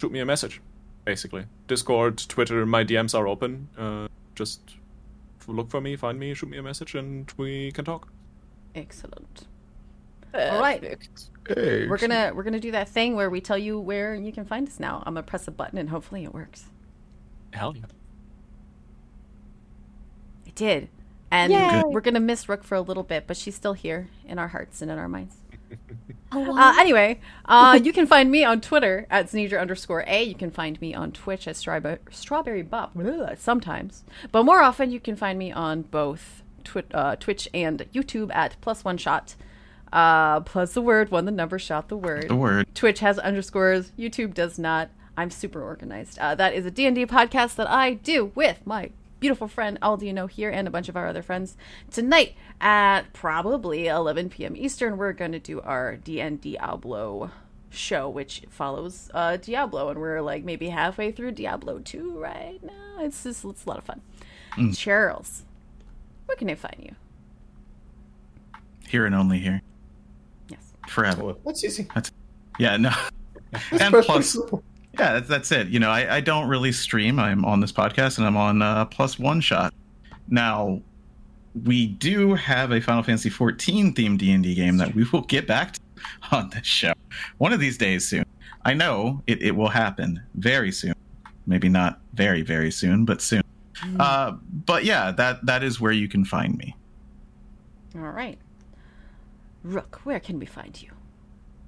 shoot 0.00 0.12
me 0.12 0.20
a 0.20 0.24
message, 0.24 0.60
basically. 1.04 1.44
Discord, 1.68 2.18
Twitter, 2.18 2.64
my 2.66 2.84
DMs 2.84 3.18
are 3.18 3.28
open. 3.28 3.68
Uh, 3.76 4.08
just 4.34 4.60
look 5.46 5.70
for 5.70 5.80
me, 5.80 5.96
find 5.96 6.18
me, 6.18 6.34
shoot 6.34 6.48
me 6.48 6.58
a 6.58 6.62
message, 6.62 6.94
and 6.94 7.30
we 7.36 7.72
can 7.72 7.84
talk. 7.84 8.08
Excellent. 8.74 9.46
All 10.34 10.60
right. 10.60 10.98
Hey, 11.48 11.86
We're 11.88 11.98
gonna 11.98 12.32
we're 12.34 12.42
gonna 12.44 12.60
do 12.60 12.70
that 12.72 12.88
thing 12.88 13.16
where 13.16 13.28
we 13.28 13.40
tell 13.40 13.58
you 13.58 13.78
where 13.78 14.14
you 14.14 14.32
can 14.32 14.44
find 14.44 14.66
us 14.68 14.78
now. 14.78 15.02
I'm 15.04 15.14
gonna 15.14 15.24
press 15.24 15.48
a 15.48 15.50
button 15.50 15.78
and 15.78 15.90
hopefully 15.90 16.24
it 16.24 16.32
works. 16.32 16.66
Hell 17.52 17.74
yeah. 17.76 17.84
It 20.46 20.54
did. 20.54 20.88
And 21.30 21.52
Yay. 21.52 21.82
we're 21.86 22.00
gonna 22.00 22.20
miss 22.20 22.48
Rook 22.48 22.62
for 22.64 22.74
a 22.76 22.80
little 22.80 23.02
bit, 23.02 23.26
but 23.26 23.36
she's 23.36 23.54
still 23.54 23.72
here 23.72 24.08
in 24.24 24.38
our 24.38 24.48
hearts 24.48 24.82
and 24.82 24.90
in 24.90 24.98
our 24.98 25.08
minds. 25.08 25.36
Uh, 26.34 26.74
anyway, 26.80 27.20
uh, 27.44 27.78
you 27.82 27.92
can 27.92 28.06
find 28.06 28.30
me 28.30 28.42
on 28.42 28.58
Twitter 28.58 29.06
at 29.10 29.26
Sneedra 29.26 29.60
underscore 29.60 30.02
A. 30.06 30.22
You 30.22 30.34
can 30.34 30.50
find 30.50 30.80
me 30.80 30.94
on 30.94 31.12
Twitch 31.12 31.46
at 31.46 31.56
Strawberry, 31.56 31.98
Strawberry 32.10 32.62
Bop 32.62 32.96
sometimes. 33.36 34.02
But 34.30 34.44
more 34.44 34.62
often, 34.62 34.90
you 34.90 34.98
can 34.98 35.14
find 35.14 35.38
me 35.38 35.52
on 35.52 35.82
both 35.82 36.42
twi- 36.64 36.84
uh, 36.94 37.16
Twitch 37.16 37.50
and 37.52 37.80
YouTube 37.92 38.34
at 38.34 38.56
plus 38.62 38.82
one 38.82 38.96
shot. 38.96 39.34
Uh, 39.92 40.40
plus 40.40 40.72
the 40.72 40.82
word, 40.82 41.10
one 41.10 41.26
the 41.26 41.30
number, 41.30 41.58
shot 41.58 41.88
the 41.88 41.96
word. 41.96 42.28
The 42.28 42.36
word. 42.36 42.74
Twitch 42.74 43.00
has 43.00 43.18
underscores. 43.18 43.92
YouTube 43.98 44.34
does 44.34 44.58
not. 44.58 44.90
I'm 45.16 45.30
super 45.30 45.62
organized. 45.62 46.18
Uh, 46.18 46.34
that 46.34 46.54
is 46.54 46.64
a 46.64 46.70
D&D 46.70 47.06
podcast 47.06 47.56
that 47.56 47.68
I 47.68 47.94
do 47.94 48.32
with 48.34 48.66
my 48.66 48.90
beautiful 49.20 49.46
friend 49.46 49.78
Aldi 49.82 50.16
you 50.16 50.26
here 50.26 50.50
and 50.50 50.66
a 50.66 50.70
bunch 50.70 50.88
of 50.88 50.96
our 50.96 51.06
other 51.06 51.22
friends. 51.22 51.56
Tonight 51.90 52.34
at 52.60 53.12
probably 53.12 53.86
11 53.86 54.30
p.m. 54.30 54.56
Eastern, 54.56 54.96
we're 54.96 55.12
going 55.12 55.32
to 55.32 55.38
do 55.38 55.60
our 55.60 55.96
D&D 55.96 56.52
Diablo 56.52 57.30
show, 57.70 58.08
which 58.08 58.42
follows 58.48 59.10
uh, 59.14 59.36
Diablo, 59.36 59.90
and 59.90 60.00
we're 60.00 60.20
like 60.22 60.44
maybe 60.44 60.70
halfway 60.70 61.12
through 61.12 61.32
Diablo 61.32 61.78
2 61.78 62.18
right 62.18 62.62
now. 62.62 62.98
It's 63.00 63.22
just 63.22 63.44
it's 63.44 63.64
a 63.64 63.68
lot 63.68 63.78
of 63.78 63.84
fun. 63.84 64.00
Charles, 64.74 65.44
where 66.26 66.36
can 66.36 66.50
I 66.50 66.54
find 66.54 66.76
you? 66.78 66.94
Here 68.88 69.06
and 69.06 69.14
only 69.14 69.38
here. 69.38 69.62
Yes. 70.84 70.94
Forever. 70.94 71.34
What's 71.42 71.64
easy? 71.64 71.88
Yeah, 72.58 72.76
no. 72.76 72.90
and 73.80 73.94
plus, 74.04 74.36
yeah, 74.98 75.14
that's, 75.14 75.28
that's 75.28 75.52
it. 75.52 75.68
You 75.68 75.80
know, 75.80 75.90
I, 75.90 76.16
I 76.16 76.20
don't 76.20 76.48
really 76.48 76.72
stream. 76.72 77.18
I'm 77.18 77.44
on 77.44 77.60
this 77.60 77.72
podcast 77.72 78.18
and 78.18 78.26
I'm 78.26 78.36
on 78.36 78.62
uh, 78.62 78.84
plus 78.86 79.18
one 79.18 79.40
shot. 79.40 79.72
Now, 80.28 80.80
we 81.64 81.86
do 81.86 82.34
have 82.34 82.72
a 82.72 82.80
Final 82.80 83.02
Fantasy 83.02 83.28
14 83.28 83.94
themed 83.94 84.18
D&D 84.18 84.54
game 84.54 84.76
that 84.78 84.94
we 84.94 85.04
will 85.12 85.22
get 85.22 85.46
back 85.46 85.74
to 85.74 85.80
on 86.32 86.50
this 86.50 86.66
show 86.66 86.92
one 87.38 87.52
of 87.52 87.60
these 87.60 87.78
days 87.78 88.08
soon. 88.08 88.24
I 88.64 88.74
know 88.74 89.22
it, 89.26 89.42
it 89.42 89.52
will 89.52 89.68
happen 89.68 90.22
very 90.34 90.72
soon. 90.72 90.94
Maybe 91.46 91.68
not 91.68 92.00
very, 92.14 92.42
very 92.42 92.70
soon, 92.70 93.04
but 93.04 93.20
soon. 93.20 93.42
Uh, 93.98 94.32
but 94.66 94.84
yeah, 94.84 95.10
that 95.10 95.44
that 95.46 95.64
is 95.64 95.80
where 95.80 95.90
you 95.90 96.08
can 96.08 96.24
find 96.24 96.56
me. 96.56 96.76
All 97.96 98.02
right. 98.02 98.38
Rook, 99.64 100.00
where 100.02 100.18
can 100.18 100.38
we 100.40 100.46
find 100.46 100.80
you? 100.82 100.90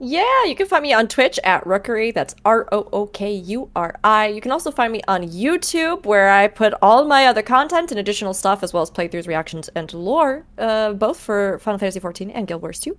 Yeah, 0.01 0.45
you 0.47 0.57
can 0.57 0.67
find 0.67 0.83
me 0.83 0.93
on 0.93 1.07
Twitch 1.07 1.39
at 1.45 1.65
Rookuri. 1.65 2.13
That's 2.13 2.35
R 2.45 2.69
O 2.73 2.89
O 2.93 3.07
K 3.07 3.33
U 3.33 3.71
R 3.77 3.97
I. 4.03 4.27
You 4.27 4.41
can 4.41 4.51
also 4.51 4.73
find 4.73 4.93
me 4.93 5.01
on 5.07 5.23
YouTube, 5.23 6.05
where 6.05 6.31
I 6.31 6.49
put 6.49 6.75
all 6.83 7.05
my 7.05 7.27
other 7.27 7.43
content 7.43 7.93
and 7.93 8.01
additional 8.01 8.35
stuff, 8.35 8.65
as 8.65 8.73
well 8.73 8.83
as 8.83 8.91
playthroughs, 8.91 9.29
reactions, 9.29 9.71
and 9.77 9.95
lore, 9.95 10.45
uh, 10.59 10.95
both 10.95 11.21
for 11.21 11.61
Final 11.61 11.79
Fantasy 11.79 12.01
XIV 12.01 12.33
and 12.35 12.49
Guild 12.49 12.61
Wars 12.61 12.81
2. 12.81 12.97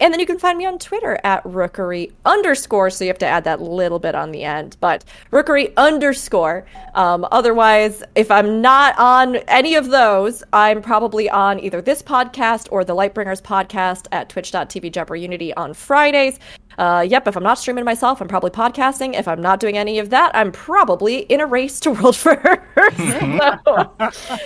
And 0.00 0.12
then 0.12 0.20
you 0.20 0.26
can 0.26 0.38
find 0.38 0.56
me 0.56 0.64
on 0.64 0.78
Twitter 0.78 1.18
at 1.22 1.44
Rookuri 1.44 2.12
underscore, 2.24 2.88
so 2.90 3.04
you 3.04 3.10
have 3.10 3.18
to 3.18 3.26
add 3.26 3.44
that 3.44 3.60
little 3.60 3.98
bit 3.98 4.14
on 4.14 4.32
the 4.32 4.42
end, 4.42 4.78
but 4.80 5.04
Rookuri 5.30 5.74
underscore. 5.76 6.64
Um, 6.94 7.26
otherwise, 7.30 8.02
if 8.14 8.30
I'm 8.30 8.60
not 8.62 8.98
on 8.98 9.36
any 9.48 9.74
of 9.74 9.90
those, 9.90 10.42
I'm 10.52 10.80
probably 10.80 11.28
on 11.28 11.60
either 11.60 11.82
this 11.82 12.02
podcast 12.02 12.68
or 12.72 12.84
the 12.84 12.94
Lightbringers 12.94 13.42
podcast 13.42 14.06
at 14.12 14.28
twitch.tv 14.30 15.20
Unity 15.20 15.54
on 15.54 15.74
Fridays. 15.74 16.38
Uh, 16.78 17.04
yep, 17.06 17.26
if 17.26 17.36
I'm 17.36 17.42
not 17.42 17.58
streaming 17.58 17.84
myself, 17.84 18.20
I'm 18.20 18.28
probably 18.28 18.50
podcasting. 18.50 19.18
If 19.18 19.26
I'm 19.26 19.42
not 19.42 19.58
doing 19.58 19.76
any 19.76 19.98
of 19.98 20.10
that, 20.10 20.30
I'm 20.32 20.52
probably 20.52 21.18
in 21.18 21.40
a 21.40 21.46
race 21.46 21.80
to 21.80 21.90
world 21.90 22.16
first. 22.16 22.96
so, 22.96 24.38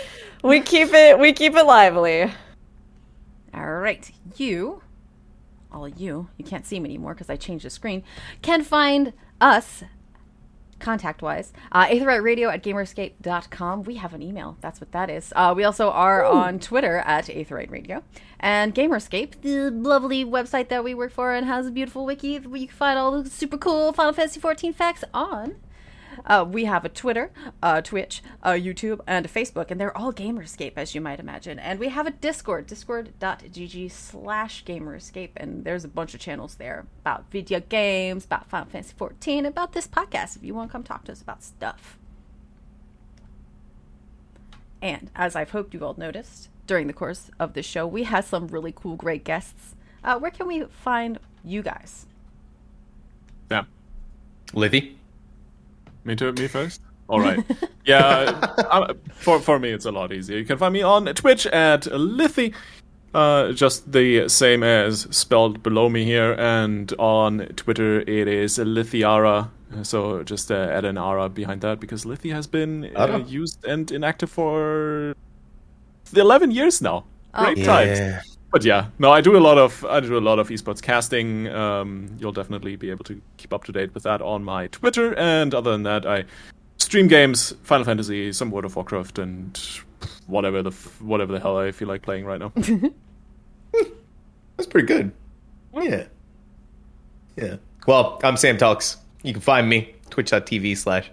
we 0.43 0.61
keep 0.61 0.89
it 0.93 1.19
we 1.19 1.35
keep 1.35 1.55
it 1.55 1.65
lively. 1.65 2.33
All 3.55 3.75
right, 3.75 4.11
you, 4.37 4.83
all 5.71 5.87
you, 5.87 6.29
you 6.39 6.45
can't 6.45 6.65
see 6.65 6.81
me 6.81 6.89
anymore 6.89 7.13
because 7.13 7.29
I 7.29 7.37
changed 7.37 7.67
the 7.67 7.71
screen, 7.71 8.03
can 8.41 8.65
find 8.65 9.13
us 9.43 9.85
contact 10.83 11.23
wise 11.23 11.53
uh, 11.73 11.87
Radio 12.23 12.51
at 12.51 12.63
gamerescape.com 12.63 13.85
we 13.85 13.97
have 13.97 14.13
an 14.13 14.23
email. 14.23 14.57
That's 14.61 14.81
what 14.81 14.93
that 14.93 15.09
is. 15.09 15.33
Uh, 15.35 15.55
we 15.57 15.65
also 15.65 15.91
are 15.91 16.25
on 16.25 16.59
twitter 16.59 16.99
at 16.99 17.27
Aetheryte 17.27 17.71
Radio. 17.71 18.03
and 18.41 18.75
gamerscape 18.75 19.41
the 19.43 19.71
lovely 19.71 20.25
website 20.25 20.69
that 20.69 20.85
we 20.85 20.95
work 20.95 21.13
for 21.13 21.33
and 21.33 21.47
has 21.47 21.67
a 21.67 21.71
beautiful 21.71 22.05
wiki 22.05 22.33
you 22.33 22.67
can 22.67 22.69
find 22.69 22.99
all 22.99 23.23
the 23.23 23.31
super 23.31 23.57
cool 23.57 23.93
final 23.93 24.13
fantasy 24.13 24.41
14 24.41 24.73
facts 24.73 25.05
on 25.15 25.57
uh, 26.27 26.45
we 26.49 26.65
have 26.65 26.85
a 26.85 26.89
Twitter, 26.89 27.31
a 27.63 27.83
Twitch, 27.83 28.23
a 28.43 28.51
YouTube, 28.51 29.01
and 29.07 29.27
a 29.27 29.29
Facebook, 29.29 29.71
and 29.71 29.81
they're 29.81 29.97
all 29.97 30.13
Gamerescape, 30.13 30.75
as 30.77 30.95
you 30.95 31.01
might 31.01 31.21
imagine. 31.21 31.59
And 31.59 31.79
we 31.79 31.89
have 31.89 32.07
a 32.07 32.11
Discord, 32.11 32.67
discord.gg 32.67 33.91
slash 33.91 34.65
Gamerescape, 34.65 35.31
and 35.37 35.65
there's 35.65 35.85
a 35.85 35.89
bunch 35.89 36.15
of 36.15 36.21
channels 36.21 36.57
there 36.57 36.87
about 37.01 37.31
video 37.31 37.61
games, 37.61 38.25
about 38.25 38.49
Final 38.49 38.69
Fantasy 38.69 38.95
14, 38.97 39.47
about 39.47 39.73
this 39.73 39.87
podcast 39.87 40.37
if 40.37 40.45
you 40.45 40.55
want 40.55 40.71
to 40.71 40.73
come 40.73 40.83
talk 40.83 41.05
to 41.05 41.13
us 41.13 41.23
about 41.23 41.43
stuff. 41.43 41.99
And 44.81 45.11
as 45.15 45.37
I've 45.37 45.51
hoped 45.51 45.75
you 45.75 45.85
all 45.85 45.95
noticed 45.97 46.49
during 46.67 46.89
the 46.89 46.93
course 46.93 47.31
of 47.39 47.55
the 47.55 47.63
show, 47.63 47.87
we 47.87 48.03
have 48.05 48.25
some 48.25 48.49
really 48.49 48.73
cool, 48.75 48.97
great 48.97 49.25
guests. 49.25 49.77
Uh, 50.03 50.19
where 50.19 50.31
can 50.31 50.49
we 50.49 50.65
find 50.65 51.21
you 51.45 51.63
guys? 51.63 52.07
Yeah. 53.51 53.65
Lithy. 54.49 54.97
Me 56.05 56.17
too. 56.17 56.33
Me 56.33 56.47
first. 56.49 56.81
All 57.09 57.21
right. 57.21 57.39
Yeah. 57.85 58.39
uh, 58.71 58.95
for 59.15 59.41
for 59.41 59.59
me, 59.59 59.71
it's 59.71 59.87
a 59.87 59.91
lot 59.91 60.13
easier. 60.13 60.39
You 60.39 60.45
can 60.45 60.57
find 60.57 60.73
me 60.73 60.83
on 60.83 61.07
Twitch 61.15 61.47
at 61.49 61.83
Lithy, 61.91 62.55
uh, 63.13 63.51
just 63.51 63.91
the 63.91 64.29
same 64.29 64.63
as 64.63 65.09
spelled 65.11 65.65
below 65.65 65.89
me 65.89 66.05
here, 66.05 66.35
and 66.39 66.93
on 67.01 67.49
Twitter 67.57 68.03
it 68.03 68.29
is 68.29 68.57
Lithiara. 68.59 69.51
So 69.83 70.23
just 70.23 70.53
uh, 70.53 70.55
add 70.71 70.85
an 70.85 70.97
ara 70.97 71.29
behind 71.29 71.63
that 71.63 71.81
because 71.81 72.05
Lithy 72.05 72.31
has 72.33 72.47
been 72.47 72.85
uh, 72.95 73.25
used 73.27 73.65
and 73.65 73.91
inactive 73.91 74.31
for 74.31 75.15
the 76.13 76.21
11 76.21 76.53
years 76.53 76.81
now. 76.81 77.05
Great 77.35 77.57
times. 77.65 78.32
But 78.53 78.65
yeah, 78.65 78.89
no, 78.99 79.11
I 79.11 79.23
do 79.23 79.35
a 79.35 79.41
lot 79.41 79.57
of 79.57 79.83
I 79.87 80.01
do 80.01 80.19
a 80.19 80.21
lot 80.21 80.39
of 80.39 80.51
esports 80.51 80.83
casting. 80.83 81.49
Um, 81.49 82.15
you'll 82.19 82.33
definitely 82.33 82.77
be 82.77 82.91
able 82.91 83.05
to 83.05 83.21
keep 83.39 83.51
up 83.51 83.65
to 83.65 83.73
date 83.73 83.95
with 83.95 84.03
that 84.03 84.21
on 84.21 84.45
my 84.45 84.67
Twitter. 84.67 85.15
And 85.19 85.55
other 85.55 85.73
than 85.73 85.85
that, 85.85 86.05
I 86.05 86.25
stream 86.77 87.09
games, 87.09 87.55
Final 87.63 87.87
Fantasy, 87.87 88.31
some 88.31 88.51
World 88.51 88.67
of 88.67 88.77
Warcraft, 88.77 89.19
and 89.19 89.59
whatever 90.27 90.63
the 90.63 90.69
f- 90.71 91.01
whatever 91.01 91.33
the 91.33 91.41
hell 91.41 91.57
I 91.57 91.73
feel 91.73 91.89
like 91.89 92.03
playing 92.03 92.27
right 92.27 92.39
now. 92.41 92.53
That's 94.59 94.69
pretty 94.69 94.87
good. 94.87 95.13
Yeah. 95.73 96.05
Yeah. 97.37 97.57
Well, 97.87 98.21
I'm 98.23 98.35
MogTalk. 98.35 98.97
You 99.23 99.33
can 99.33 99.41
find 99.41 99.67
me 99.67 99.95
twitch.tv 100.11 100.77
slash 100.77 101.11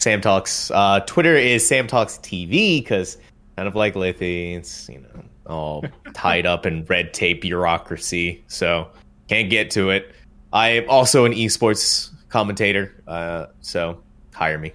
MogTalk. 0.00 0.72
Uh, 0.74 1.00
Twitter 1.06 1.36
is 1.36 1.62
MogTalk 1.70 2.20
TV 2.20 2.80
because 2.82 3.16
kind 3.54 3.68
of 3.68 3.76
like 3.76 3.94
Lithy, 3.94 4.56
it's 4.56 4.88
you 4.88 4.98
know 4.98 5.24
all 5.46 5.84
tied 6.14 6.46
up 6.46 6.66
in 6.66 6.84
red 6.86 7.12
tape 7.14 7.42
bureaucracy, 7.42 8.44
so 8.48 8.88
can't 9.28 9.50
get 9.50 9.70
to 9.72 9.90
it. 9.90 10.14
I 10.52 10.68
am 10.70 10.88
also 10.88 11.24
an 11.24 11.32
esports 11.32 12.10
commentator, 12.28 13.02
uh, 13.06 13.46
so 13.60 14.00
hire 14.32 14.58
me. 14.58 14.72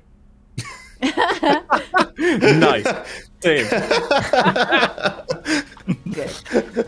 nice, 2.20 2.86
same. 3.42 3.70
Good. 6.12 6.86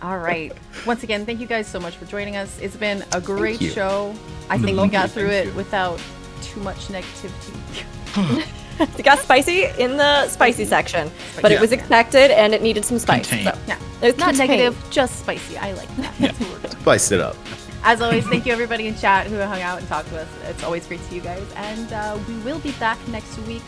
All 0.00 0.18
right. 0.18 0.52
Once 0.86 1.02
again, 1.02 1.26
thank 1.26 1.40
you 1.40 1.46
guys 1.46 1.66
so 1.66 1.80
much 1.80 1.96
for 1.96 2.04
joining 2.04 2.36
us. 2.36 2.58
It's 2.60 2.76
been 2.76 3.04
a 3.12 3.20
great 3.20 3.60
show. 3.60 4.14
I 4.48 4.58
think 4.58 4.80
we 4.80 4.88
got 4.88 5.10
through 5.10 5.28
thank 5.28 5.48
it 5.48 5.50
you. 5.50 5.56
without 5.56 6.00
too 6.40 6.60
much 6.60 6.88
negativity. 6.88 8.46
It 8.80 9.04
got 9.04 9.18
spicy 9.18 9.64
in 9.78 9.96
the 9.96 10.28
spicy 10.28 10.64
section, 10.64 11.10
but 11.42 11.52
it 11.52 11.60
was 11.60 11.72
expected 11.72 12.30
and 12.30 12.54
it 12.54 12.62
needed 12.62 12.84
some 12.84 12.98
spice. 12.98 13.28
Contained. 13.28 13.54
So. 13.54 13.60
Yeah. 13.66 13.78
It's 14.02 14.18
Not 14.18 14.30
contained. 14.30 14.50
negative, 14.50 14.86
just 14.90 15.18
spicy. 15.20 15.58
I 15.58 15.72
like 15.72 15.94
that. 15.96 16.14
That's 16.18 16.38
what. 16.38 16.70
Spice 16.72 17.10
it 17.12 17.20
up. 17.20 17.36
As 17.84 18.00
always, 18.00 18.26
thank 18.26 18.44
you 18.46 18.52
everybody 18.52 18.86
in 18.86 18.96
chat 18.96 19.26
who 19.28 19.36
hung 19.38 19.62
out 19.62 19.78
and 19.78 19.88
talked 19.88 20.08
to 20.08 20.20
us. 20.20 20.28
It's 20.48 20.62
always 20.64 20.86
great 20.86 21.00
to 21.00 21.06
see 21.06 21.16
you 21.16 21.20
guys. 21.22 21.44
And 21.56 21.92
uh, 21.92 22.18
we 22.28 22.36
will 22.38 22.58
be 22.58 22.72
back 22.72 22.98
next 23.08 23.38
week 23.46 23.62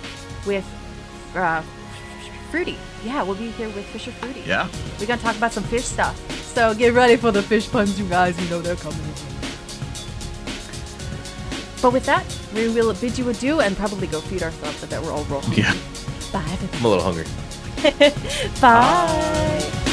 with 0.46 0.66
uh, 1.34 1.62
Fruity. 2.50 2.76
Yeah, 3.04 3.22
we'll 3.22 3.36
be 3.36 3.50
here 3.52 3.68
with 3.70 3.84
Fisher 3.86 4.10
Fruity. 4.10 4.42
Yeah. 4.44 4.68
We're 4.98 5.06
going 5.06 5.18
to 5.18 5.24
talk 5.24 5.36
about 5.36 5.52
some 5.52 5.62
fish 5.64 5.84
stuff. 5.84 6.18
So 6.52 6.74
get 6.74 6.94
ready 6.94 7.16
for 7.16 7.30
the 7.30 7.42
fish 7.42 7.70
puns, 7.70 7.98
you 7.98 8.08
guys. 8.08 8.40
You 8.42 8.50
know 8.50 8.60
they're 8.60 8.74
coming. 8.76 8.98
But 11.82 11.92
with 11.92 12.04
that, 12.06 12.24
we 12.54 12.68
will 12.68 12.92
bid 12.94 13.18
you 13.18 13.28
adieu 13.28 13.60
and 13.60 13.76
probably 13.76 14.06
go 14.06 14.20
feed 14.20 14.42
ourselves. 14.42 14.82
I 14.84 14.86
bet 14.86 15.02
we're 15.02 15.12
all 15.12 15.24
rolling. 15.24 15.52
Yeah. 15.52 15.74
Bye, 16.32 16.44
everybody. 16.48 16.78
I'm 16.78 16.84
a 16.84 16.88
little 16.88 17.04
hungry. 17.04 17.24
Bye. 18.60 19.86